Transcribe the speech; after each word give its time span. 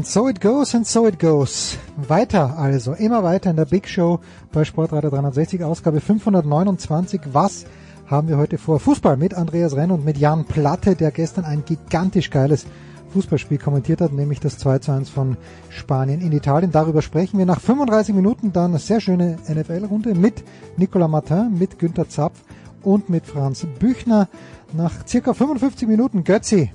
And 0.00 0.06
so 0.06 0.30
it 0.30 0.40
goes 0.40 0.74
and 0.74 0.86
so 0.86 1.06
it 1.06 1.18
goes. 1.18 1.76
Weiter 2.08 2.56
also, 2.56 2.94
immer 2.94 3.22
weiter 3.22 3.50
in 3.50 3.56
der 3.56 3.66
Big 3.66 3.86
Show 3.86 4.20
bei 4.50 4.64
Sportradio 4.64 5.10
360, 5.10 5.62
Ausgabe 5.62 6.00
529. 6.00 7.20
Was 7.34 7.66
haben 8.06 8.28
wir 8.28 8.38
heute 8.38 8.56
vor? 8.56 8.80
Fußball 8.80 9.18
mit 9.18 9.34
Andreas 9.34 9.76
Renn 9.76 9.90
und 9.90 10.02
mit 10.02 10.16
Jan 10.16 10.46
Platte, 10.46 10.96
der 10.96 11.10
gestern 11.10 11.44
ein 11.44 11.66
gigantisch 11.66 12.30
geiles 12.30 12.64
Fußballspiel 13.12 13.58
kommentiert 13.58 14.00
hat, 14.00 14.14
nämlich 14.14 14.40
das 14.40 14.56
2 14.56 14.78
zu 14.78 14.92
1 14.92 15.10
von 15.10 15.36
Spanien 15.68 16.22
in 16.22 16.32
Italien. 16.32 16.72
Darüber 16.72 17.02
sprechen 17.02 17.36
wir 17.36 17.44
nach 17.44 17.60
35 17.60 18.14
Minuten 18.14 18.54
dann 18.54 18.70
eine 18.70 18.78
sehr 18.78 19.02
schöne 19.02 19.36
NFL-Runde 19.50 20.14
mit 20.14 20.42
Nicolas 20.78 21.10
Martin, 21.10 21.58
mit 21.58 21.78
Günter 21.78 22.08
Zapf 22.08 22.40
und 22.82 23.10
mit 23.10 23.26
Franz 23.26 23.66
Büchner. 23.78 24.28
Nach 24.72 25.06
circa 25.06 25.34
55 25.34 25.86
Minuten 25.86 26.24
Götzi 26.24 26.72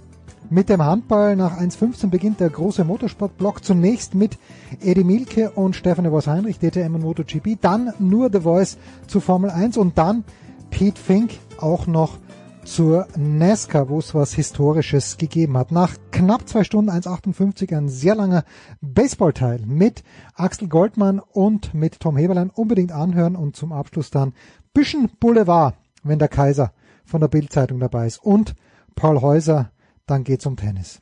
mit 0.50 0.70
dem 0.70 0.84
Handball 0.84 1.36
nach 1.36 1.58
1.15 1.60 2.10
beginnt 2.10 2.40
der 2.40 2.50
große 2.50 2.84
Motorsportblock. 2.84 3.64
Zunächst 3.64 4.16
mit 4.16 4.38
Eddie 4.82 5.04
Milke 5.04 5.52
und 5.52 5.76
Stefan 5.76 6.10
Voss 6.10 6.28
Heinrich, 6.28 6.60
DTM 6.60 6.96
und 6.96 7.02
MotoGP. 7.02 7.58
Dann 7.62 7.94
nur 8.00 8.30
The 8.32 8.42
Voice 8.42 8.78
zu 9.08 9.20
Formel 9.20 9.50
1 9.50 9.78
und 9.78 9.98
dann 9.98 10.24
Pete 10.70 11.00
Fink 11.00 11.32
auch 11.60 11.88
noch 11.88 12.18
zur 12.66 13.08
NASCAR, 13.16 13.90
wo 13.90 14.00
es 14.00 14.14
was 14.16 14.34
Historisches 14.34 15.18
gegeben 15.18 15.58
hat. 15.58 15.72
Nach 15.72 15.94
knapp 16.12 16.48
zwei 16.50 16.64
Stunden 16.64 16.92
1,58 16.92 17.76
ein 17.76 17.90
sehr 17.90 18.16
langer 18.16 18.44
Baseballteil 18.82 19.62
mit 19.66 20.04
Axel 20.36 20.68
Goldmann 20.68 21.20
und 21.20 21.74
mit 21.74 22.00
Tom 22.00 22.18
Heberlein 22.18 22.50
unbedingt 22.50 22.92
anhören 22.92 23.36
und 23.36 23.56
zum 23.56 23.72
Abschluss 23.72 24.10
dann 24.10 24.34
bisschen 24.74 25.10
Boulevard, 25.20 25.76
wenn 26.04 26.20
der 26.20 26.28
Kaiser 26.28 26.72
von 27.06 27.22
der 27.22 27.28
Bildzeitung 27.28 27.80
dabei 27.80 28.08
ist 28.08 28.18
und 28.18 28.56
Paul 28.96 29.22
Häuser 29.22 29.70
dann 30.08 30.24
geht's 30.24 30.46
um 30.46 30.58
Tennis. 30.58 31.00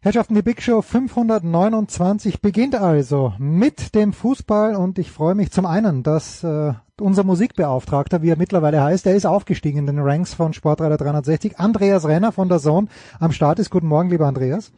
Herrschaften, 0.00 0.34
die 0.34 0.42
Big 0.42 0.60
Show 0.60 0.82
529 0.82 2.42
beginnt 2.42 2.74
also 2.74 3.32
mit 3.38 3.94
dem 3.94 4.12
Fußball 4.12 4.76
und 4.76 4.98
ich 4.98 5.10
freue 5.10 5.34
mich 5.34 5.50
zum 5.50 5.64
einen, 5.64 6.02
dass 6.02 6.44
äh, 6.44 6.74
unser 7.00 7.24
Musikbeauftragter, 7.24 8.20
wie 8.20 8.28
er 8.28 8.36
mittlerweile 8.36 8.82
heißt, 8.82 9.06
der 9.06 9.14
ist 9.14 9.24
aufgestiegen 9.24 9.78
in 9.78 9.86
den 9.86 10.00
Ranks 10.00 10.34
von 10.34 10.52
Sportreiter 10.52 10.98
360, 10.98 11.58
Andreas 11.58 12.06
Renner 12.06 12.32
von 12.32 12.50
der 12.50 12.58
Zone 12.58 12.88
am 13.18 13.32
Start 13.32 13.58
ist. 13.58 13.70
Guten 13.70 13.88
Morgen, 13.88 14.10
lieber 14.10 14.26
Andreas. 14.26 14.72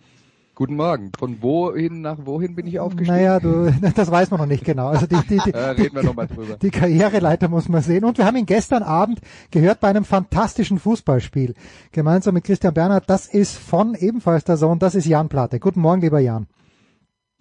Guten 0.59 0.77
Morgen. 0.77 1.13
Von 1.19 1.43
wohin 1.43 2.01
nach 2.01 2.17
wohin 2.25 2.55
bin 2.55 2.67
ich 2.67 2.81
aufgestiegen? 2.81 3.15
Naja, 3.15 3.41
du, 3.41 3.71
das 3.95 4.11
weiß 4.11 4.31
man 4.31 4.41
noch 4.41 4.47
nicht 4.47 4.65
genau. 4.65 4.87
Also 4.87 5.07
die, 5.07 5.21
die, 5.29 5.39
die, 5.45 5.51
ja, 5.55 5.73
reden 5.73 5.95
wir 5.95 6.03
noch 6.03 6.15
mal 6.15 6.27
drüber. 6.27 6.57
die 6.57 6.71
Karriereleiter 6.71 7.49
muss 7.49 7.69
man 7.69 7.83
sehen. 7.83 8.07
Und 8.07 8.17
wir 8.17 8.25
haben 8.25 8.37
ihn 8.37 8.47
gestern 8.47 8.83
Abend 8.83 9.21
gehört 9.51 9.81
bei 9.81 9.89
einem 9.89 10.07
fantastischen 10.07 10.79
Fußballspiel. 10.79 11.53
Gemeinsam 11.93 12.33
mit 12.33 12.45
Christian 12.45 12.73
Bernhard. 12.73 13.05
Das 13.11 13.27
ist 13.27 13.59
von 13.59 13.95
ebenfalls 13.95 14.45
der 14.45 14.57
Sohn. 14.57 14.79
Das 14.79 14.95
ist 14.95 15.05
Jan 15.05 15.29
Platte. 15.29 15.61
Guten 15.61 15.81
Morgen, 15.81 16.01
lieber 16.01 16.21
Jan. 16.21 16.47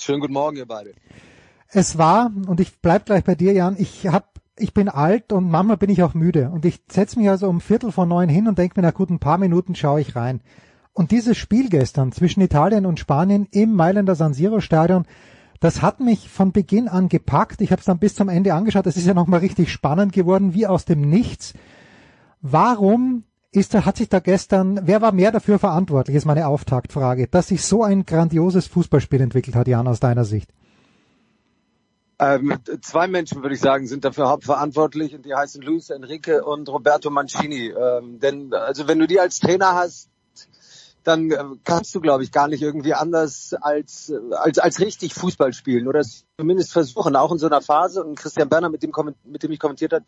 Schönen 0.02 0.20
guten 0.20 0.34
Morgen, 0.34 0.58
ihr 0.58 0.68
beide. 0.68 0.94
Es 1.70 1.98
war, 1.98 2.34
und 2.48 2.60
ich 2.60 2.82
bleib 2.82 3.06
gleich 3.06 3.24
bei 3.24 3.36
dir, 3.36 3.54
Jan, 3.54 3.78
ich 3.80 4.08
hab 4.08 4.34
ich 4.58 4.74
bin 4.74 4.90
alt 4.90 5.32
und 5.32 5.50
manchmal 5.50 5.78
bin 5.78 5.90
ich 5.90 6.04
auch 6.04 6.16
müde. 6.16 6.50
Und 6.50 6.66
ich 6.66 6.82
setze 6.90 7.18
mich 7.18 7.30
also 7.30 7.48
um 7.48 7.62
Viertel 7.62 7.94
vor 7.94 8.06
neun 8.06 8.28
hin 8.28 8.50
und 8.50 8.58
denke 8.58 8.80
mir, 8.80 8.86
na 8.86 8.92
gut, 8.92 9.10
ein 9.10 9.20
paar 9.20 9.38
Minuten 9.38 9.74
schaue 9.74 10.02
ich 10.02 10.18
rein. 10.18 10.42
Und 10.96 11.12
dieses 11.12 11.38
Spiel 11.38 11.68
gestern 11.68 12.14
zwischen 12.14 12.40
Italien 12.40 12.86
und 12.86 13.02
Spanien 13.02 13.50
im 13.52 13.74
Mailänder 13.76 14.16
San 14.16 14.34
Siro 14.34 14.62
Stadion, 14.62 15.06
das 15.60 15.82
hat 15.82 16.00
mich 16.00 16.30
von 16.30 16.54
Beginn 16.54 16.88
an 16.88 17.10
gepackt. 17.10 17.60
Ich 17.60 17.72
habe 17.72 17.82
es 17.82 17.86
dann 17.86 18.00
bis 18.00 18.16
zum 18.16 18.30
Ende 18.30 18.54
angeschaut. 18.54 18.88
Es 18.88 18.96
ist 18.96 19.06
ja 19.06 19.14
nochmal 19.14 19.42
richtig 19.42 19.74
spannend 19.74 20.14
geworden, 20.14 20.54
wie 20.54 20.68
aus 20.68 20.86
dem 20.86 21.02
Nichts. 21.02 21.54
Warum 22.42 23.26
ist 23.52 23.74
da, 23.74 23.84
hat 23.84 23.98
sich 23.98 24.08
da 24.08 24.20
gestern, 24.20 24.88
wer 24.88 25.02
war 25.02 25.12
mehr 25.12 25.34
dafür 25.34 25.60
verantwortlich, 25.60 26.16
ist 26.16 26.26
meine 26.26 26.48
Auftaktfrage, 26.48 27.28
dass 27.28 27.48
sich 27.48 27.66
so 27.66 27.84
ein 27.84 28.06
grandioses 28.06 28.68
Fußballspiel 28.68 29.20
entwickelt 29.20 29.58
hat, 29.58 29.68
Jan, 29.68 29.90
aus 29.90 30.00
deiner 30.00 30.24
Sicht? 30.24 30.50
Ähm, 32.20 32.58
zwei 32.82 33.10
Menschen, 33.10 33.42
würde 33.42 33.56
ich 33.56 33.62
sagen, 33.62 33.86
sind 33.88 34.06
dafür 34.06 34.30
hauptverantwortlich 34.30 35.14
und 35.14 35.26
die 35.26 35.36
heißen 35.36 35.62
Luis 35.62 35.90
Enrique 35.90 36.42
und 36.42 36.70
Roberto 36.70 37.10
Mancini. 37.10 37.74
Ähm, 37.78 38.22
denn 38.22 38.54
also 38.54 38.88
wenn 38.88 39.00
du 39.00 39.08
die 39.08 39.20
als 39.20 39.40
Trainer 39.40 39.74
hast, 39.76 40.10
dann 41.06 41.32
äh, 41.32 41.44
kannst 41.64 41.94
du, 41.96 42.02
glaube 42.02 42.24
ich, 42.24 42.32
gar 42.32 42.48
nicht 42.48 42.62
irgendwie 42.62 42.94
anders 42.94 43.56
als, 43.62 44.12
als, 44.32 44.60
als 44.60 44.80
richtig 44.80 45.14
Fußball 45.14 45.54
spielen 45.54 45.88
oder 45.88 46.02
zumindest 46.38 46.74
versuchen, 46.74 47.16
auch 47.16 47.32
in 47.32 47.38
so 47.38 47.46
einer 47.46 47.62
Phase. 47.62 48.04
Und 48.04 48.20
Christian 48.20 48.50
Berner, 48.50 48.70
mit 48.70 48.84
dem, 48.84 48.92
mit 49.24 49.44
dem 49.44 49.52
ich 49.52 49.60
kommentiert 49.60 49.94
habe, 49.94 50.06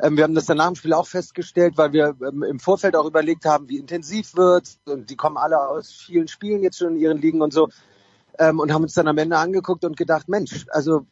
ähm, 0.00 0.16
wir 0.16 0.24
haben 0.24 0.34
das 0.34 0.46
dann 0.46 0.58
nach 0.58 0.66
dem 0.66 0.76
Spiel 0.76 0.92
auch 0.92 1.06
festgestellt, 1.06 1.74
weil 1.76 1.92
wir 1.92 2.14
ähm, 2.20 2.42
im 2.42 2.60
Vorfeld 2.60 2.94
auch 2.94 3.06
überlegt 3.06 3.46
haben, 3.46 3.68
wie 3.68 3.78
intensiv 3.78 4.36
wird. 4.36 4.68
Und 4.84 5.08
die 5.08 5.16
kommen 5.16 5.38
alle 5.38 5.58
aus 5.58 5.90
vielen 5.90 6.28
Spielen 6.28 6.62
jetzt 6.62 6.78
schon 6.78 6.96
in 6.96 7.00
ihren 7.00 7.18
Ligen 7.18 7.40
und 7.40 7.52
so. 7.52 7.68
Ähm, 8.38 8.60
und 8.60 8.72
haben 8.72 8.82
uns 8.82 8.94
dann 8.94 9.08
am 9.08 9.18
Ende 9.18 9.38
angeguckt 9.38 9.84
und 9.84 9.96
gedacht, 9.96 10.28
Mensch, 10.28 10.66
also 10.70 11.06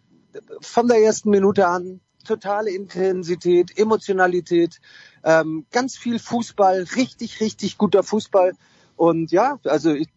von 0.61 0.89
der 0.89 0.99
ersten 0.99 1.31
Minute 1.31 1.67
an 1.67 2.01
totale 2.25 2.71
Intensität, 2.71 3.77
Emotionalität, 3.79 4.79
ähm, 5.25 5.67
ganz 5.71 5.97
viel 5.97 6.19
Fußball, 6.19 6.87
richtig, 6.97 7.41
richtig 7.41 7.79
guter 7.79 8.03
Fußball. 8.03 8.53
Und 8.97 9.33
ja, 9.33 9.59
also 9.65 9.93
ich, 9.93 10.09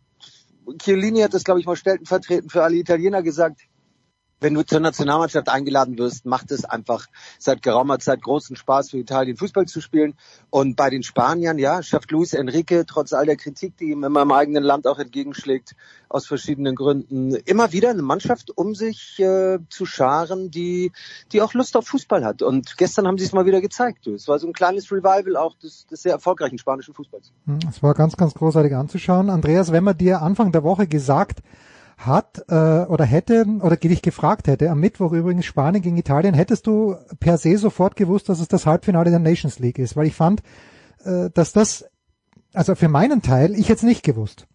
Chiellini 0.82 1.22
hat 1.22 1.34
das, 1.34 1.44
glaube 1.44 1.60
ich, 1.60 1.66
mal 1.66 1.76
stellvertretend 1.76 2.52
für 2.52 2.64
alle 2.64 2.76
Italiener 2.76 3.22
gesagt. 3.22 3.62
Wenn 4.42 4.54
du 4.54 4.64
zur 4.64 4.82
Nationalmannschaft 4.82 5.48
eingeladen 5.48 5.98
wirst, 5.98 6.26
macht 6.26 6.52
es 6.52 6.66
einfach 6.66 7.08
seit 7.40 7.62
geraumer 7.62 8.00
Zeit 8.00 8.22
großen 8.22 8.58
Spaß 8.58 8.90
für 8.90 8.98
Italien 8.98 9.38
Fußball 9.38 9.66
zu 9.66 9.80
spielen. 9.80 10.16
Und 10.50 10.76
bei 10.76 10.90
den 10.90 11.04
Spaniern, 11.04 11.58
ja, 11.58 11.82
schafft 11.82 12.12
Luis 12.12 12.34
Enrique 12.34 12.84
trotz 12.86 13.14
all 13.14 13.26
der 13.26 13.38
Kritik, 13.38 13.78
die 13.78 13.92
ihm 13.92 14.04
in 14.04 14.12
meinem 14.12 14.34
eigenen 14.34 14.64
Land 14.64 14.88
auch 14.88 15.00
entgegenschlägt, 15.00 15.76
aus 16.10 16.28
verschiedenen 16.28 16.76
Gründen, 16.76 17.34
immer 17.46 17.72
wieder 17.72 17.90
eine 17.90 18.02
Mannschaft 18.02 18.52
um 18.56 18.76
sich 18.76 19.20
äh, 19.20 19.60
zu 19.70 19.86
scharen, 19.86 20.52
die, 20.52 20.92
die 21.32 21.42
auch 21.42 21.54
Lust 21.54 21.78
auf 21.78 21.88
Fußball 21.88 22.26
hat. 22.26 22.42
Und 22.42 22.78
gestern 22.78 23.08
haben 23.08 23.18
sie 23.18 23.26
es 23.26 23.32
mal 23.32 23.46
wieder 23.46 23.62
gezeigt. 23.62 24.06
Es 24.08 24.28
war 24.28 24.38
so 24.40 24.48
ein 24.48 24.54
kleines 24.54 24.92
Revival 24.92 25.38
auch 25.38 25.56
des, 25.58 25.88
des 25.88 26.02
sehr 26.02 26.12
erfolgreichen 26.12 26.58
spanischen 26.58 26.94
Fußballs. 26.94 27.32
Es 27.70 27.82
war 27.82 27.94
ganz, 27.94 28.18
ganz 28.18 28.34
großartig 28.34 28.76
anzuschauen. 28.76 29.30
Andreas, 29.30 29.72
wenn 29.72 29.86
man 29.86 29.98
dir 29.98 30.22
Anfang 30.22 30.52
der 30.52 30.64
Woche 30.64 30.88
gesagt 30.88 31.40
hat 31.98 32.44
äh, 32.50 32.86
oder 32.86 33.06
hätte 33.06 33.46
oder 33.62 33.78
dich 33.78 34.02
gefragt 34.02 34.48
hätte, 34.48 34.70
am 34.70 34.80
Mittwoch 34.80 35.14
übrigens 35.14 35.46
Spanien 35.46 35.82
gegen 35.82 35.98
Italien, 35.98 36.34
hättest 36.34 36.68
du 36.68 36.96
per 37.20 37.38
se 37.38 37.58
sofort 37.58 37.96
gewusst, 37.96 38.30
dass 38.30 38.40
es 38.40 38.48
das 38.48 38.66
Halbfinale 38.66 39.10
der 39.10 39.20
Nations 39.20 39.60
League 39.60 39.80
ist, 39.80 39.96
weil 39.96 40.08
ich 40.08 40.16
fand, 40.16 40.42
äh, 41.04 41.30
dass 41.34 41.54
das, 41.54 41.86
also 42.54 42.76
für 42.76 42.90
meinen 42.90 43.22
Teil, 43.22 43.56
ich 43.56 43.68
jetzt 43.68 43.84
nicht 43.84 44.04
gewusst. 44.04 44.48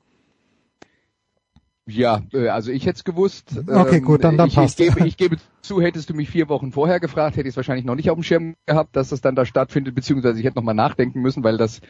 Ja, 1.93 2.23
äh, 2.33 2.49
also 2.49 2.71
ich 2.71 2.87
hätte 2.87 2.97
es 2.97 3.05
gewusst. 3.05 3.53
Okay, 3.67 3.97
Ähm, 3.97 4.05
gut, 4.05 4.25
dann, 4.25 4.37
dann 4.37 4.49
ich, 4.49 4.55
passt. 4.55 4.81
Ich 4.81 4.95
gebe, 4.95 5.07
ich 5.07 5.17
gebe 5.17 5.37
zu, 5.63 5.81
hättest 5.81 6.11
du 6.11 6.15
mich 6.15 6.31
vier 6.31 6.49
Wochen 6.49 6.73
vorher 6.73 7.01
gefragt, 7.01 7.37
hätte 7.37 7.49
ich 7.49 7.53
es 7.53 7.57
wahrscheinlich 7.57 7.85
noch 7.85 7.95
nicht 7.95 8.11
auf 8.11 8.17
dem 8.17 8.23
Schirm 8.23 8.55
gehabt, 8.67 8.97
dass 8.97 9.11
das 9.11 9.21
dann 9.21 9.35
da 9.35 9.45
stattfindet, 9.45 9.95
beziehungsweise 9.95 10.39
ich 10.39 10.45
hätte 10.45 10.57
noch 10.57 10.65
mal 10.65 10.75
nachdenken 10.75 11.21
müssen, 11.21 11.45
weil 11.45 11.57
das 11.57 11.81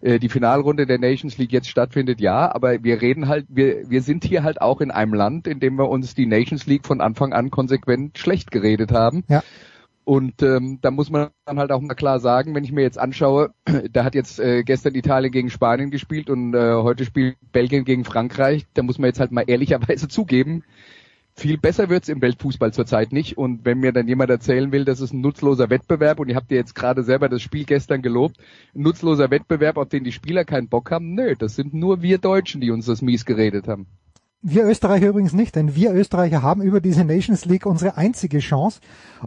äh, 0.00 0.18
die 0.18 0.28
Finalrunde 0.28 0.86
der 0.86 0.98
Nations 0.98 1.38
League 1.38 1.52
jetzt 1.52 1.68
stattfindet, 1.68 2.20
ja, 2.20 2.52
aber 2.52 2.82
wir 2.82 3.00
reden 3.00 3.28
halt, 3.28 3.46
wir, 3.48 3.88
wir 3.88 4.02
sind 4.02 4.24
hier 4.24 4.42
halt 4.42 4.60
auch 4.60 4.80
in 4.80 4.90
einem 4.90 5.14
Land, 5.14 5.46
in 5.46 5.60
dem 5.60 5.76
wir 5.76 5.88
uns 5.88 6.14
die 6.14 6.26
Nations 6.26 6.66
League 6.66 6.86
von 6.86 7.00
Anfang 7.00 7.32
an 7.32 7.50
konsequent 7.50 8.18
schlecht 8.18 8.50
geredet 8.50 8.92
haben. 8.92 9.24
Ja. 9.28 9.42
Und 10.04 10.42
ähm, 10.42 10.78
da 10.80 10.90
muss 10.90 11.10
man 11.10 11.28
dann 11.44 11.58
halt 11.58 11.72
auch 11.72 11.80
mal 11.80 11.94
klar 11.94 12.20
sagen, 12.20 12.54
wenn 12.54 12.64
ich 12.64 12.72
mir 12.72 12.82
jetzt 12.82 12.98
anschaue, 12.98 13.52
da 13.92 14.04
hat 14.04 14.14
jetzt 14.14 14.40
äh, 14.40 14.62
gestern 14.62 14.94
Italien 14.94 15.30
gegen 15.30 15.50
Spanien 15.50 15.90
gespielt 15.90 16.30
und 16.30 16.54
äh, 16.54 16.74
heute 16.74 17.04
spielt 17.04 17.36
Belgien 17.52 17.84
gegen 17.84 18.04
Frankreich, 18.04 18.66
da 18.74 18.82
muss 18.82 18.98
man 18.98 19.08
jetzt 19.08 19.20
halt 19.20 19.30
mal 19.30 19.44
ehrlicherweise 19.46 20.08
zugeben, 20.08 20.64
viel 21.34 21.58
besser 21.58 21.88
wird's 21.88 22.08
im 22.08 22.20
Weltfußball 22.20 22.72
zurzeit 22.72 23.12
nicht. 23.12 23.38
Und 23.38 23.64
wenn 23.64 23.78
mir 23.78 23.92
dann 23.92 24.08
jemand 24.08 24.30
erzählen 24.30 24.72
will, 24.72 24.84
das 24.84 25.00
ist 25.00 25.12
ein 25.12 25.20
nutzloser 25.20 25.70
Wettbewerb, 25.70 26.20
und 26.20 26.28
ihr 26.28 26.36
habt 26.36 26.50
ja 26.50 26.58
jetzt 26.58 26.74
gerade 26.74 27.02
selber 27.02 27.28
das 27.28 27.42
Spiel 27.42 27.64
gestern 27.64 28.02
gelobt, 28.02 28.36
ein 28.74 28.82
nutzloser 28.82 29.30
Wettbewerb, 29.30 29.76
auf 29.76 29.88
den 29.88 30.04
die 30.04 30.12
Spieler 30.12 30.44
keinen 30.44 30.68
Bock 30.68 30.90
haben, 30.90 31.14
nö, 31.14 31.34
das 31.38 31.56
sind 31.56 31.72
nur 31.74 32.02
wir 32.02 32.18
Deutschen, 32.18 32.60
die 32.60 32.70
uns 32.70 32.86
das 32.86 33.02
mies 33.02 33.24
geredet 33.24 33.68
haben. 33.68 33.86
Wir 34.42 34.64
Österreicher 34.64 35.08
übrigens 35.08 35.34
nicht, 35.34 35.54
denn 35.54 35.74
wir 35.74 35.92
Österreicher 35.92 36.40
haben 36.42 36.62
über 36.62 36.80
diese 36.80 37.04
Nations 37.04 37.44
League 37.44 37.66
unsere 37.66 37.98
einzige 37.98 38.38
Chance, 38.38 38.80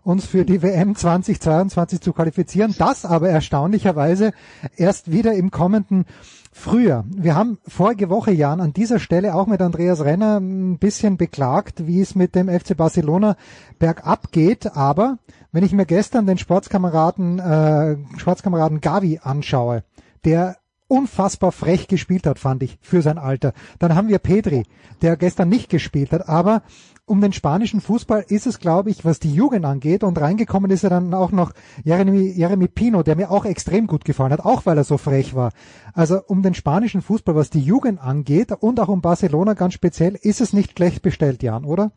uns 0.04 0.26
für 0.26 0.44
die 0.44 0.64
WM 0.64 0.96
2022 0.96 2.02
zu 2.02 2.14
qualifizieren. 2.14 2.74
Das 2.80 3.06
aber 3.06 3.30
erstaunlicherweise 3.30 4.32
erst 4.76 5.12
wieder 5.12 5.34
im 5.34 5.52
kommenden 5.52 6.06
Frühjahr. 6.52 7.06
Wir 7.16 7.36
haben 7.36 7.60
vorige 7.68 8.10
Woche, 8.10 8.32
Jan, 8.32 8.60
an 8.60 8.74
dieser 8.74 8.98
Stelle 9.00 9.36
auch 9.36 9.46
mit 9.46 9.62
Andreas 9.62 10.04
Renner 10.04 10.40
ein 10.40 10.80
bisschen 10.80 11.18
beklagt, 11.18 11.86
wie 11.86 12.02
es 12.02 12.16
mit 12.16 12.34
dem 12.34 12.50
FC 12.50 12.76
Barcelona 12.76 13.36
bergab 13.78 14.32
geht. 14.32 14.76
Aber 14.76 15.20
wenn 15.52 15.64
ich 15.64 15.74
mir 15.74 15.86
gestern 15.86 16.26
den 16.26 16.40
Sportskameraden, 16.40 17.38
äh, 17.38 17.98
Sportskameraden 18.18 18.82
Gavi 18.82 19.20
anschaue, 19.22 19.84
der 20.26 20.58
unfassbar 20.94 21.52
frech 21.52 21.88
gespielt 21.88 22.28
hat, 22.28 22.38
fand 22.38 22.62
ich, 22.62 22.78
für 22.82 23.02
sein 23.02 23.18
Alter. 23.18 23.54
Dann 23.80 23.96
haben 23.96 24.10
wir 24.10 24.20
Pedri, 24.20 24.64
der 25.02 25.18
gestern 25.18 25.50
nicht 25.50 25.70
gespielt 25.70 26.12
hat, 26.12 26.30
aber 26.30 26.62
um 27.06 27.20
den 27.20 27.34
spanischen 27.34 27.82
Fußball 27.82 28.24
ist 28.28 28.46
es, 28.46 28.60
glaube 28.60 28.92
ich, 28.92 29.04
was 29.04 29.20
die 29.20 29.34
Jugend 29.34 29.66
angeht 29.66 30.04
und 30.04 30.22
reingekommen 30.22 30.70
ist 30.70 30.84
er 30.84 30.92
dann 30.92 31.14
auch 31.16 31.32
noch 31.32 31.52
Jeremy, 31.84 32.32
Jeremy 32.32 32.68
Pino, 32.68 33.02
der 33.02 33.16
mir 33.16 33.32
auch 33.32 33.44
extrem 33.46 33.88
gut 33.88 34.06
gefallen 34.06 34.32
hat, 34.32 34.46
auch 34.46 34.68
weil 34.68 34.78
er 34.78 34.84
so 34.84 35.00
frech 35.00 35.34
war. 35.34 35.52
Also 35.94 36.22
um 36.28 36.44
den 36.44 36.54
spanischen 36.54 37.02
Fußball, 37.02 37.36
was 37.36 37.50
die 37.50 37.60
Jugend 37.60 38.00
angeht 38.00 38.52
und 38.52 38.80
auch 38.80 38.88
um 38.88 39.02
Barcelona 39.02 39.56
ganz 39.56 39.74
speziell, 39.74 40.16
ist 40.22 40.42
es 40.42 40.54
nicht 40.54 40.78
schlecht 40.78 41.02
bestellt, 41.02 41.42
Jan, 41.42 41.66
oder? 41.66 41.92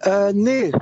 Äh, 0.00 0.32
nee, 0.32 0.72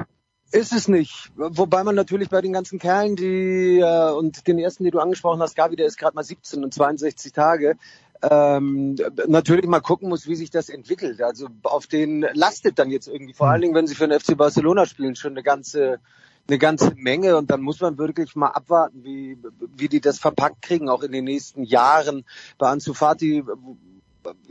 ist 0.52 0.72
es 0.72 0.88
nicht. 0.88 1.30
Wobei 1.36 1.84
man 1.84 1.94
natürlich 1.94 2.28
bei 2.28 2.40
den 2.40 2.52
ganzen 2.52 2.78
Kerlen, 2.78 3.16
die 3.16 3.80
äh, 3.80 4.10
und 4.12 4.46
den 4.46 4.58
ersten, 4.58 4.84
die 4.84 4.90
du 4.90 5.00
angesprochen 5.00 5.40
hast, 5.40 5.56
Gavi, 5.56 5.76
der 5.76 5.86
ist 5.86 5.98
gerade 5.98 6.14
mal 6.14 6.24
17 6.24 6.64
und 6.64 6.72
62 6.72 7.32
Tage, 7.32 7.76
ähm, 8.22 8.96
natürlich 9.26 9.66
mal 9.66 9.80
gucken 9.80 10.08
muss, 10.08 10.26
wie 10.26 10.36
sich 10.36 10.50
das 10.50 10.68
entwickelt. 10.68 11.20
Also 11.20 11.48
auf 11.62 11.86
den 11.86 12.26
lastet 12.32 12.78
dann 12.78 12.90
jetzt 12.90 13.08
irgendwie, 13.08 13.34
vor 13.34 13.48
allen 13.48 13.60
Dingen, 13.60 13.74
wenn 13.74 13.86
sie 13.86 13.94
für 13.94 14.08
den 14.08 14.18
FC 14.18 14.36
Barcelona 14.36 14.86
spielen, 14.86 15.16
schon 15.16 15.32
eine 15.32 15.42
ganze 15.42 16.00
eine 16.48 16.58
ganze 16.58 16.94
Menge 16.94 17.36
und 17.36 17.50
dann 17.50 17.60
muss 17.60 17.80
man 17.80 17.98
wirklich 17.98 18.36
mal 18.36 18.48
abwarten, 18.48 19.02
wie, 19.02 19.36
wie 19.76 19.88
die 19.88 20.00
das 20.00 20.20
verpackt 20.20 20.62
kriegen, 20.62 20.88
auch 20.88 21.02
in 21.02 21.10
den 21.10 21.24
nächsten 21.24 21.64
Jahren. 21.64 22.24
Bei 22.56 22.68
Ansu 22.68 22.94
Fati 22.94 23.42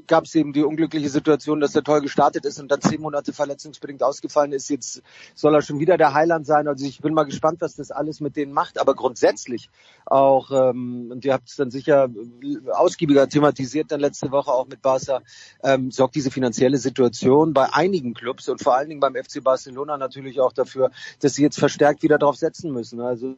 gab 0.07 0.25
es 0.25 0.35
eben 0.35 0.53
die 0.53 0.63
unglückliche 0.63 1.09
Situation, 1.09 1.59
dass 1.59 1.75
er 1.75 1.83
toll 1.83 2.01
gestartet 2.01 2.45
ist 2.45 2.59
und 2.59 2.69
dann 2.69 2.81
zehn 2.81 3.01
Monate 3.01 3.33
verletzungsbedingt 3.33 4.03
ausgefallen 4.03 4.51
ist. 4.51 4.69
Jetzt 4.69 5.01
soll 5.33 5.53
er 5.55 5.61
schon 5.61 5.79
wieder 5.79 5.97
der 5.97 6.13
Heiland 6.13 6.45
sein. 6.45 6.67
Also 6.67 6.85
ich 6.85 7.01
bin 7.01 7.13
mal 7.13 7.23
gespannt, 7.23 7.61
was 7.61 7.75
das 7.75 7.91
alles 7.91 8.19
mit 8.19 8.35
denen 8.35 8.53
macht. 8.53 8.79
Aber 8.79 8.95
grundsätzlich 8.95 9.69
auch, 10.05 10.51
ähm, 10.51 11.09
und 11.11 11.25
ihr 11.25 11.33
habt 11.33 11.49
es 11.49 11.55
dann 11.55 11.71
sicher 11.71 12.09
ausgiebiger 12.71 13.27
thematisiert 13.27 13.91
dann 13.91 13.99
letzte 13.99 14.31
Woche 14.31 14.51
auch 14.51 14.67
mit 14.67 14.81
Barca, 14.81 15.21
ähm, 15.63 15.91
sorgt 15.91 16.15
diese 16.15 16.31
finanzielle 16.31 16.77
Situation 16.77 17.53
bei 17.53 17.73
einigen 17.73 18.13
Clubs 18.13 18.49
und 18.49 18.61
vor 18.61 18.75
allen 18.75 18.89
Dingen 18.89 18.99
beim 18.99 19.15
FC 19.15 19.43
Barcelona 19.43 19.97
natürlich 19.97 20.39
auch 20.39 20.53
dafür, 20.53 20.91
dass 21.19 21.33
sie 21.33 21.43
jetzt 21.43 21.59
verstärkt 21.59 22.03
wieder 22.03 22.17
drauf 22.17 22.35
setzen 22.35 22.71
müssen. 22.71 23.01
Also 23.01 23.35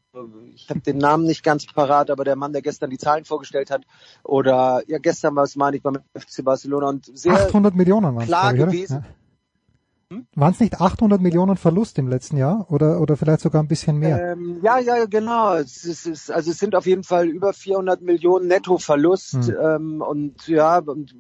ich 0.54 0.70
habe 0.70 0.82
den 0.82 0.98
Namen 0.98 1.26
nicht 1.26 1.44
ganz 1.44 1.66
parat, 1.66 2.10
aber 2.10 2.24
der 2.24 2.36
Mann, 2.36 2.54
der 2.54 2.62
gestern 2.62 2.90
die 2.90 2.98
Zahlen 2.98 3.26
vorgestellt 3.26 3.72
hat, 3.72 3.84
oder 4.24 4.82
ja 4.88 4.98
gestern 4.98 5.36
war 5.36 5.44
es, 5.44 5.56
meine 5.56 5.78
ich, 5.78 5.84
beim 5.84 5.98
FC 6.14 6.27
Barcelona 6.44 6.90
und 6.90 7.06
sehr 7.18 7.34
800 7.34 7.76
Millionen 7.76 8.16
waren 8.16 8.26
klar 8.26 8.54
es, 8.54 8.58
gewesen. 8.58 9.06
Ja. 10.10 10.18
Waren 10.36 10.54
es 10.54 10.60
nicht 10.62 10.80
800 10.80 11.20
Millionen 11.20 11.58
Verlust 11.58 11.98
im 11.98 12.08
letzten 12.08 12.38
Jahr 12.38 12.66
oder 12.72 13.02
oder 13.02 13.18
vielleicht 13.18 13.42
sogar 13.42 13.62
ein 13.62 13.68
bisschen 13.68 13.98
mehr? 13.98 14.34
Ähm, 14.34 14.60
ja, 14.62 14.80
ja, 14.80 15.06
genau. 15.06 15.56
Es 15.56 15.84
ist, 15.84 16.32
also 16.32 16.52
es 16.52 16.60
sind 16.60 16.76
auf 16.76 16.86
jeden 16.86 17.04
Fall 17.04 17.28
über 17.28 17.52
400 17.52 18.02
Millionen 18.02 18.48
Nettoverlust 18.48 19.34
Hm. 19.34 19.56
ähm, 19.62 20.02
und 20.02 20.48
ja 20.48 20.78
und 20.80 21.14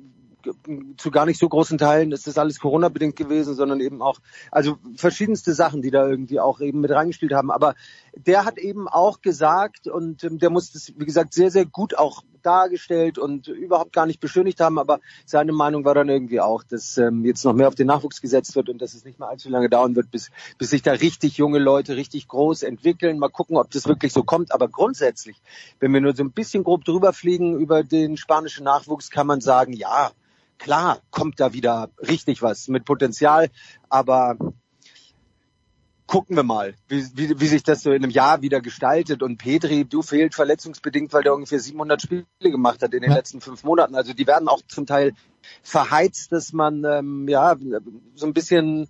zu 0.97 1.11
gar 1.11 1.25
nicht 1.25 1.39
so 1.39 1.49
großen 1.49 1.77
Teilen 1.77 2.11
ist 2.11 2.27
das 2.27 2.37
alles 2.37 2.59
Corona-bedingt 2.59 3.15
gewesen, 3.15 3.55
sondern 3.55 3.79
eben 3.79 4.01
auch, 4.01 4.19
also 4.51 4.77
verschiedenste 4.95 5.53
Sachen, 5.53 5.81
die 5.81 5.91
da 5.91 6.07
irgendwie 6.07 6.39
auch 6.39 6.59
eben 6.61 6.81
mit 6.81 6.91
reingespielt 6.91 7.33
haben. 7.33 7.51
Aber 7.51 7.75
der 8.25 8.45
hat 8.45 8.57
eben 8.57 8.87
auch 8.87 9.21
gesagt 9.21 9.87
und 9.87 10.23
ähm, 10.23 10.39
der 10.39 10.49
muss 10.49 10.71
das, 10.71 10.93
wie 10.95 11.05
gesagt, 11.05 11.33
sehr, 11.33 11.51
sehr 11.51 11.65
gut 11.65 11.97
auch 11.97 12.23
dargestellt 12.41 13.17
und 13.17 13.47
überhaupt 13.47 13.91
gar 13.93 14.05
nicht 14.05 14.19
beschönigt 14.19 14.61
haben, 14.61 14.79
aber 14.79 14.99
seine 15.25 15.51
Meinung 15.51 15.83
war 15.83 15.93
dann 15.93 16.07
irgendwie 16.07 16.39
auch, 16.39 16.63
dass 16.63 16.97
ähm, 16.97 17.25
jetzt 17.25 17.43
noch 17.43 17.53
mehr 17.53 17.67
auf 17.67 17.75
den 17.75 17.87
Nachwuchs 17.87 18.21
gesetzt 18.21 18.55
wird 18.55 18.69
und 18.69 18.81
dass 18.81 18.93
es 18.93 19.03
nicht 19.03 19.19
mehr 19.19 19.27
allzu 19.27 19.49
lange 19.49 19.69
dauern 19.69 19.95
wird, 19.95 20.11
bis, 20.11 20.29
bis 20.57 20.69
sich 20.69 20.81
da 20.81 20.93
richtig 20.93 21.37
junge 21.37 21.59
Leute 21.59 21.97
richtig 21.97 22.27
groß 22.27 22.63
entwickeln. 22.63 23.19
Mal 23.19 23.29
gucken, 23.29 23.57
ob 23.57 23.69
das 23.71 23.85
wirklich 23.87 24.13
so 24.13 24.23
kommt. 24.23 24.53
Aber 24.53 24.69
grundsätzlich, 24.69 25.41
wenn 25.79 25.93
wir 25.93 25.99
nur 25.99 26.15
so 26.15 26.23
ein 26.23 26.31
bisschen 26.31 26.63
grob 26.63 26.85
drüber 26.85 27.11
fliegen 27.11 27.59
über 27.59 27.83
den 27.83 28.15
spanischen 28.15 28.63
Nachwuchs, 28.63 29.09
kann 29.09 29.27
man 29.27 29.41
sagen, 29.41 29.73
ja, 29.73 30.11
klar 30.57 30.99
kommt 31.11 31.39
da 31.39 31.53
wieder 31.53 31.89
richtig 31.99 32.41
was 32.41 32.67
mit 32.69 32.85
Potenzial, 32.85 33.49
aber 33.89 34.37
gucken 36.07 36.35
wir 36.37 36.43
mal, 36.43 36.73
wie, 36.87 37.05
wie, 37.15 37.39
wie 37.39 37.47
sich 37.47 37.63
das 37.63 37.83
so 37.83 37.91
in 37.91 38.03
einem 38.03 38.11
Jahr 38.11 38.41
wieder 38.41 38.61
gestaltet. 38.61 39.21
Und 39.21 39.37
Petri, 39.37 39.85
du 39.85 40.01
fehlt 40.01 40.33
verletzungsbedingt, 40.33 41.13
weil 41.13 41.23
der 41.23 41.35
ungefähr 41.35 41.59
700 41.59 42.01
Spiele 42.01 42.25
gemacht 42.39 42.81
hat 42.81 42.93
in 42.93 43.01
den 43.01 43.11
Ja. 43.11 43.17
letzten 43.17 43.41
fünf 43.41 43.63
Monaten. 43.63 43.93
Also 43.93 44.13
die 44.13 44.25
werden 44.25 44.47
auch 44.47 44.61
zum 44.67 44.85
Teil 44.85 45.13
verheizt, 45.61 46.31
dass 46.31 46.53
man 46.53 46.83
ähm, 46.85 47.27
ja 47.27 47.55
so 48.15 48.25
ein 48.25 48.33
bisschen 48.33 48.87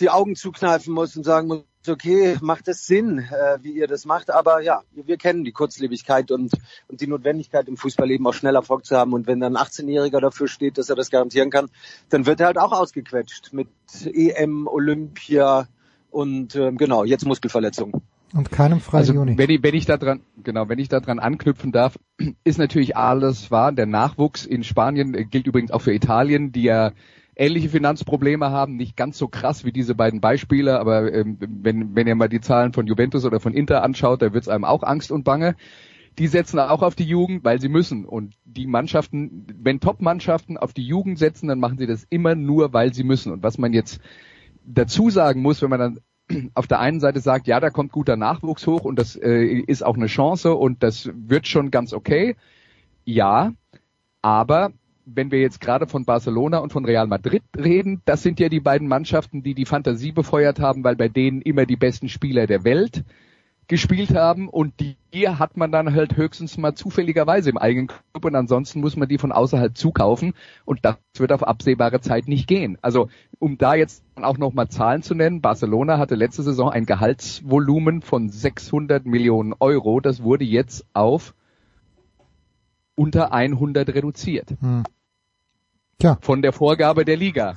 die 0.00 0.10
Augen 0.10 0.34
zukneifen 0.34 0.92
muss 0.92 1.16
und 1.16 1.24
sagen 1.24 1.46
muss, 1.48 1.64
okay, 1.88 2.36
macht 2.40 2.68
es 2.68 2.86
Sinn, 2.86 3.18
äh, 3.18 3.58
wie 3.62 3.72
ihr 3.72 3.86
das 3.86 4.04
macht. 4.04 4.30
Aber 4.30 4.60
ja, 4.60 4.82
wir, 4.92 5.06
wir 5.06 5.16
kennen 5.16 5.44
die 5.44 5.52
Kurzlebigkeit 5.52 6.30
und, 6.32 6.52
und 6.88 7.00
die 7.00 7.06
Notwendigkeit 7.06 7.68
im 7.68 7.76
Fußballleben 7.76 8.26
auch 8.26 8.34
schnell 8.34 8.54
Erfolg 8.56 8.84
zu 8.84 8.96
haben. 8.96 9.12
Und 9.12 9.26
wenn 9.26 9.40
dann 9.40 9.56
ein 9.56 9.62
18-Jähriger 9.64 10.20
dafür 10.20 10.48
steht, 10.48 10.78
dass 10.78 10.90
er 10.90 10.96
das 10.96 11.10
garantieren 11.10 11.50
kann, 11.50 11.70
dann 12.08 12.26
wird 12.26 12.40
er 12.40 12.46
halt 12.46 12.58
auch 12.58 12.72
ausgequetscht 12.72 13.52
mit 13.52 13.68
EM, 14.04 14.66
Olympia 14.66 15.68
und 16.12 16.54
ähm, 16.54 16.76
genau, 16.76 17.04
jetzt 17.04 17.26
Muskelverletzung. 17.26 18.02
Und 18.34 18.50
keinem 18.50 18.80
freien 18.80 19.00
Also 19.00 19.14
Juni. 19.14 19.36
wenn 19.36 19.50
ich, 19.50 19.62
wenn 19.62 19.74
ich 19.74 19.84
da 19.84 19.96
dran, 19.96 20.20
genau, 20.42 20.68
wenn 20.68 20.78
ich 20.78 20.88
da 20.88 21.00
dran 21.00 21.18
anknüpfen 21.18 21.72
darf, 21.72 21.98
ist 22.44 22.58
natürlich 22.58 22.96
alles 22.96 23.50
wahr. 23.50 23.72
Der 23.72 23.86
Nachwuchs 23.86 24.46
in 24.46 24.64
Spanien 24.64 25.14
äh, 25.14 25.24
gilt 25.24 25.46
übrigens 25.46 25.70
auch 25.70 25.82
für 25.82 25.92
Italien, 25.92 26.52
die 26.52 26.62
ja 26.62 26.92
ähnliche 27.34 27.70
Finanzprobleme 27.70 28.50
haben, 28.50 28.76
nicht 28.76 28.96
ganz 28.96 29.16
so 29.16 29.26
krass 29.26 29.64
wie 29.64 29.72
diese 29.72 29.94
beiden 29.94 30.20
Beispiele, 30.20 30.78
aber 30.78 31.12
ähm, 31.12 31.38
wenn, 31.40 31.94
wenn 31.96 32.06
ihr 32.06 32.14
mal 32.14 32.28
die 32.28 32.42
Zahlen 32.42 32.74
von 32.74 32.86
Juventus 32.86 33.24
oder 33.24 33.40
von 33.40 33.54
Inter 33.54 33.82
anschaut, 33.82 34.20
da 34.20 34.34
wird's 34.34 34.48
einem 34.48 34.64
auch 34.64 34.82
Angst 34.82 35.10
und 35.10 35.24
Bange. 35.24 35.56
Die 36.18 36.26
setzen 36.26 36.58
auch 36.58 36.82
auf 36.82 36.94
die 36.94 37.06
Jugend, 37.06 37.42
weil 37.42 37.58
sie 37.58 37.70
müssen. 37.70 38.04
Und 38.04 38.34
die 38.44 38.66
Mannschaften, 38.66 39.46
wenn 39.62 39.80
Top-Mannschaften 39.80 40.58
auf 40.58 40.74
die 40.74 40.86
Jugend 40.86 41.18
setzen, 41.18 41.48
dann 41.48 41.58
machen 41.58 41.78
sie 41.78 41.86
das 41.86 42.06
immer 42.10 42.34
nur, 42.34 42.74
weil 42.74 42.92
sie 42.92 43.02
müssen. 43.02 43.32
Und 43.32 43.42
was 43.42 43.56
man 43.56 43.72
jetzt 43.72 43.98
dazu 44.64 45.10
sagen 45.10 45.42
muss, 45.42 45.62
wenn 45.62 45.70
man 45.70 45.80
dann 45.80 46.50
auf 46.54 46.66
der 46.66 46.80
einen 46.80 47.00
Seite 47.00 47.20
sagt, 47.20 47.46
ja, 47.46 47.60
da 47.60 47.70
kommt 47.70 47.92
guter 47.92 48.16
Nachwuchs 48.16 48.66
hoch 48.66 48.84
und 48.84 48.98
das 48.98 49.16
äh, 49.16 49.44
ist 49.44 49.84
auch 49.84 49.96
eine 49.96 50.06
Chance 50.06 50.54
und 50.54 50.82
das 50.82 51.10
wird 51.14 51.46
schon 51.46 51.70
ganz 51.70 51.92
okay. 51.92 52.36
Ja, 53.04 53.52
aber 54.22 54.72
wenn 55.04 55.30
wir 55.32 55.40
jetzt 55.40 55.60
gerade 55.60 55.86
von 55.86 56.04
Barcelona 56.04 56.58
und 56.58 56.72
von 56.72 56.84
Real 56.84 57.06
Madrid 57.06 57.42
reden, 57.56 58.02
das 58.04 58.22
sind 58.22 58.38
ja 58.38 58.48
die 58.48 58.60
beiden 58.60 58.86
Mannschaften, 58.86 59.42
die 59.42 59.54
die 59.54 59.66
Fantasie 59.66 60.12
befeuert 60.12 60.60
haben, 60.60 60.84
weil 60.84 60.96
bei 60.96 61.08
denen 61.08 61.42
immer 61.42 61.66
die 61.66 61.76
besten 61.76 62.08
Spieler 62.08 62.46
der 62.46 62.64
Welt 62.64 63.04
gespielt 63.72 64.14
haben 64.14 64.50
und 64.50 64.74
die 64.80 65.28
hat 65.30 65.56
man 65.56 65.72
dann 65.72 65.94
halt 65.94 66.18
höchstens 66.18 66.58
mal 66.58 66.74
zufälligerweise 66.74 67.48
im 67.48 67.56
eigenen 67.56 67.86
Club 67.86 68.26
und 68.26 68.34
ansonsten 68.34 68.82
muss 68.82 68.96
man 68.96 69.08
die 69.08 69.16
von 69.16 69.32
außerhalb 69.32 69.74
zukaufen 69.74 70.34
und 70.66 70.80
das 70.82 70.98
wird 71.16 71.32
auf 71.32 71.42
absehbare 71.42 72.02
Zeit 72.02 72.28
nicht 72.28 72.46
gehen. 72.46 72.76
Also 72.82 73.08
um 73.38 73.56
da 73.56 73.74
jetzt 73.74 74.04
auch 74.16 74.36
noch 74.36 74.52
mal 74.52 74.68
Zahlen 74.68 75.02
zu 75.02 75.14
nennen, 75.14 75.40
Barcelona 75.40 75.96
hatte 75.96 76.16
letzte 76.16 76.42
Saison 76.42 76.68
ein 76.68 76.84
Gehaltsvolumen 76.84 78.02
von 78.02 78.28
600 78.28 79.06
Millionen 79.06 79.54
Euro, 79.58 80.00
das 80.00 80.22
wurde 80.22 80.44
jetzt 80.44 80.84
auf 80.92 81.32
unter 82.94 83.32
100 83.32 83.88
reduziert 83.88 84.50
Hm. 84.60 84.82
Tja, 85.98 86.18
von 86.20 86.42
der 86.42 86.52
Vorgabe 86.52 87.06
der 87.06 87.16
Liga. 87.16 87.54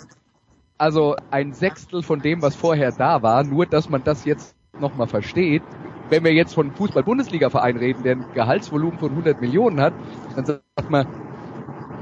Also 0.77 1.17
ein 1.29 1.51
Sechstel 1.51 2.03
von 2.03 2.21
dem, 2.21 2.41
was 2.41 2.55
vorher 2.55 2.93
da 2.93 3.21
war, 3.21 3.43
nur 3.43 3.65
dass 3.65 3.89
man 3.89 4.05
das 4.05 4.23
jetzt 4.23 4.55
nochmal 4.79 5.07
versteht. 5.07 5.63
Wenn 6.09 6.23
wir 6.23 6.33
jetzt 6.33 6.53
von 6.53 6.71
Fußball-Bundesliga-Verein 6.71 7.77
reden, 7.77 8.03
der 8.03 8.15
ein 8.15 8.25
Gehaltsvolumen 8.33 8.99
von 8.99 9.09
100 9.11 9.41
Millionen 9.41 9.81
hat, 9.81 9.93
dann 10.35 10.45
sagt 10.45 10.89
man, 10.89 11.05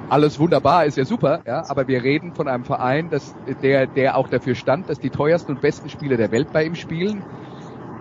alles 0.10 0.38
wunderbar, 0.38 0.86
ist 0.86 0.98
ja 0.98 1.06
super, 1.06 1.42
ja, 1.48 1.66
aber 1.70 1.88
wir 1.88 2.04
reden 2.04 2.34
von 2.34 2.48
einem 2.48 2.66
Verein, 2.66 3.10
dass, 3.10 3.34
der, 3.62 3.88
der 3.88 4.18
auch 4.18 4.28
dafür 4.28 4.56
stand, 4.56 4.90
dass 4.90 5.00
die 5.00 5.10
teuersten 5.10 5.54
und 5.54 5.62
besten 5.62 5.90
Spieler 5.90 6.18
der 6.18 6.32
Welt 6.32 6.52
bei 6.52 6.66
ihm 6.66 6.76
spielen. 6.76 7.24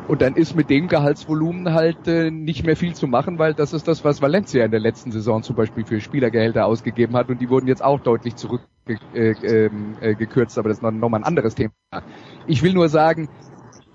Und 0.08 0.20
dann 0.20 0.34
ist 0.34 0.54
mit 0.56 0.68
dem 0.68 0.88
Gehaltsvolumen 0.88 1.72
halt 1.72 2.08
äh, 2.08 2.30
nicht 2.30 2.66
mehr 2.66 2.76
viel 2.76 2.94
zu 2.94 3.06
machen, 3.06 3.38
weil 3.38 3.54
das 3.54 3.72
ist 3.72 3.86
das, 3.86 4.04
was 4.04 4.20
Valencia 4.20 4.64
in 4.64 4.72
der 4.72 4.80
letzten 4.80 5.12
Saison 5.12 5.42
zum 5.42 5.54
Beispiel 5.54 5.84
für 5.86 6.00
Spielergehälter 6.00 6.66
ausgegeben 6.66 7.16
hat 7.16 7.28
und 7.30 7.40
die 7.40 7.48
wurden 7.48 7.68
jetzt 7.68 7.84
auch 7.84 8.00
deutlich 8.00 8.34
zurückgekürzt, 8.34 9.44
äh, 9.44 9.66
äh, 9.66 10.14
gekürzt, 10.16 10.58
aber 10.58 10.68
das 10.68 10.78
ist 10.78 10.82
noch, 10.82 10.90
noch 10.90 11.08
mal 11.08 11.18
ein 11.18 11.24
anderes 11.24 11.54
Thema. 11.54 11.72
Ich 12.46 12.62
will 12.62 12.74
nur 12.74 12.88
sagen, 12.88 13.28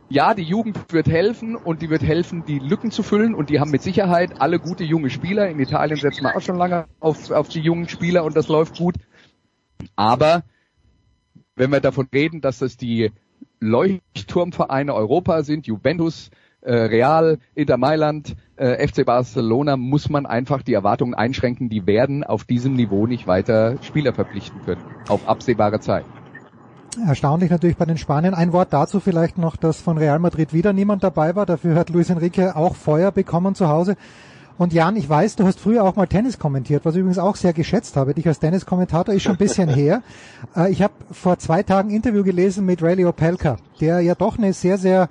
ja, 0.10 0.34
die 0.34 0.44
Jugend 0.44 0.94
wird 0.94 1.08
helfen 1.08 1.56
und 1.56 1.82
die 1.82 1.90
wird 1.90 2.02
helfen, 2.02 2.46
die 2.46 2.60
Lücken 2.60 2.92
zu 2.92 3.04
füllen 3.04 3.36
und 3.36 3.50
die 3.50 3.60
haben 3.60 3.72
mit 3.72 3.82
Sicherheit 3.82 4.40
alle 4.40 4.60
gute 4.60 4.84
junge 4.84 5.10
Spieler. 5.10 5.50
In 5.50 5.60
Italien 5.60 5.98
setzt 5.98 6.22
man 6.22 6.36
auch 6.36 6.42
schon 6.42 6.58
lange 6.58 6.86
auf, 7.00 7.30
auf 7.32 7.50
die 7.50 7.60
jungen 7.60 7.90
Spieler 7.90 8.24
und 8.24 8.36
das 8.36 8.48
läuft 8.48 8.78
gut. 8.78 8.96
Aber 9.96 10.44
wenn 11.56 11.72
wir 11.72 11.82
davon 11.82 12.08
reden, 12.14 12.40
dass 12.40 12.60
das 12.60 12.78
die 12.78 13.12
Leuchtturmvereine 13.60 14.94
Europa 14.94 15.44
sind, 15.44 15.68
Juventus, 15.68 16.30
äh, 16.62 16.74
Real, 16.74 17.40
Inter 17.56 17.78
Mailand, 17.78 18.36
äh, 18.56 18.88
FC 18.88 19.06
Barcelona, 19.06 19.78
muss 19.78 20.10
man 20.10 20.26
einfach 20.26 20.62
die 20.62 20.74
Erwartungen 20.74 21.16
einschränken, 21.16 21.70
die 21.70 21.86
werden 21.86 22.24
auf 22.24 22.46
diesem 22.46 22.76
Niveau 22.76 23.08
nicht 23.08 23.28
weiter 23.28 23.78
Spieler 23.82 24.14
verpflichten 24.14 24.62
können, 24.64 24.82
auf 25.08 25.28
absehbare 25.28 25.80
Zeit. 25.80 26.06
Erstaunlich 27.06 27.52
natürlich 27.52 27.78
bei 27.78 27.86
den 27.86 27.98
Spaniern. 27.98 28.34
Ein 28.34 28.54
Wort 28.54 28.70
dazu 28.72 29.00
vielleicht 29.00 29.38
noch, 29.38 29.56
dass 29.56 29.80
von 29.80 29.98
Real 29.98 30.20
Madrid 30.20 30.54
wieder 30.54 30.74
niemand 30.74 31.04
dabei 31.04 31.36
war. 31.36 31.46
Dafür 31.46 31.76
hat 31.76 31.90
Luis 31.90 32.10
Enrique 32.10 32.56
auch 32.56 32.76
Feuer 32.76 33.12
bekommen 33.12 33.56
zu 33.56 33.68
Hause. 33.68 33.96
Und 34.58 34.74
Jan, 34.74 34.96
ich 34.96 35.08
weiß, 35.08 35.36
du 35.36 35.46
hast 35.46 35.60
früher 35.60 35.84
auch 35.84 35.96
mal 35.96 36.08
Tennis 36.08 36.40
kommentiert, 36.40 36.84
was 36.84 36.96
ich 36.96 37.02
übrigens 37.02 37.20
auch 37.20 37.36
sehr 37.36 37.54
geschätzt 37.54 37.96
habe. 37.96 38.16
Dich 38.16 38.28
als 38.28 38.40
Tenniskommentator 38.40 39.14
ist 39.14 39.22
schon 39.22 39.34
ein 39.34 39.38
bisschen 39.38 39.70
her. 39.74 40.02
Äh, 40.56 40.72
ich 40.72 40.82
habe 40.82 40.94
vor 41.12 41.38
zwei 41.38 41.62
Tagen 41.62 41.90
ein 41.90 41.96
Interview 41.96 42.24
gelesen 42.24 42.66
mit 42.66 42.82
Ray 42.82 43.06
Opelka, 43.06 43.58
der 43.80 44.00
ja 44.00 44.16
doch 44.16 44.38
eine 44.40 44.54
sehr, 44.54 44.80
sehr 44.80 45.10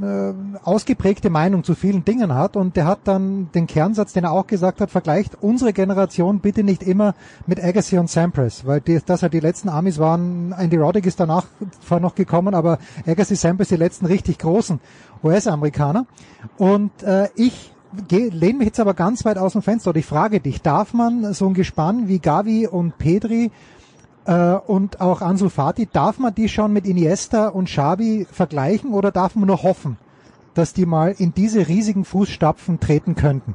äh, 0.00 0.32
ausgeprägte 0.62 1.30
Meinung 1.30 1.64
zu 1.64 1.74
vielen 1.74 2.04
Dingen 2.04 2.34
hat. 2.34 2.56
Und 2.56 2.76
der 2.76 2.86
hat 2.86 3.00
dann 3.04 3.50
den 3.54 3.66
Kernsatz, 3.66 4.12
den 4.12 4.24
er 4.24 4.32
auch 4.32 4.46
gesagt 4.46 4.80
hat, 4.80 4.90
vergleicht 4.90 5.38
unsere 5.40 5.72
Generation 5.72 6.40
bitte 6.40 6.62
nicht 6.62 6.82
immer 6.82 7.14
mit 7.46 7.62
Agassi 7.62 7.98
und 7.98 8.10
Sampras, 8.10 8.66
weil 8.66 8.80
die, 8.80 9.00
das 9.04 9.22
halt 9.22 9.32
die 9.32 9.40
letzten 9.40 9.68
Amis 9.68 9.98
waren, 9.98 10.52
Andy 10.52 10.76
Roddick 10.76 11.06
ist 11.06 11.20
danach 11.20 11.46
zwar 11.86 12.00
noch 12.00 12.14
gekommen, 12.14 12.54
aber 12.54 12.78
Agassi, 13.06 13.36
Sampras 13.36 13.68
die 13.68 13.76
letzten 13.76 14.06
richtig 14.06 14.38
großen 14.38 14.80
US-Amerikaner 15.22 16.06
und 16.56 17.02
äh, 17.02 17.28
ich 17.34 17.72
lehne 18.08 18.58
mich 18.58 18.66
jetzt 18.68 18.80
aber 18.80 18.94
ganz 18.94 19.24
weit 19.24 19.38
aus 19.38 19.52
dem 19.52 19.62
Fenster 19.62 19.90
und 19.90 19.96
ich 19.96 20.06
frage 20.06 20.40
dich, 20.40 20.62
darf 20.62 20.94
man 20.94 21.34
so 21.34 21.46
ein 21.46 21.54
Gespann 21.54 22.08
wie 22.08 22.18
Gavi 22.18 22.66
und 22.66 22.98
Pedri 22.98 23.50
äh, 24.24 24.54
und 24.54 25.00
auch 25.00 25.20
Ansu 25.20 25.48
Fati, 25.48 25.88
darf 25.92 26.18
man 26.18 26.34
die 26.34 26.48
schon 26.48 26.72
mit 26.72 26.86
Iniesta 26.86 27.48
und 27.48 27.66
Xavi 27.66 28.26
vergleichen 28.30 28.92
oder 28.92 29.10
darf 29.10 29.34
man 29.34 29.48
nur 29.48 29.62
hoffen, 29.62 29.98
dass 30.54 30.72
die 30.72 30.86
mal 30.86 31.14
in 31.16 31.34
diese 31.34 31.68
riesigen 31.68 32.04
Fußstapfen 32.04 32.80
treten 32.80 33.14
könnten? 33.14 33.54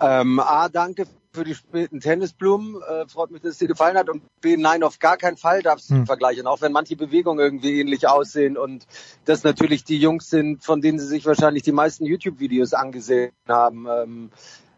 Ähm, 0.00 0.40
A, 0.40 0.68
danke 0.68 1.06
für 1.32 1.44
die 1.44 1.54
späten 1.54 2.00
Tennisblumen. 2.00 2.80
Äh, 2.82 3.06
freut 3.06 3.30
mich, 3.30 3.42
dass 3.42 3.52
es 3.52 3.58
dir 3.58 3.68
gefallen 3.68 3.96
hat. 3.96 4.08
Und 4.08 4.22
B, 4.40 4.56
nein, 4.56 4.82
auf 4.82 4.98
gar 4.98 5.16
keinen 5.16 5.36
Fall 5.36 5.62
darfst 5.62 5.90
du 5.90 5.96
hm. 5.96 6.06
vergleichen. 6.06 6.46
Auch 6.46 6.60
wenn 6.60 6.72
manche 6.72 6.96
Bewegungen 6.96 7.38
irgendwie 7.38 7.80
ähnlich 7.80 8.08
aussehen 8.08 8.56
und 8.56 8.86
das 9.26 9.44
natürlich 9.44 9.84
die 9.84 9.98
Jungs 9.98 10.30
sind, 10.30 10.64
von 10.64 10.80
denen 10.80 10.98
sie 10.98 11.06
sich 11.06 11.26
wahrscheinlich 11.26 11.62
die 11.62 11.72
meisten 11.72 12.04
YouTube-Videos 12.04 12.74
angesehen 12.74 13.32
haben. 13.46 13.86
Ähm, 13.86 14.30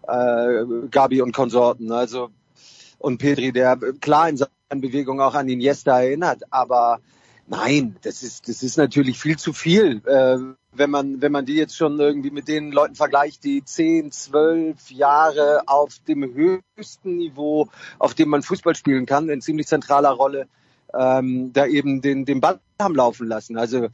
äh, 0.07 0.89
Gabi 0.91 1.23
und 1.23 1.33
Konsorten. 1.33 1.93
Also 1.93 2.31
und 3.03 3.19
Pedri, 3.19 3.53
der 3.53 3.77
klar 4.01 4.29
in 4.29 4.37
seinen 4.37 4.81
Bewegungen 4.81 5.21
auch 5.21 5.35
an 5.35 5.49
Iniesta 5.49 6.01
erinnert, 6.01 6.43
aber 6.51 7.01
nein, 7.49 7.97
das 8.03 8.23
ist 8.23 8.49
das 8.49 8.63
ist 8.63 8.77
natürlich 8.77 9.19
viel 9.19 9.37
zu 9.37 9.53
viel, 9.53 10.01
äh, 10.07 10.39
wenn 10.73 10.91
man 10.91 11.21
wenn 11.21 11.33
man 11.33 11.45
die 11.45 11.57
jetzt 11.57 11.77
schon 11.77 11.99
irgendwie 11.99 12.31
mit 12.31 12.49
den 12.49 12.71
Leuten 12.71 12.95
vergleicht, 12.95 13.45
die 13.45 13.65
zehn, 13.65 14.13
zwölf 14.13 14.91
Jahre 14.91 15.63
auf 15.67 15.99
dem 16.07 16.33
höchsten 16.33 17.17
Niveau, 17.17 17.69
auf 17.99 18.15
dem 18.15 18.29
man 18.29 18.43
Fußball 18.43 18.77
spielen 18.77 19.05
kann, 19.05 19.29
in 19.29 19.43
ziemlich 19.43 19.67
zentraler 19.67 20.11
Rolle, 20.11 20.47
ähm, 20.95 21.53
da 21.53 21.67
eben 21.67 22.01
den 22.03 22.25
den 22.25 22.41
Ball 22.41 22.61
haben 22.81 22.95
laufen 22.95 23.27
lassen. 23.27 23.59
Also 23.59 23.89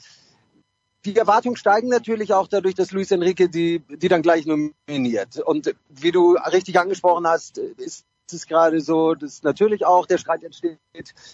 die 1.05 1.17
Erwartungen 1.17 1.57
steigen 1.57 1.89
natürlich 1.89 2.35
auch 2.35 2.49
dadurch, 2.49 2.75
dass 2.75 2.93
Luis 2.93 3.11
Enrique 3.11 3.49
die, 3.49 3.81
die 3.89 4.09
dann 4.09 4.21
gleich 4.21 4.45
nominiert. 4.47 5.39
Und 5.39 5.75
wie 5.89 6.13
du 6.13 6.35
richtig 6.35 6.79
angesprochen 6.79 7.27
hast, 7.27 7.59
ist 7.59 8.05
es 8.33 8.47
gerade 8.47 8.81
so, 8.81 9.15
dass 9.15 9.43
natürlich 9.43 9.85
auch 9.87 10.07
der 10.07 10.19
Streit 10.19 10.43
entsteht, 10.43 10.79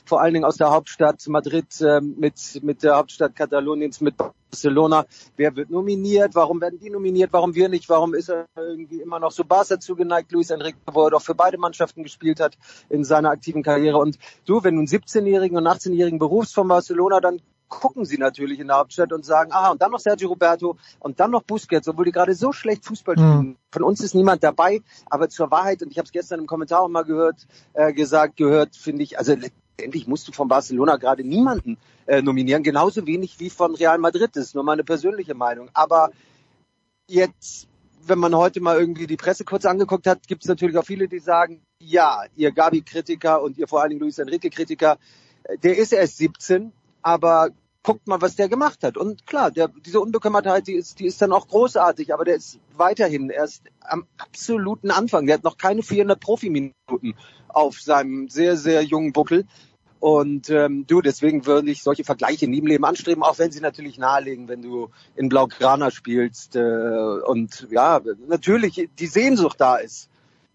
vor 0.04 0.20
allen 0.20 0.34
Dingen 0.34 0.44
aus 0.44 0.56
der 0.56 0.70
Hauptstadt 0.70 1.26
Madrid 1.28 1.80
äh, 1.80 2.00
mit, 2.00 2.60
mit 2.62 2.82
der 2.82 2.96
Hauptstadt 2.96 3.34
Kataloniens, 3.34 4.00
mit 4.00 4.16
Barcelona. 4.16 5.06
Wer 5.36 5.56
wird 5.56 5.70
nominiert? 5.70 6.34
Warum 6.34 6.60
werden 6.60 6.78
die 6.78 6.90
nominiert? 6.90 7.32
Warum 7.32 7.54
wir 7.54 7.68
nicht? 7.68 7.88
Warum 7.88 8.14
ist 8.14 8.30
er 8.30 8.46
irgendwie 8.56 9.00
immer 9.00 9.18
noch 9.18 9.32
so 9.32 9.44
Barca 9.44 9.80
zugeneigt? 9.80 10.30
Luis 10.32 10.50
Enrique, 10.50 10.78
wo 10.92 11.04
er 11.04 11.10
doch 11.10 11.22
für 11.22 11.34
beide 11.34 11.58
Mannschaften 11.58 12.04
gespielt 12.04 12.40
hat 12.40 12.56
in 12.88 13.04
seiner 13.04 13.30
aktiven 13.30 13.62
Karriere. 13.62 13.98
Und 13.98 14.18
du, 14.44 14.62
wenn 14.62 14.74
du 14.74 14.80
einen 14.80 14.88
17-Jährigen 14.88 15.56
und 15.56 15.66
18-Jährigen 15.66 16.18
berufst 16.18 16.54
von 16.54 16.68
Barcelona, 16.68 17.20
dann 17.20 17.40
gucken 17.68 18.04
sie 18.04 18.18
natürlich 18.18 18.60
in 18.60 18.68
der 18.68 18.76
Hauptstadt 18.76 19.12
und 19.12 19.24
sagen, 19.24 19.52
aha, 19.52 19.70
und 19.70 19.82
dann 19.82 19.90
noch 19.90 20.00
Sergio 20.00 20.28
Roberto 20.28 20.76
und 21.00 21.20
dann 21.20 21.30
noch 21.30 21.42
Busquets, 21.42 21.88
obwohl 21.88 22.04
die 22.04 22.12
gerade 22.12 22.34
so 22.34 22.52
schlecht 22.52 22.84
Fußball 22.84 23.16
spielen. 23.16 23.38
Mhm. 23.38 23.56
Von 23.72 23.82
uns 23.82 24.00
ist 24.00 24.14
niemand 24.14 24.42
dabei, 24.42 24.80
aber 25.06 25.28
zur 25.28 25.50
Wahrheit, 25.50 25.82
und 25.82 25.90
ich 25.90 25.98
habe 25.98 26.06
es 26.06 26.12
gestern 26.12 26.40
im 26.40 26.46
Kommentar 26.46 26.80
auch 26.80 26.88
mal 26.88 27.04
gehört, 27.04 27.46
äh, 27.72 27.92
gesagt, 27.92 28.36
gehört, 28.36 28.76
finde 28.76 29.02
ich, 29.02 29.18
also 29.18 29.34
letztendlich 29.34 30.06
musst 30.06 30.28
du 30.28 30.32
von 30.32 30.48
Barcelona 30.48 30.96
gerade 30.96 31.24
niemanden 31.24 31.78
äh, 32.06 32.22
nominieren, 32.22 32.62
genauso 32.62 33.06
wenig 33.06 33.40
wie 33.40 33.50
von 33.50 33.74
Real 33.74 33.98
Madrid. 33.98 34.30
Das 34.34 34.46
ist 34.46 34.54
nur 34.54 34.64
meine 34.64 34.84
persönliche 34.84 35.34
Meinung. 35.34 35.70
Aber 35.74 36.10
jetzt 37.08 37.68
wenn 38.08 38.18
man 38.18 38.34
heute 38.34 38.60
mal 38.60 38.78
irgendwie 38.78 39.06
die 39.06 39.16
Presse 39.16 39.44
kurz 39.44 39.64
angeguckt 39.64 40.06
hat, 40.06 40.26
gibt 40.26 40.42
es 40.42 40.48
natürlich 40.48 40.76
auch 40.76 40.84
viele, 40.84 41.08
die 41.08 41.18
sagen, 41.18 41.62
ja, 41.78 42.24
ihr 42.36 42.52
Gabi-Kritiker 42.52 43.42
und 43.42 43.58
ihr 43.58 43.66
vor 43.66 43.80
allen 43.80 43.90
Dingen 43.90 44.00
Luis 44.00 44.18
Enrique-Kritiker, 44.18 44.98
äh, 45.44 45.58
der 45.58 45.76
ist 45.76 45.92
erst 45.92 46.18
17, 46.18 46.72
aber 47.04 47.50
guckt 47.84 48.08
mal, 48.08 48.20
was 48.22 48.34
der 48.34 48.48
gemacht 48.48 48.82
hat. 48.82 48.96
Und 48.96 49.26
klar, 49.26 49.50
der, 49.50 49.68
diese 49.68 50.00
Unbekümmertheit, 50.00 50.66
die 50.66 50.72
ist, 50.72 50.98
die 50.98 51.06
ist 51.06 51.20
dann 51.20 51.32
auch 51.32 51.46
großartig, 51.46 52.12
aber 52.12 52.24
der 52.24 52.36
ist 52.36 52.58
weiterhin 52.76 53.28
erst 53.28 53.62
am 53.80 54.06
absoluten 54.16 54.90
Anfang. 54.90 55.26
Der 55.26 55.36
hat 55.36 55.44
noch 55.44 55.58
keine 55.58 55.82
400 55.82 56.18
Profiminuten 56.18 57.14
auf 57.48 57.80
seinem 57.80 58.28
sehr, 58.28 58.56
sehr 58.56 58.82
jungen 58.82 59.12
Buckel. 59.12 59.44
Und 60.00 60.50
ähm, 60.50 60.86
du, 60.86 61.02
deswegen 61.02 61.46
würde 61.46 61.70
ich 61.70 61.82
solche 61.82 62.04
Vergleiche 62.04 62.48
nie 62.48 62.58
im 62.58 62.66
Leben 62.66 62.84
anstreben, 62.84 63.22
auch 63.22 63.38
wenn 63.38 63.52
sie 63.52 63.60
natürlich 63.60 63.98
nahelegen, 63.98 64.48
wenn 64.48 64.62
du 64.62 64.90
in 65.14 65.28
Blaugrana 65.28 65.90
spielst. 65.90 66.56
Äh, 66.56 66.60
und 66.60 67.68
ja, 67.70 68.00
natürlich 68.26 68.88
die 68.98 69.06
Sehnsucht 69.06 69.60
da 69.60 69.76
ist 69.76 70.08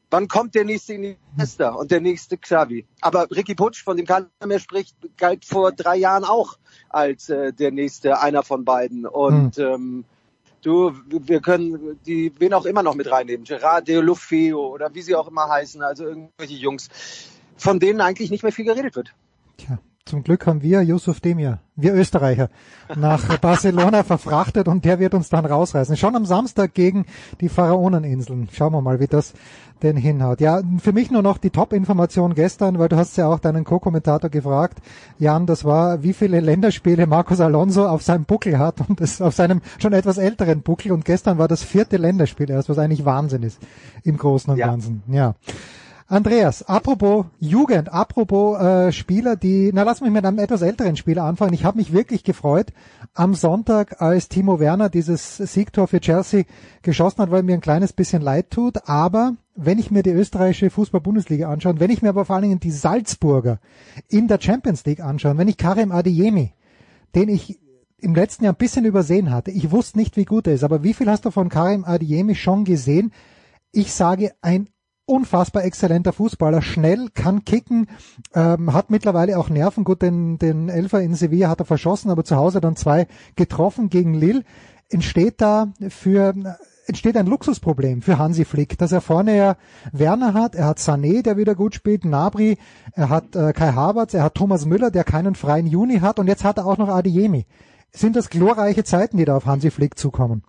wann 0.09 0.27
kommt 0.27 0.55
der 0.55 0.65
nächste 0.65 0.93
Iniesta 0.93 1.69
und 1.69 1.91
der 1.91 2.01
nächste 2.01 2.37
Xavi? 2.37 2.85
Aber 3.01 3.29
Ricky 3.31 3.55
Putsch, 3.55 3.83
von 3.83 3.97
dem 3.97 4.05
keiner 4.05 4.27
mehr 4.45 4.59
spricht, 4.59 4.95
galt 5.17 5.45
vor 5.45 5.71
drei 5.71 5.97
Jahren 5.97 6.23
auch 6.23 6.57
als 6.89 7.29
äh, 7.29 7.53
der 7.53 7.71
nächste, 7.71 8.19
einer 8.19 8.43
von 8.43 8.65
beiden. 8.65 9.05
Und 9.05 9.57
mhm. 9.57 9.63
ähm, 9.63 10.05
du, 10.61 10.93
wir 11.07 11.41
können 11.41 11.99
die, 12.05 12.33
wen 12.39 12.53
auch 12.53 12.65
immer 12.65 12.83
noch 12.83 12.95
mit 12.95 13.11
reinnehmen, 13.11 13.45
Gerard 13.45 13.87
Deulofeo 13.87 14.67
oder 14.67 14.93
wie 14.93 15.01
sie 15.01 15.15
auch 15.15 15.27
immer 15.27 15.47
heißen, 15.47 15.81
also 15.81 16.05
irgendwelche 16.05 16.55
Jungs, 16.55 16.89
von 17.57 17.79
denen 17.79 18.01
eigentlich 18.01 18.31
nicht 18.31 18.43
mehr 18.43 18.51
viel 18.51 18.65
geredet 18.65 18.95
wird. 18.95 19.13
Tja. 19.57 19.79
Zum 20.05 20.23
Glück 20.23 20.47
haben 20.47 20.63
wir 20.63 20.81
Yusuf 20.81 21.19
Demir, 21.19 21.59
wir 21.75 21.93
Österreicher, 21.93 22.49
nach 22.95 23.37
Barcelona 23.41 24.03
verfrachtet 24.03 24.67
und 24.67 24.83
der 24.83 24.99
wird 24.99 25.13
uns 25.13 25.29
dann 25.29 25.45
rausreißen. 25.45 25.97
Schon 25.97 26.15
am 26.15 26.25
Samstag 26.25 26.73
gegen 26.73 27.05
die 27.41 27.49
Pharaoneninseln. 27.49 28.49
Schauen 28.51 28.73
wir 28.73 28.81
mal, 28.81 28.99
wie 28.99 29.07
das 29.07 29.33
denn 29.83 29.97
hinhaut. 29.97 30.41
Ja, 30.41 30.61
für 30.79 30.93
mich 30.93 31.11
nur 31.11 31.21
noch 31.21 31.37
die 31.37 31.51
Top-Information 31.51 32.33
gestern, 32.33 32.79
weil 32.79 32.89
du 32.89 32.97
hast 32.97 33.17
ja 33.17 33.27
auch 33.27 33.39
deinen 33.39 33.63
Co-Kommentator 33.63 34.29
gefragt, 34.29 34.79
Jan, 35.19 35.45
das 35.45 35.63
war, 35.63 36.03
wie 36.03 36.13
viele 36.13 36.39
Länderspiele 36.39 37.07
Marcos 37.07 37.39
Alonso 37.39 37.87
auf 37.87 38.01
seinem 38.01 38.25
Buckel 38.25 38.57
hat 38.57 38.89
und 38.89 38.99
das 38.99 39.21
auf 39.21 39.35
seinem 39.35 39.61
schon 39.77 39.93
etwas 39.93 40.17
älteren 40.17 40.61
Buckel 40.61 40.91
und 40.91 41.05
gestern 41.05 41.37
war 41.37 41.47
das 41.47 41.63
vierte 41.63 41.97
Länderspiel 41.97 42.49
erst, 42.49 42.69
was 42.69 42.77
eigentlich 42.77 43.05
Wahnsinn 43.05 43.43
ist 43.43 43.59
im 44.03 44.17
Großen 44.17 44.51
und 44.51 44.57
ja. 44.57 44.67
Ganzen. 44.67 45.03
Ja. 45.07 45.35
Andreas, 46.11 46.63
apropos 46.63 47.27
Jugend, 47.39 47.93
apropos 47.93 48.59
äh, 48.59 48.91
Spieler, 48.91 49.35
die, 49.35 49.69
na 49.71 49.83
lass 49.83 50.01
mich 50.01 50.09
mit 50.09 50.25
einem 50.25 50.39
etwas 50.39 50.63
älteren 50.63 50.95
Spieler 50.95 51.23
anfangen. 51.23 51.53
Ich 51.53 51.65
habe 51.65 51.77
mich 51.77 51.93
wirklich 51.93 52.23
gefreut 52.23 52.73
am 53.13 53.35
Sonntag, 53.35 54.01
als 54.01 54.27
Timo 54.27 54.59
Werner 54.59 54.89
dieses 54.89 55.37
Siegtor 55.37 55.87
für 55.87 55.99
Chelsea 55.99 56.45
geschossen 56.81 57.19
hat, 57.21 57.29
weil 57.29 57.43
mir 57.43 57.53
ein 57.53 57.61
kleines 57.61 57.93
bisschen 57.93 58.23
leid 58.23 58.49
tut. 58.49 58.89
Aber 58.89 59.35
wenn 59.53 59.77
ich 59.77 59.91
mir 59.91 60.01
die 60.01 60.09
österreichische 60.09 60.71
Fußball-Bundesliga 60.71 61.47
anschaue, 61.47 61.79
wenn 61.79 61.91
ich 61.91 62.01
mir 62.01 62.09
aber 62.09 62.25
vor 62.25 62.37
allen 62.37 62.49
Dingen 62.49 62.59
die 62.59 62.71
Salzburger 62.71 63.59
in 64.07 64.27
der 64.27 64.41
Champions 64.41 64.83
League 64.85 65.01
anschaue, 65.01 65.37
wenn 65.37 65.47
ich 65.47 65.57
Karim 65.57 65.91
Adeyemi, 65.91 66.53
den 67.13 67.29
ich 67.29 67.59
im 67.99 68.15
letzten 68.15 68.45
Jahr 68.45 68.53
ein 68.53 68.57
bisschen 68.57 68.85
übersehen 68.85 69.29
hatte, 69.29 69.51
ich 69.51 69.69
wusste 69.69 69.99
nicht, 69.99 70.17
wie 70.17 70.25
gut 70.25 70.47
er 70.47 70.55
ist, 70.55 70.63
aber 70.63 70.81
wie 70.81 70.95
viel 70.95 71.07
hast 71.07 71.25
du 71.25 71.29
von 71.29 71.49
Karim 71.49 71.85
Adeyemi 71.85 72.33
schon 72.33 72.65
gesehen? 72.65 73.11
Ich 73.71 73.93
sage 73.93 74.31
ein 74.41 74.69
unfassbar 75.09 75.63
exzellenter 75.65 76.13
Fußballer, 76.13 76.61
schnell, 76.61 77.09
kann 77.13 77.43
kicken, 77.43 77.87
ähm, 78.33 78.73
hat 78.73 78.89
mittlerweile 78.89 79.37
auch 79.37 79.49
Nerven. 79.49 79.83
Gut, 79.83 80.01
den, 80.01 80.37
den 80.37 80.69
Elfer 80.69 81.01
in 81.01 81.15
Sevilla 81.15 81.49
hat 81.49 81.59
er 81.59 81.65
verschossen, 81.65 82.11
aber 82.11 82.23
zu 82.23 82.35
Hause 82.35 82.61
dann 82.61 82.75
zwei 82.75 83.07
getroffen 83.35 83.89
gegen 83.89 84.13
Lille. 84.13 84.43
Entsteht 84.89 85.41
da 85.41 85.73
für 85.89 86.33
entsteht 86.87 87.15
ein 87.15 87.27
Luxusproblem 87.27 88.01
für 88.01 88.17
Hansi 88.17 88.45
Flick, 88.45 88.77
dass 88.79 88.91
er 88.91 89.01
vorne 89.01 89.37
ja 89.37 89.57
Werner 89.91 90.33
hat, 90.33 90.55
er 90.55 90.65
hat 90.65 90.79
Sané, 90.79 91.21
der 91.21 91.37
wieder 91.37 91.53
gut 91.53 91.75
spielt, 91.75 92.03
Nabri, 92.03 92.57
er 92.93 93.09
hat 93.09 93.35
äh, 93.35 93.53
Kai 93.53 93.73
Havertz, 93.73 94.15
er 94.15 94.23
hat 94.23 94.33
Thomas 94.33 94.65
Müller, 94.65 94.89
der 94.89 95.03
keinen 95.03 95.35
freien 95.35 95.67
Juni 95.67 95.99
hat 95.99 96.17
und 96.17 96.27
jetzt 96.27 96.43
hat 96.43 96.57
er 96.57 96.65
auch 96.65 96.79
noch 96.79 96.89
Adiemi. 96.89 97.45
Sind 97.91 98.15
das 98.15 98.29
glorreiche 98.29 98.83
Zeiten, 98.83 99.17
die 99.17 99.25
da 99.25 99.37
auf 99.37 99.45
Hansi 99.45 99.69
Flick 99.69 99.99
zukommen? 99.99 100.43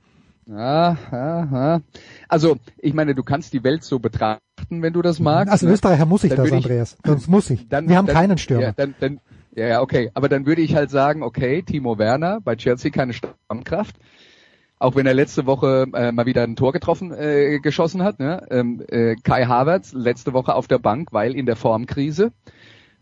Ja, 0.50 0.96
ja, 1.12 1.44
ja. 1.44 1.80
Also, 2.28 2.56
ich 2.78 2.92
meine, 2.92 3.14
du 3.14 3.22
kannst 3.22 3.52
die 3.52 3.62
Welt 3.62 3.84
so 3.84 4.00
betrachten, 4.00 4.82
wenn 4.82 4.92
du 4.92 5.00
das 5.00 5.20
magst. 5.20 5.52
Als 5.52 5.62
ne? 5.62 5.70
Österreicher 5.70 6.06
muss 6.06 6.24
ich 6.24 6.30
Dann 6.30 6.38
das, 6.38 6.48
ich- 6.48 6.54
Andreas. 6.54 6.98
Sonst 7.06 7.28
muss 7.28 7.50
ich. 7.50 7.68
Dann, 7.68 7.88
Wir 7.88 7.96
haben 7.96 8.06
dann, 8.06 8.16
keinen 8.16 8.38
Stürmer. 8.38 8.62
Ja, 8.62 8.72
dann, 8.72 8.94
dann, 8.98 9.20
ja, 9.54 9.66
ja, 9.68 9.80
okay. 9.80 10.10
Aber 10.14 10.28
dann 10.28 10.46
würde 10.46 10.62
ich 10.62 10.74
halt 10.74 10.90
sagen, 10.90 11.22
okay, 11.22 11.62
Timo 11.62 11.98
Werner, 11.98 12.40
bei 12.40 12.56
Chelsea 12.56 12.90
keine 12.90 13.12
Stammkraft. 13.12 13.96
Auch 14.78 14.96
wenn 14.96 15.06
er 15.06 15.14
letzte 15.14 15.46
Woche 15.46 15.86
äh, 15.92 16.10
mal 16.10 16.26
wieder 16.26 16.42
ein 16.42 16.56
Tor 16.56 16.72
getroffen, 16.72 17.12
äh, 17.12 17.60
geschossen 17.60 18.02
hat. 18.02 18.18
Ne? 18.18 18.44
Ähm, 18.50 18.82
äh, 18.88 19.14
Kai 19.22 19.44
Havertz 19.44 19.92
letzte 19.92 20.32
Woche 20.32 20.54
auf 20.54 20.66
der 20.68 20.78
Bank, 20.78 21.12
weil 21.12 21.36
in 21.36 21.46
der 21.46 21.56
Formkrise. 21.56 22.32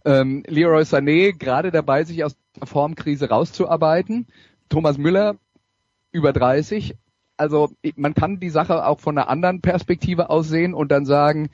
Ähm, 0.05 0.43
Leroy 0.47 0.83
Sané 0.83 1.33
gerade 1.39 1.71
dabei, 1.71 2.05
sich 2.05 2.25
aus 2.25 2.37
der 2.61 2.67
Formkrise 2.67 3.29
rauszuarbeiten. 3.29 4.27
Thomas 4.69 4.99
Müller 4.99 5.37
über 6.11 6.33
30. 6.33 6.97
Also 7.39 7.71
man 7.97 8.15
kann 8.15 8.41
die 8.41 8.51
Sache 8.51 8.85
auch 8.85 9.01
von 9.01 9.17
einer 9.17 9.29
anderen 9.29 9.61
Perspektive 9.61 10.31
aussehen 10.31 10.75
und 10.75 10.91
dann 10.91 11.07
sagen, 11.07 11.51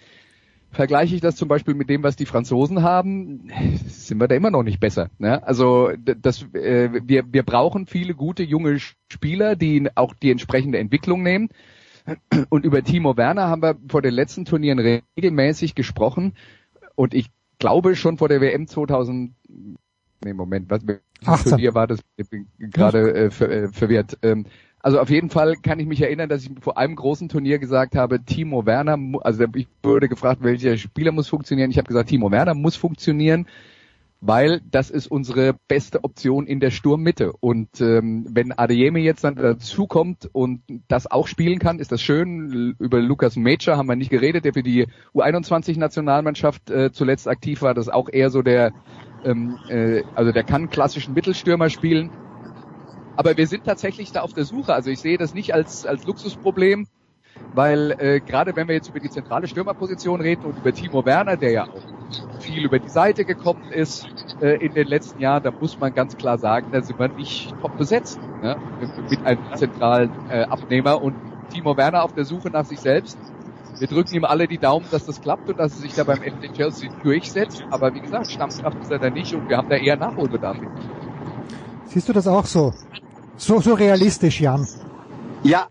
vergleiche 0.74 1.14
ich 1.14 1.20
das 1.20 1.36
zum 1.36 1.48
Beispiel 1.48 1.74
mit 1.74 1.88
dem, 1.88 2.02
was 2.02 2.16
die 2.16 2.26
Franzosen 2.26 2.82
haben, 2.82 3.50
sind 3.86 4.20
wir 4.20 4.28
da 4.28 4.34
immer 4.34 4.50
noch 4.50 4.62
nicht 4.62 4.80
besser. 4.80 5.08
Ne? 5.18 5.46
Also 5.46 5.90
das, 5.96 6.42
äh, 6.52 6.90
wir, 7.04 7.24
wir 7.32 7.42
brauchen 7.42 7.86
viele 7.86 8.14
gute 8.14 8.42
junge 8.42 8.78
Spieler, 8.78 9.56
die 9.56 9.88
auch 9.94 10.14
die 10.14 10.30
entsprechende 10.30 10.78
Entwicklung 10.78 11.22
nehmen. 11.22 11.48
Und 12.50 12.66
über 12.66 12.82
Timo 12.82 13.16
Werner 13.16 13.48
haben 13.48 13.62
wir 13.62 13.76
vor 13.88 14.02
den 14.02 14.12
letzten 14.12 14.44
Turnieren 14.44 14.78
regelmäßig 15.16 15.74
gesprochen. 15.74 16.34
Und 16.94 17.14
ich 17.14 17.30
glaube 17.58 17.96
schon 17.96 18.18
vor 18.18 18.28
der 18.28 18.42
WM 18.42 18.66
2000, 18.66 19.34
nee, 20.22 20.32
Moment, 20.34 20.68
was 20.68 20.86
welches 20.86 21.02
18. 21.24 21.50
Turnier 21.50 21.74
war 21.74 21.86
das? 21.86 22.00
Ich 22.16 22.28
bin 22.28 22.46
gerade 22.58 23.14
äh, 23.14 23.30
ver, 23.30 23.50
äh, 23.50 23.68
verwirrt. 23.68 24.18
Ähm, 24.22 24.44
also 24.84 25.00
auf 25.00 25.08
jeden 25.08 25.30
Fall 25.30 25.56
kann 25.56 25.78
ich 25.78 25.86
mich 25.86 26.02
erinnern, 26.02 26.28
dass 26.28 26.44
ich 26.44 26.50
vor 26.60 26.76
einem 26.76 26.94
großen 26.94 27.30
Turnier 27.30 27.58
gesagt 27.58 27.96
habe, 27.96 28.22
Timo 28.22 28.66
Werner, 28.66 28.98
also 29.22 29.46
ich 29.54 29.66
wurde 29.82 30.10
gefragt, 30.10 30.42
welcher 30.42 30.76
Spieler 30.76 31.10
muss 31.10 31.26
funktionieren. 31.26 31.70
Ich 31.70 31.78
habe 31.78 31.88
gesagt, 31.88 32.10
Timo 32.10 32.30
Werner 32.30 32.52
muss 32.52 32.76
funktionieren, 32.76 33.46
weil 34.20 34.60
das 34.70 34.90
ist 34.90 35.06
unsere 35.06 35.54
beste 35.68 36.04
Option 36.04 36.46
in 36.46 36.60
der 36.60 36.70
Sturmmitte. 36.70 37.32
Und 37.40 37.80
ähm, 37.80 38.26
wenn 38.28 38.52
Adeyemi 38.52 39.00
jetzt 39.00 39.24
dann 39.24 39.36
dazukommt 39.36 40.28
und 40.34 40.60
das 40.86 41.10
auch 41.10 41.28
spielen 41.28 41.60
kann, 41.60 41.78
ist 41.78 41.90
das 41.90 42.02
schön. 42.02 42.76
Über 42.78 43.00
Lukas 43.00 43.36
Mecha 43.36 43.78
haben 43.78 43.88
wir 43.88 43.96
nicht 43.96 44.10
geredet, 44.10 44.44
der 44.44 44.52
für 44.52 44.62
die 44.62 44.86
U21-Nationalmannschaft 45.14 46.68
äh, 46.68 46.92
zuletzt 46.92 47.26
aktiv 47.26 47.62
war. 47.62 47.72
Das 47.72 47.86
ist 47.86 47.92
auch 47.94 48.10
eher 48.12 48.28
so 48.28 48.42
der, 48.42 48.74
ähm, 49.24 49.56
äh, 49.70 50.02
also 50.14 50.30
der 50.30 50.44
kann 50.44 50.68
klassischen 50.68 51.14
Mittelstürmer 51.14 51.70
spielen. 51.70 52.10
Aber 53.16 53.36
wir 53.36 53.46
sind 53.46 53.64
tatsächlich 53.64 54.12
da 54.12 54.22
auf 54.22 54.32
der 54.32 54.44
Suche. 54.44 54.74
Also 54.74 54.90
ich 54.90 55.00
sehe 55.00 55.18
das 55.18 55.34
nicht 55.34 55.54
als, 55.54 55.86
als 55.86 56.04
Luxusproblem, 56.06 56.86
weil 57.54 57.94
äh, 57.98 58.20
gerade 58.20 58.56
wenn 58.56 58.66
wir 58.66 58.74
jetzt 58.74 58.88
über 58.88 59.00
die 59.00 59.10
zentrale 59.10 59.46
Stürmerposition 59.46 60.20
reden 60.20 60.44
und 60.44 60.58
über 60.58 60.72
Timo 60.72 61.04
Werner, 61.04 61.36
der 61.36 61.52
ja 61.52 61.64
auch 61.64 62.40
viel 62.40 62.64
über 62.64 62.78
die 62.78 62.88
Seite 62.88 63.24
gekommen 63.24 63.70
ist 63.70 64.06
äh, 64.40 64.56
in 64.64 64.74
den 64.74 64.88
letzten 64.88 65.20
Jahren, 65.20 65.42
da 65.42 65.52
muss 65.52 65.78
man 65.78 65.94
ganz 65.94 66.16
klar 66.16 66.38
sagen, 66.38 66.68
da 66.72 66.82
sind 66.82 66.98
wir 66.98 67.08
nicht 67.08 67.54
top 67.60 67.76
besetzt 67.78 68.18
ne? 68.42 68.56
mit, 69.08 69.24
einem 69.24 69.40
zentralen 69.54 70.10
äh, 70.30 70.42
Abnehmer 70.42 71.00
und 71.00 71.14
Timo 71.52 71.76
Werner 71.76 72.02
auf 72.02 72.14
der 72.14 72.24
Suche 72.24 72.50
nach 72.50 72.64
sich 72.64 72.80
selbst. 72.80 73.16
Wir 73.78 73.88
drücken 73.88 74.14
ihm 74.14 74.24
alle 74.24 74.46
die 74.46 74.58
Daumen, 74.58 74.86
dass 74.90 75.06
das 75.06 75.20
klappt 75.20 75.48
und 75.48 75.58
dass 75.58 75.74
er 75.74 75.82
sich 75.82 75.94
da 75.94 76.04
beim 76.04 76.18
FC 76.18 76.52
Chelsea 76.54 76.90
durchsetzt. 77.02 77.64
Aber 77.70 77.94
wie 77.94 78.00
gesagt, 78.00 78.30
Stammkraft 78.30 78.80
ist 78.80 78.90
er 78.90 78.98
da 78.98 79.10
nicht 79.10 79.34
und 79.34 79.48
wir 79.48 79.56
haben 79.56 79.68
da 79.68 79.76
eher 79.76 79.96
Nachholbedarf. 79.96 80.56
Siehst 81.86 82.08
du 82.08 82.12
das 82.12 82.26
auch 82.26 82.46
so? 82.46 82.72
So, 83.36 83.60
so 83.60 83.74
realistisch, 83.74 84.40
Jan. 84.40 84.66
Ja, 85.42 85.68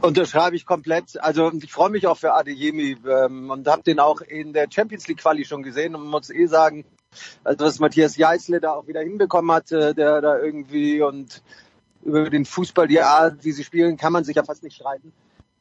unterschreibe 0.00 0.56
ich 0.56 0.66
komplett. 0.66 1.20
Also 1.20 1.52
ich 1.52 1.72
freue 1.72 1.90
mich 1.90 2.06
auch 2.06 2.16
für 2.16 2.34
Adeyemi 2.34 2.96
ähm, 3.06 3.50
und 3.50 3.68
habe 3.68 3.82
den 3.82 4.00
auch 4.00 4.20
in 4.20 4.52
der 4.52 4.68
Champions 4.70 5.06
League 5.06 5.18
Quali 5.18 5.44
schon 5.44 5.62
gesehen 5.62 5.94
und 5.94 6.06
muss 6.06 6.30
eh 6.30 6.46
sagen, 6.46 6.84
also 7.44 7.64
was 7.64 7.78
Matthias 7.78 8.16
Jeißle 8.16 8.60
da 8.60 8.72
auch 8.72 8.86
wieder 8.86 9.00
hinbekommen 9.00 9.54
hat, 9.54 9.72
äh, 9.72 9.94
der 9.94 10.20
da 10.20 10.38
irgendwie 10.38 11.02
und 11.02 11.42
über 12.02 12.30
den 12.30 12.44
Fußball, 12.44 12.88
die 12.88 13.00
Art, 13.00 13.44
wie 13.44 13.52
sie 13.52 13.64
spielen, 13.64 13.96
kann 13.96 14.12
man 14.12 14.24
sich 14.24 14.36
ja 14.36 14.44
fast 14.44 14.62
nicht 14.62 14.76
streiten. 14.76 15.12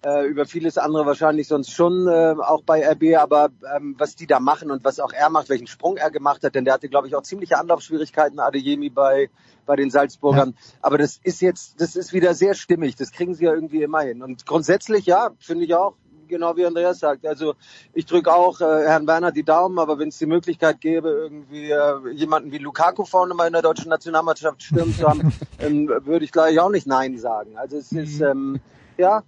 Äh, 0.06 0.28
über 0.28 0.46
vieles 0.46 0.78
andere 0.78 1.08
wahrscheinlich 1.08 1.48
sonst 1.48 1.72
schon, 1.72 2.08
äh, 2.08 2.36
auch 2.40 2.62
bei 2.62 2.88
RB, 2.88 3.18
aber 3.18 3.50
ähm, 3.76 3.96
was 3.98 4.16
die 4.16 4.28
da 4.28 4.40
machen 4.40 4.70
und 4.70 4.84
was 4.84 5.00
auch 5.00 5.12
er 5.12 5.32
macht, 5.32 5.50
welchen 5.50 5.66
Sprung 5.66 5.98
er 5.98 6.12
gemacht 6.12 6.44
hat, 6.44 6.54
denn 6.54 6.66
der 6.66 6.76
hatte, 6.76 6.88
glaube 6.88 7.08
ich, 7.08 7.16
auch 7.16 7.24
ziemliche 7.24 7.58
Anlaufschwierigkeiten, 7.58 8.40
Adeyemi 8.40 8.90
bei, 8.90 9.32
bei 9.66 9.76
den 9.76 9.90
Salzburgern. 9.90 10.56
Aber 10.82 11.00
das 11.00 11.20
ist 11.24 11.42
jetzt, 11.42 11.82
das 11.82 11.96
ist 11.96 12.14
wieder 12.14 12.36
sehr 12.36 12.54
stimmig, 12.54 12.96
das 12.96 13.12
kriegen 13.12 13.34
sie 13.34 13.46
ja 13.46 13.54
irgendwie 13.54 13.82
immer 13.82 14.02
hin. 14.02 14.22
Und 14.22 14.46
grundsätzlich, 14.46 15.08
ja, 15.08 15.32
finde 15.40 15.66
ich 15.66 15.74
auch, 15.74 15.96
genau 16.28 16.56
wie 16.58 16.66
Andreas 16.66 17.00
sagt. 17.00 17.26
Also 17.26 17.56
ich 17.94 18.06
drücke 18.06 18.32
auch 18.32 18.62
äh, 18.62 18.86
Herrn 18.86 19.08
Werner 19.08 19.32
die 19.32 19.44
Daumen, 19.44 19.80
aber 19.80 19.98
wenn 19.98 20.10
es 20.10 20.20
die 20.20 20.26
Möglichkeit 20.28 20.80
gäbe, 20.80 21.10
irgendwie 21.10 21.72
äh, 21.72 22.12
jemanden 22.12 22.52
wie 22.52 22.60
Lukaku 22.60 23.04
vorne 23.04 23.34
mal 23.34 23.48
in 23.48 23.54
der 23.54 23.62
deutschen 23.62 23.90
Nationalmannschaft 23.90 24.62
stürmen 24.62 24.94
zu 24.94 25.08
haben, 25.08 25.34
ähm, 25.60 25.88
würde 25.88 26.26
ich 26.26 26.32
gleich 26.32 26.60
auch 26.60 26.70
nicht 26.70 26.86
Nein 26.86 27.18
sagen. 27.18 27.58
Also 27.58 27.78
es 27.78 27.92
ist, 27.92 28.22
ähm, 28.22 28.60
ja, 28.98 29.24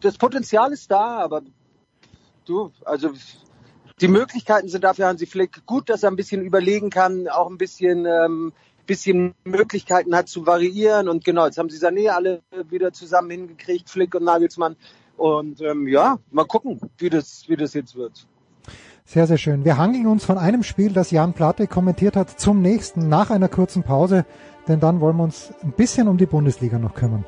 das 0.00 0.18
Potenzial 0.18 0.72
ist 0.72 0.90
da, 0.90 1.18
aber 1.18 1.42
du, 2.46 2.72
also 2.84 3.10
die 4.00 4.08
Möglichkeiten 4.08 4.68
sind 4.68 4.84
dafür 4.84 5.06
Hansi 5.06 5.26
Flick 5.26 5.66
gut, 5.66 5.88
dass 5.88 6.02
er 6.02 6.10
ein 6.10 6.16
bisschen 6.16 6.42
überlegen 6.42 6.90
kann, 6.90 7.28
auch 7.28 7.48
ein 7.48 7.58
bisschen 7.58 8.06
ähm, 8.06 8.52
bisschen 8.86 9.34
Möglichkeiten 9.44 10.16
hat 10.16 10.28
zu 10.28 10.46
variieren 10.46 11.08
und 11.08 11.24
genau, 11.24 11.46
jetzt 11.46 11.58
haben 11.58 11.70
sie 11.70 11.78
Sané 11.78 12.08
alle 12.08 12.42
wieder 12.70 12.92
zusammen 12.92 13.30
hingekriegt, 13.30 13.88
Flick 13.88 14.14
und 14.14 14.24
Nagelsmann 14.24 14.74
und 15.16 15.60
ähm, 15.60 15.86
ja, 15.86 16.18
mal 16.30 16.44
gucken, 16.44 16.80
wie 16.98 17.10
das 17.10 17.44
wie 17.46 17.56
das 17.56 17.74
jetzt 17.74 17.94
wird. 17.94 18.26
Sehr, 19.04 19.26
sehr 19.26 19.38
schön. 19.38 19.64
Wir 19.64 19.76
hangeln 19.76 20.06
uns 20.06 20.24
von 20.24 20.38
einem 20.38 20.62
Spiel, 20.62 20.92
das 20.92 21.10
Jan 21.10 21.34
Platte 21.34 21.66
kommentiert 21.66 22.16
hat, 22.16 22.40
zum 22.40 22.62
nächsten 22.62 23.08
nach 23.08 23.30
einer 23.30 23.48
kurzen 23.48 23.82
Pause, 23.82 24.24
denn 24.68 24.80
dann 24.80 25.00
wollen 25.00 25.16
wir 25.16 25.24
uns 25.24 25.52
ein 25.62 25.72
bisschen 25.72 26.08
um 26.08 26.16
die 26.16 26.26
Bundesliga 26.26 26.78
noch 26.78 26.94
kümmern. 26.94 27.24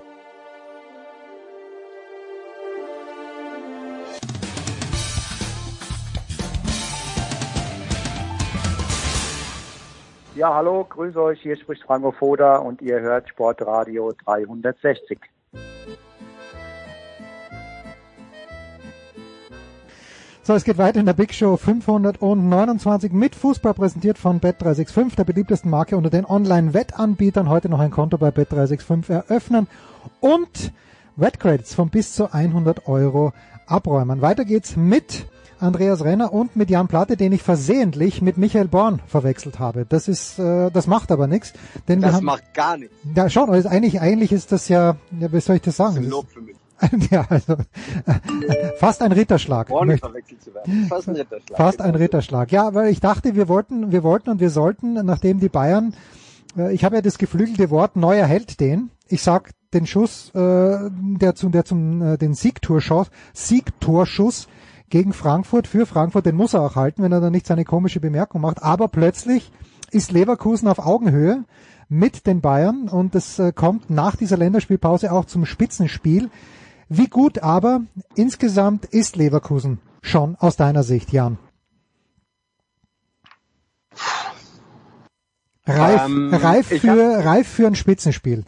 Ja, 10.43 10.55
hallo, 10.55 10.85
grüße 10.85 11.23
euch. 11.23 11.41
Hier 11.41 11.57
spricht 11.57 11.85
Franco 11.85 12.11
Foda 12.11 12.57
und 12.57 12.83
ihr 12.83 12.99
hört 12.99 13.29
Sportradio 13.29 14.13
360. 14.25 15.17
So, 20.43 20.55
es 20.55 20.65
geht 20.65 20.79
weiter 20.79 20.99
in 20.99 21.07
der 21.07 21.13
Big 21.13 21.33
Show 21.33 21.57
529 21.57 23.13
mit 23.13 23.37
Fußball 23.37 23.75
präsentiert 23.75 24.19
von 24.19 24.41
Bet365, 24.41 25.15
der 25.15 25.23
beliebtesten 25.23 25.71
Marke 25.71 25.97
unter 25.97 26.11
den 26.11 26.25
Online-Wettanbietern. 26.25 27.49
Heute 27.49 27.69
noch 27.69 27.79
ein 27.79 27.93
Konto 27.93 28.19
bei 28.19 28.31
Bet365 28.31 29.13
eröffnen 29.13 29.69
und 30.19 30.73
Wettcredits 31.15 31.77
von 31.77 31.89
bis 31.89 32.17
zu 32.17 32.33
100 32.33 32.89
Euro 32.89 33.33
abräumen. 33.69 34.23
Weiter 34.23 34.45
geht's 34.45 34.75
mit 34.75 35.25
Andreas 35.63 36.05
Renner 36.05 36.33
und 36.33 36.57
mit 36.57 36.71
Jan 36.71 36.89
Platte, 36.89 37.17
den 37.17 37.33
ich 37.33 37.43
versehentlich 37.43 38.21
mit 38.23 38.37
Michael 38.37 38.69
Born 38.69 39.01
verwechselt 39.07 39.59
habe. 39.59 39.87
Das 39.89 40.09
ist, 40.09 40.39
äh, 40.39 40.71
das 40.71 40.87
macht 40.87 41.11
aber 41.13 41.27
nichts, 41.27 41.53
denn 41.89 42.01
wir 42.01 42.07
Das 42.09 42.17
haben, 42.17 42.25
macht 42.27 42.53
gar 42.55 42.77
nichts. 42.77 42.95
ja 43.15 43.29
schon, 43.31 43.49
also 43.51 43.69
eigentlich, 43.69 44.01
eigentlich 44.01 44.33
ist 44.33 44.53
das 44.53 44.69
ja, 44.69 44.97
ja, 45.19 45.33
wie 45.33 45.41
soll 45.41 45.57
ich 45.57 45.63
das 45.63 45.77
sagen? 45.77 45.95
Das 45.97 46.03
ist 46.05 46.09
ein 46.09 46.11
Lob 46.11 46.27
für 46.31 46.41
mich. 46.41 46.57
ja, 47.13 47.25
also 47.29 47.57
fast 48.79 49.03
ein 49.03 49.13
Ritterschlag. 49.13 49.71
Möchte- 49.71 50.07
verwechselt 50.07 50.43
zu 50.43 50.53
werden. 50.55 50.87
Fast 50.89 51.09
ein 51.09 51.15
Ritterschlag. 51.17 51.57
Fast 51.57 51.81
ein. 51.81 51.95
Ritterschlag. 51.95 52.51
Ja, 52.53 52.75
weil 52.75 52.91
ich 52.91 53.01
dachte, 53.01 53.35
wir 53.37 53.49
wollten, 53.49 53.93
wir 53.93 54.03
wollten 54.03 54.31
und 54.31 54.41
wir 54.41 54.51
sollten, 54.51 54.95
nachdem 54.95 55.39
die 55.39 55.49
Bayern, 55.49 55.95
äh, 56.59 56.73
ich 56.75 56.85
habe 56.85 56.97
ja 56.97 57.03
das 57.03 57.19
geflügelte 57.19 57.71
Wort 57.71 57.95
neuer 57.97 58.27
Held 58.27 58.59
den. 58.61 58.91
Ich 59.09 59.23
sag 59.23 59.51
den 59.75 59.87
Schuss, 59.87 60.31
äh, 60.35 60.91
der 60.91 61.35
zum, 61.37 61.53
der 61.53 61.65
zum 61.65 62.03
äh, 62.03 62.19
den 62.19 62.35
Siegtorschuss, 62.35 63.11
Siegtorschuss 63.33 64.49
gegen 64.93 65.15
Frankfurt 65.15 65.67
für 65.67 65.87
Frankfurt, 65.87 66.27
den 66.27 66.37
muss 66.37 66.53
er 66.53 66.61
auch 66.61 66.77
halten, 66.77 67.03
wenn 67.03 67.13
er 67.13 67.23
dann 67.23 67.33
nicht 67.33 67.47
seine 67.47 67.65
komische 67.65 67.99
Bemerkung 67.99 68.43
macht. 68.43 68.63
Aber 68.63 68.89
plötzlich 68.89 69.51
ist 69.91 70.13
Leverkusen 70.13 70.69
auf 70.69 70.79
Augenhöhe 70.79 71.45
mit 71.89 72.27
den 72.27 72.43
Bayern 72.43 72.91
und 72.91 73.15
es 73.15 73.39
äh, 73.39 73.53
kommt 73.53 73.89
nach 73.89 74.17
dieser 74.17 74.37
Länderspielpause 74.37 75.11
auch 75.11 75.25
zum 75.25 75.47
Spitzenspiel. 75.47 76.31
Wie 76.91 77.07
gut 77.07 77.39
aber 77.39 77.81
insgesamt 78.17 78.85
ist 78.85 79.17
Leverkusen 79.17 79.81
schon 80.03 80.37
aus 80.37 80.57
deiner 80.57 80.83
Sicht, 80.83 81.11
Jan? 81.11 81.39
Reif, 85.65 86.05
Ähm, 86.05 86.35
reif, 86.35 86.67
für, 86.67 87.25
reif 87.25 87.49
für 87.49 87.67
ein 87.67 87.77
Spitzenspiel. 87.77 88.45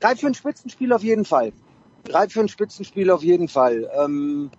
Reif 0.00 0.20
für 0.20 0.28
ein 0.28 0.34
Spitzenspiel 0.34 0.94
auf 0.94 1.02
jeden 1.02 1.26
Fall. 1.26 1.52
Reif 2.08 2.32
für 2.32 2.40
ein 2.40 2.48
Spitzenspiel 2.48 3.10
auf 3.10 3.22
jeden 3.22 3.48
Fall. 3.48 3.90
Ähm, 4.02 4.50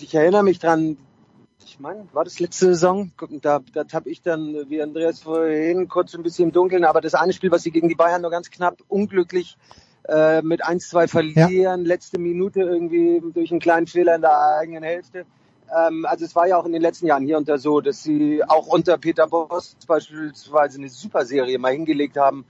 ich 0.00 0.14
erinnere 0.14 0.42
mich 0.42 0.58
dran, 0.58 0.96
ich 1.64 1.78
meine, 1.78 2.06
war 2.12 2.24
das 2.24 2.40
letzte 2.40 2.66
Saison? 2.66 3.12
Da, 3.40 3.60
da 3.72 3.84
habe 3.92 4.10
ich 4.10 4.22
dann, 4.22 4.68
wie 4.68 4.82
Andreas 4.82 5.20
vorhin, 5.20 5.88
kurz 5.88 6.14
ein 6.14 6.22
bisschen 6.22 6.46
im 6.46 6.52
Dunkeln, 6.52 6.84
aber 6.84 7.00
das 7.00 7.14
eine 7.14 7.32
Spiel, 7.32 7.50
was 7.50 7.62
sie 7.62 7.70
gegen 7.70 7.88
die 7.88 7.94
Bayern 7.94 8.22
nur 8.22 8.30
ganz 8.30 8.50
knapp 8.50 8.78
unglücklich 8.88 9.56
äh, 10.08 10.42
mit 10.42 10.64
1-2 10.64 11.08
verlieren, 11.08 11.84
letzte 11.84 12.18
Minute 12.18 12.60
irgendwie 12.60 13.22
durch 13.32 13.50
einen 13.50 13.60
kleinen 13.60 13.86
Fehler 13.86 14.16
in 14.16 14.20
der 14.20 14.36
eigenen 14.58 14.82
Hälfte. 14.82 15.26
Ähm, 15.74 16.04
also 16.06 16.24
es 16.24 16.34
war 16.34 16.46
ja 16.46 16.58
auch 16.58 16.66
in 16.66 16.72
den 16.72 16.82
letzten 16.82 17.06
Jahren 17.06 17.24
hier 17.24 17.38
unter 17.38 17.58
so, 17.58 17.80
dass 17.80 18.02
sie 18.02 18.42
auch 18.44 18.66
unter 18.66 18.98
Peter 18.98 19.26
Boss 19.28 19.76
beispielsweise 19.86 20.78
eine 20.78 20.88
super 20.88 21.24
Serie 21.24 21.58
mal 21.58 21.72
hingelegt 21.72 22.16
haben, 22.16 22.44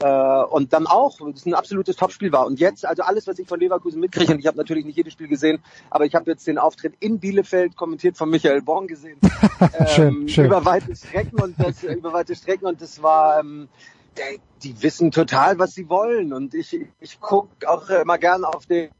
äh, 0.00 0.42
und 0.44 0.72
dann 0.72 0.86
auch, 0.86 1.18
das 1.32 1.46
ein 1.46 1.54
absolutes 1.54 1.96
Topspiel 1.96 2.32
war. 2.32 2.46
Und 2.46 2.60
jetzt, 2.60 2.84
also 2.84 3.02
alles, 3.02 3.26
was 3.26 3.38
ich 3.38 3.48
von 3.48 3.60
Leverkusen 3.60 4.00
mitkriege, 4.00 4.32
und 4.32 4.38
ich 4.38 4.46
habe 4.46 4.56
natürlich 4.56 4.84
nicht 4.84 4.96
jedes 4.96 5.12
Spiel 5.12 5.28
gesehen, 5.28 5.62
aber 5.90 6.04
ich 6.04 6.14
habe 6.14 6.30
jetzt 6.30 6.46
den 6.46 6.58
Auftritt 6.58 6.94
in 7.00 7.18
Bielefeld 7.20 7.76
kommentiert 7.76 8.16
von 8.16 8.30
Michael 8.30 8.62
Born 8.62 8.86
gesehen. 8.86 9.18
schön, 9.86 10.08
ähm, 10.08 10.28
schön. 10.28 10.46
Über 10.46 10.64
weite 10.64 10.94
Strecken 10.94 11.40
und 11.40 11.54
das, 11.58 11.82
über 11.82 12.12
weite 12.12 12.34
Strecken 12.34 12.66
und 12.66 12.80
das 12.80 13.02
war, 13.02 13.40
ähm, 13.40 13.68
der, 14.16 14.38
die 14.62 14.82
wissen 14.82 15.10
total, 15.10 15.58
was 15.58 15.74
sie 15.74 15.88
wollen. 15.88 16.32
Und 16.32 16.54
ich, 16.54 16.78
ich 17.00 17.20
gucke 17.20 17.68
auch 17.68 17.88
immer 17.88 18.18
gern 18.18 18.44
auf 18.44 18.66
den 18.66 18.90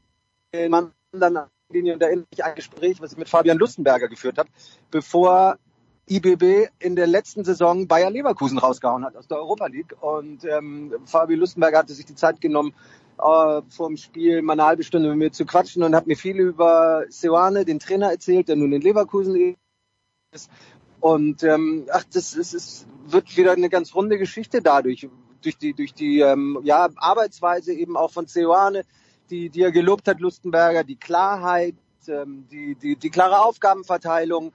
Mann 0.69 0.91
dann 1.11 1.39
Linie 1.69 1.93
und 1.93 2.01
erinnere 2.01 2.27
mich 2.29 2.43
an 2.43 2.51
ein 2.51 2.55
Gespräch, 2.55 3.01
was 3.01 3.13
ich 3.13 3.17
mit 3.17 3.29
Fabian 3.29 3.57
Lustenberger 3.57 4.07
geführt 4.07 4.37
habe, 4.37 4.49
bevor 4.91 5.57
IBB 6.07 6.69
in 6.79 6.95
der 6.95 7.07
letzten 7.07 7.43
Saison 7.43 7.87
Bayer 7.87 8.11
Leverkusen 8.11 8.57
rausgehauen 8.57 9.03
hat 9.03 9.15
aus 9.15 9.27
der 9.27 9.37
Europa 9.37 9.67
League. 9.67 9.95
Und 10.01 10.45
ähm, 10.45 10.93
Fabian 11.05 11.39
Lustenberger 11.39 11.79
hatte 11.79 11.93
sich 11.93 12.05
die 12.05 12.15
Zeit 12.15 12.41
genommen, 12.41 12.73
äh, 13.17 13.61
vor 13.69 13.87
dem 13.87 13.97
Spiel 13.97 14.41
mal 14.41 14.53
eine 14.53 14.65
halbe 14.65 14.83
Stunde 14.83 15.09
mit 15.09 15.17
mir 15.17 15.31
zu 15.31 15.45
quatschen 15.45 15.83
und 15.83 15.95
hat 15.95 16.07
mir 16.07 16.17
viel 16.17 16.39
über 16.39 17.05
Seoane, 17.09 17.65
den 17.65 17.79
Trainer, 17.79 18.11
erzählt, 18.11 18.49
der 18.49 18.55
nun 18.55 18.73
in 18.73 18.81
Leverkusen 18.81 19.55
ist. 20.31 20.49
Und 20.99 21.43
ähm, 21.43 21.87
ach, 21.91 22.03
das 22.13 22.33
ist, 22.33 22.53
es 22.53 22.85
wird 23.07 23.35
wieder 23.37 23.53
eine 23.53 23.69
ganz 23.69 23.95
runde 23.95 24.17
Geschichte 24.17 24.61
dadurch, 24.61 25.07
durch 25.41 25.57
die, 25.57 25.73
durch 25.73 25.93
die 25.93 26.19
ähm, 26.19 26.59
ja, 26.63 26.89
Arbeitsweise 26.95 27.73
eben 27.73 27.97
auch 27.97 28.11
von 28.11 28.27
Seoane, 28.27 28.83
die, 29.29 29.49
die 29.49 29.61
er 29.61 29.71
gelobt 29.71 30.07
hat, 30.07 30.19
Lustenberger, 30.19 30.83
die 30.83 30.97
Klarheit, 30.97 31.75
ähm, 32.07 32.47
die, 32.51 32.75
die, 32.75 32.95
die 32.95 33.09
klare 33.09 33.43
Aufgabenverteilung, 33.43 34.53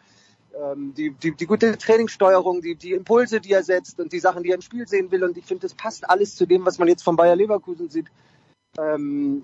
ähm, 0.55 0.95
die, 0.95 1.11
die, 1.11 1.33
die 1.33 1.47
gute 1.47 1.77
Trainingssteuerung, 1.77 2.61
die, 2.61 2.75
die 2.75 2.93
Impulse, 2.93 3.41
die 3.41 3.53
er 3.53 3.63
setzt 3.63 4.01
und 4.01 4.13
die 4.13 4.21
Sachen, 4.21 4.43
die 4.43 4.51
er 4.51 4.57
im 4.57 4.63
Spiel 4.63 4.87
sehen 4.87 5.11
will. 5.11 5.25
Und 5.25 5.37
ich 5.37 5.45
finde, 5.45 5.63
das 5.63 5.75
passt 5.75 6.09
alles 6.09 6.35
zu 6.37 6.47
dem, 6.47 6.65
was 6.67 6.79
man 6.79 6.89
jetzt 6.89 7.03
von 7.03 7.17
Bayer 7.17 7.37
Leverkusen 7.37 7.89
sieht. 7.89 8.07
Ähm, 8.79 9.43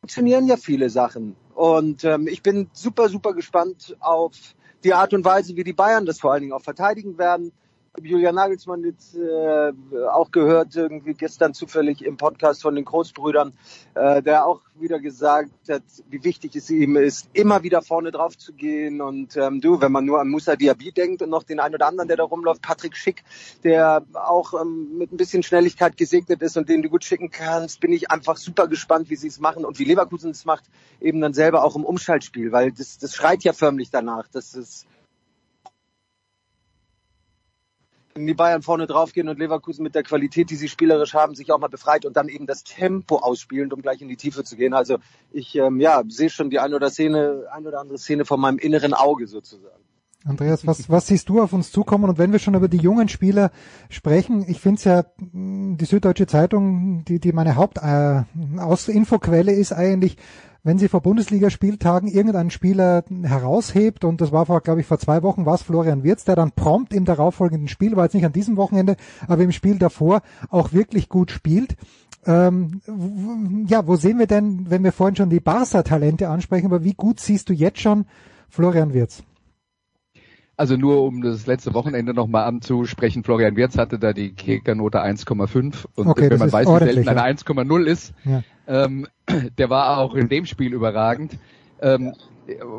funktionieren 0.00 0.46
ja 0.46 0.56
viele 0.56 0.90
Sachen. 0.90 1.36
Und 1.54 2.04
ähm, 2.04 2.28
ich 2.28 2.42
bin 2.42 2.70
super, 2.72 3.08
super 3.08 3.34
gespannt 3.34 3.96
auf 4.00 4.36
die 4.84 4.94
Art 4.94 5.12
und 5.14 5.24
Weise, 5.24 5.56
wie 5.56 5.64
die 5.64 5.72
Bayern 5.72 6.06
das 6.06 6.20
vor 6.20 6.32
allen 6.32 6.42
Dingen 6.42 6.52
auch 6.52 6.62
verteidigen 6.62 7.18
werden. 7.18 7.52
Julian 8.02 8.34
Nagelsmann 8.34 8.84
jetzt 8.84 9.16
äh, 9.16 9.72
auch 10.10 10.30
gehört, 10.30 10.76
irgendwie 10.76 11.14
gestern 11.14 11.54
zufällig 11.54 12.04
im 12.04 12.16
Podcast 12.16 12.62
von 12.62 12.74
den 12.74 12.84
Großbrüdern, 12.84 13.52
äh, 13.94 14.22
der 14.22 14.46
auch 14.46 14.60
wieder 14.78 15.00
gesagt 15.00 15.50
hat, 15.68 15.82
wie 16.08 16.22
wichtig 16.22 16.54
es 16.56 16.70
ihm 16.70 16.96
ist, 16.96 17.28
immer 17.32 17.62
wieder 17.62 17.82
vorne 17.82 18.10
drauf 18.12 18.36
zu 18.36 18.52
gehen. 18.52 19.00
Und 19.00 19.36
ähm, 19.36 19.60
du, 19.60 19.80
wenn 19.80 19.92
man 19.92 20.04
nur 20.04 20.20
an 20.20 20.28
Musa 20.28 20.56
Diaby 20.56 20.92
denkt 20.92 21.22
und 21.22 21.30
noch 21.30 21.42
den 21.42 21.60
einen 21.60 21.74
oder 21.74 21.86
anderen, 21.86 22.08
der 22.08 22.16
da 22.16 22.24
rumläuft, 22.24 22.62
Patrick 22.62 22.96
Schick, 22.96 23.24
der 23.64 24.04
auch 24.12 24.60
ähm, 24.60 24.98
mit 24.98 25.12
ein 25.12 25.16
bisschen 25.16 25.42
Schnelligkeit 25.42 25.96
gesegnet 25.96 26.42
ist 26.42 26.56
und 26.56 26.68
den 26.68 26.82
du 26.82 26.88
gut 26.88 27.04
schicken 27.04 27.30
kannst, 27.30 27.80
bin 27.80 27.92
ich 27.92 28.10
einfach 28.10 28.36
super 28.36 28.68
gespannt, 28.68 29.10
wie 29.10 29.16
sie 29.16 29.28
es 29.28 29.40
machen 29.40 29.64
und 29.64 29.78
wie 29.78 29.84
Leverkusen 29.84 30.30
es 30.30 30.44
macht, 30.44 30.64
eben 31.00 31.20
dann 31.20 31.34
selber 31.34 31.64
auch 31.64 31.76
im 31.76 31.84
Umschaltspiel, 31.84 32.52
weil 32.52 32.72
das, 32.72 32.98
das 32.98 33.14
schreit 33.14 33.44
ja 33.44 33.52
förmlich 33.52 33.90
danach, 33.90 34.28
dass 34.28 34.54
es 34.54 34.86
die 38.24 38.34
Bayern 38.34 38.62
vorne 38.62 38.86
draufgehen 38.86 39.28
und 39.28 39.38
Leverkusen 39.38 39.82
mit 39.82 39.96
der 39.96 40.04
Qualität, 40.04 40.48
die 40.50 40.56
sie 40.56 40.68
spielerisch 40.68 41.12
haben, 41.12 41.34
sich 41.34 41.50
auch 41.50 41.58
mal 41.58 41.68
befreit 41.68 42.06
und 42.06 42.16
dann 42.16 42.28
eben 42.28 42.46
das 42.46 42.62
Tempo 42.62 43.16
ausspielend, 43.16 43.72
um 43.72 43.82
gleich 43.82 44.00
in 44.00 44.08
die 44.08 44.16
Tiefe 44.16 44.44
zu 44.44 44.54
gehen. 44.54 44.72
Also 44.72 44.98
ich 45.32 45.56
ähm, 45.56 45.80
ja, 45.80 46.02
sehe 46.06 46.30
schon 46.30 46.50
die 46.50 46.60
eine 46.60 46.76
oder, 46.76 46.88
Szene, 46.90 47.46
eine 47.50 47.68
oder 47.68 47.80
andere 47.80 47.98
Szene 47.98 48.24
von 48.24 48.40
meinem 48.40 48.58
inneren 48.58 48.94
Auge 48.94 49.26
sozusagen. 49.26 49.82
Andreas, 50.26 50.66
was, 50.66 50.90
was 50.90 51.06
siehst 51.06 51.28
du 51.28 51.40
auf 51.40 51.52
uns 51.52 51.70
zukommen? 51.70 52.10
Und 52.10 52.18
wenn 52.18 52.32
wir 52.32 52.40
schon 52.40 52.54
über 52.54 52.66
die 52.68 52.78
jungen 52.78 53.08
Spieler 53.08 53.52
sprechen, 53.88 54.44
ich 54.48 54.60
finde 54.60 54.78
es 54.78 54.84
ja, 54.84 55.04
die 55.18 55.84
Süddeutsche 55.84 56.26
Zeitung, 56.26 57.04
die, 57.04 57.20
die 57.20 57.32
meine 57.32 57.54
Hauptinfoquelle 57.54 59.52
äh, 59.52 59.60
ist 59.60 59.72
eigentlich, 59.72 60.16
wenn 60.66 60.78
sie 60.78 60.88
vor 60.88 61.00
Bundesligaspieltagen 61.00 62.08
irgendeinen 62.08 62.50
Spieler 62.50 63.04
heraushebt, 63.22 64.04
und 64.04 64.20
das 64.20 64.32
war 64.32 64.46
vor, 64.46 64.60
glaube 64.62 64.80
ich, 64.80 64.86
vor 64.86 64.98
zwei 64.98 65.22
Wochen 65.22 65.46
war 65.46 65.54
es 65.54 65.62
Florian 65.62 66.02
Wirz, 66.02 66.24
der 66.24 66.34
dann 66.34 66.50
prompt 66.50 66.92
im 66.92 67.04
darauffolgenden 67.04 67.68
Spiel, 67.68 67.94
war 67.94 68.02
jetzt 68.02 68.14
nicht 68.14 68.26
an 68.26 68.32
diesem 68.32 68.56
Wochenende, 68.56 68.96
aber 69.28 69.44
im 69.44 69.52
Spiel 69.52 69.78
davor 69.78 70.22
auch 70.50 70.72
wirklich 70.72 71.08
gut 71.08 71.30
spielt. 71.30 71.76
Ähm, 72.26 72.80
ja, 73.68 73.86
wo 73.86 73.94
sehen 73.94 74.18
wir 74.18 74.26
denn, 74.26 74.68
wenn 74.68 74.82
wir 74.82 74.90
vorhin 74.90 75.14
schon 75.14 75.30
die 75.30 75.38
Barca-Talente 75.38 76.28
ansprechen, 76.28 76.66
aber 76.66 76.82
wie 76.82 76.94
gut 76.94 77.20
siehst 77.20 77.48
du 77.48 77.52
jetzt 77.52 77.78
schon 77.78 78.04
Florian 78.48 78.92
Wirz? 78.92 79.22
Also 80.56 80.76
nur 80.76 81.04
um 81.04 81.22
das 81.22 81.46
letzte 81.46 81.74
Wochenende 81.74 82.12
nochmal 82.12 82.44
anzusprechen, 82.44 83.22
Florian 83.22 83.54
Wirz 83.54 83.78
hatte 83.78 84.00
da 84.00 84.12
die 84.12 84.32
Kicker-Note 84.32 85.00
1,5 85.00 85.84
und 85.94 86.08
okay, 86.08 86.28
wenn 86.28 86.40
man 86.40 86.50
weiß, 86.50 86.66
wie 86.66 86.78
selten 86.92 87.08
eine 87.08 87.20
ja. 87.20 87.26
1,0 87.26 87.84
ist, 87.84 88.14
ja. 88.24 88.42
Ähm, 88.66 89.06
der 89.58 89.70
war 89.70 89.98
auch 89.98 90.14
in 90.14 90.28
dem 90.28 90.46
Spiel 90.46 90.72
überragend. 90.72 91.38
Ähm, 91.80 92.14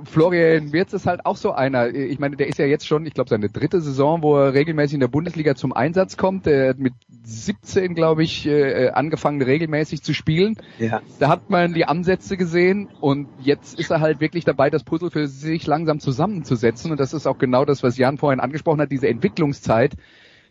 Florian 0.06 0.71
Wirz 0.71 0.93
ist 0.93 1.06
halt 1.06 1.26
auch 1.26 1.36
so 1.36 1.52
einer. 1.52 1.93
Ich 1.93 2.19
meine, 2.19 2.38
der 2.38 2.47
ist 2.47 2.58
ja 2.58 2.65
jetzt 2.65 2.88
schon, 2.88 3.06
ich 3.06 3.13
glaube, 3.13 3.30
seine 3.30 3.50
dritte 3.50 3.82
Saison, 3.82 4.21
wo 4.21 4.38
er 4.38 4.54
regelmäßig 4.54 4.95
in 4.95 5.00
der 5.02 5.08
Bundesliga 5.08 5.56
zum 5.56 5.73
Einsatz 5.73 6.15
kommt. 6.15 6.45
Der 6.45 6.69
hat 6.69 6.80
mit 6.80 6.93
17, 7.23 7.93
glaube 7.93 8.23
ich, 8.23 8.45
äh, 8.47 8.89
angefangen, 8.89 9.41
regelmäßig 9.41 10.04
zu 10.04 10.13
spielen. 10.13 10.56
Ja. 10.80 11.02
Da 11.19 11.28
hat 11.28 11.50
man 11.50 11.73
die 11.73 11.86
Ansätze 11.86 12.38
gesehen 12.38 12.88
und 13.02 13.28
jetzt 13.41 13.78
ist 13.78 13.91
er 13.91 14.00
halt 14.00 14.21
wirklich 14.21 14.45
dabei, 14.45 14.69
das 14.69 14.84
Puzzle 14.84 15.12
für 15.12 15.28
sich 15.28 15.67
langsam 15.67 16.00
zusammenzusetzen. 16.00 16.91
Und 16.91 17.00
das 17.00 17.13
ist 17.13 17.28
auch 17.28 17.38
genau 17.38 17.65
das, 17.65 17.84
was 17.84 17.97
Jan 17.97 18.17
vorhin 18.17 18.39
angesprochen 18.39 18.80
hat, 18.80 18.91
diese 18.91 19.10
Entwicklungszeit 19.10 19.95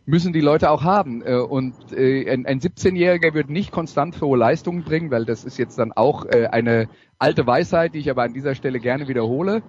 müssen 0.07 0.33
die 0.33 0.40
Leute 0.40 0.71
auch 0.71 0.85
haben. 0.85 1.23
Und 1.23 1.75
äh, 1.92 2.31
ein, 2.31 2.47
ein 2.47 2.61
17-Jähriger 2.61 3.35
wird 3.35 3.51
nicht 3.51 3.73
konstant 3.73 4.21
hohe 4.21 4.38
Leistungen 4.38 4.85
bringen, 4.85 5.11
weil 5.11 5.25
das 5.25 5.45
ist 5.45 5.59
jetzt 5.59 5.79
dann 5.79 5.92
auch 5.92 6.25
äh, 6.25 6.47
eine 6.47 6.88
alte 7.19 7.47
Weisheit, 7.47 7.95
die 7.95 7.99
ich 7.99 8.11
aber 8.11 8.23
an 8.23 8.33
dieser 8.33 8.55
Stelle 8.55 8.81
gerne 8.81 9.09
wiederhole. 9.09 9.62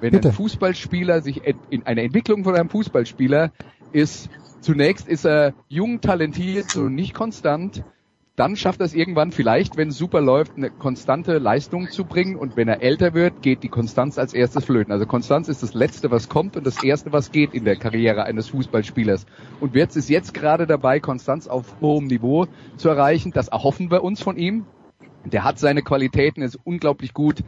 Wenn 0.00 0.12
Bitte. 0.12 0.28
ein 0.28 0.34
Fußballspieler 0.34 1.22
sich 1.22 1.42
in 1.70 1.82
eine 1.84 2.02
Entwicklung 2.02 2.44
von 2.44 2.54
einem 2.54 2.70
Fußballspieler 2.70 3.52
ist, 3.92 4.30
zunächst 4.60 5.08
ist 5.08 5.26
er 5.26 5.54
jung, 5.68 6.00
talentiert 6.00 6.76
und 6.76 6.94
nicht 6.94 7.14
konstant, 7.14 7.84
dann 8.38 8.54
schafft 8.54 8.80
er 8.80 8.86
es 8.86 8.94
irgendwann 8.94 9.32
vielleicht, 9.32 9.76
wenn 9.76 9.88
es 9.88 9.98
super 9.98 10.20
läuft, 10.20 10.56
eine 10.56 10.70
konstante 10.70 11.38
Leistung 11.38 11.90
zu 11.90 12.04
bringen. 12.04 12.36
Und 12.36 12.56
wenn 12.56 12.68
er 12.68 12.82
älter 12.82 13.12
wird, 13.12 13.42
geht 13.42 13.64
die 13.64 13.68
Konstanz 13.68 14.16
als 14.16 14.32
erstes 14.32 14.64
flöten. 14.64 14.92
Also 14.92 15.06
Konstanz 15.06 15.48
ist 15.48 15.64
das 15.64 15.74
Letzte, 15.74 16.12
was 16.12 16.28
kommt 16.28 16.56
und 16.56 16.64
das 16.64 16.82
Erste, 16.84 17.12
was 17.12 17.32
geht 17.32 17.52
in 17.52 17.64
der 17.64 17.74
Karriere 17.74 18.22
eines 18.24 18.48
Fußballspielers. 18.50 19.26
Und 19.58 19.74
Wirtz 19.74 19.96
ist 19.96 20.08
jetzt 20.08 20.34
gerade 20.34 20.68
dabei, 20.68 21.00
Konstanz 21.00 21.48
auf 21.48 21.80
hohem 21.80 22.06
Niveau 22.06 22.46
zu 22.76 22.88
erreichen. 22.88 23.32
Das 23.32 23.48
erhoffen 23.48 23.90
wir 23.90 24.04
uns 24.04 24.22
von 24.22 24.36
ihm. 24.36 24.66
Der 25.24 25.42
hat 25.42 25.58
seine 25.58 25.82
Qualitäten, 25.82 26.40
ist 26.40 26.60
unglaublich 26.62 27.12
gut 27.14 27.42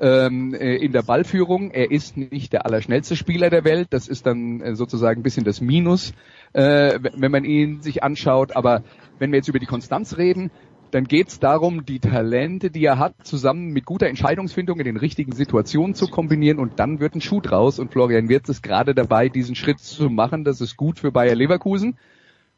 ähm, 0.00 0.54
in 0.54 0.92
der 0.92 1.02
Ballführung. 1.02 1.70
Er 1.70 1.90
ist 1.90 2.16
nicht 2.16 2.52
der 2.52 2.66
allerschnellste 2.66 3.16
Spieler 3.16 3.50
der 3.50 3.64
Welt. 3.64 3.88
Das 3.90 4.08
ist 4.08 4.26
dann 4.26 4.60
äh, 4.60 4.74
sozusagen 4.74 5.20
ein 5.20 5.22
bisschen 5.22 5.44
das 5.44 5.60
Minus, 5.60 6.12
äh, 6.52 6.98
wenn 7.14 7.30
man 7.30 7.44
ihn 7.44 7.82
sich 7.82 8.02
anschaut. 8.02 8.56
Aber 8.56 8.82
wenn 9.18 9.30
wir 9.30 9.38
jetzt 9.38 9.48
über 9.48 9.58
die 9.58 9.66
Konstanz 9.66 10.16
reden, 10.16 10.50
dann 10.90 11.04
geht 11.04 11.28
es 11.28 11.38
darum, 11.38 11.84
die 11.84 12.00
Talente, 12.00 12.70
die 12.70 12.84
er 12.84 12.98
hat, 12.98 13.14
zusammen 13.22 13.68
mit 13.72 13.84
guter 13.84 14.08
Entscheidungsfindung 14.08 14.78
in 14.80 14.86
den 14.86 14.96
richtigen 14.96 15.32
Situationen 15.32 15.94
zu 15.94 16.08
kombinieren 16.08 16.58
und 16.58 16.80
dann 16.80 16.98
wird 16.98 17.14
ein 17.14 17.20
Schuh 17.20 17.40
draus. 17.40 17.78
Und 17.78 17.92
Florian 17.92 18.28
Wirtz 18.28 18.48
ist 18.48 18.62
gerade 18.62 18.94
dabei, 18.94 19.28
diesen 19.28 19.54
Schritt 19.54 19.78
zu 19.78 20.10
machen. 20.10 20.44
Das 20.44 20.60
ist 20.60 20.76
gut 20.76 20.98
für 20.98 21.12
Bayer 21.12 21.36
Leverkusen. 21.36 21.96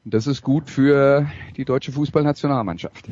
Das 0.05 0.27
ist 0.27 0.43
gut 0.43 0.69
für 0.69 1.29
die 1.57 1.65
deutsche 1.65 1.93
Fußballnationalmannschaft. 1.93 3.07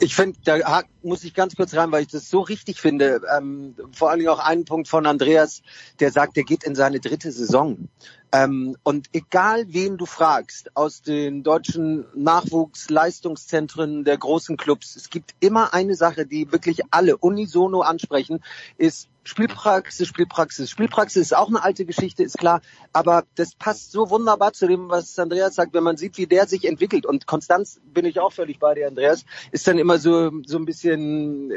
Ich 0.00 0.14
finde, 0.14 0.38
da 0.44 0.82
muss 1.02 1.24
ich 1.24 1.32
ganz 1.32 1.56
kurz 1.56 1.74
rein, 1.74 1.90
weil 1.92 2.02
ich 2.02 2.08
das 2.08 2.28
so 2.28 2.40
richtig 2.40 2.78
finde. 2.78 3.22
Ähm, 3.38 3.74
vor 3.92 4.10
allen 4.10 4.18
Dingen 4.18 4.30
auch 4.30 4.38
einen 4.38 4.66
Punkt 4.66 4.86
von 4.86 5.06
Andreas, 5.06 5.62
der 5.98 6.12
sagt, 6.12 6.36
der 6.36 6.44
geht 6.44 6.64
in 6.64 6.74
seine 6.74 7.00
dritte 7.00 7.32
Saison. 7.32 7.88
Ähm, 8.32 8.76
und 8.82 9.08
egal 9.14 9.64
wen 9.68 9.96
du 9.96 10.04
fragst 10.04 10.76
aus 10.76 11.00
den 11.00 11.42
deutschen 11.42 12.04
Nachwuchsleistungszentren 12.14 14.04
der 14.04 14.18
großen 14.18 14.58
Clubs, 14.58 14.94
es 14.96 15.08
gibt 15.08 15.34
immer 15.40 15.72
eine 15.72 15.94
Sache, 15.94 16.26
die 16.26 16.52
wirklich 16.52 16.82
alle 16.90 17.16
unisono 17.16 17.80
ansprechen, 17.80 18.40
ist 18.76 19.08
Spielpraxis, 19.26 20.06
Spielpraxis. 20.06 20.70
Spielpraxis 20.70 21.22
ist 21.22 21.36
auch 21.36 21.48
eine 21.48 21.62
alte 21.62 21.84
Geschichte, 21.84 22.22
ist 22.22 22.38
klar, 22.38 22.60
aber 22.92 23.24
das 23.34 23.56
passt 23.56 23.90
so 23.90 24.08
wunderbar 24.08 24.52
zu 24.52 24.68
dem, 24.68 24.88
was 24.88 25.18
Andreas 25.18 25.56
sagt, 25.56 25.74
wenn 25.74 25.82
man 25.82 25.96
sieht, 25.96 26.16
wie 26.16 26.28
der 26.28 26.46
sich 26.46 26.64
entwickelt. 26.64 27.06
Und 27.06 27.26
Konstanz 27.26 27.80
bin 27.92 28.04
ich 28.04 28.20
auch 28.20 28.32
völlig 28.32 28.60
bei 28.60 28.74
dir, 28.74 28.86
Andreas, 28.86 29.24
ist 29.50 29.66
dann 29.66 29.78
immer 29.78 29.98
so 29.98 30.30
so 30.46 30.58
ein 30.58 30.64
bisschen 30.64 31.50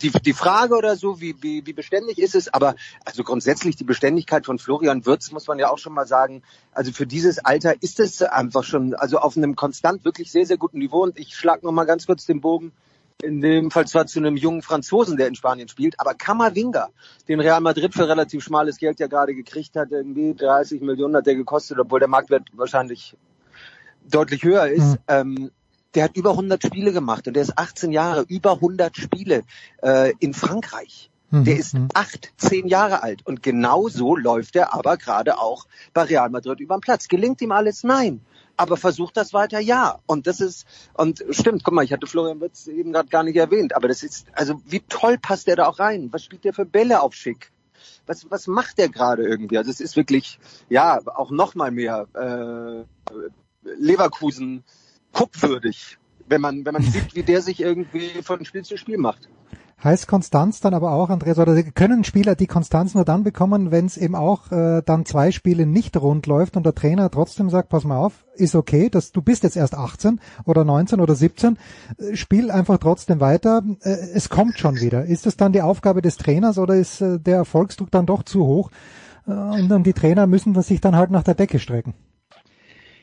die, 0.00 0.10
die 0.10 0.32
Frage 0.32 0.74
oder 0.74 0.96
so, 0.96 1.20
wie, 1.20 1.34
wie, 1.42 1.66
wie 1.66 1.74
beständig 1.74 2.18
ist 2.18 2.34
es. 2.34 2.48
Aber 2.48 2.76
also 3.04 3.24
grundsätzlich 3.24 3.76
die 3.76 3.84
Beständigkeit 3.84 4.46
von 4.46 4.58
Florian 4.58 5.04
Wirtz 5.04 5.32
muss 5.32 5.46
man 5.46 5.58
ja 5.58 5.68
auch 5.68 5.78
schon 5.78 5.92
mal 5.92 6.06
sagen. 6.06 6.42
Also 6.72 6.92
für 6.92 7.06
dieses 7.06 7.38
Alter 7.38 7.74
ist 7.82 8.00
es 8.00 8.22
einfach 8.22 8.64
schon 8.64 8.94
also 8.94 9.18
auf 9.18 9.36
einem 9.36 9.54
konstant 9.54 10.06
wirklich 10.06 10.32
sehr 10.32 10.46
sehr 10.46 10.56
guten 10.56 10.78
Niveau. 10.78 11.02
Und 11.02 11.18
ich 11.18 11.36
schlag 11.36 11.62
noch 11.62 11.72
mal 11.72 11.84
ganz 11.84 12.06
kurz 12.06 12.24
den 12.24 12.40
Bogen 12.40 12.72
in 13.22 13.40
dem 13.40 13.70
Fall 13.70 13.86
zwar 13.86 14.06
zu 14.06 14.18
einem 14.18 14.36
jungen 14.36 14.62
Franzosen, 14.62 15.16
der 15.16 15.28
in 15.28 15.34
Spanien 15.34 15.68
spielt, 15.68 15.98
aber 16.00 16.14
Kamavinga, 16.14 16.88
den 17.28 17.40
Real 17.40 17.60
Madrid 17.60 17.94
für 17.94 18.08
relativ 18.08 18.42
schmales 18.42 18.78
Geld 18.78 19.00
ja 19.00 19.06
gerade 19.06 19.34
gekriegt 19.34 19.76
hat, 19.76 19.90
irgendwie 19.90 20.34
30 20.34 20.80
Millionen 20.82 21.16
hat 21.16 21.26
der 21.26 21.34
gekostet, 21.34 21.78
obwohl 21.78 22.00
der 22.00 22.08
Marktwert 22.08 22.48
wahrscheinlich 22.54 23.16
deutlich 24.08 24.42
höher 24.42 24.66
ist. 24.68 24.92
Mhm. 24.92 24.98
Ähm, 25.08 25.50
der 25.94 26.04
hat 26.04 26.16
über 26.16 26.30
100 26.30 26.62
Spiele 26.62 26.92
gemacht 26.92 27.26
und 27.26 27.34
der 27.34 27.42
ist 27.42 27.58
18 27.58 27.92
Jahre, 27.92 28.24
über 28.28 28.52
100 28.52 28.96
Spiele 28.96 29.42
äh, 29.82 30.12
in 30.20 30.32
Frankreich. 30.32 31.10
Mhm. 31.30 31.44
Der 31.44 31.56
ist 31.56 31.74
mhm. 31.74 31.88
acht, 31.94 32.32
zehn 32.36 32.66
Jahre 32.66 33.02
alt 33.02 33.26
und 33.26 33.42
genau 33.42 33.88
so 33.88 34.16
läuft 34.16 34.56
er 34.56 34.74
aber 34.74 34.96
gerade 34.96 35.38
auch 35.38 35.66
bei 35.92 36.02
Real 36.02 36.30
Madrid 36.30 36.60
über 36.60 36.76
den 36.76 36.80
Platz. 36.80 37.08
Gelingt 37.08 37.40
ihm 37.42 37.52
alles? 37.52 37.84
Nein 37.84 38.22
aber 38.56 38.76
versucht 38.76 39.16
das 39.16 39.32
weiter, 39.32 39.60
ja. 39.60 39.98
Und 40.06 40.26
das 40.26 40.40
ist, 40.40 40.66
und 40.94 41.24
stimmt, 41.30 41.64
guck 41.64 41.74
mal, 41.74 41.84
ich 41.84 41.92
hatte 41.92 42.06
Florian 42.06 42.40
Wirtz 42.40 42.66
eben 42.66 42.92
gerade 42.92 43.08
gar 43.08 43.22
nicht 43.22 43.36
erwähnt, 43.36 43.74
aber 43.74 43.88
das 43.88 44.02
ist, 44.02 44.26
also 44.32 44.60
wie 44.66 44.80
toll 44.80 45.18
passt 45.18 45.46
der 45.46 45.56
da 45.56 45.66
auch 45.66 45.78
rein? 45.78 46.08
Was 46.12 46.24
spielt 46.24 46.44
der 46.44 46.54
für 46.54 46.66
Bälle 46.66 47.00
auf 47.00 47.14
Schick? 47.14 47.50
Was, 48.06 48.30
was 48.30 48.46
macht 48.46 48.78
der 48.78 48.88
gerade 48.88 49.24
irgendwie? 49.24 49.58
Also 49.58 49.70
es 49.70 49.80
ist 49.80 49.96
wirklich, 49.96 50.38
ja, 50.68 51.00
auch 51.06 51.30
noch 51.30 51.54
mal 51.54 51.70
mehr 51.70 52.06
äh, 52.14 52.84
Leverkusen 53.76 54.64
guckwürdig, 55.12 55.98
wenn 56.26 56.40
man, 56.40 56.64
wenn 56.64 56.72
man 56.72 56.82
sieht, 56.82 57.14
wie 57.14 57.22
der 57.22 57.42
sich 57.42 57.60
irgendwie 57.60 58.22
von 58.22 58.44
Spiel 58.44 58.64
zu 58.64 58.76
Spiel 58.76 58.98
macht. 58.98 59.28
Heißt 59.82 60.06
Konstanz 60.06 60.60
dann 60.60 60.74
aber 60.74 60.92
auch, 60.92 61.10
Andreas, 61.10 61.40
oder 61.40 61.60
können 61.60 62.04
Spieler 62.04 62.36
die 62.36 62.46
Konstanz 62.46 62.94
nur 62.94 63.04
dann 63.04 63.24
bekommen, 63.24 63.72
wenn 63.72 63.86
es 63.86 63.96
eben 63.96 64.14
auch 64.14 64.52
äh, 64.52 64.80
dann 64.86 65.04
zwei 65.04 65.32
Spiele 65.32 65.66
nicht 65.66 65.96
rund 65.96 66.28
läuft 66.28 66.56
und 66.56 66.64
der 66.64 66.74
Trainer 66.74 67.10
trotzdem 67.10 67.50
sagt, 67.50 67.68
pass 67.68 67.82
mal 67.82 67.96
auf, 67.96 68.24
ist 68.34 68.54
okay, 68.54 68.90
dass 68.90 69.10
du 69.10 69.22
bist 69.22 69.42
jetzt 69.42 69.56
erst 69.56 69.74
18 69.74 70.20
oder 70.44 70.64
19 70.64 71.00
oder 71.00 71.16
17, 71.16 71.58
äh, 71.98 72.14
spiel 72.14 72.52
einfach 72.52 72.78
trotzdem 72.78 73.18
weiter, 73.18 73.62
äh, 73.82 73.90
es 74.14 74.28
kommt 74.28 74.56
schon 74.56 74.76
wieder. 74.76 75.04
Ist 75.04 75.26
das 75.26 75.36
dann 75.36 75.52
die 75.52 75.62
Aufgabe 75.62 76.00
des 76.00 76.16
Trainers 76.16 76.58
oder 76.58 76.76
ist 76.76 77.00
äh, 77.00 77.18
der 77.18 77.38
Erfolgsdruck 77.38 77.90
dann 77.90 78.06
doch 78.06 78.22
zu 78.22 78.46
hoch 78.46 78.70
äh, 79.26 79.32
und 79.32 79.68
dann 79.68 79.82
die 79.82 79.94
Trainer 79.94 80.28
müssen 80.28 80.60
sich 80.62 80.80
dann 80.80 80.94
halt 80.94 81.10
nach 81.10 81.24
der 81.24 81.34
Decke 81.34 81.58
strecken? 81.58 81.94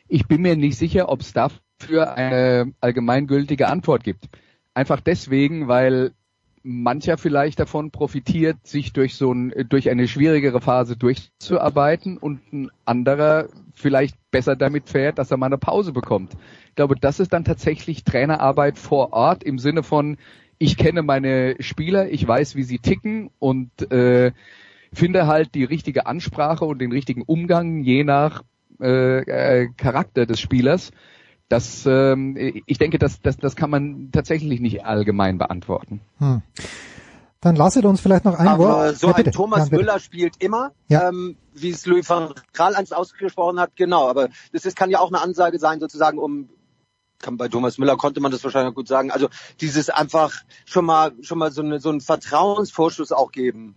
Ich 0.08 0.30
bin 0.30 0.42
mir 0.42 0.56
nicht 0.56 0.78
sicher, 0.78 1.10
ob 1.10 1.20
es 1.20 1.34
dafür 1.34 2.14
eine 2.14 2.72
allgemeingültige 2.80 3.68
Antwort 3.68 4.06
gibt. 4.06 4.30
Einfach 4.74 5.02
deswegen, 5.02 5.68
weil 5.68 6.14
mancher 6.64 7.18
vielleicht 7.18 7.60
davon 7.60 7.92
profitiert, 7.92 8.66
sich 8.66 8.94
durch 8.94 9.16
so 9.16 9.34
ein, 9.34 9.54
durch 9.70 9.90
eine 9.90 10.08
schwierigere 10.08 10.62
Phase 10.62 10.98
durchzuarbeiten 10.98 12.18
und 12.18 12.42
ein 12.52 12.72
anderer 12.86 13.48
vielleicht 13.74 14.18
besser 14.32 14.56
damit 14.56 14.90
fährt, 14.90 15.18
dass 15.18 15.32
er 15.32 15.38
mal 15.38 15.48
eine 15.48 15.58
Pause 15.58 15.94
bekommt. 15.94 16.34
Ich 16.70 16.76
glaube, 16.76 16.96
das 17.00 17.20
ist 17.20 17.34
dann 17.34 17.46
tatsächlich 17.46 18.04
Trainerarbeit 18.04 18.78
vor 18.78 19.14
Ort 19.14 19.44
im 19.44 19.58
Sinne 19.58 19.84
von, 19.84 20.18
ich 20.58 20.78
kenne 20.78 21.02
meine 21.02 21.56
Spieler, 21.60 22.10
ich 22.10 22.28
weiß, 22.28 22.56
wie 22.56 22.64
sie 22.64 22.80
ticken 22.80 23.30
und 23.40 23.92
äh, 23.92 24.32
finde 24.92 25.28
halt 25.28 25.56
die 25.56 25.64
richtige 25.64 26.06
Ansprache 26.06 26.66
und 26.66 26.80
den 26.80 26.92
richtigen 26.92 27.22
Umgang 27.22 27.82
je 27.82 28.04
nach 28.04 28.44
äh, 28.82 29.20
äh, 29.20 29.70
Charakter 29.78 30.26
des 30.26 30.40
Spielers. 30.40 30.92
Das, 31.50 31.86
ähm, 31.88 32.36
ich 32.38 32.78
denke, 32.78 33.00
das, 33.00 33.22
das, 33.22 33.38
das 33.38 33.56
kann 33.56 33.72
man 33.72 34.12
tatsächlich 34.12 34.60
nicht 34.60 34.86
allgemein 34.86 35.40
beantworten. 35.40 36.02
Hm. 36.20 36.44
Dann 37.42 37.56
lasset 37.56 37.86
uns 37.86 38.02
vielleicht 38.02 38.26
noch 38.26 38.38
ein 38.38 38.48
Aber 38.48 38.68
Wort. 38.68 38.98
so 38.98 39.08
ja, 39.08 39.16
ein 39.16 39.32
Thomas 39.32 39.70
ja, 39.70 39.78
Müller 39.78 40.00
spielt 40.00 40.44
immer, 40.44 40.72
ja. 40.90 41.10
ähm, 41.10 41.38
wie 41.54 41.70
es 41.70 41.86
Louis 41.86 42.08
van 42.08 42.34
Gaal 42.54 42.76
einst 42.76 42.94
ausgesprochen 42.94 43.60
hat, 43.60 43.76
genau. 43.76 44.08
Aber 44.08 44.30
das 44.52 44.66
ist, 44.66 44.76
kann 44.76 44.92
ja 44.92 45.00
auch 45.00 45.08
eine 45.08 45.22
Ansage 45.22 45.58
sein, 45.58 45.80
sozusagen, 45.80 46.20
um 46.20 46.50
kann, 47.18 47.38
bei 47.38 47.48
Thomas 47.48 47.78
Müller 47.78 47.98
konnte 47.98 48.22
man 48.22 48.32
das 48.32 48.44
wahrscheinlich 48.44 48.76
gut 48.76 48.88
sagen. 48.88 49.12
Also 49.12 49.30
dieses 49.60 49.90
einfach 49.90 50.34
schon 50.66 50.86
mal 50.86 51.12
schon 51.22 51.38
mal 51.38 51.52
so, 51.52 51.62
eine, 51.62 51.80
so 51.80 51.90
einen 51.90 52.02
Vertrauensvorschuss 52.02 53.12
auch 53.12 53.32
geben 53.32 53.76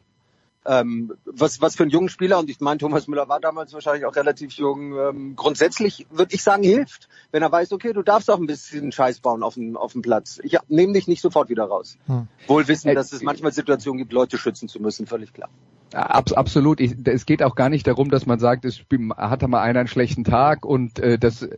ähm, 0.64 1.12
was, 1.24 1.60
was 1.60 1.76
für 1.76 1.82
einen 1.82 1.90
jungen 1.90 2.08
Spieler, 2.08 2.38
und 2.38 2.48
ich 2.48 2.60
meine, 2.60 2.78
Thomas 2.78 3.08
Müller 3.08 3.28
war 3.28 3.40
damals 3.40 3.72
wahrscheinlich 3.72 4.06
auch 4.06 4.14
relativ 4.14 4.52
jung, 4.52 4.96
ähm, 4.96 5.36
grundsätzlich 5.36 6.06
würde 6.10 6.34
ich 6.34 6.42
sagen, 6.42 6.62
hilft, 6.62 7.08
wenn 7.32 7.42
er 7.42 7.50
weiß, 7.50 7.72
okay, 7.72 7.92
du 7.92 8.02
darfst 8.02 8.30
auch 8.30 8.38
ein 8.38 8.46
bisschen 8.46 8.92
Scheiß 8.92 9.20
bauen 9.20 9.42
auf 9.42 9.54
dem, 9.54 9.76
auf 9.76 9.92
dem 9.92 10.02
Platz. 10.02 10.40
Ich 10.42 10.56
nehme 10.68 10.92
dich 10.92 11.08
nicht 11.08 11.20
sofort 11.20 11.48
wieder 11.48 11.64
raus. 11.64 11.98
Hm. 12.06 12.28
Wohl 12.46 12.68
wissen, 12.68 12.88
äh, 12.88 12.94
dass 12.94 13.12
es 13.12 13.22
manchmal 13.22 13.52
Situationen 13.52 13.98
gibt, 13.98 14.12
Leute 14.12 14.38
schützen 14.38 14.68
zu 14.68 14.80
müssen, 14.80 15.06
völlig 15.06 15.32
klar. 15.32 15.50
Abs 15.94 16.32
absolut. 16.32 16.80
Ich, 16.80 16.94
es 17.04 17.26
geht 17.26 17.42
auch 17.42 17.54
gar 17.54 17.68
nicht 17.68 17.86
darum, 17.86 18.10
dass 18.10 18.26
man 18.26 18.38
sagt, 18.38 18.64
es 18.64 18.84
hat 19.16 19.46
mal 19.48 19.60
einer 19.60 19.80
einen 19.80 19.88
schlechten 19.88 20.24
Tag 20.24 20.64
und 20.64 20.98
äh, 20.98 21.18
das 21.18 21.42
äh, 21.42 21.48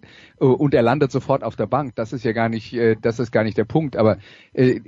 und 0.44 0.74
er 0.74 0.82
landet 0.82 1.12
sofort 1.12 1.42
auf 1.42 1.56
der 1.56 1.66
Bank. 1.66 1.94
Das 1.94 2.12
ist 2.12 2.24
ja 2.24 2.32
gar 2.32 2.48
nicht, 2.48 2.72
äh, 2.74 2.96
das 3.00 3.18
ist 3.18 3.30
gar 3.30 3.44
nicht 3.44 3.56
der 3.56 3.64
Punkt. 3.64 3.96
Aber 3.96 4.18
äh, 4.52 4.80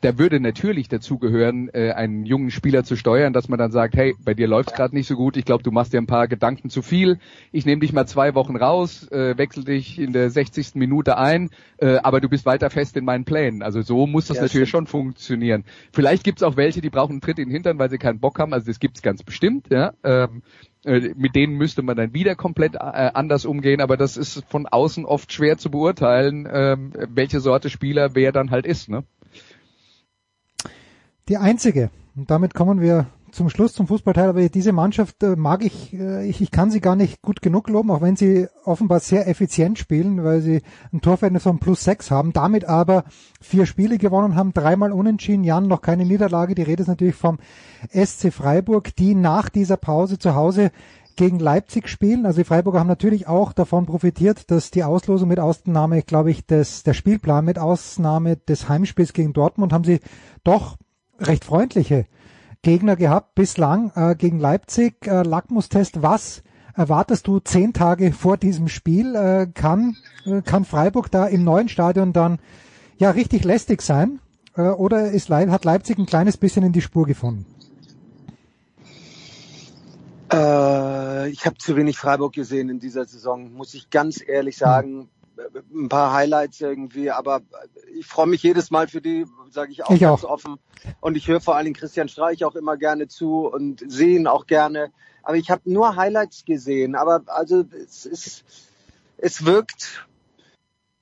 da 0.00 0.18
würde 0.18 0.40
natürlich 0.40 0.88
dazugehören, 0.88 1.70
äh, 1.72 1.92
einen 1.92 2.24
jungen 2.24 2.50
Spieler 2.50 2.84
zu 2.84 2.96
steuern, 2.96 3.32
dass 3.32 3.48
man 3.48 3.58
dann 3.58 3.70
sagt, 3.70 3.96
hey, 3.96 4.14
bei 4.24 4.34
dir 4.34 4.48
läuft's 4.48 4.74
gerade 4.74 4.94
nicht 4.94 5.06
so 5.06 5.16
gut. 5.16 5.36
Ich 5.36 5.44
glaube, 5.44 5.62
du 5.62 5.70
machst 5.70 5.92
dir 5.92 5.98
ein 5.98 6.06
paar 6.06 6.28
Gedanken 6.28 6.70
zu 6.70 6.82
viel. 6.82 7.18
Ich 7.52 7.66
nehme 7.66 7.80
dich 7.80 7.92
mal 7.92 8.06
zwei 8.06 8.34
Wochen 8.34 8.56
raus, 8.56 9.10
äh, 9.10 9.36
wechsel 9.36 9.64
dich 9.64 9.98
in 9.98 10.12
der 10.12 10.30
60. 10.30 10.74
Minute 10.74 11.18
ein, 11.18 11.50
äh, 11.78 11.96
aber 11.96 12.20
du 12.20 12.28
bist 12.28 12.46
weiter 12.46 12.70
fest 12.70 12.96
in 12.96 13.04
meinen 13.04 13.24
Plänen. 13.24 13.62
Also 13.62 13.82
so 13.82 14.06
muss 14.06 14.26
das 14.26 14.36
ja, 14.36 14.42
natürlich 14.44 14.68
stimmt. 14.68 14.88
schon 14.88 15.00
funktionieren. 15.00 15.64
Vielleicht 15.92 16.24
gibt's 16.24 16.42
auch 16.42 16.56
welche, 16.56 16.80
die 16.80 16.90
brauchen 16.90 17.12
einen 17.12 17.20
Tritt 17.20 17.38
in 17.38 17.48
den 17.48 17.52
Hintern, 17.52 17.78
weil 17.78 17.90
sie 17.90 17.98
keinen 17.98 18.20
Bock 18.20 18.38
haben. 18.38 18.52
Also 18.52 18.66
das 18.78 18.80
gibt's 18.80 19.02
ganz 19.02 19.22
bestimmt, 19.22 19.68
ja. 19.70 19.92
Ähm, 20.04 20.42
äh, 20.84 21.12
mit 21.16 21.34
denen 21.34 21.54
müsste 21.54 21.82
man 21.82 21.96
dann 21.96 22.14
wieder 22.14 22.36
komplett 22.36 22.76
äh, 22.76 22.78
anders 22.78 23.44
umgehen, 23.44 23.80
aber 23.80 23.96
das 23.96 24.16
ist 24.16 24.44
von 24.48 24.66
außen 24.66 25.04
oft 25.04 25.32
schwer 25.32 25.58
zu 25.58 25.70
beurteilen, 25.70 26.48
ähm, 26.50 26.92
welche 27.08 27.40
Sorte 27.40 27.70
Spieler 27.70 28.14
wer 28.14 28.30
dann 28.30 28.50
halt 28.52 28.66
ist. 28.66 28.88
Ne? 28.88 29.02
Die 31.28 31.36
einzige, 31.36 31.90
und 32.14 32.30
damit 32.30 32.54
kommen 32.54 32.80
wir 32.80 33.06
zum 33.32 33.48
Schluss 33.50 33.72
zum 33.72 33.86
Fußballteil, 33.86 34.28
aber 34.28 34.48
diese 34.48 34.72
Mannschaft 34.72 35.22
äh, 35.22 35.36
mag 35.36 35.64
ich, 35.64 35.92
äh, 35.94 36.26
ich, 36.26 36.40
ich 36.40 36.50
kann 36.50 36.70
sie 36.70 36.80
gar 36.80 36.96
nicht 36.96 37.22
gut 37.22 37.42
genug 37.42 37.68
loben, 37.68 37.90
auch 37.90 38.00
wenn 38.00 38.16
sie 38.16 38.48
offenbar 38.64 39.00
sehr 39.00 39.28
effizient 39.28 39.78
spielen, 39.78 40.24
weil 40.24 40.40
sie 40.40 40.62
ein 40.92 41.00
Torverhältnis 41.00 41.42
von 41.42 41.58
plus 41.58 41.84
sechs 41.84 42.10
haben, 42.10 42.32
damit 42.32 42.64
aber 42.64 43.04
vier 43.40 43.66
Spiele 43.66 43.98
gewonnen 43.98 44.34
haben, 44.34 44.52
dreimal 44.52 44.92
unentschieden, 44.92 45.44
Jan 45.44 45.66
noch 45.66 45.82
keine 45.82 46.04
Niederlage, 46.04 46.54
die 46.54 46.62
Rede 46.62 46.82
ist 46.82 46.88
natürlich 46.88 47.14
vom 47.14 47.38
SC 47.92 48.32
Freiburg, 48.32 48.94
die 48.96 49.14
nach 49.14 49.48
dieser 49.48 49.76
Pause 49.76 50.18
zu 50.18 50.34
Hause 50.34 50.70
gegen 51.18 51.40
Leipzig 51.40 51.88
spielen. 51.88 52.26
Also 52.26 52.40
die 52.40 52.44
Freiburger 52.44 52.78
haben 52.78 52.86
natürlich 52.86 53.26
auch 53.26 53.52
davon 53.52 53.86
profitiert, 53.86 54.50
dass 54.50 54.70
die 54.70 54.84
Auslosung 54.84 55.28
mit 55.28 55.40
Ausnahme, 55.40 56.02
glaube 56.02 56.30
ich, 56.30 56.46
des, 56.46 56.84
der 56.84 56.94
Spielplan 56.94 57.44
mit 57.44 57.58
Ausnahme 57.58 58.36
des 58.36 58.68
Heimspiels 58.68 59.12
gegen 59.12 59.32
Dortmund 59.32 59.72
haben 59.72 59.84
sie 59.84 60.00
doch 60.44 60.76
recht 61.18 61.44
freundliche 61.44 62.06
Gegner 62.62 62.96
gehabt 62.96 63.34
bislang 63.34 63.92
äh, 63.94 64.14
gegen 64.14 64.38
Leipzig. 64.38 65.06
Äh, 65.06 65.22
Lackmustest, 65.22 66.02
was 66.02 66.42
erwartest 66.74 67.26
du 67.26 67.40
zehn 67.40 67.72
Tage 67.72 68.12
vor 68.12 68.36
diesem 68.36 68.68
Spiel? 68.68 69.14
Äh, 69.14 69.46
kann, 69.52 69.96
äh, 70.24 70.42
kann 70.42 70.64
Freiburg 70.64 71.10
da 71.10 71.26
im 71.26 71.44
neuen 71.44 71.68
Stadion 71.68 72.12
dann 72.12 72.38
ja 72.98 73.10
richtig 73.10 73.44
lästig 73.44 73.82
sein? 73.82 74.20
Äh, 74.56 74.62
oder 74.62 75.10
ist, 75.10 75.30
hat 75.30 75.64
Leipzig 75.64 75.98
ein 75.98 76.06
kleines 76.06 76.36
bisschen 76.36 76.64
in 76.64 76.72
die 76.72 76.82
Spur 76.82 77.06
gefunden? 77.06 77.46
Äh, 80.32 81.30
ich 81.30 81.46
habe 81.46 81.56
zu 81.58 81.76
wenig 81.76 81.96
Freiburg 81.96 82.34
gesehen 82.34 82.68
in 82.68 82.80
dieser 82.80 83.04
Saison, 83.04 83.52
muss 83.52 83.74
ich 83.74 83.90
ganz 83.90 84.22
ehrlich 84.26 84.56
sagen 84.56 85.08
ein 85.72 85.88
paar 85.88 86.12
Highlights 86.12 86.60
irgendwie, 86.60 87.10
aber 87.10 87.42
ich 87.94 88.06
freue 88.06 88.26
mich 88.26 88.42
jedes 88.42 88.70
Mal 88.70 88.88
für 88.88 89.00
die, 89.00 89.26
sage 89.50 89.72
ich 89.72 89.84
auch 89.84 89.90
ich 89.90 90.00
ganz 90.00 90.24
auch. 90.24 90.30
offen. 90.30 90.58
Und 91.00 91.16
ich 91.16 91.28
höre 91.28 91.40
vor 91.40 91.56
allen 91.56 91.64
Dingen 91.64 91.76
Christian 91.76 92.08
Streich 92.08 92.44
auch 92.44 92.54
immer 92.54 92.76
gerne 92.76 93.08
zu 93.08 93.46
und 93.46 93.84
sehe 93.86 94.16
ihn 94.16 94.26
auch 94.26 94.46
gerne. 94.46 94.90
Aber 95.22 95.36
ich 95.36 95.50
habe 95.50 95.62
nur 95.64 95.96
Highlights 95.96 96.44
gesehen. 96.44 96.94
Aber 96.94 97.22
also 97.26 97.64
es 97.84 98.06
ist, 98.06 98.44
es 99.18 99.44
wirkt 99.44 100.07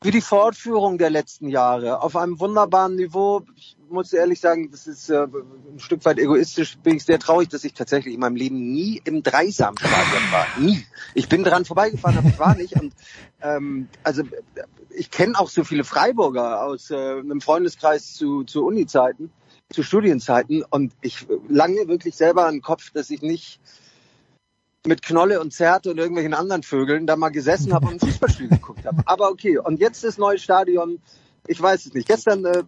wie 0.03 0.11
die 0.11 0.21
Fortführung 0.21 0.99
der 0.99 1.11
letzten 1.11 1.49
Jahre 1.49 2.03
auf 2.03 2.17
einem 2.17 2.39
wunderbaren 2.39 2.97
Niveau. 2.97 3.43
Ich 3.57 3.77
muss 3.89 4.13
ehrlich 4.13 4.41
sagen, 4.41 4.71
das 4.71 4.87
ist 4.87 5.09
äh, 5.09 5.27
ein 5.27 5.79
Stück 5.79 6.05
weit 6.05 6.19
egoistisch. 6.19 6.77
Bin 6.79 6.97
ich 6.97 7.05
sehr 7.05 7.19
traurig, 7.19 7.49
dass 7.49 7.65
ich 7.65 7.73
tatsächlich 7.73 8.15
in 8.15 8.21
meinem 8.21 8.37
Leben 8.37 8.73
nie 8.73 9.01
im 9.05 9.23
Dreisamstadion 9.23 10.33
war. 10.33 10.47
Nie. 10.59 10.85
Ich 11.15 11.29
bin 11.29 11.45
dran 11.45 11.65
vorbeigefahren, 11.65 12.19
aber 12.19 12.29
ich 12.29 12.39
war 12.39 12.55
nicht. 12.57 12.79
Und 12.79 12.93
ähm, 13.41 13.89
also 14.03 14.23
ich 14.91 15.11
kenne 15.11 15.39
auch 15.39 15.49
so 15.49 15.65
viele 15.65 15.85
Freiburger 15.85 16.63
aus 16.63 16.91
äh, 16.91 16.95
einem 16.95 17.41
Freundeskreis 17.41 18.15
zu, 18.15 18.45
zu 18.45 18.67
Uni-Zeiten, 18.67 19.31
zu 19.71 19.83
Studienzeiten. 19.83 20.63
Und 20.69 20.93
ich 21.01 21.27
lange 21.49 21.89
wirklich 21.89 22.17
selber 22.17 22.47
an 22.47 22.57
den 22.57 22.63
Kopf, 22.63 22.91
dass 22.91 23.09
ich 23.09 23.23
nicht 23.23 23.61
mit 24.87 25.03
Knolle 25.03 25.41
und 25.41 25.53
Zerte 25.53 25.91
und 25.91 25.99
irgendwelchen 25.99 26.35
anderen 26.35 26.63
Vögeln 26.63 27.07
da 27.07 27.17
mal 27.17 27.31
gesessen 27.31 27.73
habe 27.73 27.87
und 27.87 27.95
ein 27.95 28.01
Fußballspiel 28.01 28.49
geguckt 28.49 28.85
habe. 28.85 29.03
Aber 29.07 29.31
okay, 29.31 29.59
und 29.59 29.81
jetzt 29.81 30.05
das 30.05 30.19
neue 30.19 30.39
Stadion, 30.39 31.01
ich 31.47 31.61
weiß 31.61 31.87
es 31.87 31.95
nicht. 31.95 32.09
Gestern, 32.09 32.45
äh, 32.45 32.65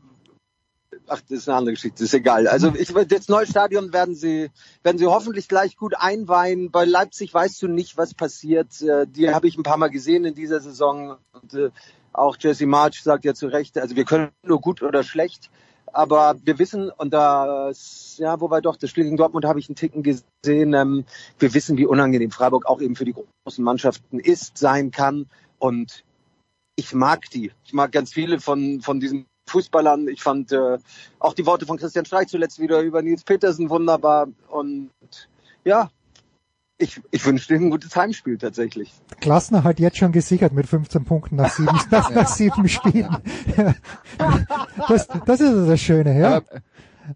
ach, 1.07 1.21
das 1.29 1.39
ist 1.39 1.49
eine 1.49 1.59
andere 1.59 1.75
Geschichte, 1.75 2.05
ist 2.05 2.15
egal. 2.15 2.47
Also 2.49 2.73
ich, 2.75 2.93
das 2.93 3.29
neue 3.29 3.47
Stadion 3.47 3.93
werden 3.93 4.15
sie, 4.15 4.51
werden 4.83 4.99
sie 4.99 5.07
hoffentlich 5.07 5.49
gleich 5.49 5.77
gut 5.77 5.95
einweihen. 5.97 6.71
Bei 6.71 6.85
Leipzig 6.85 7.33
weißt 7.33 7.63
du 7.63 7.69
nicht, 7.69 7.97
was 7.97 8.15
passiert. 8.15 8.81
Äh, 8.83 9.07
die 9.07 9.31
habe 9.31 9.49
ich 9.49 9.57
ein 9.57 9.63
paar 9.63 9.79
Mal 9.79 9.89
gesehen 9.89 10.25
in 10.25 10.35
dieser 10.35 10.61
Saison. 10.61 11.17
Und, 11.33 11.55
äh, 11.55 11.71
auch 12.13 12.37
Jesse 12.39 12.67
March 12.67 13.03
sagt 13.03 13.25
ja 13.25 13.35
zu 13.35 13.47
Recht, 13.47 13.79
also 13.79 13.95
wir 13.95 14.05
können 14.05 14.31
nur 14.43 14.61
gut 14.61 14.83
oder 14.83 15.05
schlecht. 15.05 15.51
Aber 15.93 16.37
wir 16.43 16.59
wissen, 16.59 16.91
und 16.91 17.13
da, 17.13 17.73
ja, 18.17 18.41
wobei 18.41 18.61
doch, 18.61 18.77
das 18.77 18.91
Spiel 18.91 19.05
gegen 19.05 19.17
Dortmund 19.17 19.45
habe 19.45 19.59
ich 19.59 19.69
einen 19.69 19.77
Ticken 19.77 20.03
gesehen, 20.03 20.75
ähm, 20.75 21.05
wir 21.39 21.55
wissen, 21.55 21.77
wie 21.77 21.87
unangenehm 21.87 22.31
Freiburg 22.31 22.67
auch 22.67 22.81
eben 22.81 22.97
für 22.97 23.05
die 23.05 23.15
großen 23.45 23.65
Mannschaften 23.65 24.19
ist, 24.19 24.59
sein 24.59 24.91
kann. 24.91 25.27
Und 25.59 26.05
ich 26.77 26.95
mag 26.95 27.29
die. 27.31 27.53
Ich 27.65 27.73
mag 27.73 27.93
ganz 27.93 28.13
viele 28.13 28.41
von, 28.41 28.81
von 28.81 29.01
diesen 29.01 29.27
Fußballern. 29.49 30.09
Ich 30.09 30.23
fand 30.23 30.53
äh, 30.53 30.79
auch 31.19 31.35
die 31.35 31.47
Worte 31.47 31.67
von 31.67 31.77
Christian 31.77 32.05
Streich 32.05 32.29
zuletzt 32.29 32.61
wieder 32.61 32.81
über 32.81 33.03
Nils 33.03 33.25
Petersen 33.25 33.71
wunderbar. 33.71 34.29
Und 34.49 34.91
ja, 35.65 35.91
ich, 36.79 37.01
ich 37.11 37.27
wünsche 37.27 37.49
dir 37.49 37.61
ein 37.61 37.71
gutes 37.71 37.95
Heimspiel 37.97 38.39
tatsächlich. 38.39 38.93
Klassner 39.21 39.65
halt 39.65 39.81
jetzt 39.81 39.99
schon 39.99 40.13
gesichert 40.13 40.53
mit 40.53 40.67
15 40.67 41.05
Punkten 41.05 41.37
nach 41.37 41.51
sieben, 41.51 41.77
nach, 41.91 42.11
nach 42.11 42.29
sieben 42.29 42.69
Spielen. 42.69 43.17
das, 44.89 45.09
das 45.27 45.41
ist 45.41 45.69
das 45.69 45.81
Schöne, 45.81 46.19
ja. 46.19 46.37
Aber, 46.37 46.45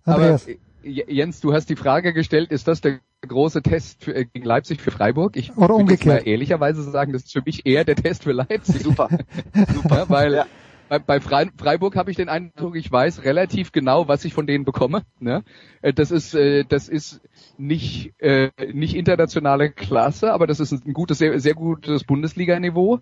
aber, 0.05 0.41
Jens, 0.83 1.41
du 1.41 1.53
hast 1.53 1.71
die 1.71 1.77
Frage 1.77 2.13
gestellt, 2.13 2.51
ist 2.51 2.67
das 2.67 2.81
der 2.81 2.99
große 3.27 3.63
Test 3.63 4.03
für, 4.03 4.15
äh, 4.15 4.25
gegen 4.25 4.45
Leipzig 4.45 4.81
für 4.81 4.91
Freiburg? 4.91 5.37
Ich 5.37 5.57
Oder 5.57 5.75
umgekehrt. 5.75 6.25
mal 6.25 6.29
ehrlicherweise 6.29 6.83
sagen, 6.83 7.13
das 7.13 7.23
ist 7.23 7.33
für 7.33 7.43
mich 7.45 7.65
eher 7.65 7.85
der 7.85 7.95
Test 7.95 8.25
für 8.25 8.33
Leipzig. 8.33 8.83
Super. 8.83 9.09
Super. 9.75 10.07
Weil 10.09 10.35
ja 10.35 10.47
bei, 10.93 10.99
bei 10.99 11.21
Freiburg 11.21 11.97
habe 11.97 12.11
ich 12.11 12.17
den 12.17 12.29
Eindruck, 12.29 12.77
ich 12.77 12.91
weiß 12.91 13.25
relativ 13.25 13.73
genau, 13.73 14.09
was 14.09 14.25
ich 14.25 14.35
von 14.35 14.47
denen 14.47 14.65
bekomme. 14.65 15.03
Ne? 15.21 15.43
Äh, 15.81 15.93
das 15.95 16.11
ist 16.11 16.35
äh, 16.35 16.65
das 16.65 16.89
ist 16.89 17.21
nicht 17.57 18.13
äh, 18.19 18.51
nicht 18.73 18.95
internationale 18.95 19.71
Klasse, 19.71 20.33
aber 20.33 20.47
das 20.47 20.61
ist 20.61 20.73
ein 20.73 20.93
gutes 20.93 21.19
sehr 21.19 21.39
sehr 21.41 21.55
gutes 21.55 22.05
Bundesliga-Niveau. 22.05 23.01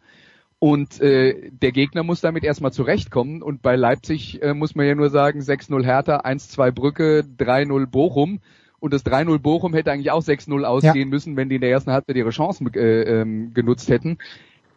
Und 0.60 1.00
äh, 1.00 1.50
der 1.50 1.72
Gegner 1.72 2.02
muss 2.02 2.20
damit 2.20 2.44
erstmal 2.44 2.70
zurechtkommen. 2.70 3.42
Und 3.42 3.62
bei 3.62 3.76
Leipzig 3.76 4.42
äh, 4.42 4.52
muss 4.52 4.74
man 4.74 4.86
ja 4.86 4.94
nur 4.94 5.08
sagen, 5.08 5.40
6-0 5.40 5.82
Hertha, 5.82 6.20
1-2 6.20 6.70
Brücke, 6.70 7.24
3-0 7.38 7.86
Bochum. 7.86 8.40
Und 8.78 8.92
das 8.92 9.04
3-0 9.06 9.38
Bochum 9.38 9.72
hätte 9.72 9.90
eigentlich 9.90 10.10
auch 10.10 10.22
6-0 10.22 10.64
ausgehen 10.64 10.96
ja. 10.96 11.06
müssen, 11.06 11.36
wenn 11.38 11.48
die 11.48 11.54
in 11.54 11.62
der 11.62 11.70
ersten 11.70 11.92
Halbzeit 11.92 12.16
ihre 12.16 12.28
Chancen 12.28 12.72
äh, 12.74 13.20
ähm, 13.22 13.54
genutzt 13.54 13.88
hätten 13.88 14.18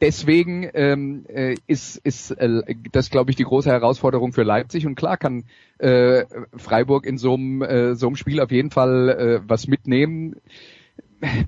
deswegen 0.02 0.70
ähm, 0.74 1.26
äh, 1.28 1.56
ist, 1.68 1.98
ist 1.98 2.32
äh, 2.32 2.76
das, 2.92 3.10
glaube 3.10 3.32
ich, 3.32 3.38
die 3.38 3.44
große 3.44 3.70
Herausforderung 3.70 4.34
für 4.34 4.44
Leipzig. 4.44 4.86
Und 4.86 4.96
klar 4.96 5.18
kann 5.18 5.46
äh, 5.80 6.26
Freiburg 6.56 7.06
in 7.06 7.18
so 7.18 7.34
einem 7.34 7.62
äh, 7.62 7.96
so 7.96 8.08
einem 8.08 8.16
Spiel 8.16 8.42
auf 8.42 8.52
jeden 8.52 8.72
Fall 8.72 9.10
äh, 9.10 9.42
was 9.48 9.68
mitnehmen. 9.68 10.36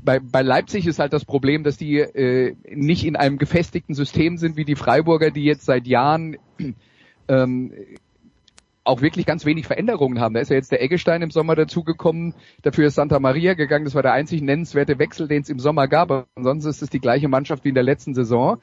Bei, 0.04 0.20
bei 0.20 0.42
Leipzig 0.42 0.88
ist 0.88 1.00
halt 1.00 1.12
das 1.12 1.26
Problem, 1.26 1.64
dass 1.66 1.76
die 1.78 1.98
äh, 1.98 2.56
nicht 2.70 3.06
in 3.06 3.18
einem 3.18 3.38
gefestigten 3.38 3.94
System 3.94 4.38
sind 4.38 4.56
wie 4.56 4.64
die 4.64 4.78
Freiburger, 4.78 5.32
die 5.32 5.44
jetzt 5.44 5.66
seit 5.66 5.86
Jahren 5.86 6.38
ähm, 7.28 7.74
auch 8.86 9.02
wirklich 9.02 9.26
ganz 9.26 9.46
wenig 9.46 9.68
Veränderungen 9.68 10.20
haben. 10.20 10.34
Da 10.34 10.40
ist 10.40 10.50
ja 10.50 10.56
jetzt 10.56 10.72
der 10.72 10.82
Eggestein 10.82 11.22
im 11.22 11.32
Sommer 11.32 11.56
dazugekommen, 11.56 12.36
dafür 12.62 12.88
ist 12.88 12.96
Santa 12.96 13.20
Maria 13.20 13.56
gegangen. 13.56 13.86
Das 13.86 13.96
war 13.96 14.04
der 14.04 14.14
einzig 14.14 14.42
nennenswerte 14.42 15.00
Wechsel, 15.00 15.28
den 15.28 15.42
es 15.42 15.50
im 15.50 15.60
Sommer 15.60 15.88
gab. 15.88 16.28
Ansonsten 16.36 16.70
ist 16.70 16.82
es 16.82 16.90
die 16.90 17.00
gleiche 17.00 17.28
Mannschaft 17.28 17.66
wie 17.66 17.70
in 17.70 17.76
der 17.76 17.84
letzten 17.84 18.14
Saison. 18.14 18.60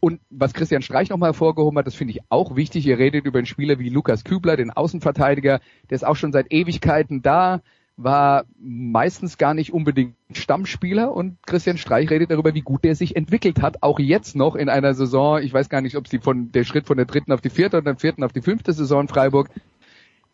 Und 0.00 0.20
was 0.30 0.54
Christian 0.54 0.82
Streich 0.82 1.10
nochmal 1.10 1.30
hervorgehoben 1.30 1.76
hat, 1.78 1.86
das 1.88 1.96
finde 1.96 2.12
ich 2.12 2.20
auch 2.28 2.54
wichtig. 2.54 2.86
Ihr 2.86 2.98
redet 2.98 3.26
über 3.26 3.38
einen 3.38 3.46
Spieler 3.46 3.80
wie 3.80 3.88
Lukas 3.88 4.22
Kübler, 4.22 4.56
den 4.56 4.70
Außenverteidiger, 4.70 5.60
der 5.90 5.94
ist 5.94 6.06
auch 6.06 6.16
schon 6.16 6.32
seit 6.32 6.52
Ewigkeiten 6.52 7.20
da 7.20 7.62
war 7.98 8.44
meistens 8.60 9.38
gar 9.38 9.54
nicht 9.54 9.72
unbedingt 9.72 10.14
Stammspieler 10.30 11.12
und 11.12 11.36
Christian 11.44 11.78
Streich 11.78 12.08
redet 12.10 12.30
darüber, 12.30 12.54
wie 12.54 12.60
gut 12.60 12.84
der 12.84 12.94
sich 12.94 13.16
entwickelt 13.16 13.60
hat, 13.60 13.82
auch 13.82 13.98
jetzt 13.98 14.36
noch 14.36 14.54
in 14.54 14.68
einer 14.68 14.94
Saison, 14.94 15.42
ich 15.42 15.52
weiß 15.52 15.68
gar 15.68 15.80
nicht, 15.80 15.96
ob 15.96 16.06
sie 16.06 16.20
von 16.20 16.52
der 16.52 16.62
Schritt 16.62 16.86
von 16.86 16.96
der 16.96 17.06
dritten 17.06 17.32
auf 17.32 17.40
die 17.40 17.50
vierte 17.50 17.78
oder 17.78 17.92
der 17.92 17.96
vierten 17.96 18.22
auf 18.22 18.32
die 18.32 18.40
fünfte 18.40 18.72
Saison 18.72 19.02
in 19.02 19.08
Freiburg, 19.08 19.50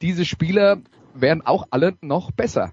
diese 0.03 0.27
Spieler 0.27 0.83
werden 1.15 1.41
auch 1.47 1.67
alle 1.71 1.95
noch 2.03 2.33
besser 2.33 2.73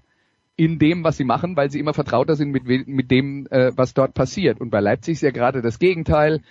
in 0.56 0.78
dem, 0.78 1.04
was 1.04 1.16
sie 1.16 1.24
machen, 1.24 1.56
weil 1.56 1.70
sie 1.70 1.78
immer 1.78 1.94
vertrauter 1.94 2.36
sind 2.36 2.50
mit, 2.50 2.66
mit 2.66 3.10
dem, 3.10 3.46
äh, 3.50 3.72
was 3.74 3.94
dort 3.94 4.12
passiert. 4.12 4.60
Und 4.60 4.68
bei 4.68 4.80
Leipzig 4.80 5.14
ist 5.14 5.22
ja 5.22 5.30
gerade 5.30 5.62
das 5.62 5.78
Gegenteil. 5.78 6.42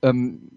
Ähm, 0.00 0.50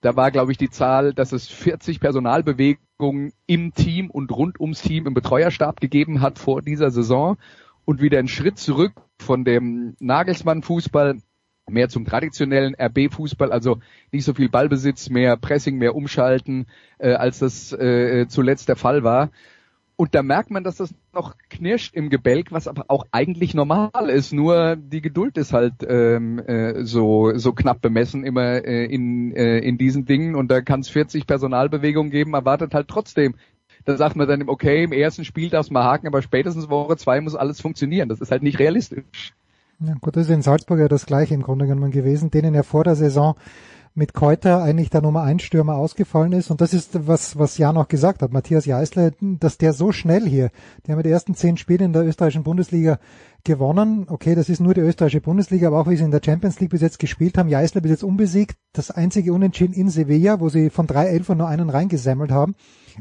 da 0.00 0.16
war, 0.16 0.30
glaube 0.30 0.52
ich, 0.52 0.58
die 0.58 0.70
Zahl, 0.70 1.12
dass 1.12 1.32
es 1.32 1.48
40 1.48 2.00
Personalbewegungen 2.00 2.85
im 2.98 3.74
Team 3.74 4.10
und 4.10 4.32
rund 4.32 4.60
ums 4.60 4.82
Team 4.82 5.06
im 5.06 5.14
Betreuerstab 5.14 5.80
gegeben 5.80 6.20
hat 6.20 6.38
vor 6.38 6.62
dieser 6.62 6.90
Saison 6.90 7.36
und 7.84 8.00
wieder 8.00 8.18
einen 8.18 8.28
Schritt 8.28 8.58
zurück 8.58 8.92
von 9.18 9.44
dem 9.44 9.94
Nagelsmann-Fußball 10.00 11.18
mehr 11.68 11.88
zum 11.88 12.04
traditionellen 12.04 12.76
RB-Fußball, 12.76 13.50
also 13.50 13.80
nicht 14.12 14.24
so 14.24 14.34
viel 14.34 14.48
Ballbesitz, 14.48 15.10
mehr 15.10 15.36
Pressing, 15.36 15.78
mehr 15.78 15.96
Umschalten, 15.96 16.66
äh, 16.98 17.12
als 17.12 17.40
das 17.40 17.72
äh, 17.72 18.26
zuletzt 18.28 18.68
der 18.68 18.76
Fall 18.76 19.02
war. 19.02 19.30
Und 19.96 20.14
da 20.14 20.22
merkt 20.22 20.50
man, 20.50 20.62
dass 20.62 20.76
das 20.76 20.94
noch 21.16 21.34
knirscht 21.50 21.94
im 21.94 22.10
Gebälk, 22.10 22.52
was 22.52 22.68
aber 22.68 22.84
auch 22.88 23.06
eigentlich 23.10 23.54
normal 23.54 24.08
ist. 24.08 24.32
Nur 24.32 24.76
die 24.76 25.00
Geduld 25.00 25.36
ist 25.36 25.52
halt 25.52 25.74
ähm, 25.88 26.38
äh, 26.38 26.84
so 26.84 27.36
so 27.36 27.52
knapp 27.52 27.80
bemessen 27.80 28.22
immer 28.22 28.64
äh, 28.64 28.84
in 28.84 29.34
äh, 29.34 29.58
in 29.58 29.78
diesen 29.78 30.04
Dingen. 30.04 30.36
Und 30.36 30.50
da 30.50 30.60
kann 30.60 30.80
es 30.80 30.88
40 30.88 31.26
Personalbewegungen 31.26 32.12
geben, 32.12 32.34
erwartet 32.34 32.74
halt 32.74 32.86
trotzdem. 32.88 33.34
Da 33.84 33.96
sagt 33.96 34.16
man 34.16 34.28
dann, 34.28 34.48
okay, 34.48 34.84
im 34.84 34.92
ersten 34.92 35.24
Spiel 35.24 35.48
darf's 35.50 35.70
mal 35.70 35.84
haken, 35.84 36.06
aber 36.06 36.22
spätestens 36.22 36.68
Woche 36.68 36.96
zwei 36.96 37.20
muss 37.20 37.34
alles 37.34 37.60
funktionieren. 37.60 38.08
Das 38.08 38.20
ist 38.20 38.30
halt 38.30 38.42
nicht 38.42 38.58
realistisch. 38.58 39.32
Ja, 39.80 39.94
gut, 40.00 40.16
das 40.16 40.24
ist 40.24 40.34
in 40.34 40.42
Salzburg 40.42 40.78
ja 40.78 40.88
das 40.88 41.06
gleiche 41.06 41.34
im 41.34 41.42
Grunde 41.42 41.66
genommen 41.66 41.90
gewesen, 41.90 42.30
denen 42.30 42.54
ja 42.54 42.62
vor 42.62 42.84
der 42.84 42.94
Saison 42.94 43.36
mit 43.96 44.12
Keuter 44.12 44.62
eigentlich 44.62 44.90
der 44.90 45.00
Nummer 45.00 45.22
1 45.22 45.42
Stürmer 45.42 45.76
ausgefallen 45.76 46.32
ist. 46.32 46.50
Und 46.50 46.60
das 46.60 46.74
ist, 46.74 47.06
was, 47.06 47.38
was 47.38 47.56
Jan 47.56 47.78
auch 47.78 47.88
gesagt 47.88 48.20
hat, 48.20 48.30
Matthias 48.30 48.66
Jeißler, 48.66 49.12
dass 49.20 49.56
der 49.56 49.72
so 49.72 49.90
schnell 49.90 50.28
hier, 50.28 50.50
der 50.86 50.96
hat 50.96 51.06
die 51.06 51.10
ersten 51.10 51.34
zehn 51.34 51.56
Spiele 51.56 51.86
in 51.86 51.94
der 51.94 52.04
österreichischen 52.04 52.42
Bundesliga 52.42 52.98
gewonnen. 53.42 54.06
Okay, 54.10 54.34
das 54.34 54.50
ist 54.50 54.60
nur 54.60 54.74
die 54.74 54.82
österreichische 54.82 55.22
Bundesliga, 55.22 55.68
aber 55.68 55.80
auch 55.80 55.88
wie 55.88 55.96
sie 55.96 56.04
in 56.04 56.10
der 56.10 56.20
Champions 56.22 56.60
League 56.60 56.70
bis 56.70 56.82
jetzt 56.82 56.98
gespielt 56.98 57.38
haben. 57.38 57.48
Jeißler 57.48 57.80
bis 57.80 57.90
jetzt 57.90 58.04
unbesiegt. 58.04 58.58
Das 58.74 58.90
einzige 58.90 59.32
Unentschieden 59.32 59.72
in 59.72 59.88
Sevilla, 59.88 60.40
wo 60.40 60.50
sie 60.50 60.68
von 60.68 60.86
drei 60.86 61.06
Elfern 61.06 61.38
nur 61.38 61.48
einen 61.48 61.70
reingesammelt 61.70 62.30
haben. 62.30 62.54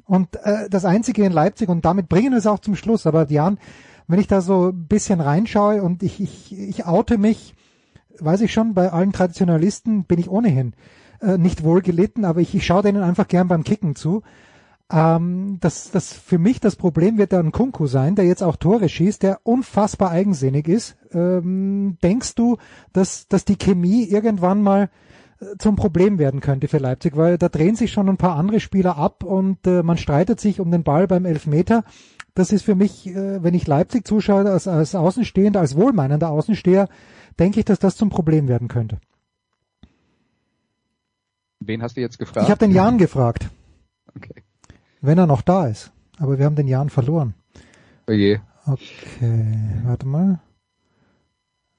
Und 0.06 0.38
äh, 0.44 0.70
das 0.70 0.86
einzige 0.86 1.26
in 1.26 1.34
Leipzig, 1.34 1.68
und 1.68 1.84
damit 1.84 2.08
bringen 2.08 2.32
wir 2.32 2.38
es 2.38 2.48
auch 2.48 2.60
zum 2.60 2.78
Schluss. 2.78 3.06
Aber 3.06 3.30
Jan, 3.30 3.60
wenn 4.08 4.20
ich 4.20 4.28
da 4.28 4.40
so 4.40 4.70
ein 4.70 4.88
bisschen 4.88 5.20
reinschaue 5.20 5.84
und 5.84 6.04
ich, 6.04 6.22
ich, 6.22 6.58
ich 6.58 6.86
oute 6.86 7.18
mich, 7.18 7.54
weiß 8.20 8.42
ich 8.42 8.54
schon, 8.54 8.74
bei 8.74 8.92
allen 8.92 9.12
Traditionalisten 9.12 10.06
bin 10.06 10.20
ich 10.20 10.30
ohnehin 10.30 10.74
äh, 11.22 11.38
nicht 11.38 11.64
wohl 11.64 11.82
gelitten, 11.82 12.26
aber 12.26 12.42
ich, 12.42 12.54
ich 12.56 12.66
schaue 12.66 12.84
denen 12.84 13.04
einfach 13.04 13.28
gern 13.28 13.48
beim 13.48 13.64
Kicken 13.64 13.96
zu. 13.96 14.22
Ähm, 14.92 15.58
das, 15.62 15.90
das 15.92 16.14
für 16.14 16.38
mich 16.38 16.60
das 16.60 16.76
Problem 16.76 17.18
wird 17.18 17.34
dann 17.34 17.52
Kunku 17.52 17.88
sein, 17.88 18.16
der 18.16 18.26
jetzt 18.26 18.44
auch 18.44 18.56
Tore 18.56 18.88
schießt, 18.88 19.24
der 19.24 19.40
unfassbar 19.44 20.12
eigensinnig 20.12 20.68
ist. 20.68 20.96
Ähm, 21.12 21.98
denkst 22.04 22.36
du, 22.36 22.58
dass, 22.94 23.28
dass 23.28 23.46
die 23.46 23.58
Chemie 23.58 24.04
irgendwann 24.04 24.62
mal 24.62 24.90
äh, 25.40 25.58
zum 25.58 25.76
Problem 25.76 26.20
werden 26.20 26.40
könnte 26.40 26.68
für 26.68 26.78
Leipzig, 26.78 27.18
weil 27.18 27.38
da 27.40 27.50
drehen 27.50 27.76
sich 27.76 27.92
schon 27.92 28.10
ein 28.10 28.18
paar 28.18 28.36
andere 28.36 28.60
Spieler 28.60 28.98
ab 28.98 29.24
und 29.24 29.66
äh, 29.66 29.82
man 29.82 29.98
streitet 29.98 30.40
sich 30.40 30.60
um 30.60 30.70
den 30.70 30.84
Ball 30.84 31.08
beim 31.08 31.26
Elfmeter. 31.26 31.84
Das 32.36 32.52
ist 32.52 32.64
für 32.64 32.76
mich, 32.76 33.08
äh, 33.08 33.42
wenn 33.42 33.56
ich 33.56 33.66
Leipzig 33.66 34.06
zuschaue, 34.06 34.52
als, 34.52 34.68
als 34.68 34.94
Außenstehender, 34.94 35.62
als 35.62 35.76
wohlmeinender 35.76 36.30
Außensteher, 36.30 36.90
denke 37.40 37.60
ich, 37.60 37.66
dass 37.66 37.80
das 37.80 37.98
zum 37.98 38.10
Problem 38.10 38.48
werden 38.48 38.68
könnte. 38.68 39.00
Wen 41.60 41.82
hast 41.82 41.98
du 41.98 42.02
jetzt 42.02 42.20
gefragt? 42.20 42.46
Ich 42.46 42.52
habe 42.52 42.60
den 42.60 42.72
Jan 42.72 42.98
gefragt. 43.00 43.50
Okay. 44.16 44.44
Wenn 45.02 45.18
er 45.18 45.28
noch 45.28 45.42
da 45.42 45.68
ist. 45.68 45.92
Aber 46.18 46.38
wir 46.38 46.46
haben 46.46 46.56
den 46.56 46.68
Jan 46.68 46.90
verloren. 46.90 47.34
Oh 48.08 48.12
je. 48.12 48.40
Okay, 48.66 49.82
warte 49.84 50.08
mal. 50.08 50.40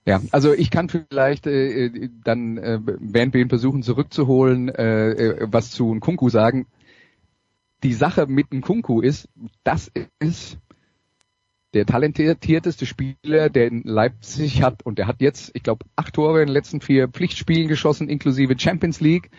Ja, 0.05 0.21
also 0.31 0.53
ich 0.53 0.71
kann 0.71 0.89
vielleicht 0.89 1.47
äh, 1.47 1.87
äh 1.87 2.11
dann, 2.23 2.59
äh, 2.59 2.79
während 2.85 3.35
wir 3.35 3.41
ihn 3.41 3.49
versuchen 3.49 3.83
zurückzuholen, 3.83 4.69
äh, 4.69 5.11
äh, 5.11 5.49
was 5.51 5.73
zu 5.73 5.93
Nkunku 5.93 6.29
sagen. 6.29 6.67
Die 7.83 7.93
Sache 7.93 8.27
mit 8.27 8.53
Nkunku 8.53 9.01
ist, 9.01 9.29
das 9.65 9.91
ist 10.21 10.59
der 11.77 11.85
talentierteste 11.85 12.87
Spieler, 12.87 13.51
der 13.51 13.67
in 13.67 13.83
Leipzig 13.85 14.63
hat 14.63 14.83
und 14.85 14.99
der 14.99 15.07
hat 15.07 15.21
jetzt, 15.21 15.51
ich 15.53 15.63
glaube, 15.63 15.85
acht 15.95 16.15
Tore 16.15 16.41
in 16.41 16.47
den 16.47 16.55
letzten 16.55 16.81
vier 16.81 17.07
Pflichtspielen 17.07 17.69
geschossen, 17.69 18.09
inklusive 18.09 18.59
Champions 18.59 19.01
League. 19.01 19.31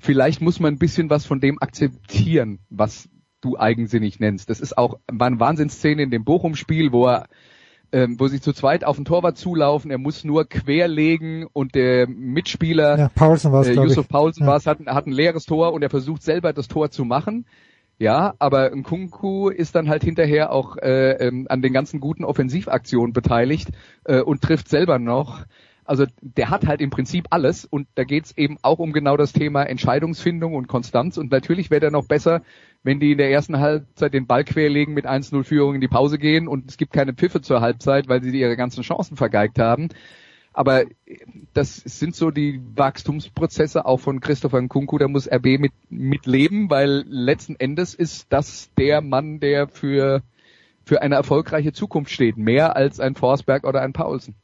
Vielleicht 0.00 0.42
muss 0.42 0.60
man 0.60 0.74
ein 0.74 0.78
bisschen 0.78 1.08
was 1.08 1.24
von 1.24 1.40
dem 1.40 1.60
akzeptieren, 1.62 2.58
was 2.68 3.08
du 3.40 3.58
eigensinnig 3.58 4.20
nennst. 4.20 4.50
Das 4.50 4.60
ist 4.60 4.76
auch 4.76 4.98
war 5.10 5.26
eine 5.26 5.40
Wahnsinnsszene 5.40 6.02
in 6.02 6.10
dem 6.10 6.24
Bochum-Spiel, 6.24 6.92
wo 6.92 7.06
er 7.06 7.28
ähm, 7.92 8.18
wo 8.18 8.26
sie 8.26 8.40
zu 8.40 8.52
zweit 8.52 8.84
auf 8.84 8.96
den 8.96 9.04
Torwart 9.04 9.38
zulaufen, 9.38 9.90
er 9.90 9.98
muss 9.98 10.24
nur 10.24 10.44
querlegen 10.46 11.46
und 11.52 11.74
der 11.74 12.08
Mitspieler, 12.08 12.98
ja, 12.98 13.08
Paulsen 13.08 13.52
war's, 13.52 13.68
äh, 13.68 13.74
Yusuf 13.74 14.08
Paulsen 14.08 14.42
ja. 14.42 14.48
war 14.48 14.56
es, 14.56 14.66
hat, 14.66 14.80
hat 14.86 15.06
ein 15.06 15.12
leeres 15.12 15.46
Tor 15.46 15.72
und 15.72 15.82
er 15.82 15.88
versucht 15.88 16.22
selber 16.22 16.52
das 16.52 16.68
Tor 16.68 16.90
zu 16.90 17.04
machen. 17.04 17.46
Ja, 17.98 18.34
aber 18.38 18.74
Nkunku 18.76 19.48
ist 19.48 19.74
dann 19.74 19.88
halt 19.88 20.04
hinterher 20.04 20.52
auch 20.52 20.76
äh, 20.76 21.12
ähm, 21.12 21.46
an 21.48 21.62
den 21.62 21.72
ganzen 21.72 21.98
guten 21.98 22.24
Offensivaktionen 22.24 23.14
beteiligt 23.14 23.70
äh, 24.04 24.20
und 24.20 24.42
trifft 24.42 24.68
selber 24.68 24.98
noch. 24.98 25.46
Also 25.86 26.04
der 26.20 26.50
hat 26.50 26.66
halt 26.66 26.80
im 26.80 26.90
Prinzip 26.90 27.28
alles 27.30 27.64
und 27.64 27.86
da 27.94 28.04
geht's 28.04 28.36
eben 28.36 28.58
auch 28.60 28.80
um 28.80 28.92
genau 28.92 29.16
das 29.16 29.32
Thema 29.32 29.62
Entscheidungsfindung 29.62 30.54
und 30.54 30.66
Konstanz 30.66 31.16
und 31.16 31.30
natürlich 31.30 31.70
wäre 31.70 31.86
er 31.86 31.90
noch 31.90 32.06
besser, 32.06 32.42
wenn 32.82 33.00
die 33.00 33.12
in 33.12 33.18
der 33.18 33.30
ersten 33.30 33.60
Halbzeit 33.60 34.12
den 34.12 34.26
Ball 34.26 34.44
querlegen 34.44 34.94
mit 34.94 35.06
1-0 35.06 35.44
Führung 35.44 35.76
in 35.76 35.80
die 35.80 35.88
Pause 35.88 36.18
gehen 36.18 36.48
und 36.48 36.68
es 36.68 36.76
gibt 36.76 36.92
keine 36.92 37.14
Pfiffe 37.14 37.40
zur 37.40 37.60
Halbzeit, 37.60 38.08
weil 38.08 38.22
sie 38.22 38.38
ihre 38.38 38.56
ganzen 38.56 38.82
Chancen 38.82 39.16
vergeigt 39.16 39.58
haben. 39.58 39.88
Aber 40.56 40.84
das 41.52 41.76
sind 41.76 42.16
so 42.16 42.30
die 42.30 42.62
Wachstumsprozesse 42.74 43.84
auch 43.84 44.00
von 44.00 44.20
Christopher 44.20 44.58
Nkunku, 44.62 44.96
da 44.96 45.06
muss 45.06 45.30
RB 45.30 45.58
mit, 45.58 45.72
mit 45.90 46.24
leben, 46.24 46.70
weil 46.70 47.04
letzten 47.06 47.56
Endes 47.56 47.94
ist 47.94 48.28
das 48.30 48.70
der 48.78 49.02
Mann, 49.02 49.38
der 49.38 49.68
für, 49.68 50.22
für 50.82 51.02
eine 51.02 51.16
erfolgreiche 51.16 51.74
Zukunft 51.74 52.10
steht. 52.10 52.38
Mehr 52.38 52.74
als 52.74 53.00
ein 53.00 53.16
Forsberg 53.16 53.64
oder 53.64 53.82
ein 53.82 53.92
Paulsen. 53.92 54.34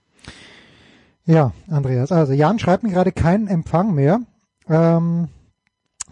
Ja, 1.24 1.52
Andreas. 1.66 2.12
Also 2.12 2.34
Jan 2.34 2.58
schreibt 2.58 2.82
mir 2.82 2.90
gerade 2.90 3.12
keinen 3.12 3.48
Empfang 3.48 3.94
mehr. 3.94 4.20
Ähm, 4.68 5.28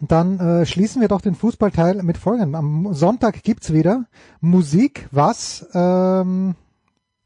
dann 0.00 0.40
äh, 0.40 0.64
schließen 0.64 1.02
wir 1.02 1.08
doch 1.08 1.20
den 1.20 1.34
Fußballteil 1.34 2.02
mit 2.02 2.16
folgendem. 2.16 2.54
Am 2.54 2.94
Sonntag 2.94 3.42
gibt's 3.42 3.74
wieder 3.74 4.06
Musik. 4.40 5.08
Was 5.10 5.68
ähm, 5.74 6.54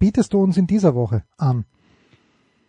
bietest 0.00 0.32
du 0.32 0.42
uns 0.42 0.56
in 0.56 0.66
dieser 0.66 0.96
Woche 0.96 1.22
an? 1.36 1.66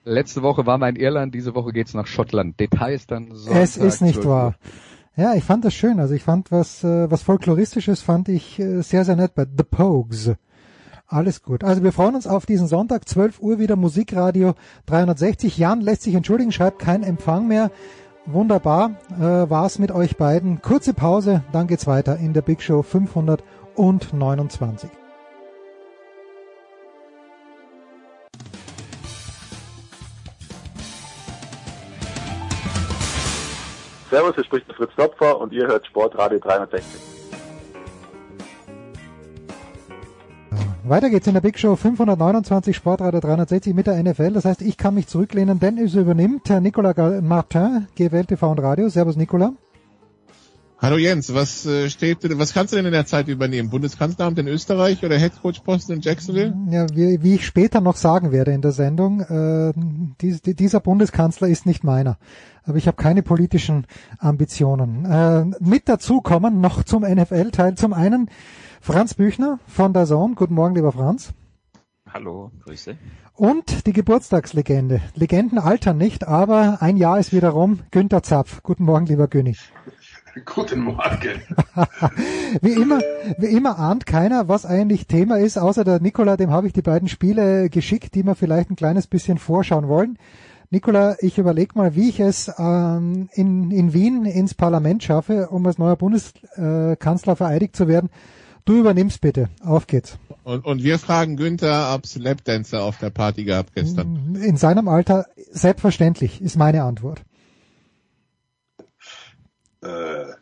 Letzte 0.05 0.43
Woche 0.43 0.67
waren 0.67 0.81
wir 0.81 0.89
in 0.89 0.95
Irland, 0.95 1.33
diese 1.33 1.55
Woche 1.55 1.73
geht's 1.73 1.95
nach 1.95 2.05
Schottland. 2.05 2.59
Details 2.59 3.07
dann 3.07 3.33
Sonntag. 3.33 3.63
Es 3.63 3.75
ist 3.75 4.01
nicht 4.01 4.23
wahr. 4.23 4.53
Ja, 5.17 5.33
ich 5.33 5.43
fand 5.43 5.65
das 5.65 5.73
schön. 5.73 5.99
Also 5.99 6.13
ich 6.13 6.21
fand 6.21 6.51
was, 6.51 6.83
äh, 6.83 7.09
was 7.09 7.23
folkloristisches 7.23 8.01
fand 8.01 8.29
ich 8.29 8.59
äh, 8.59 8.81
sehr, 8.81 9.03
sehr 9.03 9.15
nett 9.15 9.33
bei 9.33 9.45
The 9.45 9.63
Pogues. 9.63 10.33
Alles 11.07 11.41
gut. 11.41 11.63
Also 11.63 11.83
wir 11.83 11.91
freuen 11.91 12.15
uns 12.15 12.27
auf 12.27 12.45
diesen 12.45 12.67
Sonntag, 12.67 13.07
12 13.07 13.39
Uhr 13.39 13.57
wieder 13.57 13.75
Musikradio 13.75 14.53
360. 14.85 15.57
Jan 15.57 15.81
lässt 15.81 16.03
sich 16.03 16.13
entschuldigen, 16.13 16.51
schreibt 16.51 16.79
kein 16.79 17.01
Empfang 17.01 17.47
mehr. 17.47 17.71
Wunderbar 18.27 18.91
äh, 19.17 19.49
war's 19.49 19.79
mit 19.79 19.91
euch 19.91 20.17
beiden. 20.17 20.61
Kurze 20.61 20.93
Pause, 20.93 21.43
dann 21.51 21.67
geht's 21.67 21.87
weiter 21.87 22.17
in 22.17 22.33
der 22.33 22.41
Big 22.41 22.61
Show 22.61 22.83
529. 22.83 24.89
Servus, 34.15 34.35
hier 34.35 34.45
spricht 34.45 34.71
Fritz 34.71 34.91
Topfer 34.95 35.41
und 35.41 35.51
ihr 35.51 35.67
hört 35.67 35.85
Sportradio 35.87 36.39
360. 36.39 37.01
Weiter 40.85 41.09
geht's 41.09 41.27
in 41.27 41.33
der 41.33 41.41
Big 41.41 41.59
Show 41.59 41.75
529 41.75 42.73
Sportradio 42.77 43.19
360 43.19 43.73
mit 43.73 43.87
der 43.87 44.01
NFL. 44.01 44.31
Das 44.31 44.45
heißt, 44.45 44.61
ich 44.61 44.77
kann 44.77 44.95
mich 44.95 45.07
zurücklehnen, 45.07 45.59
denn 45.59 45.77
es 45.77 45.95
übernimmt 45.95 46.47
Herr 46.47 46.61
Nicolas 46.61 46.95
Martin, 47.23 47.89
GWL 47.97 48.23
TV 48.23 48.51
und 48.51 48.59
Radio. 48.59 48.87
Servus 48.87 49.17
Nicolas. 49.17 49.51
Hallo 50.77 50.97
Jens, 50.97 51.33
was 51.33 51.65
äh, 51.65 51.89
steht, 51.89 52.17
was 52.37 52.53
kannst 52.53 52.73
du 52.73 52.75
denn 52.75 52.85
in 52.85 52.91
der 52.91 53.05
Zeit 53.05 53.29
übernehmen? 53.29 53.69
Bundeskanzleramt 53.69 54.37
in 54.39 54.47
Österreich 54.47 55.05
oder 55.05 55.17
Headcoach-Posten 55.17 55.93
in 55.93 56.01
Jacksonville? 56.01 56.53
Ja, 56.69 56.85
wie, 56.93 57.23
wie, 57.23 57.35
ich 57.35 57.45
später 57.45 57.79
noch 57.79 57.95
sagen 57.95 58.33
werde 58.33 58.51
in 58.51 58.61
der 58.61 58.73
Sendung, 58.73 59.21
äh, 59.21 59.71
dies, 60.19 60.41
dieser 60.41 60.81
Bundeskanzler 60.81 61.47
ist 61.47 61.65
nicht 61.65 61.85
meiner. 61.85 62.17
Aber 62.65 62.77
ich 62.77 62.87
habe 62.87 62.97
keine 62.97 63.23
politischen 63.23 63.87
Ambitionen. 64.19 65.05
Äh, 65.05 65.45
mit 65.61 65.87
dazu 65.87 66.19
kommen 66.19 66.59
noch 66.59 66.83
zum 66.83 67.03
NFL-Teil 67.03 67.75
zum 67.75 67.93
einen 67.93 68.29
Franz 68.81 69.13
Büchner 69.13 69.59
von 69.67 69.93
der 69.93 70.05
Zone. 70.05 70.35
Guten 70.35 70.55
Morgen, 70.55 70.75
lieber 70.75 70.91
Franz. 70.91 71.33
Hallo, 72.13 72.51
Grüße. 72.63 72.97
Und 73.33 73.87
die 73.87 73.93
Geburtstagslegende. 73.93 75.01
Legenden 75.15 75.57
altern 75.57 75.97
nicht, 75.97 76.27
aber 76.27 76.81
ein 76.81 76.97
Jahr 76.97 77.17
ist 77.19 77.33
wieder 77.33 77.49
rum. 77.49 77.79
Günter 77.91 78.23
Zapf. 78.23 78.61
Guten 78.61 78.83
Morgen, 78.83 79.05
lieber 79.05 79.27
König. 79.27 79.71
Guten 80.45 80.81
Morgen. 80.81 81.41
wie 82.61 82.73
immer, 82.73 82.99
wie 83.37 83.45
immer 83.45 83.79
ahnt 83.79 84.05
keiner, 84.05 84.47
was 84.47 84.65
eigentlich 84.65 85.07
Thema 85.07 85.39
ist, 85.39 85.57
außer 85.57 85.83
der 85.83 86.01
Nikola, 86.01 86.35
dem 86.35 86.51
habe 86.51 86.67
ich 86.67 86.73
die 86.73 86.81
beiden 86.81 87.07
Spiele 87.07 87.69
geschickt, 87.69 88.15
die 88.15 88.23
wir 88.23 88.35
vielleicht 88.35 88.69
ein 88.69 88.75
kleines 88.75 89.07
bisschen 89.07 89.37
vorschauen 89.37 89.87
wollen. 89.87 90.17
Nikola, 90.71 91.15
ich 91.19 91.37
überlege 91.37 91.77
mal, 91.77 91.95
wie 91.95 92.09
ich 92.09 92.19
es 92.19 92.51
ähm, 92.57 93.29
in, 93.33 93.71
in 93.71 93.93
Wien 93.93 94.25
ins 94.25 94.53
Parlament 94.53 95.03
schaffe, 95.03 95.47
um 95.49 95.65
als 95.65 95.77
neuer 95.77 95.95
Bundeskanzler 95.95 97.35
vereidigt 97.35 97.75
zu 97.75 97.87
werden. 97.87 98.09
Du 98.65 98.79
übernimmst 98.79 99.21
bitte. 99.21 99.49
Auf 99.63 99.87
geht's. 99.87 100.17
Und, 100.43 100.65
und 100.65 100.83
wir 100.83 100.99
fragen 100.99 101.37
Günther, 101.37 101.93
ob 101.93 102.03
es 102.03 102.17
Lapdancer 102.17 102.83
auf 102.83 102.97
der 102.97 103.11
Party 103.11 103.45
gab 103.45 103.73
gestern. 103.73 104.35
In 104.41 104.57
seinem 104.57 104.89
Alter 104.89 105.27
selbstverständlich, 105.51 106.41
ist 106.41 106.57
meine 106.57 106.83
Antwort. 106.83 107.21
Äh, 109.85 110.33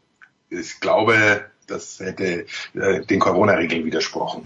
ich 0.50 0.80
glaube, 0.80 1.46
das 1.68 2.00
hätte 2.00 2.46
äh, 2.74 3.06
den 3.06 3.20
Corona-Regeln 3.20 3.86
widersprochen. 3.86 4.46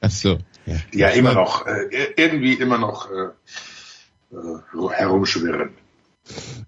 Ach 0.00 0.10
so. 0.10 0.38
Ja. 0.66 0.76
Die 0.92 0.98
ja 0.98 1.08
immer 1.08 1.34
noch, 1.34 1.66
äh, 1.66 2.12
irgendwie 2.16 2.54
immer 2.54 2.78
noch 2.78 3.10
äh, 3.10 4.34
äh, 4.34 4.90
herumschwirren. 4.90 5.70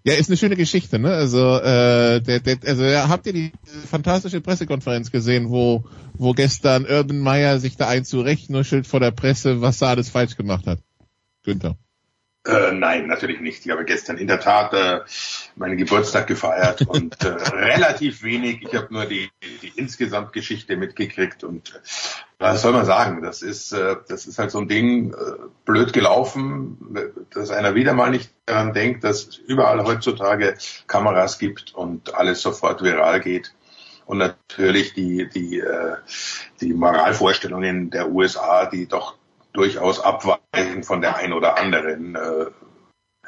Ja, 0.04 0.14
ist 0.14 0.30
eine 0.30 0.38
schöne 0.38 0.56
Geschichte, 0.56 0.98
ne? 0.98 1.12
Also, 1.12 1.58
äh, 1.58 2.20
der, 2.22 2.40
der, 2.40 2.58
also 2.64 2.82
ja, 2.84 3.08
habt 3.08 3.26
ihr 3.26 3.34
die 3.34 3.52
fantastische 3.90 4.40
Pressekonferenz 4.40 5.10
gesehen, 5.10 5.50
wo, 5.50 5.84
wo 6.14 6.32
gestern 6.32 6.86
Urban 6.86 7.18
Meyer 7.18 7.58
sich 7.58 7.76
da 7.76 7.86
ein 7.86 8.06
zurechtnuschelt 8.06 8.86
vor 8.86 9.00
der 9.00 9.10
Presse, 9.10 9.60
was 9.60 9.82
er 9.82 9.88
alles 9.88 10.08
falsch 10.08 10.36
gemacht 10.36 10.66
hat? 10.66 10.78
Günther. 11.44 11.76
Äh, 12.46 12.72
nein, 12.72 13.06
natürlich 13.06 13.40
nicht. 13.40 13.66
Ich 13.66 13.70
habe 13.70 13.84
gestern 13.84 14.16
in 14.16 14.26
der 14.26 14.40
Tat 14.40 14.72
äh, 14.72 15.00
meinen 15.56 15.76
Geburtstag 15.76 16.26
gefeiert 16.26 16.80
und 16.88 17.22
äh, 17.22 17.28
relativ 17.28 18.22
wenig. 18.22 18.62
Ich 18.62 18.74
habe 18.74 18.88
nur 18.90 19.04
die, 19.04 19.30
die 19.60 19.72
insgesamt 19.76 20.32
Geschichte 20.32 20.76
mitgekriegt 20.76 21.44
und 21.44 21.74
äh, 21.74 21.78
was 22.38 22.62
soll 22.62 22.72
man 22.72 22.86
sagen? 22.86 23.20
Das 23.20 23.42
ist 23.42 23.72
äh, 23.72 23.96
das 24.08 24.26
ist 24.26 24.38
halt 24.38 24.50
so 24.50 24.58
ein 24.58 24.68
Ding 24.68 25.12
äh, 25.12 25.16
blöd 25.66 25.92
gelaufen, 25.92 26.78
dass 27.30 27.50
einer 27.50 27.74
wieder 27.74 27.92
mal 27.92 28.10
nicht 28.10 28.32
daran 28.46 28.72
denkt, 28.72 29.04
dass 29.04 29.26
es 29.26 29.36
überall 29.36 29.84
heutzutage 29.84 30.56
Kameras 30.86 31.38
gibt 31.38 31.74
und 31.74 32.14
alles 32.14 32.40
sofort 32.40 32.82
viral 32.82 33.20
geht. 33.20 33.54
Und 34.06 34.16
natürlich 34.16 34.94
die 34.94 35.28
die 35.28 35.58
äh, 35.58 35.96
die 36.62 36.72
Moralvorstellungen 36.72 37.90
der 37.90 38.10
USA, 38.10 38.64
die 38.64 38.86
doch 38.86 39.19
durchaus 39.52 40.00
abweichen 40.00 40.82
von 40.82 41.00
der 41.00 41.16
einen 41.16 41.32
oder 41.32 41.58
anderen. 41.58 42.14
Äh, 42.14 42.46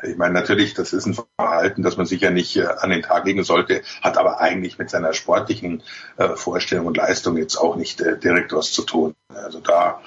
ich 0.05 0.17
meine, 0.17 0.35
natürlich, 0.35 0.75
das 0.75 0.93
ist 0.93 1.07
ein 1.07 1.17
Verhalten, 1.39 1.83
das 1.83 1.97
man 1.97 2.07
sicher 2.07 2.31
nicht 2.31 2.57
äh, 2.57 2.67
an 2.67 2.91
den 2.91 3.03
Tag 3.03 3.25
legen 3.25 3.45
sollte, 3.45 3.83
hat 4.01 4.19
aber 4.19 4.41
eigentlich 4.41 4.79
mit 4.79 4.91
seiner 4.91 5.13
sportlichen 5.13 5.83
äh, 6.17 6.31
Vorstellung 6.31 6.87
und 6.87 6.97
Leistung 6.97 7.37
jetzt 7.37 7.57
auch 7.57 7.77
nicht 7.77 8.01
direkt 8.01 8.53
was 8.53 8.73
zu 8.73 8.83
tun. 8.83 9.15
Also 9.29 9.61
da, 9.61 10.01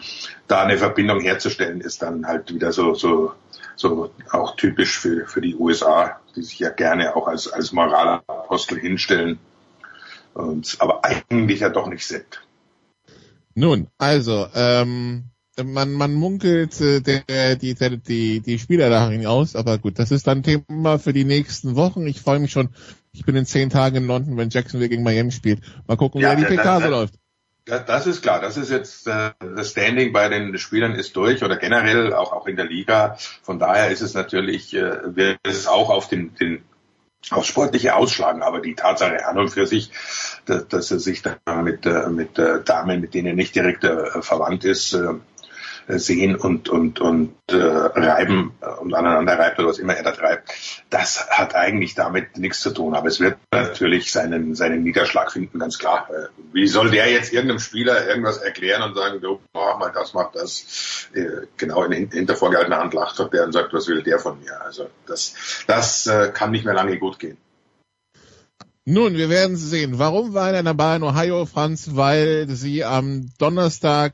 da 0.47 0.63
eine 0.63 0.77
Verbindung 0.77 1.21
herzustellen, 1.21 1.81
ist 1.81 2.01
dann 2.01 2.27
halt 2.27 2.53
wieder 2.53 2.71
so, 2.71 2.93
so, 2.93 3.33
so 3.75 4.11
auch 4.31 4.55
typisch 4.57 4.99
für, 4.99 5.27
für 5.27 5.41
die 5.41 5.55
USA, 5.55 6.19
die 6.35 6.43
sich 6.43 6.59
ja 6.59 6.69
gerne 6.69 7.15
auch 7.15 7.27
als, 7.27 7.47
als 7.47 7.71
Moralapostel 7.71 8.79
hinstellen, 8.79 9.39
und, 10.33 10.75
aber 10.79 11.05
eigentlich 11.05 11.61
ja 11.61 11.69
doch 11.69 11.87
nicht 11.87 12.05
sind. 12.05 12.41
Nun, 13.53 13.87
also, 13.97 14.47
ähm, 14.53 15.29
man, 15.63 15.93
man 15.93 16.13
munkelt 16.13 16.79
äh, 16.81 17.01
der, 17.01 17.55
die, 17.55 17.75
die, 17.75 18.39
die 18.41 18.59
Spieler 18.59 18.89
darin 18.89 19.25
aus, 19.25 19.55
aber 19.55 19.77
gut, 19.77 19.99
das 19.99 20.11
ist 20.11 20.27
dann 20.27 20.43
Thema 20.43 20.99
für 20.99 21.13
die 21.13 21.25
nächsten 21.25 21.75
Wochen. 21.75 22.05
Ich 22.07 22.21
freue 22.21 22.39
mich 22.39 22.51
schon. 22.51 22.69
Ich 23.13 23.25
bin 23.25 23.35
in 23.35 23.45
zehn 23.45 23.69
Tagen 23.69 23.95
in 23.95 24.07
London, 24.07 24.37
wenn 24.37 24.49
Jacksonville 24.49 24.89
gegen 24.89 25.03
Miami 25.03 25.31
spielt. 25.31 25.61
Mal 25.87 25.95
gucken, 25.95 26.19
ja, 26.19 26.35
wie 26.37 26.41
die 26.41 26.55
PK 26.55 26.81
so 26.81 26.89
läuft. 26.89 27.13
Das 27.65 28.05
ist 28.05 28.21
klar. 28.21 28.41
Das 28.41 28.57
ist 28.57 28.69
jetzt 28.69 29.07
äh, 29.07 29.31
das 29.39 29.71
Standing 29.71 30.13
bei 30.13 30.29
den 30.29 30.57
Spielern 30.59 30.93
ist 30.93 31.15
durch 31.15 31.43
oder 31.43 31.57
generell 31.57 32.13
auch 32.13 32.31
auch 32.31 32.45
in 32.45 32.57
der 32.57 32.65
Liga. 32.65 33.17
Von 33.41 33.57
daher 33.57 33.89
ist 33.89 34.01
es 34.01 34.13
natürlich 34.13 34.75
äh, 34.75 35.15
wird 35.15 35.39
es 35.43 35.65
auch 35.65 35.89
auf 35.89 36.07
den, 36.07 36.35
den 36.35 36.63
aufs 37.31 37.47
Sportliche 37.47 37.95
ausschlagen, 37.95 38.43
aber 38.43 38.61
die 38.61 38.75
Tatsache 38.75 39.25
an 39.25 39.39
und 39.39 39.49
für 39.49 39.65
sich, 39.65 39.89
dass, 40.45 40.67
dass 40.67 40.91
er 40.91 40.99
sich 40.99 41.23
da 41.23 41.37
mit, 41.63 41.85
äh, 41.85 42.07
mit 42.09 42.37
äh, 42.37 42.63
Damen, 42.63 43.01
mit 43.01 43.13
denen 43.13 43.29
er 43.29 43.33
nicht 43.33 43.55
direkt 43.55 43.83
äh, 43.83 44.21
verwandt 44.21 44.63
ist, 44.63 44.93
äh, 44.93 45.15
sehen 45.87 46.35
und 46.35 46.69
und 46.69 46.99
und 46.99 47.33
äh, 47.49 47.55
reiben 47.55 48.51
und 48.81 48.93
aneinander 48.93 49.37
reibt 49.37 49.59
oder 49.59 49.69
was 49.69 49.79
immer 49.79 49.95
er 49.95 50.03
da 50.03 50.11
treibt, 50.11 50.53
das 50.89 51.29
hat 51.29 51.55
eigentlich 51.55 51.95
damit 51.95 52.37
nichts 52.37 52.61
zu 52.61 52.71
tun. 52.71 52.95
Aber 52.95 53.07
es 53.07 53.19
wird 53.19 53.37
natürlich 53.51 54.11
seinen 54.11 54.55
seinen 54.55 54.83
Niederschlag 54.83 55.31
finden, 55.31 55.59
ganz 55.59 55.77
klar. 55.77 56.09
Äh, 56.09 56.27
wie 56.53 56.67
soll 56.67 56.89
der 56.89 57.09
jetzt 57.11 57.33
irgendeinem 57.33 57.59
Spieler 57.59 58.07
irgendwas 58.07 58.37
erklären 58.37 58.81
und 58.83 58.95
sagen, 58.95 59.21
du 59.21 59.39
mach 59.53 59.77
mal 59.77 59.91
das, 59.91 60.13
mach 60.13 60.31
das? 60.31 61.09
Äh, 61.13 61.47
genau 61.57 61.83
in, 61.83 62.09
hinter 62.09 62.35
vorgehaltener 62.35 62.77
Hand 62.77 62.93
lacht 62.93 63.19
der 63.31 63.45
und 63.45 63.51
sagt, 63.51 63.73
was 63.73 63.87
will 63.87 64.01
der 64.01 64.19
von 64.19 64.39
mir? 64.39 64.61
Also 64.61 64.89
das 65.05 65.35
das 65.67 66.07
äh, 66.07 66.31
kann 66.33 66.51
nicht 66.51 66.65
mehr 66.65 66.73
lange 66.73 66.97
gut 66.97 67.19
gehen. 67.19 67.37
Nun, 68.87 69.15
wir 69.15 69.29
werden 69.31 69.55
sehen. 69.55 69.97
Warum 69.97 70.35
war 70.35 70.53
er 70.53 70.61
dabei 70.61 70.97
in 70.97 71.03
Ohio, 71.03 71.47
Franz? 71.47 71.95
Weil 71.95 72.47
sie 72.49 72.83
am 72.83 73.31
Donnerstag 73.39 74.13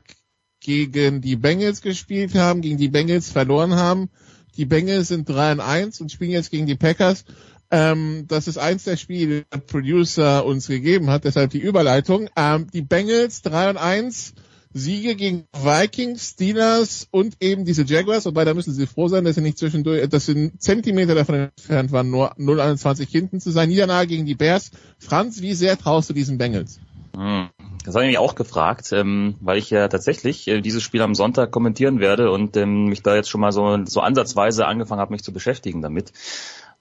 gegen 0.62 1.20
die 1.20 1.36
Bengals 1.36 1.82
gespielt 1.82 2.34
haben, 2.34 2.62
gegen 2.62 2.78
die 2.78 2.88
Bengals 2.88 3.30
verloren 3.30 3.74
haben. 3.74 4.08
Die 4.56 4.64
Bengals 4.64 5.08
sind 5.08 5.28
3 5.28 5.52
und 5.52 5.60
1 5.60 6.00
und 6.00 6.12
spielen 6.12 6.30
jetzt 6.30 6.50
gegen 6.50 6.66
die 6.66 6.76
Packers. 6.76 7.24
Ähm, 7.70 8.26
das 8.28 8.48
ist 8.48 8.58
eins 8.58 8.84
der 8.84 8.96
Spiele, 8.96 9.40
die 9.40 9.44
der 9.50 9.58
Producer 9.58 10.44
uns 10.44 10.66
gegeben 10.66 11.08
hat, 11.08 11.24
deshalb 11.24 11.50
die 11.50 11.58
Überleitung. 11.58 12.28
Ähm, 12.36 12.66
die 12.72 12.82
Bengals 12.82 13.40
3 13.42 13.70
und 13.70 13.76
1, 13.78 14.34
Siege 14.74 15.16
gegen 15.16 15.44
Vikings, 15.52 16.30
Steelers 16.30 17.08
und 17.10 17.36
eben 17.40 17.64
diese 17.64 17.84
Jaguars, 17.84 18.26
wobei 18.26 18.44
da 18.44 18.54
müssen 18.54 18.72
sie 18.72 18.86
froh 18.86 19.08
sein, 19.08 19.24
dass 19.24 19.34
sie 19.34 19.42
nicht 19.42 19.58
zwischendurch, 19.58 20.06
dass 20.08 20.26
sie 20.26 20.52
Zentimeter 20.58 21.14
davon 21.14 21.34
entfernt 21.34 21.92
waren, 21.92 22.10
nur 22.10 22.34
0,21 22.38 23.08
hinten 23.10 23.40
zu 23.40 23.50
sein. 23.50 23.68
Niederlage 23.68 24.08
gegen 24.08 24.26
die 24.26 24.34
Bears. 24.34 24.70
Franz, 24.98 25.40
wie 25.40 25.54
sehr 25.54 25.78
traust 25.78 26.10
du 26.10 26.14
diesen 26.14 26.38
Bengals? 26.38 26.78
Hm. 27.16 27.48
Das 27.84 27.94
habe 27.96 28.04
ich 28.04 28.10
mich 28.10 28.18
auch 28.18 28.36
gefragt, 28.36 28.92
ähm, 28.92 29.34
weil 29.40 29.58
ich 29.58 29.70
ja 29.70 29.88
tatsächlich 29.88 30.46
äh, 30.46 30.60
dieses 30.60 30.82
Spiel 30.82 31.02
am 31.02 31.16
Sonntag 31.16 31.50
kommentieren 31.50 31.98
werde 31.98 32.30
und 32.30 32.56
ähm, 32.56 32.86
mich 32.86 33.02
da 33.02 33.16
jetzt 33.16 33.28
schon 33.28 33.40
mal 33.40 33.50
so, 33.50 33.84
so 33.86 34.00
ansatzweise 34.00 34.66
angefangen 34.66 35.00
habe, 35.00 35.12
mich 35.12 35.24
zu 35.24 35.32
beschäftigen 35.32 35.82
damit. 35.82 36.12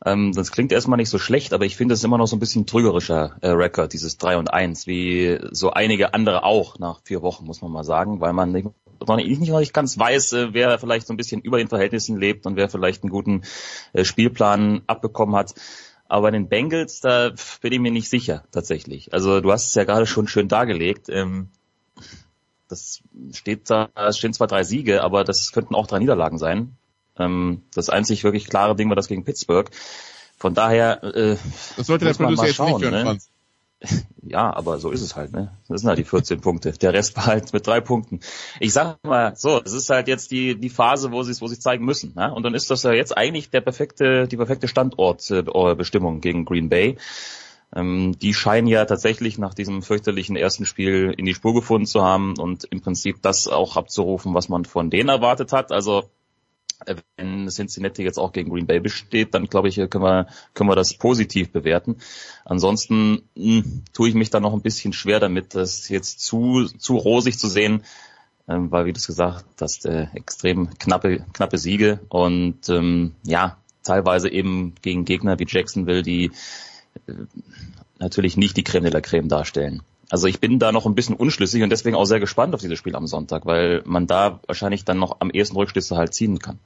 Ähm, 0.05 0.31
das 0.33 0.51
klingt 0.51 0.71
erstmal 0.71 0.97
nicht 0.97 1.09
so 1.09 1.17
schlecht, 1.17 1.53
aber 1.53 1.65
ich 1.65 1.75
finde 1.75 1.93
es 1.93 2.03
immer 2.03 2.17
noch 2.17 2.27
so 2.27 2.35
ein 2.35 2.39
bisschen 2.39 2.67
trügerischer 2.67 3.35
äh, 3.41 3.49
Rekord, 3.49 3.93
dieses 3.93 4.17
3 4.17 4.37
und 4.37 4.53
1, 4.53 4.85
wie 4.85 5.39
so 5.51 5.71
einige 5.71 6.13
andere 6.13 6.43
auch 6.43 6.77
nach 6.77 7.01
vier 7.03 7.21
Wochen, 7.23 7.45
muss 7.45 7.61
man 7.61 7.71
mal 7.71 7.83
sagen, 7.83 8.21
weil 8.21 8.33
man 8.33 8.51
nicht, 8.51 8.67
noch 9.07 9.15
nicht, 9.15 9.39
nicht, 9.39 9.51
nicht 9.51 9.73
ganz 9.73 9.97
weiß, 9.97 10.33
äh, 10.33 10.53
wer 10.53 10.77
vielleicht 10.79 11.07
so 11.07 11.13
ein 11.13 11.17
bisschen 11.17 11.41
über 11.41 11.57
den 11.57 11.67
Verhältnissen 11.67 12.19
lebt 12.19 12.45
und 12.45 12.55
wer 12.55 12.69
vielleicht 12.69 13.03
einen 13.03 13.11
guten 13.11 13.41
äh, 13.93 14.03
Spielplan 14.03 14.81
abbekommen 14.85 15.35
hat. 15.35 15.55
Aber 16.11 16.23
bei 16.23 16.31
den 16.31 16.49
Bengals, 16.49 16.99
da 16.99 17.31
bin 17.61 17.71
ich 17.71 17.79
mir 17.79 17.89
nicht 17.89 18.09
sicher, 18.09 18.43
tatsächlich. 18.51 19.13
Also 19.13 19.39
du 19.39 19.49
hast 19.49 19.67
es 19.67 19.75
ja 19.75 19.85
gerade 19.85 20.05
schon 20.05 20.27
schön 20.27 20.49
dargelegt. 20.49 21.07
Ähm, 21.07 21.47
das 22.67 23.01
steht 23.31 23.69
da, 23.69 23.87
es 23.95 24.17
stehen 24.17 24.33
zwar 24.33 24.47
drei 24.47 24.65
Siege, 24.65 25.03
aber 25.03 25.23
das 25.23 25.53
könnten 25.53 25.73
auch 25.73 25.87
drei 25.87 25.99
Niederlagen 25.99 26.37
sein. 26.37 26.75
Ähm, 27.17 27.63
das 27.73 27.89
einzig 27.89 28.25
wirklich 28.25 28.49
klare 28.49 28.75
Ding 28.75 28.89
war 28.89 28.97
das 28.97 29.07
gegen 29.07 29.23
Pittsburgh. 29.23 29.71
Von 30.35 30.53
daher, 30.53 31.01
äh, 31.01 31.37
das 31.77 31.87
sollte 31.87 32.03
der 32.03 32.13
Producer 32.13 32.45
jetzt 32.45 32.59
nicht 32.59 32.81
hören, 32.81 32.91
ne? 32.91 33.03
Franz. 33.03 33.30
Ja, 34.23 34.55
aber 34.55 34.77
so 34.77 34.91
ist 34.91 35.01
es 35.01 35.15
halt, 35.15 35.33
ne? 35.33 35.51
Das 35.67 35.81
sind 35.81 35.87
halt 35.89 35.97
die 35.97 36.03
14 36.03 36.39
Punkte. 36.41 36.71
Der 36.71 36.93
Rest 36.93 37.17
war 37.17 37.25
halt 37.25 37.51
mit 37.53 37.65
drei 37.65 37.81
Punkten. 37.81 38.19
Ich 38.59 38.73
sag 38.73 38.97
mal 39.03 39.35
so, 39.35 39.59
es 39.63 39.73
ist 39.73 39.89
halt 39.89 40.07
jetzt 40.07 40.31
die, 40.31 40.55
die 40.59 40.69
Phase, 40.69 41.11
wo 41.11 41.23
sie 41.23 41.31
es, 41.31 41.41
wo 41.41 41.47
sie 41.47 41.59
zeigen 41.59 41.83
müssen, 41.83 42.13
ne? 42.15 42.33
Und 42.33 42.43
dann 42.43 42.53
ist 42.53 42.69
das 42.69 42.83
ja 42.83 42.93
jetzt 42.93 43.17
eigentlich 43.17 43.49
der 43.49 43.61
perfekte, 43.61 44.27
die 44.27 44.37
perfekte 44.37 44.67
Standortbestimmung 44.67 46.21
gegen 46.21 46.45
Green 46.45 46.69
Bay. 46.69 46.97
Ähm, 47.75 48.17
die 48.19 48.33
scheinen 48.33 48.67
ja 48.67 48.85
tatsächlich 48.85 49.37
nach 49.37 49.53
diesem 49.53 49.81
fürchterlichen 49.81 50.35
ersten 50.35 50.65
Spiel 50.65 51.13
in 51.17 51.25
die 51.25 51.33
Spur 51.33 51.53
gefunden 51.53 51.87
zu 51.87 52.03
haben 52.03 52.37
und 52.37 52.65
im 52.65 52.81
Prinzip 52.81 53.21
das 53.21 53.47
auch 53.47 53.77
abzurufen, 53.77 54.33
was 54.33 54.49
man 54.49 54.65
von 54.65 54.89
denen 54.89 55.09
erwartet 55.09 55.53
hat. 55.53 55.71
Also 55.71 56.03
wenn 57.17 57.47
Cincinnati 57.49 58.03
jetzt 58.03 58.17
auch 58.17 58.31
gegen 58.31 58.49
Green 58.49 58.67
Bay 58.67 58.79
besteht, 58.79 59.33
dann 59.33 59.45
glaube 59.45 59.67
ich, 59.67 59.75
können 59.75 60.03
wir, 60.03 60.27
können 60.53 60.69
wir 60.69 60.75
das 60.75 60.93
positiv 60.93 61.51
bewerten. 61.51 61.97
Ansonsten 62.45 63.23
mh, 63.35 63.63
hm, 63.63 63.83
tue 63.93 64.09
ich 64.09 64.15
mich 64.15 64.29
da 64.29 64.39
noch 64.39 64.53
ein 64.53 64.61
bisschen 64.61 64.93
schwer 64.93 65.19
damit, 65.19 65.55
das 65.55 65.89
jetzt 65.89 66.21
zu, 66.21 66.65
zu 66.65 66.97
rosig 66.97 67.37
zu 67.37 67.47
sehen, 67.47 67.83
ähm, 68.47 68.71
weil 68.71 68.85
wie 68.85 68.93
du 68.93 68.97
es 68.97 69.07
gesagt 69.07 69.45
hast, 69.61 69.85
äh, 69.85 70.07
extrem 70.13 70.69
knappe, 70.77 71.25
knappe 71.33 71.57
Siege 71.57 71.99
und 72.09 72.69
ähm, 72.69 73.15
ja, 73.23 73.57
teilweise 73.83 74.29
eben 74.29 74.75
gegen 74.81 75.05
Gegner 75.05 75.39
wie 75.39 75.45
Jacksonville, 75.47 76.03
die 76.03 76.31
äh, 77.07 77.13
natürlich 77.99 78.37
nicht 78.37 78.57
die 78.57 78.63
Creme 78.63 78.85
de 78.85 78.93
la 78.93 79.01
Creme 79.01 79.29
darstellen. 79.29 79.83
Also 80.11 80.27
ich 80.27 80.41
bin 80.41 80.59
da 80.59 80.73
noch 80.73 80.85
ein 80.85 80.93
bisschen 80.93 81.15
unschlüssig 81.15 81.63
und 81.63 81.69
deswegen 81.69 81.95
auch 81.95 82.03
sehr 82.03 82.19
gespannt 82.19 82.53
auf 82.53 82.59
dieses 82.59 82.77
Spiel 82.77 82.97
am 82.97 83.07
Sonntag, 83.07 83.45
weil 83.45 83.81
man 83.85 84.07
da 84.07 84.41
wahrscheinlich 84.45 84.83
dann 84.83 84.99
noch 84.99 85.21
am 85.21 85.31
ehesten 85.31 85.55
Rückschlüsse 85.55 85.95
halt 85.95 86.13
ziehen 86.13 86.37
kann. 86.37 86.59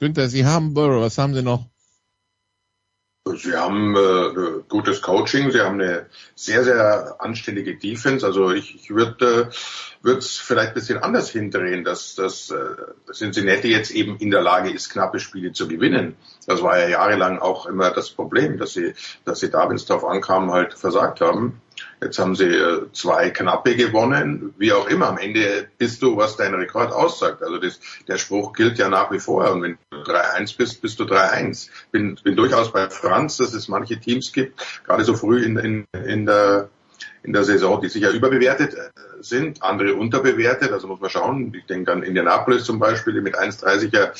Günther, 0.00 0.28
Sie 0.28 0.46
haben 0.46 0.72
Burrow, 0.72 1.02
was 1.02 1.18
haben 1.18 1.34
Sie 1.34 1.42
noch? 1.42 1.66
Sie 3.34 3.54
haben 3.54 3.94
äh, 3.94 4.62
gutes 4.68 5.02
Coaching, 5.02 5.50
Sie 5.50 5.60
haben 5.60 5.80
eine 5.80 6.06
sehr, 6.34 6.64
sehr 6.64 7.16
anständige 7.18 7.76
Defense. 7.76 8.24
Also 8.24 8.52
ich, 8.52 8.74
ich 8.74 8.90
würde 8.90 9.50
äh, 10.04 10.10
es 10.12 10.38
vielleicht 10.38 10.68
ein 10.68 10.74
bisschen 10.74 11.02
anders 11.02 11.28
hindrehen, 11.30 11.84
dass, 11.84 12.14
dass 12.14 12.50
äh, 12.50 13.12
Cincinnati 13.12 13.68
jetzt 13.68 13.90
eben 13.90 14.16
in 14.18 14.30
der 14.30 14.42
Lage 14.42 14.70
ist, 14.70 14.90
knappe 14.90 15.18
Spiele 15.18 15.52
zu 15.52 15.68
gewinnen. 15.68 16.16
Das 16.46 16.62
war 16.62 16.78
ja 16.78 16.88
jahrelang 16.88 17.38
auch 17.38 17.66
immer 17.66 17.90
das 17.90 18.10
Problem, 18.10 18.56
dass 18.56 18.72
sie, 18.72 18.94
dass 19.24 19.40
sie 19.40 19.50
da, 19.50 19.68
wenn 19.68 19.76
es 19.76 19.84
darauf 19.84 20.04
ankam, 20.04 20.52
halt 20.52 20.72
versagt 20.72 21.20
haben. 21.20 21.60
Jetzt 22.00 22.18
haben 22.18 22.34
sie 22.34 22.44
äh, 22.44 22.86
zwei 22.92 23.30
knappe 23.30 23.74
gewonnen, 23.74 24.54
wie 24.58 24.72
auch 24.72 24.88
immer. 24.88 25.08
Am 25.08 25.18
Ende 25.18 25.68
bist 25.78 26.02
du, 26.02 26.16
was 26.16 26.36
dein 26.36 26.54
Rekord 26.54 26.92
aussagt. 26.92 27.42
Also 27.42 27.58
das, 27.58 27.80
der 28.06 28.18
Spruch 28.18 28.52
gilt 28.52 28.78
ja 28.78 28.88
nach 28.88 29.10
wie 29.10 29.18
vor. 29.18 29.50
Und 29.50 29.62
wenn 29.62 29.78
du 29.90 29.98
3-1 29.98 30.56
bist, 30.56 30.82
bist 30.82 31.00
du 31.00 31.04
3-1. 31.04 31.68
Bin, 31.92 32.18
bin 32.22 32.36
durchaus 32.36 32.72
bei 32.72 32.90
Franz, 32.90 33.38
dass 33.38 33.54
es 33.54 33.68
manche 33.68 33.98
Teams 33.98 34.32
gibt, 34.32 34.60
gerade 34.84 35.04
so 35.04 35.14
früh 35.14 35.42
in, 35.42 35.56
in, 35.56 35.86
in 36.06 36.26
der 36.26 36.68
in 37.22 37.32
der 37.32 37.44
Saison, 37.44 37.80
die 37.80 37.88
sicher 37.88 38.10
überbewertet 38.10 38.74
äh, 38.74 38.90
sind, 39.20 39.62
andere 39.62 39.94
unterbewertet. 39.94 40.70
Also 40.72 40.86
muss 40.86 41.00
man 41.00 41.10
schauen. 41.10 41.52
Ich 41.54 41.66
denke 41.66 41.92
an 41.92 42.04
Indianapolis 42.04 42.64
zum 42.64 42.78
Beispiel, 42.78 43.14
die 43.14 43.20
mit 43.20 43.36
1,30er 43.36 44.12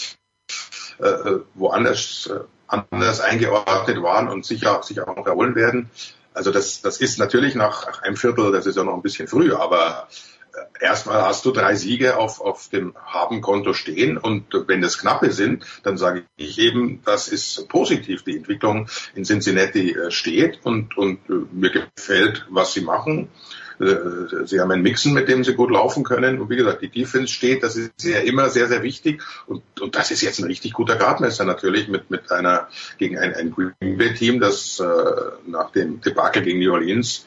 äh, 0.98 1.40
woanders 1.54 2.28
äh, 2.32 2.40
anders 2.68 3.20
eingeordnet 3.20 4.02
waren 4.02 4.28
und 4.28 4.44
sicher, 4.44 4.82
sicher 4.82 5.08
auch 5.08 5.16
noch 5.16 5.26
erholen 5.26 5.54
werden. 5.54 5.90
Also 6.36 6.50
das, 6.50 6.82
das 6.82 7.00
ist 7.00 7.18
natürlich 7.18 7.54
nach 7.54 8.02
einem 8.02 8.16
Viertel 8.16 8.52
der 8.52 8.60
Saison 8.60 8.84
noch 8.84 8.94
ein 8.94 9.00
bisschen 9.00 9.26
früh, 9.26 9.54
aber 9.54 10.06
äh, 10.52 10.84
erstmal 10.84 11.22
hast 11.22 11.46
du 11.46 11.50
drei 11.50 11.74
Siege 11.76 12.18
auf, 12.18 12.42
auf 12.42 12.68
dem 12.68 12.94
Habenkonto 12.94 13.72
stehen 13.72 14.18
und 14.18 14.44
wenn 14.66 14.82
das 14.82 14.98
knappe 14.98 15.32
sind, 15.32 15.64
dann 15.82 15.96
sage 15.96 16.24
ich 16.36 16.58
eben, 16.58 17.00
das 17.06 17.28
ist 17.28 17.66
positiv. 17.70 18.22
Die 18.22 18.36
Entwicklung 18.36 18.86
in 19.14 19.24
Cincinnati 19.24 19.92
äh, 19.92 20.10
steht 20.10 20.60
und, 20.62 20.98
und 20.98 21.20
äh, 21.30 21.46
mir 21.52 21.70
gefällt, 21.70 22.44
was 22.50 22.74
sie 22.74 22.82
machen. 22.82 23.28
Äh, 23.80 24.46
sie 24.46 24.60
haben 24.60 24.70
einen 24.70 24.82
Mixen, 24.82 25.12
mit 25.12 25.28
dem 25.28 25.44
sie 25.44 25.54
gut 25.54 25.70
laufen 25.70 26.04
können. 26.04 26.40
Und 26.40 26.50
wie 26.50 26.56
gesagt, 26.56 26.82
die 26.82 26.88
Defense 26.88 27.32
steht, 27.32 27.62
das 27.62 27.76
ist 27.76 28.02
ja 28.02 28.20
immer 28.20 28.48
sehr, 28.50 28.68
sehr 28.68 28.82
wichtig. 28.82 29.22
Und, 29.46 29.62
und 29.80 29.94
das 29.94 30.10
ist 30.10 30.22
jetzt 30.22 30.38
ein 30.38 30.46
richtig 30.46 30.72
guter 30.72 30.96
Gradmesser 30.96 31.44
natürlich 31.44 31.88
mit, 31.88 32.10
mit 32.10 32.30
einer, 32.32 32.68
gegen 32.98 33.18
ein, 33.18 33.34
ein 33.34 33.50
Green 33.50 33.98
Bay 33.98 34.14
Team, 34.14 34.40
das 34.40 34.80
äh, 34.80 34.84
nach 35.46 35.70
dem 35.72 36.00
Debakel 36.00 36.42
gegen 36.42 36.58
New 36.58 36.72
Orleans 36.72 37.26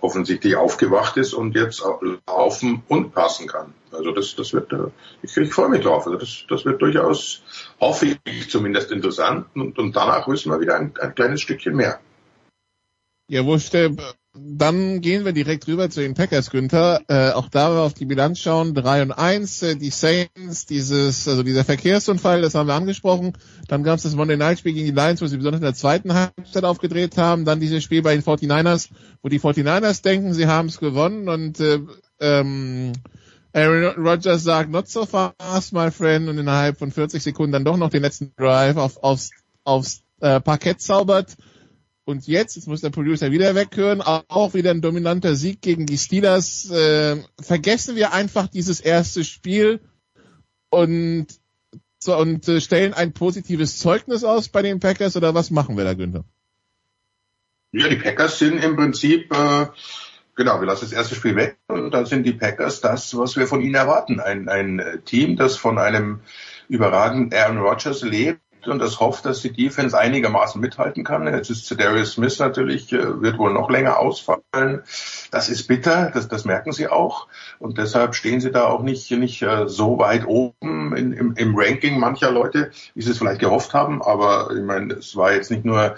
offensichtlich 0.00 0.56
aufgewacht 0.56 1.16
ist 1.16 1.34
und 1.34 1.56
jetzt 1.56 1.82
laufen 2.26 2.82
und 2.88 3.12
passen 3.12 3.48
kann. 3.48 3.74
Also 3.90 4.12
das, 4.12 4.36
das 4.36 4.52
wird, 4.52 4.72
äh, 4.72 4.90
ich, 5.22 5.36
ich 5.36 5.52
freue 5.52 5.68
mich 5.68 5.82
drauf. 5.82 6.06
Also 6.06 6.18
das, 6.18 6.44
das 6.48 6.64
wird 6.64 6.80
durchaus, 6.80 7.42
hoffe 7.80 8.18
ich 8.24 8.50
zumindest 8.50 8.92
interessant 8.92 9.46
und, 9.54 9.78
und 9.78 9.96
danach 9.96 10.28
wissen 10.28 10.52
wir 10.52 10.60
wieder 10.60 10.76
ein, 10.76 10.94
ein 11.00 11.14
kleines 11.14 11.40
Stückchen 11.40 11.74
mehr. 11.74 12.00
Ja, 13.30 13.44
wo 13.44 13.58
steht, 13.58 13.98
dann 14.34 15.00
gehen 15.00 15.24
wir 15.24 15.32
direkt 15.32 15.66
rüber 15.66 15.88
zu 15.90 16.00
den 16.00 16.14
Packers, 16.14 16.50
Günther. 16.50 17.00
Äh, 17.08 17.30
auch 17.32 17.48
da 17.48 17.70
wir 17.70 17.82
auf 17.82 17.94
die 17.94 18.04
Bilanz 18.04 18.38
schauen, 18.38 18.74
3 18.74 19.02
und 19.02 19.12
1, 19.12 19.62
äh, 19.62 19.76
die 19.76 19.90
Saints, 19.90 20.66
dieses, 20.66 21.26
also 21.26 21.42
dieser 21.42 21.64
Verkehrsunfall, 21.64 22.42
das 22.42 22.54
haben 22.54 22.68
wir 22.68 22.74
angesprochen. 22.74 23.32
Dann 23.68 23.82
gab 23.82 23.96
es 23.96 24.02
das 24.02 24.14
Monday 24.14 24.36
Night 24.36 24.58
Spiel 24.58 24.74
gegen 24.74 24.86
die 24.86 24.92
Lions, 24.92 25.22
wo 25.22 25.26
sie 25.26 25.36
besonders 25.36 25.60
in 25.60 25.64
der 25.64 25.74
zweiten 25.74 26.14
Halbzeit 26.14 26.64
aufgedreht 26.64 27.16
haben. 27.16 27.44
Dann 27.44 27.60
dieses 27.60 27.82
Spiel 27.82 28.02
bei 28.02 28.14
den 28.14 28.22
49ers, 28.22 28.90
wo 29.22 29.28
die 29.28 29.40
49ers 29.40 30.02
denken, 30.02 30.34
sie 30.34 30.46
haben 30.46 30.68
es 30.68 30.78
gewonnen 30.78 31.28
und 31.28 31.58
äh, 31.60 31.80
ähm, 32.20 32.92
Aaron 33.54 34.06
Rodgers 34.06 34.42
sagt, 34.42 34.70
not 34.70 34.88
so 34.88 35.06
fast, 35.06 35.72
my 35.72 35.90
friend, 35.90 36.28
und 36.28 36.38
innerhalb 36.38 36.78
von 36.78 36.92
40 36.92 37.22
Sekunden 37.22 37.52
dann 37.52 37.64
doch 37.64 37.78
noch 37.78 37.90
den 37.90 38.02
letzten 38.02 38.32
Drive 38.36 38.76
auf, 38.76 39.02
aufs, 39.02 39.30
aufs 39.64 40.02
äh, 40.20 40.38
Parkett 40.40 40.82
zaubert 40.82 41.36
Und 42.08 42.26
jetzt, 42.26 42.56
jetzt 42.56 42.66
muss 42.66 42.80
der 42.80 42.88
Producer 42.88 43.32
wieder 43.32 43.54
weghören, 43.54 44.00
auch 44.00 44.54
wieder 44.54 44.70
ein 44.70 44.80
dominanter 44.80 45.34
Sieg 45.34 45.60
gegen 45.60 45.84
die 45.84 45.98
Steelers. 45.98 46.70
Äh, 46.70 47.18
vergessen 47.38 47.96
wir 47.96 48.14
einfach 48.14 48.48
dieses 48.48 48.80
erste 48.80 49.24
Spiel 49.24 49.80
und, 50.70 51.26
so, 51.98 52.16
und 52.16 52.48
äh, 52.48 52.62
stellen 52.62 52.94
ein 52.94 53.12
positives 53.12 53.78
Zeugnis 53.78 54.24
aus 54.24 54.48
bei 54.48 54.62
den 54.62 54.80
Packers 54.80 55.18
oder 55.18 55.34
was 55.34 55.50
machen 55.50 55.76
wir 55.76 55.84
da, 55.84 55.92
Günther? 55.92 56.24
Ja, 57.72 57.88
die 57.90 57.96
Packers 57.96 58.38
sind 58.38 58.64
im 58.64 58.76
Prinzip, 58.76 59.30
äh, 59.30 59.66
genau, 60.34 60.60
wir 60.60 60.66
lassen 60.66 60.86
das 60.86 60.92
erste 60.92 61.14
Spiel 61.14 61.36
weg 61.36 61.58
und 61.66 61.90
dann 61.90 62.06
sind 62.06 62.22
die 62.22 62.32
Packers 62.32 62.80
das, 62.80 63.18
was 63.18 63.36
wir 63.36 63.46
von 63.46 63.60
ihnen 63.60 63.74
erwarten. 63.74 64.18
Ein, 64.18 64.48
ein 64.48 65.02
Team, 65.04 65.36
das 65.36 65.58
von 65.58 65.76
einem 65.76 66.20
überragenden 66.70 67.38
Aaron 67.38 67.58
Rodgers 67.58 68.00
lebt 68.00 68.40
und 68.66 68.78
das 68.80 69.00
hofft, 69.00 69.24
dass 69.24 69.42
die 69.42 69.52
Defense 69.52 69.96
einigermaßen 69.98 70.60
mithalten 70.60 71.04
kann. 71.04 71.26
Jetzt 71.26 71.50
ist 71.50 71.70
Darius 71.78 72.12
Smith 72.12 72.38
natürlich, 72.38 72.92
äh, 72.92 73.22
wird 73.22 73.38
wohl 73.38 73.52
noch 73.52 73.70
länger 73.70 73.98
ausfallen. 73.98 74.82
Das 75.30 75.48
ist 75.48 75.66
bitter, 75.68 76.10
das, 76.12 76.28
das 76.28 76.44
merken 76.44 76.72
sie 76.72 76.88
auch. 76.88 77.28
Und 77.58 77.78
deshalb 77.78 78.14
stehen 78.14 78.40
sie 78.40 78.50
da 78.50 78.66
auch 78.66 78.82
nicht, 78.82 79.10
nicht 79.10 79.42
äh, 79.42 79.68
so 79.68 79.98
weit 79.98 80.26
oben 80.26 80.96
in, 80.96 81.12
im, 81.12 81.34
im 81.36 81.54
Ranking 81.56 81.98
mancher 81.98 82.30
Leute, 82.30 82.70
wie 82.94 83.02
sie 83.02 83.10
es 83.10 83.18
vielleicht 83.18 83.40
gehofft 83.40 83.74
haben. 83.74 84.02
Aber 84.02 84.50
ich 84.54 84.62
meine, 84.62 84.94
es 84.94 85.16
war 85.16 85.32
jetzt 85.32 85.50
nicht 85.50 85.64
nur 85.64 85.96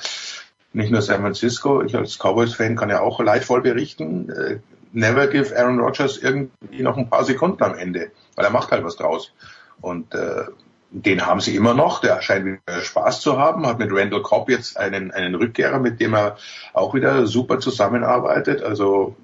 nicht 0.73 0.93
nur 0.93 1.03
San 1.03 1.21
Francisco. 1.21 1.83
Ich 1.83 1.97
als 1.97 2.19
Cowboys-Fan 2.19 2.77
kann 2.77 2.91
ja 2.91 3.01
auch 3.01 3.21
leidvoll 3.21 3.63
berichten. 3.63 4.31
Äh, 4.31 4.59
never 4.93 5.27
give 5.27 5.57
Aaron 5.57 5.81
Rodgers 5.81 6.19
irgendwie 6.19 6.83
noch 6.83 6.97
ein 6.97 7.09
paar 7.09 7.25
Sekunden 7.25 7.63
am 7.63 7.75
Ende, 7.75 8.11
weil 8.37 8.45
er 8.45 8.53
macht 8.53 8.71
halt 8.71 8.85
was 8.85 8.97
draus. 8.97 9.33
Und 9.81 10.15
äh, 10.15 10.45
den 10.91 11.24
haben 11.26 11.41
sie 11.41 11.55
immer 11.55 11.74
noch. 11.74 12.01
Der 12.01 12.20
scheint 12.20 12.61
Spaß 12.82 13.20
zu 13.20 13.38
haben. 13.38 13.66
Hat 13.66 13.78
mit 13.78 13.93
Randall 13.93 14.22
Cobb 14.22 14.51
jetzt 14.51 14.76
einen, 14.76 15.12
einen 15.12 15.34
Rückkehrer, 15.34 15.78
mit 15.78 16.01
dem 16.01 16.14
er 16.14 16.36
auch 16.72 16.95
wieder 16.95 17.26
super 17.26 17.61
zusammenarbeitet. 17.61 18.62
Also 18.62 19.16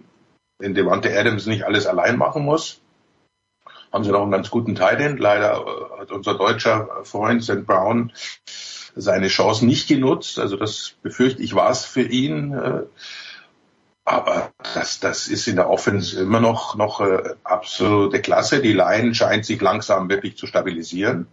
in 0.60 0.74
Devante 0.74 1.16
Adams 1.16 1.46
nicht 1.46 1.64
alles 1.64 1.86
allein 1.86 2.16
machen 2.16 2.44
muss. 2.44 2.80
Haben 3.92 4.04
sie 4.04 4.10
noch 4.10 4.22
einen 4.22 4.30
ganz 4.30 4.50
guten 4.50 4.74
Tight 4.74 5.18
Leider 5.18 5.64
äh, 5.66 6.00
hat 6.00 6.12
unser 6.12 6.34
deutscher 6.34 6.88
Freund 7.04 7.42
St. 7.42 7.66
Brown 7.66 8.12
seine 8.94 9.28
Chance 9.28 9.66
nicht 9.66 9.88
genutzt. 9.88 10.38
Also 10.38 10.56
das 10.56 10.94
befürchte 11.02 11.42
ich 11.42 11.54
war 11.54 11.70
es 11.70 11.84
für 11.84 12.02
ihn. 12.02 12.52
Äh, 12.52 12.82
aber 14.04 14.52
das, 14.74 15.00
das 15.00 15.26
ist 15.26 15.48
in 15.48 15.56
der 15.56 15.68
Offense 15.68 16.20
immer 16.20 16.38
noch, 16.38 16.76
noch 16.76 17.00
äh, 17.00 17.34
absolute 17.42 18.20
Klasse. 18.22 18.62
Die 18.62 18.72
Line 18.72 19.16
scheint 19.16 19.44
sich 19.44 19.60
langsam 19.60 20.08
wirklich 20.08 20.36
zu 20.36 20.46
stabilisieren. 20.46 21.26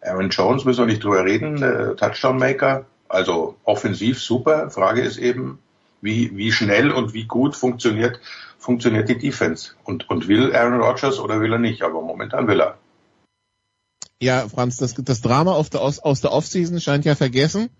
Aaron 0.00 0.30
Jones 0.30 0.64
müssen 0.64 0.80
wir 0.80 0.86
nicht 0.86 1.04
drüber 1.04 1.24
reden, 1.24 1.62
äh, 1.62 1.94
Touchdown 1.96 2.38
Maker. 2.38 2.86
Also 3.08 3.56
offensiv 3.64 4.20
super. 4.20 4.70
Frage 4.70 5.00
ist 5.00 5.18
eben, 5.18 5.58
wie, 6.00 6.36
wie 6.36 6.52
schnell 6.52 6.90
und 6.90 7.14
wie 7.14 7.24
gut 7.24 7.56
funktioniert, 7.56 8.20
funktioniert 8.58 9.08
die 9.08 9.18
Defense. 9.18 9.72
Und, 9.84 10.08
und 10.10 10.28
will 10.28 10.54
Aaron 10.54 10.80
Rodgers 10.80 11.18
oder 11.18 11.40
will 11.40 11.52
er 11.52 11.58
nicht? 11.58 11.82
Aber 11.82 12.02
momentan 12.02 12.46
will 12.48 12.60
er. 12.60 12.78
Ja, 14.20 14.48
Franz, 14.48 14.76
das, 14.76 14.94
das 14.94 15.20
Drama 15.20 15.52
aus 15.52 15.70
der, 15.70 15.80
aus 15.80 16.20
der 16.20 16.32
Offseason 16.32 16.80
scheint 16.80 17.04
ja 17.04 17.14
vergessen. 17.14 17.70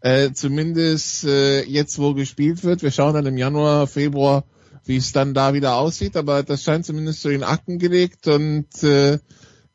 Äh, 0.00 0.32
zumindest 0.32 1.24
äh, 1.24 1.62
jetzt, 1.62 1.98
wo 1.98 2.12
gespielt 2.12 2.64
wird. 2.64 2.82
Wir 2.82 2.90
schauen 2.90 3.14
dann 3.14 3.24
im 3.24 3.38
Januar, 3.38 3.86
Februar, 3.86 4.44
wie 4.84 4.98
es 4.98 5.12
dann 5.12 5.32
da 5.32 5.54
wieder 5.54 5.76
aussieht. 5.76 6.16
Aber 6.16 6.42
das 6.42 6.62
scheint 6.62 6.84
zumindest 6.84 7.22
so 7.22 7.30
in 7.30 7.42
Akten 7.42 7.78
gelegt. 7.78 8.26
Und 8.28 8.82
äh, 8.82 9.18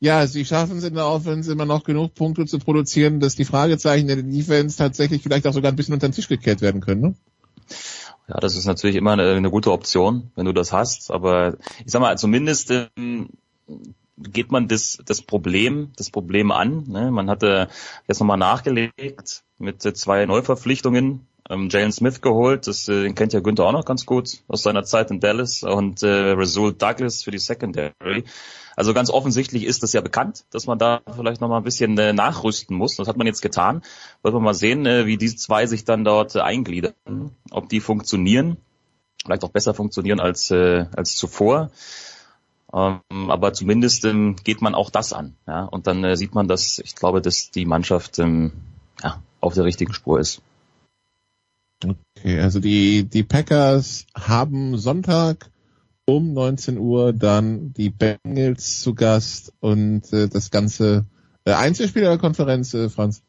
ja, 0.02 0.26
sie 0.26 0.46
schaffen 0.46 0.80
es 0.80 0.84
in 0.84 0.96
der 0.96 1.06
Offense 1.06 1.52
immer 1.52 1.66
noch 1.66 1.84
genug 1.84 2.16
Punkte 2.16 2.48
zu 2.48 2.58
produzieren, 2.58 3.20
dass 3.20 3.36
die 3.36 3.46
Fragezeichen 3.46 4.08
der 4.08 4.16
Defense 4.18 4.76
tatsächlich 4.76 5.22
vielleicht 5.22 5.46
auch 5.46 5.54
sogar 5.54 5.72
ein 5.72 5.76
bisschen 5.76 5.94
unter 5.94 6.10
den 6.10 6.14
Tisch 6.14 6.28
gekehrt 6.28 6.62
werden 6.62 6.82
können. 6.82 7.02
Ne? 7.02 7.16
Ja, 8.28 8.38
das 8.40 8.56
ist 8.56 8.66
natürlich 8.66 8.96
immer 8.96 9.12
eine, 9.12 9.32
eine, 9.34 9.52
gute 9.52 9.72
Option, 9.72 10.32
wenn 10.36 10.46
du 10.46 10.54
das 10.54 10.74
hast. 10.74 11.12
Aber 11.12 11.58
ich 11.86 11.92
sag 11.92 12.02
mal, 12.02 12.18
zumindest 12.18 12.72
ähm, 12.72 13.30
geht 14.18 14.52
man 14.52 14.68
das, 14.68 14.98
das 15.06 15.22
Problem, 15.22 15.92
das 15.98 16.10
Problem 16.10 16.52
an. 16.52 16.86
Ne? 16.88 17.12
Man 17.12 17.30
hatte 17.30 17.68
jetzt 18.08 18.20
nochmal 18.20 18.38
nachgelegt 18.38 19.44
mit 19.60 19.84
zwei 19.84 20.26
Neuverpflichtungen. 20.26 21.28
Ähm, 21.48 21.70
Jalen 21.70 21.92
Smith 21.92 22.22
geholt, 22.22 22.66
das, 22.66 22.88
äh, 22.88 23.04
den 23.04 23.14
kennt 23.14 23.34
ja 23.34 23.40
Günther 23.40 23.66
auch 23.66 23.72
noch 23.72 23.86
ganz 23.86 24.08
gut 24.08 24.40
aus 24.48 24.64
seiner 24.64 24.84
Zeit 24.84 25.12
in 25.12 25.20
Dallas 25.20 25.62
und 25.62 26.02
äh, 26.02 26.32
Rasul 26.32 26.74
Douglas 26.74 27.24
für 27.24 27.32
die 27.32 27.40
Secondary. 27.40 28.24
Also 28.76 28.94
ganz 28.94 29.10
offensichtlich 29.10 29.66
ist 29.66 29.84
das 29.84 29.94
ja 29.94 30.02
bekannt, 30.02 30.46
dass 30.52 30.68
man 30.68 30.80
da 30.80 31.02
vielleicht 31.16 31.42
nochmal 31.42 31.60
ein 31.60 31.64
bisschen 31.64 31.98
äh, 31.98 32.14
nachrüsten 32.14 32.76
muss. 32.76 32.96
Das 32.96 33.08
hat 33.08 33.18
man 33.18 33.28
jetzt 33.28 33.42
getan. 33.42 33.82
Wollen 34.22 34.36
wir 34.36 34.40
mal 34.40 34.54
sehen, 34.54 34.86
äh, 34.86 35.06
wie 35.06 35.18
diese 35.18 35.36
zwei 35.36 35.66
sich 35.66 35.84
dann 35.86 36.04
dort 36.04 36.36
äh, 36.36 36.42
eingliedern, 36.42 36.94
ob 37.52 37.70
die 37.70 37.80
funktionieren, 37.80 38.58
vielleicht 39.24 39.44
auch 39.44 39.52
besser 39.52 39.74
funktionieren 39.74 40.20
als, 40.20 40.52
äh, 40.52 40.86
als 40.96 41.16
zuvor. 41.16 41.72
Ähm, 42.74 43.02
aber 43.30 43.54
zumindest 43.54 44.06
ähm, 44.06 44.36
geht 44.44 44.62
man 44.62 44.76
auch 44.76 44.90
das 44.90 45.14
an. 45.14 45.36
Ja? 45.48 45.66
Und 45.66 45.88
dann 45.88 46.04
äh, 46.04 46.16
sieht 46.16 46.34
man, 46.34 46.48
dass 46.48 46.80
ich 46.80 46.96
glaube, 46.96 47.22
dass 47.22 47.52
die 47.52 47.66
Mannschaft 47.66 48.20
ähm, 48.20 48.54
ja, 49.04 49.22
auf 49.42 49.54
der 49.54 49.66
richtigen 49.66 49.94
Spur 49.94 50.20
ist. 50.20 50.42
Okay, 51.84 52.40
also 52.40 52.60
die, 52.60 53.04
die 53.04 53.24
Packers 53.24 54.06
haben 54.14 54.78
Sonntag 54.78 55.50
um 56.06 56.34
19 56.34 56.78
Uhr 56.78 57.14
dann 57.14 57.74
die 57.74 57.90
Bengals 57.90 58.82
zu 58.82 58.96
Gast 58.96 59.54
und 59.60 60.12
äh, 60.14 60.28
das 60.28 60.52
ganze 60.52 61.06
äh, 61.46 61.54
Einzelspiel 61.54 62.04
der 62.04 62.18
Konferenz, 62.18 62.74
äh, 62.74 62.90
Franz? 62.90 63.24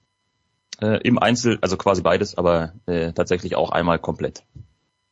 Äh, 0.81 1.01
Im 1.07 1.19
Einzel, 1.19 1.59
also 1.61 1.77
quasi 1.77 2.03
beides, 2.03 2.37
aber 2.37 2.73
äh, 2.87 3.13
tatsächlich 3.13 3.57
auch 3.57 3.71
einmal 3.71 3.99
komplett. 3.99 4.45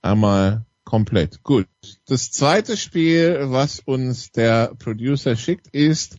Einmal 0.02 0.64
komplett. 0.84 1.42
Gut. 1.42 1.68
Das 2.06 2.30
zweite 2.30 2.76
Spiel, 2.76 3.38
was 3.50 3.80
uns 3.80 4.32
der 4.32 4.74
Producer 4.78 5.36
schickt, 5.36 5.68
ist 5.68 6.16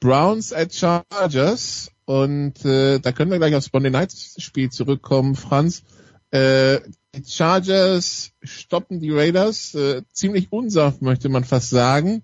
Browns 0.00 0.52
at 0.52 0.74
Chargers. 0.74 1.90
Und 2.04 2.64
äh, 2.64 2.98
da 3.00 3.12
können 3.12 3.30
wir 3.30 3.38
gleich 3.38 3.54
aufs 3.54 3.72
Monday 3.72 3.90
Night 3.90 4.12
Spiel 4.12 4.70
zurückkommen, 4.70 5.34
Franz. 5.34 5.82
Äh, 6.30 6.80
die 7.16 7.30
Chargers 7.30 8.32
stoppen 8.42 9.00
die 9.00 9.10
Raiders 9.10 9.74
äh, 9.74 10.02
ziemlich 10.12 10.52
unsanft, 10.52 11.02
möchte 11.02 11.28
man 11.28 11.44
fast 11.44 11.70
sagen. 11.70 12.22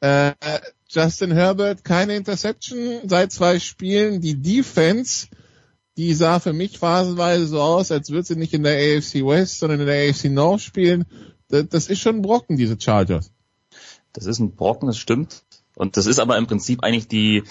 Äh, 0.00 0.32
Justin 0.88 1.32
Herbert 1.32 1.84
keine 1.84 2.16
Interception 2.16 3.00
seit 3.08 3.32
zwei 3.32 3.58
Spielen. 3.58 4.20
Die 4.20 4.40
Defense 4.40 5.28
die 6.00 6.14
sah 6.14 6.40
für 6.40 6.54
mich 6.54 6.78
phasenweise 6.78 7.46
so 7.46 7.60
aus, 7.60 7.92
als 7.92 8.08
würde 8.10 8.26
sie 8.26 8.36
nicht 8.36 8.54
in 8.54 8.62
der 8.62 8.72
AFC 8.72 9.16
West, 9.16 9.58
sondern 9.58 9.80
in 9.80 9.86
der 9.86 10.08
AFC 10.08 10.30
North 10.30 10.62
spielen. 10.62 11.04
Das, 11.48 11.68
das 11.68 11.88
ist 11.88 12.00
schon 12.00 12.16
ein 12.16 12.22
Brocken, 12.22 12.56
diese 12.56 12.80
Chargers. 12.80 13.32
Das 14.14 14.24
ist 14.24 14.38
ein 14.38 14.54
Brocken, 14.54 14.86
das 14.86 14.96
stimmt. 14.96 15.42
Und 15.76 15.98
das 15.98 16.06
ist 16.06 16.18
aber 16.18 16.38
im 16.38 16.46
Prinzip 16.46 16.82
eigentlich 16.82 17.06
die, 17.08 17.42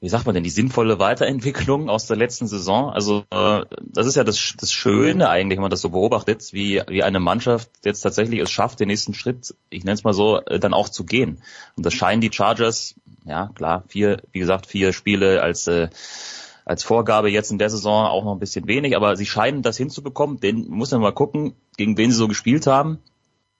wie 0.00 0.08
sagt 0.08 0.26
man 0.26 0.34
denn, 0.34 0.44
die 0.44 0.50
sinnvolle 0.50 0.98
Weiterentwicklung 1.00 1.88
aus 1.88 2.06
der 2.06 2.16
letzten 2.16 2.46
Saison. 2.46 2.90
Also 2.90 3.24
äh, 3.30 3.64
das 3.82 4.06
ist 4.06 4.14
ja 4.14 4.22
das, 4.22 4.54
das 4.58 4.72
Schöne 4.72 5.28
eigentlich, 5.28 5.56
wenn 5.56 5.62
man 5.62 5.70
das 5.70 5.80
so 5.80 5.90
beobachtet, 5.90 6.52
wie, 6.52 6.82
wie 6.88 7.02
eine 7.02 7.18
Mannschaft 7.18 7.68
jetzt 7.84 8.02
tatsächlich 8.02 8.40
es 8.40 8.50
schafft, 8.50 8.78
den 8.78 8.88
nächsten 8.88 9.14
Schritt, 9.14 9.54
ich 9.70 9.84
nenne 9.84 9.94
es 9.94 10.04
mal 10.04 10.14
so, 10.14 10.40
äh, 10.40 10.60
dann 10.60 10.72
auch 10.72 10.88
zu 10.88 11.04
gehen. 11.04 11.42
Und 11.76 11.84
das 11.84 11.94
scheinen 11.94 12.20
die 12.20 12.32
Chargers, 12.32 12.94
ja 13.24 13.50
klar, 13.54 13.84
vier, 13.88 14.22
wie 14.30 14.38
gesagt, 14.38 14.66
vier 14.66 14.92
Spiele 14.92 15.42
als 15.42 15.66
äh, 15.66 15.88
als 16.64 16.84
Vorgabe 16.84 17.30
jetzt 17.30 17.50
in 17.50 17.56
der 17.56 17.70
Saison 17.70 18.06
auch 18.06 18.24
noch 18.24 18.32
ein 18.32 18.40
bisschen 18.40 18.68
wenig, 18.68 18.94
aber 18.94 19.16
sie 19.16 19.24
scheinen 19.24 19.62
das 19.62 19.78
hinzubekommen. 19.78 20.38
Den 20.38 20.68
muss 20.68 20.90
man 20.90 21.00
mal 21.00 21.14
gucken, 21.14 21.54
gegen 21.78 21.96
wen 21.96 22.10
sie 22.10 22.18
so 22.18 22.28
gespielt 22.28 22.66
haben. 22.66 22.98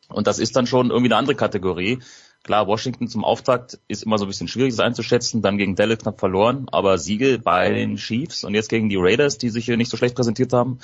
Und 0.09 0.27
das 0.27 0.39
ist 0.39 0.57
dann 0.57 0.67
schon 0.67 0.91
irgendwie 0.91 1.09
eine 1.09 1.17
andere 1.17 1.35
Kategorie. 1.35 2.01
Klar, 2.45 2.67
Washington 2.67 3.09
zum 3.09 3.25
Auftakt 3.25 3.79
ist 3.89 4.05
immer 4.05 4.17
so 4.17 4.25
ein 4.25 4.29
bisschen 4.29 4.49
schwierig, 4.49 4.73
das 4.73 4.81
einzuschätzen, 4.81 5.43
dann 5.43 5.59
gegen 5.59 5.75
Dallas 5.75 5.99
knapp 5.99 6.19
verloren, 6.19 6.67
aber 6.71 6.97
Siege 6.97 7.39
bei 7.39 7.71
den 7.71 7.97
Chiefs 7.97 8.45
und 8.45 8.55
jetzt 8.55 8.71
gegen 8.71 8.89
die 8.89 8.97
Raiders, 8.97 9.39
die 9.39 9.51
sich 9.51 9.67
hier 9.67 9.77
nicht 9.77 9.91
so 9.91 9.97
schlecht 9.97 10.15
präsentiert 10.15 10.53
haben. 10.53 10.79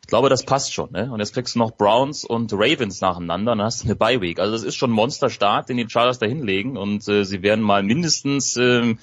Ich 0.00 0.06
glaube, 0.06 0.28
das 0.28 0.44
passt 0.44 0.72
schon. 0.72 0.92
Ne? 0.92 1.10
Und 1.12 1.20
jetzt 1.20 1.34
kriegst 1.34 1.56
du 1.56 1.58
noch 1.58 1.72
Browns 1.72 2.24
und 2.24 2.52
Ravens 2.52 3.00
nacheinander 3.00 3.52
und 3.52 3.58
dann 3.58 3.66
hast 3.66 3.82
du 3.82 3.88
eine 3.88 3.96
Bye 3.96 4.20
Week. 4.20 4.38
Also 4.38 4.52
das 4.52 4.62
ist 4.62 4.76
schon 4.76 4.90
ein 4.90 4.94
Monsterstart, 4.94 5.68
den 5.68 5.76
die 5.76 5.90
Chargers 5.90 6.20
da 6.20 6.26
hinlegen 6.26 6.76
und 6.76 7.06
äh, 7.08 7.24
sie 7.24 7.42
werden 7.42 7.62
mal 7.62 7.82
mindestens 7.82 8.56
äh, 8.56 8.94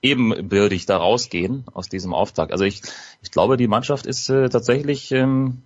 ebenbürtig 0.00 0.86
da 0.86 0.98
rausgehen 0.98 1.64
aus 1.72 1.88
diesem 1.88 2.12
Auftakt. 2.12 2.52
Also 2.52 2.64
ich, 2.64 2.82
ich 3.22 3.30
glaube, 3.30 3.56
die 3.56 3.68
Mannschaft 3.68 4.06
ist 4.06 4.28
äh, 4.28 4.48
tatsächlich 4.48 5.10
ähm, 5.12 5.62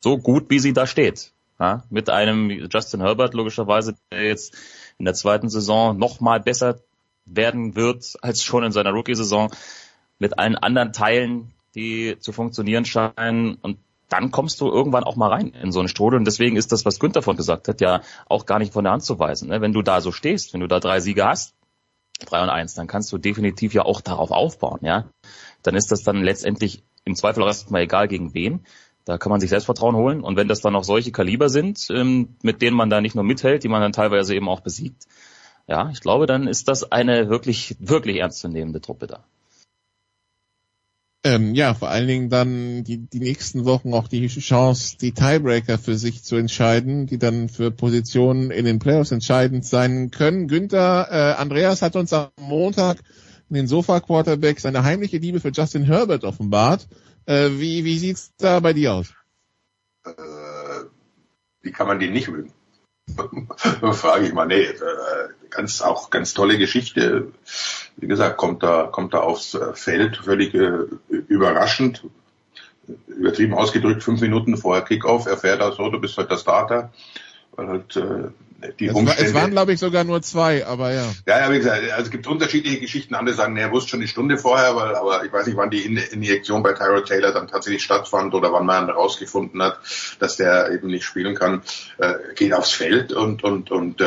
so 0.00 0.18
gut, 0.18 0.50
wie 0.50 0.58
sie 0.58 0.74
da 0.74 0.86
steht. 0.86 1.32
Ja? 1.58 1.84
Mit 1.90 2.10
einem 2.10 2.68
Justin 2.70 3.00
Herbert 3.00 3.34
logischerweise, 3.34 3.96
der 4.12 4.24
jetzt 4.24 4.54
in 4.98 5.04
der 5.04 5.14
zweiten 5.14 5.48
Saison 5.48 5.96
noch 5.96 6.20
mal 6.20 6.40
besser 6.40 6.80
werden 7.24 7.76
wird 7.76 8.16
als 8.22 8.42
schon 8.42 8.64
in 8.64 8.72
seiner 8.72 8.90
Rookie-Saison. 8.90 9.50
Mit 10.18 10.38
allen 10.38 10.56
anderen 10.56 10.92
Teilen, 10.92 11.52
die 11.74 12.16
zu 12.18 12.32
funktionieren 12.32 12.84
scheinen. 12.84 13.54
Und 13.54 13.78
dann 14.08 14.30
kommst 14.30 14.60
du 14.60 14.68
irgendwann 14.68 15.04
auch 15.04 15.16
mal 15.16 15.30
rein 15.30 15.48
in 15.48 15.70
so 15.70 15.78
einen 15.78 15.88
Strudel. 15.88 16.18
Und 16.18 16.24
deswegen 16.24 16.56
ist 16.56 16.72
das, 16.72 16.84
was 16.84 16.98
Günther 16.98 17.22
von 17.22 17.36
gesagt 17.36 17.68
hat, 17.68 17.80
ja 17.80 18.00
auch 18.28 18.46
gar 18.46 18.58
nicht 18.58 18.72
von 18.72 18.84
der 18.84 18.92
Hand 18.92 19.04
zu 19.04 19.18
weisen. 19.18 19.48
Ne? 19.48 19.60
Wenn 19.60 19.72
du 19.72 19.82
da 19.82 20.00
so 20.00 20.10
stehst, 20.10 20.52
wenn 20.54 20.60
du 20.60 20.66
da 20.66 20.80
drei 20.80 21.00
Siege 21.00 21.24
hast, 21.24 21.54
3 22.26 22.42
und 22.42 22.50
1, 22.50 22.74
dann 22.74 22.86
kannst 22.86 23.12
du 23.12 23.18
definitiv 23.18 23.74
ja 23.74 23.84
auch 23.84 24.00
darauf 24.00 24.30
aufbauen, 24.30 24.80
ja. 24.82 25.08
Dann 25.62 25.76
ist 25.76 25.92
das 25.92 26.02
dann 26.02 26.22
letztendlich 26.22 26.82
im 27.04 27.14
Zweifel 27.14 27.42
erstmal 27.44 27.82
egal 27.82 28.08
gegen 28.08 28.34
wen. 28.34 28.66
Da 29.08 29.16
kann 29.16 29.30
man 29.30 29.40
sich 29.40 29.48
Selbstvertrauen 29.48 29.96
holen. 29.96 30.20
Und 30.20 30.36
wenn 30.36 30.48
das 30.48 30.60
dann 30.60 30.76
auch 30.76 30.84
solche 30.84 31.12
Kaliber 31.12 31.48
sind, 31.48 31.88
ähm, 31.90 32.36
mit 32.42 32.60
denen 32.60 32.76
man 32.76 32.90
da 32.90 33.00
nicht 33.00 33.14
nur 33.14 33.24
mithält, 33.24 33.64
die 33.64 33.68
man 33.68 33.80
dann 33.80 33.92
teilweise 33.92 34.34
eben 34.34 34.50
auch 34.50 34.60
besiegt, 34.60 35.06
ja, 35.66 35.88
ich 35.88 36.00
glaube, 36.00 36.26
dann 36.26 36.46
ist 36.46 36.68
das 36.68 36.92
eine 36.92 37.30
wirklich, 37.30 37.76
wirklich 37.80 38.18
ernstzunehmende 38.18 38.82
Truppe 38.82 39.06
da. 39.06 39.24
Ähm, 41.24 41.54
ja, 41.54 41.72
vor 41.72 41.88
allen 41.88 42.06
Dingen 42.06 42.28
dann 42.28 42.84
die, 42.84 42.98
die 42.98 43.20
nächsten 43.20 43.64
Wochen 43.64 43.94
auch 43.94 44.08
die 44.08 44.26
Chance, 44.26 44.98
die 45.00 45.12
Tiebreaker 45.12 45.78
für 45.78 45.96
sich 45.96 46.22
zu 46.22 46.36
entscheiden, 46.36 47.06
die 47.06 47.18
dann 47.18 47.48
für 47.48 47.70
Positionen 47.70 48.50
in 48.50 48.66
den 48.66 48.78
Playoffs 48.78 49.10
entscheidend 49.10 49.64
sein 49.64 50.10
können. 50.10 50.48
Günther, 50.48 51.08
äh, 51.10 51.40
Andreas 51.40 51.80
hat 51.80 51.96
uns 51.96 52.12
am 52.12 52.28
Montag 52.38 52.98
den 53.48 53.66
Sofa-Quarterback 53.66 54.60
seine 54.60 54.84
heimliche 54.84 55.16
Liebe 55.16 55.40
für 55.40 55.50
Justin 55.50 55.84
Herbert 55.84 56.24
offenbart. 56.24 56.86
Äh, 57.28 57.60
wie, 57.60 57.84
wie 57.84 57.98
sieht's 57.98 58.32
da 58.38 58.58
bei 58.60 58.72
dir 58.72 58.94
aus? 58.94 59.12
Äh, 60.06 60.12
wie 61.60 61.72
kann 61.72 61.86
man 61.86 62.00
den 62.00 62.14
nicht 62.14 62.28
mögen? 62.28 62.54
frage 63.92 64.26
ich 64.26 64.32
mal, 64.32 64.46
nee, 64.46 64.62
äh, 64.62 65.28
ganz 65.50 65.82
auch 65.82 66.08
ganz 66.08 66.32
tolle 66.32 66.56
Geschichte. 66.56 67.32
Wie 67.96 68.06
gesagt, 68.06 68.38
kommt 68.38 68.62
da 68.62 68.84
kommt 68.84 69.12
da 69.12 69.20
aufs 69.20 69.58
Feld 69.74 70.16
völlig 70.16 70.54
äh, 70.54 70.86
überraschend, 71.08 72.04
übertrieben 73.06 73.52
ausgedrückt, 73.52 74.02
fünf 74.02 74.22
Minuten 74.22 74.56
vorher 74.56 74.84
Kickoff 74.84 75.26
erfährt 75.26 75.60
er 75.60 75.72
so, 75.72 75.90
du 75.90 76.00
bist 76.00 76.16
halt 76.16 76.30
der 76.30 76.38
Starter, 76.38 76.92
weil 77.58 77.68
halt 77.68 77.96
äh, 77.96 78.70
die 78.78 78.86
es, 78.86 78.94
Umstände. 78.94 79.24
es 79.24 79.34
waren, 79.34 79.50
glaube 79.50 79.72
ich, 79.72 79.80
sogar 79.80 80.04
nur 80.04 80.22
zwei, 80.22 80.66
aber 80.66 80.92
ja. 80.92 81.04
Ja, 81.26 81.40
ja, 81.40 81.52
wie 81.52 81.58
gesagt, 81.58 81.82
also 81.90 82.04
es 82.04 82.10
gibt 82.10 82.26
unterschiedliche 82.26 82.80
Geschichten. 82.80 83.14
Andere 83.14 83.36
sagen, 83.36 83.56
er 83.56 83.70
wusste 83.70 83.90
schon 83.90 84.00
eine 84.00 84.08
Stunde 84.08 84.38
vorher, 84.38 84.74
weil, 84.74 84.94
aber 84.94 85.24
ich 85.24 85.32
weiß 85.32 85.46
nicht, 85.46 85.56
wann 85.56 85.70
die 85.70 85.84
Injektion 85.84 86.62
bei 86.62 86.72
Tyrod 86.72 87.06
Taylor 87.06 87.32
dann 87.32 87.48
tatsächlich 87.48 87.82
stattfand 87.82 88.34
oder 88.34 88.52
wann 88.52 88.66
man 88.66 88.86
herausgefunden 88.86 89.62
hat, 89.62 89.78
dass 90.18 90.36
der 90.36 90.70
eben 90.72 90.88
nicht 90.88 91.04
spielen 91.04 91.34
kann. 91.34 91.62
Äh, 91.98 92.14
geht 92.34 92.52
aufs 92.52 92.70
Feld 92.70 93.12
und, 93.12 93.42
und, 93.44 93.70
und 93.70 94.00
äh, 94.00 94.06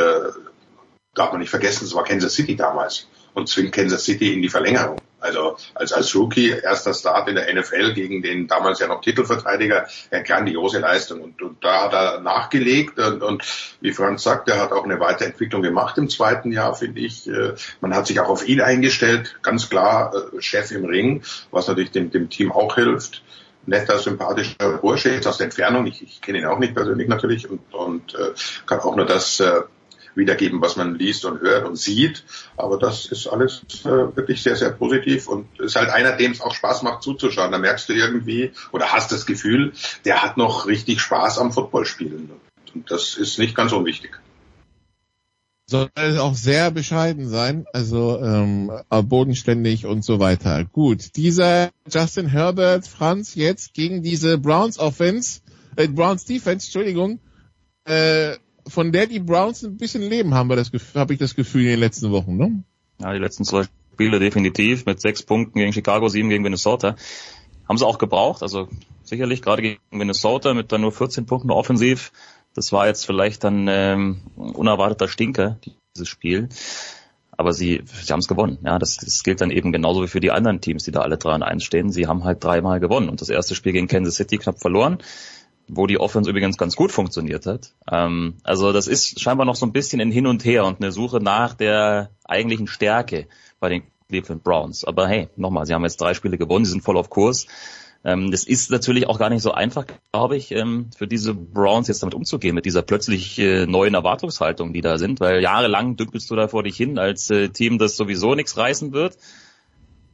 darf 1.14 1.32
man 1.32 1.40
nicht 1.40 1.50
vergessen, 1.50 1.84
es 1.84 1.94
war 1.94 2.04
Kansas 2.04 2.34
City 2.34 2.56
damals 2.56 3.08
und 3.34 3.48
zwingt 3.48 3.72
Kansas 3.72 4.04
City 4.04 4.32
in 4.32 4.42
die 4.42 4.48
Verlängerung. 4.48 4.98
Also 5.22 5.56
als, 5.74 5.92
als 5.92 6.14
Rookie, 6.14 6.50
erster 6.50 6.94
Start 6.94 7.28
in 7.28 7.36
der 7.36 7.52
NFL 7.54 7.94
gegen 7.94 8.22
den 8.22 8.48
damals 8.48 8.80
ja 8.80 8.86
noch 8.86 9.00
Titelverteidiger, 9.00 9.86
eine 10.10 10.22
grandiose 10.22 10.80
Leistung. 10.80 11.20
Und, 11.20 11.40
und 11.42 11.64
da 11.64 11.84
hat 11.84 11.92
er 11.92 12.20
nachgelegt 12.20 12.98
und, 12.98 13.22
und 13.22 13.44
wie 13.80 13.92
Franz 13.92 14.22
sagt, 14.22 14.48
er 14.48 14.60
hat 14.60 14.72
auch 14.72 14.84
eine 14.84 15.00
Weiterentwicklung 15.00 15.62
gemacht 15.62 15.98
im 15.98 16.08
zweiten 16.08 16.52
Jahr, 16.52 16.74
finde 16.74 17.00
ich. 17.00 17.28
Äh, 17.28 17.54
man 17.80 17.94
hat 17.94 18.06
sich 18.06 18.20
auch 18.20 18.28
auf 18.28 18.46
ihn 18.46 18.60
eingestellt, 18.60 19.36
ganz 19.42 19.68
klar 19.68 20.12
äh, 20.14 20.40
Chef 20.42 20.70
im 20.72 20.84
Ring, 20.84 21.22
was 21.50 21.68
natürlich 21.68 21.92
dem, 21.92 22.10
dem 22.10 22.28
Team 22.28 22.52
auch 22.52 22.74
hilft 22.74 23.22
netter, 23.66 23.98
sympathischer 23.98 24.78
Bursche, 24.80 25.10
jetzt 25.10 25.26
aus 25.26 25.38
der 25.38 25.44
Entfernung. 25.44 25.86
Ich, 25.86 26.02
ich 26.02 26.20
kenne 26.20 26.38
ihn 26.38 26.46
auch 26.46 26.58
nicht 26.58 26.74
persönlich 26.74 27.08
natürlich 27.08 27.48
und, 27.48 27.60
und 27.72 28.14
äh, 28.14 28.32
kann 28.66 28.80
auch 28.80 28.96
nur 28.96 29.06
das 29.06 29.40
äh, 29.40 29.62
wiedergeben, 30.14 30.60
was 30.60 30.76
man 30.76 30.94
liest 30.94 31.24
und 31.24 31.40
hört 31.40 31.66
und 31.66 31.76
sieht. 31.76 32.24
Aber 32.56 32.78
das 32.78 33.06
ist 33.06 33.26
alles 33.26 33.62
äh, 33.84 34.16
wirklich 34.16 34.42
sehr, 34.42 34.56
sehr 34.56 34.70
positiv 34.70 35.28
und 35.28 35.60
ist 35.60 35.76
halt 35.76 35.90
einer, 35.90 36.12
dem 36.12 36.32
es 36.32 36.40
auch 36.40 36.54
Spaß 36.54 36.82
macht 36.82 37.02
zuzuschauen. 37.02 37.52
Da 37.52 37.58
merkst 37.58 37.88
du 37.88 37.92
irgendwie 37.92 38.52
oder 38.72 38.92
hast 38.92 39.12
das 39.12 39.26
Gefühl, 39.26 39.72
der 40.04 40.22
hat 40.22 40.36
noch 40.36 40.66
richtig 40.66 41.00
Spaß 41.00 41.38
am 41.38 41.52
Footballspielen. 41.52 42.30
Und 42.74 42.90
das 42.90 43.16
ist 43.16 43.38
nicht 43.38 43.54
ganz 43.54 43.72
unwichtig 43.72 44.20
soll 45.72 45.90
auch 46.18 46.34
sehr 46.34 46.70
bescheiden 46.70 47.28
sein, 47.28 47.64
also 47.72 48.20
ähm, 48.20 48.70
bodenständig 48.90 49.86
und 49.86 50.04
so 50.04 50.20
weiter. 50.20 50.64
Gut, 50.64 51.16
dieser 51.16 51.70
Justin 51.90 52.26
Herbert, 52.26 52.86
Franz, 52.86 53.34
jetzt 53.34 53.72
gegen 53.74 54.02
diese 54.02 54.38
Browns 54.38 54.78
Offense, 54.78 55.40
äh, 55.76 55.88
Browns 55.88 56.24
Defense, 56.26 56.66
Entschuldigung, 56.66 57.20
äh, 57.84 58.36
von 58.66 58.92
der 58.92 59.06
die 59.06 59.20
Browns 59.20 59.62
ein 59.64 59.76
bisschen 59.76 60.02
Leben 60.02 60.34
haben, 60.34 60.50
habe 60.50 60.62
hab 60.94 61.10
ich 61.10 61.18
das 61.18 61.34
Gefühl 61.34 61.62
in 61.62 61.68
den 61.68 61.80
letzten 61.80 62.10
Wochen, 62.10 62.36
ne? 62.36 62.62
Ja, 63.00 63.12
die 63.12 63.18
letzten 63.18 63.44
zwei 63.44 63.64
Spiele 63.92 64.18
definitiv 64.18 64.86
mit 64.86 65.00
sechs 65.00 65.22
Punkten 65.22 65.58
gegen 65.58 65.72
Chicago, 65.72 66.08
sieben 66.08 66.28
gegen 66.28 66.42
Minnesota. 66.42 66.96
Haben 67.68 67.78
sie 67.78 67.86
auch 67.86 67.98
gebraucht, 67.98 68.42
also 68.42 68.68
sicherlich 69.02 69.42
gerade 69.42 69.62
gegen 69.62 69.80
Minnesota 69.90 70.54
mit 70.54 70.72
dann 70.72 70.80
nur 70.80 70.92
14 70.92 71.26
Punkten 71.26 71.50
offensiv. 71.50 72.12
Das 72.54 72.72
war 72.72 72.86
jetzt 72.86 73.06
vielleicht 73.06 73.44
dann 73.44 73.66
ähm, 73.68 74.20
unerwarteter 74.36 75.08
Stinker, 75.08 75.58
dieses 75.94 76.08
Spiel. 76.08 76.48
Aber 77.34 77.52
sie, 77.52 77.82
sie 77.86 78.12
haben 78.12 78.20
es 78.20 78.28
gewonnen. 78.28 78.58
Ja, 78.62 78.78
das, 78.78 78.98
das 78.98 79.22
gilt 79.22 79.40
dann 79.40 79.50
eben 79.50 79.72
genauso 79.72 80.02
wie 80.02 80.08
für 80.08 80.20
die 80.20 80.30
anderen 80.30 80.60
Teams, 80.60 80.84
die 80.84 80.92
da 80.92 81.00
alle 81.00 81.16
drei 81.16 81.34
und 81.34 81.42
eins 81.42 81.64
stehen. 81.64 81.90
Sie 81.90 82.06
haben 82.06 82.24
halt 82.24 82.44
dreimal 82.44 82.78
gewonnen. 82.78 83.08
Und 83.08 83.20
das 83.20 83.30
erste 83.30 83.54
Spiel 83.54 83.72
gegen 83.72 83.88
Kansas 83.88 84.16
City 84.16 84.36
knapp 84.36 84.60
verloren 84.60 84.98
wo 85.68 85.86
die 85.86 85.98
Offense 85.98 86.30
übrigens 86.30 86.56
ganz 86.56 86.76
gut 86.76 86.92
funktioniert 86.92 87.46
hat. 87.46 87.74
Ähm, 87.90 88.34
also 88.44 88.72
das 88.72 88.86
ist 88.86 89.20
scheinbar 89.20 89.46
noch 89.46 89.56
so 89.56 89.66
ein 89.66 89.72
bisschen 89.72 90.00
ein 90.00 90.12
Hin 90.12 90.26
und 90.26 90.44
Her 90.44 90.64
und 90.64 90.80
eine 90.80 90.92
Suche 90.92 91.20
nach 91.20 91.54
der 91.54 92.10
eigentlichen 92.24 92.66
Stärke 92.66 93.26
bei 93.60 93.68
den 93.68 93.82
Cleveland 94.08 94.44
Browns. 94.44 94.84
Aber 94.84 95.08
hey, 95.08 95.28
nochmal, 95.36 95.66
sie 95.66 95.74
haben 95.74 95.84
jetzt 95.84 96.00
drei 96.00 96.14
Spiele 96.14 96.38
gewonnen, 96.38 96.64
sie 96.64 96.72
sind 96.72 96.82
voll 96.82 96.98
auf 96.98 97.10
Kurs. 97.10 97.46
Ähm, 98.04 98.30
das 98.30 98.44
ist 98.44 98.70
natürlich 98.70 99.08
auch 99.08 99.18
gar 99.18 99.30
nicht 99.30 99.42
so 99.42 99.52
einfach, 99.52 99.86
glaube 100.12 100.36
ich, 100.36 100.50
ähm, 100.50 100.90
für 100.96 101.06
diese 101.06 101.34
Browns 101.34 101.88
jetzt 101.88 102.02
damit 102.02 102.14
umzugehen, 102.14 102.54
mit 102.54 102.64
dieser 102.64 102.82
plötzlich 102.82 103.38
äh, 103.38 103.66
neuen 103.66 103.94
Erwartungshaltung, 103.94 104.72
die 104.72 104.80
da 104.80 104.98
sind, 104.98 105.20
weil 105.20 105.40
jahrelang 105.40 105.96
dümpelst 105.96 106.30
du 106.30 106.36
da 106.36 106.48
vor 106.48 106.64
dich 106.64 106.76
hin 106.76 106.98
als 106.98 107.30
äh, 107.30 107.48
Team, 107.48 107.78
das 107.78 107.96
sowieso 107.96 108.34
nichts 108.34 108.56
reißen 108.56 108.92
wird. 108.92 109.16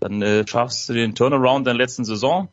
Dann 0.01 0.23
äh, 0.23 0.47
schaffst 0.47 0.89
du 0.89 0.93
den 0.93 1.15
Turnaround 1.15 1.67
der 1.67 1.75
letzten 1.75 2.05
Saison, 2.05 2.49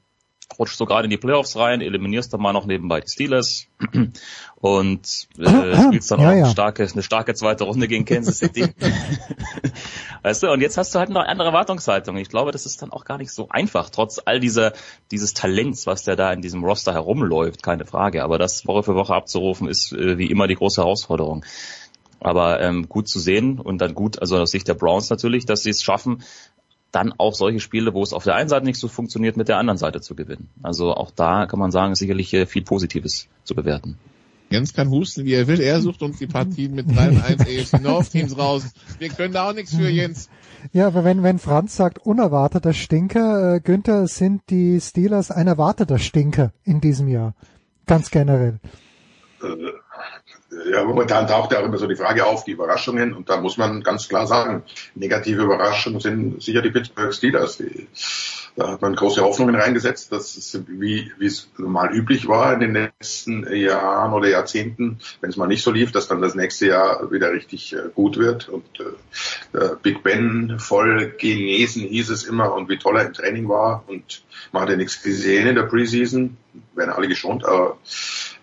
rutscht 0.57 0.77
so 0.77 0.85
gerade 0.85 1.05
in 1.05 1.09
die 1.09 1.17
Playoffs 1.17 1.57
rein, 1.57 1.81
eliminierst 1.81 2.33
dann 2.33 2.41
mal 2.41 2.53
noch 2.53 2.65
nebenbei 2.65 3.01
die 3.01 3.09
Steelers 3.09 3.67
und 4.55 5.27
äh, 5.37 5.83
spielst 5.83 6.11
dann 6.11 6.19
ja, 6.19 6.27
auch 6.27 6.31
ja. 6.31 6.43
Eine, 6.43 6.51
starke, 6.51 6.87
eine 6.91 7.03
starke 7.03 7.33
zweite 7.33 7.63
Runde 7.65 7.87
gegen 7.87 8.05
Kansas 8.05 8.39
City. 8.39 8.67
weißt 10.23 10.43
du, 10.43 10.51
und 10.51 10.61
jetzt 10.61 10.77
hast 10.77 10.93
du 10.93 10.99
halt 10.99 11.09
noch 11.09 11.21
eine 11.21 11.29
andere 11.29 11.49
Erwartungshaltung. 11.49 12.17
Ich 12.17 12.29
glaube, 12.29 12.51
das 12.51 12.65
ist 12.65 12.81
dann 12.81 12.91
auch 12.91 13.05
gar 13.05 13.17
nicht 13.17 13.31
so 13.31 13.49
einfach, 13.49 13.89
trotz 13.89 14.21
all 14.23 14.39
dieser 14.39 14.73
dieses 15.11 15.33
Talents, 15.33 15.87
was 15.87 16.03
der 16.03 16.15
da 16.15 16.31
in 16.31 16.41
diesem 16.41 16.63
Roster 16.63 16.93
herumläuft, 16.93 17.63
keine 17.63 17.85
Frage. 17.85 18.23
Aber 18.23 18.37
das 18.37 18.65
Woche 18.67 18.83
für 18.83 18.95
Woche 18.95 19.13
abzurufen, 19.13 19.67
ist 19.67 19.91
äh, 19.91 20.17
wie 20.17 20.29
immer 20.29 20.47
die 20.47 20.55
große 20.55 20.81
Herausforderung. 20.81 21.45
Aber 22.19 22.61
ähm, 22.61 22.87
gut 22.87 23.07
zu 23.07 23.19
sehen 23.19 23.59
und 23.59 23.79
dann 23.79 23.93
gut, 23.93 24.19
also 24.19 24.37
aus 24.37 24.51
Sicht 24.51 24.67
der 24.67 24.73
Browns 24.73 25.09
natürlich, 25.09 25.45
dass 25.45 25.63
sie 25.63 25.69
es 25.69 25.83
schaffen, 25.83 26.23
dann 26.91 27.13
auch 27.17 27.33
solche 27.33 27.59
Spiele, 27.59 27.93
wo 27.93 28.03
es 28.03 28.13
auf 28.13 28.23
der 28.23 28.35
einen 28.35 28.49
Seite 28.49 28.65
nicht 28.65 28.79
so 28.79 28.87
funktioniert, 28.87 29.37
mit 29.37 29.47
der 29.47 29.57
anderen 29.57 29.77
Seite 29.77 30.01
zu 30.01 30.15
gewinnen. 30.15 30.49
Also 30.63 30.93
auch 30.93 31.11
da 31.11 31.45
kann 31.45 31.59
man 31.59 31.71
sagen, 31.71 31.93
ist 31.93 31.99
sicherlich 31.99 32.33
äh, 32.33 32.45
viel 32.45 32.63
Positives 32.63 33.27
zu 33.43 33.55
bewerten. 33.55 33.97
Jens 34.49 34.73
kann 34.73 34.89
husten, 34.89 35.25
wie 35.25 35.33
er 35.33 35.47
will. 35.47 35.59
Er 35.59 35.81
sucht 35.81 36.01
uns 36.03 36.19
die 36.19 36.27
Partien 36.27 36.75
mit 36.75 36.95
3 36.95 37.09
und 37.09 37.23
1 37.23 37.41
AFC 37.41 37.81
North 37.81 38.11
Teams 38.11 38.37
raus. 38.37 38.73
Wir 38.99 39.09
können 39.09 39.33
da 39.33 39.49
auch 39.49 39.53
nichts 39.53 39.75
für, 39.75 39.89
Jens. 39.89 40.29
Ja, 40.71 40.87
aber 40.87 41.03
wenn, 41.03 41.23
wenn 41.23 41.39
Franz 41.39 41.75
sagt, 41.75 42.05
unerwarteter 42.05 42.73
Stinker, 42.73 43.55
äh, 43.55 43.59
Günther, 43.59 44.07
sind 44.07 44.43
die 44.49 44.79
Steelers 44.79 45.31
ein 45.31 45.47
erwarteter 45.47 45.99
Stinker 45.99 46.53
in 46.63 46.79
diesem 46.79 47.07
Jahr. 47.07 47.33
Ganz 47.85 48.11
generell. 48.11 48.59
Äh, 50.55 50.71
ja, 50.71 50.83
momentan 50.83 51.27
taucht 51.27 51.51
ja 51.51 51.59
auch 51.59 51.65
immer 51.65 51.77
so 51.77 51.87
die 51.87 51.95
Frage 51.95 52.25
auf, 52.25 52.43
die 52.43 52.51
Überraschungen, 52.51 53.13
und 53.13 53.29
da 53.29 53.39
muss 53.39 53.57
man 53.57 53.83
ganz 53.83 54.07
klar 54.07 54.27
sagen, 54.27 54.63
negative 54.95 55.43
Überraschungen 55.43 55.99
sind 55.99 56.41
sicher 56.41 56.61
die 56.61 56.71
Pittsburgh 56.71 57.13
Steelers. 57.13 57.57
Die, 57.57 57.87
da 58.55 58.69
hat 58.69 58.81
man 58.81 58.95
große 58.95 59.21
Hoffnungen 59.21 59.55
reingesetzt, 59.55 60.11
dass 60.11 60.37
es 60.37 60.61
wie, 60.67 61.11
wie 61.17 61.25
es 61.25 61.49
normal 61.57 61.93
üblich 61.93 62.27
war 62.27 62.53
in 62.53 62.61
den 62.61 62.73
letzten 62.73 63.45
Jahren 63.53 64.13
oder 64.13 64.29
Jahrzehnten, 64.29 64.99
wenn 65.19 65.29
es 65.29 65.35
mal 65.35 65.47
nicht 65.47 65.63
so 65.63 65.71
lief, 65.71 65.91
dass 65.91 66.07
dann 66.07 66.21
das 66.21 66.35
nächste 66.35 66.67
Jahr 66.67 67.11
wieder 67.11 67.31
richtig 67.31 67.73
äh, 67.73 67.89
gut 67.93 68.17
wird. 68.17 68.47
Und 68.47 68.65
äh, 68.79 69.75
Big 69.81 70.03
Ben 70.03 70.57
voll 70.59 71.13
genesen 71.17 71.83
hieß 71.83 72.09
es 72.09 72.23
immer 72.23 72.53
und 72.53 72.69
wie 72.69 72.77
toll 72.77 72.97
er 72.97 73.07
im 73.07 73.13
Training 73.13 73.49
war 73.49 73.83
und 73.87 74.23
man 74.51 74.63
hatte 74.63 74.77
nichts 74.77 75.01
gesehen 75.03 75.47
in 75.47 75.55
der 75.55 75.63
Preseason, 75.63 76.37
werden 76.75 76.91
alle 76.91 77.07
geschont, 77.07 77.45
aber, 77.45 77.77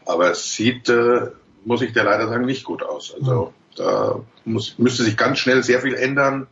aber 0.05 0.33
es 0.33 0.53
sieht 0.55 0.89
äh, 0.91 1.29
muss 1.65 1.83
ich 1.83 1.93
dir 1.93 2.05
leider 2.05 2.29
sagen, 2.29 2.45
nicht 2.45 2.65
gut 2.65 2.83
aus. 2.83 3.15
Also 3.19 3.53
da 3.77 4.21
muss, 4.45 4.79
müsste 4.79 5.05
sich 5.05 5.17
ganz 5.17 5.39
schnell 5.39 5.63
sehr 5.63 5.81
viel 5.81 5.95
ändern 5.95 6.47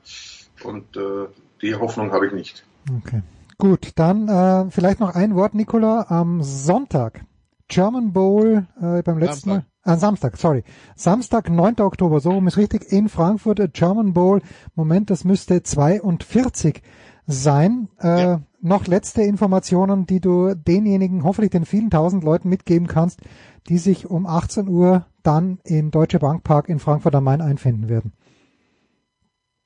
und 0.63 0.97
äh, 0.97 1.27
die 1.63 1.75
Hoffnung 1.75 2.13
habe 2.13 2.27
ich 2.27 2.33
nicht. 2.33 2.65
Okay. 2.99 3.23
Gut, 3.59 3.91
dann 3.97 4.29
äh, 4.29 4.71
vielleicht 4.71 5.01
noch 5.01 5.15
ein 5.15 5.35
Wort, 5.35 5.55
Nicola. 5.55 6.07
Am 6.09 6.43
Sonntag, 6.43 7.25
German 7.69 8.13
Bowl 8.13 8.67
äh, 8.81 9.03
beim 9.03 9.19
letzten 9.19 9.51
Samstag. 9.51 9.67
Mal. 9.85 9.95
Äh, 9.95 9.99
Samstag, 9.99 10.37
sorry. 10.39 10.65
Samstag, 10.97 11.51
9. 11.51 11.81
Oktober, 11.81 12.21
so 12.21 12.31
rum 12.31 12.47
ist 12.47 12.57
richtig, 12.57 12.91
in 12.91 13.09
Frankfurt, 13.09 13.75
German 13.75 14.15
Bowl. 14.15 14.41
Moment, 14.75 15.11
das 15.11 15.25
müsste 15.25 15.63
42 15.63 16.83
sein. 17.27 17.89
Äh, 18.01 18.23
ja. 18.23 18.41
Noch 18.63 18.87
letzte 18.87 19.23
Informationen, 19.23 20.07
die 20.07 20.21
du 20.21 20.55
denjenigen, 20.55 21.25
hoffentlich 21.25 21.51
den 21.51 21.65
vielen 21.65 21.91
tausend 21.91 22.25
Leuten 22.25 22.49
mitgeben 22.49 22.87
kannst, 22.87 23.21
die 23.69 23.79
sich 23.79 24.07
um 24.07 24.27
18 24.27 24.69
Uhr 24.69 25.07
dann 25.23 25.61
im 25.65 25.91
Deutsche 25.91 26.19
Bank 26.19 26.45
Park 26.45 26.69
in 26.69 26.79
Frankfurt 26.79 27.15
am 27.15 27.25
Main 27.25 27.41
einfinden 27.41 27.89
werden. 27.89 28.13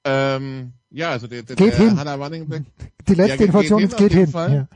Ähm, 0.05 0.75
ja, 0.91 1.11
also 1.11 1.27
der, 1.27 1.43
der, 1.43 1.57
geht 1.57 1.73
der 1.73 1.79
hin. 1.79 1.99
Hunter 1.99 2.15
Running 2.15 2.49
Back. 2.49 2.63
Die 3.09 3.15
letzte 3.15 3.39
Ja, 3.39 3.47
Information 3.47 3.81
geht 3.81 3.97
geht 3.97 3.97
auf 3.97 4.13
jeden 4.13 4.25
hin. 4.25 4.29
Fall. 4.29 4.69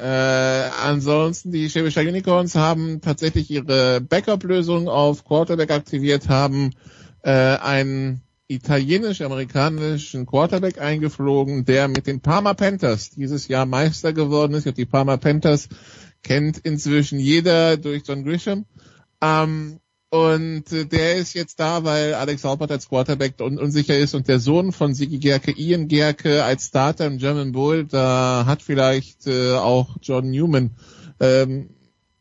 Ja. 0.00 0.66
Äh, 0.66 0.70
ansonsten, 0.82 1.52
die 1.52 1.68
Schwäbischer 1.68 2.00
Unicorns 2.00 2.54
haben 2.54 3.00
tatsächlich 3.00 3.50
ihre 3.50 4.00
Backup-Lösung 4.00 4.88
auf 4.88 5.24
Quarterback 5.24 5.70
aktiviert, 5.70 6.28
haben 6.28 6.70
äh, 7.22 7.30
einen 7.30 8.22
italienisch-amerikanischen 8.50 10.26
Quarterback 10.26 10.80
eingeflogen, 10.80 11.64
der 11.64 11.86
mit 11.88 12.06
den 12.06 12.20
Parma 12.20 12.54
Panthers 12.54 13.10
dieses 13.10 13.46
Jahr 13.46 13.64
Meister 13.64 14.12
geworden 14.12 14.54
ist. 14.54 14.66
Und 14.66 14.76
die 14.76 14.86
Parma 14.86 15.16
Panthers 15.16 15.68
kennt 16.22 16.58
inzwischen 16.58 17.20
jeder 17.20 17.76
durch 17.76 18.02
John 18.06 18.24
Grisham. 18.24 18.66
Ähm, 19.20 19.78
und 20.10 20.72
äh, 20.72 20.84
der 20.86 21.16
ist 21.16 21.34
jetzt 21.34 21.60
da, 21.60 21.84
weil 21.84 22.14
Alex 22.14 22.42
Halpert 22.42 22.72
als 22.72 22.88
Quarterback 22.88 23.40
un 23.40 23.58
unsicher 23.58 23.96
ist 23.96 24.14
und 24.14 24.26
der 24.26 24.40
Sohn 24.40 24.72
von 24.72 24.94
Sigi 24.94 25.18
Gerke, 25.18 25.52
Ian 25.52 25.86
Gerke, 25.86 26.42
als 26.42 26.66
Starter 26.66 27.06
im 27.06 27.18
German 27.18 27.52
Bowl, 27.52 27.84
da 27.84 28.42
hat 28.46 28.62
vielleicht 28.62 29.28
äh, 29.28 29.52
auch 29.52 29.96
John 30.02 30.28
Newman 30.30 30.72
ähm, 31.20 31.70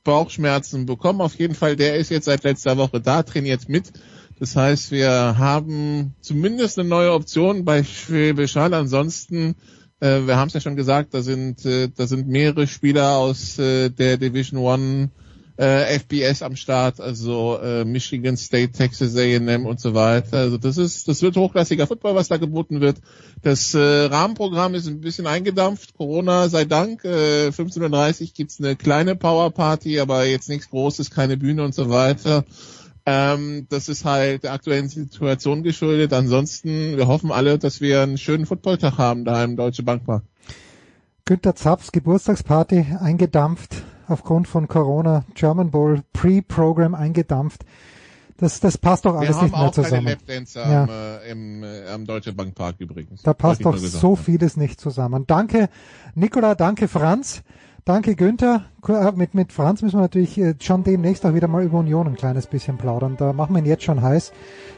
Bauchschmerzen 0.04 0.86
bekommen. 0.86 1.22
Auf 1.22 1.36
jeden 1.40 1.56
Fall, 1.56 1.76
der 1.76 1.96
ist 1.96 2.12
jetzt 2.12 2.26
seit 2.26 2.44
letzter 2.44 2.78
Woche 2.78 3.02
da, 3.02 3.24
trainiert 3.24 3.68
mit. 3.68 3.92
Das 4.40 4.56
heißt, 4.56 4.92
wir 4.92 5.38
haben 5.38 6.16
zumindest 6.22 6.80
eine 6.80 6.88
neue 6.88 7.12
Option 7.12 7.66
bei 7.66 7.84
Schwäbisch 7.84 8.56
Hall. 8.56 8.74
Ansonsten, 8.74 9.56
äh, 10.00 10.22
wir 10.26 10.38
haben 10.38 10.48
es 10.48 10.54
ja 10.54 10.62
schon 10.62 10.78
gesagt, 10.78 11.14
da 11.14 11.22
sind, 11.22 11.66
äh, 11.66 11.90
da 11.94 12.08
sind 12.08 12.30
mehrere 12.30 12.66
Spieler 12.66 13.18
aus 13.18 13.60
äh, 13.60 13.90
der 13.90 14.18
Division 14.18 14.60
One 14.60 15.10
äh, 15.60 16.00
FBS 16.00 16.42
am 16.42 16.56
Start, 16.56 17.02
also 17.02 17.60
äh, 17.62 17.84
Michigan 17.84 18.38
State, 18.38 18.72
Texas 18.72 19.18
A&M 19.18 19.66
und 19.66 19.82
so 19.82 19.94
weiter. 19.94 20.38
Also 20.38 20.58
das 20.58 20.78
ist, 20.78 21.10
das 21.10 21.22
wird 21.22 21.36
hochklassiger 21.36 21.86
Football, 21.86 22.16
was 22.16 22.30
da 22.30 22.38
geboten 22.38 22.80
wird. 22.80 23.00
Das 23.42 23.74
äh, 23.74 24.06
Rahmenprogramm 24.06 24.74
ist 24.74 24.88
ein 24.88 25.02
bisschen 25.02 25.28
eingedampft. 25.28 25.96
Corona 25.96 26.48
sei 26.48 26.64
Dank. 26.64 27.04
Äh, 27.04 27.50
15.30 27.50 28.22
Uhr 28.22 28.28
gibt's 28.34 28.62
eine 28.62 28.78
kleine 28.78 29.18
Powerparty, 29.18 30.00
aber 30.00 30.24
jetzt 30.26 30.48
nichts 30.48 30.70
Großes, 30.70 31.12
keine 31.12 31.36
Bühne 31.36 31.66
und 31.66 31.76
so 31.76 31.90
weiter. 31.90 32.46
Ähm, 33.12 33.66
das 33.70 33.90
ist 33.90 34.06
halt 34.06 34.44
der 34.44 34.54
aktuellen 34.54 34.88
Situation 34.88 35.64
geschuldet. 35.64 36.14
Ansonsten, 36.14 36.96
wir 36.96 37.08
hoffen 37.08 37.32
alle, 37.32 37.58
dass 37.58 37.82
wir 37.82 38.04
einen 38.04 38.20
schönen 38.20 38.46
Footballtag 38.46 39.00
haben 39.00 39.26
da 39.26 39.44
im 39.44 39.56
Deutsche 39.56 39.82
Bankpark. 39.82 40.22
Günter 41.26 41.56
Zapfs 41.56 41.92
Geburtstagsparty 41.92 42.86
eingedampft 43.00 43.84
aufgrund 44.08 44.48
von 44.48 44.68
Corona. 44.68 45.26
German 45.34 45.72
Bowl 45.72 46.02
Pre-Program 46.14 46.94
eingedampft. 46.94 47.66
Das, 48.38 48.60
das 48.60 48.78
passt 48.78 49.06
doch 49.06 49.16
alles 49.16 49.38
wir 49.38 49.44
nicht 49.44 49.54
haben 49.54 49.60
mehr 49.60 49.70
auch 49.70 49.74
keine 49.74 49.88
zusammen. 49.88 50.08
Lapdancer 50.08 50.72
Ja. 50.72 50.84
am, 50.84 50.90
äh, 50.90 51.32
im, 51.32 51.64
äh, 51.64 51.88
am 51.90 52.06
Deutsche 52.06 52.32
Bankpark 52.32 52.76
übrigens. 52.80 53.24
Da 53.24 53.34
passt 53.34 53.66
doch 53.66 53.76
so 53.76 54.16
haben. 54.16 54.24
vieles 54.24 54.56
nicht 54.56 54.80
zusammen. 54.80 55.26
Danke 55.26 55.70
Nicola, 56.14 56.54
danke 56.54 56.88
Franz, 56.88 57.42
danke 57.90 58.16
Günther. 58.16 58.66
Äh, 58.88 59.12
Mit, 59.14 59.34
mit 59.34 59.52
Franz 59.52 59.82
müssen 59.82 59.98
wir 59.98 60.04
natürlich 60.04 60.38
äh, 60.38 60.54
schon 60.62 60.84
demnächst 60.84 61.26
auch 61.26 61.34
wieder 61.34 61.48
mal 61.48 61.64
über 61.64 61.80
Union 61.80 62.06
ein 62.06 62.16
kleines 62.16 62.46
bisschen 62.46 62.78
plaudern. 62.78 63.18
Da 63.18 63.34
machen 63.34 63.56
wir 63.56 63.64
ihn 63.64 63.66
jetzt 63.66 63.84
schon 63.84 64.04
heiß. 64.04 64.32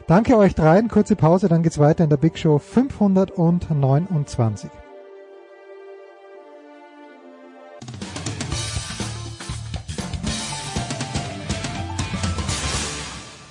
Danke 0.06 0.38
euch 0.38 0.54
dreien, 0.54 0.88
kurze 0.88 1.14
Pause, 1.14 1.48
dann 1.48 1.62
geht's 1.62 1.78
weiter 1.78 2.04
in 2.04 2.10
der 2.10 2.16
Big 2.16 2.38
Show 2.38 2.58
529. 2.58 4.70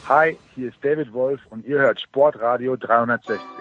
Hi, 0.09 0.38
hier 0.55 0.70
ist 0.70 0.78
David 0.82 1.14
Wolf 1.14 1.39
und 1.51 1.66
ihr 1.66 1.78
hört 1.78 2.01
Sportradio 2.01 2.76
360. 2.76 3.61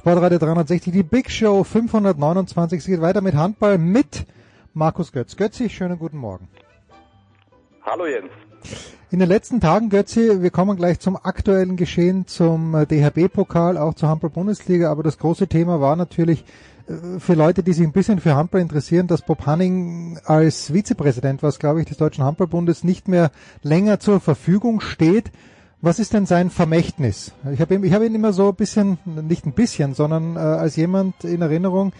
Sportradio 0.00 0.38
360, 0.38 0.94
die 0.94 1.02
Big 1.02 1.30
Show 1.30 1.62
529. 1.62 2.78
Es 2.78 2.86
geht 2.86 3.02
weiter 3.02 3.20
mit 3.20 3.34
Handball 3.34 3.76
mit 3.76 4.24
Markus 4.72 5.12
Götz. 5.12 5.36
Götzi, 5.36 5.68
schönen 5.68 5.98
guten 5.98 6.16
Morgen. 6.16 6.48
Hallo 7.82 8.06
Jens. 8.06 8.30
In 9.10 9.18
den 9.18 9.28
letzten 9.28 9.60
Tagen, 9.60 9.90
Götzi, 9.90 10.40
wir 10.40 10.48
kommen 10.48 10.78
gleich 10.78 11.00
zum 11.00 11.18
aktuellen 11.22 11.76
Geschehen, 11.76 12.26
zum 12.26 12.74
äh, 12.74 12.86
DHB-Pokal, 12.86 13.76
auch 13.76 13.92
zur 13.92 14.08
Handball-Bundesliga, 14.08 14.90
aber 14.90 15.02
das 15.02 15.18
große 15.18 15.48
Thema 15.48 15.82
war 15.82 15.96
natürlich 15.96 16.46
äh, 16.88 17.20
für 17.20 17.34
Leute, 17.34 17.62
die 17.62 17.74
sich 17.74 17.86
ein 17.86 17.92
bisschen 17.92 18.20
für 18.20 18.34
Handball 18.34 18.62
interessieren, 18.62 19.06
dass 19.06 19.20
Bob 19.20 19.44
Hanning 19.44 20.18
als 20.24 20.72
Vizepräsident, 20.72 21.42
was 21.42 21.58
glaube 21.58 21.80
ich 21.80 21.86
des 21.86 21.98
Deutschen 21.98 22.24
Handballbundes, 22.24 22.84
nicht 22.84 23.06
mehr 23.06 23.30
länger 23.62 24.00
zur 24.00 24.18
Verfügung 24.20 24.80
steht. 24.80 25.30
Was 25.82 25.98
ist 25.98 26.12
denn 26.12 26.26
sein 26.26 26.50
Vermächtnis? 26.50 27.34
Ich 27.54 27.60
habe 27.62 27.74
ihn, 27.74 27.84
ich 27.84 27.94
hab 27.94 28.02
ihn 28.02 28.14
immer 28.14 28.34
so 28.34 28.50
ein 28.50 28.54
bisschen, 28.54 28.98
nicht 29.06 29.46
ein 29.46 29.54
bisschen, 29.54 29.94
sondern 29.94 30.36
äh, 30.36 30.40
als 30.40 30.76
jemand 30.76 31.24
in 31.24 31.40
Erinnerung, 31.40 31.92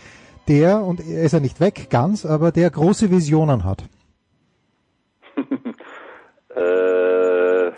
der, 0.48 0.82
und 0.82 1.00
er 1.00 1.22
ist 1.22 1.32
ja 1.32 1.40
nicht 1.40 1.60
weg 1.60 1.88
ganz, 1.88 2.26
aber 2.26 2.52
der 2.52 2.68
große 2.70 3.10
Visionen 3.10 3.64
hat. 3.64 3.84
Äh, 6.56 7.66
ja, 7.66 7.70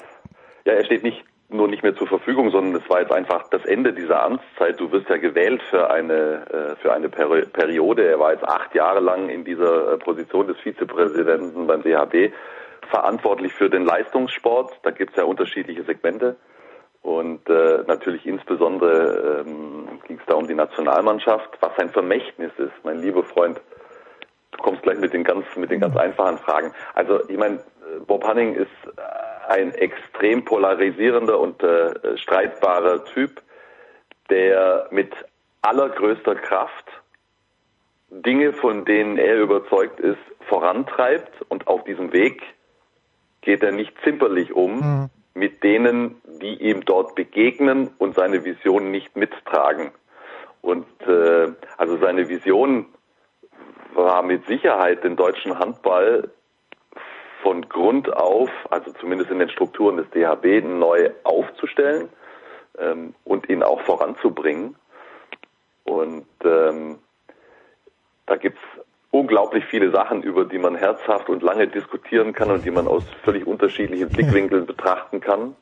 er 0.65 0.85
steht 0.87 1.03
nicht 1.03 1.23
nur 1.51 1.69
nicht 1.69 1.83
mehr 1.83 1.95
zur 1.95 2.07
Verfügung, 2.07 2.51
sondern 2.51 2.81
es 2.81 2.89
war 2.89 3.01
jetzt 3.01 3.13
einfach 3.13 3.47
das 3.51 3.67
Ende 3.67 3.93
dieser 3.93 4.23
Amtszeit. 4.23 4.81
Du 4.81 4.91
wirst 4.91 5.11
ja 5.11 5.19
gewählt 5.19 5.61
für 5.69 5.91
eine 5.91 6.47
äh, 6.51 6.77
für 6.77 6.91
eine 6.91 7.11
Peri 7.11 7.45
Periode. 7.53 8.09
Er 8.09 8.19
war 8.19 8.33
jetzt 8.33 8.49
acht 8.49 8.75
Jahre 8.75 9.01
lang 9.01 9.29
in 9.29 9.45
dieser 9.45 9.93
äh, 9.93 9.99
Position 9.99 10.47
des 10.47 10.57
Vizepräsidenten 10.61 11.67
beim 11.67 11.83
DHB 11.83 12.33
verantwortlich 12.93 13.55
für 13.55 13.70
den 13.70 13.86
Leistungssport. 13.86 14.78
Da 14.82 14.90
gibt 14.90 15.12
es 15.12 15.16
ja 15.16 15.24
unterschiedliche 15.24 15.82
Segmente. 15.84 16.36
Und 17.01 17.49
äh, 17.49 17.78
natürlich 17.86 18.26
insbesondere 18.26 19.45
ähm, 19.47 19.99
ging 20.07 20.18
es 20.18 20.26
da 20.26 20.34
um 20.34 20.47
die 20.47 20.55
Nationalmannschaft, 20.55 21.51
was 21.61 21.74
sein 21.76 21.88
Vermächtnis 21.88 22.53
ist, 22.59 22.72
mein 22.84 22.99
lieber 23.01 23.24
Freund. 23.24 23.61
Du 24.53 24.59
kommst 24.62 24.82
gleich 24.82 24.99
mit 24.99 25.14
den 25.14 25.24
ganz 25.24 25.47
mit 25.57 25.70
den 25.70 25.80
ganz 25.80 25.97
einfachen 25.97 26.38
Fragen. 26.38 26.72
Also 26.95 27.26
ich 27.28 27.38
meine, 27.38 27.61
Bob 28.07 28.24
Hanning 28.24 28.55
ist 28.55 28.68
ein 29.49 29.72
extrem 29.74 30.45
polarisierender 30.45 31.40
und 31.40 31.62
äh, 31.62 32.18
streitbarer 32.18 33.05
Typ, 33.07 33.40
der 34.30 34.86
mit 34.90 35.12
allergrößter 35.62 36.34
Kraft 36.36 36.86
Dinge, 38.11 38.53
von 38.53 38.84
denen 38.84 39.16
er 39.16 39.36
überzeugt 39.40 39.99
ist, 39.99 40.20
vorantreibt 40.49 41.32
und 41.49 41.66
auf 41.66 41.82
diesem 41.84 42.12
Weg 42.12 42.43
geht 43.43 43.62
er 43.62 43.72
nicht 43.72 43.95
zimperlich 44.03 44.53
um 44.53 44.78
Mhm. 44.80 45.11
mit 45.34 45.62
denen, 45.62 46.20
die 46.40 46.55
ihm 46.62 46.84
dort 46.84 47.14
begegnen 47.14 47.90
und 47.99 48.14
seine 48.14 48.45
Vision 48.45 48.90
nicht 48.90 49.16
mittragen. 49.16 49.93
Und 50.61 50.86
äh, 51.07 51.53
also 51.76 51.97
seine 51.99 52.28
Vision 52.28 52.86
war 53.95 54.22
mit 54.22 54.47
Sicherheit 54.47 55.05
den 55.05 55.16
deutschen 55.16 55.59
Handball 55.59 56.30
von 57.43 57.68
Grund 57.68 58.12
auf, 58.16 58.51
also 58.70 58.93
zumindest 58.93 59.30
in 59.30 59.40
den 59.40 59.51
Strukturen 59.51 59.97
des 59.97 60.09
DHB, 60.11 60.64
neu 60.64 61.11
aufzustellen 61.24 62.09
ähm, 62.78 63.14
und 63.24 63.49
ihn 63.49 63.62
auch 63.62 63.80
voranzubringen. 63.82 64.76
Und 65.84 66.26
ähm, 66.45 66.99
da 68.26 68.36
gibt's 68.36 68.61
unglaublich 69.13 69.65
viele 69.67 69.91
Sachen, 69.91 70.23
über 70.23 70.45
die 70.47 70.59
man 70.59 70.75
herzhaft 70.75 71.29
und 71.29 71.43
lange 71.43 71.69
diskutieren 71.69 72.33
kann 72.33 72.51
und 72.51 72.65
die 72.65 72.71
man 72.71 72.89
aus 72.89 73.05
völlig 73.23 73.47
unterschiedlichen 73.47 74.09
Blickwinkeln 74.11 74.67
betrachten 74.67 75.21
kann. 75.21 75.55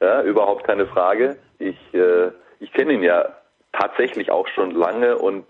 Ja, 0.00 0.22
überhaupt 0.22 0.64
keine 0.64 0.86
Frage. 0.86 1.36
Ich, 1.58 1.76
äh, 1.94 2.30
ich 2.58 2.72
kenne 2.72 2.94
ihn 2.94 3.02
ja 3.02 3.26
tatsächlich 3.72 4.30
auch 4.30 4.48
schon 4.48 4.70
lange 4.72 5.16
und 5.18 5.44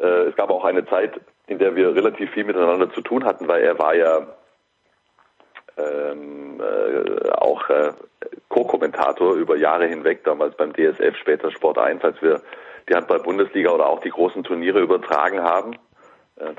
äh, 0.00 0.24
es 0.24 0.34
gab 0.34 0.50
auch 0.50 0.64
eine 0.64 0.86
Zeit, 0.86 1.20
in 1.46 1.58
der 1.58 1.76
wir 1.76 1.94
relativ 1.94 2.30
viel 2.30 2.44
miteinander 2.44 2.90
zu 2.90 3.02
tun 3.02 3.24
hatten, 3.24 3.48
weil 3.48 3.62
er 3.62 3.78
war 3.78 3.94
ja 3.94 4.26
ähm, 5.76 6.60
äh, 6.60 7.30
auch 7.32 7.68
äh, 7.68 7.92
Co-Kommentator 8.48 9.34
über 9.34 9.56
Jahre 9.56 9.86
hinweg, 9.86 10.24
damals 10.24 10.56
beim 10.56 10.72
DSF, 10.72 11.16
später 11.16 11.50
Sport 11.50 11.78
1, 11.78 12.02
als 12.02 12.20
wir 12.22 12.40
die 12.88 12.94
Handball-Bundesliga 12.94 13.70
oder 13.70 13.86
auch 13.86 14.00
die 14.00 14.10
großen 14.10 14.42
Turniere 14.42 14.80
übertragen 14.80 15.42
haben. 15.42 15.76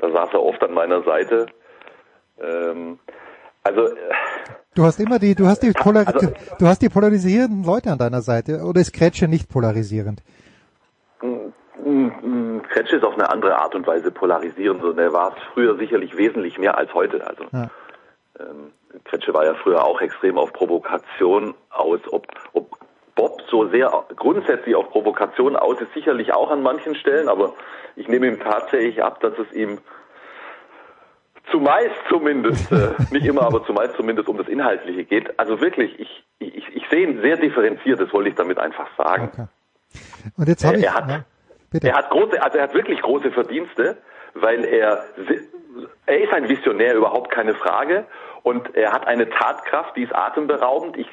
Da 0.00 0.10
saß 0.10 0.30
er 0.32 0.42
oft 0.42 0.62
an 0.62 0.72
meiner 0.74 1.02
Seite. 1.02 1.46
Ähm, 2.40 2.98
also 3.62 3.88
Du 4.74 4.82
hast 4.84 4.98
immer 4.98 5.18
die, 5.18 5.34
du 5.34 5.46
hast 5.46 5.60
die, 5.62 5.70
Polar 5.72 6.06
Also- 6.06 6.32
du 6.58 6.66
hast 6.66 6.82
die 6.82 6.88
polarisierenden 6.88 7.64
Leute 7.64 7.90
an 7.92 7.98
deiner 7.98 8.22
Seite. 8.22 8.62
Oder 8.64 8.80
ist 8.80 8.92
Kretsche 8.92 9.28
nicht 9.28 9.48
polarisierend? 9.48 10.22
Mm, 11.22 12.60
Kretsch 12.70 12.92
ist 12.92 13.04
auf 13.04 13.14
eine 13.14 13.28
andere 13.30 13.56
Art 13.58 13.74
und 13.74 13.86
Weise 13.86 14.10
polarisierend 14.10 14.82
und 14.82 14.98
er 14.98 15.12
war 15.12 15.32
es 15.36 15.42
früher 15.52 15.76
sicherlich 15.76 16.16
wesentlich 16.16 16.58
mehr 16.58 16.76
als 16.78 16.92
heute. 16.94 17.26
Also 17.26 17.44
Ja. 17.52 17.68
ähm, 18.40 18.72
Kretsche 19.04 19.32
war 19.34 19.44
ja 19.44 19.54
früher 19.54 19.84
auch 19.84 20.00
extrem 20.00 20.38
auf 20.38 20.52
Provokation 20.52 21.54
aus. 21.70 22.00
Ob, 22.10 22.26
ob 22.52 22.78
Bob 23.14 23.42
so 23.48 23.68
sehr 23.68 24.04
grundsätzlich 24.16 24.74
auf 24.74 24.90
Provokation 24.90 25.56
aus 25.56 25.80
ist, 25.80 25.92
sicherlich 25.94 26.32
auch 26.32 26.50
an 26.50 26.62
manchen 26.62 26.94
Stellen, 26.94 27.28
aber 27.28 27.54
ich 27.96 28.08
nehme 28.08 28.26
ihm 28.26 28.40
tatsächlich 28.40 29.02
ab, 29.02 29.20
dass 29.20 29.34
es 29.38 29.52
ihm 29.52 29.78
zumeist 31.50 31.94
zumindest, 32.08 32.72
äh, 32.72 32.90
nicht 33.10 33.26
immer, 33.26 33.42
aber 33.42 33.64
zumeist 33.64 33.94
zumindest 33.96 34.28
um 34.28 34.38
das 34.38 34.48
Inhaltliche 34.48 35.04
geht. 35.04 35.38
Also 35.38 35.60
wirklich, 35.60 35.98
ich, 36.00 36.24
ich, 36.38 36.74
ich 36.74 36.84
sehe 36.90 37.06
ihn 37.06 37.20
sehr 37.20 37.36
differenziert, 37.36 38.00
das 38.00 38.12
wollte 38.12 38.30
ich 38.30 38.34
damit 38.34 38.58
einfach 38.58 38.88
sagen. 38.96 39.30
Okay. 39.32 39.46
Und 40.36 40.48
jetzt 40.48 40.64
habe 40.64 40.76
er, 40.76 40.80
ich. 40.80 40.86
er 40.86 40.94
hat, 40.94 41.08
ja, 41.08 41.24
bitte. 41.70 41.88
er 41.88 41.96
hat 41.96 42.10
große, 42.10 42.42
also 42.42 42.58
er 42.58 42.64
hat 42.64 42.74
wirklich 42.74 43.00
große 43.00 43.30
Verdienste, 43.30 43.98
weil 44.34 44.64
er, 44.64 45.04
er 46.06 46.20
ist 46.20 46.32
ein 46.32 46.48
Visionär, 46.48 46.94
überhaupt 46.94 47.30
keine 47.30 47.54
Frage. 47.54 48.06
Und 48.42 48.74
er 48.74 48.92
hat 48.92 49.06
eine 49.06 49.28
Tatkraft, 49.30 49.96
die 49.96 50.02
ist 50.02 50.14
atemberaubend. 50.14 50.96
Ich 50.96 51.08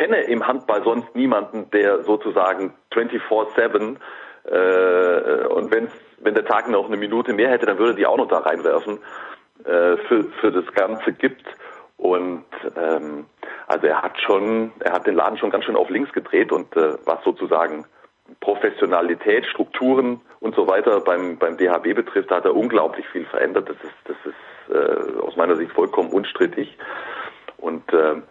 kenne 0.00 0.22
im 0.22 0.46
Handball 0.46 0.82
sonst 0.82 1.14
niemanden, 1.14 1.70
der 1.72 2.04
sozusagen 2.04 2.72
24-7 2.94 3.96
äh, 4.44 5.46
und 5.48 5.70
wenn's, 5.70 5.92
wenn 6.20 6.34
der 6.34 6.46
Tag 6.46 6.68
noch 6.68 6.86
eine 6.86 6.96
Minute 6.96 7.34
mehr 7.34 7.50
hätte, 7.50 7.66
dann 7.66 7.78
würde 7.78 7.94
die 7.94 8.06
auch 8.06 8.16
noch 8.16 8.28
da 8.28 8.38
reinwerfen, 8.38 8.98
äh, 9.64 9.98
für, 10.08 10.24
für 10.40 10.52
das 10.52 10.64
Ganze 10.74 11.12
gibt. 11.12 11.44
Und 11.98 12.44
ähm, 12.76 13.26
also 13.66 13.86
er 13.86 14.00
hat 14.00 14.18
schon, 14.22 14.72
er 14.80 14.92
hat 14.92 15.06
den 15.06 15.16
Laden 15.16 15.36
schon 15.36 15.50
ganz 15.50 15.66
schön 15.66 15.76
auf 15.76 15.90
links 15.90 16.12
gedreht 16.12 16.50
und 16.50 16.74
äh, 16.76 16.94
was 17.04 17.22
sozusagen 17.22 17.84
Professionalität, 18.40 19.44
Strukturen 19.46 20.22
und 20.40 20.54
so 20.54 20.66
weiter 20.66 21.00
beim, 21.00 21.36
beim 21.36 21.58
DHB 21.58 21.94
betrifft, 21.94 22.30
da 22.30 22.36
hat 22.36 22.46
er 22.46 22.56
unglaublich 22.56 23.06
viel 23.08 23.26
verändert. 23.26 23.68
Das 23.68 23.76
ist, 23.76 23.94
das 24.04 24.16
ist 24.24 24.74
äh, 24.74 25.20
aus 25.20 25.36
meiner 25.36 25.56
Sicht 25.56 25.72
vollkommen 25.72 26.10
unstrittig. 26.10 26.78
Und 27.58 27.82
ähm, 27.92 28.22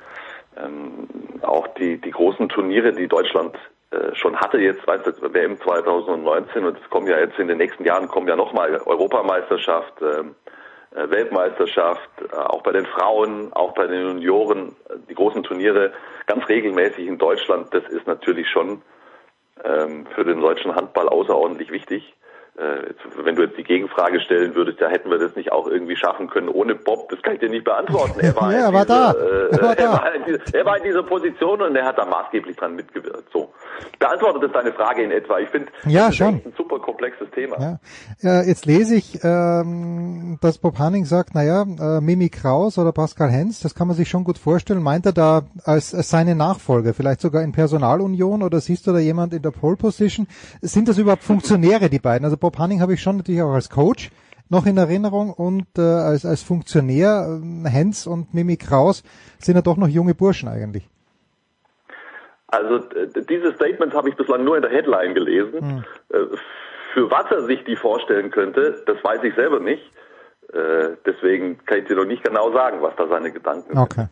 ähm, 0.63 1.07
auch 1.41 1.67
die, 1.75 1.97
die 1.97 2.11
großen 2.11 2.49
Turniere, 2.49 2.93
die 2.93 3.07
Deutschland 3.07 3.55
äh, 3.91 4.13
schon 4.15 4.35
hatte 4.35 4.59
jetzt, 4.59 4.85
weißt 4.85 5.05
WM 5.33 5.59
2019 5.59 6.65
und 6.65 6.77
es 6.77 6.89
kommen 6.89 7.07
ja 7.07 7.19
jetzt 7.19 7.39
in 7.39 7.47
den 7.47 7.57
nächsten 7.57 7.83
Jahren 7.85 8.07
kommen 8.07 8.27
ja 8.27 8.35
nochmal 8.35 8.75
Europameisterschaft, 8.85 9.93
ähm, 10.01 10.35
äh, 10.95 11.09
Weltmeisterschaft, 11.09 12.09
äh, 12.31 12.35
auch 12.35 12.61
bei 12.61 12.71
den 12.71 12.85
Frauen, 12.85 13.51
auch 13.53 13.73
bei 13.73 13.87
den 13.87 14.07
Junioren, 14.07 14.75
äh, 14.89 14.95
die 15.09 15.15
großen 15.15 15.43
Turniere 15.43 15.91
ganz 16.27 16.47
regelmäßig 16.47 17.07
in 17.07 17.17
Deutschland, 17.17 17.73
das 17.73 17.83
ist 17.89 18.05
natürlich 18.05 18.47
schon 18.49 18.81
ähm, 19.63 20.05
für 20.13 20.23
den 20.23 20.39
deutschen 20.39 20.75
Handball 20.75 21.09
außerordentlich 21.09 21.71
wichtig. 21.71 22.13
Äh, 22.59 22.93
wenn 23.23 23.35
du 23.35 23.43
jetzt 23.43 23.57
die 23.57 23.63
Gegenfrage 23.63 24.19
stellen 24.19 24.53
würdest, 24.53 24.81
ja, 24.81 24.89
hätten 24.89 25.09
wir 25.09 25.17
das 25.17 25.33
nicht 25.37 25.51
auch 25.53 25.65
irgendwie 25.67 25.95
schaffen 25.95 26.27
können 26.29 26.49
ohne 26.49 26.75
Bob, 26.75 27.07
das 27.09 27.21
kann 27.21 27.33
ich 27.35 27.39
dir 27.39 27.49
nicht 27.49 27.63
beantworten. 27.63 28.19
Er 28.19 28.35
war, 28.35 28.51
Ja, 28.51 28.69
er 28.69 28.85
da. 28.85 29.11
Er 29.13 29.61
war 29.61 29.69
er, 29.69 29.75
da. 29.75 30.07
in 30.09 30.23
dieser, 30.25 30.55
er 30.59 30.65
war 30.65 30.77
in 30.77 30.83
dieser 30.83 31.03
Position 31.03 31.61
und 31.61 31.75
er 31.75 31.85
hat 31.85 31.97
da 31.97 32.05
maßgeblich 32.05 32.57
dran 32.57 32.75
mitgewirkt. 32.75 33.31
So. 33.31 33.49
Beantwortet 33.97 34.43
das 34.43 34.51
deine 34.51 34.73
Frage 34.73 35.03
in 35.03 35.11
etwa? 35.11 35.39
Ich 35.39 35.47
finde, 35.49 35.71
Ja, 35.85 36.01
das 36.01 36.09
ist 36.09 36.15
schon. 36.17 36.35
echt 36.35 36.45
ein 36.47 36.53
super 36.57 36.79
komplexes 36.79 37.29
Thema. 37.31 37.79
Ja. 38.21 38.39
Äh, 38.41 38.47
jetzt 38.49 38.65
lese 38.65 38.95
ich, 38.95 39.19
ähm, 39.23 40.37
dass 40.41 40.57
Bob 40.57 40.77
Hanning 40.79 41.05
sagt, 41.05 41.35
naja, 41.35 41.61
äh, 41.61 42.01
Mimi 42.01 42.29
Kraus 42.29 42.77
oder 42.77 42.91
Pascal 42.91 43.29
Hens, 43.29 43.61
das 43.61 43.73
kann 43.73 43.87
man 43.87 43.95
sich 43.95 44.09
schon 44.09 44.23
gut 44.25 44.37
vorstellen. 44.37 44.83
Meint 44.83 45.05
er 45.05 45.13
da 45.13 45.43
als, 45.63 45.93
als 45.95 46.09
seine 46.09 46.35
Nachfolger, 46.35 46.93
vielleicht 46.93 47.21
sogar 47.21 47.41
in 47.41 47.51
Personalunion 47.53 48.43
oder 48.43 48.59
siehst 48.59 48.85
du 48.87 48.91
da 48.91 48.99
jemand 48.99 49.33
in 49.33 49.41
der 49.41 49.51
Pole 49.51 49.77
Position? 49.77 50.27
Sind 50.61 50.87
das 50.89 50.97
überhaupt 50.97 51.23
Funktionäre, 51.23 51.89
die 51.89 51.99
beiden? 51.99 52.25
Also 52.25 52.35
Bob 52.37 52.48
Hanning 52.57 52.81
habe 52.81 52.93
ich 52.93 53.01
schon 53.01 53.17
natürlich 53.17 53.41
auch 53.41 53.53
als 53.53 53.69
Coach 53.69 54.09
noch 54.49 54.65
in 54.65 54.77
Erinnerung 54.77 55.31
und 55.31 55.67
äh, 55.77 55.81
als, 55.81 56.25
als 56.25 56.41
Funktionär, 56.41 57.39
äh, 57.41 57.69
Hens 57.69 58.07
und 58.07 58.33
Mimi 58.33 58.57
Kraus 58.57 59.03
sind 59.37 59.55
ja 59.55 59.61
doch 59.61 59.77
noch 59.77 59.87
junge 59.87 60.15
Burschen 60.15 60.49
eigentlich. 60.49 60.89
Also 62.47 62.77
äh, 62.89 63.07
dieses 63.29 63.55
Statement 63.55 63.93
habe 63.93 64.09
ich 64.09 64.15
bislang 64.15 64.43
nur 64.43 64.55
in 64.55 64.63
der 64.63 64.71
Headline 64.71 65.13
gelesen. 65.13 65.85
Äh, 66.09 66.17
Für 66.93 67.11
was 67.11 67.29
er 67.29 67.43
sich 67.43 67.63
die 67.65 67.75
vorstellen 67.75 68.31
könnte, 68.31 68.81
das 68.87 69.03
weiß 69.03 69.23
ich 69.23 69.35
selber 69.35 69.59
nicht. 69.59 69.83
Äh, 70.53 70.97
Deswegen 71.05 71.57
kann 71.65 71.79
ich 71.79 71.85
dir 71.85 71.95
noch 71.95 72.05
nicht 72.05 72.23
genau 72.23 72.51
sagen, 72.51 72.81
was 72.81 72.93
da 72.97 73.07
seine 73.07 73.31
Gedanken 73.31 73.69
sind. 73.69 73.77
Okay. 73.77 74.07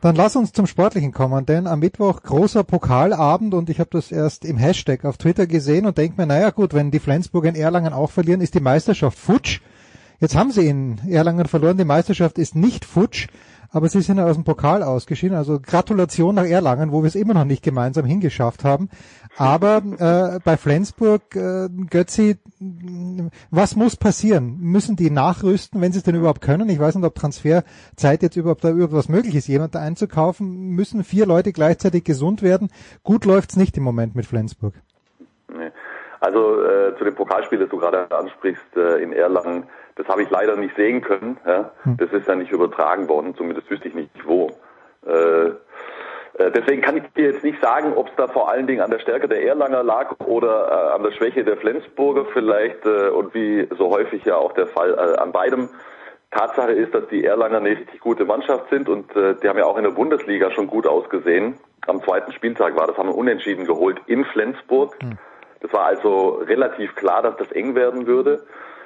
Dann 0.00 0.16
lass 0.16 0.36
uns 0.36 0.52
zum 0.52 0.66
Sportlichen 0.66 1.12
kommen, 1.12 1.46
denn 1.46 1.66
am 1.66 1.78
Mittwoch 1.78 2.22
großer 2.22 2.64
Pokalabend 2.64 3.54
und 3.54 3.70
ich 3.70 3.78
habe 3.80 3.90
das 3.92 4.10
erst 4.10 4.44
im 4.44 4.56
Hashtag 4.56 5.04
auf 5.04 5.18
Twitter 5.18 5.46
gesehen 5.46 5.86
und 5.86 5.98
denke 5.98 6.20
mir, 6.20 6.26
naja 6.26 6.50
gut, 6.50 6.74
wenn 6.74 6.90
die 6.90 6.98
Flensburg 6.98 7.44
in 7.44 7.54
Erlangen 7.54 7.92
auch 7.92 8.10
verlieren, 8.10 8.40
ist 8.40 8.54
die 8.54 8.60
Meisterschaft 8.60 9.18
futsch. 9.18 9.60
Jetzt 10.20 10.36
haben 10.36 10.50
sie 10.50 10.68
in 10.68 11.00
Erlangen 11.08 11.46
verloren, 11.46 11.78
die 11.78 11.84
Meisterschaft 11.84 12.38
ist 12.38 12.54
nicht 12.54 12.84
futsch, 12.84 13.28
aber 13.70 13.88
sie 13.88 14.02
sind 14.02 14.20
aus 14.20 14.36
dem 14.36 14.44
Pokal 14.44 14.82
ausgeschieden. 14.82 15.36
Also 15.36 15.58
Gratulation 15.60 16.34
nach 16.34 16.44
Erlangen, 16.44 16.92
wo 16.92 17.02
wir 17.02 17.08
es 17.08 17.14
immer 17.14 17.34
noch 17.34 17.44
nicht 17.44 17.62
gemeinsam 17.62 18.04
hingeschafft 18.04 18.64
haben. 18.64 18.90
Aber 19.36 19.82
äh, 19.98 20.40
bei 20.44 20.56
Flensburg, 20.56 21.34
äh, 21.34 21.68
Götzi, 21.90 22.36
was 23.50 23.76
muss 23.76 23.96
passieren? 23.96 24.58
Müssen 24.60 24.96
die 24.96 25.10
nachrüsten, 25.10 25.80
wenn 25.80 25.92
sie 25.92 25.98
es 25.98 26.04
denn 26.04 26.14
überhaupt 26.14 26.42
können? 26.42 26.68
Ich 26.68 26.78
weiß 26.78 26.94
nicht, 26.96 27.06
ob 27.06 27.14
Transferzeit 27.14 28.22
jetzt 28.22 28.36
überhaupt 28.36 28.62
da 28.62 28.68
irgendwas 28.68 29.08
möglich 29.08 29.34
ist, 29.34 29.48
jemand 29.48 29.74
da 29.74 29.80
einzukaufen. 29.80 30.70
Müssen 30.70 31.02
vier 31.02 31.26
Leute 31.26 31.52
gleichzeitig 31.52 32.04
gesund 32.04 32.42
werden? 32.42 32.70
Gut 33.04 33.24
läuft's 33.24 33.56
nicht 33.56 33.76
im 33.76 33.84
Moment 33.84 34.14
mit 34.14 34.26
Flensburg. 34.26 34.74
Nee. 35.48 35.70
Also 36.20 36.62
äh, 36.62 36.96
zu 36.98 37.04
dem 37.04 37.14
Pokalspiel, 37.14 37.58
das 37.58 37.68
du 37.70 37.78
gerade 37.78 38.10
ansprichst 38.10 38.76
äh, 38.76 39.02
in 39.02 39.12
Erlangen, 39.12 39.64
das 39.96 40.06
habe 40.08 40.22
ich 40.22 40.30
leider 40.30 40.56
nicht 40.56 40.76
sehen 40.76 41.00
können. 41.00 41.36
Ja? 41.46 41.72
Das 41.98 42.12
ist 42.12 42.28
ja 42.28 42.34
nicht 42.34 42.52
übertragen 42.52 43.08
worden, 43.08 43.34
zumindest 43.34 43.68
wüsste 43.70 43.88
ich 43.88 43.94
nicht 43.94 44.10
wo. 44.24 44.50
Äh, 45.04 45.50
deswegen 46.38 46.82
kann 46.82 46.96
ich 46.96 47.04
dir 47.14 47.32
jetzt 47.32 47.44
nicht 47.44 47.60
sagen, 47.60 47.92
ob 47.94 48.08
es 48.08 48.14
da 48.16 48.26
vor 48.26 48.50
allen 48.50 48.66
Dingen 48.66 48.80
an 48.80 48.90
der 48.90 49.00
Stärke 49.00 49.28
der 49.28 49.44
Erlanger 49.44 49.82
lag 49.82 50.18
oder 50.20 50.68
äh, 50.68 50.94
an 50.94 51.02
der 51.02 51.12
Schwäche 51.12 51.44
der 51.44 51.56
Flensburger 51.58 52.24
vielleicht 52.32 52.84
äh, 52.86 53.08
und 53.08 53.34
wie 53.34 53.68
so 53.76 53.90
häufig 53.90 54.24
ja 54.24 54.36
auch 54.36 54.52
der 54.52 54.66
Fall 54.66 54.94
äh, 54.94 55.18
an 55.20 55.32
beidem. 55.32 55.68
Tatsache 56.30 56.72
ist, 56.72 56.94
dass 56.94 57.06
die 57.08 57.24
Erlanger 57.24 57.58
eine 57.58 57.70
richtig 57.70 58.00
gute 58.00 58.24
Mannschaft 58.24 58.70
sind 58.70 58.88
und 58.88 59.14
äh, 59.14 59.34
die 59.42 59.48
haben 59.48 59.58
ja 59.58 59.66
auch 59.66 59.76
in 59.76 59.84
der 59.84 59.90
Bundesliga 59.90 60.50
schon 60.50 60.66
gut 60.66 60.86
ausgesehen. 60.86 61.58
Am 61.86 62.02
zweiten 62.02 62.32
Spieltag 62.32 62.74
war 62.76 62.86
das, 62.86 62.96
haben 62.96 63.10
wir 63.10 63.16
unentschieden 63.16 63.66
geholt 63.66 64.00
in 64.06 64.24
Flensburg. 64.24 64.96
Das 65.60 65.72
war 65.72 65.84
also 65.84 66.42
relativ 66.46 66.94
klar, 66.94 67.22
dass 67.22 67.36
das 67.36 67.52
eng 67.52 67.74
werden 67.74 68.06
würde. 68.06 68.44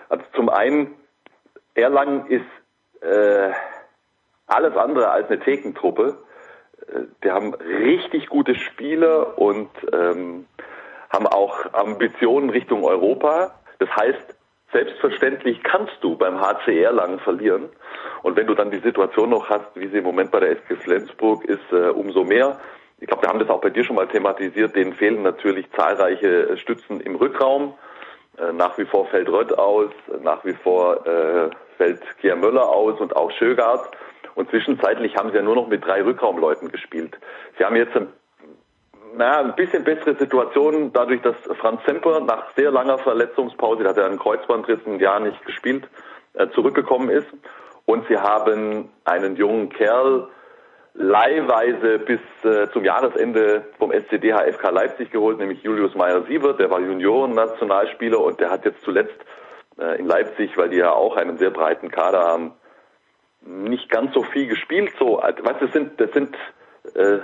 Also 0.08 0.24
zum 0.34 0.48
einen, 0.48 0.94
Erlangen 1.74 2.26
ist 2.26 2.46
äh, 3.02 3.50
alles 4.46 4.76
andere 4.76 5.10
als 5.10 5.28
eine 5.28 5.40
Thekentruppe. 5.40 6.18
Die 7.24 7.30
haben 7.30 7.54
richtig 7.54 8.28
gute 8.28 8.54
Spieler 8.54 9.38
und 9.38 9.70
ähm, 9.92 10.46
haben 11.10 11.26
auch 11.26 11.72
Ambitionen 11.72 12.50
Richtung 12.50 12.84
Europa. 12.84 13.54
Das 13.78 13.88
heißt, 13.90 14.36
selbstverständlich 14.72 15.62
kannst 15.62 15.96
du 16.00 16.16
beim 16.16 16.40
HC 16.40 16.82
Erlangen 16.82 17.18
verlieren. 17.20 17.68
Und 18.22 18.36
wenn 18.36 18.46
du 18.46 18.54
dann 18.54 18.70
die 18.70 18.78
Situation 18.78 19.30
noch 19.30 19.48
hast, 19.48 19.66
wie 19.74 19.88
sie 19.88 19.98
im 19.98 20.04
Moment 20.04 20.30
bei 20.30 20.40
der 20.40 20.50
SG 20.50 20.76
Flensburg 20.76 21.44
ist, 21.44 21.72
äh, 21.72 21.88
umso 21.90 22.24
mehr. 22.24 22.58
Ich 22.98 23.06
glaube, 23.06 23.22
wir 23.22 23.28
haben 23.28 23.38
das 23.38 23.48
auch 23.48 23.60
bei 23.60 23.70
dir 23.70 23.84
schon 23.84 23.96
mal 23.96 24.08
thematisiert. 24.08 24.74
Denen 24.74 24.94
fehlen 24.94 25.22
natürlich 25.22 25.70
zahlreiche 25.72 26.50
äh, 26.50 26.56
Stützen 26.56 27.00
im 27.00 27.16
Rückraum. 27.16 27.74
Äh, 28.38 28.52
nach 28.52 28.76
wie 28.78 28.84
vor 28.84 29.06
fällt 29.06 29.28
Rött 29.28 29.56
aus, 29.56 29.90
nach 30.22 30.44
wie 30.44 30.54
vor 30.54 31.06
äh, 31.06 31.50
fällt 31.76 32.00
Kier 32.20 32.36
Möller 32.36 32.68
aus 32.68 33.00
und 33.00 33.14
auch 33.14 33.30
Schögart. 33.32 33.96
Und 34.36 34.50
zwischenzeitlich 34.50 35.16
haben 35.16 35.30
sie 35.30 35.36
ja 35.36 35.42
nur 35.42 35.56
noch 35.56 35.66
mit 35.66 35.84
drei 35.84 36.02
Rückraumleuten 36.02 36.70
gespielt. 36.70 37.18
Sie 37.58 37.64
haben 37.64 37.74
jetzt 37.74 37.96
ein, 37.96 38.08
naja, 39.16 39.40
ein 39.40 39.56
bisschen 39.56 39.82
bessere 39.82 40.14
Situation, 40.14 40.92
dadurch, 40.92 41.22
dass 41.22 41.36
Franz 41.58 41.80
Semper 41.86 42.20
nach 42.20 42.52
sehr 42.54 42.70
langer 42.70 42.98
Verletzungspause, 42.98 43.82
der 43.82 43.90
hat 43.90 43.96
ja 43.96 44.06
einen 44.06 44.18
Kreuzbandriss 44.18 44.80
ein 44.86 45.00
Jahr 45.00 45.20
nicht 45.20 45.44
gespielt, 45.46 45.88
äh, 46.34 46.48
zurückgekommen 46.50 47.08
ist. 47.08 47.28
Und 47.86 48.06
sie 48.08 48.18
haben 48.18 48.90
einen 49.04 49.36
jungen 49.36 49.70
Kerl 49.70 50.28
leihweise 50.92 51.98
bis 51.98 52.20
äh, 52.42 52.70
zum 52.72 52.84
Jahresende 52.84 53.64
vom 53.78 53.90
SCD 53.90 54.32
HFK 54.32 54.70
Leipzig 54.70 55.10
geholt, 55.10 55.38
nämlich 55.38 55.62
Julius 55.62 55.94
Meyer-Siebert, 55.94 56.58
der 56.58 56.70
war 56.70 56.80
Junioren-Nationalspieler 56.80 58.20
und 58.20 58.40
der 58.40 58.50
hat 58.50 58.64
jetzt 58.64 58.82
zuletzt 58.82 59.16
äh, 59.78 59.98
in 59.98 60.06
Leipzig, 60.06 60.56
weil 60.56 60.70
die 60.70 60.78
ja 60.78 60.92
auch 60.92 61.16
einen 61.16 61.38
sehr 61.38 61.50
breiten 61.50 61.90
Kader 61.90 62.20
haben, 62.20 62.52
nicht 63.46 63.88
ganz 63.88 64.12
so 64.12 64.22
viel 64.22 64.46
gespielt. 64.46 64.92
So, 64.98 65.18
also, 65.18 65.44
weißt, 65.44 65.62
das 65.62 65.72
sind, 65.72 66.00
das 66.00 66.10
sind, 66.12 66.34
äh, 66.94 67.18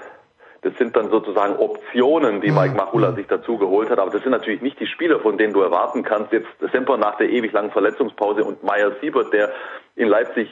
das 0.63 0.77
sind 0.79 0.95
dann 0.97 1.11
sozusagen 1.11 1.57
Optionen, 1.57 2.41
die 2.41 2.53
Mike 2.53 2.75
Machula 2.77 3.13
sich 3.13 3.27
dazu 3.27 3.59
geholt 3.59 3.91
hat. 3.91 3.99
Aber 3.99 4.11
das 4.11 4.23
sind 4.23 4.31
natürlich 4.31 4.63
nicht 4.63 4.79
die 4.79 4.87
Spieler, 4.87 5.21
von 5.21 5.37
denen 5.37 5.53
du 5.53 5.61
erwarten 5.61 6.05
kannst. 6.05 6.33
Jetzt 6.33 6.49
Semper 6.73 6.97
nach 6.97 7.17
der 7.17 7.31
ewig 7.31 7.53
langen 7.53 7.73
Verletzungspause 7.73 8.45
und 8.45 8.63
Meyer 8.63 8.93
Siebert, 9.01 9.33
der 9.33 9.53
in 9.97 10.07
Leipzig 10.07 10.49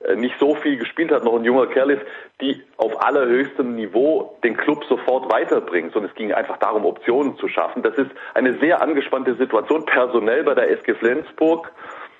äh, 0.00 0.14
nicht 0.14 0.38
so 0.38 0.54
viel 0.56 0.76
gespielt 0.76 1.10
hat, 1.10 1.24
noch 1.24 1.34
ein 1.34 1.44
junger 1.44 1.68
Kerl 1.68 1.90
ist, 1.90 2.02
die 2.42 2.62
auf 2.76 3.02
allerhöchstem 3.02 3.74
Niveau 3.74 4.38
den 4.44 4.56
Club 4.58 4.84
sofort 4.84 5.32
weiterbringt. 5.32 5.96
Und 5.96 6.04
es 6.04 6.14
ging 6.14 6.32
einfach 6.32 6.58
darum, 6.58 6.84
Optionen 6.84 7.36
zu 7.38 7.48
schaffen. 7.48 7.82
Das 7.82 7.96
ist 7.96 8.10
eine 8.34 8.58
sehr 8.58 8.82
angespannte 8.82 9.36
Situation 9.36 9.86
personell 9.86 10.44
bei 10.44 10.54
der 10.54 10.70
SG 10.70 10.94
Flensburg. 10.94 11.72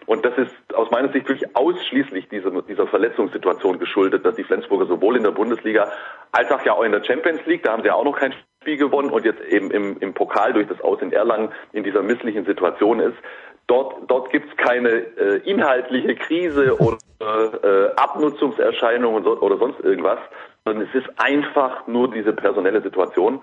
Und 0.07 0.25
das 0.25 0.37
ist 0.39 0.75
aus 0.75 0.91
meiner 0.91 1.13
Sicht 1.13 1.29
wirklich 1.29 1.57
ausschließlich 1.57 2.29
dieser, 2.29 2.51
dieser 2.63 2.87
Verletzungssituation 2.87 3.79
geschuldet, 3.79 4.25
dass 4.25 4.37
die 4.37 4.45
Flensburger 4.45 4.87
sowohl 4.87 5.17
in 5.17 5.25
der 5.25 5.33
Bundesliga 5.33 5.91
als 6.33 6.51
auch 6.51 6.65
ja 6.65 6.73
auch 6.73 6.83
in 6.83 6.93
der 6.93 7.05
Champions 7.05 7.45
League, 7.47 7.65
da 7.65 7.73
haben 7.73 7.83
sie 7.83 7.89
ja 7.89 7.95
auch 7.95 8.05
noch 8.05 8.17
kein 8.17 8.33
Spiel 8.63 8.77
gewonnen 8.77 9.11
und 9.11 9.25
jetzt 9.25 9.41
eben 9.41 9.71
im, 9.71 9.99
im 9.99 10.15
Pokal 10.15 10.53
durch 10.53 10.69
das 10.69 10.81
Aus 10.81 11.03
in 11.03 11.13
Erlangen 11.13 11.51
in 11.73 11.83
dieser 11.83 12.03
misslichen 12.03 12.45
Situation 12.45 13.01
ist. 13.01 13.17
Dort, 13.67 13.97
dort 14.09 14.31
gibt 14.31 14.49
es 14.49 14.57
keine 14.57 14.91
äh, 14.91 15.39
inhaltliche 15.45 16.15
Krise 16.15 16.77
oder 16.81 16.99
äh, 17.21 17.91
Abnutzungserscheinungen 17.97 19.27
oder 19.27 19.59
sonst 19.59 19.81
irgendwas. 19.81 20.19
sondern 20.65 20.87
es 20.87 20.95
ist 20.95 21.09
einfach 21.17 21.87
nur 21.89 22.11
diese 22.13 22.33
personelle 22.33 22.81
Situation, 22.81 23.43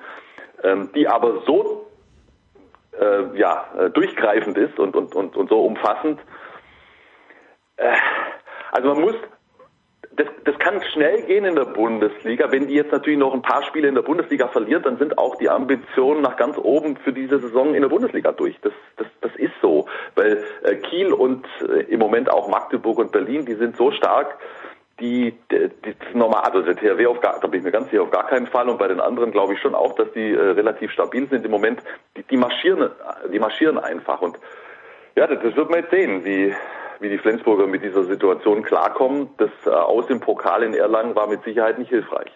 ähm, 0.64 0.90
die 0.96 1.08
aber 1.10 1.42
so 1.46 1.88
äh, 3.00 3.38
ja, 3.38 3.66
äh, 3.78 3.90
durchgreifend 3.90 4.58
ist 4.58 4.80
und, 4.80 4.96
und, 4.96 5.16
und, 5.16 5.36
und 5.36 5.50
so 5.50 5.66
umfassend. 5.66 6.20
Äh, 7.84 7.96
also 8.72 8.90
man 8.90 9.02
muss, 9.02 9.16
das, 10.16 10.28
das 10.46 10.58
kann 10.60 10.82
schnell 10.94 11.24
gehen 11.24 11.46
in 11.46 11.56
der 11.56 11.66
Bundesliga. 11.66 12.52
Wenn 12.52 12.68
die 12.68 12.76
jetzt 12.76 12.92
natürlich 12.92 13.20
noch 13.20 13.34
ein 13.34 13.42
paar 13.42 13.64
Spiele 13.64 13.88
in 13.88 13.96
der 13.96 14.02
Bundesliga 14.04 14.48
verliert, 14.48 14.86
dann 14.86 14.98
sind 14.98 15.18
auch 15.18 15.36
die 15.38 15.50
Ambitionen 15.50 16.22
nach 16.22 16.38
ganz 16.38 16.58
oben 16.58 16.98
für 16.98 17.14
diese 17.14 17.40
Saison 17.40 17.74
in 17.74 17.82
der 17.82 17.90
Bundesliga 17.90 18.32
durch. 18.32 18.56
Das, 18.62 18.74
das, 18.98 19.08
das 19.22 19.36
ist 19.36 19.54
so, 19.62 19.88
weil 20.16 20.44
äh, 20.64 20.76
Kiel 20.76 21.14
und 21.14 21.46
äh, 21.62 21.82
im 21.84 22.00
Moment 22.00 22.32
auch 22.32 22.48
Magdeburg 22.48 23.00
und 23.00 23.12
Berlin, 23.12 23.46
die 23.46 23.56
sind 23.56 23.76
so 23.76 23.92
stark, 23.92 24.38
die, 25.00 25.34
die, 25.52 25.70
die 25.84 26.18
normal, 26.18 26.44
also 26.44 26.62
der 26.62 26.76
THW 26.76 27.08
auf 27.08 27.20
gar, 27.20 27.40
da 27.40 27.48
bin 27.48 27.60
ich 27.60 27.66
mir 27.66 27.72
ganz 27.72 27.90
sicher 27.90 28.04
auf 28.04 28.12
gar 28.12 28.28
keinen 28.28 28.46
Fall 28.46 28.70
und 28.70 28.78
bei 28.78 28.88
den 28.88 29.00
anderen 29.00 29.32
glaube 29.32 29.54
ich 29.54 29.60
schon 29.60 29.74
auch, 29.74 29.96
dass 29.96 30.12
die 30.14 30.32
äh, 30.32 30.40
relativ 30.40 30.92
stabil 30.92 31.28
sind 31.30 31.44
im 31.44 31.52
Moment. 31.52 31.82
Die, 32.16 32.24
die 32.24 32.38
marschieren, 32.38 32.92
die 33.32 33.40
marschieren 33.40 33.80
einfach 33.80 34.22
und 34.22 34.38
ja, 35.16 35.28
das, 35.28 35.40
das 35.44 35.56
wird 35.56 35.70
man 35.70 35.80
jetzt 35.80 35.92
sehen, 35.92 36.24
wie 36.26 36.54
wie 37.00 37.10
die 37.10 37.18
Flensburger 37.18 37.68
mit 37.68 37.84
dieser 37.84 38.06
Situation 38.06 38.64
klarkommen. 38.64 39.30
Das 39.38 39.52
äh, 39.66 39.70
Aus 39.70 40.10
im 40.10 40.20
Pokal 40.20 40.64
in 40.64 40.74
Erlangen 40.74 41.16
war 41.16 41.28
mit 41.28 41.44
Sicherheit 41.44 41.80
nicht 41.80 41.90
hilfreich. 41.90 42.32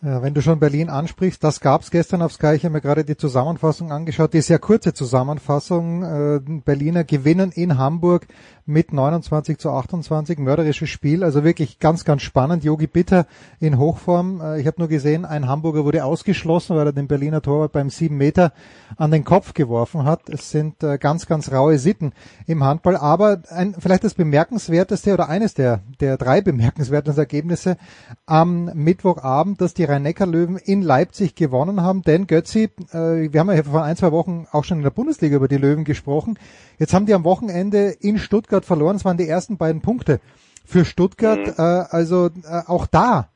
Wenn 0.00 0.32
du 0.32 0.42
schon 0.42 0.60
Berlin 0.60 0.90
ansprichst, 0.90 1.42
das 1.42 1.58
gab's 1.58 1.90
gestern 1.90 2.22
auf 2.22 2.32
Sky. 2.32 2.54
Ich 2.54 2.64
habe 2.64 2.74
mir 2.74 2.80
gerade 2.80 3.04
die 3.04 3.16
Zusammenfassung 3.16 3.90
angeschaut, 3.90 4.32
die 4.32 4.42
sehr 4.42 4.60
kurze 4.60 4.94
Zusammenfassung. 4.94 6.04
Äh, 6.04 6.40
Berliner 6.64 7.02
gewinnen 7.02 7.50
in 7.52 7.78
Hamburg 7.78 8.28
mit 8.68 8.92
29 8.92 9.56
zu 9.56 9.70
28, 9.70 10.38
mörderisches 10.38 10.90
Spiel, 10.90 11.24
also 11.24 11.42
wirklich 11.42 11.78
ganz, 11.78 12.04
ganz 12.04 12.20
spannend. 12.20 12.64
Yogi 12.64 12.86
Bitter 12.86 13.26
in 13.60 13.78
Hochform. 13.78 14.42
Äh, 14.42 14.60
ich 14.60 14.66
habe 14.66 14.78
nur 14.78 14.88
gesehen, 14.88 15.24
ein 15.24 15.48
Hamburger 15.48 15.86
wurde 15.86 16.04
ausgeschlossen, 16.04 16.76
weil 16.76 16.86
er 16.86 16.92
den 16.92 17.08
Berliner 17.08 17.40
Torwart 17.40 17.72
beim 17.72 17.88
7 17.88 18.14
Meter 18.14 18.52
an 18.98 19.10
den 19.10 19.24
Kopf 19.24 19.54
geworfen 19.54 20.04
hat. 20.04 20.28
Es 20.28 20.50
sind 20.50 20.82
äh, 20.82 20.98
ganz, 20.98 21.26
ganz 21.26 21.50
raue 21.50 21.78
Sitten 21.78 22.12
im 22.46 22.62
Handball, 22.62 22.96
aber 22.96 23.40
ein, 23.48 23.74
vielleicht 23.78 24.04
das 24.04 24.12
bemerkenswerteste 24.12 25.14
oder 25.14 25.30
eines 25.30 25.54
der, 25.54 25.80
der 26.00 26.18
drei 26.18 26.42
bemerkenswertesten 26.42 27.22
Ergebnisse 27.22 27.78
am 28.26 28.66
Mittwochabend, 28.74 29.62
dass 29.62 29.72
die 29.72 29.84
Rhein-Neckar-Löwen 29.84 30.58
in 30.58 30.82
Leipzig 30.82 31.34
gewonnen 31.34 31.80
haben, 31.80 32.02
denn 32.02 32.26
Götzi, 32.26 32.64
äh, 32.92 33.32
wir 33.32 33.40
haben 33.40 33.50
ja 33.50 33.62
vor 33.62 33.82
ein, 33.82 33.96
zwei 33.96 34.12
Wochen 34.12 34.46
auch 34.52 34.64
schon 34.64 34.76
in 34.76 34.84
der 34.84 34.90
Bundesliga 34.90 35.36
über 35.36 35.48
die 35.48 35.56
Löwen 35.56 35.84
gesprochen, 35.84 36.38
jetzt 36.78 36.92
haben 36.92 37.06
die 37.06 37.14
am 37.14 37.24
Wochenende 37.24 37.96
in 37.98 38.18
Stuttgart 38.18 38.57
Stuttgart 38.58 38.64
verloren. 38.64 38.96
Es 38.96 39.04
waren 39.04 39.16
die 39.16 39.28
ersten 39.28 39.56
beiden 39.56 39.82
Punkte 39.82 40.20
für 40.66 40.84
Stuttgart. 40.84 41.38
Mhm. 41.38 41.54
Äh, 41.58 41.84
also 41.90 42.26
äh, 42.26 42.62
auch 42.66 42.86
da, 42.86 43.28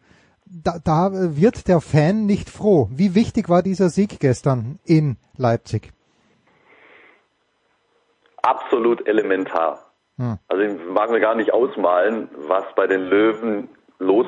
da, 0.47 0.79
da 0.85 1.11
wird 1.13 1.69
der 1.69 1.81
Fan 1.81 2.27
nicht 2.27 2.51
froh. 2.51 2.89
Wie 2.91 3.15
wichtig 3.15 3.49
war 3.49 3.63
dieser 3.63 3.89
Sieg 3.89 4.21
gestern 4.21 4.79
in 4.85 5.17
Leipzig? 5.37 5.93
Absolut 8.43 9.07
elementar. 9.07 9.87
Hm. 10.19 10.39
Also 10.49 10.63
ich 10.63 10.73
mag 10.93 11.11
mir 11.11 11.21
gar 11.21 11.37
nicht 11.37 11.53
ausmalen, 11.53 12.29
was 12.49 12.65
bei 12.75 12.87
den 12.87 13.03
Löwen 13.03 13.69
los 13.99 14.27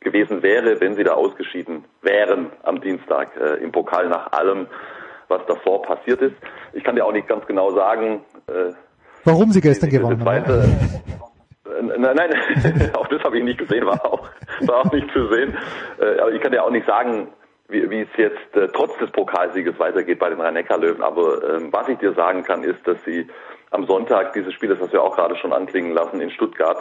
gewesen 0.00 0.42
wäre, 0.42 0.80
wenn 0.80 0.94
sie 0.94 1.02
da 1.02 1.14
ausgeschieden 1.14 1.84
wären 2.00 2.52
am 2.62 2.80
Dienstag 2.80 3.36
äh, 3.36 3.56
im 3.56 3.72
Pokal 3.72 4.08
nach 4.08 4.30
allem, 4.32 4.68
was 5.26 5.44
davor 5.46 5.82
passiert 5.82 6.22
ist. 6.22 6.36
Ich 6.72 6.84
kann 6.84 6.94
dir 6.94 7.04
auch 7.04 7.12
nicht 7.12 7.26
ganz 7.26 7.44
genau 7.46 7.72
sagen, 7.72 8.24
äh, 8.46 8.72
Warum 9.26 9.50
sie 9.50 9.60
gestern 9.60 9.90
gewonnen 9.90 10.24
haben. 10.24 10.50
Äh, 10.50 11.82
nein, 11.98 12.16
nein, 12.16 12.90
auch 12.96 13.08
das 13.08 13.22
habe 13.24 13.38
ich 13.38 13.44
nicht 13.44 13.58
gesehen, 13.58 13.84
war 13.84 14.04
auch, 14.04 14.28
war 14.60 14.86
auch 14.86 14.92
nicht 14.92 15.10
zu 15.12 15.28
sehen. 15.32 15.56
Äh, 16.00 16.20
aber 16.20 16.32
ich 16.32 16.40
kann 16.40 16.52
ja 16.52 16.62
auch 16.62 16.70
nicht 16.70 16.86
sagen, 16.86 17.28
wie, 17.68 17.90
wie 17.90 18.02
es 18.02 18.08
jetzt 18.16 18.54
äh, 18.54 18.68
trotz 18.72 18.96
des 18.98 19.10
Pokalsieges 19.10 19.78
weitergeht 19.78 20.20
bei 20.20 20.30
den 20.30 20.40
Rhein-Neckar-Löwen. 20.40 21.02
Aber 21.02 21.56
ähm, 21.56 21.72
was 21.72 21.88
ich 21.88 21.98
dir 21.98 22.12
sagen 22.14 22.44
kann, 22.44 22.62
ist, 22.62 22.86
dass 22.86 23.02
sie 23.04 23.26
am 23.72 23.84
Sonntag 23.86 24.32
dieses 24.34 24.54
Spiel, 24.54 24.68
das 24.68 24.92
wir 24.92 25.02
auch 25.02 25.16
gerade 25.16 25.36
schon 25.36 25.52
anklingen 25.52 25.92
lassen 25.92 26.20
in 26.20 26.30
Stuttgart, 26.30 26.78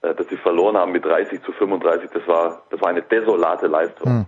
äh, 0.00 0.14
dass 0.14 0.26
sie 0.28 0.36
verloren 0.36 0.76
haben 0.76 0.92
mit 0.92 1.04
30 1.04 1.42
zu 1.42 1.52
35. 1.52 2.10
Das 2.12 2.26
war, 2.26 2.62
das 2.70 2.80
war 2.80 2.88
eine 2.88 3.02
desolate 3.02 3.66
Leistung. 3.66 4.10
Hm. 4.10 4.26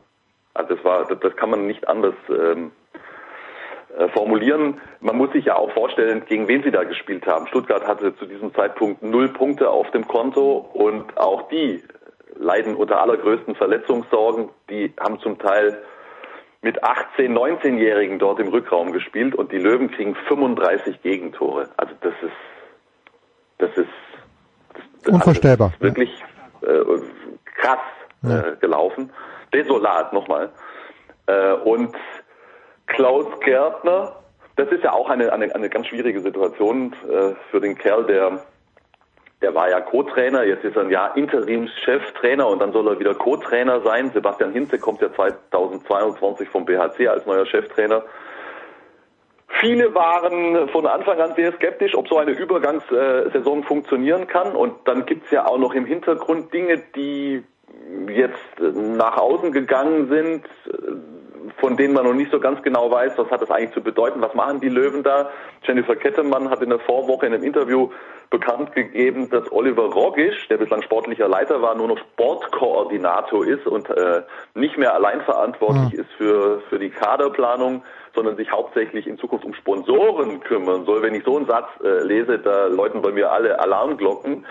Also 0.52 0.74
das 0.74 0.84
war, 0.84 1.06
das, 1.06 1.18
das 1.20 1.36
kann 1.36 1.50
man 1.50 1.66
nicht 1.66 1.88
anders 1.88 2.14
ähm, 2.28 2.72
äh, 2.85 2.85
formulieren. 4.12 4.80
Man 5.00 5.16
muss 5.16 5.32
sich 5.32 5.46
ja 5.46 5.56
auch 5.56 5.70
vorstellen, 5.72 6.24
gegen 6.26 6.48
wen 6.48 6.62
sie 6.62 6.70
da 6.70 6.84
gespielt 6.84 7.26
haben. 7.26 7.46
Stuttgart 7.46 7.86
hatte 7.86 8.14
zu 8.16 8.26
diesem 8.26 8.54
Zeitpunkt 8.54 9.02
null 9.02 9.28
Punkte 9.28 9.70
auf 9.70 9.90
dem 9.90 10.06
Konto 10.06 10.68
und 10.74 11.16
auch 11.16 11.48
die 11.48 11.82
leiden 12.38 12.74
unter 12.74 13.00
allergrößten 13.00 13.54
Verletzungssorgen. 13.54 14.50
Die 14.68 14.92
haben 15.00 15.18
zum 15.20 15.38
Teil 15.38 15.82
mit 16.62 16.82
18, 16.82 17.36
19-Jährigen 17.36 18.18
dort 18.18 18.40
im 18.40 18.48
Rückraum 18.48 18.92
gespielt 18.92 19.34
und 19.34 19.52
die 19.52 19.58
Löwen 19.58 19.90
kriegen 19.90 20.14
35 20.28 21.02
Gegentore. 21.02 21.68
Also 21.76 21.94
das 22.00 22.14
ist, 22.22 22.32
das 23.58 23.70
ist 23.76 23.88
das, 25.04 25.14
unvorstellbar. 25.14 25.72
Also 25.74 25.84
wirklich 25.84 26.10
äh, 26.62 26.82
krass 27.56 27.78
ja. 28.22 28.40
äh, 28.40 28.56
gelaufen, 28.56 29.12
desolat 29.52 30.12
nochmal. 30.12 30.50
Äh, 31.26 31.52
und 31.52 31.94
Klaus 32.86 33.26
Gärtner. 33.40 34.16
Das 34.56 34.70
ist 34.70 34.84
ja 34.84 34.92
auch 34.92 35.10
eine, 35.10 35.32
eine, 35.32 35.54
eine 35.54 35.68
ganz 35.68 35.88
schwierige 35.88 36.20
Situation 36.20 36.94
äh, 37.10 37.34
für 37.50 37.60
den 37.60 37.76
Kerl, 37.76 38.04
der, 38.04 38.40
der 39.42 39.54
war 39.54 39.68
ja 39.68 39.80
Co-Trainer, 39.80 40.44
jetzt 40.44 40.64
ist 40.64 40.76
er 40.76 40.82
ein 40.82 40.90
Jahr 40.90 41.16
Interimscheftrainer 41.16 42.46
und 42.48 42.60
dann 42.60 42.72
soll 42.72 42.88
er 42.88 42.98
wieder 42.98 43.14
Co-Trainer 43.14 43.82
sein. 43.82 44.10
Sebastian 44.14 44.52
Hinze 44.52 44.78
kommt 44.78 45.02
ja 45.02 45.12
2022 45.12 46.48
vom 46.48 46.64
BHC 46.64 47.08
als 47.08 47.26
neuer 47.26 47.44
Cheftrainer. 47.44 48.02
Viele 49.60 49.94
waren 49.94 50.68
von 50.68 50.86
Anfang 50.86 51.20
an 51.20 51.34
sehr 51.34 51.52
skeptisch, 51.52 51.94
ob 51.94 52.08
so 52.08 52.18
eine 52.18 52.32
Übergangssaison 52.32 53.62
funktionieren 53.62 54.26
kann. 54.26 54.54
Und 54.54 54.74
dann 54.86 55.06
gibt's 55.06 55.30
ja 55.30 55.46
auch 55.46 55.58
noch 55.58 55.74
im 55.74 55.86
Hintergrund 55.86 56.52
Dinge, 56.52 56.82
die 56.94 57.42
jetzt 58.08 58.58
nach 58.58 59.16
außen 59.16 59.52
gegangen 59.52 60.08
sind, 60.08 60.44
von 61.58 61.76
denen 61.76 61.94
man 61.94 62.04
noch 62.04 62.14
nicht 62.14 62.30
so 62.30 62.40
ganz 62.40 62.62
genau 62.62 62.90
weiß, 62.90 63.12
was 63.16 63.30
hat 63.30 63.42
das 63.42 63.50
eigentlich 63.50 63.72
zu 63.72 63.82
bedeuten, 63.82 64.20
was 64.20 64.34
machen 64.34 64.60
die 64.60 64.68
Löwen 64.68 65.02
da. 65.02 65.30
Jennifer 65.62 65.96
Kettemann 65.96 66.50
hat 66.50 66.62
in 66.62 66.70
der 66.70 66.78
Vorwoche 66.80 67.26
in 67.26 67.34
einem 67.34 67.44
Interview 67.44 67.90
bekannt 68.30 68.72
gegeben, 68.72 69.30
dass 69.30 69.50
Oliver 69.52 69.84
Rogisch, 69.84 70.48
der 70.48 70.56
bislang 70.56 70.82
sportlicher 70.82 71.28
Leiter 71.28 71.62
war, 71.62 71.74
nur 71.74 71.88
noch 71.88 71.98
Sportkoordinator 71.98 73.46
ist 73.46 73.66
und 73.66 73.88
äh, 73.90 74.22
nicht 74.54 74.76
mehr 74.76 74.94
allein 74.94 75.20
verantwortlich 75.22 75.92
mhm. 75.92 76.00
ist 76.00 76.10
für, 76.18 76.60
für 76.68 76.78
die 76.78 76.90
Kaderplanung, 76.90 77.82
sondern 78.14 78.36
sich 78.36 78.50
hauptsächlich 78.50 79.06
in 79.06 79.18
Zukunft 79.18 79.44
um 79.44 79.54
Sponsoren 79.54 80.40
kümmern 80.40 80.84
soll. 80.86 81.02
Wenn 81.02 81.14
ich 81.14 81.24
so 81.24 81.36
einen 81.36 81.46
Satz 81.46 81.68
äh, 81.84 82.02
lese, 82.02 82.38
da 82.38 82.66
läuten 82.66 83.02
bei 83.02 83.12
mir 83.12 83.30
alle 83.30 83.60
Alarmglocken. 83.60 84.44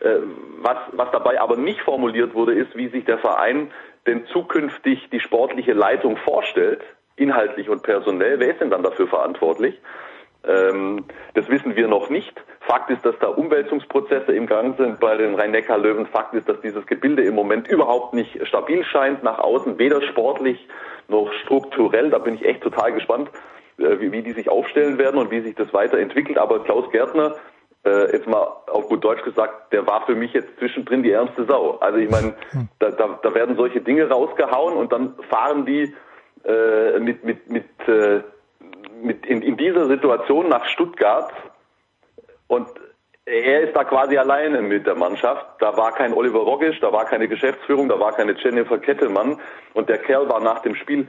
Äh, 0.00 0.16
was, 0.58 0.78
was 0.92 1.10
dabei 1.12 1.40
aber 1.40 1.56
nicht 1.56 1.80
formuliert 1.80 2.34
wurde, 2.34 2.54
ist, 2.54 2.76
wie 2.76 2.88
sich 2.88 3.04
der 3.04 3.18
Verein 3.18 3.70
denn 4.06 4.26
zukünftig 4.26 5.08
die 5.10 5.20
sportliche 5.20 5.72
Leitung 5.72 6.16
vorstellt, 6.16 6.82
inhaltlich 7.16 7.68
und 7.68 7.82
personell, 7.82 8.38
wer 8.38 8.50
ist 8.50 8.60
denn 8.60 8.70
dann 8.70 8.82
dafür 8.82 9.06
verantwortlich? 9.08 9.80
Ähm, 10.46 11.04
das 11.34 11.48
wissen 11.48 11.74
wir 11.76 11.88
noch 11.88 12.08
nicht. 12.10 12.40
Fakt 12.60 12.90
ist, 12.90 13.04
dass 13.04 13.18
da 13.18 13.28
Umwälzungsprozesse 13.28 14.32
im 14.32 14.46
Gang 14.46 14.76
sind 14.76 15.00
bei 15.00 15.16
den 15.16 15.34
Rhein-Neckar-Löwen. 15.34 16.06
Fakt 16.06 16.34
ist, 16.34 16.48
dass 16.48 16.60
dieses 16.60 16.86
Gebilde 16.86 17.22
im 17.22 17.34
Moment 17.34 17.68
überhaupt 17.68 18.14
nicht 18.14 18.46
stabil 18.46 18.84
scheint 18.84 19.22
nach 19.22 19.38
außen, 19.38 19.78
weder 19.78 20.02
sportlich 20.02 20.68
noch 21.08 21.32
strukturell. 21.44 22.10
Da 22.10 22.18
bin 22.18 22.34
ich 22.34 22.44
echt 22.44 22.62
total 22.62 22.92
gespannt, 22.92 23.30
äh, 23.78 23.98
wie, 24.00 24.12
wie 24.12 24.22
die 24.22 24.32
sich 24.32 24.48
aufstellen 24.48 24.98
werden 24.98 25.18
und 25.18 25.30
wie 25.30 25.40
sich 25.40 25.54
das 25.54 25.72
weiterentwickelt. 25.72 26.38
Aber 26.38 26.62
Klaus 26.62 26.90
Gärtner 26.90 27.34
äh, 27.86 28.12
jetzt 28.12 28.26
mal 28.26 28.46
auf 28.66 28.88
gut 28.88 29.04
Deutsch 29.04 29.22
gesagt, 29.22 29.72
der 29.72 29.86
war 29.86 30.04
für 30.04 30.14
mich 30.14 30.32
jetzt 30.32 30.58
zwischendrin 30.58 31.02
die 31.02 31.12
ärmste 31.12 31.44
Sau. 31.44 31.78
Also 31.78 31.98
ich 31.98 32.10
meine, 32.10 32.34
hm. 32.50 32.68
da, 32.78 32.90
da, 32.90 33.18
da 33.22 33.34
werden 33.34 33.56
solche 33.56 33.80
Dinge 33.80 34.08
rausgehauen 34.08 34.76
und 34.76 34.92
dann 34.92 35.14
fahren 35.30 35.64
die 35.64 35.94
äh, 36.44 36.98
mit, 36.98 37.24
mit, 37.24 37.48
mit, 37.50 37.64
äh, 37.88 38.22
mit 39.00 39.24
in, 39.26 39.42
in 39.42 39.56
dieser 39.56 39.86
Situation 39.86 40.48
nach 40.48 40.64
Stuttgart 40.66 41.32
und 42.48 42.68
er 43.24 43.62
ist 43.62 43.76
da 43.76 43.82
quasi 43.82 44.16
alleine 44.16 44.62
mit 44.62 44.86
der 44.86 44.94
Mannschaft. 44.94 45.44
Da 45.58 45.76
war 45.76 45.92
kein 45.92 46.12
Oliver 46.12 46.40
Rogisch, 46.40 46.78
da 46.80 46.92
war 46.92 47.06
keine 47.06 47.26
Geschäftsführung, 47.26 47.88
da 47.88 47.98
war 47.98 48.12
keine 48.12 48.36
Jennifer 48.38 48.78
Kettelmann 48.78 49.40
und 49.74 49.88
der 49.88 49.98
Kerl 49.98 50.28
war 50.28 50.40
nach 50.40 50.60
dem 50.60 50.76
Spiel 50.76 51.08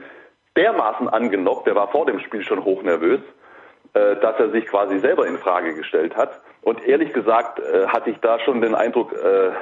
dermaßen 0.56 1.08
angenockt, 1.08 1.68
der 1.68 1.76
war 1.76 1.88
vor 1.88 2.06
dem 2.06 2.18
Spiel 2.18 2.42
schon 2.42 2.64
hochnervös, 2.64 3.20
äh, 3.94 4.16
dass 4.16 4.38
er 4.40 4.50
sich 4.50 4.66
quasi 4.66 4.98
selber 4.98 5.26
in 5.26 5.38
Frage 5.38 5.74
gestellt 5.74 6.16
hat. 6.16 6.40
Und 6.68 6.86
ehrlich 6.86 7.14
gesagt 7.14 7.60
äh, 7.60 7.86
hatte 7.86 8.10
ich 8.10 8.18
da 8.18 8.38
schon 8.40 8.60
den 8.60 8.74
Eindruck, 8.74 9.14
äh, 9.14 9.52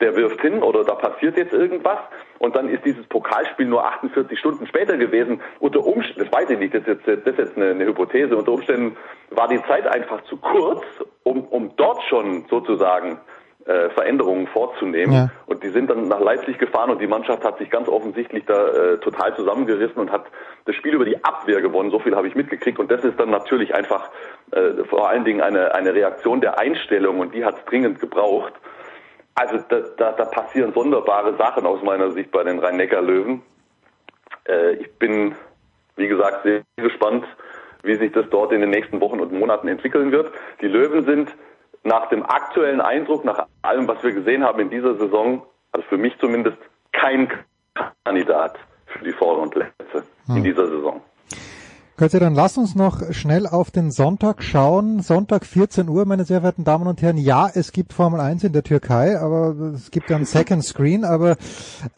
der 0.00 0.16
wirft 0.16 0.40
hin 0.40 0.60
oder 0.60 0.82
da 0.82 0.96
passiert 0.96 1.36
jetzt 1.36 1.52
irgendwas. 1.52 2.00
Und 2.40 2.56
dann 2.56 2.68
ist 2.68 2.84
dieses 2.84 3.06
Pokalspiel 3.06 3.66
nur 3.66 3.84
48 3.84 4.36
Stunden 4.36 4.66
später 4.66 4.96
gewesen. 4.96 5.40
Unter 5.60 5.86
Umständen, 5.86 6.24
das 6.24 6.32
weiß 6.32 6.50
ich 6.50 6.58
nicht, 6.58 6.74
das 6.74 6.80
ist 6.88 7.06
jetzt, 7.06 7.06
das 7.06 7.34
ist 7.34 7.38
jetzt 7.38 7.56
eine, 7.56 7.70
eine 7.70 7.86
Hypothese, 7.86 8.36
unter 8.36 8.50
Umständen 8.50 8.96
war 9.30 9.46
die 9.46 9.62
Zeit 9.62 9.86
einfach 9.86 10.24
zu 10.24 10.38
kurz, 10.38 10.82
um, 11.22 11.44
um 11.44 11.70
dort 11.76 12.02
schon 12.08 12.46
sozusagen 12.50 13.20
äh, 13.66 13.90
Veränderungen 13.90 14.46
vorzunehmen. 14.46 15.12
Ja. 15.12 15.30
Und 15.46 15.62
die 15.62 15.70
sind 15.70 15.90
dann 15.90 16.06
nach 16.08 16.20
Leipzig 16.20 16.58
gefahren 16.58 16.90
und 16.90 17.00
die 17.00 17.06
Mannschaft 17.06 17.42
hat 17.44 17.58
sich 17.58 17.68
ganz 17.68 17.88
offensichtlich 17.88 18.44
da 18.46 18.68
äh, 18.68 18.98
total 18.98 19.34
zusammengerissen 19.34 19.96
und 19.96 20.12
hat 20.12 20.26
das 20.66 20.76
Spiel 20.76 20.94
über 20.94 21.04
die 21.04 21.24
Abwehr 21.24 21.60
gewonnen. 21.60 21.90
So 21.90 21.98
viel 21.98 22.14
habe 22.14 22.28
ich 22.28 22.36
mitgekriegt. 22.36 22.78
Und 22.78 22.90
das 22.90 23.02
ist 23.02 23.18
dann 23.18 23.30
natürlich 23.30 23.74
einfach 23.74 24.08
äh, 24.52 24.84
vor 24.84 25.08
allen 25.08 25.24
Dingen 25.24 25.40
eine, 25.40 25.74
eine 25.74 25.94
Reaktion 25.94 26.40
der 26.40 26.60
Einstellung 26.60 27.18
und 27.18 27.34
die 27.34 27.44
hat 27.44 27.58
es 27.58 27.64
dringend 27.64 28.00
gebraucht. 28.00 28.52
Also 29.34 29.58
da, 29.68 29.80
da, 29.96 30.12
da 30.12 30.24
passieren 30.26 30.72
sonderbare 30.72 31.36
Sachen 31.36 31.66
aus 31.66 31.82
meiner 31.82 32.12
Sicht 32.12 32.30
bei 32.30 32.44
den 32.44 32.58
Rhein-Neckar-Löwen. 32.58 33.42
Äh, 34.48 34.74
ich 34.74 34.92
bin, 34.98 35.34
wie 35.96 36.08
gesagt, 36.08 36.44
sehr 36.44 36.62
gespannt, 36.76 37.24
wie 37.82 37.96
sich 37.96 38.12
das 38.12 38.26
dort 38.30 38.52
in 38.52 38.60
den 38.60 38.70
nächsten 38.70 39.00
Wochen 39.00 39.20
und 39.20 39.32
Monaten 39.32 39.68
entwickeln 39.68 40.12
wird. 40.12 40.32
Die 40.60 40.68
Löwen 40.68 41.04
sind 41.04 41.34
nach 41.86 42.08
dem 42.08 42.24
aktuellen 42.24 42.80
Eindruck, 42.80 43.24
nach 43.24 43.46
allem, 43.62 43.88
was 43.88 44.02
wir 44.02 44.12
gesehen 44.12 44.44
haben 44.44 44.60
in 44.60 44.70
dieser 44.70 44.94
Saison, 44.96 45.42
also 45.72 45.86
für 45.88 45.96
mich 45.96 46.18
zumindest 46.18 46.58
kein 46.92 47.28
Kandidat 48.04 48.58
für 48.86 49.04
die 49.04 49.12
Vorrundplätze 49.12 50.04
in 50.28 50.42
dieser 50.42 50.66
Saison. 50.66 51.00
Götze, 51.98 52.20
dann 52.20 52.34
lass 52.34 52.58
uns 52.58 52.74
noch 52.74 53.14
schnell 53.14 53.46
auf 53.46 53.70
den 53.70 53.90
Sonntag 53.90 54.42
schauen. 54.42 55.00
Sonntag 55.00 55.46
14 55.46 55.88
Uhr, 55.88 56.04
meine 56.04 56.24
sehr 56.24 56.40
verehrten 56.40 56.62
Damen 56.62 56.86
und 56.86 57.00
Herren. 57.00 57.16
Ja, 57.16 57.48
es 57.54 57.72
gibt 57.72 57.94
Formel 57.94 58.20
1 58.20 58.44
in 58.44 58.52
der 58.52 58.64
Türkei, 58.64 59.18
aber 59.18 59.72
es 59.74 59.90
gibt 59.90 60.10
ja 60.10 60.16
einen 60.16 60.24
Second 60.26 60.62
Screen, 60.62 61.04
aber 61.04 61.38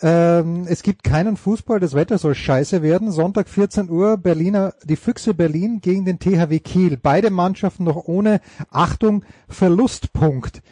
ähm, 0.01 0.66
es 0.69 0.85
gibt 0.85 1.03
keinen 1.03 1.37
Fußball. 1.37 1.81
Das 1.81 1.95
Wetter 1.95 2.16
soll 2.19 2.37
scheiße 2.37 2.81
werden. 2.81 3.11
Sonntag 3.11 3.49
14 3.49 3.91
Uhr, 3.91 4.19
Berliner, 4.19 4.73
die 4.85 4.95
Füchse 4.95 5.35
Berlin 5.35 5.81
gegen 5.81 6.05
den 6.05 6.20
THW 6.20 6.61
Kiel. 6.61 6.97
Beide 6.97 7.31
Mannschaften 7.31 7.83
noch 7.83 8.05
ohne 8.07 8.41
Achtung 8.70 9.25
Verlustpunkt. 9.49 10.62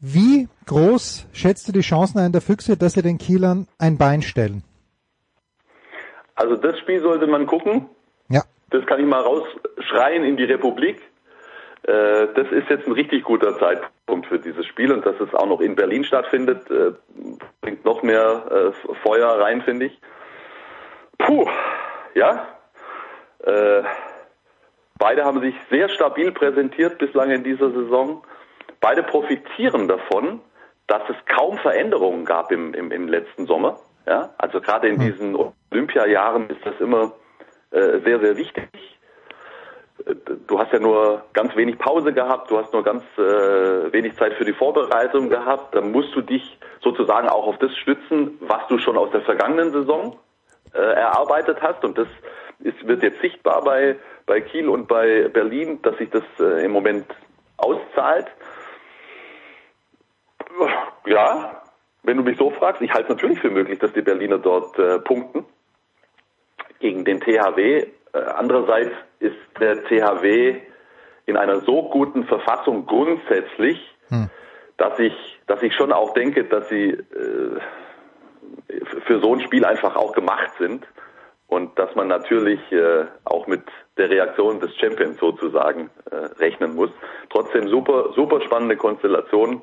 Wie 0.00 0.48
groß 0.66 1.26
schätzt 1.32 1.68
du 1.68 1.72
die 1.72 1.82
Chancen 1.82 2.18
ein 2.18 2.32
der 2.32 2.40
Füchse, 2.40 2.76
dass 2.76 2.94
sie 2.94 3.02
den 3.02 3.18
Kielern 3.18 3.68
ein 3.78 3.96
Bein 3.96 4.22
stellen? 4.22 4.64
Also 6.34 6.56
das 6.56 6.76
Spiel 6.80 7.00
sollte 7.00 7.28
man 7.28 7.46
gucken. 7.46 7.86
Ja. 8.30 8.42
Das 8.70 8.86
kann 8.86 9.00
ich 9.00 9.06
mal 9.06 9.20
rausschreien 9.20 10.24
in 10.24 10.36
die 10.36 10.44
Republik. 10.44 11.02
Äh, 11.82 12.28
das 12.34 12.50
ist 12.50 12.68
jetzt 12.70 12.86
ein 12.86 12.92
richtig 12.92 13.24
guter 13.24 13.58
Zeitpunkt 13.58 14.26
für 14.26 14.38
dieses 14.38 14.66
Spiel 14.66 14.92
und 14.92 15.04
dass 15.04 15.18
es 15.20 15.34
auch 15.34 15.46
noch 15.46 15.60
in 15.60 15.74
Berlin 15.74 16.04
stattfindet, 16.04 16.70
äh, 16.70 16.92
bringt 17.60 17.84
noch 17.84 18.02
mehr 18.02 18.72
äh, 18.88 18.94
Feuer 19.02 19.40
rein, 19.40 19.62
finde 19.62 19.86
ich. 19.86 20.00
Puh, 21.18 21.46
ja. 22.14 22.46
Beide 24.98 25.24
haben 25.24 25.40
sich 25.40 25.54
sehr 25.70 25.88
stabil 25.88 26.30
präsentiert 26.30 26.98
bislang 26.98 27.30
in 27.30 27.42
dieser 27.42 27.70
Saison. 27.70 28.22
Beide 28.80 29.02
profitieren 29.02 29.88
davon, 29.88 30.40
dass 30.86 31.02
es 31.08 31.16
kaum 31.24 31.56
Veränderungen 31.58 32.26
gab 32.26 32.52
im, 32.52 32.74
im, 32.74 32.92
im 32.92 33.08
letzten 33.08 33.46
Sommer. 33.46 33.78
Ja, 34.06 34.34
also 34.36 34.60
gerade 34.60 34.88
in 34.88 34.98
diesen 34.98 35.36
Olympiajahren 35.70 36.50
ist 36.50 36.64
das 36.66 36.78
immer 36.80 37.12
äh, 37.70 38.00
sehr, 38.04 38.20
sehr 38.20 38.36
wichtig. 38.36 38.68
Du 40.46 40.58
hast 40.58 40.72
ja 40.72 40.78
nur 40.78 41.24
ganz 41.34 41.54
wenig 41.56 41.78
Pause 41.78 42.12
gehabt, 42.12 42.50
du 42.50 42.58
hast 42.58 42.72
nur 42.72 42.82
ganz 42.82 43.02
äh, 43.18 43.92
wenig 43.92 44.16
Zeit 44.16 44.32
für 44.34 44.44
die 44.44 44.54
Vorbereitung 44.54 45.28
gehabt. 45.28 45.74
Dann 45.74 45.92
musst 45.92 46.14
du 46.14 46.22
dich 46.22 46.58
sozusagen 46.80 47.28
auch 47.28 47.46
auf 47.46 47.58
das 47.58 47.76
stützen, 47.76 48.38
was 48.40 48.66
du 48.68 48.78
schon 48.78 48.96
aus 48.96 49.10
der 49.10 49.20
vergangenen 49.22 49.72
Saison 49.72 50.18
äh, 50.72 50.78
erarbeitet 50.78 51.58
hast. 51.60 51.84
Und 51.84 51.98
das 51.98 52.08
ist, 52.60 52.86
wird 52.86 53.02
jetzt 53.02 53.20
sichtbar 53.20 53.62
bei, 53.62 53.96
bei 54.26 54.40
Kiel 54.40 54.68
und 54.68 54.88
bei 54.88 55.28
Berlin, 55.28 55.80
dass 55.82 55.96
sich 55.98 56.10
das 56.10 56.24
äh, 56.38 56.64
im 56.64 56.72
Moment 56.72 57.06
auszahlt. 57.58 58.26
Ja, 61.06 61.62
wenn 62.02 62.16
du 62.16 62.22
mich 62.22 62.38
so 62.38 62.50
fragst, 62.50 62.80
ich 62.82 62.92
halte 62.92 63.12
es 63.12 63.16
natürlich 63.16 63.40
für 63.40 63.50
möglich, 63.50 63.78
dass 63.78 63.92
die 63.92 64.02
Berliner 64.02 64.38
dort 64.38 64.78
äh, 64.78 64.98
punkten 64.98 65.44
gegen 66.80 67.04
den 67.04 67.20
THW. 67.20 67.86
Äh, 68.12 68.18
andererseits 68.36 68.92
ist 69.20 69.36
der 69.60 69.84
THW 69.84 70.56
in 71.26 71.36
einer 71.36 71.60
so 71.60 71.88
guten 71.90 72.24
Verfassung 72.24 72.86
grundsätzlich, 72.86 73.78
Hm. 74.08 74.28
dass 74.76 74.98
ich, 74.98 75.12
dass 75.46 75.62
ich 75.62 75.74
schon 75.74 75.92
auch 75.92 76.12
denke, 76.14 76.44
dass 76.44 76.68
sie 76.68 76.88
äh, 76.90 77.60
für 79.06 79.20
so 79.20 79.34
ein 79.34 79.40
Spiel 79.40 79.64
einfach 79.64 79.94
auch 79.94 80.12
gemacht 80.12 80.50
sind 80.58 80.86
und 81.46 81.78
dass 81.78 81.94
man 81.94 82.08
natürlich 82.08 82.60
äh, 82.72 83.04
auch 83.24 83.46
mit 83.46 83.62
der 83.96 84.10
Reaktion 84.10 84.60
des 84.60 84.74
Champions 84.76 85.18
sozusagen 85.18 85.90
äh, 86.10 86.16
rechnen 86.42 86.74
muss. 86.74 86.90
Trotzdem 87.28 87.68
super, 87.68 88.12
super 88.14 88.40
spannende 88.40 88.76
Konstellation. 88.76 89.62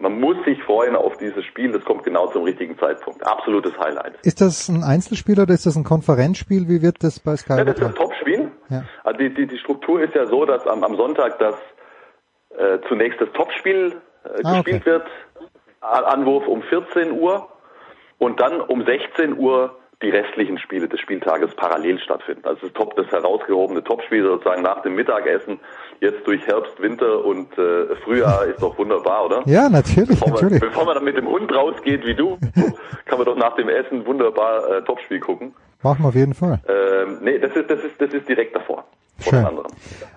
Man 0.00 0.20
muss 0.20 0.36
sich 0.44 0.62
freuen 0.62 0.94
auf 0.96 1.16
dieses 1.18 1.44
Spiel. 1.46 1.72
Das 1.72 1.84
kommt 1.84 2.04
genau 2.04 2.28
zum 2.28 2.44
richtigen 2.44 2.78
Zeitpunkt. 2.78 3.26
Absolutes 3.26 3.76
Highlight. 3.78 4.14
Ist 4.22 4.40
das 4.40 4.68
ein 4.68 4.82
Einzelspiel 4.84 5.40
oder 5.40 5.52
ist 5.54 5.66
das 5.66 5.76
ein 5.76 5.84
Konferenzspiel? 5.84 6.68
Wie 6.68 6.82
wird 6.82 7.02
das 7.02 7.18
bei 7.18 7.34
Sky 7.36 7.54
Ja, 7.58 7.64
das 7.64 7.74
ist 7.76 7.80
übertragen? 7.82 8.08
Topspiel. 8.10 8.50
Ja. 8.70 8.84
Also 9.04 9.18
die, 9.18 9.34
die, 9.34 9.46
die 9.46 9.58
Struktur 9.58 10.00
ist 10.02 10.14
ja 10.14 10.26
so, 10.26 10.44
dass 10.44 10.66
am, 10.66 10.84
am 10.84 10.94
Sonntag 10.96 11.38
das 11.40 11.54
äh, 12.56 12.78
zunächst 12.88 13.20
das 13.20 13.28
Topspiel 13.32 14.00
äh, 14.24 14.28
Ah, 14.44 14.54
gespielt 14.62 14.86
wird, 14.86 15.06
A- 15.80 16.02
Anwurf 16.02 16.46
um 16.46 16.62
14 16.62 17.12
Uhr 17.12 17.48
und 18.18 18.40
dann 18.40 18.60
um 18.60 18.84
16 18.84 19.36
Uhr 19.38 19.76
die 20.02 20.10
restlichen 20.10 20.58
Spiele 20.58 20.88
des 20.88 21.00
Spieltages 21.00 21.54
parallel 21.56 21.98
stattfinden. 21.98 22.46
Also 22.46 22.62
das 22.62 22.72
Top, 22.72 22.94
das 22.94 23.08
herausgehobene 23.08 23.82
Topspiel 23.82 24.22
sozusagen 24.22 24.62
nach 24.62 24.82
dem 24.82 24.94
Mittagessen, 24.94 25.58
jetzt 26.00 26.24
durch 26.26 26.46
Herbst, 26.46 26.80
Winter 26.80 27.24
und 27.24 27.56
äh, 27.58 27.96
Frühjahr 28.04 28.46
ist 28.46 28.62
doch 28.62 28.78
wunderbar, 28.78 29.26
oder? 29.26 29.42
Ja, 29.46 29.68
natürlich, 29.68 30.10
Bevor 30.10 30.28
man, 30.28 30.42
natürlich. 30.42 30.60
bevor 30.60 30.84
man 30.84 30.94
dann 30.94 31.04
mit 31.04 31.16
dem 31.16 31.26
Hund 31.26 31.52
rausgeht 31.52 32.06
wie 32.06 32.14
du, 32.14 32.38
kann 33.06 33.18
man 33.18 33.24
doch 33.24 33.36
nach 33.36 33.56
dem 33.56 33.68
Essen 33.68 34.06
wunderbar 34.06 34.70
äh, 34.70 34.84
Topspiel 34.84 35.18
gucken. 35.18 35.52
Machen 35.82 36.04
wir 36.04 36.08
auf 36.08 36.14
jeden 36.14 36.34
Fall. 36.34 36.60
Ähm, 36.68 37.18
nee, 37.22 37.38
das 37.38 37.54
ist, 37.56 37.68
das 37.68 37.80
ist, 37.82 38.00
das 38.00 38.12
ist 38.12 38.28
direkt 38.28 38.54
davor. 38.54 38.84
Vor 39.18 39.32
Schön. 39.32 39.46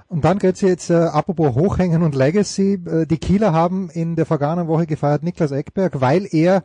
Und 0.09 0.25
dann 0.25 0.37
geht's 0.37 0.61
jetzt, 0.61 0.89
äh, 0.89 0.93
apropos 0.93 1.55
Hochhängen 1.55 2.03
und 2.03 2.13
Legacy, 2.15 2.73
äh, 2.73 3.05
die 3.05 3.17
Kieler 3.17 3.53
haben 3.53 3.89
in 3.91 4.15
der 4.15 4.25
vergangenen 4.25 4.67
Woche 4.67 4.85
gefeiert 4.85 5.23
Niklas 5.23 5.51
Eckberg, 5.51 6.01
weil 6.01 6.27
er, 6.31 6.63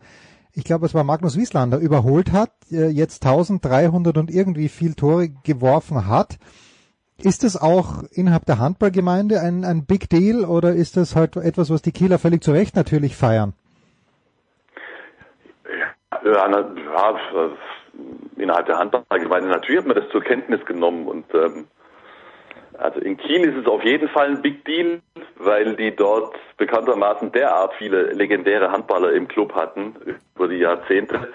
ich 0.56 0.64
glaube 0.64 0.86
es 0.86 0.94
war 0.94 1.04
Magnus 1.04 1.36
Wieslander, 1.36 1.78
überholt 1.78 2.32
hat, 2.32 2.50
äh, 2.72 2.88
jetzt 2.88 3.24
1300 3.24 4.16
und 4.16 4.30
irgendwie 4.30 4.68
viel 4.68 4.94
Tore 4.94 5.28
geworfen 5.44 6.06
hat. 6.06 6.38
Ist 7.22 7.44
das 7.44 7.60
auch 7.60 8.02
innerhalb 8.10 8.46
der 8.46 8.58
Handballgemeinde 8.58 9.40
ein, 9.40 9.64
ein 9.64 9.84
Big 9.86 10.08
Deal 10.08 10.44
oder 10.44 10.72
ist 10.72 10.96
das 10.96 11.14
halt 11.14 11.36
etwas, 11.36 11.70
was 11.70 11.82
die 11.82 11.92
Kieler 11.92 12.18
völlig 12.18 12.42
zu 12.42 12.52
Recht 12.52 12.74
natürlich 12.74 13.16
feiern? 13.16 13.52
Ja, 16.24 16.48
na, 16.48 16.60
ja, 16.60 17.50
innerhalb 18.36 18.66
der 18.66 18.78
Handballgemeinde 18.78 19.48
natürlich 19.48 19.80
hat 19.80 19.86
man 19.86 19.96
das 19.96 20.08
zur 20.10 20.22
Kenntnis 20.22 20.64
genommen 20.64 21.06
und 21.06 21.26
ähm, 21.34 21.66
also 22.78 23.00
in 23.00 23.16
Kiel 23.16 23.44
ist 23.44 23.56
es 23.56 23.66
auf 23.66 23.82
jeden 23.84 24.08
Fall 24.08 24.28
ein 24.28 24.42
Big 24.42 24.64
Deal, 24.64 25.00
weil 25.36 25.76
die 25.76 25.94
dort 25.94 26.34
bekanntermaßen 26.56 27.32
derart 27.32 27.74
viele 27.74 28.12
legendäre 28.12 28.70
Handballer 28.70 29.12
im 29.12 29.28
Club 29.28 29.54
hatten 29.54 29.94
über 30.34 30.48
die 30.48 30.58
Jahrzehnte, 30.58 31.28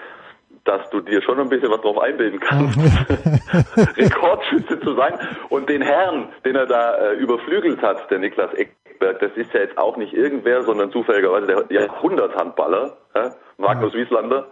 dass 0.64 0.88
du 0.90 1.00
dir 1.00 1.22
schon 1.22 1.40
ein 1.40 1.48
bisschen 1.48 1.70
was 1.70 1.80
drauf 1.80 1.98
einbilden 1.98 2.40
kannst, 2.40 2.78
Rekordschütze 3.96 4.80
zu 4.80 4.94
sein. 4.94 5.14
Und 5.48 5.68
den 5.68 5.82
Herrn, 5.82 6.28
den 6.44 6.56
er 6.56 6.66
da 6.66 6.96
äh, 6.96 7.14
überflügelt 7.14 7.82
hat, 7.82 8.10
der 8.10 8.18
Niklas 8.18 8.52
Eckberg, 8.54 9.18
das 9.20 9.32
ist 9.36 9.52
ja 9.52 9.60
jetzt 9.60 9.78
auch 9.78 9.96
nicht 9.96 10.12
irgendwer, 10.12 10.62
sondern 10.62 10.92
zufälligerweise 10.92 11.46
der 11.46 11.64
Jahrhunderthandballer, 11.68 12.96
ja, 13.14 13.34
Magnus 13.58 13.94
Wieslander. 13.94 14.46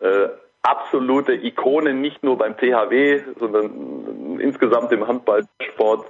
Äh, 0.00 0.28
absolute 0.62 1.32
Ikone, 1.32 1.94
nicht 1.94 2.22
nur 2.22 2.38
beim 2.38 2.56
THW, 2.56 3.22
sondern 3.38 4.38
insgesamt 4.40 4.92
im 4.92 5.06
Handballsport. 5.06 6.06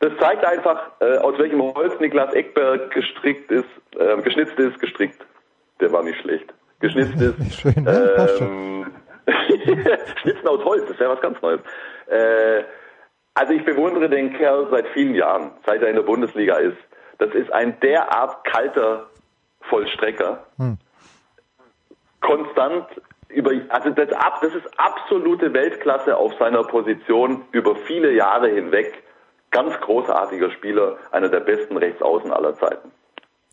Das 0.00 0.12
zeigt 0.18 0.44
einfach, 0.44 0.92
äh, 1.00 1.18
aus 1.18 1.38
welchem 1.38 1.62
Holz 1.62 1.98
Niklas 2.00 2.32
Eckberg 2.34 2.90
gestrickt 2.90 3.50
ist, 3.50 3.68
äh, 3.98 4.20
geschnitzt 4.22 4.58
ist, 4.58 4.78
gestrickt. 4.80 5.24
Der 5.80 5.92
war 5.92 6.02
nicht 6.02 6.20
schlecht. 6.20 6.52
Geschnitzt 6.80 7.20
ist. 7.20 7.60
Schön, 7.60 7.84
ne? 7.84 8.12
Passt 8.16 8.38
schon. 8.38 8.48
Ähm, 8.48 8.86
Schnitzen 10.22 10.48
aus 10.48 10.64
Holz, 10.64 10.88
das 10.88 10.98
wäre 10.98 11.12
was 11.12 11.20
ganz 11.20 11.40
Neues. 11.42 11.60
Äh, 12.06 12.64
also 13.34 13.52
ich 13.52 13.64
bewundere 13.64 14.08
den 14.08 14.32
Kerl 14.34 14.68
seit 14.70 14.88
vielen 14.88 15.14
Jahren, 15.14 15.52
seit 15.64 15.82
er 15.82 15.88
in 15.88 15.96
der 15.96 16.02
Bundesliga 16.02 16.56
ist. 16.56 16.78
Das 17.18 17.32
ist 17.34 17.52
ein 17.52 17.78
derart 17.80 18.44
kalter 18.44 19.06
Vollstrecker. 19.62 20.46
Hm. 20.56 20.78
Konstant 22.20 22.86
über, 23.34 23.50
also 23.68 23.90
das, 23.90 24.08
das 24.08 24.54
ist 24.54 24.66
absolute 24.78 25.52
Weltklasse 25.52 26.16
auf 26.16 26.32
seiner 26.38 26.62
Position 26.64 27.42
über 27.52 27.76
viele 27.86 28.12
Jahre 28.14 28.48
hinweg. 28.48 28.92
Ganz 29.50 29.74
großartiger 29.80 30.50
Spieler, 30.52 30.96
einer 31.10 31.28
der 31.28 31.40
besten 31.40 31.76
Rechtsaußen 31.76 32.30
aller 32.32 32.54
Zeiten. 32.54 32.90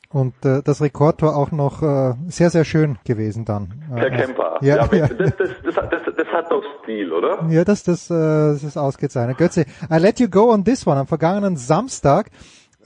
Und 0.10 0.34
äh, 0.46 0.62
das 0.64 0.82
Rekordtor 0.82 1.36
auch 1.36 1.52
noch 1.52 1.82
äh, 1.82 2.14
sehr, 2.28 2.50
sehr 2.50 2.64
schön 2.64 2.98
gewesen 3.06 3.44
dann. 3.44 3.84
Per 3.94 4.06
Äh, 4.08 4.16
Kemper. 4.16 4.58
Ja, 4.62 4.88
ja. 4.94 5.08
Das, 5.08 5.36
das, 5.36 5.50
das, 5.66 5.76
hat- 5.76 5.92
das, 5.92 6.02
das 6.16 6.28
hat 6.28 6.50
doch 6.52 6.64
Stil, 6.84 7.12
oder? 7.12 7.44
Ja, 7.50 7.66
das, 7.66 7.84
das, 7.84 8.10
äh, 8.10 8.14
das 8.14 8.64
ist 8.64 8.78
ausgezeichnet. 8.78 9.38
Götze, 9.38 9.66
I 9.92 9.98
let 9.98 10.20
you 10.20 10.30
go 10.30 10.54
on 10.54 10.64
this 10.64 10.88
one. 10.88 10.98
Am 10.98 11.08
vergangenen 11.08 11.58
Samstag 11.58 12.28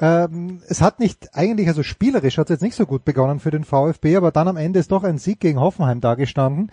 Ähm, 0.02 0.64
es 0.68 0.82
hat 0.82 1.00
nicht 1.00 1.30
eigentlich, 1.34 1.68
also 1.68 1.84
spielerisch 1.84 2.40
hat 2.40 2.48
es 2.48 2.56
jetzt 2.56 2.64
nicht 2.64 2.76
so 2.76 2.88
gut 2.88 3.06
begonnen 3.06 3.40
für 3.40 3.52
den 3.52 3.64
VfB, 3.64 4.16
aber 4.16 4.32
dann 4.32 4.48
am 4.48 4.58
Ende 4.58 4.80
ist 4.80 4.92
doch 4.92 5.04
ein 5.04 5.20
Sieg 5.20 5.40
gegen 5.40 5.60
Hoffenheim 5.60 6.02
dagestanden. 6.02 6.72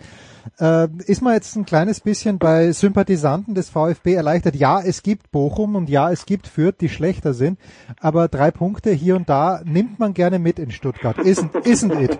Äh, 0.59 0.87
ist 1.05 1.21
man 1.21 1.35
jetzt 1.35 1.55
ein 1.55 1.65
kleines 1.65 2.01
bisschen 2.01 2.39
bei 2.39 2.71
Sympathisanten 2.71 3.53
des 3.53 3.69
VfB 3.69 4.15
erleichtert? 4.15 4.55
Ja, 4.55 4.81
es 4.81 5.03
gibt 5.03 5.31
Bochum 5.31 5.75
und 5.75 5.91
ja, 5.91 6.11
es 6.11 6.25
gibt 6.25 6.47
Fürth, 6.47 6.77
die 6.81 6.89
schlechter 6.89 7.33
sind, 7.33 7.59
aber 8.01 8.29
drei 8.29 8.49
Punkte 8.49 8.89
hier 8.89 9.15
und 9.15 9.29
da 9.29 9.61
nimmt 9.63 9.99
man 9.99 10.15
gerne 10.15 10.39
mit 10.39 10.57
in 10.57 10.71
Stuttgart. 10.71 11.19
Isn't, 11.19 11.53
isn't 11.65 12.01
it? 12.01 12.17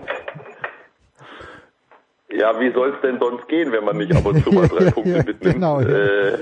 Ja, 2.32 2.60
wie 2.60 2.72
soll 2.72 2.94
es 2.94 3.00
denn 3.02 3.18
sonst 3.18 3.48
gehen, 3.48 3.72
wenn 3.72 3.84
man 3.84 3.98
nicht 3.98 4.14
ab 4.14 4.24
und 4.24 4.44
zu 4.44 4.52
mal 4.52 4.68
drei 4.68 4.90
Punkte 4.92 5.10
ja, 5.10 5.22
mitnimmt? 5.24 5.54
genau, 5.54 5.80
ja. 5.80 5.88
Äh, 5.88 6.38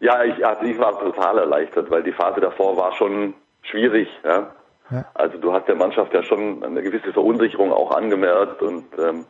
ja, 0.00 0.22
ich, 0.24 0.44
also 0.46 0.64
ich 0.64 0.78
war 0.78 0.98
total 1.00 1.38
erleichtert, 1.38 1.90
weil 1.90 2.02
die 2.02 2.12
Phase 2.12 2.42
davor 2.42 2.76
war 2.76 2.92
schon 2.92 3.32
schwierig. 3.64 4.08
Ja? 4.24 4.52
Ja. 4.90 5.04
Also 5.14 5.38
du 5.38 5.52
hast 5.52 5.66
der 5.66 5.76
Mannschaft 5.76 6.12
ja 6.12 6.22
schon 6.22 6.62
eine 6.62 6.82
gewisse 6.82 7.12
Verunsicherung 7.12 7.72
auch 7.72 7.90
angemerkt 7.90 8.62
und 8.62 8.86
ähm, 8.98 9.24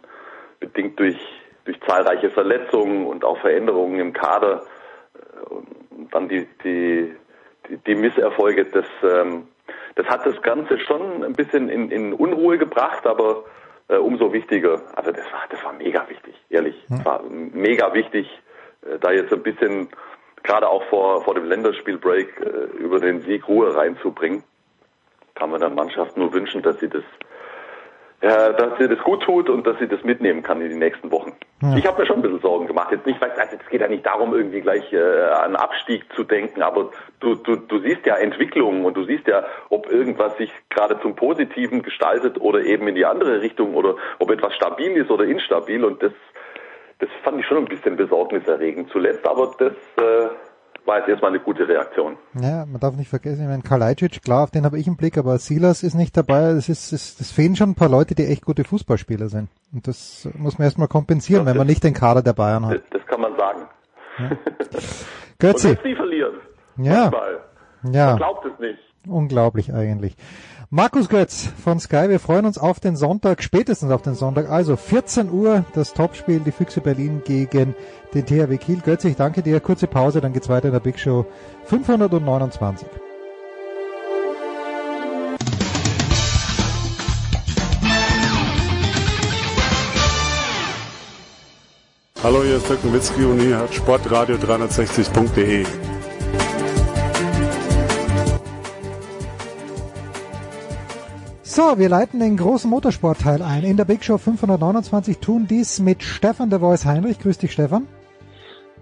bedingt 0.61 0.99
durch, 0.99 1.19
durch 1.65 1.81
zahlreiche 1.87 2.31
Verletzungen 2.31 3.07
und 3.07 3.25
auch 3.25 3.39
Veränderungen 3.39 4.01
im 4.01 4.13
Kader 4.13 4.63
äh, 5.15 5.55
und 5.55 6.13
dann 6.13 6.29
die, 6.29 6.47
die, 6.65 7.15
die, 7.69 7.77
die 7.79 7.95
Misserfolge, 7.95 8.65
das, 8.67 8.87
ähm, 9.03 9.49
das 9.95 10.07
hat 10.07 10.27
das 10.27 10.41
Ganze 10.43 10.79
schon 10.81 11.23
ein 11.23 11.35
bisschen 11.35 11.69
in, 11.69 11.91
in 11.91 12.13
Unruhe 12.13 12.59
gebracht, 12.59 13.07
aber 13.07 13.45
äh, 13.89 13.97
umso 13.97 14.33
wichtiger. 14.33 14.83
Also 14.97 15.13
das 15.13 15.25
war, 15.33 15.45
das 15.51 15.63
war 15.65 15.73
mega 15.73 16.09
wichtig, 16.09 16.35
ehrlich. 16.51 16.85
Es 16.91 17.05
war 17.05 17.23
mega 17.23 17.95
wichtig, 17.95 18.29
äh, 18.83 18.99
da 18.99 19.13
jetzt 19.13 19.33
ein 19.33 19.43
bisschen 19.43 19.89
gerade 20.45 20.69
auch 20.69 20.85
vor, 20.85 21.25
vor 21.25 21.35
dem 21.35 21.47
Länderspielbreak 21.47 22.41
äh, 22.41 22.77
über 22.77 23.01
den 23.01 23.21
Sieg 23.23 23.49
Ruhe 23.49 23.75
reinzubringen. 23.75 24.45
Kann 25.35 25.51
man 25.51 25.61
der 25.61 25.71
Mannschaft 25.71 26.17
nur 26.17 26.33
wünschen, 26.33 26.63
dass 26.63 26.79
sie 26.79 26.89
das 26.89 27.03
ja, 28.25 28.53
dass 28.53 28.79
sie 28.79 28.89
das 28.89 28.99
gut 29.01 29.23
tut 29.23 29.51
und 29.51 29.67
dass 29.67 29.79
sie 29.79 29.87
das 29.87 30.03
mitnehmen 30.03 30.43
kann 30.43 30.63
in 30.63 30.71
die 30.71 30.77
nächsten 30.77 31.11
Wochen. 31.11 31.35
Ja. 31.61 31.77
Ich 31.77 31.87
habe 31.87 32.01
mir 32.01 32.07
schon 32.07 32.17
ein 32.17 32.23
bisschen 32.23 32.41
Sorgen 32.41 32.67
gemacht. 32.67 32.91
Jetzt 32.91 33.05
nicht, 33.05 33.21
weil 33.21 33.31
also 33.33 33.57
es 33.63 33.69
geht 33.69 33.83
ja 33.83 33.89
nicht 33.89 34.07
darum, 34.07 34.33
irgendwie 34.33 34.63
gleich 34.63 34.91
äh, 34.95 34.99
an 34.99 35.57
Abstieg 35.57 36.05
zu 36.15 36.25
denken, 36.25 36.63
aber 36.63 36.91
du, 37.21 37.35
du, 37.35 37.57
du 37.57 37.79
siehst 37.81 38.07
ja 38.07 38.17
Entwicklungen 38.17 38.87
und 38.87 38.97
du 38.97 39.05
siehst 39.05 39.27
ja, 39.27 39.45
ob 39.69 39.91
irgendwas 39.91 40.39
sich 40.39 40.51
gerade 40.71 40.99
zum 41.03 41.15
Positiven 41.17 41.83
gestaltet 41.83 42.41
oder 42.41 42.61
eben 42.61 42.89
in 42.89 42.95
die 42.95 43.05
andere 43.05 43.43
Richtung 43.43 43.75
oder 43.75 43.97
ob 44.19 44.31
etwas 44.31 44.55
stabil 44.55 44.93
ist 44.97 45.11
oder 45.11 45.25
instabil 45.25 45.85
und 45.85 46.03
das 46.03 46.13
das 46.99 47.09
fand 47.23 47.39
ich 47.41 47.47
schon 47.47 47.59
ein 47.59 47.65
bisschen 47.67 47.97
besorgniserregend 47.97 48.91
zuletzt, 48.91 49.27
aber 49.27 49.53
das 49.59 49.73
äh, 49.97 50.29
war 50.87 50.99
jetzt 50.99 51.09
erstmal 51.09 51.31
eine 51.31 51.41
gute 51.41 51.67
Reaktion. 51.67 52.17
Ja, 52.35 52.67
man 52.67 52.79
darf 52.81 52.95
nicht 52.97 53.09
vergessen, 53.09 53.43
ich 53.43 53.49
meine, 53.49 53.63
Kalajdzic, 53.63 54.23
klar, 54.23 54.45
auf 54.45 54.51
den 54.51 54.65
habe 54.65 54.79
ich 54.79 54.87
einen 54.87 54.97
Blick, 54.97 55.17
aber 55.17 55.39
Silas 55.39 55.83
ist 55.83 55.95
nicht 55.95 56.17
dabei. 56.17 56.43
Es 56.51 56.69
ist, 56.69 56.93
es, 56.93 57.19
es 57.21 57.33
fehlen 57.33 57.57
schon 57.57 57.71
ein 57.71 57.75
paar 57.75 57.89
Leute, 57.89 58.15
die 58.15 58.27
echt 58.27 58.45
gute 58.45 58.65
Fußballspieler 58.65 59.29
sind. 59.29 59.49
Und 59.73 59.87
das 59.89 60.29
muss 60.35 60.59
man 60.59 60.67
erstmal 60.67 60.89
kompensieren, 60.89 61.47
wenn 61.47 61.57
man 61.57 61.67
nicht 61.67 61.83
den 61.85 61.95
Kader 61.95 62.23
der 62.23 62.35
Bayern 62.35 62.67
hat. 62.67 62.75
Das, 62.75 62.83
das 63.01 63.07
kann 63.07 63.21
man 63.21 63.35
sagen. 63.37 63.63
Ja. 64.19 64.31
Und 64.31 65.39
Götzi. 65.39 65.69
wenn 65.77 65.83
sie 65.83 65.97
verlieren, 65.97 66.35
Ja. 66.77 67.11
manchmal, 67.11 67.41
Ja. 67.93 68.07
man 68.09 68.17
glaubt 68.19 68.47
es 68.47 68.59
nicht. 68.61 68.79
Unglaublich 69.07 69.73
eigentlich. 69.73 70.17
Markus 70.71 71.09
Götz 71.09 71.49
von 71.63 71.79
Sky, 71.79 72.09
wir 72.09 72.19
freuen 72.19 72.47
uns 72.47 72.59
auf 72.59 72.81
den 72.81 72.97
Sonntag, 72.97 73.43
spätestens 73.43 73.93
auf 73.93 74.03
den 74.03 74.15
Sonntag, 74.15 74.51
also 74.51 74.77
14 74.77 75.31
Uhr 75.31 75.65
das 75.75 75.93
Topspiel, 75.93 76.41
die 76.41 76.53
Füchse 76.53 76.81
Berlin 76.81 77.23
gegen 77.25 77.77
den 78.13 78.27
THW 78.27 78.57
Kiel. 78.57 78.81
Götz, 78.81 79.05
ich 79.05 79.17
danke 79.17 79.43
dir, 79.43 79.61
kurze 79.61 79.87
Pause, 79.87 80.21
dann 80.21 80.33
geht's 80.33 80.49
weiter 80.49 80.67
in 80.67 80.73
der 80.73 80.81
Big 80.81 80.99
Show 80.99 81.27
529. 81.67 82.89
Hallo, 92.23 92.43
hier 92.43 92.57
ist 92.57 92.69
Dirk 92.69 92.83
Nowitzki 92.83 93.25
und 93.27 93.39
hier 93.39 93.59
hat 93.59 93.71
sportradio360.de. 93.71 95.67
So, 101.55 101.79
wir 101.79 101.89
leiten 101.89 102.19
den 102.19 102.37
großen 102.37 102.69
Motorsportteil 102.69 103.41
ein. 103.41 103.63
In 103.63 103.77
der 103.77 103.85
Big 103.85 104.03
Show 104.03 104.19
529 104.19 105.19
tun 105.19 105.47
dies 105.49 105.79
mit 105.79 106.03
Stefan 106.03 106.51
der 106.51 106.59
Voice 106.59 106.85
Heinrich. 106.85 107.21
Grüß 107.21 107.39
dich, 107.39 107.53
Stefan. 107.53 107.87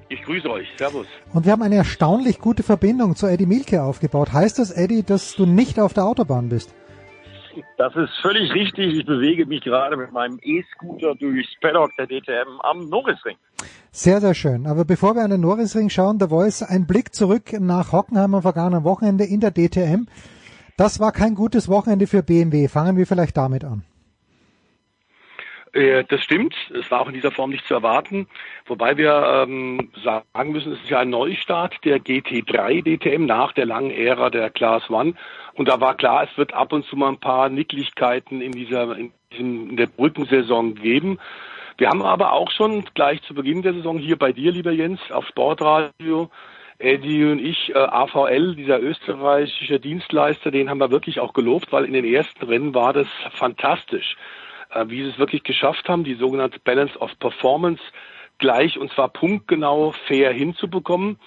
Ich 0.09 0.23
grüße 0.23 0.49
euch. 0.49 0.67
Servus. 0.79 1.07
Und 1.35 1.45
wir 1.45 1.53
haben 1.53 1.61
eine 1.61 1.75
erstaunlich 1.75 2.39
gute 2.39 2.63
Verbindung 2.63 3.15
zu 3.15 3.27
Eddie 3.27 3.45
Milke 3.45 3.83
aufgebaut. 3.83 4.33
Heißt 4.33 4.59
das, 4.59 4.71
Eddie, 4.71 5.03
dass 5.03 5.37
du 5.37 5.45
nicht 5.45 5.79
auf 5.79 5.93
der 5.93 6.07
Autobahn 6.07 6.49
bist? 6.49 6.75
Das 7.77 7.95
ist 7.95 8.15
völlig 8.23 8.51
richtig. 8.55 8.97
Ich 8.97 9.05
bewege 9.05 9.45
mich 9.45 9.61
gerade 9.61 9.99
mit 9.99 10.11
meinem 10.11 10.39
E-Scooter 10.43 11.15
durchs 11.17 11.51
Paddock 11.61 11.91
der 11.99 12.07
DTM 12.07 12.59
am 12.63 12.89
Norrisring. 12.89 13.37
Sehr, 13.91 14.23
sehr 14.23 14.33
schön. 14.33 14.67
Aber 14.67 14.87
bevor 14.87 15.15
wir 15.15 15.25
an 15.25 15.31
den 15.31 15.43
Norrisring 15.43 15.91
schauen, 15.91 16.19
der 16.19 16.31
Voice, 16.31 16.63
ein 16.63 16.87
Blick 16.87 17.15
zurück 17.15 17.53
nach 17.61 17.93
Hockenheim 17.93 18.35
am 18.35 18.41
vergangenen 18.41 18.85
Wochenende 18.85 19.25
in 19.25 19.41
der 19.41 19.51
DTM. 19.51 20.07
Das 20.83 20.99
war 20.99 21.13
kein 21.13 21.37
gutes 21.37 21.69
Wochenende 21.69 22.09
für 22.09 22.25
BMW. 22.25 22.67
Fangen 22.67 22.97
wir 22.97 23.07
vielleicht 23.07 23.37
damit 23.37 23.63
an. 23.63 23.85
Äh, 25.73 26.03
Das 26.09 26.21
stimmt. 26.23 26.57
Es 26.75 26.91
war 26.91 27.03
auch 27.03 27.07
in 27.07 27.15
dieser 27.15 27.31
Form 27.31 27.51
nicht 27.51 27.65
zu 27.69 27.75
erwarten. 27.75 28.27
Wobei 28.67 28.97
wir 28.97 29.45
ähm, 29.47 29.93
sagen 30.03 30.51
müssen, 30.51 30.73
es 30.73 30.81
ist 30.81 30.91
ja 30.91 30.99
ein 30.99 31.11
Neustart 31.11 31.77
der 31.85 31.99
GT3 32.01 32.83
DTM 32.83 33.27
nach 33.27 33.53
der 33.53 33.67
langen 33.67 33.93
Ära 33.93 34.29
der 34.29 34.51
Class 34.51 34.91
One. 34.91 35.15
Und 35.55 35.69
da 35.69 35.81
war 35.81 35.97
klar, 35.97 36.27
es 36.29 36.37
wird 36.37 36.53
ab 36.53 36.73
und 36.73 36.85
zu 36.87 36.97
mal 36.97 37.11
ein 37.11 37.21
paar 37.21 37.49
Nicklichkeiten 37.49 38.41
in 38.41 38.51
dieser, 38.51 38.97
in, 38.97 39.13
diesem, 39.31 39.71
in 39.71 39.77
der 39.77 39.87
Brückensaison 39.87 40.75
geben. 40.75 41.21
Wir 41.79 41.91
haben 41.91 42.03
aber 42.03 42.33
auch 42.33 42.51
schon 42.51 42.85
gleich 42.95 43.23
zu 43.23 43.35
Beginn 43.35 43.63
der 43.63 43.75
Saison 43.75 43.99
hier 43.99 44.19
bei 44.19 44.33
dir, 44.33 44.51
lieber 44.51 44.73
Jens, 44.73 44.99
auf 45.13 45.29
Sportradio, 45.29 46.29
Eddie 46.83 47.25
und 47.25 47.39
ich, 47.39 47.71
äh, 47.75 47.79
AVL, 47.79 48.57
dieser 48.57 48.81
österreichische 48.81 49.79
Dienstleister, 49.79 50.51
den 50.51 50.69
haben 50.69 50.79
wir 50.79 50.91
wirklich 50.91 51.21
auch 51.21 51.33
gelobt, 51.33 51.73
weil 51.73 51.85
in 51.85 51.93
den 51.93 52.05
ersten 52.05 52.45
Rennen 52.45 52.75
war 52.75 52.93
das 52.93 53.07
fantastisch, 53.33 54.17
äh, 54.71 54.85
wie 54.89 55.03
sie 55.03 55.11
es 55.11 55.19
wirklich 55.19 55.45
geschafft 55.45 55.89
haben, 55.89 56.05
die 56.05 56.15
sogenannte 56.15 56.59
Balance 56.59 56.99
of 56.99 57.17
Performance 57.19 57.83
gleich 58.39 58.79
und 58.79 58.93
zwar 58.93 59.09
punktgenau 59.09 59.93
fair 60.07 60.33
hinzubekommen. 60.33 61.19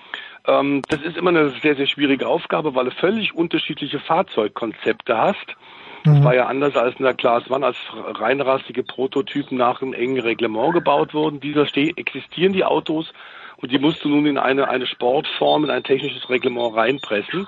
Ähm, 0.46 0.82
das 0.90 1.02
ist 1.02 1.18
immer 1.18 1.30
eine 1.30 1.50
sehr, 1.62 1.76
sehr 1.76 1.88
schwierige 1.88 2.28
Aufgabe, 2.28 2.76
weil 2.76 2.86
du 2.86 2.92
völlig 2.92 3.34
unterschiedliche 3.34 4.00
Fahrzeugkonzepte 4.00 5.18
hast. 5.18 5.56
Das 6.04 6.24
war 6.24 6.36
ja 6.36 6.46
anders 6.46 6.76
als 6.76 6.96
in 6.98 7.04
der 7.04 7.16
Class 7.16 7.50
One, 7.50 7.66
als 7.66 7.78
reinrassige 7.96 8.84
Prototypen 8.84 9.58
nach 9.58 9.82
einem 9.82 9.94
engen 9.94 10.20
Reglement 10.20 10.74
gebaut 10.74 11.16
wurden. 11.16 11.40
Dieser 11.40 11.66
existieren 11.98 12.54
die 12.54 12.64
Autos 12.64 13.12
und 13.58 13.72
die 13.72 13.80
musst 13.80 14.04
du 14.04 14.10
nun 14.10 14.26
in 14.26 14.38
eine, 14.38 14.68
eine 14.68 14.88
Sportform, 14.88 15.66
in 15.66 15.70
ein 15.70 15.84
technisches 15.84 16.30
Reglement 16.30 16.76
reinpressen. 16.76 17.48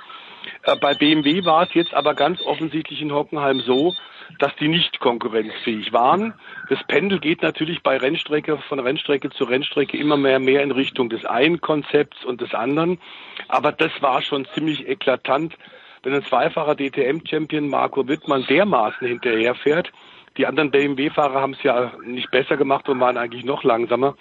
Äh, 0.63 0.75
bei 0.77 0.93
BMW 0.93 1.45
war 1.45 1.63
es 1.63 1.73
jetzt 1.73 1.93
aber 1.93 2.13
ganz 2.13 2.41
offensichtlich 2.41 3.01
in 3.01 3.13
Hockenheim 3.13 3.59
so, 3.61 3.93
dass 4.39 4.55
die 4.57 4.67
nicht 4.67 4.99
konkurrenzfähig 4.99 5.93
waren. 5.93 6.33
Das 6.69 6.83
Pendel 6.87 7.19
geht 7.19 7.41
natürlich 7.41 7.81
bei 7.81 7.97
Rennstrecke, 7.97 8.57
von 8.57 8.79
Rennstrecke 8.79 9.29
zu 9.29 9.45
Rennstrecke 9.45 9.97
immer 9.97 10.17
mehr, 10.17 10.39
mehr 10.39 10.63
in 10.63 10.71
Richtung 10.71 11.09
des 11.09 11.25
einen 11.25 11.61
Konzepts 11.61 12.25
und 12.25 12.41
des 12.41 12.53
anderen. 12.53 12.99
Aber 13.47 13.71
das 13.71 13.91
war 14.01 14.21
schon 14.21 14.45
ziemlich 14.53 14.87
eklatant, 14.87 15.57
wenn 16.03 16.13
ein 16.13 16.23
zweifacher 16.23 16.75
DTM-Champion 16.75 17.69
Marco 17.69 18.07
Wittmann 18.07 18.45
dermaßen 18.47 19.07
hinterherfährt. 19.07 19.91
Die 20.37 20.45
anderen 20.45 20.71
BMW-Fahrer 20.71 21.41
haben 21.41 21.53
es 21.53 21.63
ja 21.63 21.91
nicht 22.05 22.29
besser 22.29 22.57
gemacht 22.57 22.87
und 22.89 22.99
waren 22.99 23.17
eigentlich 23.17 23.43
noch 23.43 23.63
langsamer. 23.63 24.15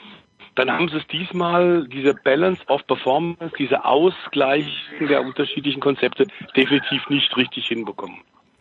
Dann 0.56 0.70
haben 0.70 0.88
sie 0.88 0.96
es 0.96 1.06
diesmal, 1.08 1.86
diese 1.88 2.14
Balance 2.14 2.62
of 2.68 2.86
Performance, 2.86 3.54
diese 3.58 3.84
Ausgleichen 3.84 5.06
der 5.08 5.20
unterschiedlichen 5.20 5.80
Konzepte 5.80 6.26
definitiv 6.56 7.08
nicht 7.08 7.36
richtig 7.36 7.66
hinbekommen. 7.68 8.16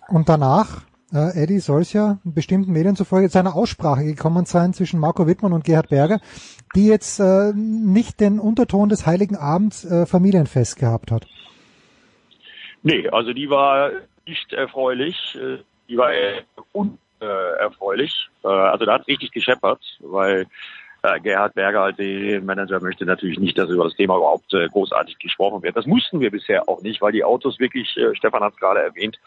Und 0.10 0.28
danach, 0.30 0.82
äh, 1.14 1.42
Eddie 1.42 1.60
soll 1.60 1.82
es 1.82 1.94
ja 1.94 2.18
bestimmten 2.24 2.74
Medien 2.74 2.96
zufolge 2.96 3.30
zu 3.30 3.40
einer 3.40 3.56
Aussprache 3.56 4.04
gekommen 4.04 4.46
sein 4.46 4.74
zwischen 4.74 5.00
Marco 5.00 5.26
Wittmann 5.26 5.54
und 5.54 5.64
Gerhard 5.64 5.90
Berger, 5.90 6.20
die 6.76 6.88
jetzt 6.88 7.20
äh, 7.20 7.54
nicht 7.56 8.20
den 8.20 8.40
Unterton 8.40 8.90
des 8.90 9.06
Heiligen 9.08 9.38
Abends 9.38 9.86
äh, 9.86 10.06
Familienfest 10.06 10.78
gehabt 10.78 11.12
hat. 11.12 11.26
Nee, 12.84 13.08
also 13.10 13.34
die 13.34 13.50
war 13.50 13.90
nicht 14.28 14.52
erfreulich. 14.54 15.16
äh, 15.42 15.58
Die 15.88 15.98
war 15.98 16.12
unerfreulich. 16.74 18.30
Äh, 18.44 18.48
Also 18.48 18.86
da 18.86 18.96
hat 18.96 19.08
richtig 19.08 19.32
gescheppert, 19.32 19.82
weil 20.02 20.42
äh, 20.42 20.46
Gerhard 21.22 21.54
Berger 21.54 21.82
als 21.82 21.98
Manager 22.44 22.80
möchte 22.80 23.06
natürlich 23.06 23.40
nicht, 23.40 23.58
dass 23.58 23.70
über 23.70 23.86
das 23.86 23.96
Thema 23.96 24.18
überhaupt 24.18 24.54
äh, 24.54 24.68
großartig 24.68 25.20
gesprochen 25.20 25.64
wird. 25.64 25.76
Das 25.76 25.86
mussten 25.86 26.20
wir 26.20 26.32
bisher 26.32 26.68
auch 26.68 26.82
nicht, 26.82 27.02
weil 27.02 27.12
die 27.12 27.24
Autos 27.24 27.60
wirklich, 27.60 27.96
äh, 27.98 28.16
Stefan 28.16 28.44
hat 28.44 28.54
es 28.54 28.60
gerade 28.60 28.82
erwähnt, 28.82 29.20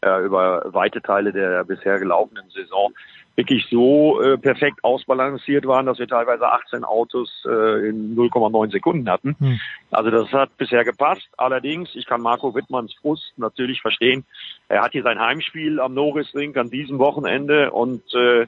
äh, 0.00 0.24
über 0.24 0.62
weite 0.66 1.02
Teile 1.02 1.32
der 1.32 1.64
bisher 1.64 1.98
gelaufenen 1.98 2.48
Saison 2.50 2.92
wirklich 3.36 3.66
so 3.70 4.20
äh, 4.20 4.38
perfekt 4.38 4.84
ausbalanciert 4.84 5.66
waren, 5.66 5.86
dass 5.86 5.98
wir 5.98 6.06
teilweise 6.06 6.46
18 6.46 6.84
Autos 6.84 7.44
äh, 7.46 7.88
in 7.88 8.14
0,9 8.16 8.70
Sekunden 8.70 9.10
hatten. 9.10 9.36
Hm. 9.38 9.60
Also 9.90 10.10
das 10.10 10.32
hat 10.32 10.56
bisher 10.56 10.84
gepasst. 10.84 11.28
Allerdings, 11.36 11.90
ich 11.94 12.06
kann 12.06 12.20
Marco 12.20 12.54
Wittmanns 12.54 12.94
Frust 12.94 13.32
natürlich 13.36 13.80
verstehen. 13.80 14.24
Er 14.68 14.82
hat 14.82 14.92
hier 14.92 15.02
sein 15.02 15.18
Heimspiel 15.18 15.80
am 15.80 15.94
Norrisring 15.94 16.56
an 16.56 16.70
diesem 16.70 16.98
Wochenende 16.98 17.72
und 17.72 18.02
äh, 18.14 18.46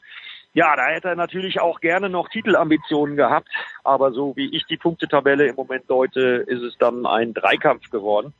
ja, 0.56 0.74
da 0.74 0.86
hätte 0.86 1.08
er 1.08 1.16
natürlich 1.16 1.60
auch 1.60 1.80
gerne 1.80 2.08
noch 2.08 2.30
Titelambitionen 2.30 3.14
gehabt. 3.14 3.48
Aber 3.84 4.12
so 4.12 4.34
wie 4.36 4.48
ich 4.56 4.64
die 4.64 4.78
Punktetabelle 4.78 5.46
im 5.46 5.54
Moment 5.54 5.84
deute, 5.86 6.20
ist 6.46 6.62
es 6.62 6.78
dann 6.78 7.04
ein 7.04 7.34
Dreikampf 7.34 7.90
geworden. 7.90 8.32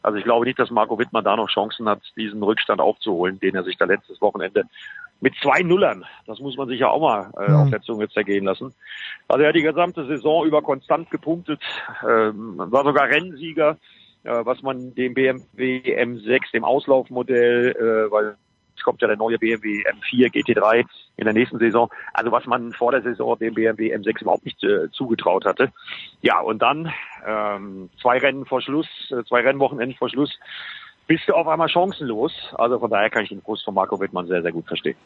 Also 0.00 0.16
ich 0.16 0.24
glaube 0.24 0.44
nicht, 0.44 0.58
dass 0.58 0.70
Marco 0.70 0.96
Wittmann 1.00 1.24
da 1.24 1.34
noch 1.34 1.48
Chancen 1.48 1.88
hat, 1.88 2.00
diesen 2.16 2.42
Rückstand 2.44 2.80
aufzuholen, 2.80 3.40
den 3.40 3.56
er 3.56 3.64
sich 3.64 3.76
da 3.76 3.86
letztes 3.86 4.20
Wochenende 4.20 4.64
mit 5.20 5.34
zwei 5.42 5.62
Nullern, 5.62 6.04
das 6.26 6.38
muss 6.38 6.56
man 6.56 6.68
sich 6.68 6.78
ja 6.78 6.90
auch 6.90 7.00
mal 7.00 7.32
äh, 7.38 7.48
Mhm. 7.48 7.56
auf 7.56 7.70
der 7.70 7.82
Zunge 7.82 8.08
zergehen 8.08 8.44
lassen. 8.44 8.72
Also 9.26 9.42
er 9.42 9.48
hat 9.48 9.56
die 9.56 9.62
gesamte 9.62 10.06
Saison 10.06 10.46
über 10.46 10.62
konstant 10.62 11.10
gepunktet, 11.10 11.60
ähm, 12.08 12.54
war 12.56 12.84
sogar 12.84 13.08
Rennsieger, 13.08 13.78
äh, 14.22 14.44
was 14.44 14.62
man 14.62 14.94
dem 14.94 15.14
BMW 15.14 15.80
M6, 15.96 16.52
dem 16.52 16.64
Auslaufmodell, 16.64 17.70
äh, 17.70 18.10
weil 18.12 18.36
es 18.76 18.82
kommt 18.82 19.00
ja 19.02 19.08
der 19.08 19.16
neue 19.16 19.38
BMW 19.38 19.82
M4 19.82 20.32
GT3 20.32 20.84
in 21.16 21.24
der 21.24 21.34
nächsten 21.34 21.58
Saison. 21.58 21.90
Also 22.12 22.32
was 22.32 22.46
man 22.46 22.72
vor 22.72 22.92
der 22.92 23.02
Saison 23.02 23.38
dem 23.38 23.54
BMW 23.54 23.94
M6 23.94 24.22
überhaupt 24.22 24.44
nicht 24.44 24.62
äh, 24.64 24.90
zugetraut 24.92 25.44
hatte. 25.44 25.72
Ja, 26.22 26.40
und 26.40 26.60
dann 26.60 26.92
ähm, 27.26 27.90
zwei 28.00 28.18
Rennen 28.18 28.46
vor 28.46 28.60
Schluss, 28.60 28.88
äh, 29.10 29.24
zwei 29.24 29.40
Rennwochenenden 29.40 29.96
vor 29.96 30.08
Schluss, 30.08 30.38
bist 31.06 31.28
du 31.28 31.34
auf 31.34 31.46
einmal 31.46 31.68
chancenlos. 31.68 32.32
Also 32.54 32.78
von 32.78 32.90
daher 32.90 33.10
kann 33.10 33.24
ich 33.24 33.28
den 33.28 33.42
Frust 33.42 33.64
von 33.64 33.74
Marco 33.74 34.00
Wittmann 34.00 34.26
sehr, 34.26 34.42
sehr 34.42 34.52
gut 34.52 34.66
verstehen. 34.66 34.96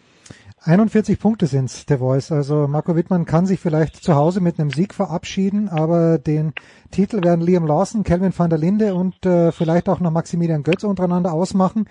41 0.62 1.19
Punkte 1.19 1.47
sind's, 1.47 1.86
der 1.86 1.99
Voice. 1.99 2.32
Also 2.32 2.66
Marco 2.69 2.95
Wittmann 2.97 3.24
kann 3.24 3.47
sich 3.47 3.61
vielleicht 3.61 3.97
zu 3.97 4.15
Hause 4.15 4.40
mit 4.40 4.59
einem 4.59 4.70
Sieg 4.70 4.93
verabschieden, 4.95 5.69
aber 5.69 6.19
den 6.19 6.53
Titel 6.90 7.23
werden 7.23 7.40
Liam 7.40 7.66
Lawson, 7.66 8.03
Kelvin 8.03 8.36
van 8.36 8.51
der 8.51 8.59
Linde 8.59 8.95
und 8.95 9.24
äh, 9.24 9.53
vielleicht 9.53 9.89
auch 9.89 10.01
noch 10.01 10.11
Maximilian 10.11 10.62
Götz 10.62 10.85
untereinander 10.85 11.32
ausmachen. 11.32 11.89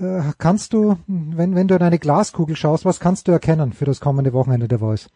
Äh, 0.00 0.32
kannst 0.38 0.72
du, 0.72 0.96
wenn, 1.06 1.54
wenn 1.54 1.68
du 1.68 1.74
in 1.74 1.82
eine 1.82 1.98
Glaskugel 1.98 2.56
schaust, 2.56 2.84
was 2.84 3.00
kannst 3.00 3.28
du 3.28 3.32
erkennen 3.32 3.72
für 3.72 3.84
das 3.84 4.00
kommende 4.00 4.32
Wochenende 4.32 4.68
der 4.68 4.78
Voice? 4.78 5.10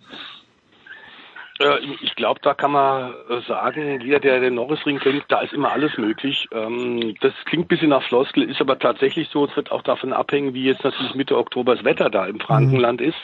Äh, 1.61 1.79
Ich 2.03 2.15
glaube, 2.17 2.41
da 2.43 2.55
kann 2.55 2.73
man 2.73 3.13
äh, 3.29 3.41
sagen, 3.47 4.01
jeder, 4.01 4.21
der 4.21 4.41
den 4.41 4.55
Norrisring 4.55 4.99
kennt, 4.99 5.25
da 5.29 5.41
ist 5.41 5.53
immer 5.53 5.73
alles 5.73 5.97
möglich. 5.99 6.49
Ähm, 6.53 7.15
Das 7.21 7.33
klingt 7.45 7.67
ein 7.67 7.69
bisschen 7.69 7.91
nach 7.91 8.03
Floskel, 8.03 8.43
ist 8.51 8.61
aber 8.61 8.79
tatsächlich 8.79 9.29
so. 9.29 9.45
Es 9.47 9.57
wird 9.57 9.71
auch 9.71 9.83
davon 9.83 10.13
abhängen, 10.13 10.55
wie 10.55 10.65
jetzt 10.65 10.85
natürlich 10.85 11.15
Mitte 11.15 11.37
Oktober 11.39 11.77
das 11.77 11.85
Wetter 11.85 12.11
da 12.11 12.27
im 12.27 12.41
Frankenland 12.41 13.01
ist. 13.01 13.19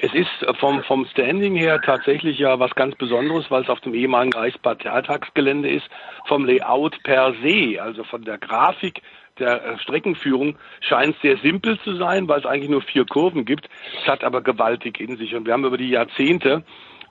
Es 0.00 0.14
ist 0.14 0.30
vom, 0.60 0.84
vom 0.84 1.06
Standing 1.06 1.56
her 1.56 1.80
tatsächlich 1.84 2.38
ja 2.38 2.60
was 2.60 2.72
ganz 2.76 2.94
Besonderes, 2.94 3.50
weil 3.50 3.64
es 3.64 3.68
auf 3.68 3.80
dem 3.80 3.94
ehemaligen 3.94 4.32
Reichsparteitagsgelände 4.32 5.68
ist. 5.68 5.88
Vom 6.26 6.44
Layout 6.46 7.02
per 7.02 7.34
se, 7.42 7.82
also 7.82 8.04
von 8.04 8.22
der 8.22 8.38
Grafik 8.38 9.02
der 9.38 9.64
äh, 9.64 9.78
Streckenführung, 9.78 10.56
scheint 10.80 11.16
sehr 11.22 11.36
simpel 11.38 11.78
zu 11.80 11.96
sein, 11.96 12.28
weil 12.28 12.40
es 12.40 12.46
eigentlich 12.46 12.70
nur 12.70 12.82
vier 12.82 13.04
Kurven 13.04 13.44
gibt. 13.44 13.68
Es 14.02 14.08
hat 14.08 14.24
aber 14.24 14.42
gewaltig 14.42 15.00
in 15.00 15.16
sich. 15.16 15.34
Und 15.34 15.46
wir 15.46 15.52
haben 15.52 15.64
über 15.64 15.78
die 15.78 15.90
Jahrzehnte 15.90 16.64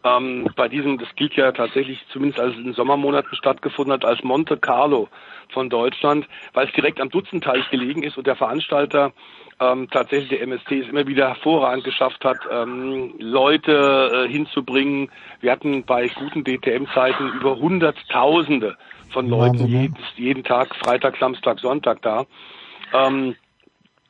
ähm, 0.03 0.47
bei 0.55 0.67
diesem, 0.67 0.97
das 0.97 1.09
gilt 1.15 1.35
ja 1.35 1.51
tatsächlich, 1.51 1.99
zumindest 2.11 2.39
als 2.39 2.55
in 2.55 2.73
Sommermonaten 2.73 3.35
stattgefunden 3.35 3.93
hat, 3.93 4.05
als 4.05 4.23
Monte 4.23 4.57
Carlo 4.57 5.09
von 5.49 5.69
Deutschland, 5.69 6.27
weil 6.53 6.67
es 6.67 6.73
direkt 6.73 6.99
am 6.99 7.09
Dutzendteich 7.09 7.69
gelegen 7.69 8.03
ist 8.03 8.17
und 8.17 8.27
der 8.27 8.35
Veranstalter 8.35 9.13
ähm, 9.59 9.89
tatsächlich 9.89 10.29
der 10.29 10.41
MST 10.41 10.71
es 10.71 10.89
immer 10.89 11.07
wieder 11.07 11.29
hervorragend 11.29 11.83
geschafft 11.83 12.23
hat, 12.23 12.37
ähm, 12.51 13.15
Leute 13.17 14.25
äh, 14.27 14.31
hinzubringen. 14.31 15.09
Wir 15.39 15.51
hatten 15.51 15.83
bei 15.83 16.07
guten 16.07 16.43
DTM-Zeiten 16.43 17.29
über 17.29 17.57
Hunderttausende 17.57 18.77
von 19.09 19.27
Leuten 19.27 19.59
Wahnsinn, 19.59 19.71
ne? 19.71 19.81
jeden, 19.81 19.97
jeden 20.15 20.43
Tag, 20.43 20.75
Freitag, 20.75 21.17
Samstag, 21.17 21.59
Sonntag 21.59 22.01
da. 22.01 22.25
Ähm, 22.93 23.35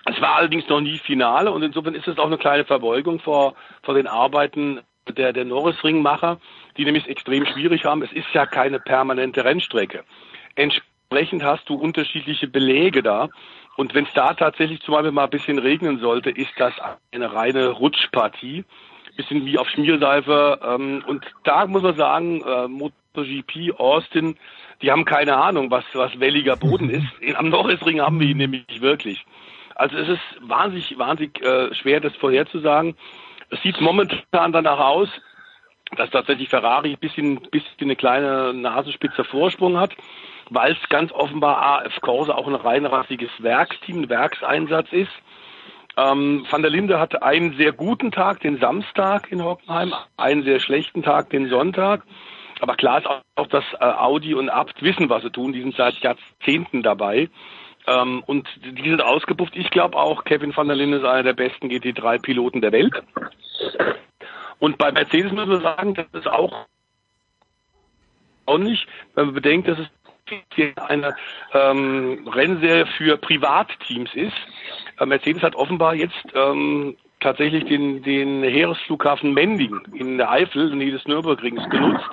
es 0.05 0.21
war 0.21 0.35
allerdings 0.35 0.67
noch 0.69 0.79
nie 0.79 0.97
Finale 0.99 1.51
und 1.51 1.63
insofern 1.63 1.95
ist 1.95 2.07
es 2.07 2.17
auch 2.17 2.27
eine 2.27 2.37
kleine 2.37 2.63
Verbeugung 2.63 3.19
vor, 3.19 3.55
vor 3.83 3.93
den 3.93 4.07
Arbeiten 4.07 4.79
der, 5.09 5.33
der 5.33 5.45
Norrisringmacher, 5.45 6.39
die 6.77 6.85
nämlich 6.85 7.07
extrem 7.07 7.45
schwierig 7.45 7.85
haben. 7.85 8.01
Es 8.01 8.11
ist 8.11 8.27
ja 8.33 8.45
keine 8.45 8.79
permanente 8.79 9.43
Rennstrecke. 9.43 10.03
Entsprechend 10.55 11.43
hast 11.43 11.67
du 11.69 11.75
unterschiedliche 11.75 12.47
Beläge 12.47 13.03
da. 13.03 13.29
Und 13.75 13.93
wenn 13.93 14.05
es 14.05 14.13
da 14.13 14.33
tatsächlich 14.33 14.81
zum 14.81 14.93
Beispiel 14.93 15.11
mal 15.11 15.25
ein 15.25 15.29
bisschen 15.29 15.59
regnen 15.59 15.99
sollte, 15.99 16.29
ist 16.29 16.51
das 16.57 16.73
eine 17.11 17.33
reine 17.33 17.69
Rutschpartie. 17.69 18.65
Bisschen 19.15 19.45
wie 19.45 19.57
auf 19.57 19.67
Schmierseife. 19.69 20.59
Ähm, 20.63 21.03
und 21.07 21.25
da 21.43 21.65
muss 21.65 21.83
man 21.83 21.95
sagen, 21.95 22.41
äh, 22.41 22.67
MotoGP, 22.67 23.79
Austin, 23.79 24.37
die 24.81 24.91
haben 24.91 25.05
keine 25.05 25.37
Ahnung, 25.37 25.71
was, 25.71 25.85
was 25.93 26.19
welliger 26.19 26.55
Boden 26.55 26.89
ist. 26.89 27.07
In, 27.19 27.35
am 27.37 27.49
Norrisring 27.49 28.01
haben 28.01 28.19
wir 28.19 28.27
ihn 28.27 28.37
nämlich 28.37 28.81
wirklich. 28.81 29.25
Also 29.75 29.97
es 29.97 30.09
ist 30.09 30.21
wahnsinnig, 30.41 30.97
wahnsinnig 30.97 31.41
äh, 31.41 31.73
schwer, 31.75 31.99
das 31.99 32.15
vorherzusagen. 32.15 32.95
Es 33.49 33.61
sieht 33.61 33.79
momentan 33.79 34.51
danach 34.51 34.79
aus, 34.79 35.09
dass 35.95 36.09
tatsächlich 36.09 36.49
Ferrari 36.49 36.93
ein 36.93 36.99
bisschen, 36.99 37.39
bisschen 37.51 37.73
eine 37.81 37.95
kleine 37.95 38.53
Nasenspitze 38.53 39.23
Vorsprung 39.23 39.79
hat, 39.79 39.95
weil 40.49 40.73
es 40.73 40.89
ganz 40.89 41.11
offenbar 41.11 41.85
AF 41.85 42.01
Corse 42.01 42.35
auch 42.35 42.47
ein 42.47 42.55
reinrassiges 42.55 43.29
Werksteam, 43.39 44.01
ein 44.01 44.09
Werkseinsatz 44.09 44.91
ist. 44.91 45.11
Ähm, 45.95 46.45
Van 46.49 46.61
der 46.61 46.71
Linde 46.71 46.99
hatte 46.99 47.23
einen 47.23 47.55
sehr 47.57 47.71
guten 47.71 48.11
Tag, 48.11 48.41
den 48.41 48.59
Samstag 48.59 49.31
in 49.31 49.43
Hockenheim, 49.43 49.93
einen 50.17 50.43
sehr 50.43 50.59
schlechten 50.59 51.03
Tag, 51.03 51.29
den 51.29 51.49
Sonntag. 51.49 52.03
Aber 52.59 52.75
klar 52.75 52.99
ist 52.99 53.07
auch, 53.07 53.21
auch 53.35 53.47
dass 53.47 53.63
äh, 53.79 53.85
Audi 53.85 54.33
und 54.33 54.49
Abt 54.49 54.81
wissen, 54.81 55.09
was 55.09 55.23
sie 55.23 55.31
tun. 55.31 55.53
Die 55.53 55.61
sind 55.61 55.75
seit 55.75 55.95
Jahrzehnten 55.99 56.83
dabei. 56.83 57.29
Ähm, 57.87 58.23
und 58.25 58.47
die 58.63 58.89
sind 58.89 59.01
ausgepufft. 59.01 59.55
Ich 59.55 59.69
glaube 59.69 59.97
auch, 59.97 60.23
Kevin 60.23 60.55
van 60.55 60.67
der 60.67 60.75
Linde 60.75 60.97
ist 60.97 61.05
einer 61.05 61.23
der 61.23 61.33
besten 61.33 61.69
GT3-Piloten 61.69 62.61
der 62.61 62.71
Welt. 62.71 63.01
Und 64.59 64.77
bei 64.77 64.91
Mercedes 64.91 65.31
müssen 65.31 65.51
wir 65.51 65.61
sagen, 65.61 65.93
das 65.93 66.07
ist 66.13 66.27
auch 66.27 66.65
ordentlich, 68.45 68.87
wenn 69.13 69.25
man 69.25 69.35
bedenkt, 69.35 69.67
dass 69.67 69.77
es 69.79 69.87
eine 70.75 71.15
ähm, 71.53 72.27
Rennserie 72.27 72.85
für 72.85 73.17
Privatteams 73.17 74.13
ist. 74.13 74.35
Äh, 74.99 75.05
Mercedes 75.05 75.41
hat 75.41 75.55
offenbar 75.55 75.95
jetzt 75.95 76.25
ähm, 76.33 76.97
tatsächlich 77.19 77.65
den, 77.65 78.03
den 78.03 78.43
Heeresflughafen 78.43 79.33
Mending 79.33 79.79
in 79.93 80.17
der 80.17 80.31
Eifel, 80.31 80.71
in 80.71 80.79
der 80.79 80.91
des 80.91 81.05
Nürburgrings, 81.05 81.67
genutzt 81.69 82.09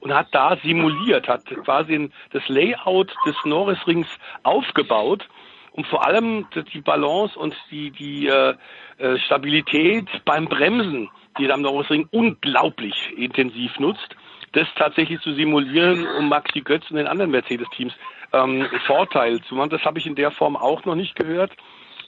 und 0.00 0.14
hat 0.14 0.28
da 0.32 0.56
simuliert, 0.62 1.28
hat 1.28 1.44
quasi 1.64 2.10
das 2.32 2.46
Layout 2.48 3.14
des 3.26 3.36
Norrisrings 3.44 4.08
aufgebaut, 4.42 5.28
um 5.72 5.84
vor 5.84 6.06
allem 6.06 6.46
die 6.72 6.80
Balance 6.80 7.38
und 7.38 7.54
die, 7.70 7.90
die 7.90 8.26
äh, 8.26 8.54
äh, 8.98 9.18
Stabilität 9.18 10.08
beim 10.24 10.46
Bremsen, 10.46 11.10
die 11.38 11.50
am 11.52 11.60
Norrisring 11.60 12.08
unglaublich 12.12 13.12
intensiv 13.16 13.78
nutzt, 13.78 14.16
das 14.52 14.66
tatsächlich 14.76 15.20
zu 15.20 15.34
simulieren, 15.34 16.06
um 16.18 16.30
Maxi 16.30 16.62
Götz 16.62 16.90
und 16.90 16.96
den 16.96 17.06
anderen 17.06 17.30
Mercedes-Teams 17.30 17.92
ähm, 18.32 18.66
Vorteil 18.86 19.40
zu 19.42 19.54
machen. 19.54 19.70
Das 19.70 19.84
habe 19.84 19.98
ich 19.98 20.06
in 20.06 20.14
der 20.14 20.30
Form 20.30 20.56
auch 20.56 20.84
noch 20.86 20.94
nicht 20.94 21.14
gehört. 21.14 21.52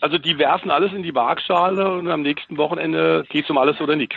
Also 0.00 0.18
die 0.18 0.38
werfen 0.38 0.70
alles 0.70 0.92
in 0.92 1.02
die 1.02 1.14
Waagschale 1.14 1.92
und 1.92 2.08
am 2.08 2.22
nächsten 2.22 2.56
Wochenende 2.56 3.24
geht 3.28 3.44
es 3.44 3.50
um 3.50 3.58
alles 3.58 3.80
oder 3.80 3.96
nichts. 3.96 4.16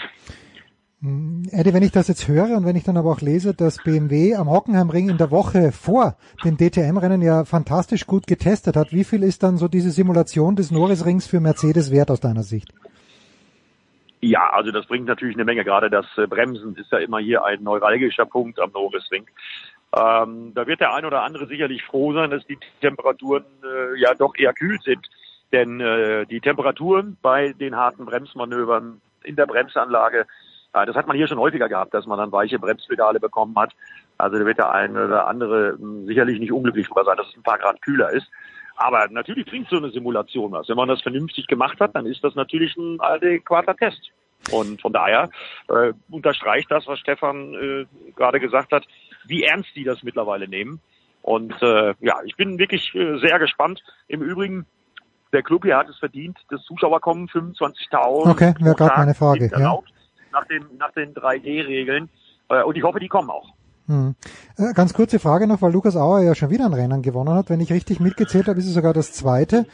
Eddie, 1.51 1.73
wenn 1.73 1.81
ich 1.81 1.91
das 1.91 2.07
jetzt 2.07 2.27
höre 2.27 2.55
und 2.55 2.63
wenn 2.63 2.75
ich 2.75 2.83
dann 2.83 2.95
aber 2.95 3.09
auch 3.09 3.21
lese, 3.21 3.55
dass 3.55 3.81
BMW 3.83 4.35
am 4.35 4.51
Hockenheimring 4.51 5.09
in 5.09 5.17
der 5.17 5.31
Woche 5.31 5.71
vor 5.71 6.15
dem 6.45 6.57
DTM-Rennen 6.57 7.23
ja 7.23 7.43
fantastisch 7.43 8.05
gut 8.05 8.27
getestet 8.27 8.75
hat, 8.75 8.93
wie 8.93 9.03
viel 9.03 9.23
ist 9.23 9.41
dann 9.41 9.57
so 9.57 9.67
diese 9.67 9.89
Simulation 9.89 10.55
des 10.55 10.69
Norrisrings 10.69 11.25
für 11.25 11.39
Mercedes 11.39 11.91
wert 11.91 12.11
aus 12.11 12.19
deiner 12.19 12.43
Sicht? 12.43 12.71
Ja, 14.21 14.51
also 14.51 14.69
das 14.69 14.85
bringt 14.85 15.07
natürlich 15.07 15.35
eine 15.35 15.45
Menge. 15.45 15.63
Gerade 15.63 15.89
das 15.89 16.05
äh, 16.17 16.27
Bremsen 16.27 16.75
ist 16.75 16.91
ja 16.91 16.99
immer 16.99 17.17
hier 17.17 17.43
ein 17.43 17.63
neuralgischer 17.63 18.27
Punkt 18.27 18.59
am 18.59 18.69
Norrisring. 18.71 19.25
Ähm, 19.97 20.51
da 20.53 20.67
wird 20.67 20.81
der 20.81 20.93
ein 20.93 21.05
oder 21.05 21.23
andere 21.23 21.47
sicherlich 21.47 21.83
froh 21.83 22.13
sein, 22.13 22.29
dass 22.29 22.45
die 22.45 22.59
Temperaturen 22.79 23.43
äh, 23.63 23.99
ja 23.99 24.13
doch 24.13 24.35
eher 24.35 24.53
kühl 24.53 24.77
sind. 24.83 25.09
Denn 25.51 25.81
äh, 25.81 26.25
die 26.25 26.39
Temperaturen 26.39 27.17
bei 27.21 27.53
den 27.53 27.75
harten 27.75 28.05
Bremsmanövern 28.05 29.01
in 29.23 29.35
der 29.35 29.45
Bremsanlage, 29.45 30.25
äh, 30.73 30.85
das 30.85 30.95
hat 30.95 31.07
man 31.07 31.17
hier 31.17 31.27
schon 31.27 31.39
häufiger 31.39 31.67
gehabt, 31.67 31.93
dass 31.93 32.05
man 32.05 32.17
dann 32.17 32.31
weiche 32.31 32.59
Bremspedale 32.59 33.19
bekommen 33.19 33.55
hat. 33.57 33.73
Also 34.17 34.37
da 34.37 34.45
wird 34.45 34.59
der 34.59 34.71
eine 34.71 35.05
oder 35.05 35.27
andere 35.27 35.77
mh, 35.77 36.07
sicherlich 36.07 36.39
nicht 36.39 36.51
unglücklich 36.51 36.87
drüber 36.87 37.05
sein, 37.05 37.17
dass 37.17 37.27
es 37.27 37.35
ein 37.35 37.43
paar 37.43 37.59
Grad 37.59 37.81
kühler 37.81 38.11
ist. 38.11 38.27
Aber 38.75 39.07
natürlich 39.09 39.45
bringt 39.45 39.69
so 39.69 39.77
eine 39.77 39.91
Simulation 39.91 40.51
was. 40.51 40.69
Wenn 40.69 40.77
man 40.77 40.87
das 40.87 41.01
vernünftig 41.01 41.47
gemacht 41.47 41.79
hat, 41.79 41.95
dann 41.95 42.05
ist 42.05 42.23
das 42.23 42.35
natürlich 42.35 42.75
ein 42.77 42.99
adäquater 42.99 43.75
Test. 43.75 44.11
Und 44.49 44.81
von 44.81 44.91
daher 44.91 45.29
äh, 45.67 45.93
unterstreicht 46.09 46.71
das, 46.71 46.87
was 46.87 46.99
Stefan 46.99 47.53
äh, 47.53 47.85
gerade 48.15 48.39
gesagt 48.39 48.71
hat, 48.71 48.87
wie 49.25 49.43
ernst 49.43 49.69
die 49.75 49.83
das 49.83 50.01
mittlerweile 50.01 50.47
nehmen. 50.47 50.79
Und 51.21 51.53
äh, 51.61 51.93
ja, 51.99 52.21
ich 52.25 52.35
bin 52.35 52.57
wirklich 52.57 52.95
äh, 52.95 53.19
sehr 53.19 53.37
gespannt. 53.37 53.83
Im 54.07 54.21
Übrigen 54.23 54.65
der 55.33 55.43
Club 55.43 55.63
hier 55.63 55.77
hat 55.77 55.89
es 55.89 55.97
verdient, 55.97 56.37
das 56.49 56.61
Zuschauerkommen 56.63 57.27
25.000. 57.27 58.29
Okay, 58.29 58.53
wäre 58.59 58.75
gerade 58.75 58.93
meine 58.97 59.13
Frage. 59.13 59.51
erlaubt, 59.51 59.91
Nach 60.31 60.45
den, 60.45 60.65
nach 60.77 60.91
den 60.91 61.13
3G-Regeln. 61.13 62.09
Äh, 62.49 62.63
und 62.63 62.77
ich 62.77 62.83
hoffe, 62.83 62.99
die 62.99 63.07
kommen 63.07 63.29
auch. 63.29 63.49
Hm. 63.87 64.15
Äh, 64.57 64.73
Ganz 64.73 64.93
kurze 64.93 65.19
Frage 65.19 65.47
noch, 65.47 65.61
weil 65.61 65.71
Lukas 65.71 65.95
Auer 65.95 66.21
ja 66.21 66.35
schon 66.35 66.49
wieder 66.49 66.65
ein 66.65 66.73
Rennen 66.73 67.01
gewonnen 67.01 67.33
hat. 67.33 67.49
Wenn 67.49 67.59
ich 67.59 67.71
richtig 67.71 67.99
mitgezählt 67.99 68.47
habe, 68.47 68.59
ist 68.59 68.67
es 68.67 68.73
sogar 68.73 68.93
das 68.93 69.13
zweite. 69.13 69.65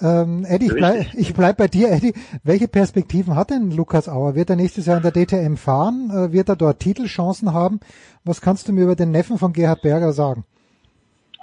Ähm, 0.00 0.44
Eddie, 0.44 0.66
ich 0.66 0.74
bleib, 0.74 1.06
ich 1.14 1.34
bleib 1.34 1.56
bei 1.56 1.68
dir, 1.68 1.90
Eddie. 1.92 2.14
Welche 2.42 2.66
Perspektiven 2.68 3.36
hat 3.36 3.50
denn 3.50 3.70
Lukas 3.70 4.08
Auer? 4.08 4.34
Wird 4.34 4.50
er 4.50 4.56
nächstes 4.56 4.86
Jahr 4.86 4.96
in 4.96 5.02
der 5.04 5.12
DTM 5.12 5.54
fahren? 5.56 6.10
Äh, 6.10 6.32
wird 6.32 6.48
er 6.48 6.56
dort 6.56 6.80
Titelchancen 6.80 7.52
haben? 7.52 7.80
Was 8.24 8.40
kannst 8.40 8.68
du 8.68 8.72
mir 8.72 8.84
über 8.84 8.96
den 8.96 9.12
Neffen 9.12 9.38
von 9.38 9.52
Gerhard 9.52 9.82
Berger 9.82 10.12
sagen? 10.12 10.44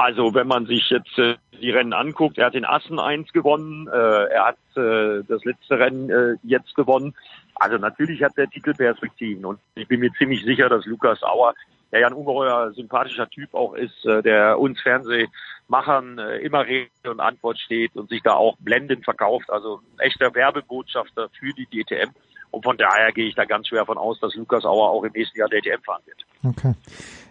Also 0.02 0.34
wenn 0.34 0.48
man 0.48 0.66
sich 0.66 0.90
jetzt 0.90 1.16
äh, 1.20 1.36
die 1.62 1.70
Rennen 1.70 1.94
anguckt, 1.94 2.40
er 2.40 2.48
hat 2.48 2.56
den 2.56 2.66
Assen 2.66 2.98
1 2.98 3.34
gewonnen, 3.34 3.88
äh, 3.88 3.92
er 3.92 4.46
hat 4.48 4.58
äh, 4.76 5.24
das 5.28 5.46
letzte 5.46 5.78
Rennen 5.78 6.10
äh, 6.10 6.38
jetzt 6.42 6.74
gewonnen. 6.74 7.14
Also 7.54 7.78
natürlich 7.78 8.24
hat 8.24 8.36
er 8.36 8.50
Titelperspektiven 8.50 9.46
und 9.46 9.60
ich 9.76 9.88
bin 9.88 10.00
mir 10.00 10.12
ziemlich 10.14 10.44
sicher, 10.44 10.70
dass 10.70 10.88
Lukas 10.88 11.22
Auer, 11.22 11.54
der 11.92 12.00
ja 12.00 12.08
ein 12.08 12.14
ungeheuer 12.14 12.72
sympathischer 12.72 13.30
Typ 13.30 13.54
auch 13.54 13.76
ist, 13.76 14.04
äh, 14.08 14.24
der 14.24 14.58
uns 14.58 14.82
Fernsehmachern 14.82 16.18
äh, 16.18 16.38
immer 16.38 16.66
Rede 16.66 16.90
und 17.06 17.20
Antwort 17.20 17.60
steht 17.60 17.96
und 17.96 18.10
sich 18.10 18.24
da 18.24 18.34
auch 18.34 18.58
blendend 18.58 19.06
verkauft. 19.06 19.52
Also 19.52 19.82
ein 19.94 20.00
echter 20.00 20.34
Werbebotschafter 20.34 21.30
für 21.40 21.54
die 21.54 21.68
DTM. 21.68 22.10
Und 22.52 22.64
von 22.64 22.78
daher 22.78 23.12
gehe 23.14 23.28
ich 23.28 23.36
da 23.36 23.46
ganz 23.46 23.68
schwer 23.68 23.86
von 23.86 23.98
aus, 23.98 24.20
dass 24.20 24.36
Lukas 24.36 24.66
Auer 24.66 24.90
auch 24.90 25.04
im 25.04 25.12
nächsten 25.14 25.40
Jahr 25.40 25.50
DTM 25.50 25.82
fahren 25.84 26.02
wird. 26.06 26.26
Okay. 26.44 26.74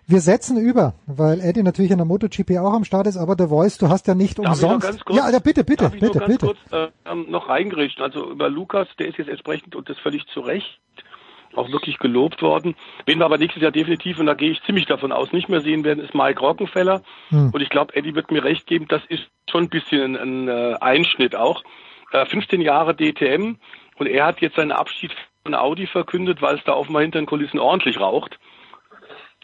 Wir 0.06 0.20
setzen 0.20 0.56
über, 0.56 0.94
weil 1.06 1.40
Eddie 1.40 1.62
natürlich 1.62 1.92
an 1.92 1.98
der 1.98 2.06
MotoGP 2.06 2.58
auch 2.58 2.72
am 2.72 2.84
Start 2.84 3.06
ist, 3.06 3.16
aber 3.16 3.36
der 3.36 3.48
Voice, 3.48 3.78
du 3.78 3.88
hast 3.88 4.08
ja 4.08 4.14
nicht 4.14 4.38
Darf 4.38 4.56
ich 4.56 4.62
noch 4.62 4.72
umsonst. 4.72 4.86
ganz 4.86 5.04
kurz- 5.04 5.18
ja, 5.18 5.30
ja, 5.30 5.38
bitte, 5.38 5.62
bitte, 5.62 5.84
Darf 5.84 5.94
ich 5.94 6.00
bitte, 6.00 6.18
nur 6.18 6.26
ganz 6.26 6.38
bitte. 6.38 6.46
kurz 6.46 6.72
äh, 6.72 7.10
ähm, 7.10 7.26
noch 7.28 7.48
reingerichtet. 7.48 8.00
Also 8.02 8.30
über 8.30 8.48
Lukas, 8.48 8.88
der 8.98 9.08
ist 9.08 9.18
jetzt 9.18 9.28
entsprechend 9.28 9.76
und 9.76 9.88
das 9.88 9.98
völlig 9.98 10.26
zu 10.28 10.40
Recht 10.40 10.80
auch 11.56 11.70
wirklich 11.70 11.98
gelobt 11.98 12.42
worden. 12.42 12.76
Wen 13.06 13.18
wir 13.18 13.24
aber 13.24 13.38
nächstes 13.38 13.62
Jahr 13.62 13.72
definitiv, 13.72 14.18
und 14.18 14.26
da 14.26 14.34
gehe 14.34 14.52
ich 14.52 14.62
ziemlich 14.64 14.86
davon 14.86 15.12
aus, 15.12 15.32
nicht 15.32 15.48
mehr 15.48 15.60
sehen 15.60 15.84
werden, 15.84 16.02
ist 16.02 16.14
Mike 16.14 16.40
Rockenfeller. 16.40 17.02
Hm. 17.30 17.50
Und 17.52 17.60
ich 17.60 17.68
glaube, 17.70 17.94
Eddie 17.96 18.14
wird 18.14 18.30
mir 18.30 18.44
recht 18.44 18.66
geben, 18.66 18.86
das 18.88 19.02
ist 19.08 19.24
schon 19.50 19.64
ein 19.64 19.68
bisschen 19.68 20.16
ein, 20.16 20.48
ein 20.48 20.48
äh, 20.48 20.76
Einschnitt 20.80 21.34
auch. 21.34 21.62
Äh, 22.12 22.26
15 22.26 22.60
Jahre 22.60 22.94
DTM 22.96 23.56
und 24.00 24.06
er 24.06 24.24
hat 24.24 24.40
jetzt 24.40 24.56
seinen 24.56 24.72
Abschied 24.72 25.14
von 25.42 25.54
Audi 25.54 25.86
verkündet, 25.86 26.40
weil 26.40 26.56
es 26.56 26.64
da 26.64 26.72
offenbar 26.72 27.02
hinter 27.02 27.20
den 27.20 27.26
Kulissen 27.26 27.58
ordentlich 27.58 28.00
raucht. 28.00 28.38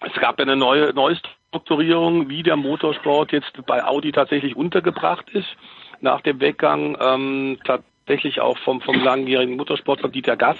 Es 0.00 0.14
gab 0.14 0.38
ja 0.38 0.44
eine 0.44 0.56
neue 0.56 0.94
Neustrukturierung, 0.94 2.30
wie 2.30 2.42
der 2.42 2.56
Motorsport 2.56 3.32
jetzt 3.32 3.52
bei 3.66 3.84
Audi 3.84 4.12
tatsächlich 4.12 4.56
untergebracht 4.56 5.28
ist, 5.30 5.48
nach 6.00 6.22
dem 6.22 6.40
Weggang 6.40 6.96
ähm, 6.98 7.58
tatsächlich 7.64 8.40
auch 8.40 8.56
vom, 8.58 8.80
vom 8.80 8.98
langjährigen 8.98 9.56
Motorsport 9.56 10.00
von 10.00 10.10
Dieter 10.10 10.36
Gass. 10.36 10.58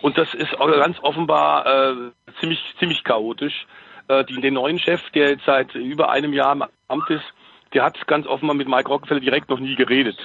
Und 0.00 0.18
das 0.18 0.34
ist 0.34 0.50
ganz 0.58 0.98
offenbar 1.00 1.66
äh, 1.66 1.94
ziemlich, 2.40 2.60
ziemlich 2.80 3.04
chaotisch. 3.04 3.66
Äh, 4.08 4.24
die, 4.24 4.40
den 4.40 4.54
neuen 4.54 4.80
Chef, 4.80 5.00
der 5.10 5.30
jetzt 5.30 5.44
seit 5.44 5.76
über 5.76 6.10
einem 6.10 6.32
Jahr 6.32 6.54
im 6.54 6.64
Amt 6.88 7.08
ist, 7.10 7.34
der 7.74 7.84
hat 7.84 8.06
ganz 8.06 8.26
offenbar 8.26 8.54
mit 8.54 8.68
Mike 8.68 8.88
Rockefeller 8.88 9.20
direkt 9.20 9.48
noch 9.48 9.58
nie 9.58 9.74
geredet. 9.74 10.16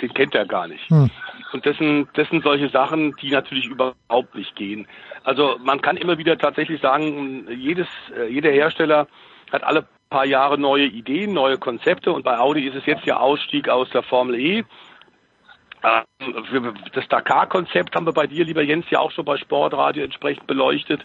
Den 0.00 0.12
kennt 0.14 0.34
er 0.34 0.46
gar 0.46 0.68
nicht. 0.68 0.88
Hm. 0.88 1.10
Und 1.52 1.66
das 1.66 1.76
sind, 1.76 2.08
das 2.14 2.28
sind 2.30 2.42
solche 2.42 2.68
Sachen, 2.70 3.14
die 3.20 3.30
natürlich 3.30 3.66
überhaupt 3.66 4.34
nicht 4.34 4.56
gehen. 4.56 4.86
Also 5.24 5.56
man 5.62 5.82
kann 5.82 5.96
immer 5.96 6.16
wieder 6.18 6.38
tatsächlich 6.38 6.80
sagen, 6.80 7.46
jedes, 7.50 7.86
äh, 8.16 8.28
jeder 8.28 8.50
Hersteller 8.50 9.06
hat 9.52 9.62
alle 9.62 9.86
paar 10.12 10.24
Jahre 10.26 10.58
neue 10.58 10.86
Ideen, 10.86 11.32
neue 11.32 11.58
Konzepte 11.58 12.12
und 12.12 12.22
bei 12.22 12.38
Audi 12.38 12.68
ist 12.68 12.76
es 12.76 12.86
jetzt 12.86 13.06
der 13.06 13.20
Ausstieg 13.20 13.68
aus 13.68 13.88
der 13.90 14.02
Formel 14.02 14.38
E. 14.38 14.64
Ähm, 15.82 16.74
Das 16.92 17.08
Dakar-Konzept 17.08 17.96
haben 17.96 18.06
wir 18.06 18.12
bei 18.12 18.26
dir, 18.26 18.44
lieber 18.44 18.62
Jens, 18.62 18.84
ja 18.90 19.00
auch 19.00 19.10
schon 19.10 19.24
bei 19.24 19.36
Sportradio 19.38 20.04
entsprechend 20.04 20.46
beleuchtet. 20.46 21.04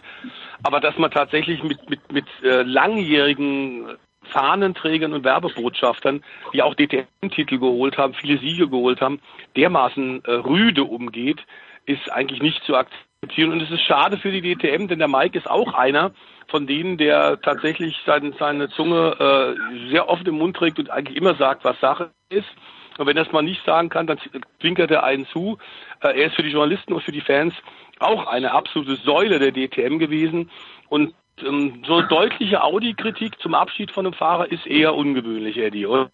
Aber 0.62 0.78
dass 0.80 0.96
man 0.98 1.10
tatsächlich 1.10 1.62
mit, 1.62 1.88
mit, 1.88 2.12
mit 2.12 2.26
äh, 2.42 2.62
langjährigen 2.62 3.96
Fahnenträgern 4.30 5.12
und 5.12 5.24
Werbebotschaftern, 5.24 6.22
die 6.52 6.62
auch 6.62 6.74
DTM-Titel 6.74 7.58
geholt 7.58 7.98
haben, 7.98 8.14
viele 8.14 8.38
Siege 8.38 8.68
geholt 8.68 9.00
haben, 9.00 9.20
dermaßen 9.56 10.24
äh, 10.24 10.32
rüde 10.32 10.84
umgeht, 10.84 11.44
ist 11.86 12.10
eigentlich 12.12 12.42
nicht 12.42 12.62
zu 12.64 12.76
akzeptieren. 12.76 13.52
Und 13.52 13.62
es 13.62 13.70
ist 13.70 13.82
schade 13.82 14.18
für 14.18 14.30
die 14.30 14.42
DTM, 14.42 14.88
denn 14.88 14.98
der 14.98 15.08
Mike 15.08 15.36
ist 15.38 15.48
auch 15.48 15.74
einer 15.74 16.12
von 16.48 16.66
denen, 16.66 16.96
der 16.96 17.40
tatsächlich 17.40 17.96
sein, 18.06 18.34
seine 18.38 18.68
Zunge 18.70 19.16
äh, 19.18 19.90
sehr 19.90 20.08
oft 20.08 20.26
im 20.26 20.36
Mund 20.36 20.56
trägt 20.56 20.78
und 20.78 20.90
eigentlich 20.90 21.16
immer 21.16 21.34
sagt, 21.34 21.64
was 21.64 21.78
Sache 21.80 22.10
ist. 22.30 22.48
Und 22.96 23.06
wenn 23.06 23.16
er 23.16 23.26
es 23.26 23.32
mal 23.32 23.42
nicht 23.42 23.64
sagen 23.64 23.90
kann, 23.90 24.06
dann 24.06 24.18
zwinkert 24.60 24.90
er 24.90 25.04
einen 25.04 25.26
zu. 25.26 25.58
Äh, 26.00 26.20
er 26.20 26.26
ist 26.26 26.36
für 26.36 26.42
die 26.42 26.50
Journalisten 26.50 26.92
und 26.92 27.02
für 27.02 27.12
die 27.12 27.20
Fans 27.20 27.54
auch 28.00 28.26
eine 28.26 28.52
absolute 28.52 28.96
Säule 28.96 29.38
der 29.38 29.52
DTM 29.52 29.98
gewesen. 29.98 30.50
Und 30.88 31.14
ähm, 31.42 31.82
so 31.86 32.02
deutliche 32.02 32.62
Audi-Kritik 32.62 33.38
zum 33.40 33.54
Abschied 33.54 33.90
von 33.90 34.06
einem 34.06 34.14
Fahrer 34.14 34.50
ist 34.50 34.66
eher 34.66 34.94
ungewöhnlich, 34.94 35.56
Eddie, 35.56 35.86
oder? 35.86 36.10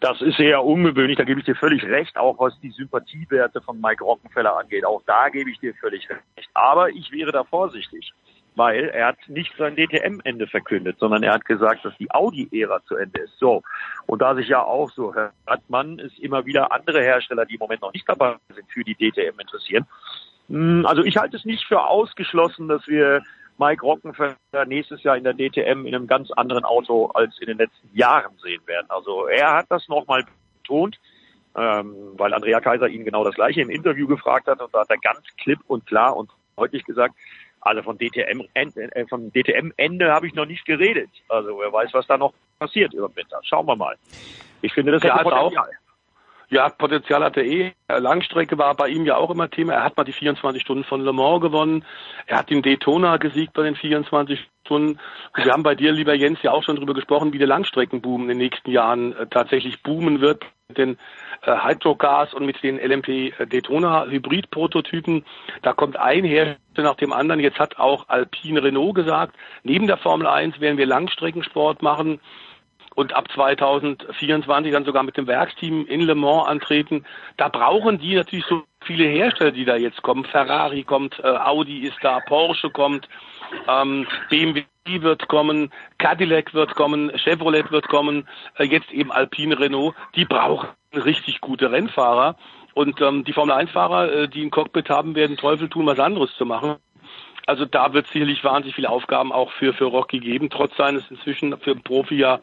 Das 0.00 0.20
ist 0.20 0.38
eher 0.38 0.64
ungewöhnlich, 0.64 1.16
da 1.16 1.24
gebe 1.24 1.40
ich 1.40 1.46
dir 1.46 1.56
völlig 1.56 1.82
recht, 1.84 2.16
auch 2.16 2.38
was 2.38 2.58
die 2.60 2.70
Sympathiewerte 2.70 3.60
von 3.62 3.80
Mike 3.80 4.04
Rockenfeller 4.04 4.56
angeht. 4.58 4.84
Auch 4.84 5.02
da 5.06 5.28
gebe 5.28 5.50
ich 5.50 5.58
dir 5.58 5.74
völlig 5.74 6.08
recht. 6.10 6.48
Aber 6.54 6.90
ich 6.90 7.10
wäre 7.12 7.32
da 7.32 7.44
vorsichtig, 7.44 8.12
weil 8.56 8.88
er 8.88 9.08
hat 9.08 9.18
nicht 9.28 9.52
sein 9.56 9.76
DTM-Ende 9.76 10.46
verkündet, 10.46 10.98
sondern 10.98 11.22
er 11.22 11.32
hat 11.34 11.44
gesagt, 11.44 11.84
dass 11.84 11.96
die 11.98 12.10
Audi-Ära 12.10 12.82
zu 12.84 12.96
Ende 12.96 13.20
ist. 13.20 13.38
So. 13.38 13.62
Und 14.06 14.20
da 14.22 14.34
sich 14.34 14.48
ja 14.48 14.62
auch 14.62 14.90
so 14.90 15.14
hört 15.14 15.32
man, 15.68 15.98
es 15.98 16.18
immer 16.18 16.44
wieder 16.44 16.72
andere 16.72 17.02
Hersteller, 17.02 17.46
die 17.46 17.54
im 17.54 17.60
Moment 17.60 17.82
noch 17.82 17.92
nicht 17.92 18.08
dabei 18.08 18.36
sind, 18.54 18.70
für 18.70 18.84
die 18.84 18.94
DTM 18.94 19.38
interessieren. 19.40 19.86
Hm, 20.48 20.84
Also 20.86 21.02
ich 21.04 21.16
halte 21.16 21.36
es 21.36 21.44
nicht 21.44 21.64
für 21.66 21.82
ausgeschlossen, 21.82 22.68
dass 22.68 22.86
wir 22.86 23.22
Mike 23.58 23.82
Rockenfeller 23.82 24.36
nächstes 24.66 25.02
Jahr 25.02 25.16
in 25.16 25.24
der 25.24 25.34
DTM 25.34 25.86
in 25.86 25.94
einem 25.94 26.06
ganz 26.06 26.30
anderen 26.32 26.64
Auto 26.64 27.06
als 27.14 27.38
in 27.40 27.46
den 27.46 27.58
letzten 27.58 27.88
Jahren 27.96 28.36
sehen 28.42 28.60
werden. 28.66 28.86
Also 28.88 29.26
er 29.26 29.54
hat 29.54 29.66
das 29.68 29.88
nochmal 29.88 30.24
betont, 30.62 30.98
ähm, 31.56 31.94
weil 32.16 32.34
Andrea 32.34 32.60
Kaiser 32.60 32.88
ihn 32.88 33.04
genau 33.04 33.24
das 33.24 33.34
gleiche 33.34 33.62
im 33.62 33.70
Interview 33.70 34.06
gefragt 34.06 34.46
hat 34.46 34.60
und 34.60 34.74
da 34.74 34.80
hat 34.80 34.90
er 34.90 34.98
ganz 34.98 35.20
klipp 35.42 35.60
und 35.68 35.86
klar 35.86 36.16
und 36.16 36.30
deutlich 36.56 36.84
gesagt, 36.84 37.14
also 37.60 37.82
von 37.82 37.98
DTM 37.98 38.42
äh, 38.54 39.06
von 39.08 39.32
DTM 39.32 39.72
Ende 39.76 40.12
habe 40.12 40.26
ich 40.26 40.34
noch 40.34 40.46
nicht 40.46 40.64
geredet. 40.66 41.10
Also 41.28 41.58
wer 41.58 41.72
weiß, 41.72 41.92
was 41.94 42.06
da 42.06 42.16
noch 42.16 42.32
passiert 42.58 42.94
über 42.94 43.08
den 43.08 43.16
Winter. 43.16 43.40
Schauen 43.42 43.66
wir 43.66 43.76
mal. 43.76 43.96
Ich 44.62 44.72
finde 44.72 44.92
das 44.92 45.02
hat 45.02 45.24
auch- 45.24 45.50
Potenzial. 45.50 45.70
Ja, 46.48 46.68
Potenzial 46.68 47.24
hat 47.24 47.36
er 47.36 47.44
eh. 47.44 47.72
Äh, 47.88 47.98
Langstrecke 47.98 48.56
war 48.56 48.74
bei 48.74 48.88
ihm 48.88 49.04
ja 49.04 49.16
auch 49.16 49.30
immer 49.30 49.50
Thema. 49.50 49.74
Er 49.74 49.84
hat 49.84 49.96
mal 49.96 50.04
die 50.04 50.12
24 50.12 50.62
Stunden 50.62 50.84
von 50.84 51.04
Le 51.04 51.12
Mans 51.12 51.40
gewonnen. 51.40 51.84
Er 52.26 52.38
hat 52.38 52.50
den 52.50 52.62
Daytona 52.62 53.16
gesiegt 53.16 53.52
bei 53.52 53.64
den 53.64 53.74
24 53.74 54.48
Stunden. 54.64 55.00
Und 55.36 55.44
wir 55.44 55.52
haben 55.52 55.64
bei 55.64 55.74
dir, 55.74 55.92
lieber 55.92 56.14
Jens, 56.14 56.40
ja 56.42 56.52
auch 56.52 56.62
schon 56.62 56.76
drüber 56.76 56.94
gesprochen, 56.94 57.32
wie 57.32 57.38
der 57.38 57.48
Langstreckenboom 57.48 58.22
in 58.22 58.28
den 58.28 58.38
nächsten 58.38 58.70
Jahren 58.70 59.16
äh, 59.16 59.26
tatsächlich 59.26 59.82
boomen 59.82 60.20
wird. 60.20 60.44
Mit 60.68 60.78
den 60.78 60.98
äh, 61.42 61.56
Hydrogas 61.64 62.32
und 62.32 62.46
mit 62.46 62.62
den 62.62 62.78
LMP 62.78 63.08
äh, 63.08 63.46
Daytona 63.46 64.06
Hybrid-Prototypen. 64.06 65.24
Da 65.62 65.72
kommt 65.72 65.96
ein 65.96 66.24
Hersteller 66.24 66.90
nach 66.90 66.96
dem 66.96 67.12
anderen. 67.12 67.40
Jetzt 67.40 67.58
hat 67.58 67.78
auch 67.78 68.08
Alpine 68.08 68.62
Renault 68.62 68.94
gesagt, 68.94 69.34
neben 69.64 69.88
der 69.88 69.96
Formel 69.96 70.28
1 70.28 70.60
werden 70.60 70.78
wir 70.78 70.86
Langstreckensport 70.86 71.82
machen 71.82 72.20
und 72.96 73.14
ab 73.14 73.30
2024 73.30 74.72
dann 74.72 74.84
sogar 74.84 75.04
mit 75.04 75.16
dem 75.16 75.28
Werksteam 75.28 75.86
in 75.86 76.00
Le 76.00 76.16
Mans 76.16 76.48
antreten. 76.48 77.04
Da 77.36 77.48
brauchen 77.48 77.98
die 77.98 78.16
natürlich 78.16 78.46
so 78.46 78.64
viele 78.82 79.04
Hersteller, 79.04 79.52
die 79.52 79.64
da 79.64 79.76
jetzt 79.76 80.02
kommen. 80.02 80.24
Ferrari 80.24 80.82
kommt, 80.82 81.20
äh, 81.20 81.28
Audi 81.28 81.86
ist 81.86 81.98
da, 82.02 82.20
Porsche 82.20 82.70
kommt, 82.70 83.08
ähm, 83.68 84.06
BMW 84.30 84.64
wird 84.86 85.28
kommen, 85.28 85.70
Cadillac 85.98 86.54
wird 86.54 86.74
kommen, 86.74 87.12
Chevrolet 87.16 87.70
wird 87.70 87.86
kommen, 87.88 88.26
äh, 88.56 88.64
jetzt 88.64 88.90
eben 88.92 89.12
Alpine 89.12 89.58
Renault. 89.58 89.94
Die 90.14 90.24
brauchen 90.24 90.68
richtig 90.94 91.40
gute 91.40 91.70
Rennfahrer. 91.70 92.36
Und 92.72 93.00
ähm, 93.00 93.24
die 93.24 93.32
Formel-1-Fahrer, 93.32 94.12
äh, 94.12 94.28
die 94.28 94.42
ein 94.42 94.50
Cockpit 94.50 94.88
haben, 94.88 95.14
werden 95.14 95.36
Teufel 95.36 95.68
tun, 95.68 95.86
was 95.86 95.98
anderes 95.98 96.34
zu 96.36 96.46
machen. 96.46 96.76
Also 97.46 97.64
da 97.64 97.92
wird 97.92 98.06
sicherlich 98.08 98.42
wahnsinnig 98.42 98.74
viele 98.74 98.90
Aufgaben 98.90 99.32
auch 99.32 99.52
für, 99.52 99.72
für 99.72 99.84
Rocky 99.84 100.18
geben, 100.18 100.50
trotz 100.50 100.76
seines 100.76 101.04
inzwischen 101.10 101.56
für 101.58 101.76
Profi 101.76 102.16
ja 102.16 102.40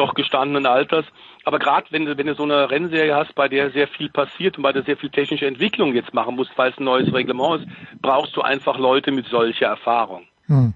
doch 0.00 0.14
gestandenen 0.14 0.66
Alters. 0.66 1.04
Aber 1.44 1.58
gerade 1.58 1.86
wenn 1.90 2.06
du, 2.06 2.16
wenn 2.16 2.26
du 2.26 2.34
so 2.34 2.42
eine 2.42 2.70
Rennserie 2.70 3.14
hast, 3.14 3.34
bei 3.34 3.48
der 3.48 3.70
sehr 3.70 3.88
viel 3.88 4.10
passiert 4.10 4.56
und 4.56 4.62
bei 4.62 4.72
der 4.72 4.82
sehr 4.82 4.96
viel 4.96 5.10
technische 5.10 5.46
Entwicklung 5.46 5.94
jetzt 5.94 6.12
machen 6.14 6.36
musst, 6.36 6.52
es 6.56 6.78
ein 6.78 6.84
neues 6.84 7.12
Reglement 7.12 7.62
ist, 7.62 7.68
brauchst 8.02 8.36
du 8.36 8.42
einfach 8.42 8.78
Leute 8.78 9.12
mit 9.12 9.26
solcher 9.26 9.66
Erfahrung. 9.66 10.22
Hm. 10.46 10.74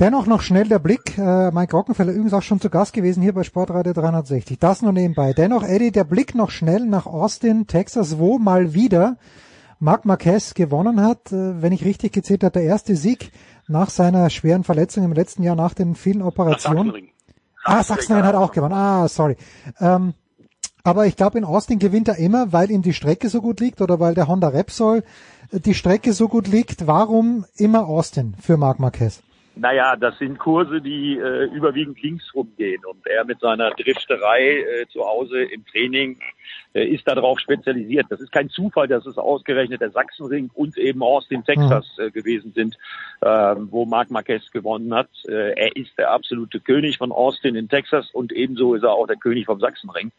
Dennoch 0.00 0.26
noch 0.26 0.42
schnell 0.42 0.66
der 0.68 0.80
Blick, 0.80 1.16
äh, 1.18 1.52
Mike 1.52 1.76
Rockenfeller 1.76 2.12
übrigens 2.12 2.34
auch 2.34 2.42
schon 2.42 2.60
zu 2.60 2.68
Gast 2.68 2.92
gewesen 2.92 3.22
hier 3.22 3.32
bei 3.32 3.44
Sportradio 3.44 3.92
360. 3.92 4.58
Das 4.58 4.82
nur 4.82 4.92
nebenbei. 4.92 5.32
Dennoch, 5.32 5.62
Eddie, 5.62 5.92
der 5.92 6.02
Blick 6.02 6.34
noch 6.34 6.50
schnell 6.50 6.84
nach 6.84 7.06
Austin, 7.06 7.68
Texas, 7.68 8.18
wo 8.18 8.38
mal 8.38 8.74
wieder 8.74 9.16
Marc 9.78 10.04
Marquez 10.04 10.54
gewonnen 10.54 11.00
hat. 11.00 11.30
Äh, 11.30 11.62
wenn 11.62 11.72
ich 11.72 11.84
richtig 11.84 12.12
gezählt 12.12 12.42
habe, 12.42 12.52
der 12.52 12.64
erste 12.64 12.96
Sieg 12.96 13.30
nach 13.68 13.88
seiner 13.88 14.30
schweren 14.30 14.64
Verletzung 14.64 15.04
im 15.04 15.12
letzten 15.12 15.44
Jahr 15.44 15.54
nach 15.54 15.74
den 15.74 15.94
vielen 15.94 16.22
Operationen. 16.22 17.13
Ah, 17.64 17.82
Sachsenring 17.82 18.24
hat 18.24 18.34
auch 18.34 18.52
gewonnen. 18.52 18.74
Ah, 18.74 19.08
sorry. 19.08 19.36
Ähm, 19.80 20.14
Aber 20.86 21.06
ich 21.06 21.16
glaube, 21.16 21.38
in 21.38 21.44
Austin 21.44 21.78
gewinnt 21.78 22.08
er 22.08 22.18
immer, 22.18 22.52
weil 22.52 22.70
ihm 22.70 22.82
die 22.82 22.92
Strecke 22.92 23.30
so 23.30 23.40
gut 23.40 23.58
liegt 23.60 23.80
oder 23.80 24.00
weil 24.00 24.14
der 24.14 24.28
Honda 24.28 24.48
Repsol 24.48 25.02
die 25.50 25.74
Strecke 25.74 26.12
so 26.12 26.28
gut 26.28 26.46
liegt. 26.46 26.86
Warum 26.86 27.46
immer 27.56 27.86
Austin 27.86 28.34
für 28.40 28.58
Marc 28.58 28.80
Marquez? 28.80 29.22
Naja, 29.56 29.96
das 29.96 30.18
sind 30.18 30.38
Kurse, 30.38 30.82
die 30.82 31.16
äh, 31.16 31.44
überwiegend 31.54 32.02
links 32.02 32.24
rumgehen. 32.34 32.84
Und 32.84 33.06
er 33.06 33.24
mit 33.24 33.40
seiner 33.40 33.70
Drifterei 33.70 34.58
äh, 34.58 34.86
zu 34.88 35.00
Hause 35.04 35.42
im 35.42 35.64
Training 35.64 36.16
äh, 36.16 36.22
ist 36.82 37.06
darauf 37.06 37.38
spezialisiert. 37.38 38.06
Das 38.10 38.20
ist 38.20 38.32
kein 38.32 38.50
Zufall, 38.50 38.88
dass 38.88 39.06
es 39.06 39.16
ausgerechnet 39.16 39.80
der 39.80 39.90
Sachsenring 39.90 40.50
und 40.54 40.76
eben 40.76 41.02
Austin, 41.02 41.44
Texas 41.44 41.86
äh, 41.98 42.10
gewesen 42.10 42.52
sind, 42.52 42.76
äh, 43.20 43.26
wo 43.26 43.86
Marc 43.86 44.10
Marquez 44.10 44.50
gewonnen 44.50 44.92
hat. 44.92 45.08
Äh, 45.28 45.52
er 45.52 45.76
ist 45.76 45.96
der 45.96 46.10
absolute 46.10 46.60
König 46.60 46.98
von 46.98 47.12
Austin 47.12 47.54
in 47.54 47.68
Texas 47.68 48.10
und 48.12 48.32
ebenso 48.32 48.74
ist 48.74 48.82
er 48.82 48.92
auch 48.92 49.06
der 49.06 49.16
König 49.16 49.46
vom 49.46 49.60
Sachsenring. 49.60 50.10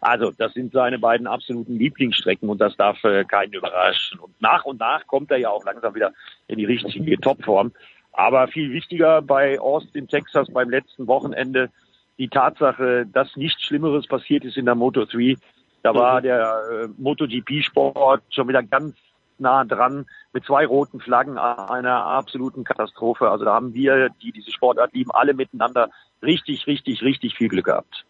Also 0.00 0.30
das 0.36 0.52
sind 0.52 0.72
seine 0.72 0.98
beiden 0.98 1.26
absoluten 1.26 1.78
Lieblingsstrecken 1.78 2.48
und 2.48 2.60
das 2.60 2.76
darf 2.76 3.02
äh, 3.04 3.24
keinen 3.24 3.52
überraschen. 3.52 4.20
Und 4.20 4.40
nach 4.40 4.64
und 4.64 4.78
nach 4.78 5.06
kommt 5.06 5.30
er 5.30 5.38
ja 5.38 5.50
auch 5.50 5.64
langsam 5.64 5.94
wieder 5.94 6.12
in 6.46 6.58
die 6.58 6.64
richtige 6.64 7.18
Topform. 7.18 7.72
Aber 8.12 8.46
viel 8.46 8.70
wichtiger 8.72 9.22
bei 9.22 9.58
Austin, 9.58 10.06
Texas 10.06 10.48
beim 10.52 10.70
letzten 10.70 11.08
Wochenende 11.08 11.70
die 12.18 12.28
Tatsache, 12.28 13.06
dass 13.12 13.34
nichts 13.36 13.62
Schlimmeres 13.62 14.06
passiert 14.06 14.44
ist 14.44 14.56
in 14.56 14.66
der 14.66 14.74
Moto 14.74 15.04
3. 15.04 15.36
Da 15.84 15.94
war 15.94 16.22
der 16.22 16.62
äh, 16.72 16.88
MotoGP-Sport 16.96 18.22
schon 18.30 18.48
wieder 18.48 18.62
ganz 18.62 18.96
nah 19.36 19.64
dran 19.64 20.06
mit 20.32 20.42
zwei 20.46 20.64
roten 20.64 20.98
Flaggen 20.98 21.36
einer 21.36 22.06
absoluten 22.06 22.64
Katastrophe. 22.64 23.30
Also 23.30 23.44
da 23.44 23.52
haben 23.52 23.74
wir, 23.74 24.08
die 24.22 24.32
diese 24.32 24.50
Sportart 24.50 24.94
lieben, 24.94 25.10
alle 25.10 25.34
miteinander 25.34 25.90
richtig, 26.22 26.66
richtig, 26.66 27.02
richtig 27.02 27.34
viel 27.34 27.48
Glück 27.48 27.66
gehabt. 27.66 28.06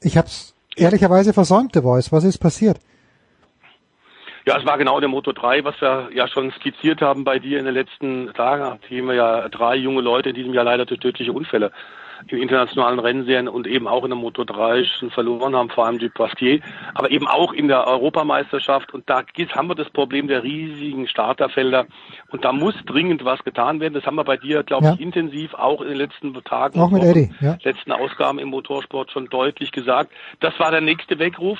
Ich 0.00 0.16
habe 0.16 0.26
es 0.26 0.54
ehrlicherweise 0.74 1.34
versäumt, 1.34 1.74
The 1.74 1.82
Voice. 1.82 2.12
Was 2.12 2.24
ist 2.24 2.38
passiert? 2.38 2.80
Ja, 4.48 4.56
es 4.56 4.64
war 4.64 4.78
genau 4.78 4.98
der 4.98 5.10
Moto 5.10 5.32
3, 5.32 5.62
was 5.64 5.78
wir 5.82 6.08
ja 6.14 6.26
schon 6.26 6.50
skizziert 6.52 7.02
haben 7.02 7.22
bei 7.22 7.38
dir 7.38 7.58
in 7.58 7.66
den 7.66 7.74
letzten 7.74 8.32
Tagen. 8.32 8.62
Nachdem 8.62 9.08
wir 9.08 9.14
ja 9.14 9.48
drei 9.50 9.76
junge 9.76 10.00
Leute 10.00 10.30
in 10.30 10.34
diesem 10.34 10.54
Jahr 10.54 10.64
leider 10.64 10.86
durch 10.86 11.00
tödliche 11.00 11.34
Unfälle 11.34 11.70
in 12.28 12.38
internationalen 12.38 12.98
Rennserien 12.98 13.46
und 13.46 13.66
eben 13.66 13.86
auch 13.86 14.04
in 14.04 14.10
der 14.10 14.18
Moto 14.18 14.44
3 14.44 14.84
schon 14.84 15.10
verloren 15.10 15.54
haben, 15.54 15.68
vor 15.68 15.86
allem 15.86 15.98
Dupastier, 15.98 16.60
aber 16.94 17.10
eben 17.10 17.28
auch 17.28 17.52
in 17.52 17.68
der 17.68 17.86
Europameisterschaft. 17.86 18.92
Und 18.94 19.08
da 19.08 19.22
haben 19.54 19.68
wir 19.68 19.74
das 19.74 19.90
Problem 19.90 20.28
der 20.28 20.42
riesigen 20.42 21.06
Starterfelder. 21.08 21.86
Und 22.30 22.44
da 22.44 22.52
muss 22.52 22.74
dringend 22.86 23.26
was 23.26 23.44
getan 23.44 23.80
werden. 23.80 23.94
Das 23.94 24.06
haben 24.06 24.16
wir 24.16 24.24
bei 24.24 24.38
dir, 24.38 24.62
glaube 24.62 24.86
ja. 24.86 24.94
ich, 24.94 25.00
intensiv 25.00 25.52
auch 25.54 25.82
in 25.82 25.88
den 25.88 25.98
letzten 25.98 26.32
Tagen, 26.42 26.80
auch 26.80 26.90
mit 26.90 27.04
Eddie, 27.04 27.30
ja. 27.40 27.58
letzten 27.62 27.92
Ausgaben 27.92 28.38
im 28.38 28.48
Motorsport 28.48 29.12
schon 29.12 29.26
deutlich 29.26 29.72
gesagt. 29.72 30.10
Das 30.40 30.58
war 30.58 30.70
der 30.70 30.80
nächste 30.80 31.18
Weckruf. 31.18 31.58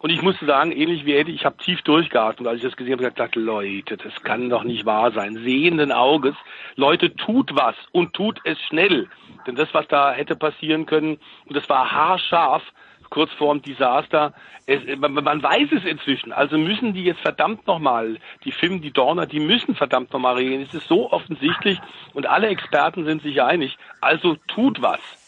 Und 0.00 0.08
ich 0.08 0.22
musste 0.22 0.46
sagen, 0.46 0.72
ähnlich 0.72 1.04
wie 1.04 1.14
Eddie, 1.14 1.34
ich 1.34 1.44
habe 1.44 1.58
tief 1.58 1.82
durchgeatmet, 1.82 2.48
als 2.48 2.56
ich 2.56 2.64
das 2.64 2.76
gesehen 2.76 2.94
habe, 2.94 3.02
ich 3.02 3.08
gedacht, 3.10 3.36
Leute, 3.36 3.98
das 3.98 4.14
kann 4.22 4.48
doch 4.48 4.64
nicht 4.64 4.86
wahr 4.86 5.12
sein. 5.12 5.36
Sehenden 5.44 5.92
Auges, 5.92 6.34
Leute, 6.74 7.14
tut 7.14 7.54
was 7.54 7.76
und 7.92 8.14
tut 8.14 8.40
es 8.44 8.58
schnell. 8.62 9.08
Denn 9.46 9.56
das, 9.56 9.68
was 9.74 9.86
da 9.88 10.12
hätte 10.12 10.36
passieren 10.36 10.86
können, 10.86 11.18
und 11.44 11.54
das 11.54 11.68
war 11.68 11.92
haarscharf, 11.92 12.62
kurz 13.10 13.30
vor 13.32 13.52
dem 13.54 13.60
Desaster. 13.60 14.32
Es, 14.64 14.80
man, 14.98 15.12
man, 15.12 15.42
weiß 15.42 15.68
es 15.72 15.84
inzwischen. 15.84 16.32
Also 16.32 16.56
müssen 16.56 16.94
die 16.94 17.04
jetzt 17.04 17.20
verdammt 17.20 17.66
nochmal, 17.66 18.16
die 18.44 18.52
Film, 18.52 18.80
die 18.80 18.92
Dorner, 18.92 19.26
die 19.26 19.40
müssen 19.40 19.74
verdammt 19.74 20.14
nochmal 20.14 20.36
regeln. 20.36 20.62
Es 20.62 20.72
ist 20.72 20.88
so 20.88 21.12
offensichtlich 21.12 21.78
und 22.14 22.26
alle 22.26 22.46
Experten 22.46 23.04
sind 23.04 23.22
sich 23.22 23.42
einig. 23.42 23.76
Also 24.00 24.36
tut 24.46 24.80
was. 24.80 25.19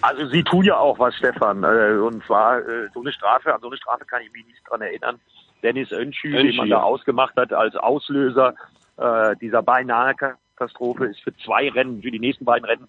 Also 0.00 0.26
sie 0.28 0.44
tun 0.44 0.64
ja 0.64 0.76
auch 0.76 0.98
was, 0.98 1.14
Stefan. 1.16 1.64
Äh, 1.64 1.98
und 1.98 2.24
zwar 2.24 2.58
äh, 2.58 2.88
so 2.94 3.00
eine 3.00 3.12
Strafe, 3.12 3.54
an 3.54 3.60
so 3.60 3.68
eine 3.68 3.76
Strafe 3.76 4.04
kann 4.04 4.22
ich 4.22 4.32
mich 4.32 4.46
nicht 4.46 4.62
dran 4.68 4.80
erinnern. 4.80 5.20
Dennis 5.62 5.90
Önschü, 5.90 6.30
den 6.30 6.56
man 6.56 6.70
da 6.70 6.82
ausgemacht 6.82 7.36
hat 7.36 7.52
als 7.52 7.74
Auslöser 7.74 8.54
äh, 8.96 9.34
dieser 9.40 9.62
beinahe 9.62 10.14
Katastrophe, 10.14 11.06
ist 11.06 11.20
für 11.20 11.36
zwei 11.36 11.68
Rennen, 11.68 12.00
für 12.00 12.12
die 12.12 12.20
nächsten 12.20 12.44
beiden 12.44 12.64
Rennen 12.64 12.88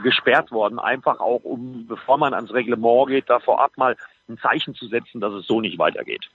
gesperrt 0.00 0.52
worden. 0.52 0.78
Einfach 0.78 1.18
auch, 1.18 1.42
um, 1.42 1.88
bevor 1.88 2.18
man 2.18 2.32
ans 2.32 2.54
Reglement 2.54 3.08
geht, 3.08 3.28
da 3.28 3.40
vorab 3.40 3.76
mal 3.76 3.96
ein 4.28 4.38
Zeichen 4.38 4.76
zu 4.76 4.86
setzen, 4.86 5.20
dass 5.20 5.32
es 5.32 5.48
so 5.48 5.60
nicht 5.60 5.80
weitergeht. 5.80 6.28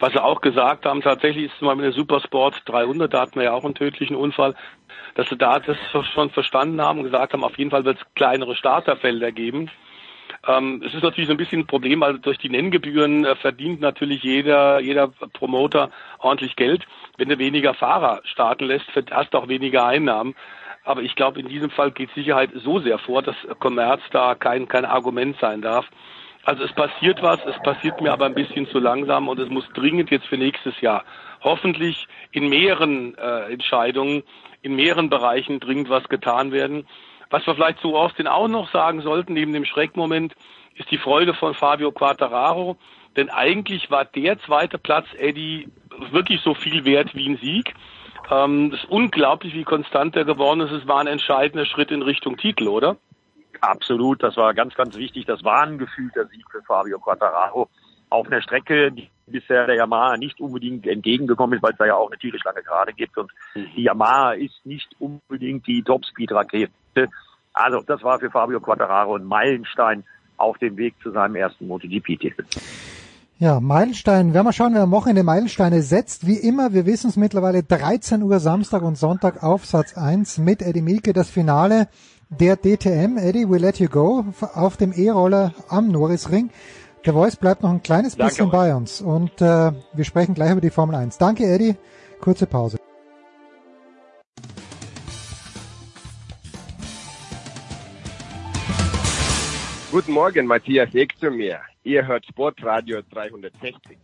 Was 0.00 0.12
sie 0.12 0.22
auch 0.22 0.40
gesagt 0.40 0.86
haben, 0.86 1.02
tatsächlich 1.02 1.44
ist 1.46 1.54
es 1.56 1.60
mal 1.60 1.76
mit 1.76 1.84
der 1.84 1.92
Supersport 1.92 2.62
300, 2.64 3.12
da 3.12 3.20
hatten 3.20 3.34
wir 3.36 3.44
ja 3.44 3.52
auch 3.52 3.64
einen 3.64 3.74
tödlichen 3.74 4.16
Unfall, 4.16 4.54
dass 5.14 5.28
sie 5.28 5.36
da 5.36 5.58
das 5.58 5.76
schon 6.12 6.30
verstanden 6.30 6.80
haben 6.80 6.98
und 6.98 7.04
gesagt 7.04 7.32
haben, 7.32 7.44
auf 7.44 7.58
jeden 7.58 7.70
Fall 7.70 7.84
wird 7.84 7.98
es 7.98 8.14
kleinere 8.14 8.56
Starterfelder 8.56 9.32
geben. 9.32 9.70
Ähm, 10.46 10.82
es 10.84 10.94
ist 10.94 11.02
natürlich 11.02 11.28
so 11.28 11.34
ein 11.34 11.38
bisschen 11.38 11.60
ein 11.60 11.66
Problem, 11.66 12.00
weil 12.00 12.18
durch 12.18 12.38
die 12.38 12.48
Nenngebühren 12.48 13.24
äh, 13.24 13.36
verdient 13.36 13.80
natürlich 13.80 14.22
jeder, 14.22 14.80
jeder 14.80 15.08
Promoter 15.32 15.90
ordentlich 16.18 16.56
Geld. 16.56 16.86
Wenn 17.18 17.28
du 17.28 17.38
weniger 17.38 17.74
Fahrer 17.74 18.20
starten 18.24 18.64
lässt, 18.64 18.86
hast 19.10 19.34
du 19.34 19.38
auch 19.38 19.48
weniger 19.48 19.84
Einnahmen. 19.84 20.34
Aber 20.84 21.02
ich 21.02 21.14
glaube, 21.14 21.40
in 21.40 21.48
diesem 21.48 21.70
Fall 21.70 21.90
geht 21.90 22.10
Sicherheit 22.14 22.50
so 22.54 22.78
sehr 22.80 22.98
vor, 22.98 23.22
dass 23.22 23.36
Kommerz 23.58 24.00
da 24.12 24.34
kein, 24.34 24.66
kein 24.66 24.86
Argument 24.86 25.36
sein 25.40 25.60
darf. 25.60 25.86
Also 26.44 26.64
es 26.64 26.72
passiert 26.72 27.22
was, 27.22 27.38
es 27.44 27.60
passiert 27.62 28.00
mir 28.00 28.12
aber 28.12 28.24
ein 28.24 28.34
bisschen 28.34 28.66
zu 28.68 28.78
langsam 28.78 29.28
und 29.28 29.38
es 29.38 29.50
muss 29.50 29.68
dringend 29.74 30.10
jetzt 30.10 30.26
für 30.26 30.38
nächstes 30.38 30.80
Jahr 30.80 31.04
hoffentlich 31.42 32.08
in 32.32 32.48
mehreren 32.48 33.14
äh, 33.18 33.52
Entscheidungen 33.52 34.22
in 34.62 34.76
mehreren 34.76 35.10
Bereichen 35.10 35.60
dringend 35.60 35.88
was 35.88 36.08
getan 36.08 36.52
werden. 36.52 36.86
Was 37.30 37.46
wir 37.46 37.54
vielleicht 37.54 37.80
zu 37.80 37.96
Austin 37.96 38.26
auch 38.26 38.48
noch 38.48 38.70
sagen 38.72 39.02
sollten, 39.02 39.34
neben 39.34 39.52
dem 39.52 39.64
Schreckmoment, 39.64 40.34
ist 40.74 40.90
die 40.90 40.98
Freude 40.98 41.34
von 41.34 41.54
Fabio 41.54 41.92
Quattararo. 41.92 42.76
Denn 43.16 43.30
eigentlich 43.30 43.90
war 43.90 44.04
der 44.04 44.38
zweite 44.40 44.78
Platz, 44.78 45.06
Eddie, 45.16 45.68
wirklich 46.10 46.40
so 46.42 46.54
viel 46.54 46.84
wert 46.84 47.14
wie 47.14 47.28
ein 47.28 47.36
Sieg. 47.36 47.74
Ähm, 48.30 48.72
es 48.72 48.84
ist 48.84 48.90
unglaublich, 48.90 49.54
wie 49.54 49.64
konstant 49.64 50.16
er 50.16 50.24
geworden 50.24 50.60
ist. 50.60 50.72
Es 50.72 50.86
war 50.86 51.00
ein 51.00 51.06
entscheidender 51.06 51.66
Schritt 51.66 51.90
in 51.90 52.02
Richtung 52.02 52.36
Titel, 52.36 52.68
oder? 52.68 52.96
Absolut, 53.60 54.22
das 54.22 54.36
war 54.36 54.54
ganz, 54.54 54.74
ganz 54.74 54.96
wichtig. 54.96 55.26
Das 55.26 55.44
war 55.44 55.62
ein 55.62 55.78
gefühlter 55.78 56.26
Sieg 56.26 56.44
für 56.50 56.62
Fabio 56.62 56.98
Quattararo 56.98 57.68
auf 58.08 58.26
einer 58.26 58.42
Strecke, 58.42 58.90
die 58.92 59.10
bisher 59.30 59.66
der 59.66 59.76
Yamaha 59.76 60.16
nicht 60.16 60.40
unbedingt 60.40 60.86
entgegengekommen 60.86 61.56
ist, 61.56 61.62
weil 61.62 61.72
es 61.72 61.78
da 61.78 61.86
ja 61.86 61.94
auch 61.94 62.08
eine 62.08 62.18
tierisch 62.18 62.44
lange 62.44 62.62
Gerade 62.62 62.92
gibt 62.92 63.16
und 63.16 63.30
mhm. 63.54 63.66
die 63.76 63.82
Yamaha 63.82 64.32
ist 64.32 64.64
nicht 64.64 64.88
unbedingt 64.98 65.66
die 65.66 65.82
Topspeed-Rakete. 65.82 66.70
Also 67.52 67.82
das 67.86 68.02
war 68.02 68.18
für 68.18 68.30
Fabio 68.30 68.60
Quattararo 68.60 69.16
ein 69.16 69.24
Meilenstein 69.24 70.04
auf 70.36 70.58
dem 70.58 70.76
Weg 70.76 70.94
zu 71.02 71.10
seinem 71.10 71.36
ersten 71.36 71.66
MotoGP-Titel. 71.66 72.44
Ja, 73.38 73.58
Meilenstein. 73.58 74.34
Werden 74.34 74.46
wir 74.46 74.52
schauen, 74.52 74.74
wer 74.74 74.82
am 74.82 74.90
Wochenende 74.90 75.22
Meilensteine 75.22 75.80
setzt. 75.80 76.26
Wie 76.26 76.36
immer, 76.36 76.74
wir 76.74 76.84
wissen 76.84 77.08
es 77.08 77.16
mittlerweile, 77.16 77.62
13 77.62 78.22
Uhr 78.22 78.38
Samstag 78.38 78.82
und 78.82 78.98
Sonntag 78.98 79.42
auf 79.42 79.64
Satz 79.64 79.96
1 79.96 80.36
mit 80.38 80.60
Eddie 80.60 80.82
Milke, 80.82 81.14
das 81.14 81.30
Finale 81.30 81.88
der 82.28 82.56
DTM. 82.56 83.16
Eddie, 83.16 83.48
we 83.48 83.56
let 83.56 83.78
you 83.80 83.88
go 83.88 84.26
auf 84.54 84.76
dem 84.76 84.92
E-Roller 84.92 85.54
am 85.70 85.88
Norrisring. 85.88 86.50
Der 87.06 87.14
Voice 87.14 87.36
bleibt 87.36 87.62
noch 87.62 87.70
ein 87.70 87.82
kleines 87.82 88.16
Danke 88.16 88.30
bisschen 88.30 88.46
euch. 88.46 88.52
bei 88.52 88.74
uns 88.74 89.00
und 89.00 89.40
äh, 89.40 89.72
wir 89.94 90.04
sprechen 90.04 90.34
gleich 90.34 90.52
über 90.52 90.60
die 90.60 90.70
Formel 90.70 90.96
1. 90.96 91.16
Danke, 91.16 91.44
Eddie. 91.44 91.76
Kurze 92.20 92.46
Pause. 92.46 92.76
Guten 99.90 100.12
Morgen, 100.12 100.46
Matthias 100.46 100.94
Eck 100.94 101.18
zu 101.18 101.30
mir. 101.30 101.60
Ihr 101.82 102.06
hört 102.06 102.24
Sportradio 102.26 103.00
360. 103.10 103.98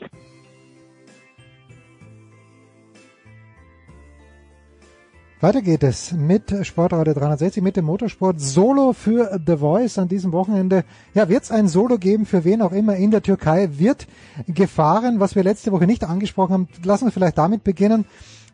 Weiter 5.47 5.63
geht 5.63 5.85
es 5.85 6.11
mit 6.11 6.67
Sportradio 6.67 7.15
360, 7.15 7.63
mit 7.63 7.77
dem 7.77 7.85
Motorsport 7.85 8.41
Solo 8.41 8.93
für 8.93 9.41
The 9.47 9.59
Voice 9.59 9.97
an 9.97 10.09
diesem 10.09 10.33
Wochenende. 10.33 10.85
Ja, 11.15 11.29
wird 11.29 11.45
es 11.45 11.53
ein 11.53 11.69
Solo 11.69 11.99
geben 11.99 12.27
für 12.27 12.43
wen 12.45 12.61
auch 12.61 12.73
immer 12.73 12.97
in 12.97 13.13
der 13.13 13.23
Türkei? 13.23 13.69
Wird 13.79 14.09
gefahren, 14.49 15.21
was 15.21 15.37
wir 15.37 15.45
letzte 15.45 15.71
Woche 15.71 15.87
nicht 15.87 16.03
angesprochen 16.03 16.53
haben. 16.53 16.69
Lassen 16.83 17.05
wir 17.05 17.13
vielleicht 17.13 17.39
damit 17.39 17.63
beginnen. 17.63 18.07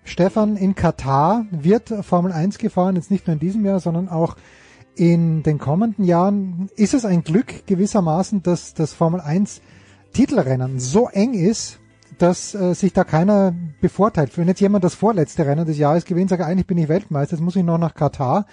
Stefan, 0.05 0.59
in 0.59 0.74
Katar 0.74 1.47
wird 1.51 1.89
Formel 2.02 2.31
1 2.31 2.59
gefahren, 2.59 2.97
jetzt 2.97 3.10
nicht 3.10 3.27
nur 3.27 3.32
in 3.32 3.40
diesem 3.40 3.64
Jahr, 3.64 3.81
sondern 3.81 4.10
auch 4.10 4.36
in 4.94 5.43
den 5.43 5.56
kommenden 5.56 6.05
Jahren. 6.05 6.69
Ist 6.77 6.93
es 6.93 7.06
ein 7.06 7.24
Glück 7.24 7.66
gewissermaßen, 7.66 8.43
dass 8.43 8.74
das 8.74 8.93
Formel 8.93 9.23
1 9.23 9.62
Titelrennen 10.12 10.78
so 10.78 11.09
eng 11.09 11.32
ist, 11.32 11.78
dass 12.23 12.55
äh, 12.55 12.74
sich 12.74 12.93
da 12.93 13.03
keiner 13.03 13.53
bevorteilt. 13.81 14.39
Wenn 14.39 14.47
jetzt 14.47 14.61
jemand 14.61 14.85
das 14.85 14.94
vorletzte 14.94 15.44
Rennen 15.44 15.66
des 15.66 15.77
Jahres 15.77 16.05
gewinnt, 16.05 16.31
sagt, 16.31 16.43
eigentlich 16.43 16.69
bin 16.69 16.78
ich 16.78 16.89
Weltmeister, 16.89 17.35
jetzt 17.35 17.43
muss 17.43 17.57
ich 17.57 17.65
noch 17.65 17.78
nach 17.78 17.94
Katar. 17.94 18.47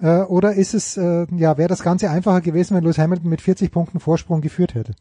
Äh, 0.00 0.22
oder 0.22 0.52
ist 0.52 0.74
es, 0.74 0.96
äh, 0.96 1.26
ja, 1.36 1.58
wäre 1.58 1.68
das 1.68 1.82
Ganze 1.82 2.08
einfacher 2.08 2.40
gewesen, 2.40 2.76
wenn 2.76 2.84
Lewis 2.84 2.98
Hamilton 2.98 3.28
mit 3.28 3.40
40 3.40 3.72
Punkten 3.72 3.98
Vorsprung 3.98 4.40
geführt 4.40 4.74
hätte? 4.74 4.92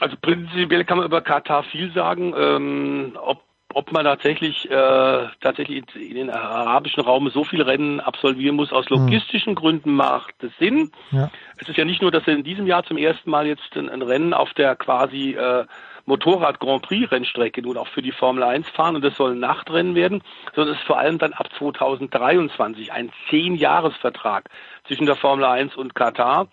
Also 0.00 0.16
prinzipiell 0.20 0.84
kann 0.84 0.98
man 0.98 1.06
über 1.06 1.20
Katar 1.20 1.62
viel 1.64 1.92
sagen. 1.92 2.32
Ähm, 2.36 3.18
ob 3.22 3.42
ob 3.74 3.92
man 3.92 4.04
tatsächlich 4.04 4.70
äh, 4.70 5.26
tatsächlich 5.40 5.84
in 5.94 6.14
den 6.14 6.30
arabischen 6.30 7.02
Raum 7.02 7.28
so 7.30 7.44
viele 7.44 7.66
Rennen 7.66 8.00
absolvieren 8.00 8.56
muss. 8.56 8.72
Aus 8.72 8.88
logistischen 8.88 9.50
hm. 9.50 9.54
Gründen 9.56 9.94
macht 9.94 10.34
es 10.42 10.56
Sinn. 10.58 10.90
Ja. 11.10 11.30
Es 11.58 11.68
ist 11.68 11.76
ja 11.76 11.84
nicht 11.84 12.02
nur, 12.02 12.10
dass 12.10 12.26
in 12.26 12.44
diesem 12.44 12.66
Jahr 12.66 12.84
zum 12.84 12.96
ersten 12.96 13.30
Mal 13.30 13.46
jetzt 13.46 13.76
ein, 13.76 13.88
ein 13.88 14.02
Rennen 14.02 14.32
auf 14.32 14.52
der 14.54 14.76
quasi 14.76 15.32
äh, 15.32 15.64
Motorrad 16.06 16.60
Grand 16.60 16.82
Prix 16.82 17.10
Rennstrecke 17.10 17.62
nun 17.62 17.76
auch 17.76 17.88
für 17.88 18.02
die 18.02 18.12
Formel 18.12 18.42
1 18.42 18.68
fahren 18.68 18.96
und 18.96 19.02
das 19.02 19.16
soll 19.16 19.32
ein 19.32 19.40
Nachtrennen 19.40 19.94
werden, 19.94 20.22
sondern 20.54 20.74
es 20.74 20.80
ist 20.80 20.86
vor 20.86 20.98
allem 20.98 21.18
dann 21.18 21.32
ab 21.32 21.48
2023 21.58 22.92
ein 22.92 23.10
Zehn-Jahres-Vertrag 23.30 24.50
zwischen 24.86 25.06
der 25.06 25.16
Formel 25.16 25.46
1 25.46 25.76
und 25.76 25.94
Katar. 25.94 26.48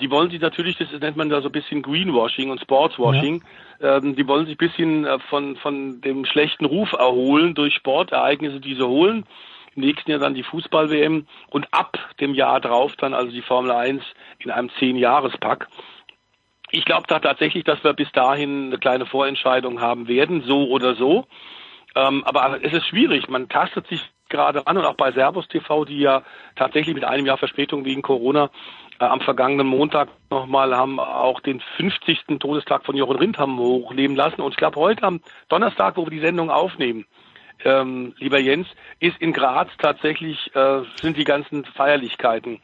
Die 0.00 0.10
wollen 0.10 0.30
sich 0.30 0.40
natürlich, 0.40 0.78
das 0.78 0.90
nennt 1.00 1.16
man 1.16 1.28
da 1.28 1.42
so 1.42 1.48
ein 1.48 1.52
bisschen 1.52 1.82
Greenwashing 1.82 2.50
und 2.50 2.60
Sportswashing, 2.60 3.44
ja. 3.80 3.98
ähm, 3.98 4.16
die 4.16 4.26
wollen 4.26 4.46
sich 4.46 4.54
ein 4.54 4.68
bisschen 4.68 5.04
äh, 5.04 5.18
von, 5.28 5.56
von 5.56 6.00
dem 6.00 6.24
schlechten 6.24 6.64
Ruf 6.64 6.92
erholen 6.92 7.54
durch 7.54 7.74
Sportereignisse, 7.74 8.58
die 8.58 8.74
sie 8.74 8.86
holen. 8.86 9.26
Im 9.74 9.82
nächsten 9.82 10.10
Jahr 10.10 10.20
dann 10.20 10.34
die 10.34 10.42
Fußball-WM 10.42 11.26
und 11.50 11.68
ab 11.72 11.98
dem 12.20 12.34
Jahr 12.34 12.60
drauf 12.60 12.96
dann 12.96 13.12
also 13.12 13.30
die 13.30 13.42
Formel 13.42 13.70
1 13.70 14.02
in 14.38 14.50
einem 14.50 14.70
Zehn-Jahres-Pack. 14.78 15.68
Ich 16.70 16.86
glaube 16.86 17.04
da 17.06 17.20
tatsächlich, 17.20 17.64
dass 17.64 17.84
wir 17.84 17.92
bis 17.92 18.10
dahin 18.12 18.68
eine 18.68 18.78
kleine 18.78 19.06
Vorentscheidung 19.06 19.80
haben 19.80 20.08
werden, 20.08 20.42
so 20.42 20.68
oder 20.68 20.94
so. 20.94 21.26
Ähm, 21.94 22.24
aber 22.24 22.58
es 22.62 22.72
ist 22.72 22.86
schwierig. 22.86 23.28
Man 23.28 23.48
tastet 23.48 23.86
sich 23.88 24.00
gerade 24.28 24.66
an 24.66 24.76
und 24.76 24.84
auch 24.84 24.96
bei 24.96 25.12
Servus 25.12 25.46
TV, 25.48 25.84
die 25.84 26.00
ja 26.00 26.22
tatsächlich 26.56 26.94
mit 26.94 27.04
einem 27.04 27.26
Jahr 27.26 27.38
Verspätung 27.38 27.84
wegen 27.84 28.02
Corona 28.02 28.50
am 28.98 29.20
vergangenen 29.20 29.66
Montag 29.66 30.08
nochmal 30.30 30.74
haben 30.74 30.98
auch 30.98 31.40
den 31.40 31.60
50. 31.76 32.38
Todestag 32.38 32.84
von 32.84 32.96
Jochen 32.96 33.16
Rindt 33.16 33.38
haben 33.38 33.58
hochleben 33.58 34.16
lassen. 34.16 34.40
Und 34.40 34.52
ich 34.52 34.56
glaube, 34.56 34.80
heute 34.80 35.02
am 35.02 35.20
Donnerstag, 35.48 35.96
wo 35.96 36.04
wir 36.04 36.10
die 36.10 36.20
Sendung 36.20 36.50
aufnehmen, 36.50 37.04
ähm, 37.64 38.14
lieber 38.18 38.38
Jens, 38.38 38.66
ist 39.00 39.18
in 39.18 39.32
Graz 39.32 39.68
tatsächlich, 39.78 40.54
äh, 40.54 40.82
sind 41.00 41.16
die 41.16 41.24
ganzen 41.24 41.64
Feierlichkeiten 41.64 42.60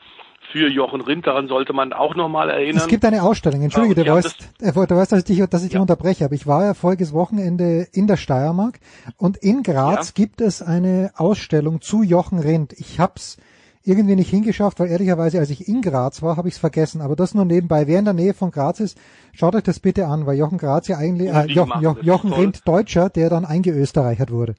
für 0.51 0.69
Jochen 0.69 1.01
Rindt. 1.01 1.27
Daran 1.27 1.49
sollte 1.49 1.73
man 1.73 1.93
auch 1.93 2.15
nochmal 2.15 2.51
erinnern. 2.51 2.77
Es 2.77 2.89
gibt 2.89 3.05
eine 3.05 3.23
Ausstellung. 3.23 3.63
Entschuldige, 3.63 4.05
du 4.05 4.13
weißt, 4.13 4.49
äh, 4.61 4.73
du 4.73 4.97
weißt, 4.97 5.13
dass 5.13 5.19
ich 5.21 5.25
dich, 5.25 5.49
dass 5.49 5.63
ich 5.63 5.71
dich 5.71 5.81
unterbreche. 5.81 6.25
Aber 6.25 6.35
ich 6.35 6.47
war 6.47 6.65
ja 6.65 6.75
voriges 6.75 7.13
Wochenende 7.13 7.87
in 7.93 8.07
der 8.07 8.17
Steiermark 8.17 8.81
und 9.17 9.37
in 9.39 9.63
Graz 9.63 10.09
ja. 10.09 10.13
gibt 10.15 10.41
es 10.41 10.63
eine 10.63 11.13
Ausstellung 11.17 11.81
zu 11.81 12.03
Jochen 12.03 12.39
Rindt. 12.39 12.73
Ich 12.75 13.01
hab's 13.01 13.39
irgendwie 13.85 14.17
nicht 14.17 14.31
hingeschafft, 14.31 14.79
weil 14.81 14.89
ehrlicherweise, 14.89 15.39
als 15.39 15.51
ich 15.51 15.69
in 15.69 15.83
Graz 15.83 16.23
war, 16.23 16.37
habe 16.37 16.49
ich 16.49 16.55
es 16.55 16.61
vergessen. 16.61 17.01
Aber 17.01 17.17
das 17.17 17.35
nur 17.35 17.45
nebenbei. 17.45 17.87
Wer 17.87 17.99
in 17.99 18.05
der 18.05 18.15
Nähe 18.15 18.35
von 18.35 18.51
Graz 18.51 18.81
ist, 18.81 18.99
schaut 19.33 19.55
euch 19.55 19.63
das 19.65 19.81
bitte 19.81 20.07
an, 20.07 20.27
weil 20.27 20.37
Jochen 20.37 20.59
Graz 20.59 20.89
ja 20.89 20.97
eigentlich, 20.97 21.29
äh, 21.29 21.47
Jochen, 21.47 21.83
Jochen, 21.83 22.05
Jochen 22.05 22.33
Rindt 22.33 22.67
Deutscher, 22.67 23.11
der 23.11 23.31
dann 23.31 23.45
eingeösterreichert 23.45 24.31
wurde. 24.31 24.55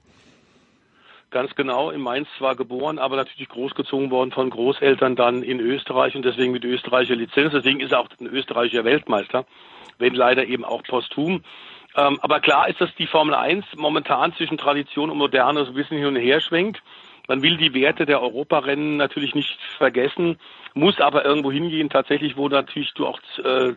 Ganz 1.32 1.56
genau, 1.56 1.90
in 1.90 2.00
Mainz 2.02 2.28
zwar 2.38 2.56
geboren, 2.56 3.00
aber 3.00 3.16
natürlich 3.16 3.50
großgezogen 3.50 4.12
worden 4.12 4.32
von 4.32 4.52
Großeltern 4.52 5.16
dann 5.16 5.41
in 5.41 5.60
Österreich 5.60 6.16
und 6.16 6.24
deswegen 6.24 6.52
mit 6.52 6.64
österreichischer 6.64 7.16
Lizenz. 7.16 7.54
Deswegen 7.54 7.80
ist 7.80 7.91
er 7.91 8.02
auch 8.02 8.10
ein 8.20 8.28
österreichischer 8.28 8.84
Weltmeister, 8.84 9.45
wenn 9.98 10.14
leider 10.14 10.45
eben 10.45 10.64
auch 10.64 10.84
posthum. 10.84 11.44
Ähm, 11.95 12.20
aber 12.22 12.40
klar 12.40 12.70
ist, 12.70 12.80
dass 12.82 12.94
die 13.00 13.08
Formel 13.08 13.34
1 13.34 13.66
momentan 13.78 14.34
zwischen 14.34 14.60
Tradition 14.60 15.10
und 15.10 15.18
Moderne 15.18 15.66
so 15.66 15.72
ein 15.72 15.76
bisschen 15.76 15.98
hin 15.98 16.08
und 16.08 16.16
her 16.18 16.40
schwenkt. 16.40 16.84
Man 17.28 17.41
will 17.41 17.58
die 17.58 17.74
Werte 17.74 18.06
der 18.06 18.22
Europarennen 18.22 18.98
natürlich 18.98 19.34
nicht 19.34 19.58
vergessen, 19.78 20.38
muss 20.74 21.00
aber 21.00 21.24
irgendwo 21.24 21.52
hingehen, 21.52 21.90
tatsächlich, 21.90 22.36
wo 22.36 22.50
natürlich 22.50 22.94
du 22.94 23.08
auch 23.08 23.20
äh, 23.44 23.74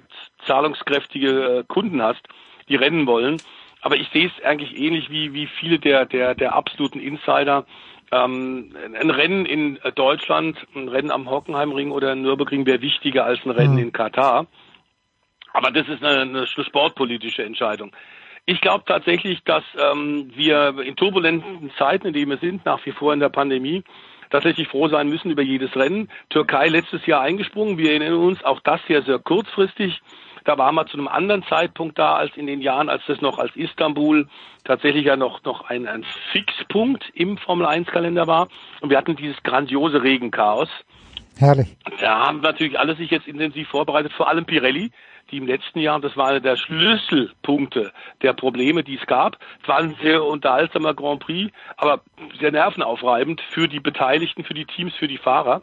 zahlungskräftige 0.47 1.59
äh, 1.59 1.65
Kunden 1.69 2.03
hast, 2.03 2.23
die 2.69 2.77
rennen 2.77 3.07
wollen. 3.07 3.41
Aber 3.83 3.97
ich 3.97 4.09
sehe 4.09 4.27
es 4.27 4.45
eigentlich 4.45 4.77
ähnlich 4.77 5.11
wie, 5.11 5.33
wie 5.33 5.47
viele 5.47 5.79
der, 5.79 6.07
der, 6.07 6.35
der 6.35 6.55
absoluten 6.55 6.99
Insider. 6.99 7.67
Ähm, 8.11 8.75
ein 9.01 9.11
Rennen 9.11 9.47
in 9.47 9.79
Deutschland, 9.95 10.59
ein 10.75 10.89
Rennen 10.89 11.11
am 11.11 11.31
Hockenheimring 11.31 11.93
oder 11.93 12.13
in 12.13 12.23
Nürburgring 12.23 12.67
wäre 12.67 12.81
wichtiger 12.81 13.25
als 13.25 13.45
ein 13.45 13.51
Rennen 13.51 13.75
mhm. 13.75 13.83
in 13.83 13.93
Katar. 13.93 14.47
Aber 15.53 15.71
das 15.71 15.89
ist 15.89 16.05
eine, 16.05 16.23
eine 16.23 16.47
sportpolitische 16.47 17.45
Entscheidung. 17.45 17.93
Ich 18.47 18.61
glaube 18.61 18.85
tatsächlich, 18.87 19.43
dass 19.45 19.65
ähm, 19.77 20.31
wir 20.35 20.79
in 20.79 20.95
turbulenten 20.95 21.73
Zeiten, 21.77 22.07
in 22.07 22.13
denen 22.13 22.31
wir 22.31 22.39
sind, 22.39 22.65
nach 22.65 22.85
wie 22.87 22.93
vor 22.93 23.13
in 23.13 23.19
der 23.19 23.29
Pandemie, 23.29 23.83
tatsächlich 24.31 24.69
froh 24.69 24.89
sein 24.89 25.09
müssen 25.09 25.33
über 25.33 25.43
jedes 25.43 25.75
Rennen. 25.75 26.09
Türkei 26.31 26.69
letztes 26.69 27.05
Jahr 27.07 27.23
eingesprungen. 27.23 27.77
Wir 27.77 27.91
erinnern 27.91 28.15
uns, 28.15 28.45
auch 28.45 28.61
das 28.61 28.81
sehr, 28.87 29.03
sehr 29.03 29.19
kurzfristig. 29.19 30.01
Da 30.45 30.57
waren 30.59 30.77
wir 30.77 30.87
zu 30.87 30.97
einem 30.97 31.09
anderen 31.09 31.43
Zeitpunkt 31.43 31.99
da 31.99 32.15
als 32.15 32.37
in 32.37 32.47
den 32.47 32.61
Jahren, 32.61 32.89
als 32.89 33.03
das 33.09 33.21
noch 33.21 33.41
als 33.41 33.55
Istanbul 33.57 34.29
tatsächlich 34.63 35.07
ja 35.07 35.17
noch, 35.17 35.43
noch 35.43 35.69
ein, 35.69 35.89
ein 35.89 36.05
Fixpunkt 36.31 37.05
im 37.15 37.39
Formel 37.39 37.67
1 37.67 37.89
Kalender 37.89 38.29
war. 38.29 38.47
Und 38.81 38.91
wir 38.91 38.97
hatten 38.97 39.17
dieses 39.17 39.43
grandiose 39.43 40.05
Regenchaos. 40.05 40.69
Herrlich. 41.37 41.77
Da 42.01 42.27
haben 42.27 42.41
natürlich 42.41 42.79
alle 42.79 42.95
sich 42.95 43.11
jetzt 43.11 43.27
intensiv 43.27 43.69
vorbereitet, 43.69 44.13
vor 44.13 44.29
allem 44.29 44.47
Pirelli, 44.47 44.91
die 45.31 45.39
im 45.39 45.47
letzten 45.47 45.81
Jahr, 45.81 46.01
das 46.01 46.17
war 46.17 46.29
einer 46.29 46.41
der 46.41 46.57
Schlüsselpunkte 46.57 47.93
der 48.23 48.33
Probleme, 48.33 48.85
die 48.85 48.97
es 48.97 49.07
gab. 49.07 49.39
Es 49.63 49.69
war 49.69 49.79
ein 49.79 49.97
sehr 50.03 50.25
unterhaltsamer 50.25 50.95
Grand 50.95 51.21
Prix, 51.21 51.53
aber 51.77 52.03
sehr 52.41 52.53
nervenaufreibend 52.53 53.41
für 53.41 53.69
die 53.69 53.81
Beteiligten, 53.81 54.45
für 54.45 54.55
die 54.55 54.67
Teams, 54.67 54.95
für 54.95 55.09
die 55.09 55.19
Fahrer. 55.19 55.63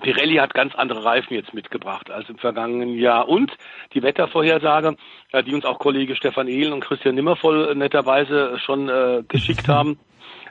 Pirelli 0.00 0.36
hat 0.36 0.54
ganz 0.54 0.74
andere 0.74 1.04
Reifen 1.04 1.34
jetzt 1.34 1.52
mitgebracht 1.52 2.10
als 2.10 2.28
im 2.30 2.38
vergangenen 2.38 2.94
Jahr. 2.94 3.28
Und 3.28 3.52
die 3.92 4.02
Wettervorhersage, 4.02 4.96
äh, 5.32 5.42
die 5.42 5.54
uns 5.54 5.66
auch 5.66 5.78
Kollege 5.78 6.16
Stefan 6.16 6.48
Ehlen 6.48 6.72
und 6.72 6.82
Christian 6.82 7.14
Nimmervoll 7.14 7.74
netterweise 7.74 8.58
schon 8.58 8.88
äh, 8.88 9.22
geschickt 9.28 9.68
haben, 9.68 9.98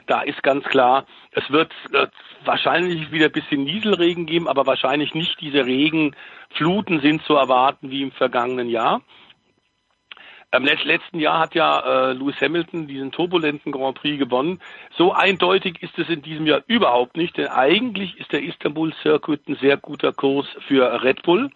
da 0.06 0.22
ist 0.22 0.42
ganz 0.42 0.64
klar, 0.64 1.06
es 1.32 1.48
wird 1.50 1.72
äh, 1.92 2.06
wahrscheinlich 2.44 3.10
wieder 3.10 3.26
ein 3.26 3.32
bisschen 3.32 3.64
Nieselregen 3.64 4.26
geben, 4.26 4.48
aber 4.48 4.66
wahrscheinlich 4.66 5.14
nicht 5.14 5.40
diese 5.40 5.64
Regenfluten 5.64 7.00
sind 7.00 7.22
zu 7.24 7.34
erwarten 7.34 7.90
wie 7.90 8.02
im 8.02 8.12
vergangenen 8.12 8.68
Jahr. 8.68 9.02
Im 10.54 10.64
letzten 10.64 11.18
Jahr 11.18 11.38
hat 11.38 11.54
ja 11.54 11.80
äh, 11.80 12.12
Lewis 12.12 12.38
Hamilton 12.38 12.86
diesen 12.86 13.10
turbulenten 13.10 13.72
Grand 13.72 13.98
Prix 13.98 14.18
gewonnen. 14.18 14.60
So 14.98 15.12
eindeutig 15.12 15.82
ist 15.82 15.98
es 15.98 16.10
in 16.10 16.20
diesem 16.20 16.46
Jahr 16.46 16.60
überhaupt 16.66 17.16
nicht, 17.16 17.38
denn 17.38 17.46
eigentlich 17.46 18.18
ist 18.18 18.32
der 18.32 18.42
Istanbul 18.42 18.92
Circuit 19.02 19.48
ein 19.48 19.56
sehr 19.56 19.78
guter 19.78 20.12
Kurs 20.12 20.46
für 20.68 21.02
Red 21.02 21.22
Bull. 21.22 21.50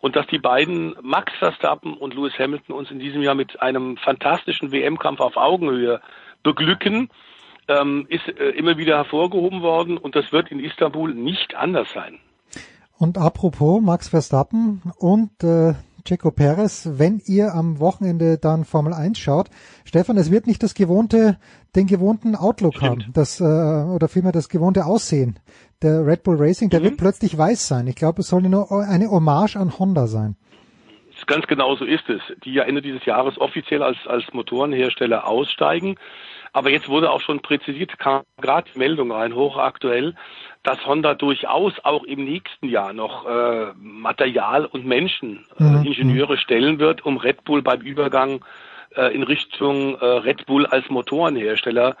Und 0.00 0.14
dass 0.14 0.26
die 0.26 0.38
beiden 0.38 0.94
Max 1.00 1.32
Verstappen 1.38 1.94
und 1.94 2.14
Lewis 2.14 2.38
Hamilton 2.38 2.74
uns 2.74 2.90
in 2.90 2.98
diesem 2.98 3.22
Jahr 3.22 3.34
mit 3.34 3.62
einem 3.62 3.96
fantastischen 3.96 4.72
WM-Kampf 4.72 5.20
auf 5.20 5.38
Augenhöhe 5.38 6.00
beglücken, 6.42 7.08
ähm, 7.68 8.06
ist 8.08 8.26
äh, 8.28 8.50
immer 8.50 8.76
wieder 8.76 8.96
hervorgehoben 8.96 9.62
worden 9.62 9.98
und 9.98 10.16
das 10.16 10.32
wird 10.32 10.50
in 10.50 10.60
Istanbul 10.60 11.14
nicht 11.14 11.54
anders 11.54 11.88
sein. 11.92 12.18
Und 12.98 13.16
apropos 13.16 13.80
Max 13.80 14.08
Verstappen 14.08 14.82
und 14.98 15.44
äh, 15.44 15.74
Checo 16.04 16.30
Perez, 16.30 16.88
wenn 16.94 17.20
ihr 17.26 17.54
am 17.54 17.80
Wochenende 17.80 18.38
dann 18.38 18.64
Formel 18.64 18.94
1 18.94 19.18
schaut. 19.18 19.50
Stefan, 19.84 20.16
es 20.16 20.30
wird 20.30 20.46
nicht 20.46 20.62
das 20.62 20.74
gewohnte, 20.74 21.36
den 21.76 21.86
gewohnten 21.86 22.34
Outlook 22.34 22.76
Stimmt. 22.76 23.04
haben, 23.04 23.12
das, 23.12 23.40
äh, 23.40 23.44
oder 23.44 24.08
vielmehr 24.08 24.32
das 24.32 24.48
gewohnte 24.48 24.86
Aussehen. 24.86 25.38
Der 25.82 26.06
Red 26.06 26.22
Bull 26.22 26.36
Racing, 26.38 26.70
der 26.70 26.80
mhm. 26.80 26.84
wird 26.84 26.96
plötzlich 26.96 27.36
weiß 27.36 27.68
sein. 27.68 27.86
Ich 27.86 27.94
glaube, 27.94 28.22
es 28.22 28.28
soll 28.28 28.42
nur 28.42 28.72
eine 28.88 29.10
Hommage 29.10 29.56
an 29.56 29.78
Honda 29.78 30.06
sein. 30.06 30.36
Ganz 31.26 31.46
genau 31.46 31.76
so 31.76 31.84
ist 31.84 32.08
es. 32.08 32.22
Die 32.44 32.54
ja 32.54 32.62
Ende 32.62 32.80
dieses 32.80 33.04
Jahres 33.04 33.38
offiziell 33.38 33.82
als, 33.82 33.98
als 34.06 34.24
Motorenhersteller 34.32 35.26
aussteigen. 35.26 35.96
Aber 36.52 36.70
jetzt 36.70 36.88
wurde 36.88 37.10
auch 37.10 37.20
schon 37.20 37.40
präzisiert, 37.40 37.98
kam 37.98 38.22
gerade 38.40 38.68
die 38.72 38.78
Meldung 38.78 39.12
rein, 39.12 39.34
hochaktuell, 39.34 40.14
dass 40.62 40.84
Honda 40.86 41.14
durchaus 41.14 41.74
auch 41.84 42.04
im 42.04 42.24
nächsten 42.24 42.68
Jahr 42.68 42.92
noch 42.92 43.26
äh, 43.26 43.72
Material 43.76 44.66
und 44.66 44.86
Menschen, 44.86 45.46
äh, 45.58 45.62
mhm. 45.62 45.84
Ingenieure 45.84 46.36
stellen 46.36 46.78
wird, 46.78 47.04
um 47.04 47.16
Red 47.16 47.44
Bull 47.44 47.62
beim 47.62 47.80
Übergang 47.80 48.44
äh, 48.96 49.14
in 49.14 49.22
Richtung 49.22 49.96
äh, 49.96 50.04
Red 50.04 50.46
Bull 50.46 50.66
als 50.66 50.88
Motorenhersteller 50.88 51.96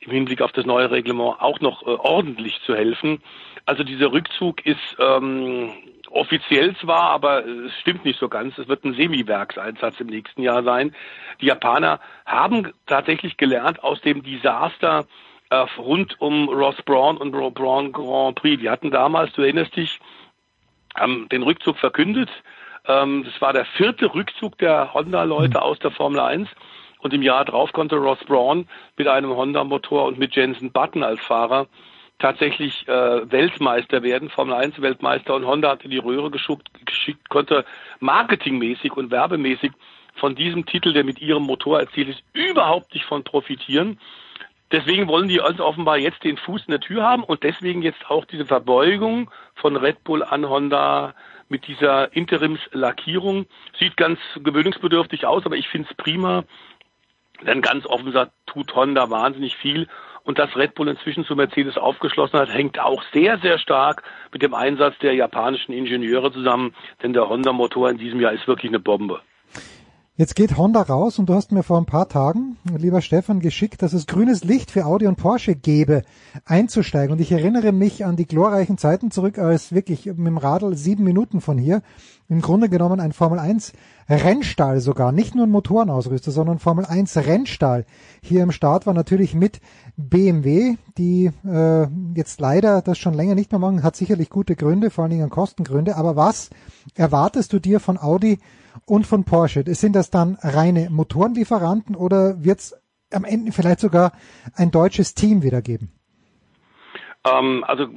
im 0.00 0.10
Hinblick 0.10 0.42
auf 0.42 0.52
das 0.52 0.66
neue 0.66 0.90
Reglement 0.90 1.40
auch 1.40 1.60
noch 1.60 1.82
äh, 1.82 1.90
ordentlich 1.90 2.60
zu 2.66 2.74
helfen. 2.74 3.22
Also 3.66 3.84
dieser 3.84 4.12
Rückzug 4.12 4.66
ist 4.66 4.96
ähm, 4.98 5.70
offiziell 6.12 6.76
zwar, 6.76 7.10
aber 7.10 7.44
es 7.44 7.72
stimmt 7.80 8.04
nicht 8.04 8.18
so 8.18 8.28
ganz. 8.28 8.56
Es 8.58 8.68
wird 8.68 8.84
ein 8.84 8.94
Semi-Werkseinsatz 8.94 10.00
im 10.00 10.08
nächsten 10.08 10.42
Jahr 10.42 10.62
sein. 10.62 10.94
Die 11.40 11.46
Japaner 11.46 12.00
haben 12.26 12.72
tatsächlich 12.86 13.36
gelernt 13.36 13.82
aus 13.82 14.00
dem 14.02 14.22
Desaster 14.22 15.06
äh, 15.50 15.56
rund 15.78 16.20
um 16.20 16.48
Ross 16.48 16.76
Braun 16.84 17.16
und 17.16 17.32
Braun 17.32 17.92
Grand 17.92 18.36
Prix. 18.36 18.60
Die 18.60 18.70
hatten 18.70 18.90
damals, 18.90 19.32
du 19.32 19.42
erinnerst 19.42 19.76
dich, 19.76 20.00
haben 20.94 21.28
den 21.30 21.42
Rückzug 21.42 21.78
verkündet. 21.78 22.30
Ähm, 22.86 23.24
das 23.24 23.40
war 23.40 23.52
der 23.52 23.64
vierte 23.64 24.14
Rückzug 24.14 24.58
der 24.58 24.94
Honda-Leute 24.94 25.58
mhm. 25.58 25.64
aus 25.64 25.78
der 25.78 25.90
Formel 25.90 26.20
1. 26.20 26.48
Und 26.98 27.12
im 27.12 27.22
Jahr 27.22 27.44
drauf 27.44 27.72
konnte 27.72 27.96
Ross 27.96 28.22
Braun 28.24 28.68
mit 28.96 29.08
einem 29.08 29.30
Honda-Motor 29.30 30.04
und 30.04 30.18
mit 30.18 30.36
Jensen 30.36 30.70
Button 30.70 31.02
als 31.02 31.20
Fahrer 31.20 31.66
tatsächlich 32.22 32.86
äh, 32.86 33.30
Weltmeister 33.30 34.02
werden, 34.04 34.30
Formel 34.30 34.54
1 34.54 34.80
Weltmeister 34.80 35.34
und 35.34 35.44
Honda 35.44 35.70
hatte 35.70 35.88
die 35.88 35.98
Röhre 35.98 36.30
geschuckt, 36.30 36.70
geschickt, 36.86 37.28
konnte 37.28 37.64
marketingmäßig 37.98 38.92
und 38.92 39.10
werbemäßig 39.10 39.72
von 40.14 40.36
diesem 40.36 40.64
Titel, 40.64 40.92
der 40.92 41.04
mit 41.04 41.20
ihrem 41.20 41.42
Motor 41.42 41.80
erzielt 41.80 42.08
ist, 42.08 42.22
überhaupt 42.32 42.94
nicht 42.94 43.06
von 43.06 43.24
profitieren. 43.24 43.98
Deswegen 44.70 45.08
wollen 45.08 45.28
die 45.28 45.40
also 45.40 45.64
offenbar 45.64 45.98
jetzt 45.98 46.22
den 46.22 46.36
Fuß 46.36 46.66
in 46.66 46.70
der 46.70 46.80
Tür 46.80 47.02
haben 47.02 47.24
und 47.24 47.42
deswegen 47.42 47.82
jetzt 47.82 48.08
auch 48.08 48.24
diese 48.24 48.46
Verbeugung 48.46 49.30
von 49.56 49.76
Red 49.76 50.04
Bull 50.04 50.22
an 50.22 50.48
Honda 50.48 51.14
mit 51.48 51.66
dieser 51.66 52.14
Interimslackierung. 52.14 53.46
Sieht 53.78 53.96
ganz 53.96 54.20
gewöhnungsbedürftig 54.42 55.26
aus, 55.26 55.44
aber 55.44 55.56
ich 55.56 55.68
finde 55.68 55.88
es 55.90 55.96
prima. 55.96 56.44
Denn 57.44 57.60
ganz 57.60 57.84
offen 57.84 58.06
gesagt, 58.06 58.32
tut 58.46 58.74
Honda 58.76 59.10
wahnsinnig 59.10 59.56
viel. 59.56 59.88
Und 60.24 60.38
dass 60.38 60.56
Red 60.56 60.74
Bull 60.74 60.88
inzwischen 60.88 61.24
zu 61.24 61.34
Mercedes 61.34 61.76
aufgeschlossen 61.76 62.38
hat, 62.38 62.52
hängt 62.52 62.78
auch 62.78 63.02
sehr, 63.12 63.38
sehr 63.38 63.58
stark 63.58 64.02
mit 64.32 64.42
dem 64.42 64.54
Einsatz 64.54 64.94
der 65.02 65.14
japanischen 65.14 65.72
Ingenieure 65.72 66.32
zusammen. 66.32 66.74
Denn 67.02 67.12
der 67.12 67.28
Honda-Motor 67.28 67.90
in 67.90 67.98
diesem 67.98 68.20
Jahr 68.20 68.32
ist 68.32 68.46
wirklich 68.46 68.70
eine 68.70 68.80
Bombe. 68.80 69.20
Jetzt 70.14 70.36
geht 70.36 70.58
Honda 70.58 70.82
raus 70.82 71.18
und 71.18 71.30
du 71.30 71.34
hast 71.34 71.52
mir 71.52 71.62
vor 71.62 71.78
ein 71.78 71.86
paar 71.86 72.06
Tagen, 72.06 72.58
lieber 72.76 73.00
Stefan, 73.00 73.40
geschickt, 73.40 73.80
dass 73.80 73.94
es 73.94 74.06
grünes 74.06 74.44
Licht 74.44 74.70
für 74.70 74.84
Audi 74.84 75.06
und 75.06 75.16
Porsche 75.16 75.56
gäbe, 75.56 76.02
einzusteigen. 76.44 77.12
Und 77.12 77.20
ich 77.22 77.32
erinnere 77.32 77.72
mich 77.72 78.04
an 78.04 78.16
die 78.16 78.26
glorreichen 78.26 78.76
Zeiten 78.76 79.10
zurück, 79.10 79.38
als 79.38 79.74
wirklich 79.74 80.04
mit 80.04 80.18
dem 80.18 80.36
Radl 80.36 80.76
sieben 80.76 81.02
Minuten 81.02 81.40
von 81.40 81.56
hier 81.56 81.80
im 82.32 82.40
Grunde 82.40 82.70
genommen 82.70 82.98
ein 82.98 83.12
Formel 83.12 83.38
1 83.38 83.74
Rennstall 84.08 84.80
sogar, 84.80 85.12
nicht 85.12 85.34
nur 85.34 85.46
ein 85.46 85.50
Motorenausrüster, 85.50 86.30
sondern 86.30 86.58
Formel 86.58 86.86
1 86.86 87.14
Rennstall 87.18 87.84
hier 88.22 88.42
im 88.42 88.52
Start 88.52 88.86
war 88.86 88.94
natürlich 88.94 89.34
mit 89.34 89.60
BMW, 89.98 90.76
die 90.96 91.30
äh, 91.46 91.86
jetzt 92.14 92.40
leider 92.40 92.80
das 92.80 92.96
schon 92.96 93.12
länger 93.12 93.34
nicht 93.34 93.52
mehr 93.52 93.58
machen, 93.58 93.82
hat 93.82 93.96
sicherlich 93.96 94.30
gute 94.30 94.56
Gründe, 94.56 94.88
vor 94.88 95.04
allen 95.04 95.10
Dingen 95.10 95.28
Kostengründe. 95.28 95.96
Aber 95.96 96.16
was 96.16 96.48
erwartest 96.94 97.52
du 97.52 97.58
dir 97.58 97.80
von 97.80 97.98
Audi 97.98 98.38
und 98.86 99.06
von 99.06 99.24
Porsche. 99.24 99.62
Sind 99.74 99.94
das 99.94 100.08
dann 100.08 100.38
reine 100.40 100.88
Motorenlieferanten 100.88 101.94
oder 101.94 102.42
wird 102.42 102.60
es 102.60 102.74
am 103.12 103.24
Ende 103.24 103.52
vielleicht 103.52 103.80
sogar 103.80 104.12
ein 104.54 104.70
deutsches 104.70 105.14
Team 105.14 105.42
wieder 105.42 105.60
geben? 105.60 105.92
Ähm, 107.26 107.64
also 107.66 107.88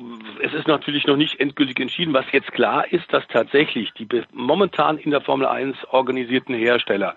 es 0.41 0.53
ist 0.53 0.67
natürlich 0.67 1.05
noch 1.07 1.17
nicht 1.17 1.39
endgültig 1.39 1.79
entschieden. 1.79 2.13
Was 2.13 2.25
jetzt 2.31 2.51
klar 2.51 2.91
ist, 2.91 3.11
dass 3.11 3.27
tatsächlich 3.27 3.91
die 3.93 4.07
momentan 4.33 4.97
in 4.97 5.11
der 5.11 5.21
Formel 5.21 5.47
1 5.47 5.77
organisierten 5.91 6.55
Hersteller 6.55 7.15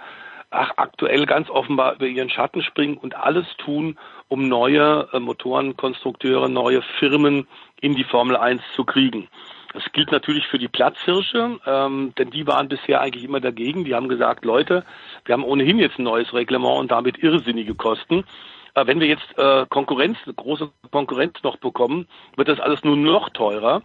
ach, 0.51 0.73
aktuell 0.77 1.27
ganz 1.27 1.51
offenbar 1.51 1.95
über 1.95 2.07
ihren 2.07 2.31
Schatten 2.31 2.63
springen 2.63 2.97
und 2.97 3.15
alles 3.17 3.47
tun, 3.59 3.99
um 4.29 4.49
neue 4.49 5.09
äh, 5.13 5.21
Motorenkonstrukteure, 5.21 6.49
neue 6.49 6.83
Firmen 6.99 7.47
in 7.81 7.95
die 7.95 8.05
Formel 8.05 8.37
1 8.37 8.63
zu 8.75 8.85
kriegen. 8.85 9.29
Das 9.75 9.85
gilt 9.93 10.11
natürlich 10.11 10.47
für 10.47 10.59
die 10.59 10.69
Platzhirsche, 10.69 11.61
ähm, 11.67 12.15
denn 12.17 12.31
die 12.31 12.47
waren 12.47 12.69
bisher 12.69 13.03
eigentlich 13.03 13.25
immer 13.25 13.41
dagegen. 13.41 13.85
Die 13.85 13.95
haben 13.95 14.09
gesagt, 14.09 14.47
Leute, 14.47 14.85
wir 15.27 15.35
haben 15.35 15.45
ohnehin 15.45 15.79
jetzt 15.79 15.99
ein 15.99 16.05
neues 16.05 16.33
Reglement 16.33 16.79
und 16.79 16.91
damit 16.91 17.23
irrsinnige 17.23 17.75
Kosten. 17.75 18.25
Wenn 18.75 19.01
wir 19.01 19.09
jetzt 19.09 19.37
äh, 19.37 19.67
Konkurrenz, 19.69 20.19
große 20.37 20.71
Konkurrenz 20.91 21.43
noch 21.43 21.57
bekommen, 21.57 22.07
wird 22.37 22.49
das 22.49 22.61
alles 22.61 22.85
nur 22.85 22.97
noch 22.97 23.31
teurer. 23.31 23.83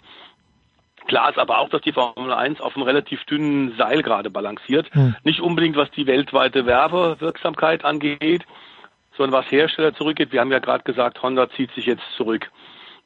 Klar 1.08 1.30
ist 1.30 1.38
aber 1.38 1.60
auch, 1.60 1.70
dass 1.70 1.82
die 1.82 1.92
Formel 1.92 2.32
1 2.32 2.62
auf 2.62 2.76
einem 2.76 2.86
relativ 2.86 3.24
dünnen 3.26 3.76
Seil 3.78 4.04
gerade 4.04 4.30
balanciert. 4.30 4.94
Hm. 4.94 5.16
Nicht 5.24 5.42
unbedingt, 5.42 5.76
was 5.76 5.92
die 5.92 6.08
weltweite 6.08 6.66
Werbewirksamkeit 6.66 7.84
angeht, 7.84 8.46
sondern 9.18 9.42
was 9.42 9.52
Hersteller 9.52 9.94
zurückgeht. 9.94 10.32
Wir 10.32 10.42
haben 10.42 10.52
ja 10.52 10.60
gerade 10.60 10.84
gesagt, 10.84 11.22
Honda 11.22 11.50
zieht 11.50 11.72
sich 11.74 11.86
jetzt 11.86 12.04
zurück. 12.16 12.52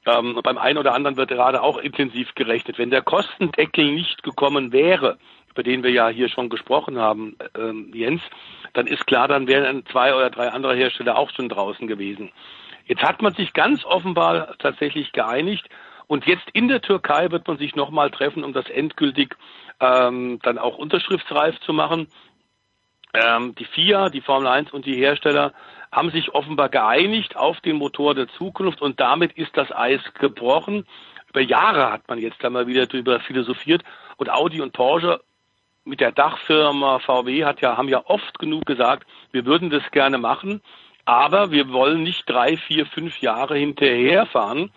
Ähm, 0.06 0.40
beim 0.44 0.58
einen 0.58 0.78
oder 0.78 0.94
anderen 0.94 1.18
wird 1.18 1.30
gerade 1.30 1.62
auch 1.62 1.78
intensiv 1.78 2.34
gerechnet. 2.36 2.78
Wenn 2.78 2.92
der 2.92 3.02
Kostendeckel 3.02 3.92
nicht 3.92 4.24
gekommen 4.24 4.72
wäre, 4.72 5.18
über 5.58 5.64
den 5.64 5.82
wir 5.82 5.90
ja 5.90 6.08
hier 6.10 6.30
schon 6.30 6.50
gesprochen 6.50 7.00
haben, 7.00 7.36
ähm, 7.58 7.92
Jens, 7.92 8.22
dann 8.74 8.86
ist 8.86 9.08
klar, 9.08 9.28
dann 9.28 9.48
wären 9.48 9.84
zwei 9.88 10.14
oder 10.14 10.30
drei 10.30 10.50
andere 10.50 10.76
Hersteller 10.76 11.18
auch 11.18 11.32
schon 11.32 11.50
draußen 11.50 11.88
gewesen. 11.88 12.32
Jetzt 12.86 13.02
hat 13.02 13.24
man 13.24 13.34
sich 13.34 13.54
ganz 13.54 13.84
offenbar 13.84 14.56
tatsächlich 14.60 15.14
geeinigt 15.14 15.68
und 16.06 16.28
jetzt 16.28 16.48
in 16.54 16.68
der 16.68 16.82
Türkei 16.82 17.32
wird 17.32 17.48
man 17.48 17.58
sich 17.58 17.76
nochmal 17.76 18.12
treffen, 18.12 18.44
um 18.44 18.54
das 18.54 18.70
endgültig 18.70 19.36
ähm, 19.80 20.38
dann 20.44 20.60
auch 20.60 20.78
unterschriftsreif 20.78 21.60
zu 21.62 21.74
machen. 21.74 22.08
Ähm, 23.16 23.56
die 23.56 23.66
FIA, 23.66 24.10
die 24.10 24.22
Formel 24.22 24.48
1 24.48 24.72
und 24.72 24.86
die 24.86 24.96
Hersteller 24.96 25.54
haben 25.92 26.12
sich 26.12 26.36
offenbar 26.36 26.70
geeinigt 26.70 27.36
auf 27.36 27.60
den 27.62 27.78
Motor 27.78 28.14
der 28.14 28.28
Zukunft 28.28 28.80
und 28.80 29.00
damit 29.00 29.32
ist 29.34 29.58
das 29.58 29.72
Eis 29.72 30.02
gebrochen. 30.20 30.86
Über 31.32 31.42
Jahre 31.42 31.92
hat 31.92 32.08
man 32.08 32.20
jetzt 32.20 32.46
einmal 32.46 32.68
wieder 32.68 32.86
darüber 32.86 33.20
philosophiert 33.22 33.84
und 34.18 34.30
Audi 34.30 34.62
und 34.62 34.74
Porsche 34.74 35.22
mit 35.88 36.02
der 36.02 36.12
Dachfirma 36.12 37.00
VW 37.00 37.46
hat 37.46 37.62
ja, 37.62 37.78
haben 37.78 37.90
ja 37.90 38.04
oft 38.06 38.38
genug 38.40 38.66
gesagt, 38.66 39.08
wir 39.32 39.46
würden 39.46 39.70
das 39.70 39.84
gerne 39.92 40.18
machen, 40.18 40.62
aber 41.06 41.52
wir 41.52 41.72
wollen 41.72 42.04
nicht 42.04 42.30
drei, 42.30 42.58
vier, 42.58 42.86
fünf 42.86 43.22
Jahre 43.22 43.58
hinterherfahren, 43.58 44.72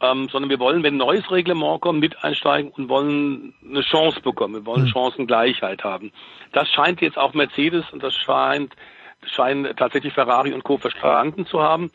ähm, 0.00 0.28
sondern 0.30 0.50
wir 0.50 0.60
wollen, 0.60 0.82
wenn 0.82 0.94
ein 0.94 0.98
neues 0.98 1.30
Reglement 1.30 1.80
kommt, 1.80 2.00
mit 2.00 2.22
einsteigen 2.22 2.70
und 2.70 2.88
wollen 2.88 3.54
eine 3.68 3.82
Chance 3.82 4.20
bekommen. 4.20 4.54
Wir 4.54 4.66
wollen 4.66 4.86
hm. 4.86 4.92
Chancengleichheit 4.92 5.82
haben. 5.82 6.12
Das 6.52 6.68
scheint 6.70 7.00
jetzt 7.00 7.18
auch 7.18 7.34
Mercedes 7.34 7.84
und 7.92 8.02
das 8.02 8.14
scheint 8.14 8.74
scheinen 9.26 9.74
tatsächlich 9.76 10.12
Ferrari 10.12 10.52
und 10.52 10.64
Co. 10.64 10.76
verstanden 10.78 11.46
zu 11.46 11.62
haben. 11.62 11.90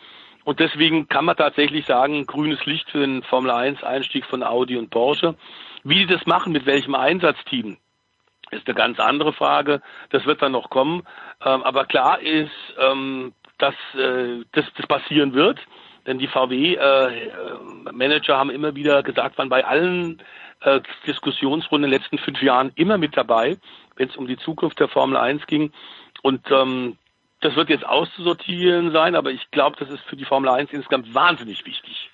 Und 0.45 0.59
deswegen 0.59 1.07
kann 1.07 1.25
man 1.25 1.37
tatsächlich 1.37 1.85
sagen, 1.85 2.25
grünes 2.25 2.65
Licht 2.65 2.89
für 2.89 2.99
den 2.99 3.23
Formel 3.23 3.51
1 3.51 3.83
Einstieg 3.83 4.25
von 4.25 4.41
Audi 4.41 4.77
und 4.77 4.89
Porsche. 4.89 5.35
Wie 5.83 5.99
die 5.99 6.07
das 6.07 6.25
machen, 6.25 6.53
mit 6.53 6.65
welchem 6.65 6.95
Einsatzteam, 6.95 7.77
ist 8.51 8.67
eine 8.67 8.75
ganz 8.75 8.99
andere 8.99 9.33
Frage. 9.33 9.81
Das 10.09 10.25
wird 10.25 10.41
dann 10.41 10.53
noch 10.53 10.69
kommen. 10.69 11.03
Ähm, 11.43 11.63
aber 11.63 11.85
klar 11.85 12.19
ist, 12.19 12.51
ähm, 12.77 13.33
dass 13.57 13.75
äh, 13.95 14.43
das, 14.51 14.65
das 14.75 14.87
passieren 14.87 15.33
wird. 15.33 15.59
Denn 16.07 16.17
die 16.17 16.27
VW-Manager 16.27 18.33
äh, 18.33 18.37
haben 18.37 18.49
immer 18.49 18.75
wieder 18.75 19.03
gesagt, 19.03 19.37
waren 19.37 19.49
bei 19.49 19.65
allen 19.65 20.21
äh, 20.61 20.81
Diskussionsrunden 21.05 21.85
in 21.85 21.91
den 21.91 21.99
letzten 21.99 22.17
fünf 22.17 22.41
Jahren 22.41 22.71
immer 22.75 22.97
mit 22.97 23.15
dabei, 23.15 23.57
wenn 23.95 24.09
es 24.09 24.17
um 24.17 24.27
die 24.27 24.37
Zukunft 24.37 24.79
der 24.79 24.87
Formel 24.87 25.17
1 25.17 25.45
ging. 25.47 25.71
Und 26.21 26.49
ähm, 26.51 26.97
das 27.41 27.55
wird 27.55 27.69
jetzt 27.69 27.85
auszusortieren 27.85 28.91
sein, 28.91 29.15
aber 29.15 29.31
ich 29.31 29.49
glaube, 29.51 29.77
das 29.79 29.89
ist 29.89 30.03
für 30.05 30.15
die 30.15 30.25
Formel 30.25 30.49
1 30.49 30.73
insgesamt 30.73 31.13
wahnsinnig 31.13 31.65
wichtig, 31.65 32.09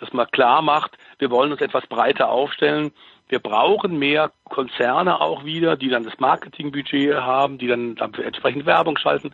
dass 0.00 0.12
man 0.12 0.30
klar 0.30 0.62
macht, 0.62 0.96
wir 1.18 1.30
wollen 1.30 1.52
uns 1.52 1.60
etwas 1.60 1.86
breiter 1.86 2.30
aufstellen. 2.30 2.92
Wir 3.28 3.40
brauchen 3.40 3.98
mehr 3.98 4.32
Konzerne 4.44 5.20
auch 5.20 5.44
wieder, 5.44 5.76
die 5.76 5.88
dann 5.88 6.04
das 6.04 6.18
Marketingbudget 6.18 7.14
haben, 7.14 7.58
die 7.58 7.66
dann 7.66 7.96
entsprechend 7.96 8.64
Werbung 8.64 8.96
schalten 8.96 9.32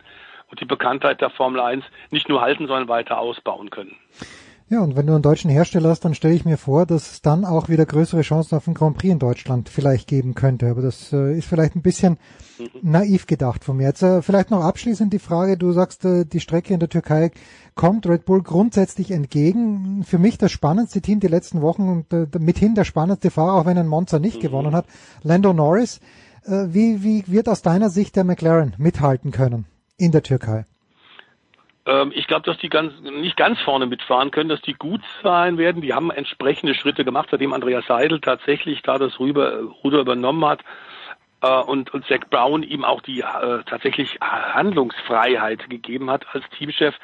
und 0.49 0.59
die 0.59 0.65
Bekanntheit 0.65 1.21
der 1.21 1.29
Formel 1.29 1.61
1 1.61 1.85
nicht 2.11 2.27
nur 2.27 2.41
halten, 2.41 2.67
sondern 2.67 2.89
weiter 2.89 3.17
ausbauen 3.17 3.69
können. 3.69 3.95
Ja, 4.67 4.81
und 4.81 4.95
wenn 4.95 5.05
du 5.05 5.13
einen 5.13 5.21
deutschen 5.21 5.51
Hersteller 5.51 5.89
hast, 5.89 6.05
dann 6.05 6.15
stelle 6.15 6.33
ich 6.33 6.43
mir 6.43 6.57
vor, 6.57 6.87
dass 6.87 7.11
es 7.11 7.21
dann 7.21 7.45
auch 7.45 7.69
wieder 7.69 7.85
größere 7.85 8.21
Chancen 8.21 8.55
auf 8.55 8.65
den 8.65 8.73
Grand 8.73 8.97
Prix 8.97 9.11
in 9.11 9.19
Deutschland 9.19 9.69
vielleicht 9.69 10.07
geben 10.07 10.33
könnte. 10.33 10.71
Aber 10.71 10.81
das 10.81 11.13
äh, 11.13 11.37
ist 11.37 11.47
vielleicht 11.47 11.75
ein 11.75 11.83
bisschen 11.83 12.17
mhm. 12.57 12.69
naiv 12.81 13.27
gedacht 13.27 13.63
von 13.63 13.77
mir. 13.77 13.83
Jetzt 13.83 14.01
äh, 14.01 14.23
vielleicht 14.23 14.49
noch 14.49 14.63
abschließend 14.63 15.13
die 15.13 15.19
Frage, 15.19 15.55
du 15.55 15.71
sagst, 15.71 16.03
äh, 16.03 16.25
die 16.25 16.39
Strecke 16.39 16.73
in 16.73 16.79
der 16.79 16.89
Türkei 16.89 17.29
kommt 17.75 18.07
Red 18.07 18.25
Bull 18.25 18.41
grundsätzlich 18.41 19.11
entgegen. 19.11 20.03
Für 20.03 20.17
mich 20.17 20.39
das 20.39 20.51
spannendste 20.51 20.99
Team 20.99 21.19
die 21.19 21.27
letzten 21.27 21.61
Wochen 21.61 21.87
und 21.87 22.11
äh, 22.11 22.25
mithin 22.39 22.73
der 22.73 22.85
spannendste 22.85 23.29
Fahrer, 23.29 23.53
auch 23.53 23.65
wenn 23.67 23.77
ein 23.77 23.87
Monza 23.87 24.17
nicht 24.17 24.37
mhm. 24.37 24.47
gewonnen 24.47 24.75
hat, 24.75 24.87
Lando 25.21 25.53
Norris. 25.53 25.99
Äh, 26.43 26.69
wie, 26.69 27.03
wie 27.03 27.23
wird 27.27 27.49
aus 27.49 27.61
deiner 27.61 27.91
Sicht 27.91 28.15
der 28.15 28.23
McLaren 28.23 28.73
mithalten 28.79 29.29
können 29.29 29.65
in 29.97 30.11
der 30.11 30.23
Türkei? 30.23 30.65
Ähm, 31.85 32.11
ich 32.15 32.27
glaube, 32.27 32.43
dass 32.43 32.57
die 32.57 32.69
ganz, 32.69 32.93
nicht 33.01 33.37
ganz 33.37 33.59
vorne 33.61 33.85
mitfahren 33.85 34.31
können, 34.31 34.49
dass 34.49 34.61
die 34.61 34.73
gut 34.73 35.01
sein 35.23 35.57
werden. 35.57 35.81
Die 35.81 35.93
haben 35.93 36.11
entsprechende 36.11 36.73
Schritte 36.73 37.05
gemacht, 37.05 37.29
seitdem 37.31 37.53
Andreas 37.53 37.85
Seidel 37.85 38.19
tatsächlich 38.19 38.81
da 38.81 38.97
das 38.97 39.19
Rüber, 39.19 39.61
Ruder 39.83 39.99
übernommen 39.99 40.45
hat 40.45 40.61
äh, 41.41 41.61
und, 41.61 41.93
und 41.93 42.05
Zach 42.07 42.21
Brown 42.29 42.63
ihm 42.63 42.83
auch 42.83 43.01
die 43.01 43.21
äh, 43.21 43.63
tatsächlich 43.65 44.17
Handlungsfreiheit 44.21 45.69
gegeben 45.69 46.09
hat 46.09 46.25
als 46.33 46.43
Teamchef 46.57 46.95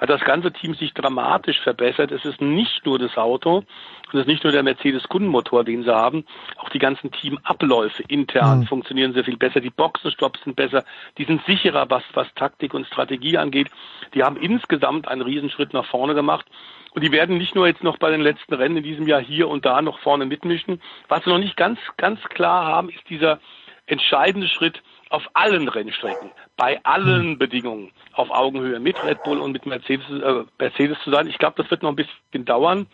hat 0.00 0.10
das 0.10 0.20
ganze 0.22 0.52
Team 0.52 0.74
sich 0.74 0.92
dramatisch 0.94 1.60
verbessert. 1.60 2.12
Es 2.12 2.24
ist 2.24 2.40
nicht 2.40 2.84
nur 2.84 2.98
das 2.98 3.16
Auto, 3.16 3.58
und 3.58 4.14
es 4.14 4.20
ist 4.20 4.28
nicht 4.28 4.44
nur 4.44 4.52
der 4.52 4.62
Mercedes-Kundenmotor, 4.62 5.64
den 5.64 5.82
sie 5.82 5.94
haben, 5.94 6.24
auch 6.56 6.68
die 6.68 6.78
ganzen 6.78 7.10
Teamabläufe 7.10 8.02
intern 8.08 8.60
mhm. 8.60 8.66
funktionieren 8.66 9.12
sehr 9.14 9.24
viel 9.24 9.36
besser. 9.36 9.60
Die 9.60 9.70
Boxenstopps 9.70 10.42
sind 10.44 10.56
besser, 10.56 10.84
die 11.18 11.24
sind 11.24 11.44
sicherer, 11.46 11.90
was, 11.90 12.04
was 12.14 12.32
Taktik 12.34 12.74
und 12.74 12.86
Strategie 12.86 13.38
angeht. 13.38 13.68
Die 14.14 14.22
haben 14.22 14.36
insgesamt 14.36 15.08
einen 15.08 15.22
Riesenschritt 15.22 15.72
nach 15.72 15.86
vorne 15.86 16.14
gemacht. 16.14 16.46
Und 16.92 17.02
die 17.02 17.12
werden 17.12 17.36
nicht 17.36 17.54
nur 17.54 17.66
jetzt 17.66 17.82
noch 17.82 17.98
bei 17.98 18.10
den 18.10 18.22
letzten 18.22 18.54
Rennen 18.54 18.78
in 18.78 18.82
diesem 18.82 19.06
Jahr 19.06 19.20
hier 19.20 19.48
und 19.48 19.66
da 19.66 19.82
noch 19.82 19.98
vorne 19.98 20.24
mitmischen. 20.24 20.80
Was 21.08 21.24
sie 21.24 21.30
noch 21.30 21.38
nicht 21.38 21.56
ganz, 21.56 21.78
ganz 21.98 22.20
klar 22.22 22.64
haben, 22.64 22.88
ist 22.88 23.08
dieser 23.10 23.38
entscheidende 23.86 24.48
Schritt, 24.48 24.82
auf 25.10 25.28
allen 25.34 25.68
Rennstrecken, 25.68 26.30
bei 26.56 26.82
allen 26.84 27.32
hm. 27.32 27.38
Bedingungen 27.38 27.92
auf 28.12 28.30
Augenhöhe 28.30 28.80
mit 28.80 29.02
Red 29.04 29.22
Bull 29.22 29.38
und 29.38 29.52
mit 29.52 29.66
Mercedes, 29.66 30.08
äh, 30.10 30.44
Mercedes 30.58 30.98
zu 31.04 31.10
sein. 31.10 31.28
Ich 31.28 31.38
glaube, 31.38 31.62
das 31.62 31.70
wird 31.70 31.82
noch 31.82 31.90
ein 31.90 31.96
bisschen 31.96 32.44
dauern. 32.44 32.86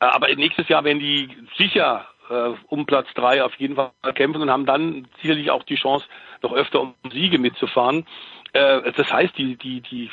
Äh, 0.00 0.06
aber 0.06 0.34
nächstes 0.34 0.68
Jahr 0.68 0.84
werden 0.84 1.00
die 1.00 1.28
sicher 1.56 2.06
äh, 2.30 2.50
um 2.68 2.86
Platz 2.86 3.08
drei 3.14 3.44
auf 3.44 3.54
jeden 3.56 3.76
Fall 3.76 3.90
kämpfen 4.14 4.40
und 4.40 4.50
haben 4.50 4.66
dann 4.66 5.06
sicherlich 5.20 5.50
auch 5.50 5.64
die 5.64 5.76
Chance, 5.76 6.06
noch 6.42 6.52
öfter 6.52 6.80
um 6.80 6.94
Siege 7.12 7.38
mitzufahren. 7.38 8.06
Äh, 8.52 8.92
das 8.92 9.12
heißt, 9.12 9.36
die, 9.36 9.56
die, 9.56 9.80
die 9.82 10.10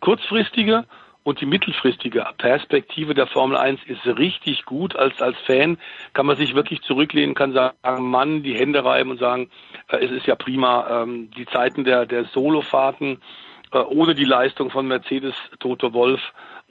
kurzfristige 0.00 0.84
und 1.24 1.40
die 1.40 1.46
mittelfristige 1.46 2.24
Perspektive 2.38 3.14
der 3.14 3.26
Formel 3.26 3.56
1 3.56 3.80
ist 3.86 4.06
richtig 4.06 4.64
gut. 4.66 4.94
Als, 4.94 5.20
als 5.20 5.36
Fan 5.46 5.78
kann 6.12 6.26
man 6.26 6.36
sich 6.36 6.54
wirklich 6.54 6.82
zurücklehnen, 6.82 7.34
kann 7.34 7.52
sagen, 7.52 8.10
Mann, 8.10 8.42
die 8.42 8.54
Hände 8.54 8.84
reiben 8.84 9.10
und 9.10 9.18
sagen, 9.18 9.50
äh, 9.88 10.04
es 10.04 10.10
ist 10.10 10.26
ja 10.26 10.36
prima. 10.36 11.02
Ähm, 11.02 11.30
die 11.36 11.46
Zeiten 11.46 11.84
der, 11.84 12.06
der 12.06 12.26
Solofahrten 12.26 13.20
äh, 13.72 13.78
ohne 13.78 14.14
die 14.14 14.24
Leistung 14.24 14.70
von 14.70 14.86
Mercedes, 14.86 15.34
Toto 15.58 15.92
Wolf 15.92 16.20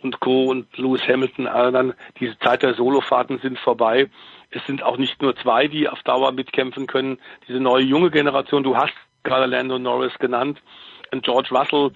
und 0.01 0.19
Co. 0.19 0.45
und 0.45 0.77
Lewis 0.77 1.01
Hamilton, 1.07 1.47
äh, 1.47 1.71
dann 1.71 1.93
diese 2.19 2.37
Zeit 2.39 2.61
der 2.61 2.75
Solofahrten 2.75 3.39
sind 3.39 3.57
vorbei. 3.59 4.09
Es 4.51 4.65
sind 4.67 4.83
auch 4.83 4.97
nicht 4.97 5.21
nur 5.21 5.35
zwei, 5.35 5.67
die 5.67 5.89
auf 5.89 6.01
Dauer 6.03 6.31
mitkämpfen 6.31 6.85
können. 6.85 7.17
Diese 7.47 7.59
neue 7.59 7.83
junge 7.83 8.11
Generation, 8.11 8.63
du 8.63 8.77
hast 8.77 8.93
gerade 9.23 9.47
Lando 9.47 9.79
Norris 9.79 10.13
genannt, 10.19 10.61
und 11.11 11.23
George 11.23 11.49
Russell, 11.51 11.91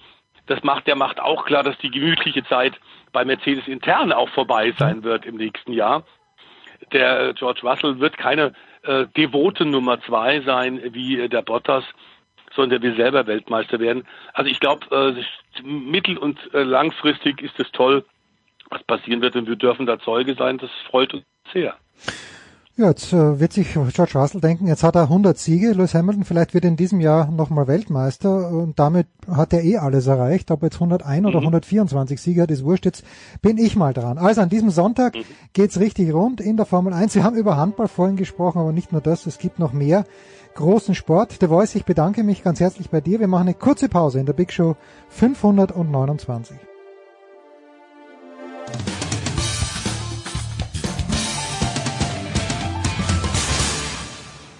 das 0.48 0.62
macht, 0.64 0.86
der 0.86 0.96
macht 0.96 1.20
auch 1.20 1.44
klar, 1.44 1.62
dass 1.62 1.78
die 1.78 1.90
gemütliche 1.90 2.44
Zeit 2.44 2.74
bei 3.12 3.24
Mercedes 3.24 3.68
intern 3.68 4.12
auch 4.12 4.28
vorbei 4.30 4.72
sein 4.78 5.02
wird 5.04 5.24
im 5.24 5.36
nächsten 5.36 5.72
Jahr. 5.72 6.04
Der 6.92 7.34
George 7.34 7.60
Russell 7.62 8.00
wird 8.00 8.16
keine 8.16 8.52
äh, 8.82 9.06
devote 9.16 9.64
Nummer 9.64 10.00
zwei 10.00 10.40
sein 10.40 10.80
wie 10.92 11.20
äh, 11.20 11.28
der 11.28 11.42
Bottas, 11.42 11.84
sondern 12.54 12.80
der 12.80 12.90
will 12.90 12.96
selber 12.96 13.26
Weltmeister 13.26 13.78
werden. 13.78 14.06
Also 14.32 14.50
ich 14.50 14.60
glaube, 14.60 14.86
äh, 14.90 15.62
mittel- 15.62 16.18
und 16.18 16.38
äh, 16.54 16.62
langfristig 16.62 17.42
ist 17.42 17.58
es 17.60 17.70
toll, 17.72 18.04
was 18.70 18.82
passieren 18.84 19.20
wird 19.20 19.36
und 19.36 19.48
wir 19.48 19.56
dürfen 19.56 19.86
da 19.86 19.98
Zeuge 19.98 20.34
sein. 20.34 20.58
Das 20.58 20.70
freut 20.90 21.14
uns 21.14 21.24
sehr. 21.52 21.76
Ja, 22.78 22.90
jetzt 22.90 23.12
äh, 23.12 23.40
wird 23.40 23.52
sich 23.52 23.72
George 23.72 24.12
Russell 24.14 24.40
denken, 24.40 24.68
jetzt 24.68 24.84
hat 24.84 24.94
er 24.94 25.02
100 25.02 25.36
Siege, 25.36 25.72
Lewis 25.72 25.94
Hamilton 25.94 26.22
vielleicht 26.22 26.54
wird 26.54 26.64
in 26.64 26.76
diesem 26.76 27.00
Jahr 27.00 27.28
nochmal 27.28 27.66
Weltmeister 27.66 28.52
und 28.52 28.78
damit 28.78 29.08
hat 29.28 29.52
er 29.52 29.64
eh 29.64 29.78
alles 29.78 30.06
erreicht. 30.06 30.52
Ob 30.52 30.62
er 30.62 30.66
jetzt 30.66 30.76
101 30.76 31.22
mhm. 31.22 31.26
oder 31.26 31.38
124 31.38 32.20
Siege 32.20 32.42
hat, 32.42 32.52
ist 32.52 32.64
wurscht. 32.64 32.84
Jetzt 32.84 33.04
bin 33.42 33.58
ich 33.58 33.74
mal 33.74 33.92
dran. 33.92 34.16
Also 34.16 34.42
an 34.42 34.48
diesem 34.48 34.70
Sonntag 34.70 35.16
mhm. 35.16 35.24
geht's 35.54 35.80
richtig 35.80 36.14
rund 36.14 36.40
in 36.40 36.56
der 36.56 36.66
Formel 36.66 36.92
1. 36.92 37.16
Wir 37.16 37.24
haben 37.24 37.34
über 37.34 37.56
Handball 37.56 37.88
vorhin 37.88 38.14
gesprochen, 38.14 38.60
aber 38.60 38.70
nicht 38.70 38.92
nur 38.92 39.00
das, 39.00 39.26
es 39.26 39.38
gibt 39.38 39.58
noch 39.58 39.72
mehr 39.72 40.04
großen 40.54 40.94
Sport. 40.94 41.38
The 41.40 41.48
Voice, 41.48 41.74
ich 41.74 41.84
bedanke 41.84 42.22
mich 42.22 42.44
ganz 42.44 42.60
herzlich 42.60 42.90
bei 42.90 43.00
dir. 43.00 43.18
Wir 43.18 43.26
machen 43.26 43.48
eine 43.48 43.54
kurze 43.54 43.88
Pause 43.88 44.20
in 44.20 44.26
der 44.26 44.34
Big 44.34 44.52
Show 44.52 44.76
529. 45.08 46.56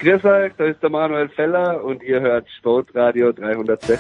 Grüß 0.01 0.25
euch, 0.25 0.53
da 0.57 0.65
ist 0.65 0.81
der 0.81 0.91
Manuel 0.91 1.29
Feller 1.29 1.83
und 1.83 2.05
ihr 2.05 2.21
hört 2.21 2.49
Sportradio 2.59 3.33
360. 3.33 3.99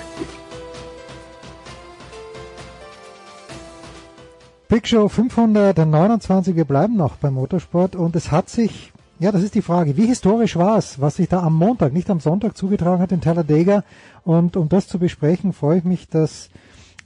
Big 4.68 4.86
Show 4.86 5.08
529, 5.08 6.54
wir 6.54 6.66
bleiben 6.66 6.96
noch 6.96 7.16
beim 7.16 7.34
Motorsport 7.34 7.96
und 7.96 8.14
es 8.14 8.30
hat 8.30 8.48
sich, 8.48 8.92
ja, 9.18 9.32
das 9.32 9.42
ist 9.42 9.56
die 9.56 9.62
Frage, 9.62 9.96
wie 9.96 10.06
historisch 10.06 10.54
war 10.54 10.78
es, 10.78 11.00
was 11.00 11.16
sich 11.16 11.28
da 11.28 11.42
am 11.42 11.56
Montag, 11.56 11.92
nicht 11.92 12.10
am 12.10 12.20
Sonntag 12.20 12.56
zugetragen 12.56 13.02
hat 13.02 13.10
in 13.10 13.20
Talladega 13.20 13.82
und 14.22 14.56
um 14.56 14.68
das 14.68 14.86
zu 14.86 15.00
besprechen, 15.00 15.52
freue 15.52 15.78
ich 15.78 15.84
mich, 15.84 16.08
dass 16.08 16.48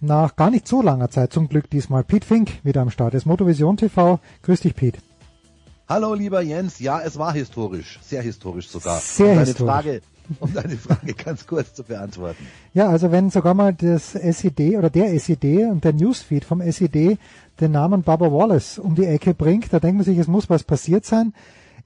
nach 0.03 0.37
gar 0.37 0.51
nicht 0.51 0.69
so 0.69 0.83
langer 0.83 1.09
Zeit 1.09 1.33
zum 1.33 1.49
Glück 1.49 1.71
diesmal 1.71 2.05
Pete 2.05 2.27
Fink 2.27 2.51
wieder 2.63 2.83
am 2.83 2.91
Start 2.91 3.15
ist. 3.15 3.25
Motovision 3.25 3.79
TV, 3.79 4.21
grüß 4.43 4.61
dich 4.61 4.75
Pete. 4.75 4.99
Hallo 5.89 6.15
lieber 6.15 6.41
Jens, 6.43 6.79
ja, 6.79 7.01
es 7.01 7.19
war 7.19 7.33
historisch, 7.33 7.99
sehr 8.03 8.23
historisch 8.23 8.69
sogar. 8.69 8.99
Sehr 9.01 9.33
um 9.33 9.39
historisch. 9.41 9.71
Frage, 9.71 10.03
um 10.41 10.53
deine 10.55 10.77
Frage 10.77 11.15
ganz 11.25 11.47
kurz 11.47 11.75
zu 11.75 11.83
beantworten. 11.83 12.47
Ja, 12.73 12.89
also 12.89 13.11
wenn 13.11 13.31
sogar 13.31 13.55
mal 13.55 13.75
das 13.75 14.15
SED 14.15 14.77
oder 14.79 14.91
der 14.91 15.13
SED 15.13 15.67
und 15.67 15.85
der 15.85 15.93
Newsfeed 15.93 16.45
vom 16.45 16.61
SED 16.61 17.19
den 17.61 17.73
Namen 17.73 18.03
Baba 18.03 18.33
Wallace 18.33 18.79
um 18.79 18.95
die 18.95 19.07
Ecke 19.07 19.35
bringt, 19.35 19.73
da 19.73 19.81
denkt 19.81 19.97
man 19.97 20.05
sich, 20.05 20.19
es 20.19 20.29
muss 20.29 20.49
was 20.49 20.63
passiert 20.63 21.05
sein. 21.05 21.35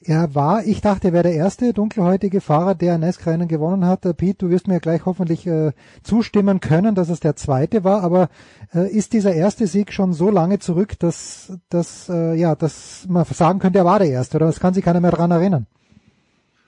Er 0.02 0.34
war, 0.34 0.64
ich 0.64 0.80
dachte, 0.80 1.08
er 1.08 1.12
wäre 1.12 1.22
der 1.24 1.34
erste 1.34 1.72
dunkelhäutige 1.72 2.40
Fahrer, 2.40 2.74
der 2.74 2.94
ein 2.94 3.00
NASCAR-Rennen 3.00 3.48
gewonnen 3.48 3.86
hat. 3.86 4.04
Äh, 4.04 4.14
Pete, 4.14 4.46
du 4.46 4.50
wirst 4.50 4.68
mir 4.68 4.80
gleich 4.80 5.06
hoffentlich 5.06 5.46
äh, 5.46 5.72
zustimmen 6.02 6.60
können, 6.60 6.94
dass 6.94 7.08
es 7.08 7.20
der 7.20 7.36
zweite 7.36 7.82
war, 7.82 8.02
aber 8.02 8.28
äh, 8.74 8.88
ist 8.90 9.12
dieser 9.12 9.32
erste 9.34 9.66
Sieg 9.66 9.92
schon 9.92 10.12
so 10.12 10.30
lange 10.30 10.58
zurück, 10.58 10.98
dass, 10.98 11.52
dass, 11.70 12.08
äh, 12.08 12.34
ja, 12.34 12.54
dass 12.54 13.06
man 13.08 13.24
sagen 13.24 13.58
könnte, 13.58 13.78
er 13.78 13.84
war 13.84 13.98
der 13.98 14.10
erste, 14.10 14.36
oder 14.36 14.48
es 14.48 14.60
kann 14.60 14.74
sich 14.74 14.84
keiner 14.84 15.00
mehr 15.00 15.12
dran 15.12 15.30
erinnern? 15.30 15.66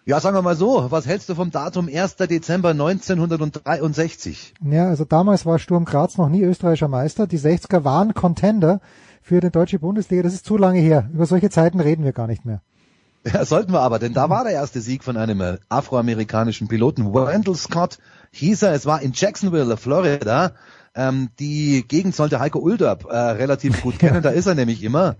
Ja, 0.08 0.20
sagen 0.20 0.34
wir 0.34 0.40
mal 0.40 0.56
so, 0.56 0.86
was 0.88 1.06
hältst 1.06 1.28
du 1.28 1.34
vom 1.34 1.50
Datum 1.50 1.86
1. 1.86 2.16
Dezember 2.16 2.70
1963? 2.70 4.54
Ja, 4.64 4.88
also 4.88 5.04
damals 5.04 5.44
war 5.44 5.58
Sturm 5.58 5.84
Graz 5.84 6.16
noch 6.16 6.30
nie 6.30 6.42
österreichischer 6.42 6.88
Meister. 6.88 7.26
Die 7.26 7.38
60er 7.38 7.84
waren 7.84 8.14
Contender 8.14 8.80
für 9.20 9.42
die 9.42 9.50
deutsche 9.50 9.78
Bundesliga. 9.78 10.22
Das 10.22 10.32
ist 10.32 10.46
zu 10.46 10.56
lange 10.56 10.80
her. 10.80 11.10
Über 11.12 11.26
solche 11.26 11.50
Zeiten 11.50 11.78
reden 11.78 12.04
wir 12.04 12.14
gar 12.14 12.26
nicht 12.26 12.46
mehr. 12.46 12.62
Ja, 13.32 13.44
sollten 13.44 13.72
wir 13.72 13.80
aber, 13.80 13.98
denn 13.98 14.14
da 14.14 14.30
war 14.30 14.44
der 14.44 14.52
erste 14.52 14.80
Sieg 14.80 15.04
von 15.04 15.16
einem 15.16 15.40
äh, 15.40 15.58
afroamerikanischen 15.68 16.68
Piloten. 16.68 17.12
Wendell 17.12 17.56
Scott 17.56 17.98
hieß 18.32 18.62
er, 18.62 18.72
es 18.72 18.86
war 18.86 19.02
in 19.02 19.12
Jacksonville, 19.12 19.76
Florida. 19.76 20.52
Ähm, 20.94 21.30
die 21.38 21.84
Gegend 21.86 22.14
sollte 22.14 22.40
Heiko 22.40 22.58
Ulderb 22.58 23.04
äh, 23.04 23.16
relativ 23.16 23.82
gut 23.82 23.98
kennen, 24.00 24.22
da 24.22 24.30
ist 24.30 24.46
er 24.46 24.54
nämlich 24.54 24.82
immer. 24.82 25.16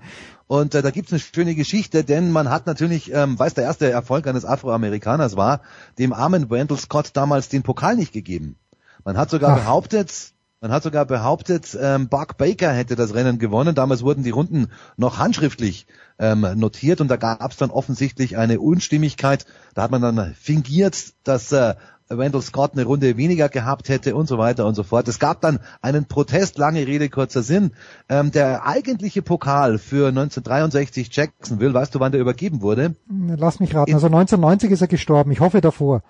Und 0.47 0.75
äh, 0.75 0.83
da 0.83 0.91
gibt's 0.91 1.13
eine 1.13 1.21
schöne 1.21 1.55
Geschichte, 1.55 2.05
denn 2.05 2.31
man 2.31 2.51
hat 2.51 2.67
natürlich, 2.67 3.13
ähm, 3.13 3.39
weiß 3.39 3.55
der 3.55 3.65
erste 3.65 3.91
Erfolg 3.91 4.27
eines 4.27 4.45
Afroamerikaners 4.45 5.37
war, 5.37 5.61
dem 5.99 6.13
armen 6.13 6.51
Wendell 6.51 6.79
Scott 6.79 7.11
damals 7.13 7.49
den 7.49 7.63
Pokal 7.63 7.97
nicht 7.97 8.13
gegeben. 8.13 8.57
Man 9.05 9.19
hat 9.19 9.31
sogar 9.31 9.53
Ach. 9.53 9.61
behauptet, 9.61 10.33
man 10.61 10.73
hat 10.73 10.83
sogar 10.83 11.05
behauptet, 11.05 11.77
ähm, 11.81 12.09
Buck 12.09 12.37
Baker 12.37 12.73
hätte 12.73 12.97
das 12.97 13.15
Rennen 13.15 13.39
gewonnen. 13.39 13.75
Damals 13.75 14.03
wurden 14.03 14.25
die 14.25 14.31
Runden 14.31 14.69
noch 14.97 15.19
handschriftlich 15.19 15.87
ähm, 16.19 16.47
notiert 16.57 17.01
und 17.01 17.09
da 17.09 17.17
gab 17.17 17.51
es 17.51 17.57
dann 17.57 17.71
offensichtlich 17.71 18.37
eine 18.37 18.61
Unstimmigkeit. 18.61 19.47
Da 19.75 19.83
hat 19.83 19.91
man 19.91 20.03
dann 20.03 20.35
fingiert, 20.35 21.13
dass 21.25 21.53
äh, 21.53 21.75
Wendell 22.09 22.43
Scott 22.43 22.73
eine 22.73 22.85
Runde 22.85 23.17
weniger 23.17 23.49
gehabt 23.49 23.89
hätte 23.89 24.15
und 24.15 24.27
so 24.29 24.39
weiter 24.39 24.67
und 24.67 24.75
so 24.75 24.83
fort. 24.83 25.09
Es 25.09 25.19
gab 25.19 25.41
dann 25.41 25.61
einen 25.83 26.07
Protest, 26.07 26.59
lange 26.59 26.87
Rede, 26.87 27.09
kurzer 27.09 27.43
Sinn. 27.43 27.73
Ähm, 28.09 28.31
der 28.33 28.67
eigentliche 28.67 29.23
Pokal 29.23 29.79
für 29.79 30.09
1963 30.09 31.15
Jacksonville, 31.15 31.75
weißt 31.75 31.95
du, 31.95 32.01
wann 32.01 32.13
der 32.13 32.21
übergeben 32.21 32.63
wurde? 32.63 32.95
Lass 33.09 33.61
mich 33.61 33.75
raten. 33.75 33.93
Also 33.93 34.07
1990 34.07 34.71
ist 34.71 34.81
er 34.81 34.89
gestorben. 34.89 35.33
Ich 35.33 35.41
hoffe 35.41 35.61
davor. 35.61 36.03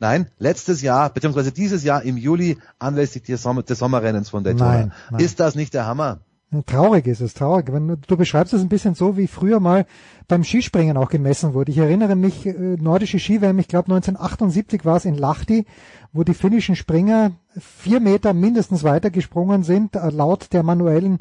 Nein, 0.00 0.28
letztes 0.38 0.80
Jahr, 0.80 1.10
beziehungsweise 1.10 1.50
dieses 1.50 1.82
Jahr 1.82 2.02
im 2.04 2.16
Juli 2.16 2.58
anlässlich 2.78 3.24
des, 3.24 3.42
Sommer, 3.42 3.64
des 3.64 3.80
Sommerrennens 3.80 4.30
von 4.30 4.44
Daytona. 4.44 4.72
Nein, 4.72 4.92
nein. 5.10 5.20
Ist 5.20 5.40
das 5.40 5.56
nicht 5.56 5.74
der 5.74 5.86
Hammer? 5.86 6.20
Traurig 6.64 7.06
ist 7.06 7.20
es, 7.20 7.34
traurig. 7.34 7.66
Du, 8.06 8.16
beschreibst 8.16 8.54
es 8.54 8.62
ein 8.62 8.70
bisschen 8.70 8.94
so, 8.94 9.18
wie 9.18 9.26
früher 9.26 9.60
mal 9.60 9.84
beim 10.28 10.44
Skispringen 10.44 10.96
auch 10.96 11.10
gemessen 11.10 11.52
wurde. 11.52 11.70
Ich 11.70 11.76
erinnere 11.76 12.16
mich, 12.16 12.46
äh, 12.46 12.52
nordische 12.80 13.18
Ski-WM, 13.18 13.58
ich 13.58 13.68
glaube 13.68 13.92
1978 13.92 14.86
war 14.86 14.96
es 14.96 15.04
in 15.04 15.14
Lahti, 15.14 15.66
wo 16.14 16.24
die 16.24 16.32
finnischen 16.32 16.74
Springer 16.74 17.32
vier 17.58 18.00
Meter 18.00 18.32
mindestens 18.32 18.82
weiter 18.82 19.10
gesprungen 19.10 19.62
sind, 19.62 19.94
äh, 19.94 20.08
laut 20.08 20.54
der 20.54 20.62
manuellen 20.62 21.18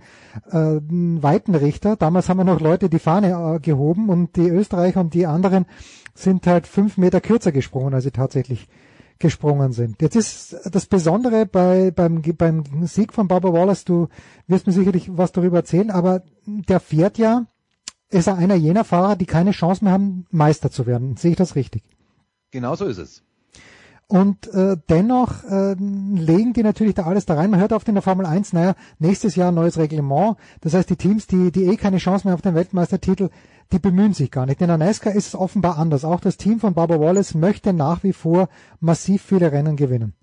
äh, 0.49 0.79
Weitenrichter. 0.79 1.97
Damals 1.97 2.29
haben 2.29 2.37
wir 2.37 2.45
noch 2.45 2.61
Leute 2.61 2.87
die 2.87 2.99
Fahne 2.99 3.55
äh, 3.55 3.59
gehoben 3.59 4.07
und 4.07 4.37
die 4.37 4.47
Österreicher 4.47 5.01
und 5.01 5.13
die 5.13 5.25
anderen 5.25 5.65
sind 6.15 6.47
halt 6.47 6.67
fünf 6.67 6.97
Meter 6.97 7.19
kürzer 7.19 7.51
gesprungen, 7.51 7.93
als 7.93 8.05
sie 8.05 8.11
tatsächlich 8.11 8.69
gesprungen 9.19 9.71
sind. 9.71 10.01
Jetzt 10.01 10.15
ist 10.15 10.55
das 10.71 10.85
Besondere 10.85 11.45
bei, 11.45 11.91
beim, 11.91 12.21
beim 12.21 12.85
Sieg 12.85 13.13
von 13.13 13.27
Baba 13.27 13.53
Wallace, 13.53 13.85
du 13.85 14.07
wirst 14.47 14.67
mir 14.67 14.73
sicherlich 14.73 15.17
was 15.17 15.31
darüber 15.31 15.57
erzählen, 15.57 15.91
aber 15.91 16.23
der 16.45 16.79
fährt 16.79 17.17
ja, 17.17 17.45
ist 18.09 18.27
er 18.27 18.37
einer 18.37 18.55
jener 18.55 18.83
Fahrer, 18.83 19.15
die 19.15 19.25
keine 19.25 19.51
Chance 19.51 19.83
mehr 19.83 19.93
haben, 19.93 20.25
Meister 20.31 20.71
zu 20.71 20.85
werden. 20.85 21.17
Sehe 21.17 21.31
ich 21.31 21.37
das 21.37 21.55
richtig? 21.55 21.83
Genau 22.51 22.75
so 22.75 22.85
ist 22.85 22.97
es. 22.97 23.23
Und 24.09 24.47
äh, 24.53 24.77
dennoch 24.87 25.43
äh, 25.43 25.73
legen 25.73 26.53
die 26.53 26.63
natürlich 26.63 26.95
da 26.95 27.03
alles 27.03 27.25
da 27.25 27.33
rein. 27.33 27.49
Man 27.51 27.59
hört 27.59 27.73
oft 27.73 27.89
in 27.89 27.95
der 27.95 28.01
Formel 28.01 28.25
1, 28.25 28.53
naja, 28.53 28.75
nächstes 28.99 29.35
Jahr 29.35 29.51
neues 29.51 29.77
Reglement. 29.77 30.37
Das 30.61 30.73
heißt, 30.73 30.89
die 30.89 30.95
Teams, 30.95 31.27
die, 31.27 31.51
die 31.51 31.65
eh 31.65 31.75
keine 31.75 31.97
Chance 31.97 32.25
mehr 32.25 32.33
auf 32.33 32.41
den 32.41 32.55
Weltmeistertitel, 32.55 33.29
die 33.73 33.79
bemühen 33.79 34.13
sich 34.13 34.31
gar 34.31 34.45
nicht. 34.45 34.61
In 34.61 34.67
der 34.67 34.77
NASCAR 34.77 35.13
ist 35.13 35.27
es 35.27 35.35
offenbar 35.35 35.77
anders. 35.77 36.05
Auch 36.05 36.21
das 36.21 36.37
Team 36.37 36.61
von 36.61 36.73
Barbara 36.73 37.01
Wallace 37.01 37.33
möchte 37.33 37.73
nach 37.73 38.03
wie 38.03 38.13
vor 38.13 38.47
massiv 38.79 39.23
viele 39.23 39.51
Rennen 39.51 39.75
gewinnen. 39.75 40.13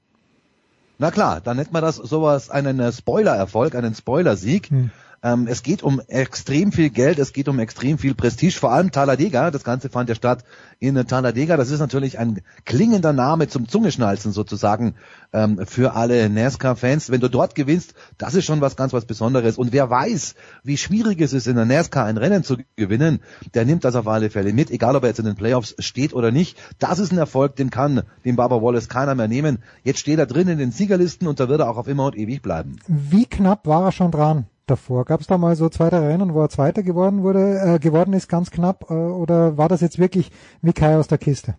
Na 0.96 1.10
klar, 1.10 1.42
dann 1.42 1.58
nennt 1.58 1.72
man 1.72 1.82
das 1.82 1.96
sowas 1.96 2.48
einen 2.48 2.80
äh, 2.80 2.90
Spoiler-Erfolg, 2.90 3.74
einen 3.74 3.94
Spoiler-Sieg. 3.94 4.70
Hm. 4.70 4.90
Ähm, 5.24 5.46
es 5.48 5.62
geht 5.62 5.82
um 5.82 6.02
extrem 6.06 6.70
viel 6.70 6.90
Geld, 6.90 7.18
es 7.18 7.32
geht 7.32 7.48
um 7.48 7.58
extrem 7.58 7.96
viel 7.96 8.14
Prestige, 8.14 8.52
vor 8.52 8.72
allem 8.72 8.92
Talladega. 8.92 9.50
Das 9.50 9.64
Ganze 9.64 9.88
fand 9.88 10.10
ja 10.10 10.14
statt 10.14 10.44
in 10.80 10.94
Talladega. 11.06 11.56
Das 11.56 11.70
ist 11.70 11.80
natürlich 11.80 12.18
ein 12.18 12.42
klingender 12.66 13.14
Name 13.14 13.48
zum 13.48 13.66
Zungeschnalzen 13.66 14.32
sozusagen 14.32 14.96
ähm, 15.32 15.60
für 15.64 15.94
alle 15.94 16.28
NASCAR-Fans. 16.28 17.10
Wenn 17.10 17.22
du 17.22 17.30
dort 17.30 17.54
gewinnst, 17.54 17.94
das 18.18 18.34
ist 18.34 18.44
schon 18.44 18.60
was 18.60 18.76
ganz 18.76 18.92
was 18.92 19.06
Besonderes. 19.06 19.56
Und 19.56 19.72
wer 19.72 19.88
weiß, 19.88 20.34
wie 20.62 20.76
schwierig 20.76 21.22
es 21.22 21.32
ist, 21.32 21.46
in 21.46 21.56
der 21.56 21.64
NASCAR 21.64 22.04
ein 22.04 22.18
Rennen 22.18 22.44
zu 22.44 22.58
gewinnen, 22.76 23.20
der 23.54 23.64
nimmt 23.64 23.84
das 23.84 23.96
auf 23.96 24.06
alle 24.06 24.28
Fälle 24.28 24.52
mit, 24.52 24.70
egal 24.70 24.94
ob 24.94 25.04
er 25.04 25.08
jetzt 25.08 25.20
in 25.20 25.24
den 25.24 25.36
Playoffs 25.36 25.74
steht 25.78 26.12
oder 26.12 26.32
nicht. 26.32 26.58
Das 26.78 26.98
ist 26.98 27.12
ein 27.12 27.18
Erfolg, 27.18 27.56
den 27.56 27.70
kann 27.70 28.02
dem 28.26 28.36
Barbara 28.36 28.60
Wallace 28.60 28.90
keiner 28.90 29.14
mehr 29.14 29.28
nehmen. 29.28 29.60
Jetzt 29.84 30.00
steht 30.00 30.18
er 30.18 30.26
drin 30.26 30.48
in 30.48 30.58
den 30.58 30.70
Siegerlisten 30.70 31.26
und 31.26 31.40
da 31.40 31.48
wird 31.48 31.60
er 31.60 31.70
auch 31.70 31.78
auf 31.78 31.88
immer 31.88 32.04
und 32.04 32.16
ewig 32.18 32.42
bleiben. 32.42 32.76
Wie 32.86 33.24
knapp 33.24 33.66
war 33.66 33.86
er 33.86 33.92
schon 33.92 34.10
dran? 34.10 34.48
Davor? 34.66 35.04
Gab 35.04 35.20
es 35.20 35.26
da 35.26 35.38
mal 35.38 35.56
so 35.56 35.68
zwei, 35.68 35.90
drei 35.90 36.06
Rennen, 36.06 36.34
wo 36.34 36.42
er 36.42 36.48
Zweiter 36.48 36.82
geworden 36.82 37.22
wurde, 37.22 37.58
äh, 37.60 37.78
geworden 37.78 38.12
ist, 38.12 38.28
ganz 38.28 38.50
knapp, 38.50 38.90
äh, 38.90 38.94
oder 38.94 39.56
war 39.58 39.68
das 39.68 39.80
jetzt 39.80 39.98
wirklich 39.98 40.30
wie 40.62 40.72
Kai 40.72 40.96
aus 40.96 41.08
der 41.08 41.18
Kiste? 41.18 41.56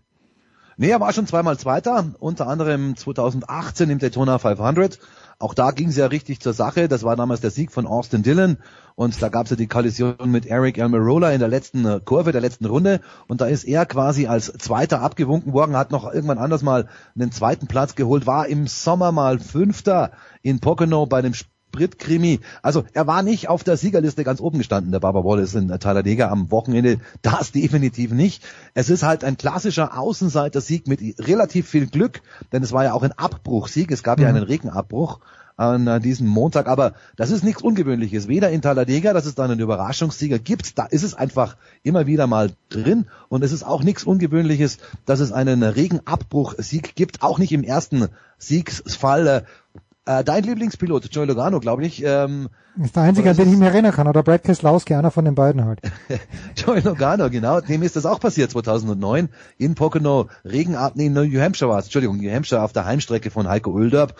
Nee, 0.78 0.90
er 0.90 1.00
war 1.00 1.14
schon 1.14 1.26
zweimal 1.26 1.58
Zweiter, 1.58 2.14
unter 2.20 2.48
anderem 2.48 2.98
2018 2.98 3.90
im 3.90 4.00
Daytona 4.00 4.40
500. 4.40 5.00
Auch 5.40 5.54
da 5.54 5.72
ging 5.72 5.88
es 5.88 5.96
ja 5.96 6.08
richtig 6.08 6.42
zur 6.42 6.52
Sache. 6.52 6.90
Das 6.90 7.04
war 7.04 7.16
damals 7.16 7.40
der 7.40 7.52
Sieg 7.52 7.72
von 7.72 7.88
Austin 7.88 8.24
Dillon. 8.24 8.58
Und 8.96 9.22
da 9.22 9.30
gab 9.30 9.46
es 9.46 9.52
ja 9.52 9.56
die 9.56 9.68
Kollision 9.68 10.16
mit 10.26 10.46
Eric 10.46 10.78
Almirola 10.78 11.32
in 11.32 11.40
der 11.40 11.48
letzten 11.48 11.86
äh, 11.86 12.02
Kurve, 12.04 12.34
der 12.34 12.42
letzten 12.42 12.66
Runde. 12.66 13.00
Und 13.28 13.40
da 13.40 13.46
ist 13.46 13.64
er 13.64 13.86
quasi 13.86 14.28
als 14.28 14.52
Zweiter 14.52 15.02
abgewunken 15.02 15.54
worden, 15.54 15.78
hat 15.78 15.92
noch 15.92 16.12
irgendwann 16.12 16.40
anders 16.40 16.62
mal 16.62 16.90
einen 17.18 17.32
zweiten 17.32 17.68
Platz 17.68 17.96
geholt, 17.96 18.28
war 18.28 18.48
im 18.48 18.68
Sommer 18.68 19.14
mal 19.14 19.40
Fünfter 19.40 20.12
in 20.42 20.60
Pocono 20.60 21.06
bei 21.06 21.22
dem 21.22 21.34
Spritkrimi. 21.76 22.40
Also 22.62 22.86
er 22.94 23.06
war 23.06 23.22
nicht 23.22 23.50
auf 23.50 23.64
der 23.64 23.78
Siegerliste 23.78 24.24
ganz 24.24 24.40
oben 24.40 24.58
gestanden, 24.58 24.92
der 24.92 25.00
Baba 25.02 25.24
Wallace 25.24 25.56
in 25.56 25.68
Talladega 25.68 26.30
am 26.30 26.50
Wochenende. 26.52 27.00
Das 27.22 27.52
definitiv 27.52 28.12
nicht. 28.12 28.44
Es 28.74 28.90
ist 28.90 29.04
halt 29.04 29.24
ein 29.24 29.38
klassischer 29.38 29.98
Außenseiter-Sieg 29.98 30.88
mit 30.88 31.02
relativ 31.28 31.68
viel 31.68 31.88
Glück, 31.88 32.22
denn 32.52 32.64
es 32.64 32.72
war 32.72 32.86
ja 32.86 32.94
auch 32.94 33.04
ein 33.04 33.12
Abbruchsieg. 33.12 33.92
Es 33.92 34.04
gab 34.04 34.18
mhm. 34.18 34.24
ja 34.24 34.30
einen 34.30 34.44
Regenabbruch 34.44 35.20
an 35.58 35.88
äh, 35.88 36.00
diesem 36.00 36.28
Montag, 36.28 36.68
aber 36.68 36.94
das 37.16 37.32
ist 37.32 37.44
nichts 37.44 37.62
Ungewöhnliches. 37.62 38.28
Weder 38.28 38.50
in 38.50 38.62
Talladega, 38.62 39.14
dass 39.14 39.26
es 39.26 39.36
da 39.36 39.46
einen 39.46 39.60
Überraschungssieger 39.60 40.40
gibt, 40.40 40.78
da 40.78 40.86
ist 40.86 41.04
es 41.04 41.14
einfach 41.14 41.56
immer 41.84 42.08
wieder 42.08 42.28
mal 42.28 42.52
drin 42.70 43.06
und 43.30 43.44
es 43.44 43.54
ist 43.54 43.64
auch 43.64 43.84
nichts 43.84 44.04
Ungewöhnliches, 44.04 44.80
dass 45.06 45.22
es 45.22 45.32
einen 45.32 45.64
Regenabbruchsieg 45.64 46.96
gibt, 46.96 47.22
auch 47.22 47.40
nicht 47.40 47.54
im 47.54 47.64
ersten 47.64 48.10
Siegsfall 48.38 49.46
äh, 50.06 50.24
dein 50.24 50.44
Lieblingspilot, 50.44 51.08
Joey 51.12 51.28
Logano, 51.28 51.60
glaube 51.60 51.86
ich. 51.86 52.04
Ähm, 52.04 52.50
ist 52.82 52.96
der 52.96 53.04
einzige, 53.04 53.30
an 53.30 53.38
den 53.38 53.52
ich 53.52 53.58
mich 53.58 53.68
erinnern 53.68 53.94
kann. 53.94 54.08
Oder 54.08 54.22
Brad 54.22 54.44
Keselowski, 54.44 54.94
einer 54.94 55.12
von 55.12 55.26
den 55.26 55.36
beiden 55.36 55.66
halt. 55.66 55.80
Joey 56.56 56.82
Logano, 56.82 57.30
genau. 57.30 57.62
Dem 57.62 57.84
ist 57.84 57.96
das 57.96 58.06
auch 58.06 58.20
passiert 58.20 58.52
2009 58.52 59.30
in 59.58 59.76
Pocono. 59.76 60.28
Regenab, 60.44 60.96
nee, 60.96 61.10
New 61.10 61.40
Hampshire 61.40 61.70
war 61.70 61.80
es. 61.80 61.86
Entschuldigung, 61.86 62.18
New 62.18 62.32
Hampshire 62.32 62.62
auf 62.62 62.74
der 62.74 62.86
Heimstrecke 62.86 63.32
von 63.32 63.48
Heiko 63.48 63.72
Ulderb. 63.72 64.16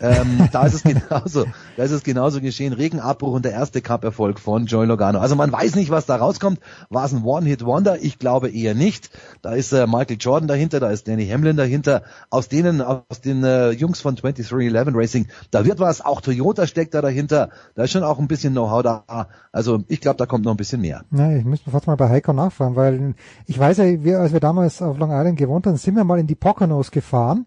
Ähm, 0.00 0.48
da 0.52 0.66
ist 0.66 0.74
es 0.74 0.82
genauso. 0.82 1.44
Da 1.76 1.82
ist 1.82 1.90
es 1.90 2.02
genauso 2.02 2.40
geschehen. 2.40 2.72
Regenabbruch 2.72 3.34
und 3.34 3.44
der 3.44 3.52
erste 3.52 3.82
Cup-Erfolg 3.82 4.40
von 4.40 4.66
Joey 4.66 4.86
Logano. 4.86 5.18
Also 5.18 5.36
man 5.36 5.52
weiß 5.52 5.74
nicht, 5.74 5.90
was 5.90 6.06
da 6.06 6.16
rauskommt. 6.16 6.60
War 6.88 7.04
es 7.04 7.12
ein 7.12 7.22
One-Hit-Wonder? 7.22 8.02
Ich 8.02 8.18
glaube 8.18 8.50
eher 8.50 8.74
nicht. 8.74 9.10
Da 9.42 9.52
ist 9.52 9.72
äh, 9.72 9.86
Michael 9.86 10.16
Jordan 10.18 10.48
dahinter, 10.48 10.80
da 10.80 10.90
ist 10.90 11.08
Danny 11.08 11.26
Hamlin 11.26 11.56
dahinter. 11.56 12.02
Aus 12.30 12.48
denen, 12.48 12.80
aus 12.80 13.20
den 13.24 13.44
äh, 13.44 13.70
Jungs 13.70 14.00
von 14.00 14.16
2311 14.16 14.94
Racing, 14.94 15.26
da 15.50 15.64
wird 15.64 15.78
was. 15.78 16.00
Auch 16.00 16.20
Toyota 16.20 16.66
steckt 16.66 16.94
da 16.94 17.02
dahinter. 17.02 17.50
Da 17.74 17.84
ist 17.84 17.90
schon 17.90 18.02
auch 18.02 18.18
ein 18.18 18.28
bisschen 18.28 18.52
Know-how 18.52 18.82
da. 18.82 19.28
Also 19.52 19.84
ich 19.88 20.00
glaube, 20.00 20.16
da 20.16 20.26
kommt 20.26 20.44
noch 20.44 20.52
ein 20.52 20.56
bisschen 20.56 20.80
mehr. 20.80 21.02
Ja, 21.10 21.32
ich 21.32 21.44
müsste 21.44 21.70
fast 21.70 21.86
mal 21.86 21.96
bei 21.96 22.08
Heiko 22.08 22.32
nachfragen, 22.32 22.76
weil 22.76 23.14
ich 23.46 23.58
weiß 23.58 23.78
ja, 23.78 24.02
wir, 24.02 24.20
als 24.20 24.32
wir 24.32 24.40
damals 24.40 24.80
auf 24.82 24.98
Long 24.98 25.10
Island 25.10 25.38
gewohnt 25.38 25.66
haben, 25.66 25.76
sind 25.76 25.96
wir 25.96 26.04
mal 26.04 26.18
in 26.18 26.26
die 26.26 26.34
Poconos 26.34 26.90
gefahren 26.90 27.46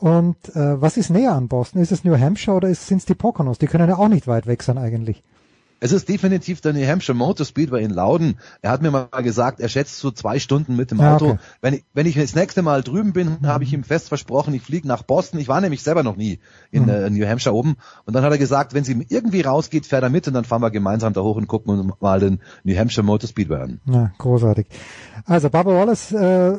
und 0.00 0.36
äh, 0.56 0.80
was 0.80 0.96
ist 0.96 1.10
näher 1.10 1.32
an 1.32 1.48
Boston? 1.48 1.82
Ist 1.82 1.92
es 1.92 2.04
New 2.04 2.18
Hampshire 2.18 2.56
oder 2.56 2.74
sind 2.74 2.98
es 2.98 3.04
die 3.04 3.14
Poconos? 3.14 3.58
Die 3.58 3.66
können 3.66 3.88
ja 3.88 3.96
auch 3.96 4.08
nicht 4.08 4.26
weit 4.26 4.46
weg 4.46 4.62
sein 4.62 4.78
eigentlich. 4.78 5.22
Es 5.82 5.92
ist 5.92 6.08
definitiv 6.10 6.60
der 6.60 6.74
New 6.74 6.86
Hampshire 6.86 7.16
Motor 7.16 7.46
Speedway 7.46 7.82
in 7.82 7.90
Lauden. 7.90 8.38
Er 8.60 8.70
hat 8.70 8.82
mir 8.82 8.90
mal 8.90 9.08
gesagt, 9.22 9.60
er 9.60 9.68
schätzt 9.68 9.98
so 9.98 10.10
zwei 10.10 10.38
Stunden 10.38 10.76
mit 10.76 10.90
dem 10.90 11.00
Auto. 11.00 11.26
Ja, 11.26 11.32
okay. 11.32 11.40
Wenn, 11.62 11.74
ich, 11.74 11.84
wenn 11.94 12.06
ich 12.06 12.16
das 12.16 12.34
nächste 12.34 12.60
Mal 12.60 12.82
drüben 12.82 13.14
bin, 13.14 13.38
mhm. 13.40 13.46
habe 13.46 13.64
ich 13.64 13.72
ihm 13.72 13.82
fest 13.82 14.08
versprochen, 14.08 14.52
ich 14.52 14.62
fliege 14.62 14.86
nach 14.86 15.02
Boston. 15.02 15.40
Ich 15.40 15.48
war 15.48 15.60
nämlich 15.62 15.82
selber 15.82 16.02
noch 16.02 16.16
nie 16.16 16.38
in 16.70 16.84
mhm. 16.84 16.90
äh, 16.90 17.10
New 17.10 17.26
Hampshire 17.26 17.54
oben. 17.54 17.76
Und 18.04 18.14
dann 18.14 18.22
hat 18.22 18.30
er 18.30 18.38
gesagt, 18.38 18.74
wenn 18.74 18.84
sie 18.84 19.06
irgendwie 19.08 19.40
rausgeht, 19.40 19.86
fährt 19.86 20.02
er 20.02 20.10
mit 20.10 20.28
und 20.28 20.34
dann 20.34 20.44
fahren 20.44 20.60
wir 20.60 20.70
gemeinsam 20.70 21.14
da 21.14 21.22
hoch 21.22 21.36
und 21.36 21.46
gucken 21.46 21.78
uns 21.78 21.94
mal 22.00 22.20
den 22.20 22.40
New 22.62 22.76
Hampshire 22.76 23.04
Motor 23.04 23.28
Speedway 23.28 23.62
an. 23.62 23.80
Ja, 23.86 24.12
großartig. 24.18 24.66
Also 25.24 25.48
Barbara 25.48 25.78
Wallace 25.78 26.12
äh, 26.12 26.58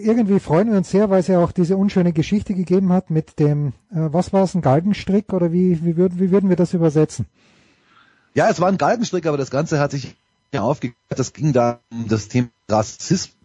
irgendwie 0.00 0.40
freuen 0.40 0.70
wir 0.70 0.78
uns 0.78 0.90
sehr, 0.90 1.10
weil 1.10 1.20
es 1.20 1.28
ja 1.28 1.42
auch 1.42 1.52
diese 1.52 1.76
unschöne 1.76 2.12
Geschichte 2.12 2.54
gegeben 2.54 2.92
hat 2.92 3.10
mit 3.10 3.38
dem, 3.38 3.68
äh, 3.90 4.08
was 4.12 4.32
war 4.32 4.44
es, 4.44 4.54
ein 4.54 4.62
Galgenstrick 4.62 5.32
oder 5.32 5.52
wie, 5.52 5.84
wie, 5.84 5.96
würden, 5.96 6.18
wie 6.20 6.30
würden 6.30 6.48
wir 6.48 6.56
das 6.56 6.74
übersetzen? 6.74 7.26
Ja, 8.34 8.48
es 8.48 8.60
war 8.60 8.68
ein 8.68 8.78
Galgenstrick, 8.78 9.26
aber 9.26 9.36
das 9.36 9.50
Ganze 9.50 9.80
hat 9.80 9.92
sich 9.92 10.16
ja 10.52 10.62
aufgeklärt. 10.62 11.18
Das 11.18 11.32
ging 11.32 11.52
da 11.52 11.80
um 11.90 12.08
das 12.08 12.28
Thema 12.28 12.48
Rassismus. 12.68 13.37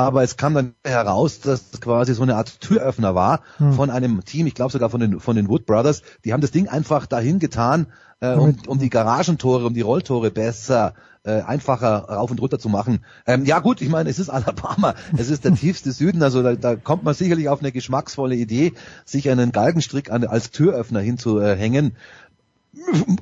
Aber 0.00 0.22
es 0.22 0.36
kam 0.36 0.54
dann 0.54 0.74
heraus, 0.84 1.40
dass 1.40 1.72
es 1.72 1.80
quasi 1.80 2.14
so 2.14 2.22
eine 2.22 2.36
Art 2.36 2.60
Türöffner 2.60 3.14
war 3.14 3.40
hm. 3.58 3.74
von 3.74 3.90
einem 3.90 4.24
Team, 4.24 4.46
ich 4.46 4.54
glaube 4.54 4.72
sogar 4.72 4.88
von 4.88 5.00
den, 5.00 5.20
von 5.20 5.36
den 5.36 5.48
Wood 5.48 5.66
Brothers. 5.66 6.02
Die 6.24 6.32
haben 6.32 6.40
das 6.40 6.50
Ding 6.50 6.68
einfach 6.68 7.06
dahin 7.06 7.38
getan, 7.38 7.86
äh, 8.20 8.34
um, 8.34 8.56
um 8.66 8.78
die 8.78 8.88
Garagentore, 8.90 9.66
um 9.66 9.74
die 9.74 9.82
Rolltore 9.82 10.30
besser 10.30 10.94
äh, 11.22 11.42
einfacher 11.42 12.04
rauf 12.08 12.30
und 12.30 12.40
runter 12.40 12.58
zu 12.58 12.70
machen. 12.70 13.04
Ähm, 13.26 13.44
ja 13.44 13.58
gut, 13.58 13.82
ich 13.82 13.90
meine, 13.90 14.08
es 14.08 14.18
ist 14.18 14.30
Alabama, 14.30 14.94
es 15.16 15.28
ist 15.28 15.44
der 15.44 15.54
tiefste 15.54 15.92
Süden, 15.92 16.22
also 16.22 16.42
da, 16.42 16.54
da 16.54 16.76
kommt 16.76 17.04
man 17.04 17.14
sicherlich 17.14 17.48
auf 17.48 17.60
eine 17.60 17.72
geschmacksvolle 17.72 18.36
Idee, 18.36 18.72
sich 19.04 19.28
einen 19.30 19.52
Galgenstrick 19.52 20.10
an, 20.10 20.24
als 20.24 20.50
Türöffner 20.50 21.00
hinzuhängen. 21.00 21.96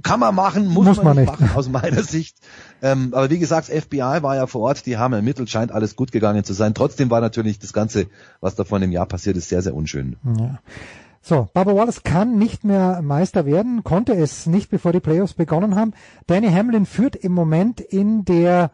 Kann 0.02 0.20
man 0.20 0.34
machen, 0.34 0.66
muss, 0.66 0.86
muss 0.86 0.96
man, 0.98 1.06
man, 1.06 1.16
nicht 1.16 1.26
machen, 1.26 1.50
aus 1.54 1.68
meiner 1.68 2.02
Sicht. 2.02 2.36
Ähm, 2.82 3.14
aber 3.14 3.30
wie 3.30 3.38
gesagt, 3.38 3.68
FBI 3.68 4.18
war 4.22 4.36
ja 4.36 4.46
vor 4.46 4.60
Ort, 4.62 4.84
die 4.84 4.98
haben 4.98 5.14
ermittelt, 5.14 5.48
scheint 5.48 5.72
alles 5.72 5.96
gut 5.96 6.12
gegangen 6.12 6.44
zu 6.44 6.52
sein. 6.52 6.74
Trotzdem 6.74 7.10
war 7.10 7.20
natürlich 7.20 7.58
das 7.58 7.72
Ganze, 7.72 8.06
was 8.40 8.56
da 8.56 8.64
vor 8.64 8.76
einem 8.76 8.92
Jahr 8.92 9.06
passiert 9.06 9.36
ist, 9.36 9.48
sehr, 9.48 9.62
sehr 9.62 9.74
unschön. 9.74 10.16
Ja. 10.38 10.58
So, 11.22 11.48
Barbara 11.52 11.76
Wallace 11.76 12.02
kann 12.04 12.38
nicht 12.38 12.64
mehr 12.64 13.02
Meister 13.02 13.44
werden, 13.44 13.84
konnte 13.84 14.12
es 14.14 14.46
nicht, 14.46 14.70
bevor 14.70 14.92
die 14.92 15.00
Playoffs 15.00 15.34
begonnen 15.34 15.74
haben. 15.74 15.92
Danny 16.26 16.50
Hamlin 16.50 16.86
führt 16.86 17.16
im 17.16 17.32
Moment 17.32 17.80
in 17.80 18.24
der 18.24 18.70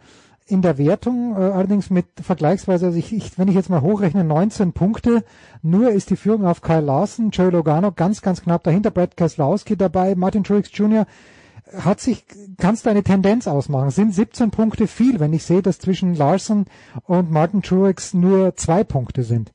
in 0.47 0.63
der 0.63 0.77
Wertung, 0.77 1.33
äh, 1.33 1.37
allerdings 1.37 1.91
mit 1.91 2.07
vergleichsweise, 2.21 2.87
also 2.87 2.99
ich, 2.99 3.13
ich, 3.13 3.39
wenn 3.39 3.49
ich 3.49 3.55
jetzt 3.55 3.71
mal 3.71 3.81
hochrechne, 3.81 4.25
19 4.25 4.73
Punkte. 4.73 5.25
Nur 5.63 5.91
ist 5.91 6.11
die 6.11 6.17
Führung 6.17 6.47
auf 6.47 6.61
Kyle 6.61 6.81
Larson, 6.81 7.31
Joey 7.31 7.51
Logano 7.51 7.93
ganz, 7.93 8.21
ganz 8.21 8.43
knapp 8.43 8.63
dahinter, 8.65 8.91
Brad 8.91 9.17
Keselowski 9.17 9.77
dabei, 9.77 10.15
Martin 10.15 10.45
Truex 10.45 10.71
Jr. 10.73 11.07
Hat 11.79 12.01
sich, 12.01 12.27
kannst 12.59 12.85
du 12.85 12.91
eine 12.91 13.03
Tendenz 13.03 13.49
ausmachen? 13.49 13.91
Sind 13.91 14.15
17 14.15 14.51
Punkte 14.51 14.87
viel, 14.87 15.19
wenn 15.19 15.33
ich 15.33 15.45
sehe, 15.45 15.63
dass 15.63 15.79
zwischen 15.79 16.15
Larson 16.15 16.67
und 17.05 17.31
Martin 17.31 17.63
Truex 17.63 18.13
nur 18.13 18.55
zwei 18.57 18.85
Punkte 18.85 19.23
sind? 19.23 19.53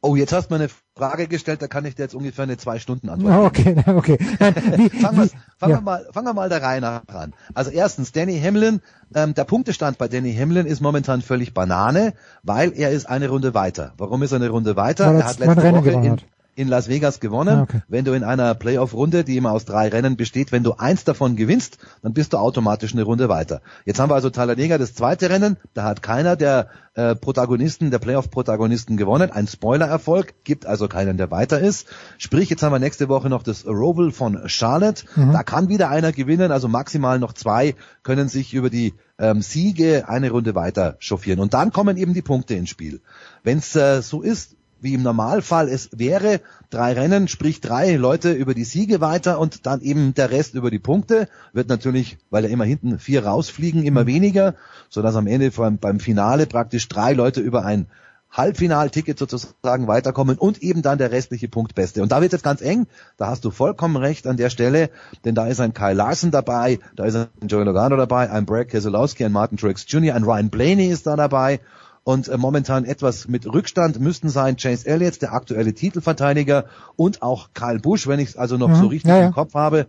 Oh, 0.00 0.14
jetzt 0.14 0.32
hast 0.32 0.50
du 0.50 0.54
mir 0.54 0.60
eine 0.60 0.70
Frage 0.96 1.26
gestellt, 1.26 1.60
da 1.60 1.66
kann 1.66 1.84
ich 1.86 1.96
dir 1.96 2.02
jetzt 2.02 2.14
ungefähr 2.14 2.44
eine 2.44 2.56
zwei 2.56 2.78
Stunden 2.78 3.08
Antwort 3.08 3.54
geben. 3.54 3.82
Okay, 3.84 4.16
okay. 4.16 4.18
Fangen, 4.38 5.16
wir, 5.16 5.28
fangen, 5.28 5.30
ja. 5.60 5.68
wir 5.68 5.80
mal, 5.80 6.06
fangen 6.12 6.26
wir 6.28 6.34
mal 6.34 6.48
der 6.48 6.62
Reihe 6.62 6.80
nach 6.80 7.02
an. 7.08 7.34
Also 7.52 7.72
erstens, 7.72 8.12
Danny 8.12 8.40
Hamlin, 8.40 8.80
ähm, 9.12 9.34
der 9.34 9.42
Punktestand 9.42 9.98
bei 9.98 10.06
Danny 10.06 10.32
Hamlin 10.32 10.66
ist 10.66 10.80
momentan 10.80 11.20
völlig 11.20 11.52
Banane, 11.52 12.14
weil 12.44 12.72
er 12.72 12.90
ist 12.90 13.06
eine 13.06 13.28
Runde 13.28 13.54
weiter. 13.54 13.92
Warum 13.98 14.22
ist 14.22 14.30
er 14.30 14.36
eine 14.36 14.50
Runde 14.50 14.76
weiter? 14.76 15.08
Weil 15.08 15.16
er 15.16 15.26
hat 15.26 15.38
letzte 15.40 15.72
Woche 15.72 15.90
in, 15.90 16.20
in 16.54 16.68
Las 16.68 16.88
Vegas 16.88 17.20
gewonnen. 17.20 17.58
Ah, 17.58 17.62
okay. 17.62 17.82
Wenn 17.88 18.04
du 18.04 18.12
in 18.12 18.24
einer 18.24 18.54
Playoff-Runde, 18.54 19.24
die 19.24 19.36
immer 19.36 19.52
aus 19.52 19.64
drei 19.64 19.88
Rennen 19.88 20.16
besteht, 20.16 20.52
wenn 20.52 20.62
du 20.62 20.74
eins 20.74 21.04
davon 21.04 21.36
gewinnst, 21.36 21.78
dann 22.02 22.12
bist 22.12 22.32
du 22.32 22.38
automatisch 22.38 22.92
eine 22.92 23.02
Runde 23.02 23.28
weiter. 23.28 23.60
Jetzt 23.84 23.98
haben 23.98 24.10
wir 24.10 24.14
also 24.14 24.30
Talladega 24.30 24.78
das 24.78 24.94
zweite 24.94 25.30
Rennen, 25.30 25.56
da 25.74 25.84
hat 25.84 26.02
keiner 26.02 26.36
der 26.36 26.68
äh, 26.94 27.16
Protagonisten, 27.16 27.90
der 27.90 27.98
Playoff-Protagonisten 27.98 28.96
gewonnen. 28.96 29.30
Ein 29.30 29.46
Spoiler-Erfolg, 29.46 30.34
gibt 30.44 30.66
also 30.66 30.86
keinen, 30.86 31.16
der 31.16 31.30
weiter 31.30 31.58
ist. 31.58 31.88
Sprich, 32.18 32.48
jetzt 32.50 32.62
haben 32.62 32.72
wir 32.72 32.78
nächste 32.78 33.08
Woche 33.08 33.28
noch 33.28 33.42
das 33.42 33.66
Roval 33.66 34.12
von 34.12 34.48
Charlotte. 34.48 35.04
Mhm. 35.16 35.32
Da 35.32 35.42
kann 35.42 35.68
wieder 35.68 35.90
einer 35.90 36.12
gewinnen, 36.12 36.52
also 36.52 36.68
maximal 36.68 37.18
noch 37.18 37.32
zwei 37.32 37.74
können 38.02 38.28
sich 38.28 38.54
über 38.54 38.70
die 38.70 38.94
ähm, 39.18 39.42
Siege 39.42 40.08
eine 40.08 40.30
Runde 40.30 40.54
weiter 40.54 40.96
chauffieren. 41.00 41.40
Und 41.40 41.54
dann 41.54 41.72
kommen 41.72 41.96
eben 41.96 42.14
die 42.14 42.22
Punkte 42.22 42.54
ins 42.54 42.70
Spiel. 42.70 43.00
Wenn 43.42 43.58
es 43.58 43.74
äh, 43.74 44.00
so 44.02 44.22
ist, 44.22 44.56
wie 44.84 44.94
im 44.94 45.02
Normalfall 45.02 45.68
es 45.68 45.88
wäre. 45.92 46.40
Drei 46.70 46.92
Rennen, 46.92 47.26
sprich 47.26 47.60
drei 47.60 47.96
Leute 47.96 48.32
über 48.32 48.54
die 48.54 48.64
Siege 48.64 49.00
weiter 49.00 49.40
und 49.40 49.66
dann 49.66 49.80
eben 49.80 50.14
der 50.14 50.30
Rest 50.30 50.54
über 50.54 50.70
die 50.70 50.78
Punkte. 50.78 51.28
Wird 51.52 51.68
natürlich, 51.68 52.18
weil 52.30 52.44
ja 52.44 52.50
immer 52.50 52.64
hinten 52.64 52.98
vier 52.98 53.24
rausfliegen, 53.24 53.82
immer 53.82 54.02
mhm. 54.02 54.08
weniger, 54.08 54.54
sodass 54.90 55.16
am 55.16 55.26
Ende 55.26 55.50
beim, 55.50 55.78
beim 55.78 55.98
Finale 55.98 56.46
praktisch 56.46 56.86
drei 56.88 57.14
Leute 57.14 57.40
über 57.40 57.64
ein 57.64 57.86
Halbfinalticket 58.30 59.18
sozusagen 59.18 59.86
weiterkommen 59.86 60.36
und 60.36 60.62
eben 60.62 60.82
dann 60.82 60.98
der 60.98 61.12
restliche 61.12 61.48
Punktbeste. 61.48 62.02
Und 62.02 62.12
da 62.12 62.20
wird 62.20 62.32
jetzt 62.32 62.42
ganz 62.42 62.60
eng, 62.60 62.86
da 63.16 63.28
hast 63.28 63.44
du 63.44 63.50
vollkommen 63.50 63.96
recht 63.96 64.26
an 64.26 64.36
der 64.36 64.50
Stelle, 64.50 64.90
denn 65.24 65.36
da 65.36 65.46
ist 65.46 65.60
ein 65.60 65.72
Kyle 65.72 65.94
Larson 65.94 66.32
dabei, 66.32 66.80
da 66.96 67.04
ist 67.04 67.14
ein 67.14 67.28
Joey 67.46 67.64
Logano 67.64 67.96
dabei, 67.96 68.28
ein 68.30 68.44
Brad 68.44 68.68
Keselowski, 68.68 69.24
ein 69.24 69.32
Martin 69.32 69.56
Truex 69.56 69.86
Jr., 69.88 70.16
ein 70.16 70.24
Ryan 70.24 70.50
Blaney 70.50 70.88
ist 70.88 71.06
da 71.06 71.14
dabei 71.14 71.60
und 72.04 72.28
äh, 72.28 72.36
momentan 72.36 72.84
etwas 72.84 73.28
mit 73.28 73.46
Rückstand 73.46 73.98
müssten 73.98 74.28
sein 74.28 74.56
Chase 74.56 74.86
Elliott, 74.86 75.20
der 75.22 75.32
aktuelle 75.32 75.72
Titelverteidiger 75.72 76.66
und 76.96 77.22
auch 77.22 77.48
Kyle 77.54 77.80
Busch, 77.80 78.06
wenn 78.06 78.20
ich 78.20 78.30
es 78.30 78.36
also 78.36 78.56
noch 78.56 78.68
Mhm, 78.68 78.74
so 78.76 78.86
richtig 78.86 79.08
ja, 79.08 79.18
ja. 79.20 79.26
im 79.26 79.32
Kopf 79.32 79.54
habe. 79.54 79.86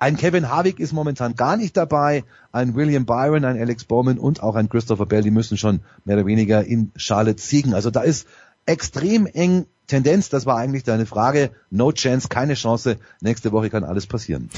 Ein 0.00 0.16
Kevin 0.16 0.48
Harvick 0.48 0.78
ist 0.78 0.92
momentan 0.92 1.34
gar 1.34 1.56
nicht 1.56 1.76
dabei, 1.76 2.22
ein 2.52 2.76
William 2.76 3.04
Byron, 3.04 3.44
ein 3.44 3.58
Alex 3.58 3.84
Bowman 3.84 4.18
und 4.18 4.40
auch 4.44 4.54
ein 4.54 4.68
Christopher 4.68 5.06
Bell, 5.06 5.22
die 5.22 5.32
müssen 5.32 5.58
schon 5.58 5.80
mehr 6.04 6.16
oder 6.16 6.26
weniger 6.26 6.64
in 6.64 6.92
Charlotte 6.94 7.42
siegen. 7.42 7.74
Also 7.74 7.90
da 7.90 8.02
ist 8.02 8.28
extrem 8.64 9.26
eng 9.26 9.66
Tendenz, 9.88 10.28
das 10.28 10.46
war 10.46 10.56
eigentlich 10.56 10.84
deine 10.84 11.06
Frage, 11.06 11.50
no 11.70 11.90
chance, 11.90 12.28
keine 12.28 12.54
Chance, 12.54 12.98
nächste 13.20 13.50
Woche 13.50 13.70
kann 13.70 13.82
alles 13.82 14.06
passieren. 14.06 14.50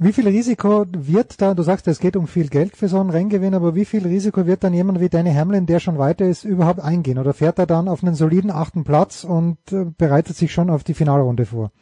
Wie 0.00 0.12
viel 0.12 0.28
Risiko 0.28 0.86
wird 0.92 1.42
da, 1.42 1.54
du 1.54 1.64
sagst, 1.64 1.88
es 1.88 1.98
geht 1.98 2.14
um 2.14 2.28
viel 2.28 2.46
Geld 2.46 2.76
für 2.76 2.86
so 2.86 3.00
einen 3.00 3.10
Renngewinn, 3.10 3.52
aber 3.52 3.74
wie 3.74 3.84
viel 3.84 4.06
Risiko 4.06 4.46
wird 4.46 4.62
dann 4.62 4.72
jemand 4.72 5.00
wie 5.00 5.08
Danny 5.08 5.34
Hamlin, 5.34 5.66
der 5.66 5.80
schon 5.80 5.98
weiter 5.98 6.24
ist, 6.24 6.44
überhaupt 6.44 6.78
eingehen? 6.78 7.18
Oder 7.18 7.34
fährt 7.34 7.58
er 7.58 7.66
dann 7.66 7.88
auf 7.88 8.04
einen 8.04 8.14
soliden 8.14 8.52
achten 8.52 8.84
Platz 8.84 9.24
und 9.24 9.58
äh, 9.72 9.86
bereitet 9.98 10.36
sich 10.36 10.52
schon 10.52 10.70
auf 10.70 10.84
die 10.84 10.94
Finalrunde 10.94 11.46
vor? 11.46 11.72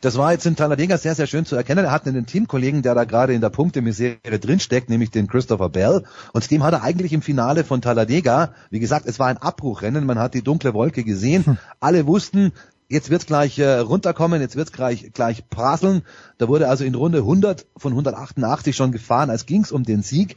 Das 0.00 0.16
war 0.16 0.30
jetzt 0.30 0.46
in 0.46 0.54
Talladega 0.54 0.96
sehr, 0.96 1.16
sehr 1.16 1.26
schön 1.26 1.44
zu 1.44 1.56
erkennen. 1.56 1.86
Er 1.86 1.90
hat 1.90 2.06
einen 2.06 2.26
Teamkollegen, 2.26 2.82
der 2.82 2.94
da 2.94 3.02
gerade 3.02 3.32
in 3.32 3.40
der 3.40 3.48
Punktemisere 3.48 4.38
drinsteckt, 4.38 4.88
nämlich 4.88 5.10
den 5.10 5.26
Christopher 5.26 5.70
Bell. 5.70 6.04
Und 6.34 6.48
dem 6.50 6.62
hat 6.62 6.74
er 6.74 6.82
eigentlich 6.82 7.12
im 7.14 7.22
Finale 7.22 7.64
von 7.64 7.80
Talladega, 7.80 8.52
wie 8.70 8.80
gesagt, 8.80 9.06
es 9.06 9.18
war 9.18 9.26
ein 9.26 9.38
Abbruchrennen, 9.38 10.06
man 10.06 10.20
hat 10.20 10.34
die 10.34 10.42
dunkle 10.42 10.72
Wolke 10.72 11.02
gesehen. 11.02 11.58
Alle 11.80 12.06
wussten, 12.06 12.52
jetzt 12.88 13.10
wird's 13.10 13.26
gleich 13.26 13.58
äh, 13.58 13.78
runterkommen, 13.78 14.40
jetzt 14.40 14.56
wird's 14.56 14.72
gleich, 14.72 15.12
gleich 15.12 15.48
prasseln. 15.48 16.02
Da 16.38 16.48
wurde 16.48 16.68
also 16.68 16.84
in 16.84 16.94
Runde 16.94 17.18
100 17.18 17.66
von 17.76 17.92
188 17.92 18.76
schon 18.76 18.92
gefahren, 18.92 19.30
als 19.30 19.46
ging's 19.46 19.72
um 19.72 19.84
den 19.84 20.02
Sieg. 20.02 20.36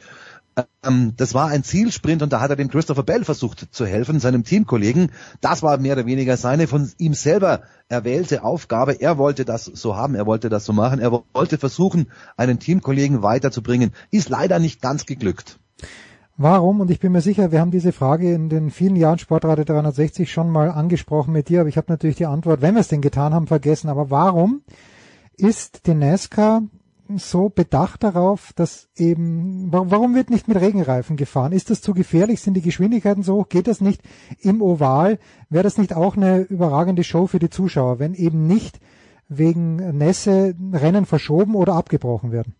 Ähm, 0.84 1.14
das 1.18 1.34
war 1.34 1.49
ein 1.49 1.64
Zielsprint 1.64 2.24
und 2.24 2.34
da 2.34 2.40
hat 2.40 2.49
er 2.49 2.56
dem 2.56 2.69
Christopher 2.69 3.03
Bell 3.03 3.24
versucht 3.24 3.68
zu 3.72 3.86
helfen, 3.86 4.19
seinem 4.19 4.44
Teamkollegen. 4.44 5.11
Das 5.41 5.61
war 5.61 5.78
mehr 5.78 5.94
oder 5.94 6.06
weniger 6.06 6.38
seine 6.38 6.68
von 6.68 6.91
ihm 6.98 7.14
selber 7.14 7.61
erwählte 7.90 8.44
Aufgabe. 8.44 8.94
Er 8.94 9.18
wollte 9.18 9.45
das 9.45 9.65
so 9.65 9.95
haben, 9.95 10.15
er 10.15 10.26
wollte 10.26 10.49
das 10.49 10.65
so 10.65 10.74
machen, 10.74 10.99
er 10.99 11.11
wollte 11.11 11.57
versuchen, 11.57 12.11
einen 12.38 12.60
Teamkollegen 12.60 13.22
weiterzubringen. 13.22 13.91
Ist 14.10 14.30
leider 14.30 14.60
nicht 14.60 14.82
ganz 14.82 15.06
geglückt. 15.06 15.60
Warum? 16.39 16.81
Und 16.81 16.91
ich 16.91 16.99
bin 16.99 17.11
mir 17.14 17.22
sicher, 17.22 17.51
wir 17.51 17.59
haben 17.59 17.72
diese 17.72 17.91
Frage 17.91 18.31
in 18.31 18.47
den 18.49 18.69
vielen 18.69 18.95
Jahren 18.95 19.18
Sportrate 19.18 19.65
360 19.65 20.31
schon 20.31 20.51
mal 20.51 20.69
angesprochen 20.69 21.34
mit 21.34 21.49
dir, 21.49 21.61
aber 21.61 21.69
ich 21.69 21.77
habe 21.77 21.91
natürlich 21.91 22.18
die 22.18 22.27
Antwort, 22.27 22.61
wenn 22.61 22.76
wir 22.76 22.81
es 22.81 22.89
denn 22.89 23.01
getan 23.01 23.34
haben, 23.34 23.47
vergessen. 23.47 23.89
Aber 23.89 24.11
warum 24.11 24.61
ist 25.35 25.88
die 25.88 25.95
NASCAR 25.95 26.61
so 27.15 27.49
bedacht 27.49 28.03
darauf, 28.03 28.51
dass 28.53 28.89
eben, 28.95 29.72
wa- 29.72 29.85
warum 29.88 30.14
wird 30.14 30.30
nicht 30.30 30.47
mit 30.47 30.59
Regenreifen 30.61 31.15
gefahren? 31.18 31.53
Ist 31.53 31.72
das 31.72 31.81
zu 31.81 31.93
gefährlich? 31.95 32.41
Sind 32.41 32.53
die 32.53 32.61
Geschwindigkeiten 32.61 33.23
so 33.23 33.38
hoch? 33.38 33.49
Geht 33.49 33.65
das 33.68 33.81
nicht 33.81 34.01
im 34.41 34.61
Oval? 34.61 35.18
Wäre 35.49 35.64
das 35.64 35.77
nicht 35.80 35.95
auch 35.95 36.18
eine 36.18 36.41
überragende 36.41 37.03
Show 37.03 37.26
für 37.26 37.39
die 37.39 37.49
Zuschauer, 37.49 37.97
wenn 37.97 38.14
eben 38.14 38.45
nicht 38.45 38.80
wegen 39.30 39.77
Nässe 39.97 40.53
Rennen 40.72 41.05
verschoben 41.07 41.55
oder 41.55 41.73
abgebrochen 41.73 42.31
werden? 42.31 42.53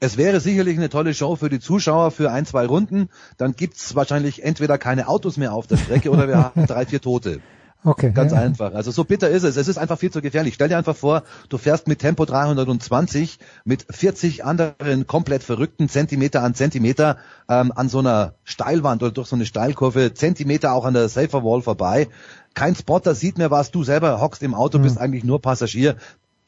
Es 0.00 0.16
wäre 0.16 0.40
sicherlich 0.40 0.76
eine 0.76 0.88
tolle 0.88 1.12
Show 1.12 1.34
für 1.36 1.48
die 1.48 1.60
Zuschauer 1.60 2.10
für 2.10 2.30
ein, 2.30 2.46
zwei 2.46 2.66
Runden. 2.66 3.08
Dann 3.36 3.54
gibt's 3.54 3.96
wahrscheinlich 3.96 4.44
entweder 4.44 4.78
keine 4.78 5.08
Autos 5.08 5.36
mehr 5.36 5.52
auf 5.52 5.66
der 5.66 5.76
Strecke 5.76 6.10
oder 6.10 6.28
wir 6.28 6.36
haben 6.38 6.66
drei, 6.66 6.86
vier 6.86 7.00
Tote. 7.00 7.40
Okay. 7.84 8.10
Ganz 8.12 8.32
ja. 8.32 8.38
einfach. 8.38 8.74
Also 8.74 8.90
so 8.90 9.04
bitter 9.04 9.28
ist 9.28 9.44
es. 9.44 9.56
Es 9.56 9.68
ist 9.68 9.78
einfach 9.78 9.98
viel 9.98 10.10
zu 10.10 10.20
gefährlich. 10.20 10.54
Stell 10.54 10.68
dir 10.68 10.76
einfach 10.76 10.96
vor, 10.96 11.22
du 11.48 11.58
fährst 11.58 11.86
mit 11.86 12.00
Tempo 12.00 12.24
320 12.24 13.38
mit 13.64 13.86
40 13.88 14.44
anderen 14.44 15.06
komplett 15.06 15.44
verrückten 15.44 15.88
Zentimeter 15.88 16.42
an 16.42 16.54
Zentimeter 16.54 17.18
ähm, 17.48 17.72
an 17.74 17.88
so 17.88 18.00
einer 18.00 18.34
Steilwand 18.44 19.02
oder 19.02 19.12
durch 19.12 19.28
so 19.28 19.36
eine 19.36 19.46
Steilkurve, 19.46 20.12
Zentimeter 20.12 20.72
auch 20.72 20.84
an 20.84 20.94
der 20.94 21.08
Safer 21.08 21.44
Wall 21.44 21.62
vorbei. 21.62 22.08
Kein 22.54 22.74
Spotter 22.74 23.14
sieht 23.14 23.38
mehr 23.38 23.52
was. 23.52 23.70
Du 23.70 23.84
selber 23.84 24.20
hockst 24.20 24.42
im 24.42 24.54
Auto, 24.54 24.80
bist 24.80 24.98
eigentlich 24.98 25.22
nur 25.22 25.40
Passagier. 25.40 25.96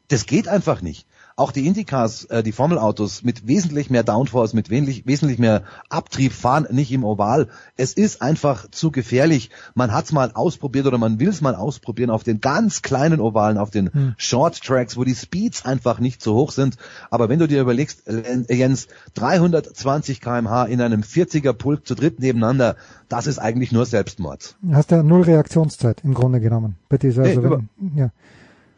Das 0.09 0.27
geht 0.27 0.48
einfach 0.48 0.82
nicht. 0.82 1.06
Auch 1.41 1.53
die 1.53 1.67
Indycars, 1.67 2.27
äh, 2.27 2.43
die 2.43 2.53
Formelautos 2.53 3.23
mit 3.23 3.47
wesentlich 3.47 3.89
mehr 3.89 4.03
Downforce, 4.03 4.53
mit 4.53 4.69
wesentlich, 4.69 5.07
wesentlich 5.07 5.39
mehr 5.39 5.62
Abtrieb 5.89 6.35
fahren 6.35 6.67
nicht 6.71 6.93
im 6.93 7.03
Oval. 7.03 7.49
Es 7.79 7.95
ist 7.95 8.21
einfach 8.21 8.71
zu 8.71 8.91
gefährlich. 8.91 9.49
Man 9.75 9.91
hat's 9.91 10.12
mal 10.12 10.33
ausprobiert 10.35 10.87
oder 10.87 10.99
man 10.99 11.19
will's 11.19 11.41
mal 11.41 11.55
ausprobieren 11.55 12.11
auf 12.11 12.25
den 12.25 12.43
ganz 12.43 12.83
kleinen 12.83 13.21
Ovalen, 13.21 13.57
auf 13.57 13.71
den 13.71 13.91
Hm. 13.91 14.15
Short 14.19 14.61
Tracks, 14.61 14.99
wo 14.99 15.05
die 15.05 15.15
Speeds 15.15 15.65
einfach 15.65 15.99
nicht 15.99 16.21
so 16.21 16.35
hoch 16.35 16.53
sind. 16.53 16.77
Aber 17.09 17.31
wenn 17.31 17.39
du 17.39 17.49
dir 17.49 17.62
überlegst, 17.62 18.03
Jens, 18.51 18.89
320 19.15 20.21
kmh 20.21 20.67
in 20.67 20.83
einem 20.83 21.01
40er 21.01 21.55
Pulk 21.55 21.87
zu 21.87 21.95
dritt 21.95 22.21
nebeneinander, 22.21 22.77
das 23.09 23.27
ist 23.27 23.39
eigentlich 23.39 23.73
nur 23.73 23.87
Selbstmord. 23.87 24.57
Hast 24.73 24.91
ja 24.91 25.03
null 25.03 25.23
Reaktionszeit 25.23 26.03
im 26.05 26.12
Grunde 26.12 26.41
genommen. 26.41 26.77
Bei 26.91 26.99
dieser, 26.99 27.23
Nee, 27.23 27.31
also 27.31 27.43
wenn, 27.45 27.69
ja. 27.97 28.11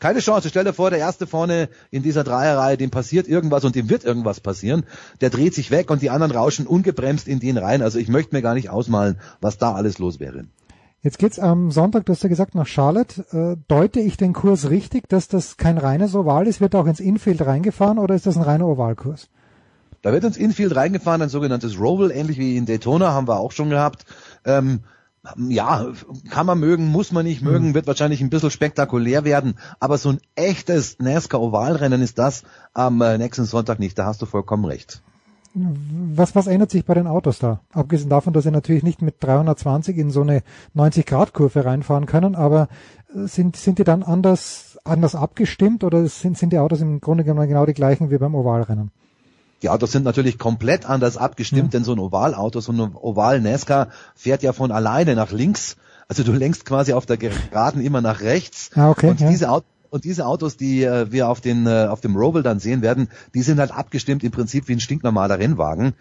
Keine 0.03 0.19
Chance. 0.19 0.49
Stell 0.49 0.65
dir 0.65 0.73
vor, 0.73 0.91
der 0.91 0.99
erste 0.99 1.29
vorne 1.29 1.69
in 1.93 2.03
dieser 2.03 2.25
Dreierreihe, 2.25 2.77
dem 2.77 2.91
passiert 2.91 3.29
irgendwas 3.29 3.63
und 3.63 3.77
dem 3.77 3.89
wird 3.89 4.03
irgendwas 4.03 4.41
passieren. 4.41 4.83
Der 5.21 5.31
dreht 5.31 5.55
sich 5.55 5.71
weg 5.71 5.93
und 5.93 6.03
die 6.03 6.11
anderen 6.11 6.33
rauschen 6.33 6.67
ungebremst 6.67 7.29
in 7.29 7.39
den 7.39 7.57
rein. 7.57 7.83
Also 7.83 8.01
ich 8.01 8.09
möchte 8.09 8.35
mir 8.35 8.43
gar 8.43 8.55
nicht 8.55 8.69
ausmalen, 8.69 9.21
was 9.41 9.59
da 9.59 9.75
alles 9.75 10.01
los 10.01 10.19
wäre. 10.19 10.47
Jetzt 11.03 11.21
geht's 11.21 11.39
am 11.39 11.71
Sonntag, 11.71 12.05
du 12.07 12.13
hast 12.13 12.25
ja 12.25 12.29
gesagt, 12.29 12.57
nach 12.57 12.67
Charlotte. 12.67 13.25
Äh, 13.31 13.63
deute 13.69 14.01
ich 14.01 14.17
den 14.17 14.33
Kurs 14.33 14.71
richtig, 14.71 15.09
dass 15.09 15.29
das 15.29 15.57
kein 15.57 15.79
reines 15.79 16.17
Oval 16.17 16.49
ist? 16.49 16.61
Wird 16.61 16.75
auch 16.75 16.87
ins 16.87 16.99
Infield 16.99 17.47
reingefahren 17.47 18.01
oder 18.01 18.17
ist 18.17 18.27
das 18.27 18.37
ein 18.37 18.43
reiner 18.43 18.67
Ovalkurs? 18.67 19.29
Da 20.03 20.13
wird 20.13 20.25
ins 20.25 20.37
Infield 20.37 20.75
reingefahren, 20.75 21.23
ein 21.23 21.29
sogenanntes 21.29 21.79
Roval, 21.79 22.11
ähnlich 22.11 22.39
wie 22.39 22.57
in 22.57 22.67
Daytona, 22.67 23.13
haben 23.13 23.29
wir 23.29 23.39
auch 23.39 23.53
schon 23.53 23.71
gehabt. 23.71 24.05
Ähm, 24.45 24.81
ja, 25.37 25.87
kann 26.31 26.47
man 26.47 26.59
mögen, 26.59 26.87
muss 26.89 27.13
man 27.13 27.25
nicht 27.25 27.43
mögen, 27.43 27.75
wird 27.75 27.87
wahrscheinlich 27.87 28.21
ein 28.21 28.31
bisschen 28.31 28.51
spektakulär 28.51 29.25
werden, 29.25 29.55
aber 29.79 29.97
so 29.99 30.11
ein 30.11 30.21
echtes 30.35 30.99
NASCAR-Ovalrennen 30.99 32.03
ist 32.03 32.19
das 32.19 32.43
am 32.75 33.01
äh, 33.01 33.19
nächsten 33.19 33.45
Sonntag 33.45 33.79
nicht, 33.79 33.99
da 33.99 34.07
hast 34.07 34.21
du 34.21 34.27
vollkommen 34.27 34.65
recht. 34.65 35.03
Was, 35.55 36.35
was 36.35 36.47
ändert 36.47 36.71
sich 36.71 36.85
bei 36.87 36.95
den 36.95 37.07
Autos 37.07 37.39
da? 37.39 37.61
Abgesehen 37.73 38.09
davon, 38.09 38.33
dass 38.33 38.45
sie 38.45 38.51
natürlich 38.51 38.83
nicht 38.83 39.03
mit 39.03 39.17
320 39.21 39.99
in 39.99 40.11
so 40.11 40.23
eine 40.23 40.43
90-Grad-Kurve 40.75 41.67
reinfahren 41.67 42.07
können, 42.07 42.35
aber 42.35 42.69
äh, 43.15 43.27
sind, 43.27 43.57
sind 43.57 43.79
die 43.79 43.85
dann 43.85 44.03
anders, 44.03 44.79
anders 44.83 45.15
abgestimmt 45.15 45.85
oder 45.85 46.07
sind, 46.09 46.37
sind 46.37 46.53
die 46.53 46.59
Autos 46.59 46.81
im 46.81 47.01
Grunde 47.01 47.23
genommen 47.23 47.49
genau 47.49 47.67
die 47.67 47.75
gleichen 47.75 48.11
wie 48.11 48.19
beim 48.19 48.35
Ovalrennen? 48.35 48.91
Die 49.63 49.69
Autos 49.69 49.93
sind 49.93 50.05
natürlich 50.05 50.39
komplett 50.39 50.87
anders 50.87 51.17
abgestimmt, 51.17 51.73
denn 51.73 51.85
so 51.85 51.93
ein 51.93 51.99
Ovalauto, 52.01 52.61
so 52.61 52.73
ein 52.73 52.81
Oval 52.81 53.41
NASCAR 53.41 53.89
fährt 54.15 54.43
ja 54.43 54.53
von 54.53 54.73
alleine 54.73 55.15
nach 55.15 55.31
links. 55.31 55.77
Also 56.09 56.25
du 56.25 56.33
lenkst 56.33 56.65
quasi 56.65 56.93
auf 56.93 57.07
der 57.07 57.17
Geraden 57.17 57.81
immer 57.81 58.01
nach 58.01 58.21
rechts. 58.21 58.71
Ah, 58.75 58.91
okay, 58.91 59.09
und 59.09 59.21
ja. 59.21 59.31
diese 59.31 59.49
Autos 59.51 59.69
und 59.93 60.05
diese 60.05 60.25
Autos, 60.25 60.57
die 60.57 60.85
äh, 60.85 61.13
wir 61.13 61.29
auf 61.29 61.43
den 61.43 61.67
äh, 61.67 61.87
auf 61.91 62.01
dem 62.01 62.17
Roval 62.17 62.43
dann 62.43 62.59
sehen 62.59 62.81
werden, 62.81 63.09
die 63.35 63.43
sind 63.43 63.61
halt 63.61 63.73
abgestimmt 63.73 64.25
im 64.25 64.31
Prinzip 64.31 64.67
wie 64.69 64.73
ein 64.73 64.81
stinknormaler 64.81 65.39
Rennwagen. 65.39 65.93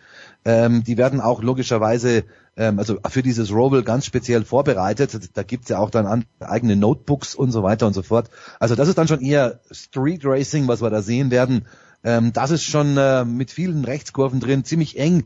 Ähm, 0.45 0.85
die 0.85 0.97
werden 0.97 1.19
auch 1.19 1.43
logischerweise 1.43 2.23
ähm, 2.55 2.79
also 2.79 2.99
für 3.09 3.21
dieses 3.21 3.51
Roval 3.51 3.83
ganz 3.83 4.05
speziell 4.05 4.45
vorbereitet. 4.45 5.31
Da 5.33 5.43
gibt's 5.43 5.67
ja 5.67 5.79
auch 5.79 5.89
dann 5.89 6.05
an, 6.05 6.23
eigene 6.39 6.77
Notebooks 6.77 7.35
und 7.35 7.51
so 7.51 7.63
weiter 7.63 7.85
und 7.85 7.93
so 7.93 8.01
fort. 8.01 8.29
Also 8.61 8.75
das 8.75 8.87
ist 8.87 8.97
dann 8.97 9.09
schon 9.09 9.19
eher 9.19 9.59
Street 9.71 10.21
Racing, 10.23 10.69
was 10.69 10.81
wir 10.81 10.89
da 10.89 11.01
sehen 11.01 11.29
werden. 11.29 11.65
Ähm, 12.03 12.33
das 12.33 12.51
ist 12.51 12.63
schon 12.63 12.97
äh, 12.97 13.25
mit 13.25 13.51
vielen 13.51 13.85
Rechtskurven 13.85 14.39
drin, 14.39 14.63
ziemlich 14.65 14.97
eng. 14.97 15.25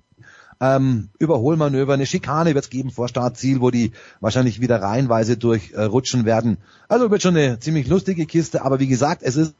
Ähm, 0.61 1.09
Überholmanöver, 1.19 1.93
eine 1.93 2.05
Schikane 2.05 2.55
wird's 2.55 2.69
geben 2.69 2.89
vor 2.89 3.09
Startziel, 3.09 3.59
wo 3.59 3.71
die 3.71 3.91
wahrscheinlich 4.21 4.61
wieder 4.61 4.81
reihenweise 4.81 5.35
durchrutschen 5.35 6.21
äh, 6.21 6.25
werden. 6.25 6.57
Also 6.87 7.11
wird 7.11 7.21
schon 7.21 7.35
eine 7.35 7.59
ziemlich 7.59 7.87
lustige 7.87 8.25
Kiste, 8.25 8.63
aber 8.63 8.79
wie 8.79 8.87
gesagt, 8.87 9.21
es 9.21 9.35
ist 9.35 9.55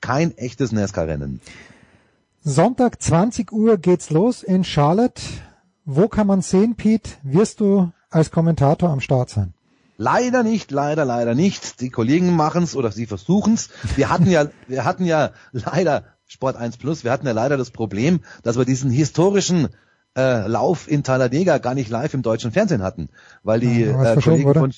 kein 0.00 0.36
echtes 0.36 0.72
NASCAR-Rennen. 0.72 1.40
Sonntag 2.42 3.00
20 3.00 3.52
Uhr 3.52 3.76
geht's 3.76 4.10
los 4.10 4.42
in 4.42 4.64
Charlotte. 4.64 5.22
Wo 5.84 6.08
kann 6.08 6.26
man 6.26 6.42
sehen, 6.42 6.74
Pete? 6.74 7.10
Wirst 7.22 7.60
du 7.60 7.92
als 8.10 8.30
Kommentator 8.30 8.90
am 8.90 9.00
Start 9.00 9.30
sein? 9.30 9.54
Leider 9.98 10.42
nicht, 10.42 10.70
leider, 10.70 11.04
leider 11.04 11.34
nicht. 11.34 11.80
Die 11.80 11.90
Kollegen 11.90 12.34
machen's 12.34 12.74
oder 12.74 12.90
sie 12.90 13.06
versuchen's. 13.06 13.68
Wir 13.96 14.08
hatten 14.08 14.30
ja, 14.30 14.46
wir 14.66 14.84
hatten 14.84 15.04
ja 15.04 15.32
leider 15.52 16.04
Sport 16.30 16.56
1 16.56 16.76
Plus, 16.76 17.02
wir 17.02 17.10
hatten 17.10 17.26
ja 17.26 17.32
leider 17.32 17.56
das 17.56 17.72
Problem, 17.72 18.20
dass 18.44 18.56
wir 18.56 18.64
diesen 18.64 18.88
historischen 18.88 19.68
äh, 20.16 20.46
Lauf 20.46 20.88
in 20.88 21.02
Talladega 21.02 21.58
gar 21.58 21.74
nicht 21.74 21.90
live 21.90 22.14
im 22.14 22.22
deutschen 22.22 22.52
Fernsehen 22.52 22.84
hatten, 22.84 23.08
weil 23.42 23.58
die 23.58 23.80
Ja, 23.82 24.14
äh, 24.14 24.20
Kollegen 24.20 24.54
von 24.54 24.72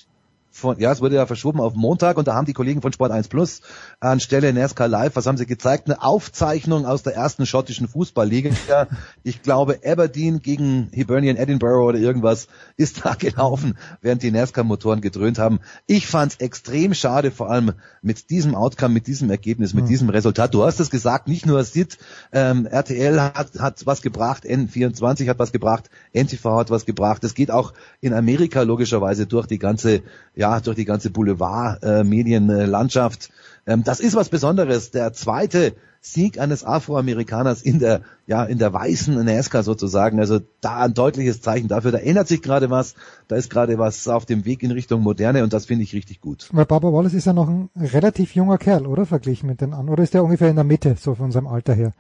von, 0.53 0.79
ja, 0.79 0.93
es 0.93 1.01
wurde 1.01 1.17
ja 1.17 1.27
verschoben 1.27 1.61
auf 1.61 1.75
Montag 1.75 2.19
und 2.19 2.29
da 2.29 2.35
haben 2.35 2.45
die 2.47 2.53
Kollegen 2.53 2.83
von 2.83 2.93
Sport 2.93 3.11
1 3.11 3.29
Plus 3.29 3.63
anstelle 4.01 4.53
NASCAR 4.53 4.87
Live, 4.87 5.17
was 5.17 5.27
haben 5.27 5.39
sie 5.39 5.47
gezeigt? 5.47 5.87
Eine 5.87 6.03
Aufzeichnung 6.03 6.87
aus 6.87 7.03
der 7.03 7.15
ersten 7.17 7.47
schottischen 7.47 7.89
Fußballliga. 7.89 8.43
Ich 9.25 9.43
glaube, 9.43 9.81
Aberdeen 9.85 10.41
gegen 10.43 10.89
Hibernian 10.93 11.37
Edinburgh 11.37 11.85
oder 11.85 11.99
irgendwas 11.99 12.49
ist 12.77 13.05
da 13.05 13.15
gelaufen, 13.15 13.77
während 14.01 14.23
die 14.23 14.31
NASCAR-Motoren 14.31 15.01
gedröhnt 15.01 15.39
haben. 15.39 15.61
Ich 15.87 16.07
fand's 16.07 16.37
extrem 16.37 16.93
schade, 16.95 17.31
vor 17.31 17.51
allem 17.51 17.73
mit 18.03 18.31
diesem 18.31 18.55
Outcome, 18.55 18.95
mit 18.95 19.07
diesem 19.07 19.31
Ergebnis, 19.31 19.75
mit 19.75 19.85
Mhm. 19.85 19.89
diesem 19.89 20.09
Resultat. 20.11 20.53
Du 20.55 20.65
hast 20.65 20.81
es 20.81 20.91
gesagt, 20.91 21.29
nicht 21.29 21.47
nur 21.47 21.63
SIT, 21.65 21.99
ähm, 22.33 22.67
RTL 22.67 23.21
hat, 23.21 23.59
hat 23.59 23.87
was 23.87 24.03
gebracht, 24.03 24.45
N24 24.45 25.29
hat 25.29 25.39
was 25.39 25.53
gebracht, 25.53 25.89
NTV 26.13 26.45
hat 26.59 26.71
was 26.71 26.85
gebracht. 26.85 27.25
Es 27.25 27.35
geht 27.35 27.51
auch 27.51 27.73
in 28.01 28.13
Amerika 28.13 28.63
logischerweise 28.63 29.27
durch 29.27 29.47
die 29.47 29.59
ganze, 29.59 30.03
ja, 30.43 30.61
durch 30.61 30.77
die 30.77 30.85
ganze 30.85 31.09
Boulevard-Medienlandschaft. 31.11 33.31
Ähm, 33.65 33.85
das 33.85 34.01
ist 34.01 34.17
was 34.17 34.29
Besonderes. 34.29 34.91
Der 34.91 35.13
zweite 35.13 35.73
Sieg 36.01 36.41
eines 36.41 36.65
Afroamerikaners 36.65 37.63
in 37.63 37.79
der, 37.79 38.01
ja, 38.27 38.43
in 38.43 38.59
der 38.59 38.73
weißen 38.73 39.25
NASCAR 39.25 39.63
sozusagen. 39.63 40.19
Also 40.19 40.41
da 40.61 40.81
ein 40.81 40.95
deutliches 40.95 41.43
Zeichen 41.43 41.69
dafür. 41.69 41.93
Da 41.93 41.99
ändert 41.99 42.27
sich 42.27 42.43
gerade 42.43 42.71
was. 42.71 42.97
Da 43.29 43.37
ist 43.37 43.51
gerade 43.51 43.79
was 43.79 44.09
auf 44.09 44.27
dem 44.27 44.45
Weg 44.45 44.65
in 44.65 44.73
Richtung 44.73 45.03
Moderne 45.03 45.45
und 45.45 45.53
das 45.53 45.67
finde 45.67 45.85
ich 45.85 45.95
richtig 45.95 46.21
gut. 46.21 46.49
Weil 46.51 46.67
Barbara 46.67 46.93
Wallace 46.93 47.15
ist 47.15 47.27
ja 47.27 47.33
noch 47.33 47.49
ein 47.49 47.71
relativ 47.77 48.35
junger 48.35 48.59
Kerl, 48.59 48.89
oder? 48.89 49.07
Verglichen 49.07 49.49
mit 49.49 49.61
den 49.61 49.75
anderen. 49.75 49.91
Oder 49.91 50.03
ist 50.03 50.13
der 50.13 50.25
ungefähr 50.25 50.51
in 50.51 50.57
der 50.57 50.65
Mitte, 50.65 50.97
so 50.99 51.15
von 51.15 51.31
seinem 51.31 51.47
Alter 51.47 51.75
her? 51.75 51.93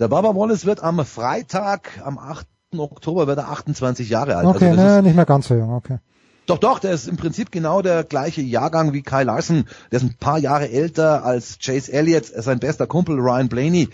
Der 0.00 0.08
Barbara 0.08 0.34
Wallace 0.34 0.66
wird 0.66 0.82
am 0.82 1.04
Freitag, 1.04 2.02
am 2.04 2.18
8. 2.18 2.48
Oktober, 2.76 3.28
wird 3.28 3.38
er 3.38 3.50
28 3.50 4.08
Jahre 4.08 4.34
alt. 4.34 4.48
Okay, 4.48 4.70
also 4.70 4.82
ne, 4.82 4.98
ist, 4.98 5.04
nicht 5.04 5.14
mehr 5.14 5.24
ganz 5.24 5.46
so 5.46 5.54
jung, 5.54 5.72
okay. 5.72 5.98
Doch, 6.50 6.58
doch, 6.58 6.78
der 6.80 6.92
ist 6.92 7.06
im 7.06 7.16
Prinzip 7.16 7.52
genau 7.52 7.80
der 7.80 8.02
gleiche 8.02 8.40
Jahrgang 8.40 8.92
wie 8.92 9.02
Kyle 9.02 9.22
Larson. 9.22 9.66
Der 9.92 9.98
ist 9.98 10.02
ein 10.02 10.16
paar 10.18 10.38
Jahre 10.38 10.68
älter 10.68 11.24
als 11.24 11.58
Chase 11.60 11.92
Elliott, 11.92 12.26
sein 12.26 12.58
bester 12.58 12.88
Kumpel 12.88 13.20
Ryan 13.20 13.48
Blaney. 13.48 13.88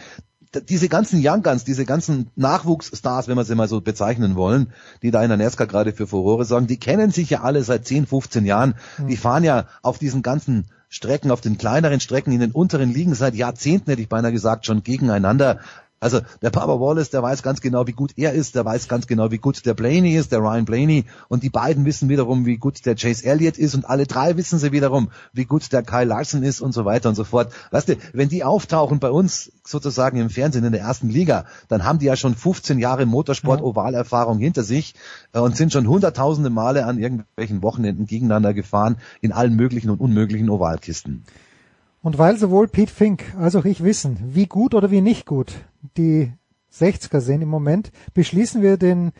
Diese 0.70 0.88
ganzen 0.88 1.20
Young 1.22 1.42
Guns, 1.42 1.64
diese 1.64 1.84
ganzen 1.84 2.30
Nachwuchsstars, 2.34 3.28
wenn 3.28 3.36
wir 3.36 3.44
sie 3.44 3.54
mal 3.54 3.68
so 3.68 3.82
bezeichnen 3.82 4.36
wollen, 4.36 4.72
die 5.02 5.10
da 5.10 5.22
in 5.22 5.28
der 5.28 5.36
NASCAR 5.36 5.66
gerade 5.66 5.92
für 5.92 6.06
Furore 6.06 6.46
sorgen, 6.46 6.66
die 6.66 6.78
kennen 6.78 7.10
sich 7.10 7.28
ja 7.28 7.42
alle 7.42 7.62
seit 7.62 7.86
10, 7.86 8.06
15 8.06 8.46
Jahren. 8.46 8.74
Die 9.06 9.18
fahren 9.18 9.44
ja 9.44 9.66
auf 9.82 9.98
diesen 9.98 10.22
ganzen 10.22 10.64
Strecken, 10.88 11.30
auf 11.30 11.42
den 11.42 11.58
kleineren 11.58 12.00
Strecken 12.00 12.32
in 12.32 12.40
den 12.40 12.52
unteren 12.52 12.94
Ligen 12.94 13.14
seit 13.14 13.34
Jahrzehnten, 13.34 13.90
hätte 13.90 14.00
ich 14.00 14.08
beinahe 14.08 14.32
gesagt, 14.32 14.64
schon 14.64 14.82
gegeneinander. 14.82 15.58
Also 15.98 16.20
der 16.42 16.50
Barbara 16.50 16.78
Wallace, 16.78 17.08
der 17.08 17.22
weiß 17.22 17.42
ganz 17.42 17.62
genau, 17.62 17.86
wie 17.86 17.92
gut 17.92 18.12
er 18.16 18.34
ist, 18.34 18.54
der 18.54 18.66
weiß 18.66 18.86
ganz 18.86 19.06
genau, 19.06 19.30
wie 19.30 19.38
gut 19.38 19.64
der 19.64 19.72
Blaney 19.72 20.14
ist, 20.14 20.30
der 20.30 20.40
Ryan 20.40 20.66
Blaney 20.66 21.06
und 21.28 21.42
die 21.42 21.48
beiden 21.48 21.86
wissen 21.86 22.10
wiederum, 22.10 22.44
wie 22.44 22.58
gut 22.58 22.84
der 22.84 22.96
Chase 22.96 23.24
Elliott 23.24 23.56
ist 23.56 23.74
und 23.74 23.88
alle 23.88 24.06
drei 24.06 24.36
wissen 24.36 24.58
sie 24.58 24.72
wiederum, 24.72 25.08
wie 25.32 25.46
gut 25.46 25.72
der 25.72 25.82
Kyle 25.82 26.04
Larson 26.04 26.42
ist 26.42 26.60
und 26.60 26.72
so 26.72 26.84
weiter 26.84 27.08
und 27.08 27.14
so 27.14 27.24
fort. 27.24 27.50
Weißt 27.70 27.88
du, 27.88 27.96
wenn 28.12 28.28
die 28.28 28.44
auftauchen 28.44 28.98
bei 28.98 29.10
uns 29.10 29.50
sozusagen 29.64 30.18
im 30.18 30.28
Fernsehen 30.28 30.64
in 30.64 30.72
der 30.72 30.82
ersten 30.82 31.08
Liga, 31.08 31.46
dann 31.68 31.84
haben 31.84 31.98
die 31.98 32.06
ja 32.06 32.16
schon 32.16 32.34
15 32.34 32.78
Jahre 32.78 33.06
Motorsport-Ovalerfahrung 33.06 34.38
hinter 34.38 34.64
sich 34.64 34.94
äh, 35.32 35.38
und 35.38 35.56
sind 35.56 35.72
schon 35.72 35.88
hunderttausende 35.88 36.50
Male 36.50 36.84
an 36.84 36.98
irgendwelchen 36.98 37.62
Wochenenden 37.62 38.04
gegeneinander 38.04 38.52
gefahren 38.52 38.96
in 39.22 39.32
allen 39.32 39.56
möglichen 39.56 39.88
und 39.88 40.00
unmöglichen 40.00 40.50
Ovalkisten. 40.50 41.24
Und 42.02 42.18
weil 42.18 42.36
sowohl 42.36 42.68
Pete 42.68 42.92
Fink 42.92 43.24
als 43.36 43.56
auch 43.56 43.64
ich 43.64 43.82
wissen, 43.82 44.18
wie 44.28 44.46
gut 44.46 44.74
oder 44.74 44.92
wie 44.92 45.00
nicht 45.00 45.26
gut 45.26 45.54
die 45.96 46.32
60er 46.72 47.20
sind 47.20 47.42
im 47.42 47.48
Moment, 47.48 47.90
beschließen 48.14 48.62
wir 48.62 48.76
den 48.76 49.12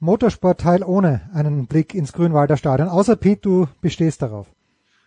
Motorsportteil 0.00 0.82
ohne 0.82 1.30
einen 1.32 1.66
Blick 1.66 1.94
ins 1.94 2.12
Grünwalder 2.12 2.56
Stadion. 2.56 2.88
Außer 2.88 3.16
Pete, 3.16 3.40
du 3.42 3.68
bestehst 3.80 4.22
darauf. 4.22 4.55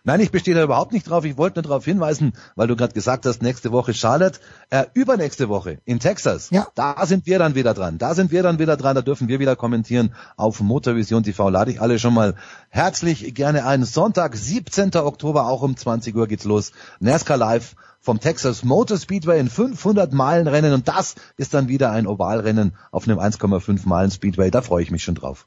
Nein, 0.09 0.21
ich 0.21 0.31
bestehe 0.31 0.55
da 0.55 0.63
überhaupt 0.63 0.91
nicht 0.91 1.07
drauf. 1.07 1.23
Ich 1.23 1.37
wollte 1.37 1.59
nur 1.59 1.69
darauf 1.69 1.85
hinweisen, 1.85 2.33
weil 2.55 2.65
du 2.65 2.75
gerade 2.75 2.95
gesagt 2.95 3.27
hast, 3.27 3.43
nächste 3.43 3.71
Woche 3.71 3.93
Charlotte, 3.93 4.39
äh, 4.71 4.85
übernächste 4.95 5.49
Woche 5.49 5.77
in 5.85 5.99
Texas. 5.99 6.49
Ja. 6.49 6.65
Da 6.73 7.05
sind 7.05 7.27
wir 7.27 7.37
dann 7.37 7.53
wieder 7.53 7.75
dran. 7.75 7.99
Da 7.99 8.15
sind 8.15 8.31
wir 8.31 8.41
dann 8.41 8.57
wieder 8.57 8.75
dran. 8.75 8.95
Da 8.95 9.03
dürfen 9.03 9.27
wir 9.27 9.39
wieder 9.39 9.55
kommentieren 9.55 10.15
auf 10.35 10.61
Motorvision 10.61 11.21
TV. 11.21 11.49
Lade 11.49 11.69
ich 11.69 11.79
alle 11.79 11.99
schon 11.99 12.15
mal 12.15 12.33
herzlich 12.69 13.35
gerne 13.35 13.67
ein. 13.67 13.83
Sonntag, 13.83 14.35
17. 14.35 14.95
Oktober, 14.95 15.45
auch 15.45 15.61
um 15.61 15.77
20 15.77 16.15
Uhr 16.15 16.25
geht's 16.25 16.43
los. 16.43 16.71
NASCAR 16.99 17.37
Live 17.37 17.75
vom 17.99 18.19
Texas 18.19 18.63
Motor 18.63 18.97
Speedway 18.97 19.39
in 19.39 19.47
500 19.47 20.11
Meilen 20.11 20.47
Rennen 20.47 20.73
und 20.73 20.87
das 20.87 21.13
ist 21.37 21.53
dann 21.53 21.67
wieder 21.67 21.91
ein 21.91 22.07
Ovalrennen 22.07 22.73
auf 22.89 23.07
einem 23.07 23.19
1,5 23.19 23.87
Meilen 23.87 24.09
Speedway. 24.09 24.49
Da 24.49 24.63
freue 24.63 24.81
ich 24.81 24.89
mich 24.89 25.03
schon 25.03 25.13
drauf. 25.13 25.45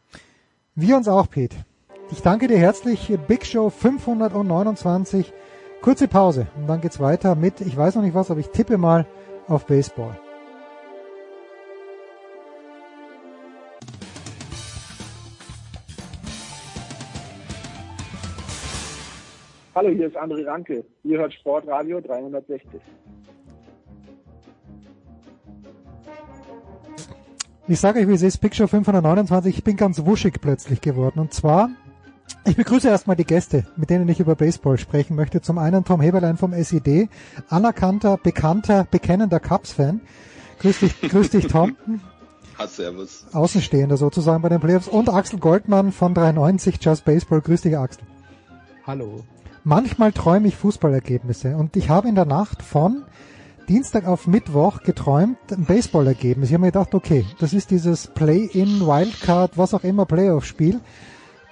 Wir 0.77 0.97
uns 0.97 1.09
auch, 1.09 1.29
Pete. 1.29 1.57
Ich 2.13 2.21
danke 2.21 2.47
dir 2.47 2.59
herzlich. 2.59 3.11
Big 3.27 3.47
Show 3.47 3.71
529. 3.71 5.33
Kurze 5.81 6.09
Pause 6.09 6.47
und 6.57 6.67
dann 6.67 6.83
geht's 6.83 7.01
weiter 7.01 7.35
mit, 7.35 7.63
ich 7.63 7.75
weiß 7.75 7.95
noch 7.95 8.03
nicht 8.03 8.15
was, 8.15 8.31
aber 8.31 8.39
ich 8.39 8.51
tippe 8.51 8.77
mal 8.77 9.07
auf 9.49 9.67
Baseball. 9.67 10.15
Hallo, 19.75 19.89
hier 19.89 20.09
ist 20.09 20.17
André 20.17 20.47
Ranke. 20.47 20.85
Ihr 21.05 21.19
hört 21.19 21.33
Sportradio 21.33 22.03
360. 22.03 22.81
Ich 27.69 27.81
sage 27.81 28.01
euch, 28.01 28.09
wie 28.09 28.13
es 28.13 28.23
ist, 28.23 28.39
Big 28.39 28.55
Show 28.55 28.67
529, 28.67 29.57
ich 29.57 29.65
bin 29.65 29.77
ganz 29.77 30.05
wuschig 30.05 30.41
plötzlich 30.43 30.83
geworden. 30.83 31.21
Und 31.21 31.33
zwar, 31.33 31.71
ich 32.45 32.57
begrüße 32.57 32.89
erstmal 32.89 33.17
die 33.17 33.25
Gäste, 33.25 33.67
mit 33.77 33.91
denen 33.91 34.09
ich 34.09 34.21
über 34.21 34.35
Baseball 34.35 34.79
sprechen 34.79 35.17
möchte. 35.17 35.41
Zum 35.41 35.59
einen 35.59 35.85
Tom 35.85 36.01
Heberlein 36.01 36.37
vom 36.37 36.53
SID, 36.53 37.09
anerkannter, 37.49 38.17
bekannter, 38.17 38.87
bekennender 38.91 39.41
Cubs-Fan. 39.41 40.01
Grüß 40.61 40.81
dich, 40.81 41.01
grüß 41.01 41.31
dich 41.31 41.47
Tom, 41.49 41.77
Ah, 42.59 42.67
servus. 42.67 43.25
Außenstehender 43.33 43.97
sozusagen 43.97 44.43
bei 44.43 44.49
den 44.49 44.61
Playoffs. 44.61 44.87
Und 44.87 45.09
Axel 45.09 45.39
Goldmann 45.39 45.91
von 45.91 46.15
390 46.15 46.79
Just 46.81 47.05
Baseball. 47.05 47.41
Grüß 47.41 47.63
dich, 47.63 47.77
Axel. 47.77 48.05
Hallo. 48.87 49.25
Manchmal 49.65 50.13
träume 50.13 50.49
ich 50.49 50.57
Fußballergebnisse 50.57 51.57
und 51.57 51.77
ich 51.77 51.89
habe 51.89 52.09
in 52.09 52.15
der 52.15 52.25
Nacht 52.25 52.63
von 52.63 53.05
Dienstag 53.69 54.07
auf 54.07 54.27
Mittwoch 54.27 54.83
geträumt, 54.83 55.39
ein 55.51 55.65
Baseballergebnis. 55.65 56.49
Ich 56.49 56.55
habe 56.55 56.63
mir 56.63 56.73
gedacht, 56.73 56.95
okay, 56.95 57.25
das 57.39 57.53
ist 57.53 57.71
dieses 57.71 58.09
Play-in, 58.09 58.81
Wildcard, 58.81 59.57
was 59.57 59.73
auch 59.73 59.85
immer, 59.85 60.05
Playoff-Spiel 60.05 60.81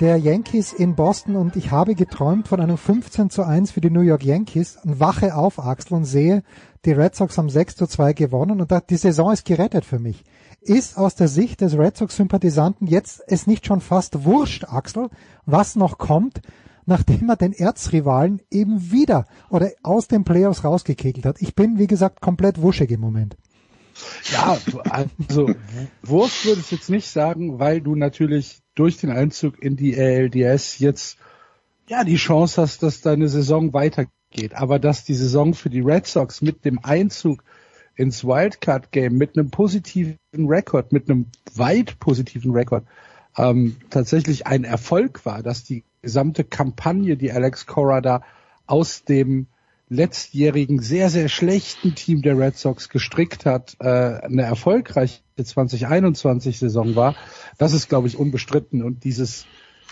der 0.00 0.16
Yankees 0.16 0.72
in 0.72 0.94
Boston 0.94 1.36
und 1.36 1.56
ich 1.56 1.70
habe 1.70 1.94
geträumt 1.94 2.48
von 2.48 2.58
einem 2.58 2.78
15 2.78 3.28
zu 3.28 3.42
1 3.42 3.70
für 3.70 3.82
die 3.82 3.90
New 3.90 4.00
York 4.00 4.24
Yankees 4.24 4.78
und 4.82 4.98
wache 4.98 5.34
auf, 5.34 5.58
Axel, 5.58 5.98
und 5.98 6.06
sehe, 6.06 6.42
die 6.86 6.92
Red 6.92 7.14
Sox 7.14 7.36
haben 7.36 7.50
6 7.50 7.76
zu 7.76 7.86
2 7.86 8.14
gewonnen 8.14 8.62
und 8.62 8.72
die 8.88 8.96
Saison 8.96 9.30
ist 9.30 9.44
gerettet 9.44 9.84
für 9.84 9.98
mich. 9.98 10.24
Ist 10.62 10.96
aus 10.96 11.16
der 11.16 11.28
Sicht 11.28 11.60
des 11.60 11.76
Red 11.76 11.98
Sox-Sympathisanten 11.98 12.86
jetzt 12.86 13.22
es 13.26 13.46
nicht 13.46 13.66
schon 13.66 13.82
fast 13.82 14.24
wurscht, 14.24 14.64
Axel, 14.64 15.10
was 15.44 15.76
noch 15.76 15.98
kommt, 15.98 16.40
nachdem 16.86 17.28
er 17.28 17.36
den 17.36 17.52
Erzrivalen 17.52 18.40
eben 18.50 18.90
wieder 18.90 19.26
oder 19.50 19.70
aus 19.82 20.08
den 20.08 20.24
Playoffs 20.24 20.64
rausgekegelt 20.64 21.26
hat. 21.26 21.42
Ich 21.42 21.54
bin, 21.54 21.78
wie 21.78 21.86
gesagt, 21.86 22.22
komplett 22.22 22.62
wuschig 22.62 22.90
im 22.90 23.00
Moment. 23.00 23.36
Ja, 24.32 24.58
also 24.88 25.50
Wurst 26.02 26.44
würde 26.44 26.60
ich 26.60 26.70
jetzt 26.70 26.90
nicht 26.90 27.08
sagen, 27.08 27.58
weil 27.58 27.80
du 27.80 27.94
natürlich 27.94 28.60
durch 28.74 28.98
den 28.98 29.10
Einzug 29.10 29.62
in 29.62 29.76
die 29.76 29.98
ALDS 29.98 30.78
jetzt 30.78 31.18
ja 31.88 32.04
die 32.04 32.16
Chance 32.16 32.62
hast, 32.62 32.82
dass 32.82 33.00
deine 33.00 33.28
Saison 33.28 33.72
weitergeht. 33.72 34.54
Aber 34.54 34.78
dass 34.78 35.04
die 35.04 35.14
Saison 35.14 35.54
für 35.54 35.70
die 35.70 35.80
Red 35.80 36.06
Sox 36.06 36.40
mit 36.40 36.64
dem 36.64 36.78
Einzug 36.84 37.42
ins 37.96 38.24
Wildcard 38.24 38.92
Game 38.92 39.16
mit 39.18 39.36
einem 39.36 39.50
positiven 39.50 40.16
Rekord, 40.34 40.92
mit 40.92 41.10
einem 41.10 41.26
weit 41.54 41.98
positiven 41.98 42.52
Rekord, 42.52 42.84
ähm, 43.36 43.76
tatsächlich 43.90 44.46
ein 44.46 44.64
Erfolg 44.64 45.26
war, 45.26 45.42
dass 45.42 45.64
die 45.64 45.84
gesamte 46.02 46.44
Kampagne, 46.44 47.16
die 47.16 47.32
Alex 47.32 47.66
Cora 47.66 48.00
da 48.00 48.22
aus 48.66 49.04
dem 49.04 49.48
letztjährigen 49.90 50.80
sehr, 50.80 51.10
sehr 51.10 51.28
schlechten 51.28 51.94
Team 51.94 52.22
der 52.22 52.38
Red 52.38 52.56
Sox 52.56 52.88
gestrickt 52.88 53.44
hat, 53.44 53.76
äh, 53.80 53.84
eine 53.88 54.42
erfolgreiche 54.42 55.20
2021-Saison 55.36 56.94
war, 56.94 57.16
das 57.58 57.72
ist, 57.72 57.88
glaube 57.88 58.06
ich, 58.06 58.16
unbestritten. 58.16 58.82
Und 58.82 59.04
dieses, 59.04 59.46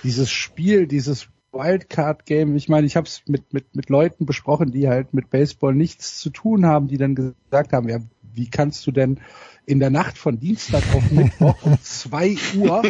dieses 0.04 0.30
Spiel, 0.30 0.86
dieses 0.86 1.28
Wildcard-Game, 1.52 2.54
ich 2.54 2.68
meine, 2.68 2.86
ich 2.86 2.96
habe 2.96 3.06
es 3.06 3.22
mit, 3.26 3.52
mit, 3.52 3.74
mit 3.74 3.88
Leuten 3.88 4.24
besprochen, 4.24 4.70
die 4.70 4.88
halt 4.88 5.14
mit 5.14 5.30
Baseball 5.30 5.74
nichts 5.74 6.20
zu 6.20 6.30
tun 6.30 6.64
haben, 6.64 6.86
die 6.86 6.98
dann 6.98 7.14
gesagt 7.14 7.72
haben, 7.72 7.88
ja, 7.88 7.98
wie 8.22 8.48
kannst 8.48 8.86
du 8.86 8.92
denn 8.92 9.18
in 9.66 9.80
der 9.80 9.90
Nacht 9.90 10.16
von 10.16 10.38
Dienstag 10.38 10.82
auf 10.94 11.10
Mittwoch 11.10 11.60
um 11.62 11.76
zwei 11.82 12.36
Uhr 12.56 12.82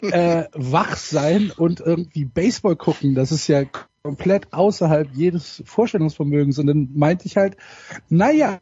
äh, 0.00 0.44
wach 0.54 0.96
sein 0.96 1.52
und 1.54 1.80
irgendwie 1.80 2.24
Baseball 2.24 2.76
gucken, 2.76 3.14
das 3.14 3.30
ist 3.30 3.46
ja 3.46 3.64
komplett 4.08 4.52
außerhalb 4.52 5.08
jedes 5.14 5.62
Vorstellungsvermögens. 5.66 6.58
Und 6.58 6.66
dann 6.66 6.90
meinte 6.94 7.26
ich 7.26 7.36
halt, 7.36 7.56
naja, 8.08 8.60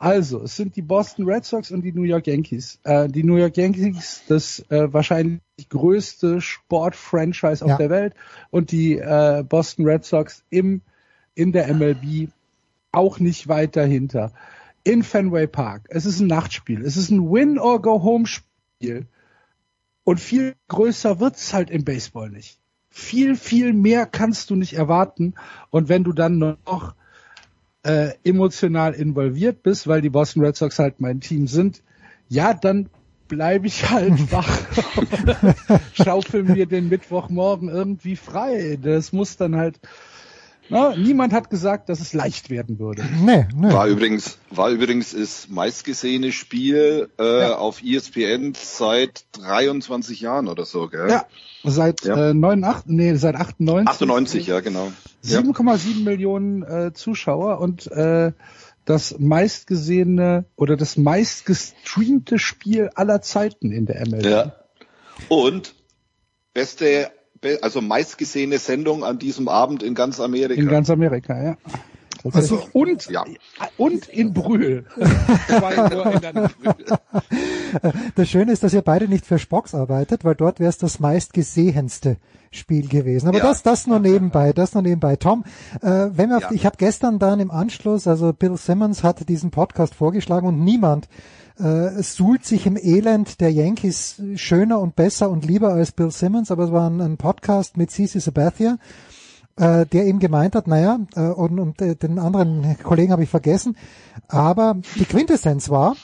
Also, 0.00 0.42
es 0.44 0.54
sind 0.54 0.76
die 0.76 0.82
Boston 0.82 1.28
Red 1.28 1.44
Sox 1.44 1.72
und 1.72 1.82
die 1.82 1.90
New 1.92 2.04
York 2.04 2.28
Yankees. 2.28 2.78
Äh, 2.84 3.08
die 3.08 3.24
New 3.24 3.36
York 3.36 3.56
Yankees, 3.56 4.22
das 4.28 4.60
äh, 4.70 4.92
wahrscheinlich 4.92 5.40
größte 5.68 6.40
Sportfranchise 6.40 7.64
auf 7.64 7.70
Ja. 7.72 7.76
der 7.78 7.90
Welt 7.90 8.14
und 8.50 8.70
die 8.70 8.96
äh, 8.96 9.42
Boston 9.42 9.84
Red 9.86 10.04
Sox 10.04 10.44
im 10.50 10.82
in 11.34 11.50
der 11.50 11.66
MLB 11.74 12.28
auch 12.92 13.18
nicht 13.18 13.48
weit 13.48 13.74
dahinter. 13.74 14.32
In 14.84 15.02
Fenway 15.02 15.48
Park. 15.48 15.82
Es 15.88 16.06
ist 16.06 16.20
ein 16.20 16.28
Nachtspiel. 16.28 16.84
Es 16.84 16.96
ist 16.96 17.10
ein 17.10 17.28
Win-or-Go-Home-Spiel. 17.30 19.06
Und 20.04 20.20
viel 20.20 20.54
größer 20.68 21.18
wird's 21.18 21.52
halt 21.52 21.70
im 21.70 21.84
Baseball 21.84 22.30
nicht. 22.30 22.60
Viel, 22.98 23.36
viel 23.36 23.72
mehr 23.72 24.06
kannst 24.06 24.50
du 24.50 24.56
nicht 24.56 24.74
erwarten. 24.74 25.34
Und 25.70 25.88
wenn 25.88 26.02
du 26.02 26.12
dann 26.12 26.38
noch 26.38 26.94
äh, 27.84 28.10
emotional 28.24 28.92
involviert 28.92 29.62
bist, 29.62 29.86
weil 29.86 30.02
die 30.02 30.10
Boston 30.10 30.44
Red 30.44 30.56
Sox 30.56 30.80
halt 30.80 31.00
mein 31.00 31.20
Team 31.20 31.46
sind, 31.46 31.82
ja, 32.28 32.54
dann 32.54 32.90
bleibe 33.28 33.68
ich 33.68 33.88
halt 33.88 34.32
wach. 34.32 34.50
Schaufel 35.94 36.42
mir 36.42 36.66
den 36.66 36.88
Mittwochmorgen 36.88 37.68
irgendwie 37.68 38.16
frei. 38.16 38.78
Das 38.82 39.12
muss 39.12 39.36
dann 39.36 39.54
halt. 39.54 39.78
Na, 40.70 40.94
niemand 40.96 41.32
hat 41.32 41.48
gesagt, 41.50 41.88
dass 41.88 42.00
es 42.00 42.12
leicht 42.12 42.50
werden 42.50 42.78
würde. 42.78 43.02
Nee, 43.24 43.46
nee. 43.54 43.72
War 43.72 43.86
übrigens, 43.86 44.38
war 44.50 44.68
übrigens 44.70 45.12
das 45.12 45.48
meistgesehene 45.48 46.30
Spiel 46.32 47.08
äh, 47.18 47.40
Ja. 47.40 47.56
auf 47.56 47.82
ESPN 47.82 48.52
seit 48.54 49.24
23 49.32 50.20
Jahren 50.20 50.46
oder 50.48 50.64
so, 50.66 50.88
gell? 50.88 51.08
Ja, 51.08 51.24
seit 51.64 52.04
Ja. 52.04 52.30
äh, 52.30 52.34
89, 52.34 52.84
nee, 52.86 53.14
seit 53.14 53.36
98. 53.36 53.88
98, 53.88 54.46
ja, 54.46 54.60
genau. 54.60 54.92
Ja. 55.22 55.40
7,7 55.40 56.04
Millionen 56.04 56.62
äh, 56.62 56.92
Zuschauer 56.92 57.60
und 57.60 57.86
äh, 57.90 58.32
das 58.84 59.18
meistgesehene 59.18 60.44
oder 60.56 60.76
das 60.76 60.96
meistgestreamte 60.96 62.38
Spiel 62.38 62.90
aller 62.94 63.20
Zeiten 63.22 63.72
in 63.72 63.86
der 63.86 64.06
MLB. 64.06 64.24
Ja. 64.24 64.52
Und 65.28 65.74
beste, 66.54 66.84
be- 66.84 67.10
also 67.62 67.80
meistgesehene 67.80 68.58
Sendung 68.58 69.04
an 69.04 69.18
diesem 69.18 69.48
Abend 69.48 69.82
in 69.82 69.94
ganz 69.94 70.20
Amerika. 70.20 70.60
In 70.60 70.68
ganz 70.68 70.90
Amerika, 70.90 71.42
ja. 71.42 71.56
Also, 72.32 72.62
und, 72.72 73.08
ja. 73.10 73.24
und 73.76 74.08
in 74.08 74.32
Brühl. 74.32 74.84
Das 78.14 78.28
Schöne 78.28 78.52
ist, 78.52 78.62
dass 78.62 78.72
ihr 78.72 78.80
beide 78.82 79.08
nicht 79.08 79.26
für 79.26 79.38
Spocks 79.38 79.74
arbeitet, 79.74 80.24
weil 80.24 80.34
dort 80.34 80.58
wäre 80.58 80.70
es 80.70 80.78
das 80.78 81.00
meistgesehenste 81.00 82.16
Spiel 82.50 82.88
gewesen. 82.88 83.28
Aber 83.28 83.38
Ja. 83.38 83.44
das, 83.44 83.62
das 83.62 83.86
nur 83.86 83.98
nebenbei, 83.98 84.52
das 84.54 84.72
nur 84.72 84.82
nebenbei. 84.82 85.16
Tom, 85.16 85.44
äh, 85.82 86.06
wenn 86.12 86.30
wir 86.30 86.38
auf, 86.38 86.50
ich 86.50 86.64
habe 86.64 86.76
gestern 86.78 87.18
dann 87.18 87.40
im 87.40 87.50
Anschluss, 87.50 88.06
also 88.06 88.32
Bill 88.32 88.56
Simmons 88.56 89.02
hat 89.04 89.28
diesen 89.28 89.50
Podcast 89.50 89.94
vorgeschlagen 89.94 90.46
und 90.48 90.64
niemand 90.64 91.08
äh, 91.58 92.02
suhlt 92.02 92.44
sich 92.46 92.66
im 92.66 92.76
Elend 92.78 93.40
der 93.40 93.52
Yankees 93.52 94.22
schöner 94.36 94.80
und 94.80 94.96
besser 94.96 95.28
und 95.28 95.44
lieber 95.44 95.74
als 95.74 95.92
Bill 95.92 96.10
Simmons, 96.10 96.50
aber 96.50 96.64
es 96.64 96.72
war 96.72 96.88
ein, 96.88 97.00
ein 97.02 97.16
Podcast 97.18 97.76
mit 97.76 97.90
CC 97.90 98.18
Sabathia, 98.18 98.78
äh, 99.58 99.86
der 99.86 100.06
eben 100.06 100.18
gemeint 100.18 100.54
hat, 100.54 100.66
naja, 100.66 101.00
äh, 101.14 101.20
und, 101.20 101.58
und 101.58 101.82
äh, 101.82 101.96
den 101.96 102.18
anderen 102.18 102.76
Kollegen 102.82 103.12
habe 103.12 103.24
ich 103.24 103.30
vergessen, 103.30 103.76
aber 104.28 104.76
die 104.96 105.04
Quintessenz 105.04 105.68
war, 105.70 105.96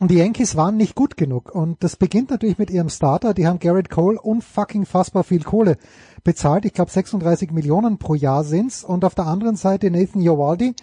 und 0.00 0.10
die 0.10 0.16
Yankees 0.16 0.56
waren 0.56 0.78
nicht 0.78 0.94
gut 0.94 1.18
genug. 1.18 1.54
Und 1.54 1.84
das 1.84 1.96
beginnt 1.96 2.30
natürlich 2.30 2.56
mit 2.56 2.70
ihrem 2.70 2.88
Starter. 2.88 3.34
Die 3.34 3.46
haben 3.46 3.58
Garrett 3.58 3.90
Cole 3.90 4.18
unfucking 4.18 4.86
fassbar 4.86 5.24
viel 5.24 5.42
Kohle 5.42 5.76
bezahlt. 6.24 6.64
Ich 6.64 6.72
glaube 6.72 6.90
36 6.90 7.50
Millionen 7.50 7.98
pro 7.98 8.14
Jahr 8.14 8.42
sind's. 8.42 8.82
Und 8.82 9.04
auf 9.04 9.14
der 9.14 9.26
anderen 9.26 9.56
Seite 9.56 9.90
Nathan 9.90 10.22
Jovaldi, 10.22 10.74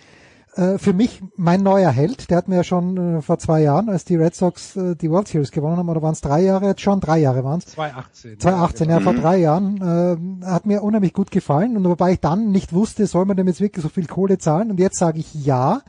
äh, 0.57 0.77
für 0.77 0.93
mich 0.93 1.21
mein 1.35 1.61
neuer 1.63 1.91
Held. 1.91 2.29
Der 2.29 2.37
hat 2.37 2.47
mir 2.47 2.55
ja 2.57 2.63
schon 2.63 3.17
äh, 3.17 3.21
vor 3.21 3.37
zwei 3.39 3.61
Jahren, 3.61 3.89
als 3.89 4.05
die 4.05 4.15
Red 4.15 4.35
Sox 4.35 4.75
äh, 4.75 4.95
die 4.95 5.09
World 5.09 5.27
Series 5.27 5.51
gewonnen 5.51 5.77
haben, 5.77 5.89
oder 5.89 6.01
waren 6.01 6.13
es 6.13 6.21
drei 6.21 6.41
Jahre 6.41 6.65
jetzt 6.67 6.81
schon? 6.81 6.99
Drei 6.99 7.19
Jahre 7.19 7.43
waren's. 7.43 7.67
2018. 7.67 8.39
2018, 8.39 8.89
ja, 8.89 8.99
vor 8.99 9.13
Mhm. 9.13 9.21
drei 9.21 9.37
Jahren, 9.37 10.41
äh, 10.41 10.45
hat 10.45 10.65
mir 10.65 10.83
unheimlich 10.83 11.13
gut 11.13 11.31
gefallen. 11.31 11.77
Und 11.77 11.85
wobei 11.85 12.13
ich 12.13 12.19
dann 12.19 12.51
nicht 12.51 12.73
wusste, 12.73 13.05
soll 13.07 13.25
man 13.25 13.37
dem 13.37 13.47
jetzt 13.47 13.61
wirklich 13.61 13.83
so 13.83 13.89
viel 13.89 14.07
Kohle 14.07 14.37
zahlen? 14.37 14.71
Und 14.71 14.79
jetzt 14.79 14.97
sage 14.97 15.19
ich 15.19 15.33
ja. 15.33 15.81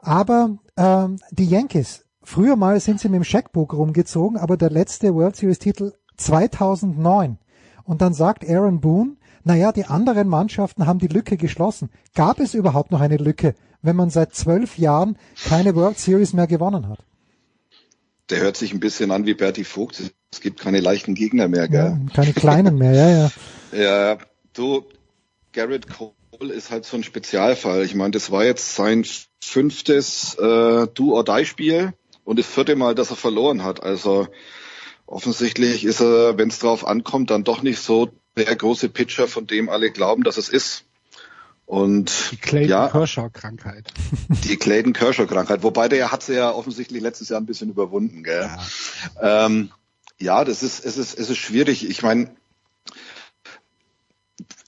Aber 0.00 0.56
ähm, 0.76 1.16
die 1.32 1.46
Yankees, 1.46 2.04
früher 2.22 2.56
mal 2.56 2.78
sind 2.80 3.00
sie 3.00 3.08
mit 3.08 3.16
dem 3.16 3.24
Scheckbuch 3.24 3.72
rumgezogen, 3.72 4.38
aber 4.38 4.56
der 4.56 4.70
letzte 4.70 5.14
World 5.14 5.36
Series 5.36 5.58
Titel 5.58 5.92
2009. 6.16 7.38
Und 7.84 8.02
dann 8.02 8.12
sagt 8.12 8.48
Aaron 8.48 8.80
Boone, 8.80 9.16
naja, 9.44 9.72
die 9.72 9.86
anderen 9.86 10.28
Mannschaften 10.28 10.86
haben 10.86 10.98
die 10.98 11.06
Lücke 11.08 11.36
geschlossen. 11.36 11.88
Gab 12.14 12.38
es 12.38 12.54
überhaupt 12.54 12.90
noch 12.90 13.00
eine 13.00 13.16
Lücke, 13.16 13.54
wenn 13.82 13.96
man 13.96 14.10
seit 14.10 14.34
zwölf 14.34 14.78
Jahren 14.78 15.16
keine 15.44 15.74
World 15.74 15.98
Series 15.98 16.32
mehr 16.32 16.46
gewonnen 16.46 16.88
hat? 16.88 16.98
Der 18.30 18.40
hört 18.40 18.56
sich 18.56 18.72
ein 18.72 18.80
bisschen 18.80 19.10
an 19.10 19.26
wie 19.26 19.34
Bertie 19.34 19.64
Vogt. 19.64 20.02
Es 20.30 20.40
gibt 20.40 20.60
keine 20.60 20.80
leichten 20.80 21.14
Gegner 21.14 21.48
mehr, 21.48 21.68
gell? 21.68 21.98
Ja, 21.98 22.14
keine 22.14 22.32
kleinen 22.32 22.76
mehr, 22.76 22.92
ja, 22.92 23.10
ja. 23.10 23.30
Ja, 23.70 24.18
du, 24.54 24.84
Garrett 25.52 25.86
Cole 25.88 26.54
ist 26.54 26.70
halt 26.70 26.86
so 26.86 26.96
ein 26.96 27.02
Spezialfall. 27.02 27.84
Ich 27.84 27.94
meine, 27.94 28.12
das 28.12 28.30
war 28.30 28.44
jetzt 28.44 28.74
sein 28.74 29.04
fünftes 29.42 30.34
äh, 30.34 30.86
Do-or-Die-Spiel 30.86 31.92
und 32.24 32.38
das 32.38 32.46
vierte 32.46 32.76
Mal, 32.76 32.94
dass 32.94 33.10
er 33.10 33.16
verloren 33.16 33.64
hat. 33.64 33.82
Also 33.82 34.28
offensichtlich 35.06 35.84
ist 35.84 36.00
er, 36.00 36.38
wenn 36.38 36.48
es 36.48 36.58
drauf 36.58 36.86
ankommt, 36.86 37.30
dann 37.30 37.44
doch 37.44 37.62
nicht 37.62 37.80
so 37.80 38.10
der 38.36 38.54
große 38.54 38.88
Pitcher, 38.88 39.28
von 39.28 39.46
dem 39.46 39.68
alle 39.68 39.90
glauben, 39.90 40.22
dass 40.22 40.36
es 40.36 40.48
ist. 40.48 40.84
Und 41.68 42.30
Die 42.32 42.36
Clayton 42.38 42.70
ja, 42.70 42.88
Kershaw 42.88 43.28
Krankheit. 43.28 43.92
die 44.28 44.56
Clayton 44.56 44.94
Kershaw 44.94 45.26
Krankheit, 45.26 45.62
wobei 45.62 45.90
der 45.90 46.10
hat 46.10 46.22
sie 46.22 46.32
ja 46.32 46.50
offensichtlich 46.50 47.02
letztes 47.02 47.28
Jahr 47.28 47.38
ein 47.38 47.44
bisschen 47.44 47.68
überwunden, 47.68 48.24
gell? 48.24 48.48
Ja, 49.20 49.44
ähm, 49.44 49.70
ja 50.18 50.46
das 50.46 50.62
ist 50.62 50.82
es 50.82 50.96
ist 50.96 51.18
es 51.18 51.28
ist 51.28 51.36
schwierig. 51.36 51.86
Ich 51.86 52.02
meine, 52.02 52.34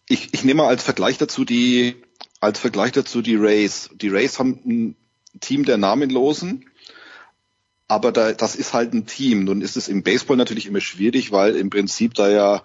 ich, 0.09 0.35
ich 0.35 0.44
nehme 0.44 0.62
mal 0.62 0.68
als 0.68 0.82
Vergleich 0.82 1.16
dazu 1.16 1.47
die 1.47 1.97
als 2.39 2.59
Vergleich 2.59 2.93
dazu 2.93 3.22
die 3.22 3.36
Rays. 3.36 3.89
Die 3.94 4.09
Rays 4.09 4.39
haben 4.39 4.60
ein 4.66 4.97
Team 5.40 5.64
der 5.64 5.78
Namenlosen, 5.78 6.66
aber 7.89 8.12
da, 8.12 8.32
das 8.32 8.56
ist 8.56 8.74
halt 8.74 8.93
ein 8.93 9.06
Team. 9.06 9.44
Nun 9.44 9.62
ist 9.62 9.78
es 9.78 9.89
im 9.89 10.02
Baseball 10.02 10.36
natürlich 10.36 10.66
immer 10.66 10.82
schwierig, 10.82 11.32
weil 11.32 11.56
im 11.56 11.70
Prinzip 11.70 12.12
da 12.12 12.28
ja 12.28 12.62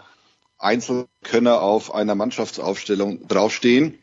Einzelkönner 0.57 1.61
auf 1.61 1.95
einer 1.95 2.15
Mannschaftsaufstellung 2.15 3.29
draufstehen. 3.29 3.97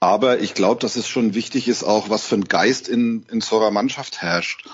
Aber 0.00 0.40
ich 0.40 0.54
glaube, 0.54 0.80
dass 0.80 0.96
es 0.96 1.08
schon 1.08 1.34
wichtig 1.34 1.68
ist, 1.68 1.84
auch 1.84 2.10
was 2.10 2.26
für 2.26 2.36
ein 2.36 2.44
Geist 2.44 2.88
in, 2.88 3.26
in 3.30 3.40
so 3.40 3.58
einer 3.58 3.70
Mannschaft 3.70 4.22
herrscht. 4.22 4.68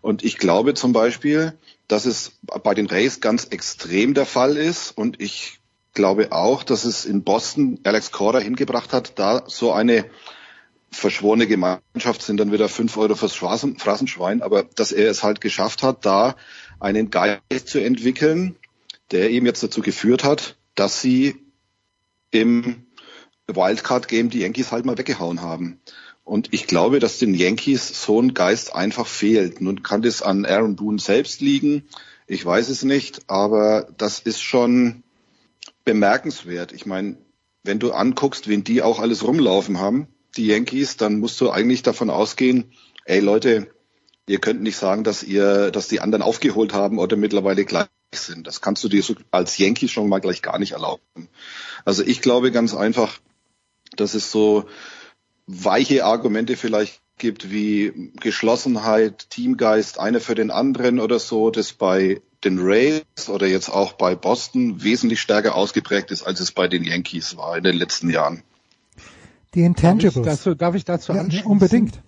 Und 0.00 0.24
ich 0.24 0.38
glaube 0.38 0.74
zum 0.74 0.92
Beispiel, 0.92 1.58
dass 1.88 2.04
es 2.04 2.32
bei 2.62 2.74
den 2.74 2.86
Rays 2.86 3.20
ganz 3.20 3.44
extrem 3.44 4.14
der 4.14 4.26
Fall 4.26 4.56
ist. 4.56 4.90
Und 4.96 5.20
ich 5.20 5.60
glaube 5.94 6.32
auch, 6.32 6.62
dass 6.62 6.84
es 6.84 7.04
in 7.04 7.24
Boston 7.24 7.80
Alex 7.84 8.12
Cora 8.12 8.38
hingebracht 8.38 8.92
hat, 8.92 9.18
da 9.18 9.44
so 9.46 9.72
eine 9.72 10.04
verschworene 10.90 11.46
Gemeinschaft 11.46 12.22
sind 12.22 12.38
dann 12.38 12.52
wieder 12.52 12.68
fünf 12.68 12.96
Euro 12.96 13.14
fürs 13.14 13.34
Phrasen, 13.34 13.78
Phrasenschwein, 13.78 14.42
aber 14.42 14.64
dass 14.64 14.92
er 14.92 15.10
es 15.10 15.22
halt 15.22 15.40
geschafft 15.40 15.82
hat, 15.82 16.06
da 16.06 16.36
einen 16.80 17.10
Geist 17.10 17.66
zu 17.66 17.78
entwickeln, 17.78 18.56
der 19.10 19.30
eben 19.30 19.46
jetzt 19.46 19.62
dazu 19.62 19.82
geführt 19.82 20.24
hat, 20.24 20.56
dass 20.74 21.00
sie 21.00 21.36
im 22.30 22.86
Wildcard-Game 23.48 24.30
die 24.30 24.40
Yankees 24.40 24.72
halt 24.72 24.84
mal 24.84 24.98
weggehauen 24.98 25.40
haben. 25.40 25.80
Und 26.24 26.52
ich 26.52 26.66
glaube, 26.66 26.98
dass 26.98 27.18
den 27.18 27.32
Yankees 27.32 28.02
so 28.02 28.20
ein 28.20 28.34
Geist 28.34 28.74
einfach 28.74 29.06
fehlt. 29.06 29.60
Nun 29.62 29.82
kann 29.82 30.02
das 30.02 30.20
an 30.20 30.44
Aaron 30.44 30.76
Boone 30.76 30.98
selbst 30.98 31.40
liegen. 31.40 31.84
Ich 32.26 32.44
weiß 32.44 32.68
es 32.68 32.82
nicht, 32.82 33.22
aber 33.28 33.88
das 33.96 34.20
ist 34.20 34.42
schon 34.42 35.02
bemerkenswert. 35.84 36.72
Ich 36.72 36.84
meine, 36.84 37.16
wenn 37.64 37.78
du 37.78 37.92
anguckst, 37.92 38.46
wen 38.48 38.64
die 38.64 38.82
auch 38.82 39.00
alles 39.00 39.24
rumlaufen 39.24 39.78
haben, 39.78 40.06
die 40.36 40.46
Yankees, 40.46 40.98
dann 40.98 41.18
musst 41.18 41.40
du 41.40 41.50
eigentlich 41.50 41.82
davon 41.82 42.10
ausgehen, 42.10 42.72
ey 43.06 43.20
Leute, 43.20 43.68
ihr 44.28 44.38
könnt 44.38 44.60
nicht 44.60 44.76
sagen, 44.76 45.04
dass 45.04 45.22
ihr, 45.22 45.70
dass 45.70 45.88
die 45.88 46.00
anderen 46.00 46.22
aufgeholt 46.22 46.74
haben 46.74 46.98
oder 46.98 47.16
mittlerweile 47.16 47.64
gleich 47.64 47.88
sind. 48.14 48.46
Das 48.46 48.60
kannst 48.60 48.84
du 48.84 48.88
dir 48.88 49.02
als 49.30 49.56
Yankees 49.56 49.90
schon 49.90 50.10
mal 50.10 50.20
gleich 50.20 50.42
gar 50.42 50.58
nicht 50.58 50.72
erlauben. 50.72 51.28
Also 51.86 52.02
ich 52.02 52.20
glaube 52.20 52.52
ganz 52.52 52.74
einfach, 52.74 53.18
dass 53.96 54.14
es 54.14 54.30
so 54.30 54.66
weiche 55.46 56.04
Argumente 56.04 56.56
vielleicht 56.56 57.00
gibt 57.18 57.50
wie 57.50 58.12
Geschlossenheit, 58.20 59.30
Teamgeist, 59.30 59.98
einer 59.98 60.20
für 60.20 60.34
den 60.34 60.50
anderen 60.50 61.00
oder 61.00 61.18
so, 61.18 61.50
das 61.50 61.72
bei 61.72 62.20
den 62.44 62.60
Rays 62.60 63.02
oder 63.28 63.46
jetzt 63.46 63.68
auch 63.68 63.94
bei 63.94 64.14
Boston 64.14 64.82
wesentlich 64.82 65.20
stärker 65.20 65.54
ausgeprägt 65.54 66.10
ist, 66.10 66.22
als 66.22 66.40
es 66.40 66.52
bei 66.52 66.68
den 66.68 66.84
Yankees 66.84 67.36
war 67.36 67.56
in 67.56 67.64
den 67.64 67.76
letzten 67.76 68.10
Jahren. 68.10 68.42
Die 69.54 69.62
Intangibles. 69.62 70.14
Darf 70.14 70.26
ich 70.26 70.30
dazu, 70.30 70.54
darf 70.54 70.74
ich 70.74 70.84
dazu 70.84 71.12
ja, 71.12 71.20
anschließen? 71.20 71.50
Unbedingt. 71.50 72.00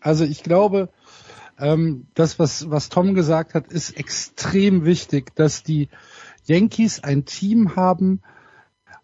Also 0.00 0.24
ich 0.24 0.42
glaube, 0.42 0.90
ähm, 1.58 2.06
das, 2.14 2.38
was, 2.38 2.70
was 2.70 2.90
Tom 2.90 3.14
gesagt 3.14 3.54
hat, 3.54 3.72
ist 3.72 3.96
extrem 3.96 4.84
wichtig, 4.84 5.34
dass 5.34 5.62
die 5.62 5.88
Yankees 6.44 7.02
ein 7.02 7.24
Team 7.24 7.76
haben, 7.76 8.20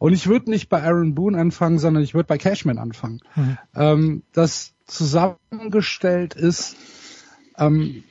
und 0.01 0.13
ich 0.13 0.27
würde 0.27 0.51
nicht 0.51 0.69
bei 0.69 0.83
Aaron 0.83 1.15
Boone 1.15 1.39
anfangen, 1.39 1.79
sondern 1.79 2.03
ich 2.03 2.15
würde 2.15 2.27
bei 2.27 2.39
Cashman 2.39 2.79
anfangen. 2.79 3.21
Mhm. 3.37 3.59
Ähm, 3.77 4.23
dass 4.33 4.75
zusammengestellt 4.87 6.35
ist 6.35 6.75
ähm, 7.57 8.03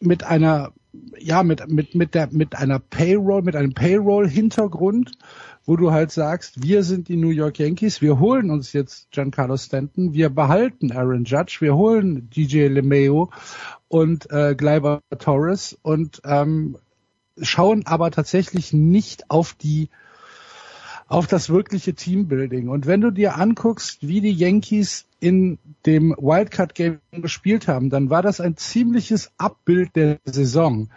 mit 0.00 0.24
einer 0.24 0.72
ja 1.18 1.42
mit 1.42 1.66
mit 1.70 1.94
mit 1.94 2.14
der 2.14 2.28
mit 2.30 2.54
einer 2.56 2.78
Payroll 2.78 3.42
mit 3.42 3.56
einem 3.56 3.72
Payroll 3.72 4.28
Hintergrund 4.28 5.12
wo 5.66 5.76
du 5.76 5.90
halt 5.90 6.12
sagst, 6.12 6.62
wir 6.62 6.84
sind 6.84 7.08
die 7.08 7.16
New 7.16 7.30
York 7.30 7.58
Yankees, 7.58 8.00
wir 8.00 8.20
holen 8.20 8.50
uns 8.50 8.72
jetzt 8.72 9.10
Giancarlo 9.10 9.56
Stanton, 9.56 10.14
wir 10.14 10.30
behalten 10.30 10.92
Aaron 10.92 11.24
Judge, 11.24 11.58
wir 11.60 11.74
holen 11.74 12.30
DJ 12.30 12.68
LeMayo 12.68 13.30
und 13.88 14.30
äh, 14.30 14.54
Gleiber 14.54 15.02
Torres 15.18 15.76
und 15.82 16.22
ähm, 16.24 16.78
schauen 17.42 17.84
aber 17.84 18.12
tatsächlich 18.12 18.72
nicht 18.72 19.28
auf 19.28 19.54
die 19.54 19.90
auf 21.08 21.26
das 21.26 21.50
wirkliche 21.50 21.94
Teambuilding. 21.94 22.68
Und 22.68 22.86
wenn 22.86 23.00
du 23.00 23.10
dir 23.10 23.36
anguckst, 23.36 24.06
wie 24.06 24.20
die 24.20 24.32
Yankees 24.32 25.06
in 25.20 25.58
dem 25.86 26.14
Wildcard 26.18 26.74
Game 26.74 27.00
gespielt 27.12 27.68
haben, 27.68 27.88
dann 27.90 28.10
war 28.10 28.22
das 28.22 28.40
ein 28.40 28.56
ziemliches 28.56 29.30
Abbild 29.38 29.94
der 29.94 30.18
Saison. 30.24 30.88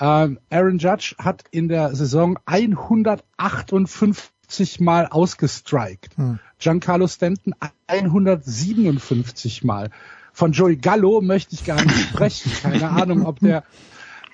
Ähm, 0.00 0.38
Aaron 0.50 0.78
Judge 0.78 1.14
hat 1.18 1.44
in 1.50 1.68
der 1.68 1.94
Saison 1.94 2.38
158 2.46 4.80
Mal 4.80 5.06
ausgestrikt. 5.06 6.16
Hm. 6.16 6.38
Giancarlo 6.58 7.06
Stanton 7.06 7.54
157 7.88 9.64
Mal. 9.64 9.90
Von 10.32 10.52
Joey 10.52 10.76
Gallo 10.76 11.20
möchte 11.20 11.54
ich 11.54 11.64
gar 11.64 11.82
nicht 11.82 11.98
sprechen. 11.98 12.52
Keine 12.62 12.88
Ahnung, 12.90 13.26
ob 13.26 13.40
der 13.40 13.64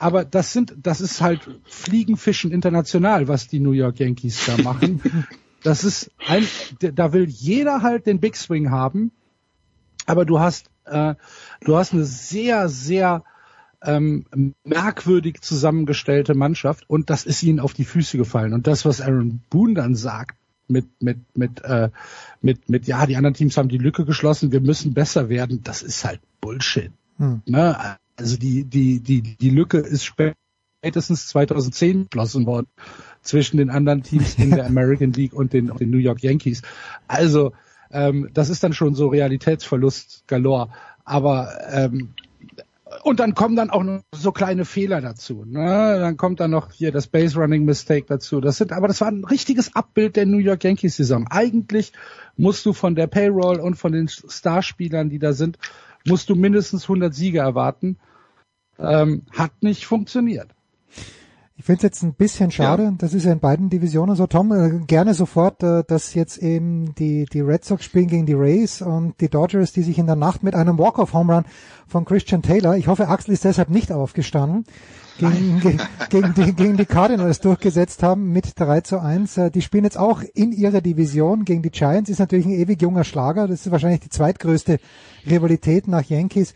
aber 0.04 0.26
das 0.26 0.52
sind, 0.52 0.74
das 0.82 1.00
ist 1.00 1.22
halt 1.22 1.40
Fliegenfischen 1.64 2.52
international, 2.52 3.26
was 3.26 3.48
die 3.48 3.58
New 3.58 3.72
York 3.72 4.00
Yankees 4.00 4.44
da 4.44 4.62
machen. 4.62 5.00
Das 5.62 5.82
ist 5.82 6.10
ein, 6.18 6.46
da 6.78 7.14
will 7.14 7.26
jeder 7.26 7.80
halt 7.80 8.04
den 8.04 8.20
Big 8.20 8.36
Swing 8.36 8.70
haben, 8.70 9.12
aber 10.04 10.26
du 10.26 10.38
hast, 10.38 10.66
äh, 10.84 11.14
du 11.62 11.76
hast 11.78 11.94
eine 11.94 12.04
sehr, 12.04 12.68
sehr 12.68 13.24
ähm, 13.82 14.26
merkwürdig 14.62 15.40
zusammengestellte 15.40 16.34
Mannschaft 16.34 16.84
und 16.86 17.08
das 17.08 17.24
ist 17.24 17.42
ihnen 17.42 17.60
auf 17.60 17.72
die 17.72 17.86
Füße 17.86 18.18
gefallen. 18.18 18.52
Und 18.52 18.66
das, 18.66 18.84
was 18.84 19.00
Aaron 19.00 19.40
Boone 19.48 19.72
dann 19.72 19.94
sagt, 19.94 20.36
mit 20.68 20.86
mit 21.00 21.34
mit 21.34 21.64
äh, 21.64 21.88
mit 22.42 22.68
mit 22.68 22.86
ja 22.86 23.06
die 23.06 23.16
anderen 23.16 23.32
Teams 23.32 23.56
haben 23.56 23.70
die 23.70 23.78
Lücke 23.78 24.04
geschlossen 24.04 24.50
wir 24.50 24.60
müssen 24.60 24.94
besser 24.94 25.28
werden 25.28 25.62
das 25.62 25.82
ist 25.82 26.06
halt 26.06 26.20
Bullshit 26.40 26.90
hm. 27.18 27.42
ne? 27.44 27.98
Also 28.16 28.36
die, 28.36 28.64
die, 28.64 29.00
die, 29.00 29.22
die 29.22 29.50
Lücke 29.50 29.78
ist 29.78 30.04
spätestens 30.04 31.26
2010 31.28 32.08
geschlossen 32.10 32.46
worden 32.46 32.66
zwischen 33.22 33.56
den 33.56 33.70
anderen 33.70 34.02
Teams 34.02 34.36
in 34.38 34.50
der 34.50 34.66
American 34.66 35.12
League 35.12 35.32
und 35.32 35.52
den, 35.52 35.68
den 35.76 35.90
New 35.90 35.98
York 35.98 36.22
Yankees. 36.22 36.62
Also 37.08 37.52
ähm, 37.90 38.30
das 38.32 38.50
ist 38.50 38.62
dann 38.62 38.72
schon 38.72 38.94
so 38.94 39.08
Realitätsverlust 39.08 40.24
galore. 40.26 40.70
Aber 41.04 41.52
ähm, 41.70 42.14
und 43.02 43.20
dann 43.20 43.34
kommen 43.34 43.56
dann 43.56 43.70
auch 43.70 43.82
noch 43.82 44.02
so 44.14 44.30
kleine 44.30 44.64
Fehler 44.64 45.00
dazu. 45.00 45.44
Ne? 45.44 45.98
Dann 45.98 46.16
kommt 46.16 46.40
dann 46.40 46.50
noch 46.50 46.70
hier 46.70 46.92
das 46.92 47.06
Base 47.06 47.38
Running 47.38 47.64
Mistake 47.64 48.06
dazu. 48.06 48.40
Das 48.40 48.58
sind, 48.58 48.72
aber 48.72 48.88
das 48.88 49.00
war 49.00 49.08
ein 49.08 49.24
richtiges 49.24 49.74
Abbild 49.74 50.16
der 50.16 50.26
New 50.26 50.38
York 50.38 50.64
Yankees 50.64 50.96
Saison. 50.96 51.26
Eigentlich 51.28 51.92
musst 52.36 52.64
du 52.66 52.72
von 52.72 52.94
der 52.94 53.06
Payroll 53.06 53.58
und 53.58 53.74
von 53.76 53.92
den 53.92 54.08
Starspielern, 54.08 55.10
die 55.10 55.18
da 55.18 55.32
sind, 55.32 55.58
musst 56.06 56.28
du 56.30 56.34
mindestens 56.34 56.84
100 56.84 57.14
Siege 57.14 57.38
erwarten. 57.38 57.98
Ähm, 58.78 59.22
hat 59.32 59.62
nicht 59.62 59.86
funktioniert. 59.86 60.54
Ich 61.56 61.64
finde 61.64 61.78
es 61.78 61.82
jetzt 61.84 62.02
ein 62.02 62.14
bisschen 62.14 62.50
schade, 62.50 62.82
ja. 62.82 62.94
das 62.98 63.14
ist 63.14 63.24
ja 63.24 63.32
in 63.32 63.38
beiden 63.38 63.70
Divisionen 63.70 64.16
so. 64.16 64.26
Tom, 64.26 64.50
äh, 64.50 64.84
gerne 64.86 65.14
sofort, 65.14 65.62
äh, 65.62 65.84
dass 65.86 66.12
jetzt 66.12 66.38
eben 66.38 66.96
die, 66.96 67.26
die 67.26 67.42
Red 67.42 67.64
Sox 67.64 67.84
spielen 67.84 68.08
gegen 68.08 68.26
die 68.26 68.32
Rays 68.32 68.82
und 68.82 69.20
die 69.20 69.28
Dodgers, 69.28 69.72
die 69.72 69.82
sich 69.82 69.98
in 69.98 70.06
der 70.06 70.16
Nacht 70.16 70.42
mit 70.42 70.56
einem 70.56 70.78
Walk-off-Home 70.78 71.32
Run 71.32 71.44
von 71.86 72.04
Christian 72.04 72.42
Taylor, 72.42 72.76
ich 72.76 72.88
hoffe, 72.88 73.06
Axel 73.06 73.34
ist 73.34 73.44
deshalb 73.44 73.70
nicht 73.70 73.92
aufgestanden, 73.92 74.64
gegen, 75.18 75.60
ge, 75.60 75.76
gegen, 76.10 76.34
die, 76.34 76.54
gegen 76.54 76.76
die 76.76 76.86
Cardinals 76.86 77.38
durchgesetzt 77.38 78.02
haben 78.02 78.32
mit 78.32 78.58
3 78.58 78.80
zu 78.80 79.00
1. 79.00 79.36
Äh, 79.36 79.50
die 79.52 79.62
spielen 79.62 79.84
jetzt 79.84 79.98
auch 79.98 80.22
in 80.34 80.50
ihrer 80.50 80.80
Division 80.80 81.44
gegen 81.44 81.62
die 81.62 81.70
Giants, 81.70 82.10
ist 82.10 82.18
natürlich 82.18 82.46
ein 82.46 82.52
ewig 82.52 82.82
junger 82.82 83.04
Schlager, 83.04 83.46
das 83.46 83.64
ist 83.64 83.70
wahrscheinlich 83.70 84.00
die 84.00 84.08
zweitgrößte 84.08 84.80
Rivalität 85.24 85.86
nach 85.86 86.02
Yankees 86.02 86.52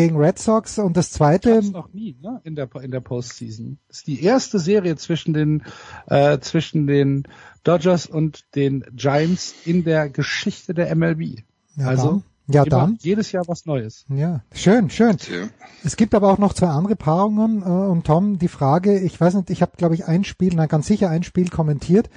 gegen 0.00 0.16
Red 0.16 0.38
Sox 0.38 0.78
und 0.78 0.96
das 0.96 1.10
zweite 1.10 1.56
das 1.56 1.70
noch 1.70 1.92
nie 1.92 2.16
ne? 2.20 2.40
in 2.44 2.54
der 2.54 2.68
in 2.82 2.90
der 2.90 3.00
Postseason 3.00 3.78
das 3.88 3.98
ist 3.98 4.06
die 4.06 4.22
erste 4.22 4.58
Serie 4.58 4.96
zwischen 4.96 5.34
den 5.34 5.62
äh, 6.06 6.38
zwischen 6.40 6.86
den 6.86 7.24
Dodgers 7.64 8.06
und 8.06 8.44
den 8.54 8.84
Giants 8.94 9.54
in 9.64 9.84
der 9.84 10.08
Geschichte 10.08 10.74
der 10.74 10.94
MLB 10.94 11.42
ja, 11.76 11.86
also 11.86 12.22
ja, 12.52 12.64
dann. 12.64 12.98
Jedes 13.00 13.30
Jahr 13.30 13.44
was 13.46 13.64
Neues. 13.64 14.06
Ja, 14.08 14.42
schön, 14.52 14.90
schön. 14.90 15.16
Ja. 15.30 15.48
Es 15.84 15.96
gibt 15.96 16.16
aber 16.16 16.32
auch 16.32 16.38
noch 16.38 16.52
zwei 16.52 16.66
andere 16.66 16.96
Paarungen 16.96 17.62
äh, 17.62 17.64
und 17.64 18.04
Tom, 18.04 18.40
die 18.40 18.48
Frage, 18.48 18.98
ich 18.98 19.20
weiß 19.20 19.34
nicht, 19.34 19.50
ich 19.50 19.62
habe 19.62 19.72
glaube 19.76 19.94
ich 19.94 20.06
ein 20.06 20.24
Spiel, 20.24 20.54
nein, 20.54 20.66
ganz 20.66 20.88
sicher 20.88 21.10
ein 21.10 21.22
Spiel 21.22 21.48
kommentiert 21.48 22.10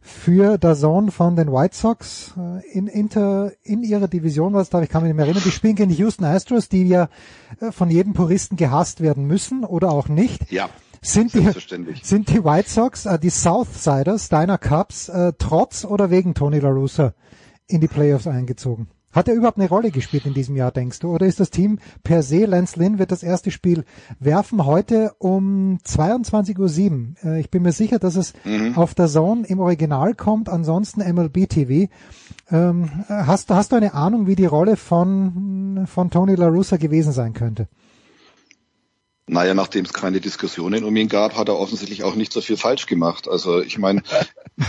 für 0.00 0.58
der 0.58 0.74
Zone 0.74 1.10
von 1.10 1.36
den 1.36 1.52
White 1.52 1.76
Sox 1.76 2.34
äh, 2.36 2.66
in, 2.70 2.86
Inter, 2.86 3.52
in 3.62 3.82
ihrer 3.82 4.08
Division 4.08 4.54
was 4.54 4.70
da, 4.70 4.82
ich 4.82 4.88
kann 4.88 5.02
mich 5.02 5.10
nicht 5.10 5.16
mehr 5.16 5.26
erinnern, 5.26 5.42
die 5.44 5.50
spielen 5.50 5.76
gegen 5.76 5.90
die 5.90 5.96
Houston 5.96 6.24
Astros, 6.24 6.68
die 6.68 6.88
ja 6.88 7.08
äh, 7.60 7.70
von 7.70 7.90
jedem 7.90 8.14
Puristen 8.14 8.56
gehasst 8.56 9.00
werden 9.00 9.26
müssen 9.26 9.64
oder 9.64 9.90
auch 9.90 10.08
nicht. 10.08 10.50
Ja. 10.50 10.70
Sind 11.02 11.32
die, 11.32 11.48
sind 12.02 12.28
die 12.28 12.44
White 12.44 12.68
Sox, 12.68 13.06
äh, 13.06 13.18
die 13.18 13.30
Southsiders 13.30 14.28
deiner 14.28 14.58
Cups, 14.58 15.08
äh, 15.08 15.32
trotz 15.38 15.84
oder 15.84 16.10
wegen 16.10 16.34
Tony 16.34 16.58
La 16.58 16.70
Russa 16.70 17.14
in 17.66 17.80
die 17.80 17.88
Playoffs 17.88 18.26
eingezogen? 18.26 18.88
Hat 19.12 19.26
er 19.26 19.34
überhaupt 19.34 19.58
eine 19.58 19.68
Rolle 19.68 19.90
gespielt 19.90 20.24
in 20.24 20.34
diesem 20.34 20.54
Jahr, 20.54 20.70
denkst 20.70 21.00
du? 21.00 21.12
Oder 21.12 21.26
ist 21.26 21.40
das 21.40 21.50
Team 21.50 21.78
per 22.04 22.22
se, 22.22 22.44
Lance 22.44 22.78
Lynn 22.78 22.98
wird 22.98 23.10
das 23.10 23.22
erste 23.22 23.50
Spiel 23.50 23.84
werfen 24.20 24.64
heute 24.64 25.12
um 25.18 25.78
22.07 25.84 26.90
Uhr. 26.90 27.14
Äh, 27.24 27.40
ich 27.40 27.50
bin 27.50 27.62
mir 27.62 27.72
sicher, 27.72 27.98
dass 27.98 28.14
es 28.14 28.34
mhm. 28.44 28.76
auf 28.76 28.94
der 28.94 29.08
Zone 29.08 29.46
im 29.46 29.58
Original 29.58 30.14
kommt, 30.14 30.48
ansonsten 30.48 31.00
MLB 31.00 31.48
TV. 31.48 31.90
Ähm, 32.50 32.90
hast, 33.08 33.50
hast 33.50 33.72
du 33.72 33.76
eine 33.76 33.94
Ahnung, 33.94 34.26
wie 34.26 34.36
die 34.36 34.46
Rolle 34.46 34.76
von, 34.76 35.86
von 35.86 36.10
Tony 36.10 36.36
La 36.36 36.48
Russa 36.48 36.76
gewesen 36.76 37.12
sein 37.12 37.32
könnte? 37.32 37.68
Naja, 39.30 39.54
nachdem 39.54 39.84
es 39.84 39.92
keine 39.92 40.20
Diskussionen 40.20 40.82
um 40.82 40.96
ihn 40.96 41.08
gab, 41.08 41.36
hat 41.36 41.46
er 41.46 41.56
offensichtlich 41.56 42.02
auch 42.02 42.16
nicht 42.16 42.32
so 42.32 42.40
viel 42.40 42.56
falsch 42.56 42.86
gemacht. 42.86 43.28
Also 43.28 43.60
ich 43.60 43.78
meine, 43.78 44.02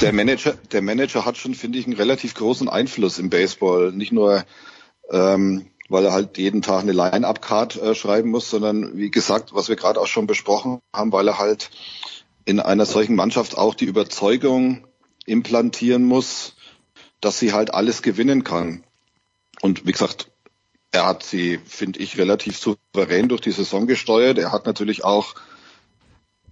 der 0.02 0.14
Manager, 0.14 0.54
der 0.72 0.84
Manager 0.84 1.26
hat 1.26 1.38
schon, 1.38 1.56
finde 1.56 1.80
ich, 1.80 1.88
einen 1.88 1.96
relativ 1.96 2.36
großen 2.36 2.70
Einfluss 2.70 3.18
im 3.18 3.32
Baseball. 3.32 3.92
Nicht 3.92 4.12
nur, 4.12 4.46
ähm, 5.10 5.66
weil 5.90 6.06
er 6.06 6.14
halt 6.14 6.38
jeden 6.38 6.62
Tag 6.62 6.84
eine 6.84 6.92
Line-Up-Card 6.92 7.82
äh, 7.82 7.96
schreiben 7.96 8.30
muss, 8.30 8.52
sondern 8.52 8.96
wie 8.96 9.10
gesagt, 9.10 9.56
was 9.56 9.68
wir 9.68 9.76
gerade 9.76 10.00
auch 10.00 10.06
schon 10.06 10.28
besprochen 10.28 10.80
haben, 10.94 11.12
weil 11.12 11.28
er 11.28 11.40
halt 11.40 11.72
in 12.46 12.60
einer 12.60 12.86
solchen 12.86 13.16
Mannschaft 13.16 13.58
auch 13.58 13.74
die 13.74 13.86
Überzeugung 13.86 14.86
implantieren 15.26 16.04
muss, 16.04 16.56
dass 17.20 17.40
sie 17.40 17.52
halt 17.52 17.74
alles 17.74 18.04
gewinnen 18.04 18.44
kann. 18.44 18.84
Und 19.62 19.88
wie 19.88 19.92
gesagt, 19.92 20.31
er 20.92 21.06
hat 21.06 21.24
sie, 21.24 21.60
finde 21.66 22.00
ich, 22.00 22.18
relativ 22.18 22.58
souverän 22.58 23.30
durch 23.30 23.42
die 23.42 23.52
Saison 23.52 23.88
gesteuert. 23.88 24.38
Er 24.38 24.52
hat 24.52 24.66
natürlich 24.66 25.04
auch 25.04 25.36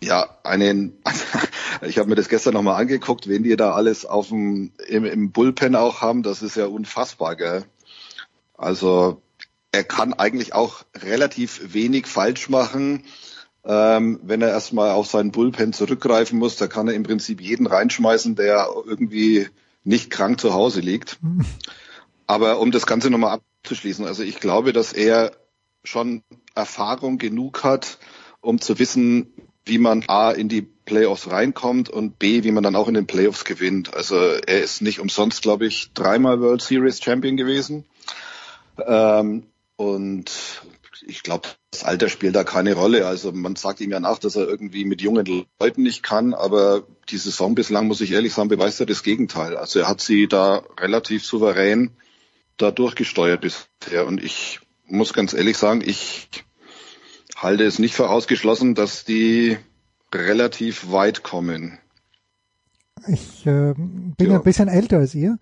ja 0.02 0.38
einen, 0.44 0.98
ich 1.82 1.98
habe 1.98 2.10
mir 2.10 2.16
das 2.16 2.30
gestern 2.30 2.54
nochmal 2.54 2.82
angeguckt, 2.82 3.28
wen 3.28 3.44
die 3.44 3.56
da 3.58 3.74
alles 3.74 4.06
auf 4.06 4.30
dem 4.30 4.72
im, 4.88 5.06
im 5.06 5.32
Bullpen 5.32 5.76
auch 5.76 6.02
haben, 6.02 6.24
das 6.24 6.42
ist 6.42 6.56
ja 6.56 6.68
unfassbar, 6.68 7.36
gell? 7.36 7.66
Also 8.58 9.22
er 9.72 9.84
kann 9.84 10.14
eigentlich 10.14 10.54
auch 10.54 10.84
relativ 10.96 11.74
wenig 11.74 12.08
falsch 12.08 12.50
machen. 12.50 13.04
Ähm, 13.66 14.20
wenn 14.24 14.42
er 14.42 14.50
erstmal 14.50 14.92
auf 14.92 15.08
seinen 15.08 15.32
Bullpen 15.32 15.74
zurückgreifen 15.74 16.40
muss, 16.40 16.56
da 16.56 16.68
kann 16.68 16.88
er 16.88 16.94
im 16.94 17.04
Prinzip 17.04 17.42
jeden 17.42 17.68
reinschmeißen, 17.68 18.36
der 18.36 18.70
irgendwie 18.86 19.50
nicht 19.84 20.10
krank 20.10 20.40
zu 20.40 20.54
Hause 20.54 20.80
liegt. 20.80 21.20
Aber 22.26 22.60
um 22.60 22.72
das 22.72 22.86
Ganze 22.86 23.10
nochmal 23.10 23.40
abzuschließen, 23.62 24.06
also 24.06 24.24
ich 24.24 24.40
glaube, 24.40 24.74
dass 24.74 24.94
er 24.94 25.32
schon 25.84 26.24
Erfahrung 26.56 27.18
genug 27.18 27.64
hat, 27.64 27.98
um 28.42 28.60
zu 28.60 28.80
wissen, 28.80 29.34
wie 29.66 29.78
man 29.78 30.04
A 30.08 30.32
in 30.32 30.50
die 30.50 30.62
Playoffs 30.62 31.30
reinkommt 31.30 31.90
und 31.90 32.18
B, 32.18 32.44
wie 32.44 32.52
man 32.52 32.64
dann 32.64 32.76
auch 32.76 32.88
in 32.88 32.96
den 32.96 33.06
Playoffs 33.06 33.46
gewinnt. 33.46 33.94
Also 33.94 34.16
er 34.16 34.62
ist 34.62 34.82
nicht 34.82 35.00
umsonst, 35.00 35.42
glaube 35.42 35.68
ich, 35.68 35.92
dreimal 35.94 36.42
World 36.42 36.62
Series 36.62 37.04
Champion 37.04 37.38
gewesen. 37.38 37.86
Ähm, 38.86 39.44
und 39.76 40.32
ich 41.06 41.22
glaube, 41.22 41.50
das 41.72 41.84
Alter 41.84 42.10
spielt 42.10 42.36
da 42.36 42.44
keine 42.44 42.74
Rolle. 42.74 43.06
Also 43.06 43.32
man 43.32 43.56
sagt 43.56 43.82
ihm 43.82 43.92
ja 43.92 44.00
nach, 44.00 44.18
dass 44.18 44.36
er 44.36 44.48
irgendwie 44.48 44.86
mit 44.86 45.02
jungen 45.02 45.46
Leuten 45.60 45.84
nicht 45.84 46.02
kann, 46.02 46.34
aber 46.34 46.84
die 47.10 47.18
Saison 47.18 47.54
bislang, 47.54 47.88
muss 47.88 48.02
ich 48.02 48.12
ehrlich 48.12 48.34
sagen, 48.34 48.50
beweist 48.50 48.80
er 48.80 48.86
das 48.86 49.04
Gegenteil. 49.04 49.56
Also 49.56 49.80
er 49.80 49.88
hat 49.88 50.02
sie 50.02 50.28
da 50.28 50.64
relativ 50.80 51.24
souverän 51.24 51.92
da 52.62 52.72
durchgesteuert 52.72 53.42
bisher. 53.42 54.06
Und 54.06 54.24
ich 54.24 54.60
muss 54.86 55.14
ganz 55.14 55.34
ehrlich 55.34 55.58
sagen, 55.58 55.82
ich 55.86 56.30
halte 57.36 57.64
es 57.64 57.80
nicht 57.80 57.96
für 57.96 58.10
ausgeschlossen, 58.10 58.76
dass 58.76 59.06
die 59.06 59.58
relativ 60.14 60.92
weit 60.92 61.24
kommen. 61.24 61.80
Ich 63.08 63.46
äh, 63.46 63.74
bin 63.76 64.16
ja. 64.32 64.36
ein 64.36 64.44
bisschen 64.44 64.68
älter 64.68 64.98
als 64.98 65.16
ihr. 65.16 65.38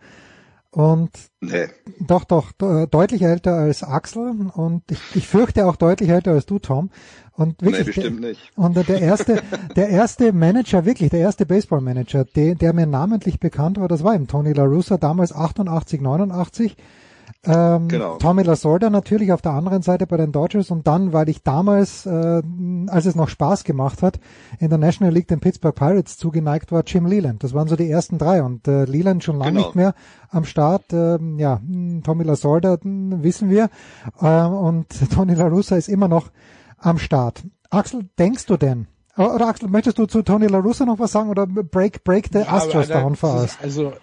Und 0.69 1.10
Nee. 1.41 1.69
doch, 1.99 2.23
doch, 2.26 2.52
de- 2.52 2.85
deutlich 2.88 3.23
älter 3.23 3.53
als 3.56 3.81
Axel 3.84 4.49
und 4.53 4.84
ich, 4.91 4.99
ich 5.15 5.27
fürchte 5.27 5.65
auch 5.65 5.76
deutlich 5.76 6.10
älter 6.10 6.31
als 6.34 6.45
du, 6.45 6.60
Tom. 6.60 6.91
Und 7.31 7.61
wirklich, 7.61 7.80
Nee, 7.80 7.84
bestimmt 7.94 8.23
der, 8.23 8.30
nicht. 8.31 8.52
Und 8.56 8.76
der 8.76 9.02
erste, 9.02 9.41
der 9.76 9.89
erste 9.89 10.34
Manager, 10.34 10.85
wirklich, 10.85 11.10
der 11.10 11.22
erste 11.22 11.45
Baseball-Manager, 11.48 12.26
der, 12.26 12.56
der 12.56 12.73
mir 12.73 12.85
namentlich 12.85 13.39
bekannt 13.39 13.80
war, 13.80 13.88
das 13.88 14.03
war 14.03 14.14
eben 14.14 14.27
Tony 14.27 14.53
La 14.53 14.65
Russa, 14.65 14.98
damals 14.98 15.34
88, 15.34 16.02
89. 16.02 16.76
Ähm, 17.47 17.87
Genau. 17.87 18.17
Tommy 18.17 18.43
Lasorda 18.43 18.89
natürlich 18.89 19.31
auf 19.31 19.41
der 19.41 19.53
anderen 19.53 19.81
Seite 19.81 20.05
bei 20.07 20.17
den 20.17 20.31
Dodgers 20.31 20.69
und 20.71 20.85
dann, 20.87 21.13
weil 21.13 21.29
ich 21.29 21.43
damals, 21.43 22.05
äh, 22.05 22.41
als 22.87 23.05
es 23.05 23.15
noch 23.15 23.29
Spaß 23.29 23.63
gemacht 23.63 24.01
hat, 24.03 24.19
in 24.59 24.69
der 24.69 24.77
National 24.77 25.13
League 25.13 25.27
den 25.27 25.39
Pittsburgh 25.39 25.75
Pirates 25.75 26.17
zugeneigt 26.17 26.71
war, 26.71 26.83
Jim 26.85 27.05
Leland. 27.05 27.43
Das 27.43 27.53
waren 27.53 27.67
so 27.67 27.75
die 27.75 27.89
ersten 27.89 28.17
drei 28.17 28.43
und 28.43 28.67
äh, 28.67 28.85
Leland 28.85 29.23
schon 29.23 29.37
lange 29.37 29.51
Genau. 29.53 29.63
nicht 29.65 29.75
mehr 29.75 29.93
am 30.29 30.43
Start. 30.45 30.85
Ähm, 30.91 31.39
ja, 31.39 31.59
hm, 31.59 32.03
Tommy 32.03 32.23
Lasorda 32.23 32.77
hm, 32.81 33.23
wissen 33.23 33.49
wir 33.49 33.69
äh, 34.21 34.43
und 34.45 34.87
Tony 35.13 35.33
La 35.33 35.47
Russa 35.47 35.75
ist 35.77 35.87
immer 35.89 36.07
noch 36.07 36.29
am 36.77 36.97
Start. 36.97 37.43
Axel, 37.69 38.09
denkst 38.19 38.45
du 38.45 38.57
denn? 38.57 38.87
Oder 39.18 39.35
oder 39.35 39.48
Axel, 39.48 39.69
möchtest 39.69 39.98
du 39.98 40.06
zu 40.06 40.22
Tony 40.22 40.48
La 40.48 40.60
Russa 40.60 40.85
noch 40.85 40.99
was 40.99 41.11
sagen 41.11 41.30
oder 41.30 41.48
break 41.48 42.03
break 42.03 42.30
the 42.31 42.39
Astros 42.39 42.91
aber 42.91 43.02
down 43.02 43.15
for 43.15 43.41
us? 43.41 43.57
Also 43.61 43.94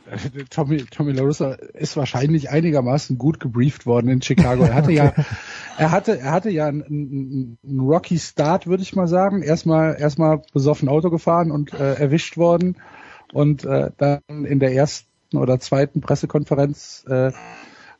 Tommy 0.50 0.84
Tommy 0.84 1.12
La 1.12 1.22
Russa 1.22 1.52
ist 1.74 1.96
wahrscheinlich 1.96 2.50
einigermaßen 2.50 3.16
gut 3.16 3.38
gebrieft 3.38 3.86
worden 3.86 4.08
in 4.08 4.22
Chicago. 4.22 4.64
Er 4.64 4.74
hatte 4.74 4.92
ja 4.92 5.12
er 5.78 5.90
hatte 5.92 6.18
er 6.18 6.32
hatte 6.32 6.50
ja 6.50 6.66
einen, 6.66 6.82
einen, 6.82 7.58
einen 7.64 7.80
Rocky 7.80 8.18
Start, 8.18 8.66
würde 8.66 8.82
ich 8.82 8.96
mal 8.96 9.06
sagen. 9.06 9.42
Erstmal 9.42 9.96
erstmal 9.98 10.42
besoffen 10.52 10.88
Auto 10.88 11.10
gefahren 11.10 11.50
und 11.52 11.72
äh, 11.72 11.94
erwischt 11.94 12.36
worden 12.36 12.76
und 13.32 13.64
äh, 13.64 13.90
dann 13.96 14.20
in 14.26 14.58
der 14.58 14.74
ersten 14.74 15.08
oder 15.36 15.60
zweiten 15.60 16.00
Pressekonferenz 16.00 17.04
äh, 17.08 17.32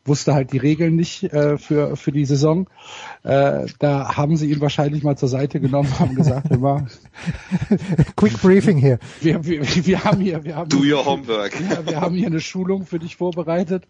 wusste 0.05 0.35
halt 0.35 0.53
die 0.53 0.59
Regeln 0.59 0.97
nicht 0.97 1.25
äh, 1.25 1.59
für 1.59 1.97
für 1.97 2.13
die 2.13 2.25
Saison. 2.25 2.69
Äh, 3.23 3.67
da 3.79 4.17
haben 4.17 4.37
sie 4.37 4.51
ihn 4.51 4.61
wahrscheinlich 4.61 5.03
mal 5.03 5.17
zur 5.17 5.29
Seite 5.29 5.61
genommen, 5.61 5.99
haben 5.99 6.15
gesagt, 6.15 6.57
mal, 6.59 6.87
Quick 8.17 8.41
briefing 8.41 8.79
hier. 8.79 8.99
wir, 9.21 9.45
wir, 9.45 9.63
wir 9.87 10.05
haben 10.05 10.21
hier, 10.21 10.45
wir 10.45 10.57
haben 10.57 10.69
Do 10.69 10.79
your 10.79 11.05
homework. 11.05 11.59
ja, 11.71 11.87
wir 11.87 12.01
haben 12.01 12.15
hier 12.15 12.27
eine 12.27 12.41
Schulung 12.41 12.87
für 12.87 12.99
dich 12.99 13.17
vorbereitet. 13.17 13.87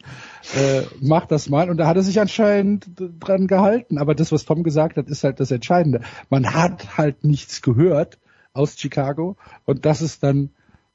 Äh, 0.57 0.83
mach 1.01 1.27
das 1.27 1.49
mal. 1.49 1.71
Und 1.71 1.79
da 1.79 1.87
hat 1.87 1.97
er 1.97 2.03
sich 2.03 2.21
anscheinend 2.21 2.87
dran 3.21 3.47
gehalten. 3.47 3.99
Aber 3.99 4.15
das, 4.15 4.33
was 4.33 4.45
Tom 4.45 4.63
gesagt 4.63 4.97
hat, 4.97 5.09
ist 5.09 5.25
halt 5.25 5.41
das 5.41 5.51
Entscheidende. 5.51 6.01
Man 6.31 6.55
hat 6.55 6.97
halt 6.97 7.25
nichts 7.25 7.63
gehört 7.63 8.19
aus 8.53 8.79
Chicago. 8.79 9.37
Und 9.65 9.85
das 9.85 10.01
ist 10.01 10.23
dann 10.23 10.51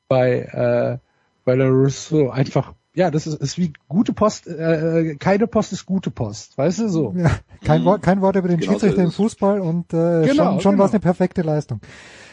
bei, 0.08 0.40
äh, 0.40 0.98
bei 1.46 1.56
La 1.56 1.68
Russo 1.68 2.30
einfach, 2.30 2.74
ja, 2.94 3.12
das 3.12 3.28
ist, 3.28 3.40
ist 3.42 3.58
wie 3.58 3.74
gute 3.88 4.14
Post, 4.14 4.48
äh, 4.48 5.16
keine 5.20 5.48
Post 5.48 5.74
ist 5.74 5.86
gute 5.86 6.12
Post. 6.12 6.58
Weißt 6.58 6.80
du, 6.80 6.90
so. 6.90 7.14
Ja, 7.16 7.32
kein, 7.64 7.86
Wort, 7.86 8.02
kein 8.02 8.22
Wort 8.22 8.36
über 8.36 8.48
den 8.48 8.60
Genau 8.60 8.74
so 8.74 8.80
Schiedsrichter 8.80 9.04
im. 9.04 9.12
Fußball 9.12 9.62
und 9.62 9.94
äh, 9.94 10.26
Genau, 10.28 10.52
schon, 10.54 10.60
schon 10.62 10.72
genau. 10.72 10.80
war 10.80 10.86
es 10.88 10.92
eine 10.92 11.00
perfekte 11.00 11.42
Leistung. 11.44 11.80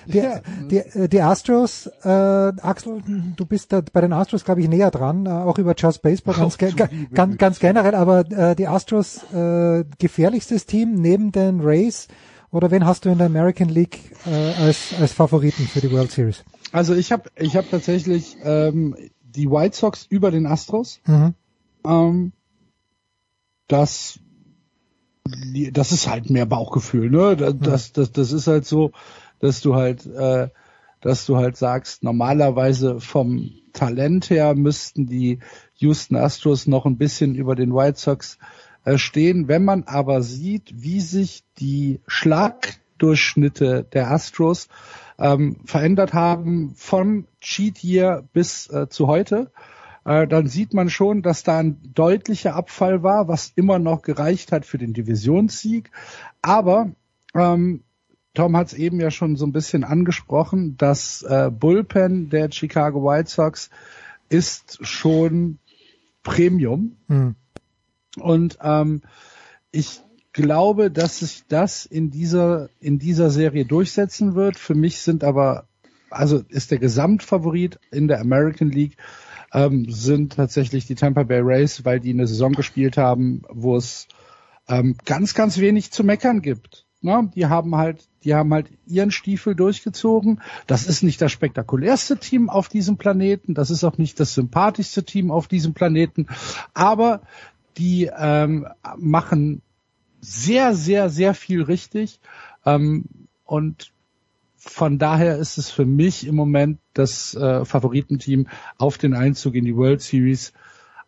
Die, 0.07 0.19
Ja. 0.19 0.41
die, 0.71 0.79
äh, 0.79 1.09
die 1.09 1.21
Astros, 1.21 1.89
äh, 2.05 2.09
Axel, 2.09 3.03
du 3.37 3.45
bist 3.45 3.73
da 3.73 3.83
bei 3.93 4.01
den 4.01 4.13
Astros, 4.13 4.45
glaube 4.45 4.61
ich, 4.61 4.69
näher 4.69 4.91
dran, 4.93 5.27
äh, 5.27 5.31
auch 5.31 5.59
über 5.59 5.75
Just 5.77 6.01
Baseball 6.03 6.35
ganz, 6.37 6.57
ge- 6.57 6.73
ganz, 7.13 7.39
ganz 7.39 7.59
generell, 7.59 7.95
aber 7.97 8.21
äh, 8.31 8.55
die 8.55 8.69
Astros 8.69 9.21
äh, 9.35 9.85
gefährlichstes 9.99 10.65
Team 10.67 10.95
neben 10.95 11.33
den 11.33 11.61
Rays 11.61 12.07
oder 12.53 12.71
wen 12.71 12.87
hast 12.87 13.05
du 13.05 13.09
in 13.11 13.19
der 13.19 13.27
American 13.27 13.69
League 13.69 13.99
äh, 14.27 14.63
als, 14.63 14.95
als 15.01 15.13
Favoriten 15.13 15.65
für 15.67 15.81
die 15.81 15.91
World 15.91 16.13
Series? 16.13 16.45
Also 16.73 16.95
ich 16.95 17.11
habe 17.13 17.25
ich 17.37 17.57
hab 17.57 17.69
tatsächlich 17.71 18.37
ähm, 18.45 18.95
die 19.37 19.51
White 19.51 19.77
Sox 19.77 20.07
über 20.09 20.31
den 20.31 20.47
Astros. 20.47 21.01
Mhm. 21.07 21.35
Ähm, 21.85 22.33
das, 23.69 24.19
das 25.73 25.93
ist 25.93 26.09
halt 26.09 26.31
mehr 26.31 26.47
Bauchgefühl, 26.47 27.11
ne? 27.11 27.37
Das, 27.37 27.57
das, 27.59 27.93
das, 27.93 28.13
das 28.13 28.33
ist 28.33 28.47
halt 28.47 28.67
so, 28.67 28.93
dass 29.41 29.61
du 29.61 29.75
halt, 29.75 30.07
äh, 30.07 30.49
dass 31.01 31.27
du 31.27 31.37
halt 31.37 31.57
sagst, 31.57 32.03
normalerweise 32.03 33.01
vom 33.01 33.51
Talent 33.73 34.31
her 34.31 34.55
müssten 34.55 35.07
die 35.07 35.41
Houston 35.77 36.17
Astros 36.17 36.67
noch 36.67 36.87
ein 36.87 36.97
bisschen 36.97 37.35
über 37.35 37.55
den 37.55 37.75
White 37.75 37.99
Sox 37.99 38.39
äh, 38.85 38.99
stehen. 38.99 39.49
Wenn 39.49 39.65
man 39.65 39.85
aber 39.85 40.23
sieht, 40.23 40.83
wie 40.83 41.01
sich 41.01 41.45
die 41.59 42.01
Schlagdurchschnitte 42.07 43.87
der 43.93 44.11
Astros 44.11 44.69
ähm, 45.19 45.57
verändert 45.65 46.13
haben 46.13 46.75
vom 46.77 47.27
Cheat 47.41 47.83
Year 47.83 48.25
bis 48.33 48.69
äh, 48.71 48.89
zu 48.89 49.07
heute, 49.07 49.51
äh, 50.05 50.27
dann 50.27 50.47
sieht 50.47 50.73
man 50.73 50.89
schon, 50.89 51.23
dass 51.23 51.43
da 51.43 51.59
ein 51.59 51.81
deutlicher 51.95 52.55
Abfall 52.55 53.03
war, 53.03 53.27
was 53.29 53.53
immer 53.57 53.79
noch 53.79 54.03
gereicht 54.03 54.53
hat 54.53 54.65
für 54.65 54.79
den 54.79 54.93
Divisionssieg. 54.93 55.91
Aber 56.43 56.93
ähm, 57.35 57.83
Tom 58.35 58.57
hat 58.57 58.69
es 58.69 58.75
eben 58.75 59.01
ja 59.01 59.11
schon 59.11 59.37
so 59.37 59.47
ein 59.47 59.53
bisschen 59.53 59.83
angesprochen, 59.83 60.77
das 60.77 61.23
äh, 61.23 61.51
Bullpen 61.51 62.29
der 62.29 62.53
Chicago 62.53 63.03
White 63.03 63.31
Sox 63.31 63.71
ist 64.29 64.79
schon 64.83 65.59
Premium. 66.23 66.97
Hm. 67.09 67.35
Und 68.21 68.59
ähm, 68.63 69.03
ich 69.73 70.03
glaube, 70.37 70.91
dass 70.91 71.19
sich 71.19 71.45
das 71.49 71.87
in 71.87 72.11
dieser 72.11 72.69
in 72.81 72.99
dieser 72.99 73.31
Serie 73.31 73.65
durchsetzen 73.65 74.35
wird. 74.35 74.59
Für 74.59 74.75
mich 74.75 74.99
sind 74.99 75.25
aber 75.25 75.67
also 76.11 76.43
ist 76.49 76.71
der 76.71 76.79
Gesamtfavorit 76.79 77.81
in 77.91 78.07
der 78.07 78.21
American 78.21 78.71
League 78.71 78.97
ähm, 79.53 79.91
sind 79.91 80.35
tatsächlich 80.35 80.87
die 80.87 80.95
Tampa 80.95 81.23
Bay 81.23 81.41
Rays, 81.41 81.85
weil 81.85 82.01
die 82.01 82.11
eine 82.11 82.27
Saison 82.27 82.53
gespielt 82.53 82.97
haben, 82.97 83.43
wo 83.49 83.77
es 83.77 84.07
ähm, 84.69 84.97
ganz 85.05 85.35
ganz 85.35 85.59
wenig 85.59 85.91
zu 85.91 86.05
meckern 86.05 86.43
gibt. 86.43 86.85
Ne? 87.01 87.31
Die 87.35 87.47
haben 87.47 87.77
halt 87.77 88.07
die 88.25 88.35
haben 88.35 88.53
halt 88.53 88.69
ihren 88.87 89.11
Stiefel 89.11 89.55
durchgezogen. 89.55 90.43
Das 90.67 90.87
ist 90.87 91.03
nicht 91.03 91.23
das 91.23 91.33
spektakulärste 91.33 92.19
Team 92.19 92.51
auf 92.51 92.69
diesem 92.69 92.97
Planeten. 92.97 93.55
Das 93.55 93.71
ist 93.71 93.85
auch 93.85 93.99
nicht 93.99 94.21
das 94.21 94.35
sympathischste 94.35 95.05
Team 95.05 95.31
auf 95.31 95.49
diesem 95.49 95.75
Planeten. 95.75 96.27
Aber 96.75 97.23
die 97.79 98.11
ähm, 98.17 98.67
machen 98.97 99.63
sehr, 100.21 100.75
sehr, 100.75 101.11
sehr 101.11 101.35
viel 101.35 101.63
richtig. 101.63 102.21
Ähm, 102.65 103.05
und 103.45 103.93
von 104.57 104.99
daher 104.99 105.37
ist 105.39 105.59
es 105.59 105.71
für 105.71 105.85
mich 105.87 106.27
im 106.27 106.35
Moment 106.35 106.79
das 106.95 107.35
äh, 107.35 107.65
Favoritenteam 107.65 108.49
auf 108.79 108.99
den 108.99 109.15
Einzug 109.15 109.55
in 109.55 109.65
die 109.65 109.77
World 109.77 110.01
Series. 110.03 110.53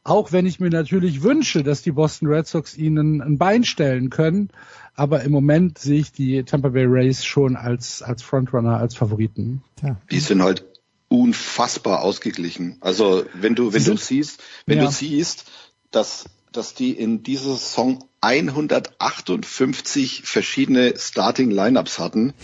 Auch 0.04 0.32
wenn 0.32 0.46
ich 0.46 0.60
mir 0.60 0.70
natürlich 0.70 1.22
wünsche, 1.22 1.62
dass 1.64 1.82
die 1.82 1.90
Boston 1.90 2.28
Red 2.28 2.46
Sox 2.46 2.76
ihnen 2.78 3.20
ein 3.20 3.36
Bein 3.36 3.64
stellen 3.64 4.10
können. 4.10 4.50
Aber 4.94 5.22
im 5.22 5.32
Moment 5.32 5.78
sehe 5.78 6.00
ich 6.00 6.12
die 6.12 6.44
Tampa 6.44 6.68
Bay 6.70 6.84
Rays 6.86 7.24
schon 7.24 7.56
als, 7.56 8.02
als 8.02 8.22
Frontrunner, 8.22 8.78
als 8.78 8.94
Favoriten. 8.96 9.62
Ja. 9.82 9.96
Die 10.10 10.20
sind 10.20 10.42
halt 10.42 10.64
unfassbar 11.08 12.02
ausgeglichen. 12.02 12.76
Also 12.80 13.24
wenn 13.34 13.54
du, 13.54 13.72
wenn 13.72 13.80
Sie 13.80 13.90
du 13.90 13.96
sind- 13.96 14.00
siehst, 14.00 14.42
wenn 14.66 14.78
Ja. 14.78 14.84
du 14.84 14.90
siehst, 14.90 15.44
dass, 15.90 16.26
dass 16.52 16.74
die 16.74 16.92
in 16.92 17.22
dieser 17.22 17.54
Saison 17.54 18.04
158 18.20 20.22
verschiedene 20.24 20.94
Starting 20.98 21.50
Lineups 21.50 21.98
hatten, 21.98 22.34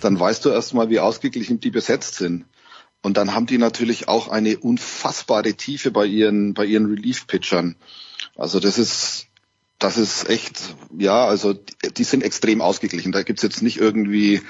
dann 0.00 0.18
weißt 0.18 0.44
du 0.44 0.50
erstmal, 0.50 0.90
wie 0.90 1.00
ausgeglichen 1.00 1.60
die 1.60 1.70
besetzt 1.70 2.16
sind. 2.16 2.44
Und 3.02 3.16
dann 3.16 3.34
haben 3.34 3.46
die 3.46 3.58
natürlich 3.58 4.08
auch 4.08 4.28
eine 4.28 4.58
unfassbare 4.58 5.54
Tiefe 5.54 5.90
bei 5.90 6.06
ihren, 6.06 6.54
bei 6.54 6.64
ihren 6.64 6.86
Relief-Pitchern. 6.86 7.76
Also 8.36 8.60
das 8.60 8.78
ist, 8.78 9.26
das 9.78 9.98
ist 9.98 10.30
echt, 10.30 10.74
ja, 10.96 11.26
also 11.26 11.52
die, 11.52 11.92
die 11.92 12.04
sind 12.04 12.22
extrem 12.22 12.62
ausgeglichen. 12.62 13.12
Da 13.12 13.22
gibt's 13.22 13.42
jetzt 13.42 13.62
nicht 13.62 13.78
irgendwie, 13.78 14.40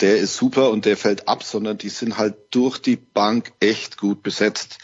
der 0.00 0.16
ist 0.16 0.36
super 0.36 0.70
und 0.70 0.86
der 0.86 0.96
fällt 0.96 1.28
ab, 1.28 1.44
sondern 1.44 1.76
die 1.76 1.90
sind 1.90 2.16
halt 2.16 2.36
durch 2.50 2.78
die 2.78 2.96
Bank 2.96 3.52
echt 3.60 3.98
gut 3.98 4.22
besetzt. 4.22 4.78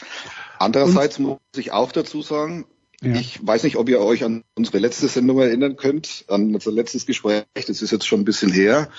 Andererseits 0.59 1.19
muss 1.19 1.39
ich 1.55 1.71
auch 1.71 1.91
dazu 1.91 2.21
sagen, 2.21 2.65
Ja. 3.01 3.13
ich 3.15 3.45
weiß 3.45 3.63
nicht, 3.63 3.75
ob 3.75 3.89
ihr 3.89 3.99
euch 3.99 4.23
an 4.23 4.43
unsere 4.55 4.79
letzte 4.79 5.07
Sendung 5.07 5.39
erinnern 5.39 5.75
könnt, 5.75 6.25
an 6.27 6.53
unser 6.53 6.71
letztes 6.71 7.05
Gespräch, 7.05 7.45
das 7.53 7.81
ist 7.81 7.91
jetzt 7.91 8.07
schon 8.07 8.21
ein 8.21 8.25
bisschen 8.25 8.51
her. 8.51 8.89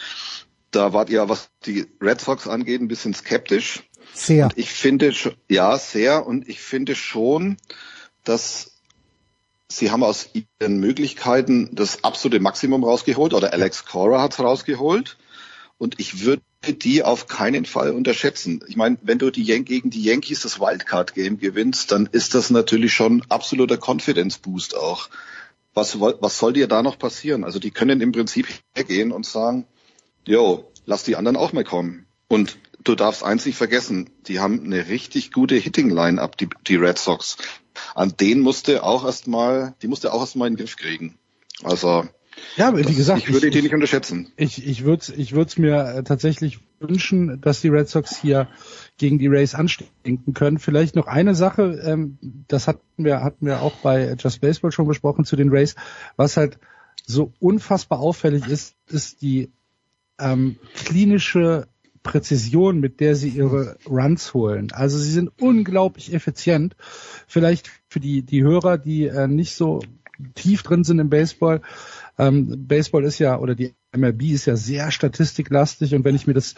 Da 0.71 0.93
wart 0.93 1.11
ihr, 1.11 1.29
was 1.29 1.51
die 1.67 1.87
Red 2.01 2.21
Sox 2.21 2.47
angeht, 2.47 2.81
ein 2.81 2.89
bisschen 2.89 3.15
skeptisch. 3.15 3.83
Sehr. 4.15 4.45
Und 4.45 4.59
ich 4.59 4.71
finde, 4.71 5.13
ja, 5.49 5.77
sehr. 5.79 6.27
Und 6.27 6.49
ich 6.49 6.61
finde 6.61 6.95
schon, 6.95 7.57
dass 8.23 8.79
sie 9.69 9.91
haben 9.91 10.05
aus 10.05 10.31
ihren 10.33 10.79
Möglichkeiten 10.79 11.71
das 11.73 12.05
absolute 12.05 12.41
Maximum 12.41 12.85
rausgeholt 12.85 13.35
oder 13.35 13.53
Alex 13.53 13.85
Cora 13.85 14.23
hat's 14.23 14.39
rausgeholt. 14.39 15.19
Und 15.77 15.99
ich 15.99 16.25
würde 16.25 16.43
die 16.67 17.03
auf 17.03 17.27
keinen 17.27 17.65
Fall 17.65 17.93
unterschätzen. 17.93 18.61
Ich 18.67 18.77
meine, 18.77 18.99
wenn 19.03 19.19
du 19.19 19.31
die 19.31 19.45
Yan 19.45 19.65
gegen 19.65 19.91
die 19.91 20.03
Yankees 20.03 20.41
das 20.41 20.61
Wildcard-Game 20.61 21.39
gewinnst, 21.39 21.93
dann 21.93 22.09
ist 22.11 22.35
das 22.35 22.51
natürlich 22.51 22.93
schon 22.93 23.23
absoluter 23.29 23.79
Confidence-Boost 23.79 24.77
auch. 24.77 25.09
Was, 25.75 26.01
was 26.01 26.39
soll 26.39 26.55
dir 26.55 26.67
da 26.67 26.83
noch 26.83 26.99
passieren? 26.99 27.45
Also 27.45 27.61
die 27.61 27.71
können 27.71 28.01
im 28.01 28.13
Prinzip 28.13 28.49
hergehen 28.75 29.13
und 29.13 29.25
sagen, 29.25 29.67
jo, 30.27 30.71
lass 30.87 31.05
die 31.05 31.17
anderen 31.17 31.37
auch 31.37 31.53
mal 31.53 31.65
kommen. 31.65 32.07
Und 32.27 32.59
du 32.83 32.95
darfst 32.95 33.23
eins 33.23 33.47
nicht 33.47 33.57
vergessen, 33.57 34.11
die 34.27 34.41
haben 34.41 34.65
eine 34.65 34.89
richtig 34.89 35.33
gute 35.33 35.55
Hitting-Line-Up, 35.55 36.37
die, 36.37 36.49
die 36.67 36.77
Red 36.77 36.99
Sox. 36.99 37.37
An 37.95 38.15
den 38.19 38.41
musste 38.41 38.83
auch 38.83 39.05
erstmal, 39.05 39.75
die 39.83 39.89
musste 39.89 40.13
auch 40.13 40.21
erstmal 40.21 40.49
in 40.49 40.55
den 40.55 40.65
Griff 40.65 40.77
kriegen. 40.77 41.19
Also, 41.63 42.09
ja, 42.57 42.69
aber 42.69 42.79
wie 42.79 42.95
gesagt, 42.95 43.21
ich 43.21 43.33
würde 43.33 43.49
ich, 43.49 43.53
die 43.53 43.63
nicht 43.63 43.75
unterschätzen. 43.75 44.33
Ich, 44.37 44.67
ich 44.67 44.85
würde 44.85 45.03
es 45.03 45.09
ich 45.11 45.33
würd's 45.33 45.59
mir 45.59 45.77
äh, 45.77 46.03
tatsächlich 46.03 46.59
wünschen, 46.81 47.41
dass 47.41 47.61
die 47.61 47.69
Red 47.69 47.89
Sox 47.89 48.17
hier 48.21 48.49
gegen 48.97 49.19
die 49.19 49.27
Rays 49.27 49.55
anstinken 49.55 50.35
können. 50.35 50.59
Vielleicht 50.59 50.97
noch 50.97 51.07
eine 51.07 51.35
Sache, 51.35 51.81
ähm, 51.85 52.19
das 52.49 52.69
hatten 52.69 53.05
wir, 53.05 53.23
hatten 53.23 53.47
wir 53.47 53.63
auch 53.63 53.77
bei 53.77 54.15
Just 54.19 54.41
Baseball 54.41 54.73
schon 54.73 54.87
besprochen 54.87 55.25
zu 55.25 55.37
den 55.37 55.51
Rays, 55.51 55.75
was 56.17 56.37
halt 56.37 56.59
so 57.07 57.33
unfassbar 57.41 58.01
auffällig 58.01 58.47
ist, 58.47 58.75
ist 58.89 59.23
die 59.23 59.51
ähm, 60.19 60.57
klinische 60.75 61.69
Präzision, 62.03 62.81
mit 62.81 63.01
der 63.01 63.17
sie 63.17 63.29
ihre 63.29 63.77
Runs 63.89 64.35
holen. 64.35 64.73
Also 64.73 64.99
sie 64.99 65.11
sind 65.11 65.31
unglaublich 65.41 66.13
effizient. 66.13 66.77
Vielleicht 67.27 67.71
für 67.89 68.01
die, 68.01 68.23
die 68.23 68.43
Hörer, 68.43 68.79
die 68.79 69.07
äh, 69.07 69.27
nicht 69.27 69.55
so 69.55 69.81
tief 70.35 70.63
drin 70.63 70.85
sind 70.85 70.99
im 70.99 71.11
Baseball. 71.11 71.61
Ähm, 72.19 72.67
Baseball 72.67 73.05
ist 73.05 73.19
ja, 73.19 73.39
oder 73.39 73.55
die 73.55 73.75
MLB 73.97 74.23
ist 74.25 74.47
ja 74.47 74.57
sehr 74.57 74.91
statistiklastig 74.91 75.95
und 75.95 76.05
wenn 76.05 76.15
ich 76.15 76.27
mir 76.27 76.35
das 76.35 76.55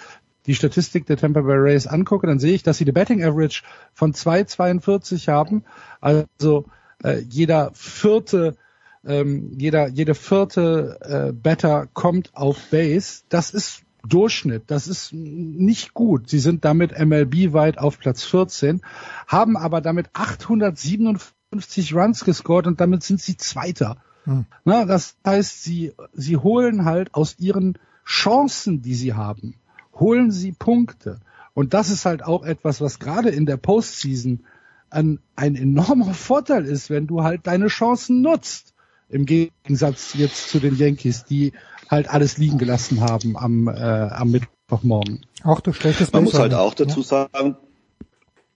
die 0.46 0.54
Statistik 0.54 1.04
der 1.06 1.18
Tampa 1.18 1.42
Bay 1.42 1.56
Rays 1.56 1.86
angucke, 1.86 2.26
dann 2.26 2.38
sehe 2.38 2.54
ich, 2.54 2.62
dass 2.62 2.78
sie 2.78 2.86
die 2.86 2.92
Betting 2.92 3.22
Average 3.22 3.62
von 3.92 4.14
2,42 4.14 5.28
haben. 5.28 5.64
Also 6.00 6.64
äh, 7.04 7.18
jeder 7.28 7.70
vierte 7.74 8.56
ähm, 9.04 9.52
jeder 9.56 9.88
jede 9.88 10.14
vierte 10.14 10.98
äh, 11.00 11.32
Better 11.32 11.88
kommt 11.92 12.34
auf 12.34 12.58
Base. 12.70 13.22
Das 13.28 13.50
ist 13.50 13.82
Durchschnitt. 14.06 14.64
Das 14.68 14.88
ist 14.88 15.12
nicht 15.12 15.94
gut. 15.94 16.28
Sie 16.28 16.38
sind 16.38 16.64
damit 16.64 16.98
MLB 16.98 17.52
weit 17.52 17.78
auf 17.78 17.98
Platz 17.98 18.24
14, 18.24 18.80
haben 19.26 19.56
aber 19.56 19.80
damit 19.80 20.08
857 20.14 21.94
Runs 21.94 22.24
gescored 22.24 22.66
und 22.66 22.80
damit 22.80 23.02
sind 23.02 23.20
sie 23.20 23.36
Zweiter. 23.36 23.98
Hm. 24.24 24.46
Na, 24.64 24.84
das 24.84 25.16
heißt, 25.24 25.62
sie, 25.62 25.92
sie 26.12 26.36
holen 26.36 26.84
halt 26.84 27.14
aus 27.14 27.36
ihren 27.38 27.78
Chancen, 28.04 28.82
die 28.82 28.94
sie 28.94 29.14
haben, 29.14 29.54
holen 29.94 30.30
sie 30.30 30.52
Punkte. 30.52 31.20
Und 31.54 31.74
das 31.74 31.90
ist 31.90 32.04
halt 32.04 32.22
auch 32.22 32.44
etwas, 32.44 32.80
was 32.80 32.98
gerade 32.98 33.30
in 33.30 33.46
der 33.46 33.56
Postseason 33.56 34.44
ein, 34.90 35.20
ein 35.36 35.56
enormer 35.56 36.14
Vorteil 36.14 36.64
ist, 36.64 36.90
wenn 36.90 37.06
du 37.06 37.22
halt 37.22 37.46
deine 37.46 37.68
Chancen 37.68 38.22
nutzt. 38.22 38.74
Im 39.08 39.26
Gegensatz 39.26 40.14
jetzt 40.14 40.50
zu 40.50 40.60
den 40.60 40.76
Yankees, 40.76 41.24
die 41.24 41.52
halt 41.88 42.08
alles 42.08 42.38
liegen 42.38 42.58
gelassen 42.58 43.00
haben 43.00 43.36
am, 43.36 43.66
äh, 43.66 43.72
am 43.72 44.30
Mittwochmorgen. 44.30 45.26
Auch 45.42 45.60
du 45.60 45.72
schlechtes 45.72 46.12
Man 46.12 46.24
muss 46.24 46.38
halt 46.38 46.54
auch 46.54 46.74
dazu 46.74 47.00
ja. 47.00 47.06
sagen, 47.06 47.56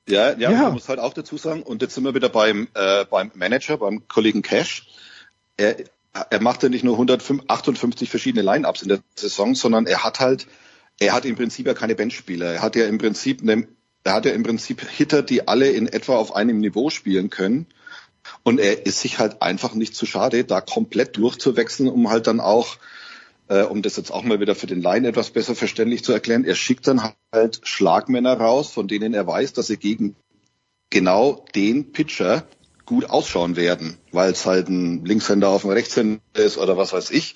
ja, 0.08 0.32
ja, 0.32 0.50
ja, 0.50 0.62
man 0.64 0.74
muss 0.74 0.88
halt 0.88 1.00
auch 1.00 1.14
dazu 1.14 1.36
sagen, 1.36 1.62
und 1.62 1.82
jetzt 1.82 1.94
sind 1.94 2.04
wir 2.04 2.14
wieder 2.14 2.28
beim, 2.28 2.68
äh, 2.74 3.04
beim 3.06 3.32
Manager, 3.34 3.78
beim 3.78 4.06
Kollegen 4.06 4.42
Cash. 4.42 4.86
Er, 5.56 5.76
er 6.30 6.42
macht 6.42 6.62
ja 6.62 6.68
nicht 6.68 6.84
nur 6.84 6.94
158 6.94 8.10
verschiedene 8.10 8.42
Line-Ups 8.42 8.82
in 8.82 8.88
der 8.88 9.00
Saison, 9.16 9.54
sondern 9.54 9.86
er 9.86 10.04
hat 10.04 10.20
halt, 10.20 10.46
er 11.00 11.12
hat 11.12 11.24
im 11.24 11.36
Prinzip 11.36 11.66
ja 11.66 11.74
keine 11.74 11.94
Benchspieler. 11.94 12.54
Er 12.54 12.62
hat 12.62 12.76
ja 12.76 12.86
im 12.86 12.98
Prinzip 12.98 13.42
eine, 13.42 13.66
er 14.04 14.14
hat 14.14 14.26
ja 14.26 14.32
im 14.32 14.42
Prinzip 14.42 14.88
Hitter, 14.88 15.22
die 15.22 15.48
alle 15.48 15.70
in 15.70 15.86
etwa 15.86 16.16
auf 16.16 16.34
einem 16.34 16.58
Niveau 16.58 16.90
spielen 16.90 17.30
können. 17.30 17.66
Und 18.42 18.58
er 18.58 18.86
ist 18.86 19.00
sich 19.00 19.18
halt 19.18 19.42
einfach 19.42 19.74
nicht 19.74 19.94
zu 19.94 20.06
schade, 20.06 20.44
da 20.44 20.60
komplett 20.60 21.16
durchzuwechseln, 21.16 21.88
um 21.88 22.10
halt 22.10 22.26
dann 22.26 22.40
auch 22.40 22.78
äh, 23.48 23.62
um 23.62 23.82
das 23.82 23.96
jetzt 23.96 24.10
auch 24.10 24.22
mal 24.22 24.40
wieder 24.40 24.54
für 24.54 24.66
den 24.66 24.82
Laien 24.82 25.04
etwas 25.04 25.30
besser 25.30 25.54
verständlich 25.54 26.04
zu 26.04 26.12
erklären, 26.12 26.44
er 26.44 26.54
schickt 26.54 26.86
dann 26.86 27.12
halt 27.32 27.60
Schlagmänner 27.64 28.34
raus, 28.34 28.70
von 28.70 28.88
denen 28.88 29.14
er 29.14 29.26
weiß, 29.26 29.52
dass 29.52 29.66
sie 29.66 29.76
gegen 29.76 30.16
genau 30.90 31.44
den 31.54 31.92
Pitcher 31.92 32.46
gut 32.86 33.10
ausschauen 33.10 33.56
werden, 33.56 33.98
weil 34.12 34.32
es 34.32 34.46
halt 34.46 34.68
ein 34.68 35.04
Linkshänder 35.04 35.48
auf 35.48 35.62
dem 35.62 35.70
Rechtshänder 35.70 36.20
ist 36.34 36.58
oder 36.58 36.76
was 36.76 36.92
weiß 36.92 37.10
ich. 37.10 37.34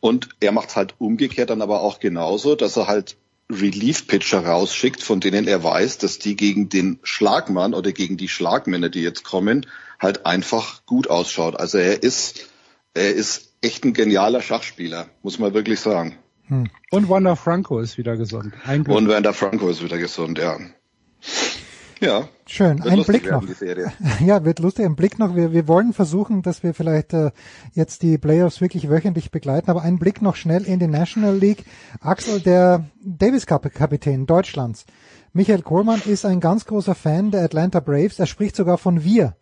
Und 0.00 0.28
er 0.40 0.52
macht 0.52 0.70
es 0.70 0.76
halt 0.76 0.94
umgekehrt 0.98 1.50
dann 1.50 1.62
aber 1.62 1.80
auch 1.80 2.00
genauso, 2.00 2.54
dass 2.54 2.76
er 2.76 2.86
halt 2.86 3.16
Relief-Pitcher 3.50 4.44
rausschickt, 4.46 5.02
von 5.02 5.20
denen 5.20 5.46
er 5.46 5.62
weiß, 5.62 5.98
dass 5.98 6.18
die 6.18 6.36
gegen 6.36 6.68
den 6.68 6.98
Schlagmann 7.02 7.74
oder 7.74 7.92
gegen 7.92 8.16
die 8.16 8.28
Schlagmänner, 8.28 8.88
die 8.88 9.02
jetzt 9.02 9.24
kommen, 9.24 9.66
halt 10.00 10.26
einfach 10.26 10.86
gut 10.86 11.10
ausschaut. 11.10 11.58
Also 11.58 11.78
er 11.78 12.02
ist, 12.02 12.48
er 12.94 13.12
ist 13.14 13.52
echt 13.60 13.84
ein 13.84 13.92
genialer 13.92 14.40
Schachspieler, 14.40 15.08
muss 15.22 15.38
man 15.38 15.52
wirklich 15.54 15.80
sagen. 15.80 16.18
Hm. 16.46 16.68
Und 16.90 17.08
Wanda 17.08 17.36
Franco 17.36 17.80
ist 17.80 17.98
wieder 17.98 18.16
gesund. 18.16 18.54
Und 18.66 19.08
Wanda 19.08 19.32
Franco 19.32 19.68
ist 19.68 19.82
wieder 19.82 19.98
gesund, 19.98 20.38
ja. 20.38 20.58
Ja. 22.04 22.28
Schön. 22.46 22.82
Ein 22.82 23.02
Blick 23.04 23.30
noch. 23.30 23.42
Ja, 24.20 24.44
wird 24.44 24.58
lustig. 24.58 24.84
Ein 24.84 24.96
Blick 24.96 25.18
noch. 25.18 25.34
Wir, 25.34 25.52
wir 25.52 25.66
wollen 25.66 25.92
versuchen, 25.92 26.42
dass 26.42 26.62
wir 26.62 26.74
vielleicht 26.74 27.14
äh, 27.14 27.30
jetzt 27.72 28.02
die 28.02 28.18
Playoffs 28.18 28.60
wirklich 28.60 28.90
wöchentlich 28.90 29.30
begleiten, 29.30 29.70
aber 29.70 29.82
ein 29.82 29.98
Blick 29.98 30.20
noch 30.20 30.36
schnell 30.36 30.64
in 30.64 30.78
die 30.78 30.86
National 30.86 31.36
League. 31.36 31.64
Axel, 32.00 32.40
der 32.40 32.84
Davis 33.02 33.46
Cup 33.46 33.72
Kapitän 33.72 34.26
Deutschlands. 34.26 34.84
Michael 35.32 35.62
Kohlmann 35.62 36.02
ist 36.04 36.26
ein 36.26 36.40
ganz 36.40 36.66
großer 36.66 36.94
Fan 36.94 37.30
der 37.30 37.42
Atlanta 37.42 37.80
Braves. 37.80 38.18
Er 38.18 38.26
spricht 38.26 38.54
sogar 38.54 38.78
von 38.78 39.02
wir, 39.02 39.34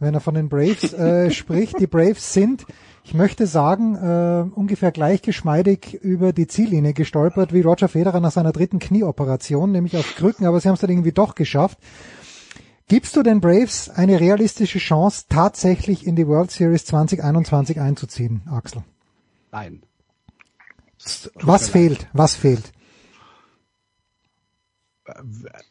wenn 0.00 0.14
er 0.14 0.20
von 0.20 0.34
den 0.34 0.48
Braves 0.48 0.92
äh, 0.92 1.30
spricht. 1.32 1.80
Die 1.80 1.86
Braves 1.86 2.32
sind 2.32 2.66
ich 3.08 3.14
möchte 3.14 3.46
sagen, 3.46 3.94
äh, 3.94 4.54
ungefähr 4.54 4.92
gleich 4.92 5.22
geschmeidig 5.22 5.94
über 5.94 6.34
die 6.34 6.46
Ziellinie 6.46 6.92
gestolpert 6.92 7.54
wie 7.54 7.62
Roger 7.62 7.88
Federer 7.88 8.20
nach 8.20 8.32
seiner 8.32 8.52
dritten 8.52 8.80
Knieoperation, 8.80 9.72
nämlich 9.72 9.96
auf 9.96 10.14
Krücken, 10.14 10.46
aber 10.46 10.60
sie 10.60 10.68
haben 10.68 10.74
es 10.74 10.82
dann 10.82 10.90
irgendwie 10.90 11.12
doch 11.12 11.34
geschafft. 11.34 11.78
Gibst 12.86 13.16
du 13.16 13.22
den 13.22 13.40
Braves 13.40 13.88
eine 13.88 14.20
realistische 14.20 14.78
Chance, 14.78 15.24
tatsächlich 15.30 16.06
in 16.06 16.16
die 16.16 16.28
World 16.28 16.50
Series 16.50 16.84
2021 16.84 17.80
einzuziehen, 17.80 18.42
Axel? 18.50 18.84
Nein. 19.52 19.80
Was 21.40 21.70
fehlt? 21.70 22.00
Leid. 22.00 22.08
Was 22.12 22.34
fehlt? 22.34 22.72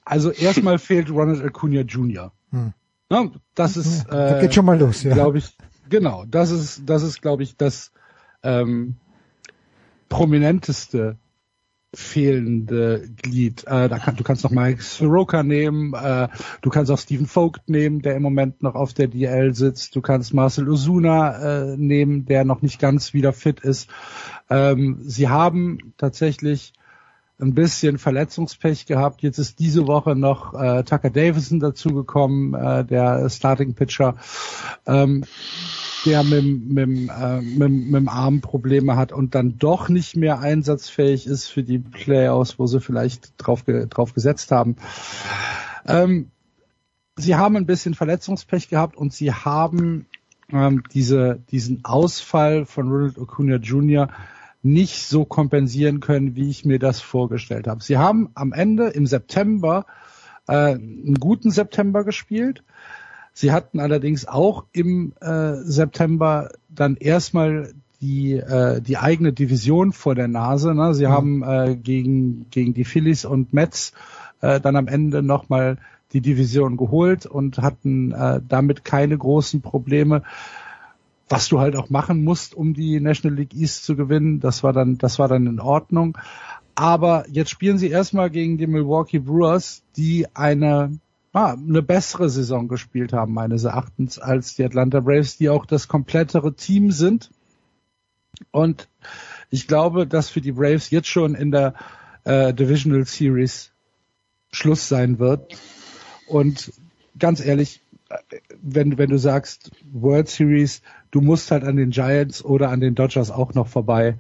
Also 0.04 0.32
erstmal 0.32 0.80
fehlt 0.80 1.12
Ronald 1.12 1.46
Acuna 1.46 1.82
Jr. 1.82 2.32
Hm. 2.50 2.74
Ja, 3.10 3.32
das 3.56 3.78
ist, 3.78 4.06
äh, 4.08 4.12
da 4.12 4.42
geht 4.42 4.54
schon 4.54 4.66
mal 4.66 4.78
los, 4.78 5.04
ja. 5.04 5.14
glaube 5.14 5.38
ich, 5.38 5.56
Genau, 5.90 6.26
das 6.28 6.52
ist, 6.52 6.84
das 6.86 7.04
ist, 7.04 7.22
glaube 7.22 7.44
ich, 7.44 7.56
das 7.56 7.92
ähm, 8.44 8.96
prominenteste 10.10 11.18
fehlende 11.94 13.08
Glied. 13.16 13.64
Äh, 13.66 13.88
da 13.88 13.98
kann, 13.98 14.18
du 14.18 14.24
kannst 14.24 14.44
noch 14.44 14.52
Mike 14.52 14.84
Soroka 14.84 15.44
nehmen, 15.44 15.94
äh, 15.94 16.28
du 16.62 16.70
kannst 16.70 16.92
auch 16.92 17.00
Stephen 17.00 17.26
Vogt 17.26 17.70
nehmen, 17.70 18.02
der 18.02 18.16
im 18.16 18.22
Moment 18.22 18.62
noch 18.62 18.76
auf 18.76 18.94
der 18.94 19.08
DL 19.08 19.54
sitzt, 19.54 19.96
du 19.96 20.02
kannst 20.02 20.34
Marcel 20.34 20.70
Osuna 20.70 21.72
äh, 21.72 21.78
nehmen, 21.78 22.26
der 22.26 22.44
noch 22.44 22.62
nicht 22.62 22.80
ganz 22.80 23.14
wieder 23.14 23.32
fit 23.32 23.62
ist. 23.62 23.90
Ähm, 24.50 24.98
sie 25.02 25.30
haben 25.30 25.94
tatsächlich 25.98 26.74
ein 27.40 27.54
bisschen 27.54 27.98
Verletzungspech 27.98 28.86
gehabt. 28.86 29.22
Jetzt 29.22 29.38
ist 29.38 29.60
diese 29.60 29.88
Woche 29.88 30.16
noch 30.16 30.54
äh, 30.54 30.84
Tucker 30.84 31.10
Davison 31.10 31.60
dazugekommen, 31.60 32.54
äh, 32.54 32.84
der 32.84 33.30
Starting 33.30 33.74
Pitcher. 33.74 34.16
Ähm, 34.86 35.24
der 36.06 36.24
mit, 36.24 36.70
mit, 36.70 37.10
äh, 37.10 37.42
mit, 37.42 37.72
mit 37.72 37.96
dem 37.96 38.08
Arm 38.08 38.42
Probleme 38.42 38.96
hat 38.96 39.12
und 39.12 39.36
dann 39.36 39.58
doch 39.58 39.90
nicht 39.90 40.16
mehr 40.16 40.40
einsatzfähig 40.40 41.28
ist 41.28 41.48
für 41.48 41.64
die 41.64 41.80
Playoffs, 41.80 42.60
wo 42.60 42.68
sie 42.68 42.80
vielleicht 42.80 43.34
drauf, 43.38 43.64
drauf 43.64 44.14
gesetzt 44.14 44.52
haben. 44.52 44.78
Ähm, 45.86 46.32
sie 47.18 47.36
haben 47.36 47.58
ein 47.58 47.66
bisschen 47.66 47.94
Verletzungspech 47.94 48.70
gehabt 48.70 48.96
und 48.96 49.12
sie 49.12 49.34
haben 49.34 50.06
ähm, 50.52 50.84
diese, 50.94 51.40
diesen 51.52 51.84
Ausfall 51.84 52.66
von 52.66 52.90
Ronald 52.90 53.18
Acuna 53.18 53.56
Jr. 53.58 54.10
nicht 54.68 55.08
so 55.08 55.26
kompensieren 55.26 56.00
können, 56.00 56.36
wie 56.36 56.50
ich 56.50 56.66
mir 56.66 56.80
das 56.80 57.02
vorgestellt 57.02 57.68
habe. 57.68 57.84
Sie 57.84 57.98
haben 57.98 58.30
am 58.36 58.54
Ende 58.54 58.88
im 58.88 59.08
September 59.08 59.86
äh, 60.48 60.74
einen 60.74 61.16
guten 61.20 61.52
September 61.52 62.04
gespielt 62.04 62.64
Sie 63.40 63.52
hatten 63.52 63.80
allerdings 63.80 64.28
auch 64.28 64.66
im 64.72 65.14
äh, 65.22 65.58
September 65.58 66.50
dann 66.70 66.96
erstmal 66.96 67.72
die 68.02 68.34
äh, 68.34 68.82
die 68.82 68.98
eigene 68.98 69.32
Division 69.32 69.94
vor 69.94 70.16
der 70.16 70.28
Nase. 70.28 70.74
Ne? 70.74 70.96
Sie 70.96 71.06
mhm. 71.06 71.12
haben 71.12 71.44
äh, 71.44 71.76
gegen 71.76 72.48
gegen 72.50 72.74
die 72.74 72.84
Phillies 72.84 73.26
und 73.26 73.54
Mets 73.54 73.94
äh, 74.42 74.60
dann 74.60 74.76
am 74.76 74.88
Ende 74.88 75.22
nochmal 75.22 75.78
die 76.14 76.22
Division 76.22 76.78
geholt 76.78 77.28
und 77.28 77.60
hatten 77.60 78.12
äh, 78.12 78.42
damit 78.48 78.84
keine 78.84 79.16
großen 79.16 79.62
Probleme. 79.62 80.24
Was 81.30 81.50
du 81.50 81.60
halt 81.60 81.76
auch 81.76 81.90
machen 81.90 82.24
musst, 82.24 82.56
um 82.56 82.74
die 82.74 83.00
National 83.00 83.38
League 83.38 83.54
East 83.54 83.84
zu 83.84 83.96
gewinnen, 83.96 84.40
das 84.40 84.64
war 84.64 84.74
dann 84.74 84.98
das 84.98 85.20
war 85.20 85.28
dann 85.28 85.48
in 85.48 85.60
Ordnung. 85.60 86.18
Aber 86.76 87.26
jetzt 87.30 87.50
spielen 87.50 87.78
sie 87.78 87.90
erstmal 87.90 88.30
gegen 88.30 88.58
die 88.58 88.68
Milwaukee 88.68 89.20
Brewers, 89.20 89.84
die 89.98 90.28
eine 90.36 91.00
ah, 91.34 91.54
eine 91.54 91.82
bessere 91.82 92.30
Saison 92.30 92.68
gespielt 92.68 93.14
haben, 93.14 93.34
meines 93.34 93.64
Erachtens, 93.64 94.20
als 94.20 94.56
die 94.56 94.64
Atlanta 94.64 95.00
Braves, 95.02 95.38
die 95.38 95.50
auch 95.50 95.66
das 95.66 95.88
komplettere 95.88 96.54
Team 96.54 96.92
sind. 96.92 97.30
Und 98.52 98.88
ich 99.50 99.68
glaube, 99.68 100.08
dass 100.08 100.30
für 100.30 100.42
die 100.42 100.52
Braves 100.52 100.90
jetzt 100.90 101.08
schon 101.08 101.36
in 101.36 101.52
der 101.52 101.74
äh, 102.24 102.54
Divisional 102.54 103.06
Series 103.06 103.72
Schluss 104.52 104.88
sein 104.88 105.20
wird. 105.20 105.56
Und 106.28 106.74
ganz 107.18 107.44
ehrlich, 107.44 107.82
wenn, 108.62 108.98
wenn 108.98 109.10
du 109.10 109.18
sagst 109.18 109.72
World 109.92 110.30
Series, 110.30 110.82
du 111.12 111.22
musst 111.22 111.52
halt 111.52 111.64
an 111.64 111.76
den 111.76 111.92
Giants 111.92 112.44
oder 112.44 112.70
an 112.70 112.80
den 112.80 112.96
Dodgers 112.96 113.32
auch 113.32 113.54
noch 113.54 113.68
vorbei. 113.68 114.16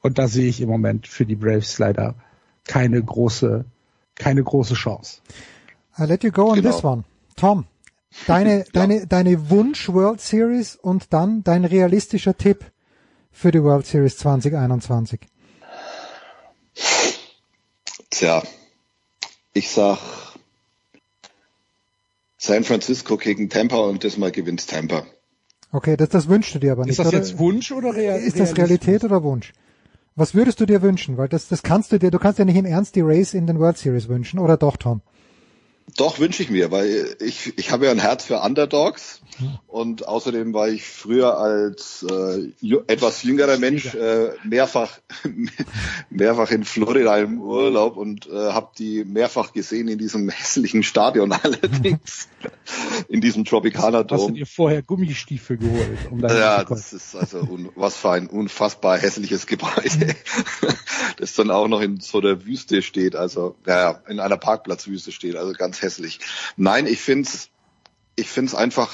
Und 0.00 0.18
da 0.18 0.28
sehe 0.28 0.48
ich 0.48 0.60
im 0.60 0.68
Moment 0.68 1.06
für 1.08 1.26
die 1.26 1.36
Braves 1.36 1.78
leider 1.78 2.14
keine 2.64 3.02
große, 3.02 3.64
keine 4.14 4.42
große 4.44 4.74
Chance. 4.74 5.20
I 5.98 6.04
let 6.04 6.22
you 6.22 6.30
go 6.30 6.50
on 6.50 6.56
Genau. 6.56 6.70
this 6.70 6.84
one. 6.84 7.04
Tom, 7.36 7.66
deine, 8.26 8.64
deine, 8.72 9.06
deine 9.06 9.50
Wunsch 9.50 9.88
World 9.88 10.20
Series 10.20 10.76
und 10.76 11.12
dann 11.12 11.42
dein 11.42 11.64
realistischer 11.64 12.36
Tipp 12.36 12.64
für 13.32 13.50
die 13.50 13.62
World 13.62 13.86
Series 13.86 14.16
2021. 14.18 15.20
Tja, 18.10 18.42
ich 19.52 19.70
sag 19.70 19.98
San 22.36 22.62
Francisco 22.64 23.16
gegen 23.16 23.50
Tampa 23.50 23.76
und 23.78 24.02
diesmal 24.04 24.30
gewinnt 24.30 24.66
Tampa. 24.68 25.04
Okay, 25.70 25.96
das, 25.96 26.08
das 26.08 26.28
wünschst 26.28 26.54
du 26.54 26.58
dir 26.58 26.72
aber 26.72 26.82
nicht, 26.82 26.92
Ist 26.92 26.98
das 26.98 27.08
oder? 27.08 27.18
jetzt 27.18 27.38
Wunsch 27.38 27.72
oder 27.72 27.94
Real 27.94 28.18
Ist 28.18 28.40
das 28.40 28.56
Realität 28.56 29.04
oder 29.04 29.22
Wunsch? 29.22 29.52
Was 30.16 30.34
würdest 30.34 30.60
du 30.60 30.66
dir 30.66 30.82
wünschen? 30.82 31.16
Weil 31.16 31.28
das, 31.28 31.48
das 31.48 31.62
kannst 31.62 31.92
du 31.92 31.98
dir, 31.98 32.10
du 32.10 32.18
kannst 32.18 32.38
dir 32.38 32.44
nicht 32.44 32.56
im 32.56 32.64
Ernst 32.64 32.96
die 32.96 33.02
Race 33.02 33.34
in 33.34 33.46
den 33.46 33.58
World 33.60 33.78
Series 33.78 34.08
wünschen, 34.08 34.38
oder 34.38 34.56
doch, 34.56 34.76
Tom? 34.76 35.00
Doch, 35.98 36.20
wünsche 36.20 36.44
ich 36.44 36.48
mir, 36.48 36.70
weil 36.70 37.16
ich, 37.18 37.58
ich 37.58 37.72
habe 37.72 37.86
ja 37.86 37.90
ein 37.90 37.98
Herz 37.98 38.24
für 38.24 38.38
Underdogs 38.38 39.20
und 39.66 40.06
außerdem 40.06 40.54
war 40.54 40.68
ich 40.68 40.84
früher 40.84 41.38
als 41.38 42.06
äh, 42.08 42.52
etwas 42.86 43.24
jüngerer 43.24 43.58
Mensch 43.58 43.96
äh, 43.96 44.30
mehrfach 44.44 45.00
mehrfach 46.10 46.52
in 46.52 46.62
Florida 46.62 47.18
im 47.18 47.40
Urlaub 47.40 47.96
und 47.96 48.28
äh, 48.28 48.52
habe 48.52 48.70
die 48.78 49.04
mehrfach 49.04 49.52
gesehen 49.52 49.88
in 49.88 49.98
diesem 49.98 50.28
hässlichen 50.28 50.84
Stadion 50.84 51.32
allerdings, 51.42 52.28
in 53.08 53.20
diesem 53.20 53.44
Tropicana 53.44 53.98
Hast 53.98 54.10
du 54.10 54.16
Dome. 54.16 54.32
dir 54.34 54.46
vorher 54.46 54.82
Gummistiefel 54.82 55.56
geholt? 55.56 55.98
Um 56.10 56.20
Ja, 56.20 56.62
das 56.62 56.92
ist 56.92 57.16
also 57.16 57.40
un, 57.40 57.70
was 57.74 57.96
für 57.96 58.10
ein 58.10 58.28
unfassbar 58.28 58.98
hässliches 58.98 59.48
Gebäude, 59.48 60.14
das 61.16 61.34
dann 61.34 61.50
auch 61.50 61.66
noch 61.66 61.80
in 61.80 61.98
so 61.98 62.20
der 62.20 62.46
Wüste 62.46 62.82
steht, 62.82 63.16
also 63.16 63.56
ja, 63.66 64.00
in 64.08 64.20
einer 64.20 64.36
Parkplatzwüste 64.36 65.10
steht, 65.10 65.34
also 65.34 65.52
ganz 65.54 65.82
hässlich. 65.82 65.87
Nein, 66.56 66.86
ich 66.86 67.00
find's, 67.00 67.50
ich 68.16 68.28
find's 68.28 68.54
einfach 68.54 68.92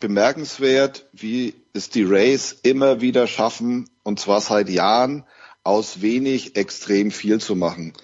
bemerkenswert, 0.00 1.08
wie 1.12 1.54
es 1.72 1.88
die 1.88 2.02
Rays 2.02 2.58
immer 2.62 3.00
wieder 3.00 3.26
schaffen, 3.26 3.88
und 4.02 4.20
zwar 4.20 4.40
seit 4.40 4.68
Jahren, 4.68 5.24
aus 5.62 6.02
wenig 6.02 6.56
extrem 6.56 7.10
viel 7.10 7.40
zu 7.40 7.56
machen. 7.56 7.94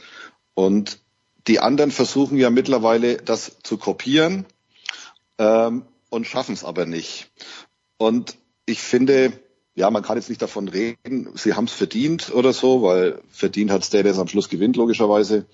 Und 0.54 0.98
die 1.46 1.60
anderen 1.60 1.90
versuchen 1.90 2.38
ja 2.38 2.50
mittlerweile 2.50 3.18
das 3.18 3.58
zu 3.62 3.76
kopieren 3.76 4.46
ähm, 5.38 5.84
und 6.08 6.26
schaffen 6.26 6.54
es 6.54 6.64
aber 6.64 6.86
nicht. 6.86 7.30
Und 7.98 8.36
ich 8.66 8.80
finde, 8.80 9.32
ja, 9.74 9.90
man 9.90 10.02
kann 10.02 10.16
jetzt 10.16 10.28
nicht 10.28 10.42
davon 10.42 10.68
reden, 10.68 11.30
sie 11.34 11.54
haben 11.54 11.64
es 11.64 11.72
verdient 11.72 12.32
oder 12.32 12.52
so, 12.52 12.82
weil 12.82 13.20
verdient 13.30 13.70
hat 13.70 13.92
der, 13.92 14.02
der 14.02 14.12
es 14.12 14.18
am 14.18 14.28
Schluss 14.28 14.48
gewinnt, 14.48 14.76
logischerweise. 14.76 15.46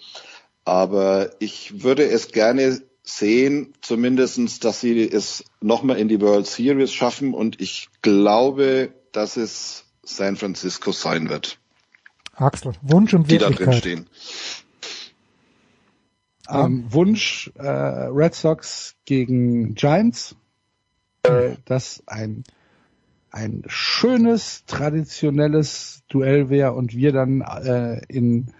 Aber 0.67 1.31
ich 1.39 1.85
würde 1.85 2.05
es 2.05 2.33
gerne 2.33 2.83
sehen, 3.05 3.73
zumindestens, 3.83 4.59
dass 4.59 4.81
sie 4.81 5.09
es 5.09 5.45
nochmal 5.61 5.97
in 5.99 6.09
die 6.09 6.21
World 6.21 6.49
Series 6.49 6.93
schaffen 6.93 7.35
und 7.35 7.61
ich 7.61 7.89
glaube, 8.03 8.93
dass 9.13 9.37
es 9.37 9.85
San 10.03 10.35
Francisco 10.35 10.91
sein 10.91 11.29
wird, 11.29 11.59
Axel, 12.35 12.73
Wunsch 12.83 13.15
und 13.15 13.31
die 13.31 13.39
da 13.39 13.47
drin 13.47 13.59
Wirklichkeit. 13.59 13.79
stehen. 13.79 14.07
Ähm, 16.49 16.87
Wunsch 16.91 17.51
äh, 17.55 17.67
Red 17.69 18.35
Sox 18.35 18.97
gegen 19.05 19.75
Giants. 19.75 20.35
Äh, 21.23 21.57
das 21.65 22.03
ein 22.07 22.43
ein 23.31 23.63
schönes 23.67 24.65
traditionelles 24.67 26.03
Duell 26.09 26.49
wäre 26.51 26.73
und 26.73 26.95
wir 26.95 27.13
dann 27.13 27.43
äh, 27.43 28.01
in 28.09 28.53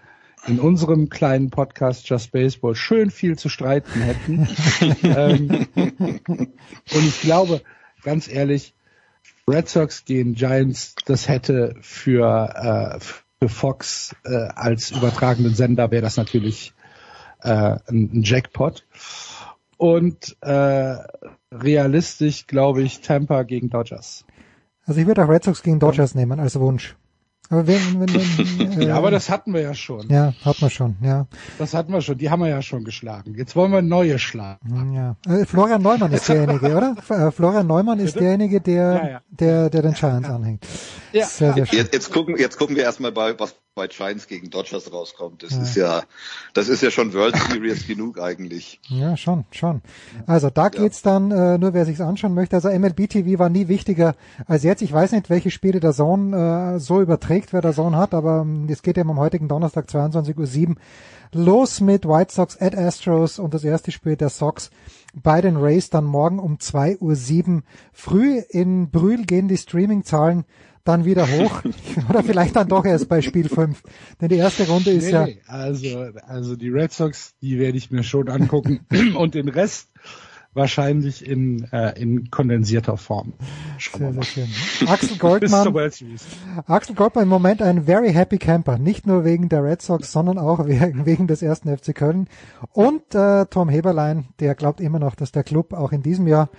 in 0.47 0.59
unserem 0.59 1.09
kleinen 1.09 1.49
Podcast 1.49 2.07
Just 2.09 2.31
Baseball 2.31 2.75
schön 2.75 3.11
viel 3.11 3.37
zu 3.37 3.49
streiten 3.49 4.01
hätten. 4.01 4.47
ähm, 5.03 5.67
und 5.75 7.05
ich 7.05 7.21
glaube, 7.21 7.61
ganz 8.03 8.27
ehrlich, 8.27 8.73
Red 9.49 9.69
Sox 9.69 10.05
gegen 10.05 10.33
Giants, 10.35 10.95
das 11.05 11.27
hätte 11.27 11.75
für, 11.81 12.53
äh, 12.55 12.99
für 12.99 13.49
Fox 13.49 14.15
äh, 14.25 14.47
als 14.55 14.91
übertragenden 14.91 15.53
Sender 15.53 15.91
wäre 15.91 16.01
das 16.01 16.17
natürlich 16.17 16.73
äh, 17.41 17.77
ein, 17.87 18.23
Jackpot. 18.23 18.85
Und 19.77 20.35
äh, 20.41 20.97
realistisch 21.51 22.47
glaube 22.47 22.81
ich 22.81 23.01
Tampa 23.01 23.43
gegen 23.43 23.69
Dodgers. 23.69 24.25
Also 24.85 25.01
ich 25.01 25.07
würde 25.07 25.23
auch 25.23 25.29
Red 25.29 25.43
Sox 25.43 25.63
gegen 25.63 25.79
Dodgers 25.79 26.15
nehmen 26.15 26.39
als 26.39 26.59
Wunsch. 26.59 26.95
Aber 27.49 27.65
wenn, 27.67 27.99
wenn, 27.99 28.13
wenn 28.13 28.81
äh, 28.81 28.87
Ja, 28.87 28.95
aber 28.97 29.11
das 29.11 29.29
hatten 29.29 29.53
wir 29.53 29.61
ja 29.61 29.73
schon. 29.73 30.07
ja, 30.09 30.33
hat 30.43 30.61
man 30.61 30.69
schon, 30.69 30.95
ja. 31.01 31.27
Das 31.59 31.73
hatten 31.73 31.93
wir 31.93 32.01
schon. 32.01 32.17
Die 32.17 32.29
haben 32.29 32.41
wir 32.41 32.49
ja 32.49 32.61
schon 32.61 32.83
geschlagen. 32.83 33.35
Jetzt 33.37 33.55
wollen 33.55 33.71
wir 33.71 33.81
neue 33.81 34.19
schlagen. 34.19 34.93
ja. 34.93 35.15
Äh, 35.27 35.45
Florian 35.45 35.81
Neumann 35.81 36.11
ist 36.11 36.27
derjenige, 36.27 36.75
oder? 36.75 36.95
Äh, 37.09 37.31
Florian 37.31 37.67
Neumann 37.67 37.99
ist 37.99 38.15
derjenige, 38.19 38.59
der, 38.61 38.75
Ja, 38.75 39.09
ja. 39.09 39.21
der, 39.29 39.69
der 39.69 39.81
den 39.81 39.93
Giants 39.93 40.29
anhängt. 40.29 40.65
Ja. 41.17 41.25
Sehr, 41.25 41.53
sehr 41.53 41.65
schön. 41.65 41.79
Jetzt, 41.79 41.93
jetzt 41.93 42.11
gucken, 42.11 42.37
jetzt 42.37 42.57
gucken 42.57 42.75
wir 42.75 42.83
erstmal 42.83 43.11
bei, 43.11 43.37
was 43.39 43.55
bei 43.75 43.87
Giants 43.87 44.27
gegen 44.27 44.49
Dodgers 44.49 44.91
rauskommt. 44.91 45.43
Das 45.43 45.51
Ja. 45.51 45.61
ist 45.61 45.75
ja, 45.75 46.03
das 46.53 46.67
ist 46.67 46.81
ja 46.81 46.89
schon 46.89 47.13
World 47.13 47.35
Series 47.37 47.85
genug 47.87 48.19
eigentlich. 48.19 48.79
Ja, 48.87 49.15
schon, 49.15 49.45
schon. 49.51 49.81
Also 50.25 50.49
da 50.49 50.69
geht's 50.69 51.03
dann, 51.03 51.29
äh, 51.31 51.57
nur 51.59 51.73
wer 51.73 51.85
sich's 51.85 52.01
anschauen 52.01 52.33
möchte, 52.33 52.55
also 52.55 52.69
MLB 52.69 53.07
TV 53.07 53.37
war 53.37 53.49
nie 53.49 53.67
wichtiger 53.67 54.15
als 54.47 54.63
jetzt. 54.63 54.81
Ich 54.81 54.91
weiß 54.91 55.11
nicht, 55.11 55.29
welche 55.29 55.51
Spiele 55.51 55.79
der 55.79 55.93
Zone 55.93 56.75
äh, 56.75 56.79
so 56.79 57.01
überträgt, 57.01 57.53
wer 57.53 57.61
der 57.61 57.73
Zone 57.73 57.97
hat, 57.97 58.15
aber 58.15 58.41
ähm, 58.41 58.67
es 58.69 58.81
geht 58.81 58.97
ja 58.97 59.03
am 59.03 59.19
heutigen 59.19 59.47
Donnerstag 59.47 59.85
22.07 59.89 60.69
Uhr 60.69 60.75
los 61.33 61.81
mit 61.81 62.07
White 62.07 62.33
Sox 62.33 62.59
at 62.59 62.75
Astros 62.75 63.37
und 63.37 63.53
das 63.53 63.63
erste 63.63 63.91
Spiel 63.91 64.15
der 64.15 64.29
Sox 64.29 64.71
bei 65.13 65.41
den 65.41 65.57
Rays 65.57 65.89
dann 65.89 66.05
morgen 66.05 66.39
um 66.39 66.55
2.07 66.57 67.47
Uhr 67.57 67.61
früh. 67.91 68.41
In 68.49 68.89
Brühl 68.89 69.25
gehen 69.25 69.47
die 69.47 69.57
Streaming-Zahlen 69.57 70.45
dann 70.87 71.05
wieder 71.05 71.27
hoch 71.29 71.61
oder 72.09 72.23
vielleicht 72.23 72.55
dann 72.55 72.67
doch 72.67 72.85
erst 72.85 73.09
bei 73.09 73.21
Spiel 73.21 73.49
5. 73.49 73.81
Denn 74.21 74.29
die 74.29 74.37
erste 74.37 74.67
Runde 74.67 74.91
ist 74.91 75.05
Nee, 75.05 75.11
ja. 75.11 75.27
Also, 75.47 76.05
also 76.27 76.55
die 76.55 76.69
Red 76.69 76.91
Sox, 76.91 77.33
die 77.41 77.59
werde 77.59 77.77
ich 77.77 77.91
mir 77.91 78.03
schon 78.03 78.29
angucken 78.29 78.81
und 79.15 79.35
den 79.35 79.49
Rest 79.49 79.89
wahrscheinlich 80.57 81.25
in, 81.25 81.71
äh, 81.71 81.97
in 82.01 82.29
kondensierter 82.31 82.97
Form. 82.97 83.33
sehr, 83.79 84.11
sehr 84.11 84.23
schön. 84.23 84.47
Axel 84.87 85.17
Goldmann. 85.19 85.73
Axel 86.65 86.95
Goldmann 86.95 87.23
im 87.23 87.29
Moment 87.29 87.61
ein 87.61 87.83
very 87.83 88.11
happy 88.11 88.37
Camper, 88.39 88.77
nicht 88.77 89.05
nur 89.07 89.23
wegen 89.23 89.49
der 89.49 89.63
Red 89.63 89.81
Sox, 89.81 90.11
sondern 90.11 90.37
auch 90.37 90.65
wegen, 90.67 91.05
wegen 91.05 91.27
des 91.27 91.41
ersten 91.41 91.75
FC 91.75 91.95
Köln. 91.95 92.27
Und 92.73 93.15
äh, 93.15 93.45
Tom 93.45 93.69
Heberlein, 93.69 94.29
der 94.39 94.55
glaubt 94.55 94.81
immer 94.81 94.99
noch, 94.99 95.15
dass 95.15 95.31
der 95.31 95.43
Club 95.43 95.73
auch 95.73 95.91
in 95.91 96.01
diesem 96.01 96.27
Jahr 96.27 96.49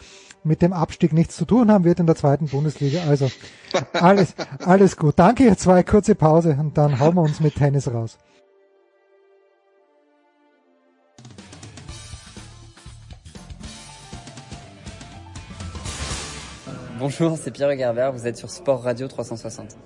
mit 0.48 0.62
dem 0.62 0.72
Abstieg 0.72 1.12
nichts 1.12 1.36
zu 1.36 1.44
tun 1.44 1.70
haben 1.70 1.84
wird 1.84 2.00
in 2.00 2.06
der 2.06 2.16
zweiten 2.16 2.46
Bundesliga. 2.46 3.02
Also 3.08 3.30
alles, 3.92 4.34
alles 4.64 4.96
gut. 4.96 5.14
Danke 5.16 5.56
zwei, 5.56 5.84
kurze 5.84 6.16
Pause 6.16 6.56
und 6.58 6.76
dann 6.76 6.98
hauen 6.98 7.14
wir 7.14 7.22
uns 7.22 7.38
mit 7.38 7.54
Tennis 7.54 7.86
raus. 7.92 8.18
Bonjour, 16.98 17.36
c'est 17.38 17.52
Pierre 17.52 17.76
Gerber, 17.76 18.10
vous 18.12 18.26
êtes 18.26 18.36
sur 18.38 18.50
Sport 18.50 18.82
Radio 18.84 19.06
360. 19.06 19.76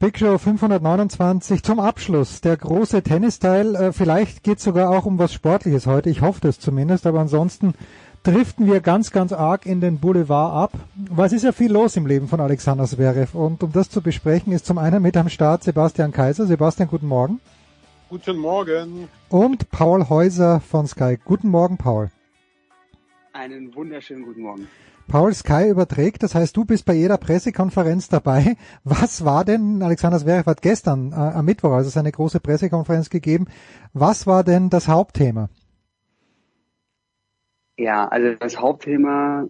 Big 0.00 0.18
Show 0.18 0.38
529 0.38 1.62
zum 1.62 1.78
Abschluss. 1.78 2.40
Der 2.40 2.56
große 2.56 3.02
Tennisteil. 3.02 3.74
Äh, 3.74 3.92
vielleicht 3.92 4.42
geht 4.42 4.58
sogar 4.58 4.88
auch 4.88 5.04
um 5.04 5.18
was 5.18 5.30
Sportliches 5.30 5.86
heute. 5.86 6.08
Ich 6.08 6.22
hoffe 6.22 6.40
das 6.40 6.58
zumindest. 6.58 7.06
Aber 7.06 7.20
ansonsten 7.20 7.74
driften 8.22 8.66
wir 8.66 8.80
ganz, 8.80 9.10
ganz 9.10 9.34
arg 9.34 9.66
in 9.66 9.82
den 9.82 9.98
Boulevard 9.98 10.54
ab. 10.54 10.80
Weil 11.10 11.26
es 11.26 11.34
ist 11.34 11.42
ja 11.42 11.52
viel 11.52 11.70
los 11.70 11.96
im 11.96 12.06
Leben 12.06 12.28
von 12.28 12.40
Alexander 12.40 12.86
Zverev. 12.86 13.36
Und 13.36 13.62
um 13.62 13.72
das 13.72 13.90
zu 13.90 14.00
besprechen, 14.00 14.54
ist 14.54 14.64
zum 14.64 14.78
einen 14.78 15.02
mit 15.02 15.18
am 15.18 15.28
Start 15.28 15.64
Sebastian 15.64 16.12
Kaiser. 16.12 16.46
Sebastian, 16.46 16.88
guten 16.88 17.06
Morgen. 17.06 17.38
Guten 18.08 18.38
Morgen. 18.38 19.06
Und 19.28 19.70
Paul 19.70 20.08
Häuser 20.08 20.60
von 20.60 20.86
Sky. 20.86 21.18
Guten 21.22 21.50
Morgen, 21.50 21.76
Paul. 21.76 22.10
Einen 23.34 23.74
wunderschönen 23.74 24.24
guten 24.24 24.40
Morgen. 24.40 24.66
Paul 25.10 25.34
Sky 25.34 25.68
überträgt, 25.68 26.22
das 26.22 26.36
heißt, 26.36 26.56
du 26.56 26.64
bist 26.64 26.86
bei 26.86 26.94
jeder 26.94 27.18
Pressekonferenz 27.18 28.08
dabei. 28.08 28.56
Was 28.84 29.24
war 29.24 29.44
denn, 29.44 29.82
Alexander 29.82 30.20
Zverev 30.20 30.46
hat 30.46 30.62
gestern 30.62 31.10
äh, 31.10 31.16
am 31.16 31.44
Mittwoch 31.44 31.72
also 31.72 31.90
seine 31.90 32.12
große 32.12 32.38
Pressekonferenz 32.38 33.10
gegeben, 33.10 33.46
was 33.92 34.28
war 34.28 34.44
denn 34.44 34.70
das 34.70 34.86
Hauptthema? 34.86 35.48
Ja, 37.76 38.06
also 38.06 38.36
das 38.38 38.60
Hauptthema 38.60 39.48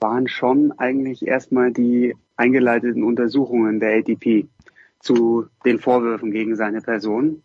waren 0.00 0.26
schon 0.26 0.72
eigentlich 0.78 1.24
erstmal 1.24 1.72
die 1.72 2.16
eingeleiteten 2.36 3.04
Untersuchungen 3.04 3.78
der 3.78 3.98
ATP. 3.98 4.48
zu 4.98 5.46
den 5.64 5.78
Vorwürfen 5.78 6.32
gegen 6.32 6.56
seine 6.56 6.80
Person. 6.80 7.42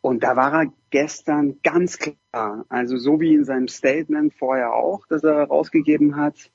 Und 0.00 0.24
da 0.24 0.34
war 0.34 0.64
er 0.64 0.72
gestern 0.90 1.58
ganz 1.62 1.98
klar, 1.98 2.64
also 2.68 2.96
so 2.96 3.20
wie 3.20 3.34
in 3.34 3.44
seinem 3.44 3.68
Statement 3.68 4.34
vorher 4.34 4.72
auch, 4.72 5.06
das 5.06 5.22
er 5.22 5.44
rausgegeben 5.44 6.16
hat. 6.16 6.50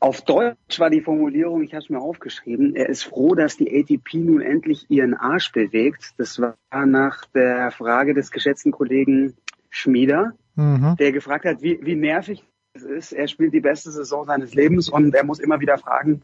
Auf 0.00 0.22
Deutsch 0.22 0.78
war 0.78 0.90
die 0.90 1.00
Formulierung, 1.00 1.62
ich 1.62 1.72
habe 1.72 1.82
es 1.82 1.90
mir 1.90 2.00
aufgeschrieben, 2.00 2.76
er 2.76 2.88
ist 2.88 3.02
froh, 3.02 3.34
dass 3.34 3.56
die 3.56 3.68
ATP 3.68 4.14
nun 4.14 4.40
endlich 4.40 4.86
ihren 4.88 5.14
Arsch 5.14 5.50
bewegt. 5.50 6.14
Das 6.18 6.40
war 6.40 6.56
nach 6.86 7.24
der 7.34 7.72
Frage 7.72 8.14
des 8.14 8.30
geschätzten 8.30 8.70
Kollegen 8.70 9.34
Schmieder, 9.70 10.34
mhm. 10.54 10.94
der 10.98 11.10
gefragt 11.10 11.44
hat, 11.44 11.62
wie, 11.62 11.80
wie 11.82 11.96
nervig 11.96 12.44
es 12.74 12.84
ist. 12.84 13.12
Er 13.12 13.26
spielt 13.26 13.52
die 13.52 13.60
beste 13.60 13.90
Saison 13.90 14.24
seines 14.24 14.54
Lebens 14.54 14.88
und 14.88 15.14
er 15.14 15.24
muss 15.24 15.40
immer 15.40 15.58
wieder 15.58 15.78
fragen. 15.78 16.22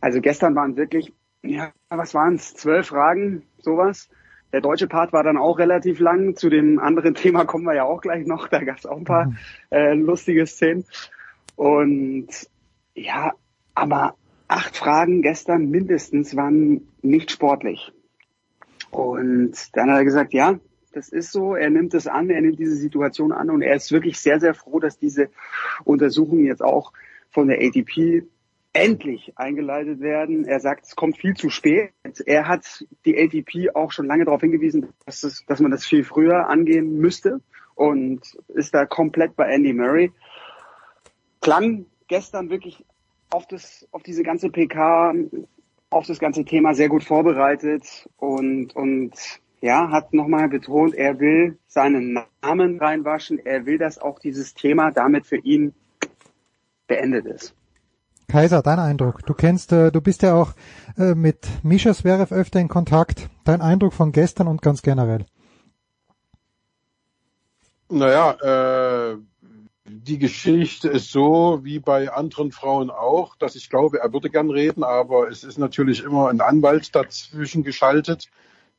Also 0.00 0.22
gestern 0.22 0.54
waren 0.54 0.76
wirklich, 0.76 1.12
ja, 1.42 1.70
was 1.90 2.14
waren 2.14 2.36
es, 2.36 2.54
zwölf 2.54 2.88
Fragen, 2.88 3.42
sowas. 3.58 4.08
Der 4.52 4.62
deutsche 4.62 4.86
Part 4.86 5.12
war 5.12 5.22
dann 5.22 5.36
auch 5.36 5.58
relativ 5.58 5.98
lang. 6.00 6.34
Zu 6.36 6.48
dem 6.48 6.78
anderen 6.78 7.14
Thema 7.14 7.44
kommen 7.44 7.64
wir 7.64 7.74
ja 7.74 7.84
auch 7.84 8.00
gleich 8.00 8.26
noch. 8.26 8.48
Da 8.48 8.64
gab 8.64 8.78
es 8.78 8.86
auch 8.86 8.96
ein 8.96 9.04
paar 9.04 9.26
mhm. 9.26 9.36
äh, 9.70 9.94
lustige 9.94 10.46
Szenen. 10.46 10.84
Und 11.56 12.28
ja, 12.94 13.32
aber 13.74 14.16
acht 14.48 14.76
Fragen 14.76 15.22
gestern 15.22 15.70
mindestens 15.70 16.36
waren 16.36 16.88
nicht 17.00 17.30
sportlich. 17.30 17.92
Und 18.90 19.54
dann 19.72 19.90
hat 19.90 19.98
er 19.98 20.04
gesagt, 20.04 20.34
ja, 20.34 20.58
das 20.92 21.08
ist 21.08 21.32
so. 21.32 21.54
Er 21.54 21.70
nimmt 21.70 21.94
es 21.94 22.06
an, 22.06 22.28
er 22.28 22.42
nimmt 22.42 22.58
diese 22.58 22.76
Situation 22.76 23.32
an 23.32 23.50
und 23.50 23.62
er 23.62 23.74
ist 23.74 23.92
wirklich 23.92 24.20
sehr, 24.20 24.40
sehr 24.40 24.54
froh, 24.54 24.78
dass 24.78 24.98
diese 24.98 25.30
Untersuchungen 25.84 26.44
jetzt 26.44 26.62
auch 26.62 26.92
von 27.30 27.48
der 27.48 27.60
ATP 27.62 28.24
endlich 28.74 29.32
eingeleitet 29.36 30.00
werden. 30.00 30.44
Er 30.44 30.60
sagt, 30.60 30.86
es 30.86 30.96
kommt 30.96 31.18
viel 31.18 31.34
zu 31.34 31.50
spät. 31.50 31.92
Er 32.26 32.48
hat 32.48 32.84
die 33.04 33.18
ATP 33.18 33.74
auch 33.74 33.92
schon 33.92 34.06
lange 34.06 34.24
darauf 34.24 34.40
hingewiesen, 34.40 34.88
dass, 35.04 35.24
es, 35.24 35.44
dass 35.46 35.60
man 35.60 35.70
das 35.70 35.84
viel 35.84 36.04
früher 36.04 36.48
angehen 36.48 36.98
müsste 36.98 37.40
und 37.74 38.20
ist 38.48 38.74
da 38.74 38.86
komplett 38.86 39.36
bei 39.36 39.48
Andy 39.48 39.72
Murray. 39.72 40.12
Klang 41.40 41.86
gestern 42.12 42.50
wirklich 42.50 42.84
auf, 43.30 43.46
das, 43.46 43.88
auf 43.90 44.02
diese 44.02 44.22
ganze 44.22 44.50
PK, 44.50 45.14
auf 45.88 46.06
das 46.06 46.18
ganze 46.18 46.44
Thema 46.44 46.74
sehr 46.74 46.90
gut 46.90 47.04
vorbereitet 47.04 48.06
und, 48.18 48.76
und 48.76 49.12
ja, 49.62 49.90
hat 49.90 50.12
nochmal 50.12 50.50
betont, 50.50 50.94
er 50.94 51.18
will 51.20 51.58
seinen 51.66 52.18
Namen 52.42 52.78
reinwaschen, 52.78 53.38
er 53.38 53.64
will, 53.64 53.78
dass 53.78 53.96
auch 53.96 54.18
dieses 54.18 54.52
Thema 54.52 54.90
damit 54.90 55.24
für 55.24 55.38
ihn 55.38 55.72
beendet 56.86 57.24
ist. 57.24 57.54
Kaiser, 58.28 58.60
dein 58.60 58.78
Eindruck. 58.78 59.24
Du 59.24 59.32
kennst, 59.32 59.72
äh, 59.72 59.90
du 59.90 60.02
bist 60.02 60.20
ja 60.20 60.34
auch 60.34 60.52
äh, 60.98 61.14
mit 61.14 61.48
Mischa 61.62 61.94
Zverev 61.94 62.34
öfter 62.34 62.60
in 62.60 62.68
Kontakt. 62.68 63.30
Dein 63.44 63.62
Eindruck 63.62 63.94
von 63.94 64.12
gestern 64.12 64.48
und 64.48 64.60
ganz 64.60 64.82
generell. 64.82 65.24
Naja, 67.88 69.12
äh, 69.12 69.16
die 70.04 70.18
Geschichte 70.18 70.88
ist 70.88 71.12
so 71.12 71.60
wie 71.62 71.78
bei 71.78 72.10
anderen 72.12 72.50
Frauen 72.50 72.90
auch, 72.90 73.36
dass 73.36 73.54
ich 73.54 73.70
glaube, 73.70 74.00
er 74.00 74.12
würde 74.12 74.30
gern 74.30 74.50
reden, 74.50 74.82
aber 74.82 75.28
es 75.28 75.44
ist 75.44 75.58
natürlich 75.58 76.02
immer 76.02 76.28
ein 76.28 76.40
Anwalt 76.40 76.94
dazwischen 76.94 77.62
geschaltet, 77.62 78.28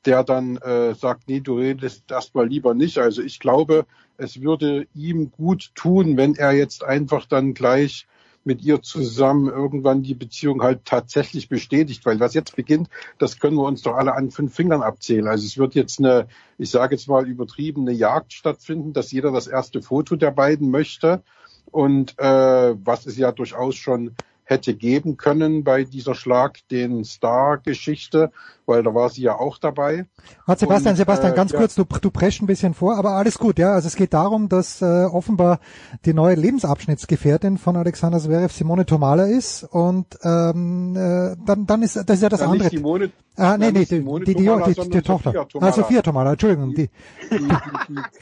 der 0.06 0.24
dann 0.24 0.58
äh, 0.58 0.94
sagt, 0.96 1.30
nee, 1.30 1.40
du 1.40 1.58
redest 1.58 2.12
erstmal 2.12 2.48
lieber 2.48 2.74
nicht. 2.74 2.98
Also 2.98 3.22
ich 3.22 3.40
glaube, 3.40 3.86
es 4.18 4.42
würde 4.42 4.86
ihm 4.94 5.32
gut 5.32 5.72
tun, 5.76 6.18
wenn 6.18 6.36
er 6.36 6.52
jetzt 6.52 6.84
einfach 6.84 7.26
dann 7.26 7.54
gleich 7.54 8.06
mit 8.44 8.62
ihr 8.64 8.82
zusammen 8.82 9.48
irgendwann 9.48 10.04
die 10.04 10.16
Beziehung 10.16 10.62
halt 10.62 10.86
tatsächlich 10.86 11.50
bestätigt, 11.50 12.06
weil 12.06 12.20
was 12.20 12.34
jetzt 12.34 12.56
beginnt, 12.56 12.90
das 13.18 13.40
können 13.40 13.56
wir 13.56 13.64
uns 13.64 13.82
doch 13.82 13.96
alle 13.96 14.14
an 14.14 14.32
fünf 14.32 14.54
Fingern 14.54 14.82
abzählen. 14.82 15.28
Also 15.28 15.46
es 15.46 15.58
wird 15.58 15.76
jetzt 15.76 16.00
eine, 16.00 16.28
ich 16.58 16.70
sage 16.70 16.96
jetzt 16.96 17.08
mal 17.08 17.28
übertriebene 17.28 17.92
Jagd 17.92 18.34
stattfinden, 18.34 18.94
dass 18.94 19.12
jeder 19.12 19.32
das 19.32 19.48
erste 19.48 19.82
Foto 19.82 20.16
der 20.16 20.32
beiden 20.32 20.70
möchte. 20.72 21.24
Und 21.72 22.20
äh, 22.20 22.76
was 22.86 23.06
es 23.06 23.18
ja 23.18 23.32
durchaus 23.32 23.76
schon 23.76 24.16
hätte 24.44 24.76
geben 24.76 25.18
können 25.18 25.64
bei 25.64 25.84
dieser 25.84 26.16
Schlag 26.16 26.60
den 26.70 27.04
Star-Geschichte, 27.06 28.32
weil 28.66 28.84
da 28.84 28.94
war 28.94 29.10
sie 29.10 29.22
ja 29.22 29.38
auch 29.38 29.58
dabei. 29.58 30.06
Warte, 30.46 30.62
Sebastian, 30.62 30.94
und, 30.94 30.98
Sebastian, 30.98 31.34
äh, 31.34 31.36
ganz 31.36 31.52
ja. 31.52 31.60
kurz, 31.60 31.76
du, 31.76 31.84
du 31.84 32.12
prescht 32.12 32.42
ein 32.42 32.48
bisschen 32.48 32.74
vor, 32.74 32.98
aber 32.98 33.12
alles 33.12 33.38
gut, 33.38 33.60
ja. 33.60 33.74
Also 33.74 33.88
es 33.88 33.96
geht 33.96 34.14
darum, 34.14 34.50
dass 34.50 34.82
äh, 34.82 35.06
offenbar 35.06 35.60
die 36.06 36.14
neue 36.14 36.36
Lebensabschnittsgefährtin 36.36 37.58
von 37.58 37.76
Alexander 37.76 38.20
Zverev 38.20 38.54
Simone 38.54 38.86
Tomala 38.86 39.26
ist 39.26 39.64
und 39.64 40.08
ähm, 40.24 40.96
äh, 40.96 41.36
dann, 41.46 41.66
dann 41.66 41.82
ist 41.82 41.96
das 41.96 42.10
ist 42.10 42.22
ja 42.22 42.30
das 42.30 42.42
ja, 42.42 42.48
andere. 42.48 42.70
Simone, 42.70 43.12
ah, 43.36 43.58
nee, 43.58 43.72
nee, 43.72 43.86
die, 43.86 44.02
die, 44.02 44.24
die, 44.26 44.36
die, 44.36 44.74
die, 44.74 44.90
die 44.90 45.02
Tochter. 45.02 45.32
Sophia 45.32 45.46
Tomala. 45.46 45.70
Ah, 45.70 45.74
Sophia 45.74 46.02
Tomala, 46.02 46.32
Entschuldigung. 46.32 46.74
Die, 46.74 46.90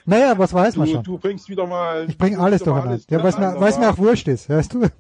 naja, 0.06 0.38
was 0.38 0.54
weiß 0.54 0.76
man 0.78 0.88
du, 0.88 0.94
schon. 0.94 1.04
Du 1.04 1.18
bringst 1.18 1.50
wieder 1.50 1.68
mal. 1.68 2.06
Ich 2.08 2.18
bring 2.18 2.38
alles 2.38 2.64
durcheinander. 2.64 3.00
Ja, 3.10 3.24
was 3.24 3.38
mir, 3.38 3.56
was 3.60 3.80
mir 3.80 3.90
auch 3.90 3.98
wurscht 3.98 4.28
ist, 4.28 4.50
weißt 4.50 4.74
du. 4.74 4.82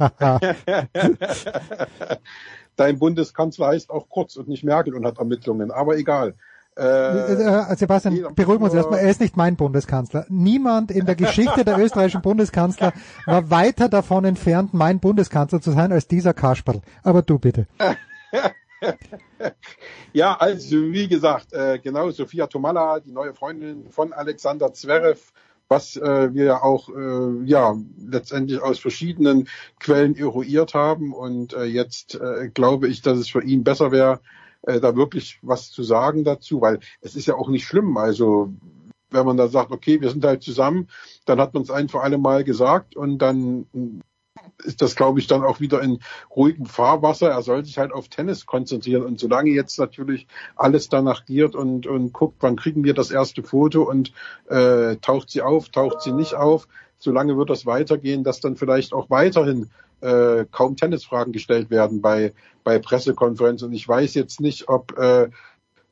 Dein 2.76 2.98
Bundeskanzler 2.98 3.68
heißt 3.68 3.90
auch 3.90 4.08
Kurz 4.08 4.36
und 4.36 4.48
nicht 4.48 4.64
Merkel 4.64 4.94
und 4.94 5.04
hat 5.04 5.18
Ermittlungen, 5.18 5.70
aber 5.70 5.96
egal. 5.96 6.34
Äh, 6.76 6.82
äh, 6.82 7.76
Sebastian, 7.76 8.34
beruhigen 8.34 8.60
wir 8.60 8.66
uns 8.66 8.74
erstmal, 8.74 9.00
er 9.00 9.10
ist 9.10 9.20
nicht 9.20 9.36
mein 9.36 9.56
Bundeskanzler. 9.56 10.24
Niemand 10.28 10.90
in 10.90 11.04
der 11.04 11.16
Geschichte 11.16 11.64
der 11.64 11.78
österreichischen 11.78 12.22
Bundeskanzler 12.22 12.92
war 13.26 13.50
weiter 13.50 13.88
davon 13.88 14.24
entfernt, 14.24 14.72
mein 14.72 15.00
Bundeskanzler 15.00 15.60
zu 15.60 15.72
sein, 15.72 15.92
als 15.92 16.06
dieser 16.06 16.32
Kasperl. 16.32 16.80
Aber 17.02 17.22
du 17.22 17.38
bitte. 17.38 17.66
ja, 20.12 20.36
also 20.38 20.76
wie 20.76 21.08
gesagt, 21.08 21.52
äh, 21.52 21.80
genau, 21.80 22.10
Sophia 22.12 22.46
Tomalla, 22.46 23.00
die 23.00 23.12
neue 23.12 23.34
Freundin 23.34 23.90
von 23.90 24.12
Alexander 24.12 24.72
Zverev, 24.72 25.32
was 25.70 25.96
äh, 25.96 26.34
wir 26.34 26.44
ja 26.44 26.62
auch 26.62 26.88
äh, 26.88 27.44
ja 27.44 27.76
letztendlich 28.04 28.60
aus 28.60 28.80
verschiedenen 28.80 29.48
Quellen 29.78 30.16
eruiert 30.16 30.74
haben. 30.74 31.14
Und 31.14 31.54
äh, 31.54 31.64
jetzt 31.64 32.16
äh, 32.16 32.50
glaube 32.52 32.88
ich, 32.88 33.02
dass 33.02 33.18
es 33.18 33.30
für 33.30 33.42
ihn 33.42 33.62
besser 33.62 33.92
wäre, 33.92 34.20
äh, 34.62 34.80
da 34.80 34.96
wirklich 34.96 35.38
was 35.42 35.70
zu 35.70 35.84
sagen 35.84 36.24
dazu, 36.24 36.60
weil 36.60 36.80
es 37.00 37.14
ist 37.14 37.26
ja 37.26 37.36
auch 37.36 37.48
nicht 37.48 37.64
schlimm. 37.64 37.96
Also 37.96 38.52
wenn 39.10 39.26
man 39.26 39.36
da 39.36 39.48
sagt, 39.48 39.70
okay, 39.70 40.00
wir 40.00 40.10
sind 40.10 40.24
halt 40.24 40.42
zusammen, 40.42 40.88
dann 41.24 41.40
hat 41.40 41.54
man 41.54 41.62
es 41.62 41.70
ein 41.70 41.88
für 41.88 42.00
alle 42.00 42.18
Mal 42.18 42.42
gesagt 42.42 42.96
und 42.96 43.18
dann 43.18 43.66
ist 44.64 44.82
das, 44.82 44.96
glaube 44.96 45.20
ich, 45.20 45.26
dann 45.26 45.42
auch 45.42 45.60
wieder 45.60 45.82
in 45.82 46.00
ruhigem 46.34 46.66
Fahrwasser. 46.66 47.30
Er 47.30 47.42
soll 47.42 47.64
sich 47.64 47.78
halt 47.78 47.92
auf 47.92 48.08
Tennis 48.08 48.46
konzentrieren. 48.46 49.02
Und 49.02 49.20
solange 49.20 49.50
jetzt 49.50 49.78
natürlich 49.78 50.26
alles 50.56 50.88
danach 50.88 51.24
giert 51.24 51.54
und, 51.54 51.86
und 51.86 52.12
guckt, 52.12 52.36
wann 52.40 52.56
kriegen 52.56 52.84
wir 52.84 52.94
das 52.94 53.10
erste 53.10 53.42
Foto 53.42 53.82
und 53.82 54.12
äh, 54.48 54.96
taucht 54.96 55.30
sie 55.30 55.42
auf, 55.42 55.68
taucht 55.68 56.02
sie 56.02 56.12
nicht 56.12 56.34
auf, 56.34 56.68
solange 56.98 57.36
wird 57.36 57.50
das 57.50 57.66
weitergehen, 57.66 58.24
dass 58.24 58.40
dann 58.40 58.56
vielleicht 58.56 58.92
auch 58.92 59.10
weiterhin 59.10 59.70
äh, 60.00 60.46
kaum 60.50 60.76
Tennisfragen 60.76 61.32
gestellt 61.32 61.70
werden 61.70 62.00
bei, 62.00 62.32
bei 62.64 62.78
Pressekonferenzen. 62.78 63.68
Und 63.68 63.74
ich 63.74 63.86
weiß 63.86 64.14
jetzt 64.14 64.40
nicht, 64.40 64.68
ob 64.68 64.98
äh, 64.98 65.28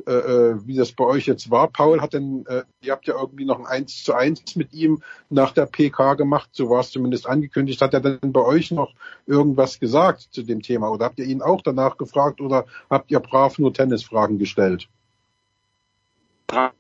äh, 0.07 0.13
äh, 0.13 0.67
wie 0.67 0.77
das 0.77 0.93
bei 0.93 1.05
euch 1.05 1.27
jetzt 1.27 1.51
war. 1.51 1.69
Paul 1.69 2.01
hat 2.01 2.15
denn, 2.15 2.45
äh, 2.47 2.63
ihr 2.81 2.93
habt 2.93 3.07
ja 3.07 3.15
irgendwie 3.19 3.45
noch 3.45 3.59
ein 3.59 3.67
1 3.67 4.05
zu 4.05 4.15
1 4.15 4.57
mit 4.57 4.73
ihm 4.73 5.03
nach 5.29 5.53
der 5.53 5.67
PK 5.67 6.15
gemacht, 6.15 6.51
so 6.53 6.71
war 6.71 6.81
es 6.81 6.91
zumindest 6.91 7.27
angekündigt. 7.27 7.81
Hat 7.83 7.95
er 7.95 8.01
denn 8.01 8.33
bei 8.33 8.41
euch 8.41 8.71
noch 8.71 8.95
irgendwas 9.27 9.81
gesagt 9.81 10.29
zu 10.31 10.43
dem 10.43 10.63
Thema? 10.63 10.91
Oder 10.91 11.07
habt 11.07 11.19
ihr 11.19 11.27
ihn 11.27 11.43
auch 11.43 11.63
danach 11.63 11.97
gefragt 11.97 12.41
oder 12.41 12.67
habt 12.89 13.11
ihr 13.11 13.21
brav 13.21 13.59
nur 13.59 13.75
Tennisfragen 13.75 14.39
gestellt? 14.39 14.89
Brav. 16.47 16.73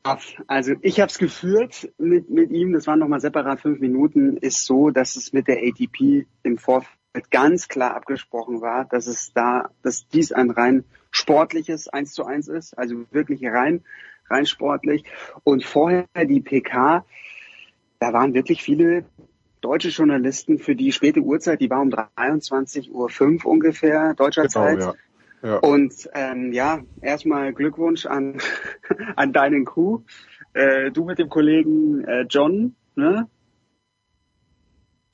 Also 0.47 0.74
ich 0.80 1.00
habe 1.00 1.10
es 1.10 1.18
geführt 1.18 1.92
mit, 1.98 2.30
mit 2.30 2.50
ihm, 2.50 2.72
das 2.72 2.86
waren 2.86 3.00
nochmal 3.00 3.20
separat 3.20 3.60
fünf 3.60 3.80
Minuten, 3.80 4.36
ist 4.38 4.64
so, 4.64 4.90
dass 4.90 5.16
es 5.16 5.32
mit 5.32 5.47
der 5.47 5.58
ATP 5.58 6.26
im 6.42 6.56
Vorfeld 6.56 6.97
ganz 7.30 7.68
klar 7.68 7.94
abgesprochen 7.94 8.62
war, 8.62 8.86
dass 8.86 9.06
es 9.06 9.32
da, 9.34 9.70
dass 9.82 10.08
dies 10.08 10.32
ein 10.32 10.50
rein 10.50 10.84
sportliches 11.18 11.88
1 11.88 12.12
zu 12.12 12.24
1 12.24 12.48
ist, 12.48 12.78
also 12.78 13.05
wirklich 13.10 13.44
rein, 13.44 13.84
rein 14.30 14.47
sportlich. 14.47 15.05
Und 15.44 15.64
vorher 15.64 16.06
die 16.24 16.40
PK, 16.40 17.05
da 17.98 18.12
waren 18.12 18.34
wirklich 18.34 18.62
viele 18.62 19.05
deutsche 19.60 19.88
Journalisten 19.88 20.58
für 20.58 20.76
die 20.76 20.92
späte 20.92 21.20
Uhrzeit, 21.20 21.60
die 21.60 21.70
war 21.70 21.80
um 21.80 21.90
23.05 21.90 23.44
Uhr 23.44 23.50
ungefähr 23.50 24.14
deutscher 24.14 24.42
genau, 24.42 24.52
Zeit. 24.52 24.80
Ja. 24.80 24.94
Ja. 25.42 25.58
Und 25.58 26.08
ähm, 26.14 26.52
ja, 26.52 26.80
erstmal 27.00 27.52
Glückwunsch 27.52 28.06
an, 28.06 28.38
an 29.16 29.32
deinen 29.32 29.64
Crew. 29.64 30.00
Äh, 30.52 30.90
du 30.90 31.05
mit 31.05 31.18
dem 31.18 31.28
Kollegen 31.28 32.05
äh, 32.05 32.22
John, 32.28 32.74
ne? 32.97 33.28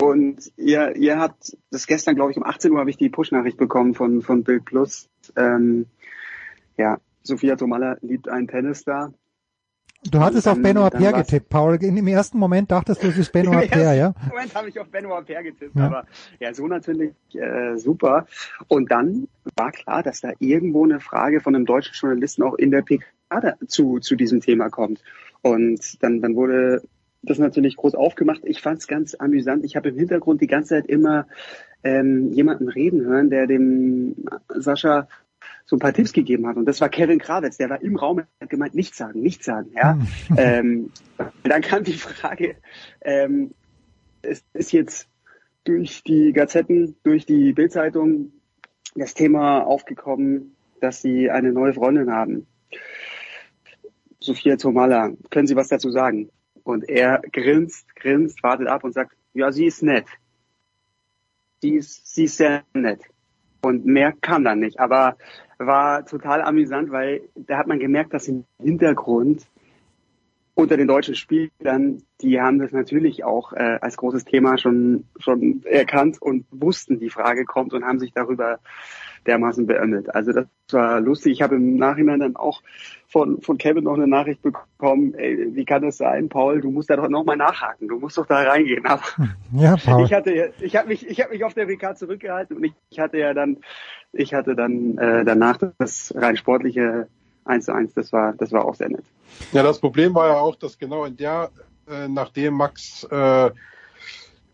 Und 0.05 0.53
ihr, 0.57 0.97
ihr 0.97 1.19
habt 1.19 1.57
das 1.71 1.87
gestern, 1.87 2.15
glaube 2.17 2.31
ich, 2.31 2.37
um 2.37 2.45
18 2.45 2.73
Uhr 2.73 2.79
habe 2.81 2.91
ich 2.91 2.97
die 2.97 3.09
Push-Nachricht 3.09 3.57
bekommen 3.57 3.95
von, 3.95 4.23
von 4.23 4.45
Bild 4.45 4.65
Plus. 4.65 5.09
Ähm, 5.37 5.87
ja, 6.77 6.99
Sophia 7.23 7.57
Tomalla 7.57 7.97
liebt 8.03 8.29
einen 8.29 8.49
Tennisstar. 8.49 9.15
Du 10.11 10.21
hattest 10.21 10.47
auf 10.47 10.55
Dann- 10.55 10.63
Benoit 10.63 10.93
dann 10.93 11.01
Paire 11.01 11.15
war's- 11.15 11.27
getippt, 11.29 11.49
Paul. 11.49 11.77
In, 11.83 11.97
Im 11.97 12.07
ersten 12.09 12.37
Moment 12.39 12.71
dachtest 12.71 13.03
du, 13.03 13.07
es 13.09 13.17
ist 13.17 13.33
Benoit 13.33 13.63
Im 13.65 13.71
Paire, 13.71 13.97
ja? 13.97 14.07
ersten 14.09 14.29
Moment 14.29 14.55
habe 14.55 14.69
ich 14.69 14.79
auf 14.79 14.89
Benoit 14.91 15.25
Paire 15.25 15.43
getippt, 15.45 15.75
Ja. 15.77 15.87
aber 15.87 16.05
ja, 16.41 16.53
so 16.53 16.67
natürlich 16.67 17.15
äh, 17.33 17.77
super. 17.79 18.27
Und 18.69 18.91
dann 18.91 19.29
war 19.57 19.73
klar, 19.73 20.03
dass 20.03 20.21
da 20.21 20.33
irgendwo 20.41 20.85
eine 20.85 21.01
Frage 21.01 21.41
von 21.41 21.55
einem 21.55 21.65
deutschen 21.65 21.95
Journalisten 21.95 22.43
auch 22.43 22.55
in 22.55 22.71
der 22.71 22.83
PK 22.83 23.03
zu, 23.67 23.99
zu 24.01 24.15
diesem 24.17 24.41
Thema 24.43 24.69
kommt. 24.69 25.03
Und 25.41 26.03
dann, 26.03 26.21
dann 26.21 26.37
wurde 26.37 26.83
das 27.27 27.39
natürlich 27.39 27.77
groß 27.77 27.95
aufgemacht. 27.95 28.43
Ich 28.45 28.61
fand 28.61 28.79
es 28.79 28.87
ganz 28.87 29.15
amüsant. 29.15 29.65
Ich 29.65 29.77
habe 29.77 29.91
im 29.91 29.99
Hintergrund 29.99 30.41
die 30.41 30.47
ganze 30.47 30.71
Zeit 30.71 30.87
immer 30.87 31.27
ähm, 31.83 32.33
jemanden 32.33 32.69
reden 32.69 33.03
hören, 33.03 33.31
der 33.31 33.47
dem 33.47 34.17
Sascha 34.49 35.09
so 35.67 35.77
ein 35.77 35.79
paar 35.79 35.93
Tipps 35.93 36.13
gegeben 36.13 36.47
hat. 36.47 36.57
Und 36.57 36.67
das 36.67 36.81
war 36.81 36.89
Kevin 36.89 37.19
Krawitz, 37.19 37.57
der 37.57 37.71
war 37.71 37.81
im 37.83 37.97
Raum 37.97 38.19
und 38.19 38.27
hat 38.41 38.51
gemeint, 38.51 38.75
nichts 38.75 38.99
sagen, 38.99 39.21
nichts 39.21 39.47
sagen. 39.47 39.71
Ja? 39.75 39.99
ähm, 40.37 40.91
dann 41.43 41.63
kam 41.63 41.85
die 41.85 41.95
Frage, 41.95 42.57
ähm, 43.01 43.53
es 44.23 44.45
ist 44.53 44.73
jetzt 44.73 45.09
durch 45.65 46.03
die 46.03 46.33
Gazetten, 46.33 46.97
durch 47.03 47.25
die 47.27 47.53
Bildzeitung 47.53 48.33
das 48.95 49.15
Thema 49.15 49.61
aufgekommen, 49.61 50.55
dass 50.81 51.01
sie 51.01 51.31
eine 51.31 51.53
neue 51.53 51.73
Freundin 51.73 52.11
haben. 52.11 52.47
Sophia 54.21 54.57
Tomala, 54.57 55.13
können 55.31 55.47
Sie 55.47 55.57
was 55.57 55.69
dazu 55.69 55.91
sagen? 55.91 56.31
Und 56.65 56.89
er 56.89 57.23
grinst, 57.33 57.95
grinst, 57.95 58.43
wartet 58.43 58.69
ab 58.69 58.85
und 58.85 58.93
sagt, 58.93 59.17
ja, 59.35 59.53
sie 59.53 59.67
ist 59.67 59.83
nett. 59.83 60.07
Sie 61.61 61.75
ist, 61.75 62.15
sie 62.15 62.25
ist 62.25 62.37
sehr 62.37 62.65
nett. 62.73 63.01
Und 63.63 63.87
mehr 63.87 64.13
kam 64.13 64.45
dann 64.45 64.61
nicht. 64.61 64.81
Aber 64.81 65.17
war 65.59 66.05
total 66.05 66.43
amüsant, 66.43 66.91
weil 66.91 67.29
da 67.35 67.59
hat 67.59 67.67
man 67.67 67.79
gemerkt, 67.79 68.13
dass 68.13 68.29
im 68.29 68.45
Hintergrund 68.59 69.47
unter 70.55 70.77
den 70.77 70.87
deutschen 70.87 71.17
Spielern, 71.17 72.03
die 72.21 72.41
haben 72.41 72.61
das 72.61 72.71
natürlich 72.73 73.25
auch 73.25 73.53
äh, 73.53 73.79
als 73.81 73.97
großes 73.97 74.25
Thema 74.25 74.57
schon 74.57 75.05
schon 75.19 75.63
erkannt 75.65 76.23
und 76.23 76.47
wussten, 76.51 77.01
die 77.01 77.11
Frage 77.11 77.45
kommt 77.45 77.73
und 77.73 77.85
haben 77.85 77.99
sich 77.99 78.13
darüber 78.13 78.61
dermaßen 79.27 79.67
beömmelt. 79.67 80.15
Also 80.15 80.33
das 80.33 80.47
war 80.71 81.01
lustig. 81.01 81.33
Ich 81.33 81.43
habe 81.43 81.57
im 81.57 81.77
Nachhinein 81.77 82.21
dann 82.21 82.37
auch 82.37 82.63
von 83.09 83.41
von 83.41 83.59
Kevin 83.59 83.85
noch 83.85 83.95
eine 83.95 84.07
Nachricht 84.07 84.43
bekommen. 84.43 85.15
Ey, 85.15 85.55
wie 85.57 85.65
kann 85.65 85.83
das 85.83 85.97
sein, 85.97 86.29
Paul? 86.29 86.61
Du 86.61 86.71
musst 86.71 86.89
da 86.91 86.97
doch 86.97 87.09
noch 87.09 87.25
mal 87.25 87.37
nachhaken. 87.37 87.89
Du 87.89 87.99
musst 87.99 88.17
doch 88.17 88.27
da 88.27 88.43
reingehen. 88.43 88.87
Aber 88.87 89.03
Ja, 89.53 89.77
Paul. 89.77 90.05
ich 90.05 90.13
hatte, 90.13 90.53
ich 90.61 90.77
habe 90.77 90.89
mich, 90.89 91.09
ich 91.09 91.21
habe 91.21 91.33
mich 91.33 91.43
auf 91.45 91.55
der 91.55 91.69
WK 91.69 91.97
zurückgehalten 91.97 92.57
und 92.57 92.65
ich, 92.65 92.75
ich 92.91 93.01
hatte 93.01 93.19
ja 93.19 93.35
dann, 93.35 93.59
ich 94.13 94.35
hatte 94.35 94.55
dann 94.55 94.99
äh, 94.99 95.25
danach 95.25 95.59
das 95.79 96.13
rein 96.17 96.37
sportliche 96.37 97.09
1 97.45 97.65
zu 97.65 97.73
1. 97.75 97.95
Das 97.95 98.13
war, 98.13 98.33
das 98.35 98.53
war 98.53 98.65
auch 98.65 98.75
sehr 98.75 98.89
nett. 98.89 99.05
Ja, 99.53 99.63
das 99.63 99.79
Problem 99.79 100.15
war 100.15 100.29
ja 100.29 100.39
auch, 100.39 100.57
dass 100.57 100.79
genau 100.79 101.05
in 101.05 101.17
der, 101.17 101.51
äh, 101.89 102.09
nachdem 102.09 102.55
Max 102.55 103.05
äh, 103.05 103.51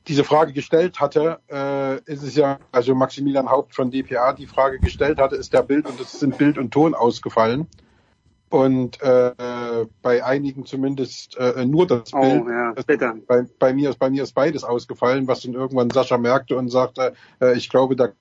diese 0.08 0.24
Frage 0.24 0.52
gestellt 0.52 0.98
hatte, 1.00 1.38
äh, 1.50 1.96
ist 2.10 2.22
es 2.22 2.34
ja, 2.34 2.58
also 2.72 2.94
Maximilian 2.94 3.50
Haupt 3.50 3.74
von 3.74 3.90
dpa 3.90 4.32
die 4.32 4.46
Frage 4.46 4.78
gestellt 4.80 5.18
hatte, 5.18 5.36
ist 5.36 5.52
der 5.52 5.62
Bild 5.62 5.86
und 5.86 6.00
es 6.00 6.18
sind 6.18 6.38
Bild 6.38 6.58
und 6.58 6.72
Ton 6.72 6.94
ausgefallen. 6.94 7.66
Und 8.48 9.00
äh, 9.00 9.32
bei 10.02 10.24
einigen 10.24 10.66
zumindest 10.66 11.36
äh, 11.36 11.64
nur 11.64 11.86
das 11.86 12.12
Oh, 12.12 12.20
Bild. 12.20 12.48
ja, 12.48 12.72
bitter. 12.84 13.14
Bei, 13.28 13.46
bei 13.60 13.72
mir 13.72 13.90
ist 13.90 14.00
bei 14.00 14.10
mir 14.10 14.24
ist 14.24 14.32
beides 14.32 14.64
ausgefallen, 14.64 15.28
was 15.28 15.42
dann 15.42 15.54
irgendwann 15.54 15.90
Sascha 15.90 16.18
merkte 16.18 16.56
und 16.56 16.68
sagte, 16.68 17.14
äh, 17.40 17.56
ich 17.56 17.68
glaube, 17.68 17.94
der 17.94 18.14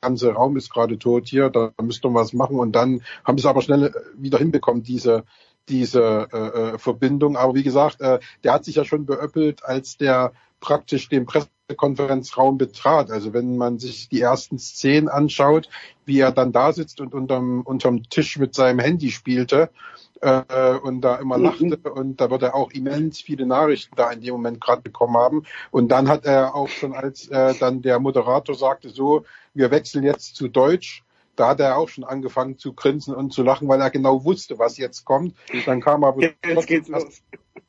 ganze 0.00 0.32
Raum 0.32 0.56
ist 0.56 0.70
gerade 0.70 0.98
tot 0.98 1.28
hier, 1.28 1.50
da 1.50 1.72
müsste 1.80 2.08
man 2.08 2.22
was 2.22 2.32
machen. 2.32 2.58
Und 2.58 2.72
dann 2.72 3.02
haben 3.24 3.38
sie 3.38 3.42
es 3.42 3.46
aber 3.46 3.62
schnell 3.62 3.84
äh, 3.84 3.92
wieder 4.16 4.38
hinbekommen, 4.38 4.82
diese 4.82 5.24
diese 5.68 6.28
äh, 6.32 6.36
äh, 6.36 6.78
Verbindung. 6.78 7.36
Aber 7.36 7.54
wie 7.54 7.62
gesagt, 7.62 8.00
äh, 8.00 8.20
der 8.42 8.54
hat 8.54 8.64
sich 8.64 8.76
ja 8.76 8.84
schon 8.84 9.06
beöppelt, 9.06 9.64
als 9.64 9.96
der 9.96 10.32
praktisch 10.60 11.08
den 11.08 11.26
Pressekonferenzraum 11.26 12.58
betrat. 12.58 13.10
Also 13.10 13.32
wenn 13.32 13.56
man 13.56 13.78
sich 13.78 14.08
die 14.08 14.20
ersten 14.20 14.58
Szenen 14.58 15.08
anschaut, 15.08 15.68
wie 16.04 16.20
er 16.20 16.32
dann 16.32 16.52
da 16.52 16.72
sitzt 16.72 17.00
und 17.00 17.14
unterm, 17.14 17.62
unterm 17.62 18.02
Tisch 18.04 18.38
mit 18.38 18.54
seinem 18.54 18.78
Handy 18.78 19.10
spielte 19.10 19.70
äh, 20.20 20.74
und 20.74 21.00
da 21.00 21.16
immer 21.16 21.38
lachte 21.38 21.78
und 21.90 22.20
da 22.20 22.30
wird 22.30 22.42
er 22.42 22.54
auch 22.54 22.70
immens 22.70 23.20
viele 23.20 23.46
Nachrichten 23.46 23.94
da 23.96 24.10
in 24.10 24.20
dem 24.20 24.32
Moment 24.32 24.60
gerade 24.60 24.82
bekommen 24.82 25.16
haben. 25.16 25.44
Und 25.70 25.88
dann 25.88 26.08
hat 26.08 26.24
er 26.24 26.54
auch 26.54 26.68
schon, 26.68 26.92
als 26.92 27.28
äh, 27.28 27.54
dann 27.58 27.82
der 27.82 27.98
Moderator 28.00 28.54
sagte, 28.54 28.88
so, 28.88 29.24
wir 29.54 29.70
wechseln 29.70 30.04
jetzt 30.04 30.36
zu 30.36 30.48
Deutsch, 30.48 31.04
da 31.36 31.48
hat 31.48 31.60
er 31.60 31.78
auch 31.78 31.88
schon 31.88 32.04
angefangen 32.04 32.58
zu 32.58 32.72
grinsen 32.72 33.14
und 33.14 33.32
zu 33.32 33.42
lachen, 33.44 33.68
weil 33.68 33.80
er 33.80 33.90
genau 33.90 34.24
wusste, 34.24 34.58
was 34.58 34.76
jetzt 34.76 35.04
kommt. 35.04 35.36
Dann 35.66 35.80
kam 35.80 36.02
aber 36.02 36.30
geht's 36.66 36.88
los. 36.88 37.22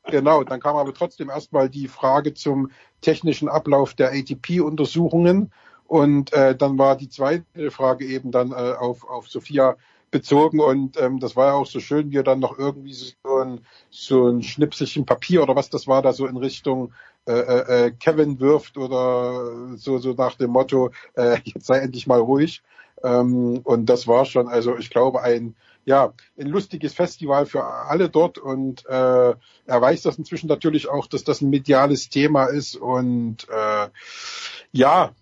Genau, 0.05 0.43
dann 0.43 0.59
kam 0.59 0.75
aber 0.75 0.93
trotzdem 0.93 1.29
erstmal 1.29 1.69
die 1.69 1.87
Frage 1.87 2.33
zum 2.33 2.71
technischen 3.01 3.47
Ablauf 3.47 3.93
der 3.93 4.11
ATP-Untersuchungen. 4.11 5.51
Und 5.85 6.33
äh, 6.33 6.55
dann 6.55 6.77
war 6.77 6.95
die 6.95 7.09
zweite 7.09 7.69
Frage 7.69 8.05
eben 8.05 8.31
dann 8.31 8.51
äh, 8.51 8.55
auf, 8.55 9.07
auf 9.07 9.27
Sophia 9.27 9.75
bezogen 10.11 10.59
und 10.59 10.99
ähm, 10.99 11.19
das 11.19 11.35
war 11.35 11.47
ja 11.47 11.53
auch 11.53 11.65
so 11.65 11.79
schön, 11.79 12.11
wie 12.11 12.17
er 12.17 12.23
dann 12.23 12.39
noch 12.39 12.57
irgendwie 12.57 12.93
so 12.93 13.13
ein, 13.37 13.65
so 13.89 14.27
ein 14.27 14.43
Schnipselchen 14.43 15.05
Papier 15.05 15.43
oder 15.43 15.55
was 15.55 15.69
das 15.69 15.87
war, 15.87 16.01
da 16.01 16.13
so 16.13 16.27
in 16.27 16.37
Richtung 16.37 16.93
äh, 17.27 17.33
äh, 17.33 17.91
Kevin 17.91 18.39
wirft 18.39 18.77
oder 18.77 19.75
so, 19.77 19.97
so 19.97 20.13
nach 20.13 20.35
dem 20.35 20.51
Motto, 20.51 20.91
äh, 21.15 21.37
jetzt 21.43 21.65
sei 21.65 21.79
endlich 21.79 22.07
mal 22.07 22.19
ruhig. 22.19 22.61
Ähm, 23.03 23.61
und 23.63 23.85
das 23.85 24.07
war 24.07 24.25
schon, 24.25 24.47
also 24.47 24.77
ich 24.77 24.89
glaube, 24.89 25.21
ein 25.21 25.55
ja, 25.85 26.13
ein 26.37 26.47
lustiges 26.47 26.93
Festival 26.93 27.45
für 27.45 27.63
alle 27.63 28.09
dort 28.09 28.37
und 28.37 28.85
äh, 28.85 28.91
er 28.91 29.37
weiß 29.65 30.03
das 30.03 30.17
inzwischen 30.17 30.47
natürlich 30.47 30.87
auch, 30.87 31.07
dass 31.07 31.23
das 31.23 31.41
ein 31.41 31.49
mediales 31.49 32.09
Thema 32.09 32.45
ist 32.45 32.75
und 32.75 33.47
äh, 33.49 33.87
ja, 34.71 35.13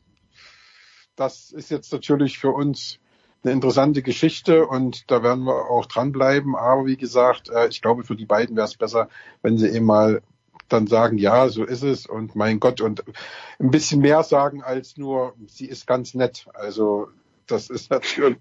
das 1.16 1.52
ist 1.52 1.72
jetzt 1.72 1.94
natürlich 1.94 2.38
für 2.38 2.50
uns 2.50 3.00
eine 3.44 3.54
interessante 3.54 4.02
Geschichte 4.02 4.66
und 4.66 5.10
da 5.12 5.24
werden 5.24 5.44
wir 5.46 5.70
auch 5.70 5.86
dranbleiben. 5.86 6.56
Aber 6.56 6.86
wie 6.86 6.98
gesagt, 6.98 7.50
äh, 7.50 7.68
ich 7.68 7.82
glaube, 7.82 8.04
für 8.04 8.16
die 8.16 8.26
beiden 8.26 8.56
wäre 8.56 8.68
es 8.68 8.76
besser, 8.76 9.10
wenn 9.42 9.58
sie 9.58 9.70
eben 9.70 9.86
mal 9.86 10.22
dann 10.70 10.88
sagen, 10.88 11.18
ja, 11.18 11.48
so 11.50 11.64
ist 11.64 11.84
es 11.84 12.06
und 12.06 12.36
mein 12.36 12.60
Gott 12.60 12.82
und 12.82 13.04
ein 13.60 13.72
bisschen 13.72 14.02
mehr 14.02 14.24
sagen 14.24 14.64
als 14.64 14.98
nur, 14.98 15.34
sie 15.48 15.66
ist 15.66 15.88
ganz 15.88 16.14
nett. 16.14 16.48
Also 16.54 17.08
das 17.46 17.70
ist 17.70 17.90
natürlich 17.90 18.38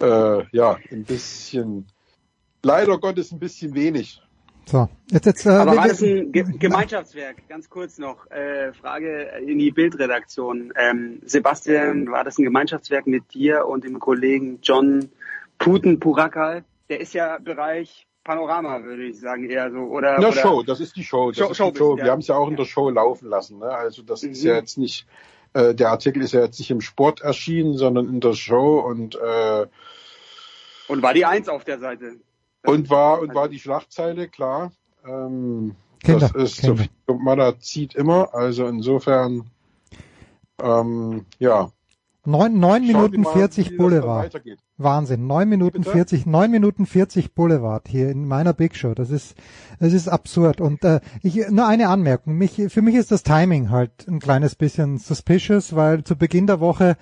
äh, 0.00 0.44
ja 0.54 0.78
ein 0.90 1.04
bisschen, 1.04 1.86
leider 2.62 2.98
Gottes 2.98 3.32
ein 3.32 3.38
bisschen 3.38 3.74
wenig. 3.74 4.20
So, 4.70 4.86
jetzt, 5.10 5.24
jetzt, 5.24 5.46
äh, 5.46 5.50
Aber 5.50 5.76
war 5.76 5.88
das 5.88 6.02
ein 6.02 6.30
Ge 6.30 6.44
Gemeinschaftswerk? 6.58 7.48
Ganz 7.48 7.70
kurz 7.70 7.96
noch, 7.96 8.30
äh, 8.30 8.74
Frage 8.74 9.22
in 9.46 9.58
die 9.58 9.70
Bildredaktion. 9.70 10.74
Ähm, 10.76 11.20
Sebastian, 11.24 12.10
war 12.10 12.22
das 12.22 12.36
ein 12.38 12.44
Gemeinschaftswerk 12.44 13.06
mit 13.06 13.32
dir 13.32 13.66
und 13.66 13.84
dem 13.84 13.98
Kollegen 13.98 14.58
John 14.62 15.08
Puten 15.58 15.98
Purakal? 16.00 16.64
Der 16.90 17.00
ist 17.00 17.14
ja 17.14 17.38
Bereich 17.38 18.06
Panorama, 18.24 18.82
würde 18.82 19.04
ich 19.04 19.18
sagen, 19.18 19.48
eher 19.48 19.70
so. 19.70 19.78
Oder, 19.78 20.20
Ja, 20.20 20.28
oder 20.28 20.32
Show, 20.32 20.62
das 20.62 20.80
ist 20.80 20.96
die 20.96 21.04
Show. 21.04 21.30
Das 21.30 21.38
Show- 21.38 21.50
ist 21.50 21.56
Show- 21.56 21.70
die 21.70 21.78
Show. 21.78 21.96
ja. 21.96 22.04
Wir 22.04 22.10
haben 22.12 22.20
es 22.20 22.26
ja 22.28 22.34
auch 22.34 22.48
in 22.50 22.56
der 22.56 22.66
Show 22.66 22.90
laufen 22.90 23.26
lassen. 23.30 23.60
Ne? 23.60 23.70
Also 23.70 24.02
das 24.02 24.22
ist 24.22 24.42
Mhm. 24.42 24.48
ja 24.50 24.56
jetzt 24.56 24.76
nicht, 24.76 25.06
äh, 25.54 25.74
der 25.74 25.88
Artikel 25.92 26.20
ist 26.22 26.32
ja 26.32 26.42
jetzt 26.42 26.58
nicht 26.58 26.70
im 26.70 26.82
Sport 26.82 27.22
erschienen, 27.22 27.78
sondern 27.78 28.06
in 28.10 28.20
der 28.20 28.34
Show 28.34 28.80
und 28.80 29.14
äh, 29.14 29.66
Und 30.88 31.02
war 31.02 31.14
die 31.14 31.24
Eins 31.24 31.48
auf 31.48 31.64
der 31.64 31.78
Seite? 31.78 32.16
Und 32.68 32.90
war 32.90 33.20
und 33.20 33.34
war 33.34 33.48
die 33.48 33.58
Schlagzeile 33.58 34.28
klar. 34.28 34.72
Ähm, 35.06 35.74
Kinder, 36.00 36.30
das 36.32 36.52
ist 36.52 36.60
Kinder. 36.60 36.84
Sophie 37.06 37.22
Mada 37.24 37.58
zieht 37.58 37.94
immer. 37.94 38.34
Also 38.34 38.66
insofern, 38.66 39.50
ähm, 40.62 41.24
ja. 41.38 41.70
Neun, 42.24 42.60
neun 42.60 42.86
Minuten 42.86 43.22
mal, 43.22 43.32
40 43.32 43.56
wie 43.56 43.62
das 43.62 43.68
dann 43.70 43.76
Boulevard. 43.78 44.42
Wahnsinn. 44.76 45.26
Neun 45.26 45.48
Minuten 45.48 45.80
Bitte? 45.80 45.92
40, 45.92 46.26
neun 46.26 46.50
Minuten 46.50 46.84
40 46.84 47.34
Boulevard 47.34 47.88
hier 47.88 48.10
in 48.10 48.28
meiner 48.28 48.52
Big 48.52 48.76
Show. 48.76 48.92
Das 48.92 49.10
ist, 49.10 49.34
das 49.80 49.94
ist 49.94 50.08
absurd. 50.08 50.60
Und 50.60 50.84
äh, 50.84 51.00
ich, 51.22 51.36
nur 51.48 51.66
eine 51.66 51.88
Anmerkung. 51.88 52.36
Mich, 52.36 52.62
für 52.68 52.82
mich 52.82 52.96
ist 52.96 53.10
das 53.10 53.22
Timing 53.22 53.70
halt 53.70 54.06
ein 54.06 54.20
kleines 54.20 54.56
bisschen 54.56 54.98
suspicious, 54.98 55.74
weil 55.74 56.04
zu 56.04 56.16
Beginn 56.16 56.46
der 56.46 56.60
Woche 56.60 56.98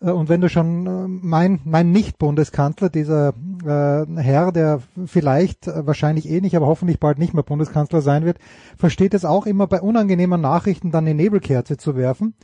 und 0.00 0.28
wenn 0.28 0.40
du 0.40 0.48
schon 0.48 0.86
äh, 0.86 1.08
mein, 1.08 1.60
mein 1.64 1.90
Nicht-Bundeskanzler, 1.90 2.90
dieser 2.90 3.28
äh, 3.64 4.06
Herr, 4.20 4.52
der 4.52 4.80
vielleicht, 5.06 5.68
äh, 5.68 5.86
wahrscheinlich 5.86 6.28
eh 6.28 6.40
nicht, 6.40 6.54
aber 6.54 6.66
hoffentlich 6.66 7.00
bald 7.00 7.18
nicht 7.18 7.32
mehr 7.32 7.42
Bundeskanzler 7.42 8.02
sein 8.02 8.24
wird, 8.24 8.38
versteht 8.76 9.14
es 9.14 9.24
auch 9.24 9.46
immer 9.46 9.66
bei 9.66 9.80
unangenehmen 9.80 10.40
Nachrichten 10.40 10.90
dann 10.90 11.04
eine 11.04 11.14
Nebelkerze 11.14 11.76
zu 11.78 11.96
werfen. 11.96 12.34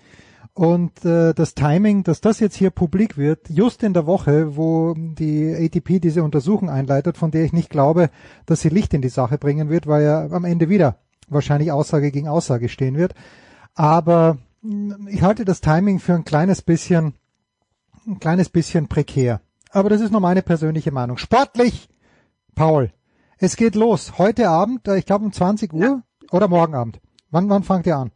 Und 0.54 1.04
äh, 1.04 1.32
das 1.32 1.54
Timing, 1.54 2.04
dass 2.04 2.20
das 2.20 2.40
jetzt 2.40 2.56
hier 2.56 2.70
publik 2.70 3.16
wird, 3.16 3.48
just 3.48 3.82
in 3.82 3.94
der 3.94 4.06
Woche, 4.06 4.56
wo 4.56 4.94
die 4.96 5.54
ATP 5.54 5.98
diese 6.00 6.22
Untersuchung 6.22 6.68
einleitet, 6.68 7.16
von 7.16 7.30
der 7.30 7.44
ich 7.44 7.52
nicht 7.52 7.70
glaube, 7.70 8.10
dass 8.44 8.60
sie 8.60 8.68
Licht 8.68 8.92
in 8.92 9.00
die 9.00 9.08
Sache 9.08 9.38
bringen 9.38 9.70
wird, 9.70 9.86
weil 9.86 10.02
ja 10.04 10.26
am 10.30 10.44
Ende 10.44 10.68
wieder 10.68 10.98
wahrscheinlich 11.28 11.72
Aussage 11.72 12.10
gegen 12.10 12.28
Aussage 12.28 12.68
stehen 12.68 12.96
wird. 12.96 13.14
Aber 13.74 14.36
mh, 14.60 15.08
ich 15.08 15.22
halte 15.22 15.46
das 15.46 15.62
Timing 15.62 16.00
für 16.00 16.14
ein 16.14 16.24
kleines 16.24 16.60
bisschen, 16.60 17.14
ein 18.06 18.18
kleines 18.20 18.48
bisschen 18.48 18.88
prekär. 18.88 19.40
Aber 19.70 19.88
das 19.88 20.00
ist 20.00 20.10
nur 20.12 20.20
meine 20.20 20.42
persönliche 20.42 20.92
Meinung. 20.92 21.16
Sportlich, 21.18 21.88
Paul, 22.54 22.90
Es 23.38 23.56
geht 23.56 23.74
los. 23.74 24.18
Heute 24.18 24.48
Abend, 24.48 24.86
äh, 24.86 24.98
ich 24.98 25.06
glaube 25.06 25.24
um 25.24 25.32
20 25.32 25.72
Uhr 25.72 26.02
oder 26.30 26.48
morgen 26.48 26.74
Abend. 26.74 27.00
Wann, 27.30 27.48
wann 27.48 27.62
fangt 27.64 27.86
ihr 27.86 27.96
an? 27.96 28.10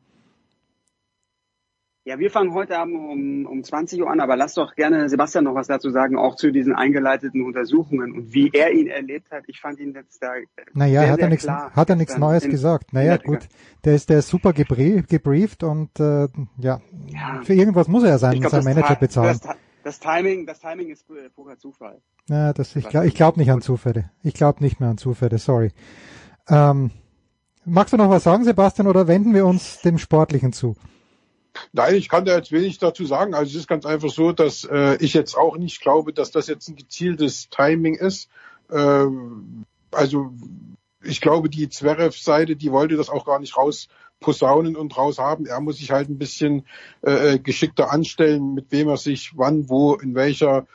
Ja, 2.05 2.20
wir 2.20 2.31
fangen 2.31 2.55
heute 2.55 2.78
Abend 2.78 2.94
um, 2.94 3.47
um 3.47 3.65
20 3.65 4.00
Uhr 4.00 4.08
an, 4.08 4.20
aber 4.20 4.36
lass 4.36 4.55
doch 4.55 4.76
gerne 4.76 5.08
Sebastian 5.08 5.42
noch 5.42 5.56
was 5.56 5.66
dazu 5.66 5.90
sagen, 5.90 6.16
auch 6.16 6.36
zu 6.36 6.52
diesen 6.52 6.73
eingeleiteten 6.73 7.42
Untersuchungen 7.42 8.12
und 8.12 8.32
wie 8.32 8.48
er 8.52 8.70
ihn 8.73 8.86
erlebt 8.86 9.32
hat. 9.32 9.42
Ich 9.48 9.60
fand 9.60 9.81
ihn 9.81 9.92
jetzt 9.92 10.23
da 10.23 10.34
Naja, 10.73 11.00
sehr, 11.00 11.10
hat 11.10 11.18
er 11.18 11.36
klar 11.36 11.73
hat 11.74 11.90
er 11.90 11.97
nichts 11.97 12.16
Neues 12.16 12.44
in- 12.44 12.52
gesagt. 12.52 12.92
Naja, 12.92 13.16
gut. 13.16 13.48
Der 13.84 13.97
ist, 13.97 14.08
der 14.08 14.20
ist 14.20 14.28
super 14.28 14.52
gebrieft, 14.52 15.08
gebrieft 15.08 15.65
und 15.65 15.98
äh, 15.98 16.28
ja, 16.58 16.81
für 17.42 17.55
irgendwas 17.55 17.89
muss 17.89 18.05
er 18.05 18.10
ja 18.10 18.18
seinen, 18.18 18.34
Ich 18.34 18.40
glaub, 18.42 18.52
seinen 18.52 18.65
Manager 18.65 18.94
bezahlen. 18.94 19.40
Das, 19.42 19.56
das 19.86 20.00
Timing, 20.00 20.47
das 20.47 20.58
Timing 20.58 20.89
ist 20.90 21.08
äh, 21.10 21.31
purer 21.31 21.56
Zufall. 21.58 22.02
Ja, 22.28 22.52
das, 22.52 22.74
ich 22.74 22.89
glaube 22.89 23.06
ich 23.06 23.15
glaub 23.15 23.36
nicht 23.36 23.52
an 23.52 23.62
Zufälle. 23.62 24.10
Ich 24.24 24.34
glaube 24.34 24.62
nicht 24.62 24.81
mehr 24.81 24.90
an 24.90 24.98
Zufälle, 24.98 25.39
sorry. 25.39 25.70
Ähm, 26.48 26.90
magst 27.65 27.92
du 27.92 27.97
noch 27.97 28.10
was 28.10 28.24
sagen, 28.24 28.42
Sebastian, 28.42 28.89
oder 28.89 29.06
wenden 29.06 29.32
wir 29.32 29.47
uns 29.47 29.81
dem 29.82 29.98
Sportlichen 29.98 30.52
zu? 30.52 30.74
Nein, 31.73 31.94
ich 31.94 32.08
kann 32.08 32.24
da 32.24 32.36
jetzt 32.36 32.50
wenig 32.50 32.78
dazu 32.78 33.06
sagen. 33.06 33.32
Also 33.32 33.50
es 33.50 33.60
ist 33.60 33.68
ganz 33.68 33.86
einfach 33.86 34.10
so, 34.10 34.32
dass 34.32 34.65
äh, 34.65 34.97
ich 34.97 35.15
jetzt 35.15 35.36
auch 35.36 35.56
nicht 35.56 35.81
glaube, 35.81 36.12
dass 36.12 36.32
das 36.32 36.48
jetzt 36.48 36.68
ein 36.68 36.74
gezieltes 36.74 37.48
Timing 37.48 37.94
ist. 37.94 38.28
Ähm, 38.73 39.66
also 39.92 40.32
ich 41.00 41.20
glaube, 41.20 41.48
die 41.48 41.68
Zverev-Seite, 41.68 42.56
die 42.56 42.73
wollte 42.73 42.97
das 42.97 43.08
auch 43.08 43.24
gar 43.24 43.39
nicht 43.39 43.56
raus 43.56 43.86
posaunen 44.20 44.77
und 44.77 44.97
raus 44.97 45.19
haben. 45.19 45.47
Er 45.47 45.61
muss 45.61 45.78
sich 45.78 45.91
halt 45.91 46.09
ein 46.09 46.19
bisschen 46.19 46.65
äh, 47.03 47.39
geschickter 47.39 47.93
anstellen, 47.93 48.55
mit 48.55 48.70
wem 48.70 48.89
er 48.89 48.97
sich 48.97 49.33
wann, 49.36 49.69
wo, 49.69 49.95
in 49.95 50.15
welcher, 50.15 50.67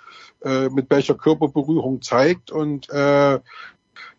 äh, 0.43 0.69
mit 0.69 0.89
welcher 0.89 1.15
Körperberührung 1.15 2.01
zeigt. 2.01 2.51
Und 2.51 2.89
äh, 2.89 3.39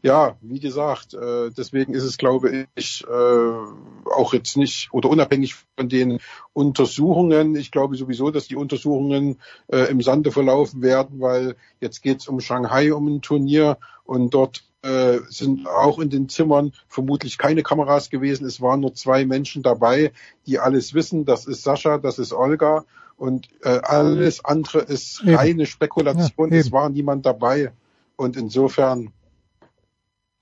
ja, 0.02 0.36
wie 0.40 0.60
gesagt, 0.60 1.14
äh, 1.14 1.50
deswegen 1.50 1.94
ist 1.94 2.04
es, 2.04 2.18
glaube 2.18 2.66
ich, 2.74 3.04
äh, 3.08 4.10
auch 4.10 4.32
jetzt 4.32 4.56
nicht 4.56 4.88
oder 4.92 5.08
unabhängig 5.08 5.54
von 5.76 5.88
den 5.88 6.18
Untersuchungen. 6.52 7.54
Ich 7.56 7.70
glaube 7.70 7.96
sowieso, 7.96 8.30
dass 8.30 8.48
die 8.48 8.56
Untersuchungen 8.56 9.40
äh, 9.68 9.90
im 9.90 10.00
Sande 10.02 10.32
verlaufen 10.32 10.82
werden, 10.82 11.20
weil 11.20 11.56
jetzt 11.80 12.02
geht 12.02 12.20
es 12.20 12.28
um 12.28 12.40
Shanghai, 12.40 12.92
um 12.92 13.06
ein 13.06 13.22
Turnier 13.22 13.78
und 14.04 14.34
dort 14.34 14.64
äh, 14.82 15.20
sind 15.28 15.68
auch 15.68 15.98
in 15.98 16.10
den 16.10 16.28
Zimmern 16.28 16.72
vermutlich 16.88 17.38
keine 17.38 17.62
Kameras 17.62 18.10
gewesen. 18.10 18.46
Es 18.46 18.60
waren 18.60 18.80
nur 18.80 18.94
zwei 18.94 19.24
Menschen 19.24 19.62
dabei, 19.62 20.12
die 20.46 20.58
alles 20.58 20.94
wissen. 20.94 21.24
Das 21.24 21.46
ist 21.46 21.62
Sascha, 21.62 21.98
das 21.98 22.18
ist 22.18 22.32
Olga 22.32 22.84
und 23.16 23.48
äh, 23.62 23.78
alles 23.82 24.44
andere 24.44 24.80
ist 24.80 25.22
Eben. 25.22 25.36
reine 25.36 25.66
Spekulation. 25.66 26.50
Ja, 26.50 26.58
es 26.58 26.72
war 26.72 26.88
niemand 26.88 27.24
dabei 27.24 27.72
und 28.16 28.36
insofern 28.36 29.12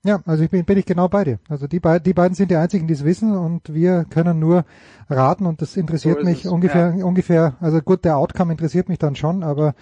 Ja, 0.03 0.21
also 0.25 0.43
ich 0.43 0.49
bin, 0.49 0.65
bin 0.65 0.79
ich 0.79 0.85
genau 0.85 1.07
bei 1.07 1.23
dir. 1.23 1.39
Also 1.47 1.67
die, 1.67 1.79
beiden, 1.79 2.03
die 2.03 2.13
beiden 2.13 2.33
sind 2.33 2.49
die 2.49 2.55
einzigen, 2.55 2.87
die 2.87 2.93
es 2.93 3.05
wissen 3.05 3.37
und 3.37 3.71
wir 3.71 4.05
können 4.05 4.39
nur 4.39 4.65
raten 5.09 5.45
und 5.45 5.61
das 5.61 5.77
interessiert 5.77 6.19
So 6.19 6.25
mich 6.25 6.45
es, 6.45 6.51
ungefähr, 6.51 6.95
ungefähr, 7.05 7.55
also 7.59 7.81
gut, 7.81 8.03
der 8.03 8.17
Outcome 8.17 8.51
interessiert 8.51 8.89
mich 8.89 8.97
dann 8.97 9.15
schon, 9.15 9.43
aber 9.43 9.75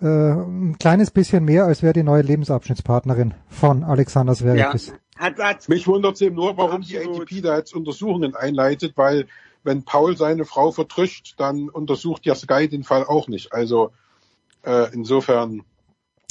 äh, 0.00 0.06
ein 0.06 0.78
kleines 0.78 1.10
bisschen 1.10 1.44
mehr, 1.44 1.66
als 1.66 1.82
wäre 1.82 1.92
die 1.92 2.02
neue 2.02 2.22
Lebensabschnittspartnerin 2.22 3.34
von 3.48 3.84
Alexander 3.84 4.34
Zverev 4.34 4.58
Ja, 4.58 4.74
hat, 5.16 5.38
hat, 5.38 5.68
Mich 5.68 5.86
wundert 5.86 6.14
es 6.14 6.22
eben 6.22 6.36
nur, 6.36 6.56
warum 6.56 6.80
die 6.80 6.98
ATP 6.98 7.42
da 7.42 7.58
jetzt 7.58 7.74
Untersuchungen 7.74 8.34
einleitet, 8.34 8.96
weil 8.96 9.26
wenn 9.62 9.84
Paul 9.84 10.16
seine 10.16 10.46
Frau 10.46 10.72
vertrischt, 10.72 11.34
dann 11.38 11.68
untersucht 11.68 12.24
ja 12.24 12.34
Sky 12.34 12.68
den 12.68 12.82
Fall 12.82 13.04
auch 13.04 13.28
nicht. 13.28 13.52
Also 13.52 13.92
äh, 14.62 14.92
insofern. 14.92 15.64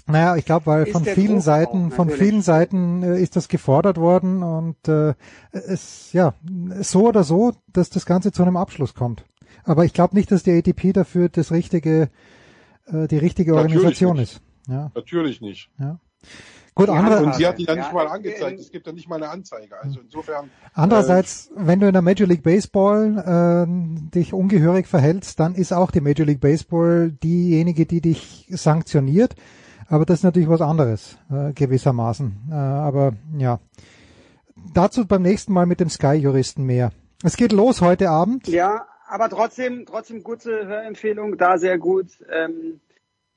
Naja, 0.06 0.36
ich 0.36 0.46
glaube, 0.46 0.66
weil 0.66 0.84
Ist 0.84 0.92
von 0.92 1.06
vielen 1.06 1.36
Druck 1.36 1.44
Seiten, 1.44 1.92
auch, 1.92 1.96
von 1.96 2.10
vielen 2.10 2.42
Seiten 2.42 3.04
äh, 3.04 3.22
ist 3.22 3.36
das 3.36 3.48
gefordert 3.48 3.98
worden 3.98 4.44
und 4.44 4.88
äh, 4.88 5.14
es 5.52 6.12
ja 6.12 6.34
so 6.82 7.08
oder 7.08 7.24
so, 7.24 7.54
dass 7.72 7.90
das 7.90 8.06
Ganze 8.06 8.32
zu 8.32 8.44
einem 8.44 8.58
Abschluss 8.58 8.94
kommt. 8.94 9.24
Aber 9.64 9.86
ich 9.86 9.94
glaube 9.94 10.16
nicht, 10.16 10.30
dass 10.32 10.44
die 10.44 10.52
ATP 10.52 10.92
dafür 10.94 11.30
das 11.30 11.52
richtige, 11.52 12.10
äh, 12.88 13.08
die 13.08 13.18
richtige 13.18 13.54
Natürlich 13.54 13.76
Organisation 13.78 14.18
nicht. 14.18 14.34
ist. 14.34 14.42
Ja, 14.68 14.92
Natürlich 14.94 15.42
nicht. 15.42 15.70
ja. 15.80 16.00
Gut, 16.76 16.88
Ja, 16.88 16.96
andere, 16.96 17.24
und 17.24 17.36
sie 17.36 17.46
hat 17.46 17.60
ihn 17.60 17.68
ja 17.68 17.76
nicht 17.76 17.94
mal 17.94 18.08
äh, 18.08 18.10
angezeigt. 18.10 18.60
Es 18.60 18.72
gibt 18.72 18.88
ja 18.88 18.94
nicht 18.94 19.08
mal 19.08 19.18
eine 19.18 19.30
Anzeige. 19.30 19.80
Also 19.80 20.00
insofern. 20.00 20.50
Andererseits, 20.74 21.52
wenn 21.56 21.80
du 21.80 21.88
in 21.88 21.94
der 21.94 22.02
Major 22.02 22.28
League 22.28 22.42
Baseball 22.42 23.68
äh, 23.68 24.10
dich 24.16 24.34
ungehörig 24.34 24.88
verhältst, 24.88 25.40
dann 25.40 25.54
ist 25.54 25.72
auch 25.72 25.92
die 25.92 26.02
Major 26.02 26.26
League 26.26 26.42
Baseball 26.42 27.12
diejenige, 27.12 27.86
die 27.86 28.02
dich 28.02 28.48
sanktioniert. 28.50 29.36
Aber 29.88 30.06
das 30.06 30.20
ist 30.20 30.24
natürlich 30.24 30.50
was 30.50 30.62
anderes, 30.62 31.18
äh, 31.32 31.53
gewissermaßen. 31.53 32.50
Äh, 32.52 32.53
aber 32.53 33.14
ja, 33.38 33.60
dazu 34.74 35.06
beim 35.08 35.22
nächsten 35.22 35.53
Mal 35.53 35.66
mit 35.66 35.80
dem 35.80 35.90
Sky-Juristen 35.90 36.64
mehr. 36.66 36.92
Es 37.24 37.38
geht 37.38 37.52
los 37.52 37.82
heute 37.82 38.10
Abend. 38.10 38.48
Ja, 38.48 38.86
aber 39.10 39.30
trotzdem, 39.30 39.86
trotzdem 39.86 40.24
gute 40.24 40.68
Hörempfehlung, 40.68 41.38
da 41.38 41.58
sehr 41.58 41.78
gut. 41.78 42.08
Ähm, 42.32 42.80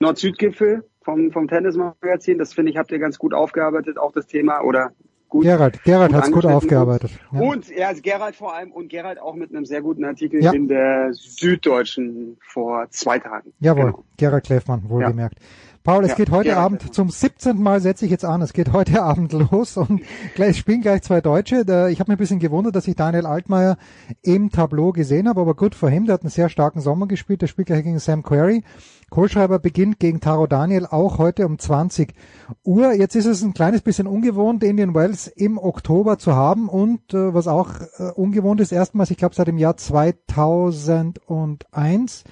Nord-Süd-Gipfel 0.00 0.84
vom, 1.02 1.30
vom 1.32 1.48
Tennismagazin, 1.48 2.38
das 2.38 2.52
finde 2.52 2.70
ich, 2.72 2.76
habt 2.78 2.90
ihr 2.90 2.98
ganz 2.98 3.18
gut 3.18 3.32
aufgearbeitet, 3.32 3.98
auch 3.98 4.12
das 4.12 4.26
Thema 4.26 4.60
oder 4.62 4.92
gut. 5.28 5.44
Gerald, 5.44 5.82
Gerald 5.84 6.12
hat's 6.12 6.26
gut 6.30 6.44
angeschnitten. 6.44 6.56
aufgearbeitet. 6.56 7.10
Ja. 7.32 7.40
Und 7.40 7.68
ja, 7.68 7.88
also 7.88 8.02
Gerald 8.02 8.36
vor 8.36 8.54
allem 8.54 8.72
und 8.72 8.88
Gerald 8.88 9.18
auch 9.20 9.34
mit 9.34 9.50
einem 9.50 9.64
sehr 9.64 9.82
guten 9.82 10.04
Artikel 10.04 10.42
Ja. 10.42 10.52
in 10.52 10.68
der 10.68 11.12
Süddeutschen 11.12 12.36
vor 12.42 12.86
zwei 12.90 13.18
Tagen. 13.18 13.52
Jawohl, 13.60 13.84
Genau. 13.92 14.04
Gerald 14.16 14.44
Kleffmann, 14.44 14.88
wohlgemerkt. 14.88 15.38
Paul, 15.86 16.02
es 16.02 16.10
Ja, 16.10 16.16
geht 16.16 16.32
heute 16.32 16.48
Gerald 16.48 16.64
Abend 16.64 16.94
zum 16.94 17.10
17. 17.10 17.62
Mal 17.62 17.80
setze 17.80 18.06
ich 18.06 18.10
jetzt 18.10 18.24
an. 18.24 18.42
Es 18.42 18.52
geht 18.52 18.72
heute 18.72 19.00
Abend 19.04 19.32
los 19.32 19.76
und 19.76 20.02
gleich 20.34 20.58
spielen 20.58 20.80
gleich 20.80 21.02
zwei 21.02 21.20
Deutsche. 21.20 21.60
Ich 21.92 22.00
habe 22.00 22.10
mich 22.10 22.16
ein 22.16 22.16
bisschen 22.16 22.40
gewundert, 22.40 22.74
dass 22.74 22.88
ich 22.88 22.96
Daniel 22.96 23.24
Altmaier 23.24 23.76
im 24.20 24.50
Tableau 24.50 24.90
gesehen 24.90 25.28
habe, 25.28 25.42
aber 25.42 25.54
gut 25.54 25.76
vor 25.76 25.88
ihm. 25.88 26.06
Der 26.06 26.14
hat 26.14 26.22
einen 26.22 26.30
sehr 26.30 26.48
starken 26.48 26.80
Sommer 26.80 27.06
gespielt. 27.06 27.40
Der 27.40 27.46
spielt 27.46 27.68
gleich 27.68 27.84
gegen 27.84 28.00
Sam 28.00 28.24
Query. 28.24 28.64
Kohlschreiber 29.10 29.60
beginnt 29.60 30.00
gegen 30.00 30.18
Taro 30.18 30.48
Daniel 30.48 30.86
auch 30.86 31.18
heute 31.18 31.46
um 31.46 31.56
20 31.56 32.14
Uhr. 32.64 32.92
Jetzt 32.92 33.14
ist 33.14 33.26
es 33.26 33.44
ein 33.44 33.54
kleines 33.54 33.82
bisschen 33.82 34.08
ungewohnt, 34.08 34.64
Indian 34.64 34.92
Wells 34.92 35.28
im 35.28 35.56
Oktober 35.56 36.18
zu 36.18 36.34
haben 36.34 36.68
und 36.68 37.14
äh, 37.14 37.32
was 37.32 37.46
auch 37.46 37.70
äh, 37.98 38.10
ungewohnt 38.16 38.60
ist, 38.60 38.72
erstmals, 38.72 39.12
ich 39.12 39.18
glaube 39.18 39.36
seit 39.36 39.46
dem 39.46 39.58
Jahr 39.58 39.76
2001, 39.76 42.24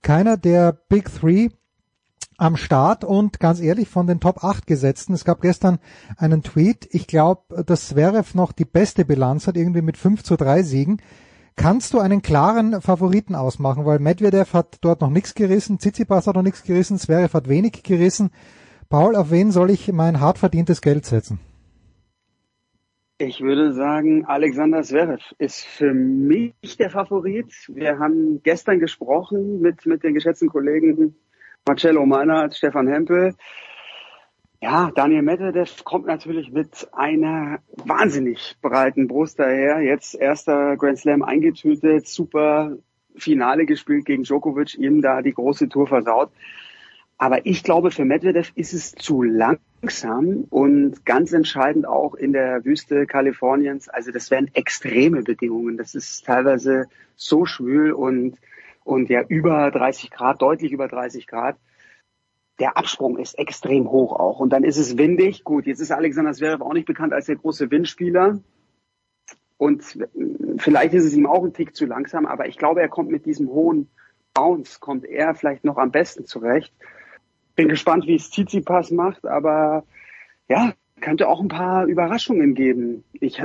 keiner 0.00 0.38
der 0.38 0.72
Big 0.88 1.14
Three 1.14 1.50
am 2.42 2.56
Start 2.56 3.04
und 3.04 3.38
ganz 3.38 3.60
ehrlich 3.60 3.88
von 3.88 4.08
den 4.08 4.18
Top 4.18 4.42
8 4.42 4.66
gesetzten. 4.66 5.14
Es 5.14 5.24
gab 5.24 5.40
gestern 5.40 5.78
einen 6.16 6.42
Tweet. 6.42 6.88
Ich 6.90 7.06
glaube, 7.06 7.62
dass 7.64 7.88
Zverev 7.88 8.34
noch 8.34 8.50
die 8.50 8.64
beste 8.64 9.04
Bilanz 9.04 9.46
hat, 9.46 9.56
irgendwie 9.56 9.80
mit 9.80 9.96
5 9.96 10.24
zu 10.24 10.36
3 10.36 10.64
Siegen. 10.64 11.00
Kannst 11.54 11.94
du 11.94 12.00
einen 12.00 12.20
klaren 12.20 12.80
Favoriten 12.80 13.36
ausmachen? 13.36 13.86
Weil 13.86 14.00
Medvedev 14.00 14.54
hat 14.54 14.78
dort 14.80 15.02
noch 15.02 15.10
nichts 15.10 15.34
gerissen, 15.34 15.78
Tsitsipas 15.78 16.26
hat 16.26 16.34
noch 16.34 16.42
nichts 16.42 16.64
gerissen, 16.64 16.98
Zverev 16.98 17.32
hat 17.32 17.48
wenig 17.48 17.84
gerissen. 17.84 18.30
Paul, 18.88 19.14
auf 19.14 19.30
wen 19.30 19.52
soll 19.52 19.70
ich 19.70 19.92
mein 19.92 20.18
hart 20.18 20.38
verdientes 20.38 20.80
Geld 20.80 21.06
setzen? 21.06 21.38
Ich 23.18 23.40
würde 23.40 23.72
sagen, 23.72 24.24
Alexander 24.24 24.82
Zverev 24.82 25.22
ist 25.38 25.64
für 25.64 25.94
mich 25.94 26.76
der 26.76 26.90
Favorit. 26.90 27.52
Wir 27.68 28.00
haben 28.00 28.42
gestern 28.42 28.80
gesprochen 28.80 29.60
mit, 29.60 29.86
mit 29.86 30.02
den 30.02 30.14
geschätzten 30.14 30.48
Kollegen 30.48 31.14
Marcello 31.64 32.04
Meinert, 32.06 32.56
Stefan 32.56 32.88
Hempel. 32.88 33.34
Ja, 34.60 34.90
Daniel 34.96 35.22
Medvedev 35.22 35.84
kommt 35.84 36.06
natürlich 36.06 36.50
mit 36.50 36.88
einer 36.92 37.60
wahnsinnig 37.84 38.56
breiten 38.60 39.06
Brust 39.06 39.38
daher. 39.38 39.80
Jetzt 39.80 40.16
erster 40.16 40.76
Grand 40.76 40.98
Slam 40.98 41.22
eingetütet, 41.22 42.08
super 42.08 42.76
Finale 43.14 43.64
gespielt 43.64 44.06
gegen 44.06 44.24
Djokovic, 44.24 44.76
ihm 44.76 45.02
da 45.02 45.22
die 45.22 45.34
große 45.34 45.68
Tour 45.68 45.86
versaut. 45.86 46.32
Aber 47.16 47.46
ich 47.46 47.62
glaube, 47.62 47.92
für 47.92 48.04
Medvedev 48.04 48.50
ist 48.56 48.72
es 48.72 48.92
zu 48.92 49.22
langsam 49.22 50.46
und 50.50 51.06
ganz 51.06 51.32
entscheidend 51.32 51.86
auch 51.86 52.16
in 52.16 52.32
der 52.32 52.64
Wüste 52.64 53.06
Kaliforniens. 53.06 53.88
Also 53.88 54.10
das 54.10 54.32
wären 54.32 54.50
extreme 54.54 55.22
Bedingungen. 55.22 55.76
Das 55.76 55.94
ist 55.94 56.26
teilweise 56.26 56.86
so 57.14 57.46
schwül 57.46 57.92
und, 57.92 58.36
und 58.84 59.08
ja 59.10 59.22
über 59.22 59.70
30 59.70 60.10
Grad, 60.10 60.42
deutlich 60.42 60.72
über 60.72 60.88
30 60.88 61.26
Grad. 61.26 61.56
Der 62.58 62.76
Absprung 62.76 63.18
ist 63.18 63.38
extrem 63.38 63.90
hoch 63.90 64.12
auch. 64.12 64.38
Und 64.38 64.50
dann 64.50 64.64
ist 64.64 64.76
es 64.76 64.98
windig. 64.98 65.44
Gut, 65.44 65.66
jetzt 65.66 65.80
ist 65.80 65.90
Alexander 65.90 66.32
Zverev 66.32 66.62
auch 66.62 66.74
nicht 66.74 66.86
bekannt 66.86 67.12
als 67.12 67.26
der 67.26 67.36
große 67.36 67.70
Windspieler. 67.70 68.40
Und 69.56 69.96
vielleicht 70.58 70.92
ist 70.94 71.04
es 71.04 71.14
ihm 71.14 71.26
auch 71.26 71.44
ein 71.44 71.52
Tick 71.52 71.76
zu 71.76 71.86
langsam, 71.86 72.26
aber 72.26 72.48
ich 72.48 72.58
glaube, 72.58 72.80
er 72.80 72.88
kommt 72.88 73.10
mit 73.10 73.26
diesem 73.26 73.48
hohen 73.48 73.88
Bounce, 74.34 74.80
kommt 74.80 75.04
er 75.04 75.34
vielleicht 75.34 75.64
noch 75.64 75.76
am 75.76 75.92
besten 75.92 76.24
zurecht. 76.26 76.74
Bin 77.54 77.68
gespannt, 77.68 78.06
wie 78.06 78.16
es 78.16 78.30
Tsitsipas 78.30 78.90
macht, 78.90 79.24
aber 79.24 79.84
ja, 80.48 80.72
könnte 81.00 81.28
auch 81.28 81.40
ein 81.40 81.48
paar 81.48 81.86
Überraschungen 81.86 82.54
geben. 82.54 83.04
Ich, 83.12 83.40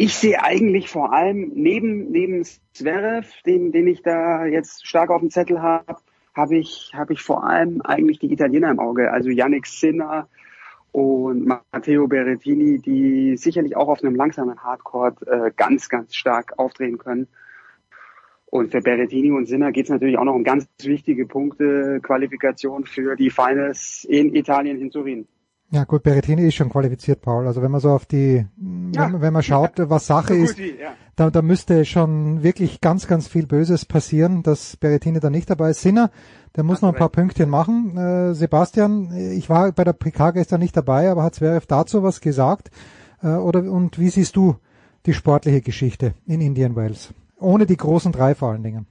ich 0.00 0.14
sehe 0.14 0.40
eigentlich 0.40 0.88
vor 0.88 1.12
allem 1.12 1.50
neben, 1.56 2.12
neben 2.12 2.44
Zverev, 2.72 3.28
den, 3.44 3.72
den 3.72 3.88
ich 3.88 4.00
da 4.00 4.46
jetzt 4.46 4.86
stark 4.86 5.10
auf 5.10 5.20
dem 5.20 5.30
Zettel 5.30 5.60
habe, 5.60 5.96
habe 6.36 6.56
ich, 6.56 6.92
habe 6.94 7.14
ich 7.14 7.20
vor 7.20 7.42
allem 7.42 7.82
eigentlich 7.82 8.20
die 8.20 8.32
Italiener 8.32 8.70
im 8.70 8.78
Auge, 8.78 9.10
also 9.10 9.28
Yannick 9.28 9.66
Sinner 9.66 10.28
und 10.92 11.46
Matteo 11.46 12.06
Berrettini, 12.06 12.78
die 12.78 13.36
sicherlich 13.36 13.76
auch 13.76 13.88
auf 13.88 14.04
einem 14.04 14.14
langsamen 14.14 14.62
Hardcourt 14.62 15.26
äh, 15.26 15.50
ganz, 15.56 15.88
ganz 15.88 16.14
stark 16.14 16.56
auftreten 16.60 16.98
können. 16.98 17.26
Und 18.46 18.70
für 18.70 18.80
Berrettini 18.80 19.32
und 19.32 19.46
Sinner 19.46 19.72
geht 19.72 19.86
es 19.86 19.90
natürlich 19.90 20.16
auch 20.16 20.24
noch 20.24 20.36
um 20.36 20.44
ganz 20.44 20.68
wichtige 20.80 21.26
Punkte, 21.26 21.98
Qualifikation 22.04 22.84
für 22.84 23.16
die 23.16 23.30
Finals 23.30 24.06
in 24.08 24.32
Italien 24.32 24.80
in 24.80 24.92
Turin. 24.92 25.26
Ja 25.70 25.84
gut, 25.84 26.02
Berrettini 26.02 26.46
ist 26.46 26.54
schon 26.54 26.70
qualifiziert, 26.70 27.20
Paul. 27.20 27.46
Also 27.46 27.60
wenn 27.60 27.70
man 27.70 27.80
so 27.80 27.90
auf 27.90 28.06
die, 28.06 28.46
ja. 28.94 29.12
wenn, 29.12 29.20
wenn, 29.20 29.32
man 29.34 29.42
schaut, 29.42 29.72
was 29.76 30.06
Sache 30.06 30.34
so 30.34 30.44
ist, 30.44 30.58
ja. 30.58 30.94
da, 31.14 31.30
da 31.30 31.42
müsste 31.42 31.84
schon 31.84 32.42
wirklich 32.42 32.80
ganz, 32.80 33.06
ganz 33.06 33.28
viel 33.28 33.46
Böses 33.46 33.84
passieren, 33.84 34.42
dass 34.42 34.78
Berrettini 34.78 35.20
da 35.20 35.28
nicht 35.28 35.50
dabei 35.50 35.70
ist. 35.70 35.82
Sinner, 35.82 36.10
der 36.56 36.64
muss 36.64 36.76
Hast 36.76 36.82
noch 36.82 36.88
ein 36.90 36.98
paar 36.98 37.10
Pünktchen 37.10 37.50
machen. 37.50 37.98
Äh, 37.98 38.34
Sebastian, 38.34 39.12
ich 39.14 39.50
war 39.50 39.70
bei 39.72 39.84
der 39.84 39.92
PK 39.92 40.30
gestern 40.30 40.60
nicht 40.60 40.76
dabei, 40.76 41.10
aber 41.10 41.22
hat 41.22 41.34
Zverev 41.34 41.66
dazu 41.66 42.02
was 42.02 42.22
gesagt? 42.22 42.70
Äh, 43.22 43.28
oder 43.28 43.60
und 43.70 43.98
wie 43.98 44.08
siehst 44.08 44.36
du 44.36 44.56
die 45.04 45.12
sportliche 45.12 45.60
Geschichte 45.60 46.14
in 46.26 46.40
Indian 46.40 46.76
Wells? 46.76 47.12
Ohne 47.38 47.66
die 47.66 47.76
großen 47.76 48.10
drei 48.10 48.34
vor 48.34 48.52
allen 48.52 48.62
Dingen. 48.62 48.86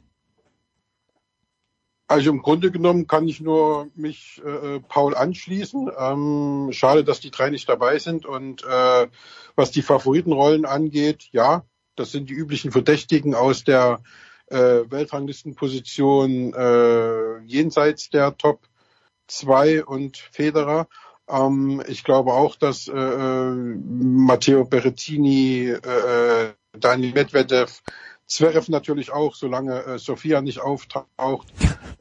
Also 2.09 2.29
im 2.29 2.41
Grunde 2.41 2.71
genommen 2.71 3.05
kann 3.07 3.27
ich 3.27 3.41
nur 3.41 3.89
mich 3.95 4.41
äh, 4.45 4.79
Paul 4.79 5.13
anschließen. 5.13 5.91
Ähm, 5.97 6.69
schade, 6.71 7.03
dass 7.03 7.19
die 7.19 7.31
drei 7.31 7.49
nicht 7.49 7.67
dabei 7.67 7.99
sind. 7.99 8.25
Und 8.25 8.63
äh, 8.63 9.07
was 9.55 9.71
die 9.71 9.81
Favoritenrollen 9.81 10.65
angeht, 10.65 11.27
ja, 11.31 11.65
das 11.95 12.11
sind 12.11 12.29
die 12.29 12.33
üblichen 12.33 12.71
Verdächtigen 12.71 13.35
aus 13.35 13.65
der 13.65 13.99
äh, 14.47 14.89
Weltranglistenposition 14.89 16.53
äh, 16.53 17.39
jenseits 17.39 18.09
der 18.09 18.37
Top 18.37 18.61
2 19.27 19.83
und 19.83 20.15
Federer. 20.17 20.87
Ähm, 21.27 21.83
ich 21.87 22.05
glaube 22.05 22.31
auch, 22.31 22.55
dass 22.55 22.87
äh, 22.87 22.93
äh 22.93 23.51
Matteo 23.53 24.63
Berrettini, 24.63 25.71
äh, 25.71 26.45
äh 26.45 26.53
Daniel 26.79 27.13
Medvedev, 27.13 27.81
Zverev 28.27 28.69
natürlich 28.69 29.11
auch, 29.11 29.35
solange 29.35 29.83
äh, 29.85 29.99
Sofia 29.99 30.41
nicht 30.41 30.61
auftaucht. 30.61 31.07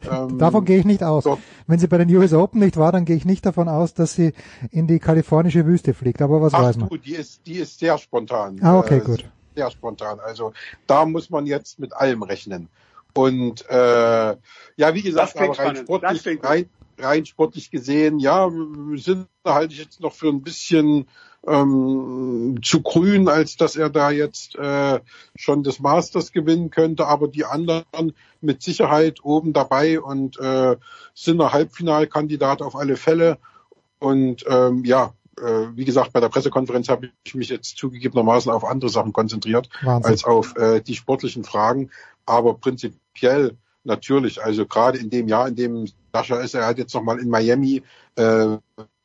Ähm, 0.09 0.39
davon 0.39 0.65
gehe 0.65 0.79
ich 0.79 0.85
nicht 0.85 1.03
aus. 1.03 1.25
Dort. 1.25 1.41
Wenn 1.67 1.81
sie 1.81 1.89
bei 1.89 1.99
den 1.99 2.15
US 2.15 2.33
Open 2.33 2.61
nicht 2.61 2.77
war, 2.77 2.93
dann 2.93 3.05
gehe 3.07 3.17
ich 3.17 3.25
nicht 3.25 3.45
davon 3.45 3.69
aus, 3.69 3.93
dass 3.93 4.15
sie 4.15 4.35
in 4.71 4.87
die 4.87 5.01
kalifornische 5.01 5.67
Wüste 5.67 5.95
fliegt. 5.95 6.23
Aber 6.23 6.41
was 6.41 6.55
Ach 6.55 6.63
weiß 6.63 6.77
man? 6.77 6.91
Du, 6.91 6.97
die 6.97 7.15
ist, 7.15 7.45
die 7.45 7.55
ist 7.55 7.81
sehr 7.81 7.99
spontan. 7.99 8.61
Ah, 8.63 8.79
okay, 8.79 8.99
äh, 8.99 9.01
gut. 9.01 9.25
Sehr 9.57 9.69
spontan. 9.71 10.21
Also 10.21 10.53
da 10.87 11.07
muss 11.07 11.29
man 11.31 11.47
jetzt 11.47 11.81
mit 11.81 11.93
allem 11.93 12.23
rechnen. 12.23 12.69
Und 13.15 13.69
äh, 13.69 14.37
ja, 14.77 14.95
wie 14.95 15.03
gesagt, 15.03 15.37
aber 15.37 15.59
rein 15.59 15.77
sportlich, 15.77 16.39
rein, 16.45 16.69
rein 16.99 17.27
sportlich 17.27 17.71
gesehen, 17.71 18.21
ja, 18.21 18.49
sind 18.95 19.27
halte 19.45 19.73
ich 19.73 19.81
jetzt 19.81 20.01
noch 20.01 20.13
für 20.13 20.29
ein 20.29 20.43
bisschen 20.43 21.09
ähm, 21.47 22.58
zu 22.62 22.83
grün, 22.83 23.28
als 23.28 23.57
dass 23.57 23.76
er 23.76 23.91
da 23.91 24.10
jetzt 24.10 24.57
äh, 24.57 25.00
schon 25.36 25.62
das 25.62 25.81
Masters 25.81 26.33
gewinnen 26.33 26.70
könnte. 26.70 27.07
Aber 27.07 27.28
die 27.28 27.44
anderen 27.44 28.12
mit 28.41 28.62
Sicherheit 28.62 29.18
oben 29.23 29.52
dabei 29.52 30.00
und 30.00 30.39
äh, 30.39 30.76
sind 31.15 31.41
ein 31.41 31.52
Halbfinalkandidat 31.52 32.62
auf 32.62 32.76
alle 32.76 32.97
Fälle. 32.97 33.39
Und 33.99 34.44
ähm, 34.49 34.84
ja, 34.84 35.15
äh, 35.39 35.68
wie 35.75 35.84
gesagt, 35.84 36.12
bei 36.12 36.20
der 36.20 36.28
Pressekonferenz 36.28 36.89
habe 36.89 37.10
ich 37.25 37.34
mich 37.34 37.49
jetzt 37.49 37.76
zugegebenermaßen 37.76 38.50
auf 38.50 38.65
andere 38.65 38.91
Sachen 38.91 39.12
konzentriert 39.12 39.68
Wahnsinn. 39.83 40.10
als 40.10 40.25
auf 40.25 40.57
äh, 40.57 40.81
die 40.81 40.94
sportlichen 40.94 41.44
Fragen. 41.44 41.91
Aber 42.25 42.55
prinzipiell 42.55 43.57
natürlich, 43.84 44.42
also 44.42 44.66
gerade 44.66 44.99
in 44.99 45.10
dem 45.10 45.28
Jahr, 45.28 45.49
in 45.49 45.55
dem 45.57 45.86
Sascha 46.12 46.41
ist, 46.41 46.55
er 46.55 46.66
hat 46.66 46.78
jetzt 46.78 46.94
nochmal 46.94 47.20
in 47.20 47.28
Miami 47.28 47.83
äh, 48.16 48.57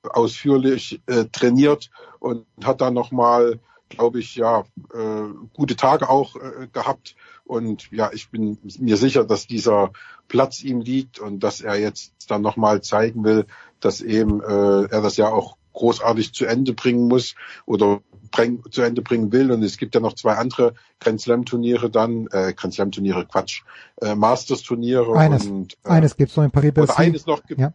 ausführlich 0.09 1.01
äh, 1.07 1.25
trainiert 1.25 1.89
und 2.19 2.45
hat 2.63 2.81
dann 2.81 2.93
nochmal, 2.93 3.59
glaube 3.89 4.19
ich, 4.19 4.35
ja, 4.35 4.63
äh, 4.93 5.33
gute 5.53 5.75
Tage 5.75 6.09
auch 6.09 6.35
äh, 6.35 6.67
gehabt. 6.71 7.15
Und 7.45 7.91
ja, 7.91 8.11
ich 8.13 8.29
bin 8.29 8.57
mir 8.79 8.97
sicher, 8.97 9.25
dass 9.25 9.47
dieser 9.47 9.91
Platz 10.27 10.63
ihm 10.63 10.81
liegt 10.81 11.19
und 11.19 11.41
dass 11.41 11.61
er 11.61 11.75
jetzt 11.75 12.13
dann 12.29 12.41
nochmal 12.41 12.81
zeigen 12.81 13.23
will, 13.23 13.45
dass 13.79 14.01
eben 14.01 14.41
äh, 14.41 14.83
er 14.83 15.01
das 15.01 15.17
ja 15.17 15.29
auch 15.29 15.57
großartig 15.73 16.33
zu 16.33 16.45
Ende 16.45 16.73
bringen 16.73 17.07
muss 17.07 17.35
oder 17.65 18.01
bring, 18.29 18.61
zu 18.71 18.81
Ende 18.81 19.01
bringen 19.01 19.31
will. 19.31 19.51
Und 19.51 19.63
es 19.63 19.77
gibt 19.77 19.95
ja 19.95 20.01
noch 20.01 20.13
zwei 20.13 20.35
andere 20.35 20.73
Grand 20.99 21.21
Slam 21.21 21.45
Turniere 21.45 21.89
dann, 21.89 22.27
äh, 22.31 22.53
Grand 22.53 22.73
Slam 22.73 22.91
Turniere, 22.91 23.25
Quatsch, 23.25 23.63
äh, 24.01 24.15
Masters 24.15 24.63
Turniere. 24.63 25.17
Eines, 25.17 25.45
und, 25.45 25.77
äh, 25.83 25.89
eines 25.89 26.15
gibt's 26.15 26.35
noch 26.35 26.43
in 26.43 26.51
Paris. 26.51 26.89
eines 26.91 27.25
noch 27.25 27.43
gibt, 27.45 27.59
ja 27.59 27.73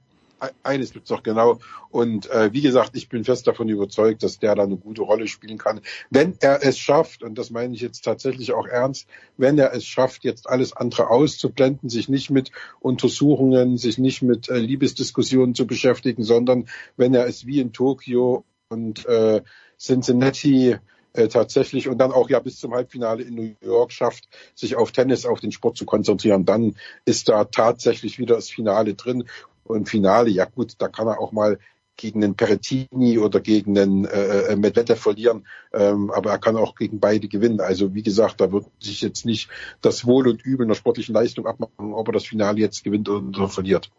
eines 0.62 0.92
gibt's 0.92 1.08
doch 1.08 1.22
genau. 1.22 1.58
Und 1.90 2.30
äh, 2.30 2.52
wie 2.52 2.60
gesagt, 2.60 2.90
ich 2.94 3.08
bin 3.08 3.24
fest 3.24 3.46
davon 3.46 3.68
überzeugt, 3.68 4.22
dass 4.22 4.38
der 4.38 4.54
da 4.54 4.64
eine 4.64 4.76
gute 4.76 5.02
Rolle 5.02 5.26
spielen 5.26 5.58
kann. 5.58 5.80
Wenn 6.10 6.34
er 6.40 6.64
es 6.64 6.78
schafft, 6.78 7.22
und 7.22 7.36
das 7.38 7.50
meine 7.50 7.74
ich 7.74 7.80
jetzt 7.80 8.04
tatsächlich 8.04 8.52
auch 8.52 8.66
ernst, 8.66 9.08
wenn 9.36 9.58
er 9.58 9.72
es 9.74 9.84
schafft, 9.84 10.24
jetzt 10.24 10.48
alles 10.48 10.74
andere 10.74 11.08
auszublenden, 11.10 11.88
sich 11.88 12.08
nicht 12.08 12.30
mit 12.30 12.50
Untersuchungen, 12.80 13.78
sich 13.78 13.98
nicht 13.98 14.22
mit 14.22 14.48
äh, 14.48 14.58
Liebesdiskussionen 14.58 15.54
zu 15.54 15.66
beschäftigen, 15.66 16.22
sondern 16.22 16.68
wenn 16.96 17.14
er 17.14 17.26
es 17.26 17.46
wie 17.46 17.60
in 17.60 17.72
Tokio 17.72 18.44
und 18.68 19.06
äh, 19.06 19.42
Cincinnati 19.78 20.76
äh, 21.16 21.28
tatsächlich 21.28 21.88
und 21.88 21.98
dann 21.98 22.12
auch 22.12 22.28
ja 22.28 22.40
bis 22.40 22.58
zum 22.58 22.74
Halbfinale 22.74 23.22
in 23.22 23.34
New 23.34 23.54
York 23.62 23.92
schafft, 23.92 24.28
sich 24.54 24.76
auf 24.76 24.92
Tennis, 24.92 25.24
auf 25.24 25.40
den 25.40 25.52
Sport 25.52 25.76
zu 25.76 25.86
konzentrieren, 25.86 26.44
dann 26.44 26.76
ist 27.04 27.28
da 27.28 27.44
tatsächlich 27.44 28.18
wieder 28.18 28.36
das 28.36 28.50
Finale 28.50 28.94
drin. 28.94 29.24
Und 29.66 29.88
Finale, 29.88 30.30
ja 30.30 30.44
gut, 30.44 30.74
da 30.78 30.88
kann 30.88 31.06
er 31.06 31.20
auch 31.20 31.32
mal 31.32 31.58
gegen 31.96 32.20
den 32.20 32.34
Perettini 32.34 33.18
oder 33.18 33.40
gegen 33.40 33.74
den 33.74 34.04
äh, 34.04 34.52
äh, 34.52 34.56
Medvedev 34.56 35.00
verlieren, 35.00 35.46
ähm, 35.72 36.10
aber 36.10 36.30
er 36.30 36.38
kann 36.38 36.56
auch 36.56 36.74
gegen 36.74 37.00
beide 37.00 37.28
gewinnen. 37.28 37.60
Also 37.60 37.94
wie 37.94 38.02
gesagt, 38.02 38.40
da 38.40 38.52
wird 38.52 38.66
sich 38.78 39.00
jetzt 39.00 39.24
nicht 39.24 39.48
das 39.80 40.06
Wohl 40.06 40.28
und 40.28 40.42
Übel 40.42 40.66
einer 40.66 40.74
sportlichen 40.74 41.14
Leistung 41.14 41.46
abmachen, 41.46 41.94
ob 41.94 42.08
er 42.08 42.12
das 42.12 42.26
Finale 42.26 42.58
jetzt 42.58 42.84
gewinnt 42.84 43.08
oder 43.08 43.48
verliert. 43.48 43.90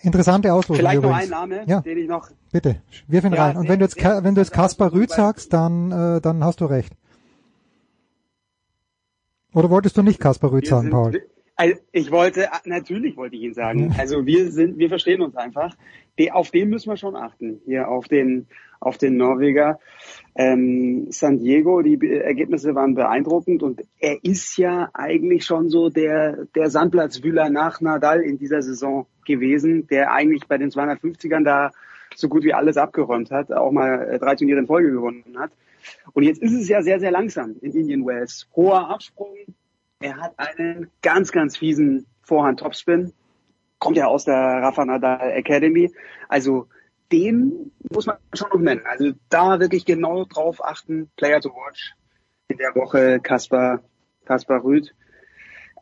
Interessante 0.00 0.52
Auslosung 0.52 0.76
Vielleicht 0.76 0.98
übrigens. 0.98 1.30
noch 1.30 1.38
ein 1.38 1.48
Name, 1.48 1.64
ja. 1.66 1.80
den 1.80 1.98
ich 1.98 2.08
noch. 2.08 2.28
Bitte, 2.52 2.82
wirf 3.06 3.24
ihn 3.24 3.32
ja, 3.32 3.46
rein. 3.46 3.56
Und 3.56 3.68
wenn 3.68 3.78
du 3.78 3.86
jetzt, 3.86 3.96
wenn 3.96 4.34
du 4.34 4.40
jetzt 4.40 4.52
Kaspar 4.52 4.92
Rüth 4.92 5.10
sagst, 5.10 5.52
dann, 5.52 5.92
äh, 5.92 6.20
dann 6.20 6.44
hast 6.44 6.60
du 6.60 6.66
recht. 6.66 6.92
Oder 9.54 9.70
wolltest 9.70 9.96
du 9.96 10.02
nicht 10.02 10.20
Kaspar 10.20 10.52
Rüth 10.52 10.66
sagen, 10.66 10.90
Paul? 10.90 11.22
Also 11.56 11.76
ich 11.92 12.10
wollte, 12.10 12.48
natürlich 12.64 13.16
wollte 13.16 13.36
ich 13.36 13.42
ihn 13.42 13.54
sagen. 13.54 13.94
Also 13.98 14.26
wir 14.26 14.50
sind, 14.50 14.78
wir 14.78 14.88
verstehen 14.88 15.22
uns 15.22 15.36
einfach. 15.36 15.74
auf 16.32 16.50
den 16.50 16.68
müssen 16.68 16.90
wir 16.90 16.96
schon 16.96 17.14
achten. 17.14 17.60
Hier 17.64 17.88
auf 17.88 18.08
den, 18.08 18.48
auf 18.80 18.98
den 18.98 19.16
Norweger. 19.16 19.78
Ähm, 20.34 21.06
San 21.10 21.38
Diego, 21.38 21.82
die 21.82 21.98
Ergebnisse 22.10 22.74
waren 22.74 22.94
beeindruckend 22.94 23.62
und 23.62 23.82
er 24.00 24.22
ist 24.24 24.56
ja 24.56 24.90
eigentlich 24.94 25.44
schon 25.44 25.70
so 25.70 25.90
der, 25.90 26.46
der 26.56 26.70
Sandplatzwühler 26.70 27.50
nach 27.50 27.80
Nadal 27.80 28.20
in 28.20 28.36
dieser 28.36 28.60
Saison 28.62 29.06
gewesen, 29.24 29.86
der 29.86 30.12
eigentlich 30.12 30.48
bei 30.48 30.58
den 30.58 30.70
250ern 30.70 31.44
da 31.44 31.70
so 32.16 32.28
gut 32.28 32.42
wie 32.42 32.54
alles 32.54 32.76
abgeräumt 32.76 33.30
hat, 33.30 33.52
auch 33.52 33.70
mal 33.70 34.08
äh, 34.08 34.18
drei 34.18 34.34
Turniere 34.34 34.58
in 34.58 34.66
Folge 34.66 34.90
gewonnen 34.90 35.24
hat. 35.38 35.52
Und 36.12 36.24
jetzt 36.24 36.42
ist 36.42 36.52
es 36.52 36.68
ja 36.68 36.82
sehr, 36.82 36.98
sehr 36.98 37.10
langsam 37.10 37.56
in 37.60 37.72
Indian 37.72 38.06
Wells. 38.06 38.48
Hoher 38.56 38.88
Absprung, 38.90 39.34
er 40.00 40.16
hat 40.16 40.38
einen 40.38 40.90
ganz, 41.02 41.32
ganz 41.32 41.56
fiesen 41.56 42.06
Vorhand-Topspin. 42.22 43.12
Kommt 43.78 43.96
ja 43.96 44.06
aus 44.06 44.24
der 44.24 44.34
Rafa 44.34 44.84
Nadal 44.84 45.32
Academy. 45.32 45.92
Also 46.28 46.68
den 47.12 47.72
muss 47.90 48.06
man 48.06 48.16
schon 48.32 48.48
noch 48.50 48.60
nennen. 48.60 48.82
Also 48.86 49.12
da 49.28 49.60
wirklich 49.60 49.84
genau 49.84 50.24
drauf 50.24 50.64
achten. 50.64 51.10
Player 51.16 51.40
to 51.40 51.50
watch. 51.50 51.94
In 52.48 52.58
der 52.58 52.74
Woche 52.74 53.20
Kaspar, 53.20 53.82
Kaspar 54.24 54.62
Rüth. 54.64 54.94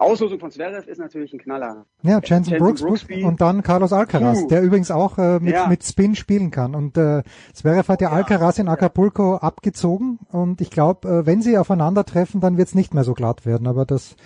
Auslosung 0.02 0.38
von 0.38 0.50
Zverev 0.50 0.86
ist 0.88 0.98
natürlich 0.98 1.32
ein 1.32 1.38
Knaller. 1.38 1.86
Ja, 2.02 2.20
Jensen, 2.22 2.58
Brooks, 2.58 2.82
Brooksby. 2.82 3.24
und 3.24 3.40
dann 3.40 3.62
Carlos 3.62 3.92
Alcaraz, 3.92 4.42
uh. 4.42 4.48
der 4.48 4.62
übrigens 4.62 4.90
auch 4.90 5.18
äh, 5.18 5.40
mit, 5.40 5.54
ja. 5.54 5.66
mit 5.66 5.84
Spin 5.84 6.14
spielen 6.14 6.50
kann. 6.50 6.74
Und 6.74 6.96
äh, 6.96 7.22
Zverev 7.52 7.88
hat 7.88 8.00
ja, 8.00 8.10
ja 8.10 8.16
Alcaraz 8.16 8.58
in 8.58 8.68
Acapulco 8.68 9.36
abgezogen 9.36 10.18
und 10.30 10.60
ich 10.60 10.70
glaube, 10.70 11.08
äh, 11.08 11.26
wenn 11.26 11.42
sie 11.42 11.56
aufeinandertreffen, 11.58 12.40
dann 12.40 12.56
wird 12.58 12.68
es 12.68 12.74
nicht 12.74 12.94
mehr 12.94 13.04
so 13.04 13.14
glatt 13.14 13.46
werden. 13.46 13.66
Aber 13.66 13.84
das, 13.84 14.16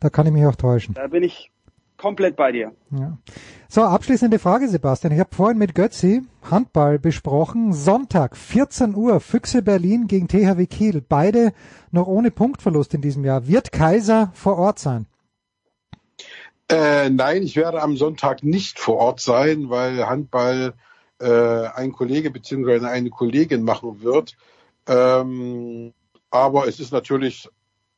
da 0.00 0.10
kann 0.10 0.26
ich 0.26 0.32
mich 0.32 0.46
auch 0.46 0.56
täuschen. 0.56 0.94
Da 0.94 1.06
bin 1.06 1.22
ich 1.22 1.50
komplett 1.96 2.36
bei 2.36 2.52
dir. 2.52 2.72
Ja. 2.90 3.18
So, 3.68 3.82
abschließende 3.82 4.38
Frage, 4.38 4.68
Sebastian. 4.68 5.12
Ich 5.12 5.20
habe 5.20 5.34
vorhin 5.34 5.58
mit 5.58 5.74
Götzi 5.74 6.22
Handball 6.50 6.98
besprochen. 6.98 7.72
Sonntag, 7.72 8.36
14 8.36 8.94
Uhr, 8.94 9.20
Füchse 9.20 9.62
Berlin 9.62 10.06
gegen 10.06 10.28
THW 10.28 10.66
Kiel. 10.66 11.00
Beide 11.00 11.52
noch 11.90 12.06
ohne 12.06 12.30
Punktverlust 12.30 12.94
in 12.94 13.00
diesem 13.00 13.24
Jahr. 13.24 13.48
Wird 13.48 13.72
Kaiser 13.72 14.30
vor 14.34 14.58
Ort 14.58 14.78
sein? 14.78 15.06
Äh, 16.68 17.10
nein, 17.10 17.42
ich 17.42 17.56
werde 17.56 17.82
am 17.82 17.96
Sonntag 17.96 18.42
nicht 18.42 18.78
vor 18.78 18.96
Ort 18.96 19.20
sein, 19.20 19.70
weil 19.70 20.06
Handball 20.06 20.74
äh, 21.20 21.66
ein 21.74 21.92
Kollege 21.92 22.30
bzw. 22.30 22.86
eine 22.86 23.10
Kollegin 23.10 23.62
machen 23.62 24.02
wird. 24.02 24.36
Ähm, 24.86 25.92
aber 26.30 26.68
es 26.68 26.80
ist 26.80 26.92
natürlich 26.92 27.48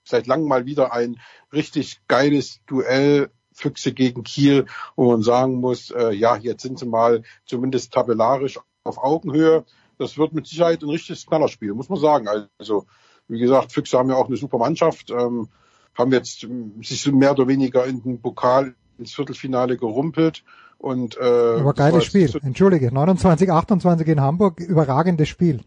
seit 0.04 0.26
langem 0.26 0.48
mal 0.48 0.66
wieder 0.66 0.92
ein 0.92 1.20
richtig 1.52 2.00
geiles 2.06 2.60
Duell 2.66 3.30
Füchse 3.56 3.92
gegen 3.92 4.22
Kiel, 4.22 4.66
wo 4.94 5.10
man 5.10 5.22
sagen 5.22 5.56
muss, 5.56 5.90
äh, 5.90 6.12
ja, 6.12 6.36
jetzt 6.36 6.62
sind 6.62 6.78
sie 6.78 6.86
mal 6.86 7.22
zumindest 7.46 7.92
tabellarisch 7.92 8.60
auf 8.84 8.98
Augenhöhe. 8.98 9.64
Das 9.98 10.18
wird 10.18 10.34
mit 10.34 10.46
Sicherheit 10.46 10.82
ein 10.82 10.90
richtiges 10.90 11.26
Knallerspiel, 11.26 11.72
muss 11.72 11.88
man 11.88 11.98
sagen. 11.98 12.28
Also, 12.58 12.84
wie 13.28 13.38
gesagt, 13.38 13.72
Füchse 13.72 13.98
haben 13.98 14.10
ja 14.10 14.16
auch 14.16 14.28
eine 14.28 14.36
super 14.36 14.58
Mannschaft, 14.58 15.10
ähm, 15.10 15.48
haben 15.96 16.12
jetzt 16.12 16.44
ähm, 16.44 16.82
sich 16.82 17.00
so 17.00 17.12
mehr 17.12 17.32
oder 17.32 17.48
weniger 17.48 17.86
in 17.86 18.02
den 18.02 18.20
Pokal 18.20 18.74
ins 18.98 19.14
Viertelfinale 19.14 19.78
gerumpelt. 19.78 20.44
Und, 20.78 21.16
äh, 21.16 21.22
Aber 21.60 21.72
geiles 21.72 22.04
Spiel. 22.04 22.30
Entschuldige, 22.42 22.92
29, 22.92 23.50
28 23.50 24.06
in 24.06 24.20
Hamburg, 24.20 24.60
überragendes 24.60 25.28
Spiel. 25.28 25.62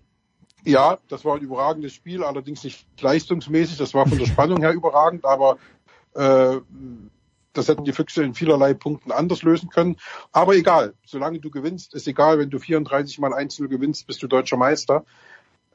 Ja, 0.63 0.99
das 1.07 1.25
war 1.25 1.37
ein 1.37 1.41
überragendes 1.41 1.93
Spiel, 1.93 2.23
allerdings 2.23 2.63
nicht 2.63 2.85
leistungsmäßig. 3.01 3.77
Das 3.77 3.95
war 3.95 4.07
von 4.07 4.19
der 4.19 4.25
Spannung 4.27 4.59
her 4.59 4.73
überragend, 4.73 5.25
aber 5.25 5.57
äh, 6.13 6.57
das 7.53 7.67
hätten 7.67 7.83
die 7.83 7.93
Füchse 7.93 8.23
in 8.23 8.33
vielerlei 8.33 8.73
Punkten 8.73 9.11
anders 9.11 9.43
lösen 9.43 9.69
können. 9.69 9.97
Aber 10.31 10.55
egal, 10.55 10.93
solange 11.05 11.39
du 11.39 11.49
gewinnst, 11.49 11.93
ist 11.93 12.07
egal, 12.07 12.39
wenn 12.39 12.49
du 12.49 12.59
34 12.59 13.19
mal 13.19 13.33
einzeln 13.33 13.69
gewinnst, 13.69 14.07
bist 14.07 14.21
du 14.21 14.27
deutscher 14.27 14.57
Meister. 14.57 15.05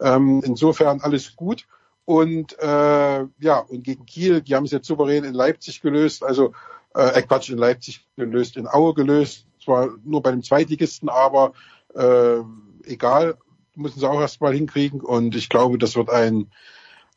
Ähm, 0.01 0.43
insofern 0.45 1.01
alles 1.01 1.37
gut. 1.37 1.67
Und 2.05 2.59
äh, 2.59 3.25
ja, 3.39 3.59
und 3.59 3.83
gegen 3.83 4.07
Kiel, 4.07 4.43
die 4.43 4.55
haben 4.55 4.65
es 4.65 4.73
jetzt 4.73 4.87
souverän 4.87 5.25
in 5.25 5.35
Leipzig 5.35 5.81
gelöst, 5.81 6.23
also 6.23 6.53
äh, 6.95 7.23
Quatsch, 7.23 7.51
in 7.51 7.59
Leipzig 7.59 8.07
gelöst, 8.17 8.57
in 8.57 8.69
Aue 8.69 8.95
gelöst, 8.95 9.47
zwar 9.63 9.89
nur 10.05 10.23
bei 10.23 10.31
dem 10.31 10.43
Zweitligisten, 10.43 11.09
aber 11.09 11.55
äh, 11.95 12.41
egal, 12.85 13.39
müssen 13.75 14.01
sie 14.01 14.09
auch 14.09 14.21
erstmal 14.21 14.55
hinkriegen. 14.55 15.01
Und 15.01 15.35
ich 15.35 15.49
glaube, 15.49 15.79
das 15.79 15.97
wird 15.97 16.11
ein, 16.11 16.51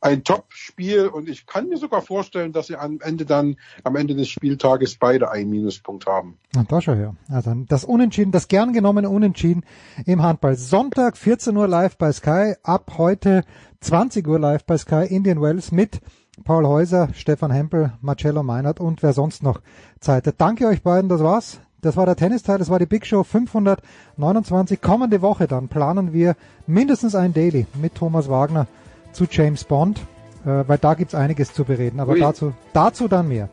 ein 0.01 0.24
Top-Spiel 0.24 1.08
und 1.08 1.27
ich 1.27 1.45
kann 1.45 1.69
mir 1.69 1.77
sogar 1.77 2.01
vorstellen, 2.01 2.53
dass 2.53 2.67
sie 2.67 2.76
am 2.76 3.00
Ende 3.01 3.26
dann, 3.26 3.58
am 3.84 3.95
Ende 3.95 4.16
des 4.16 4.30
Spieltages 4.30 4.95
beide 4.95 5.32
einen 5.32 5.50
Minuspunkt 5.50 6.06
haben. 6.06 6.38
Na, 6.53 6.64
da 6.67 6.82
schau 6.82 6.93
her. 6.93 7.16
Also 7.30 7.53
das 7.67 7.84
Unentschieden, 7.84 8.32
das 8.32 8.48
gern 8.48 8.74
genommene 8.74 9.09
Unentschieden 9.09 9.64
im 10.06 10.22
Handball. 10.22 10.56
Sonntag 10.56 11.17
14 11.17 11.56
Uhr 11.58 11.67
live 11.67 11.98
bei 11.98 12.11
Sky, 12.11 12.53
ab 12.64 12.93
heute 12.98 13.43
20 13.82 14.27
Uhr 14.27 14.40
live 14.40 14.66
bei 14.66 14.77
Sky 14.77 15.06
Indian 15.09 15.42
Wells 15.42 15.72
mit 15.72 16.01
Paul 16.43 16.67
Häuser, 16.67 17.09
Stefan 17.14 17.51
Hempel, 17.51 17.93
Marcello 18.01 18.43
Meinert 18.43 18.80
und 18.80 19.01
wer 19.01 19.14
sonst 19.14 19.42
noch 19.42 19.61
Zeit 20.00 20.27
hat. 20.27 20.35
Danke 20.38 20.67
euch 20.67 20.84
beiden, 20.84 21.09
das 21.09 21.22
war's. 21.22 21.59
Das 21.82 21.95
war 21.95 22.06
der 22.06 22.16
Tennisteil, 22.16 22.58
das 22.58 22.69
war 22.69 22.80
die 22.80 22.85
Big 22.85 23.06
Show 23.06 23.24
529. 23.24 24.82
Kommende 24.82 25.22
Woche 25.22 25.48
dann 25.48 25.67
planen 25.67 26.11
wir 26.11 26.35
mindestens 26.66 27.16
ein 27.16 27.34
Daily 27.34 27.66
mit 27.76 27.95
Thomas 27.95 28.30
Wagner 28.30 28.67
zu 29.11 29.26
James 29.30 29.64
Bond, 29.64 30.00
äh, 30.45 30.64
weil 30.68 30.77
da 30.77 30.94
gibt's 30.94 31.16
einiges 31.16 31.53
zu 31.53 31.64
bereden. 31.64 32.00
Aber 32.00 32.18
dazu, 32.18 32.53
dazu 32.74 33.08
dann 33.08 33.27
mehr. 33.27 33.50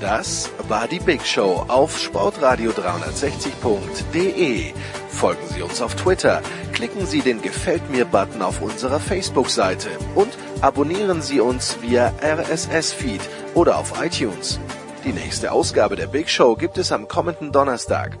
Das 0.00 0.50
war 0.68 0.86
die 0.86 1.00
Big 1.00 1.26
Show 1.26 1.64
auf 1.66 1.98
sportradio360.de. 1.98 4.72
Folgen 5.08 5.48
Sie 5.52 5.62
uns 5.62 5.82
auf 5.82 5.96
Twitter, 5.96 6.40
klicken 6.72 7.04
Sie 7.04 7.20
den 7.20 7.42
Gefällt 7.42 7.90
mir-Button 7.90 8.42
auf 8.42 8.62
unserer 8.62 9.00
Facebook-Seite 9.00 9.88
und 10.14 10.38
abonnieren 10.60 11.20
Sie 11.20 11.40
uns 11.40 11.82
via 11.82 12.12
RSS-Feed 12.22 13.22
oder 13.54 13.78
auf 13.78 14.00
iTunes. 14.00 14.60
Die 15.04 15.12
nächste 15.12 15.50
Ausgabe 15.50 15.96
der 15.96 16.06
Big 16.06 16.30
Show 16.30 16.54
gibt 16.54 16.78
es 16.78 16.92
am 16.92 17.08
kommenden 17.08 17.50
Donnerstag. 17.50 18.20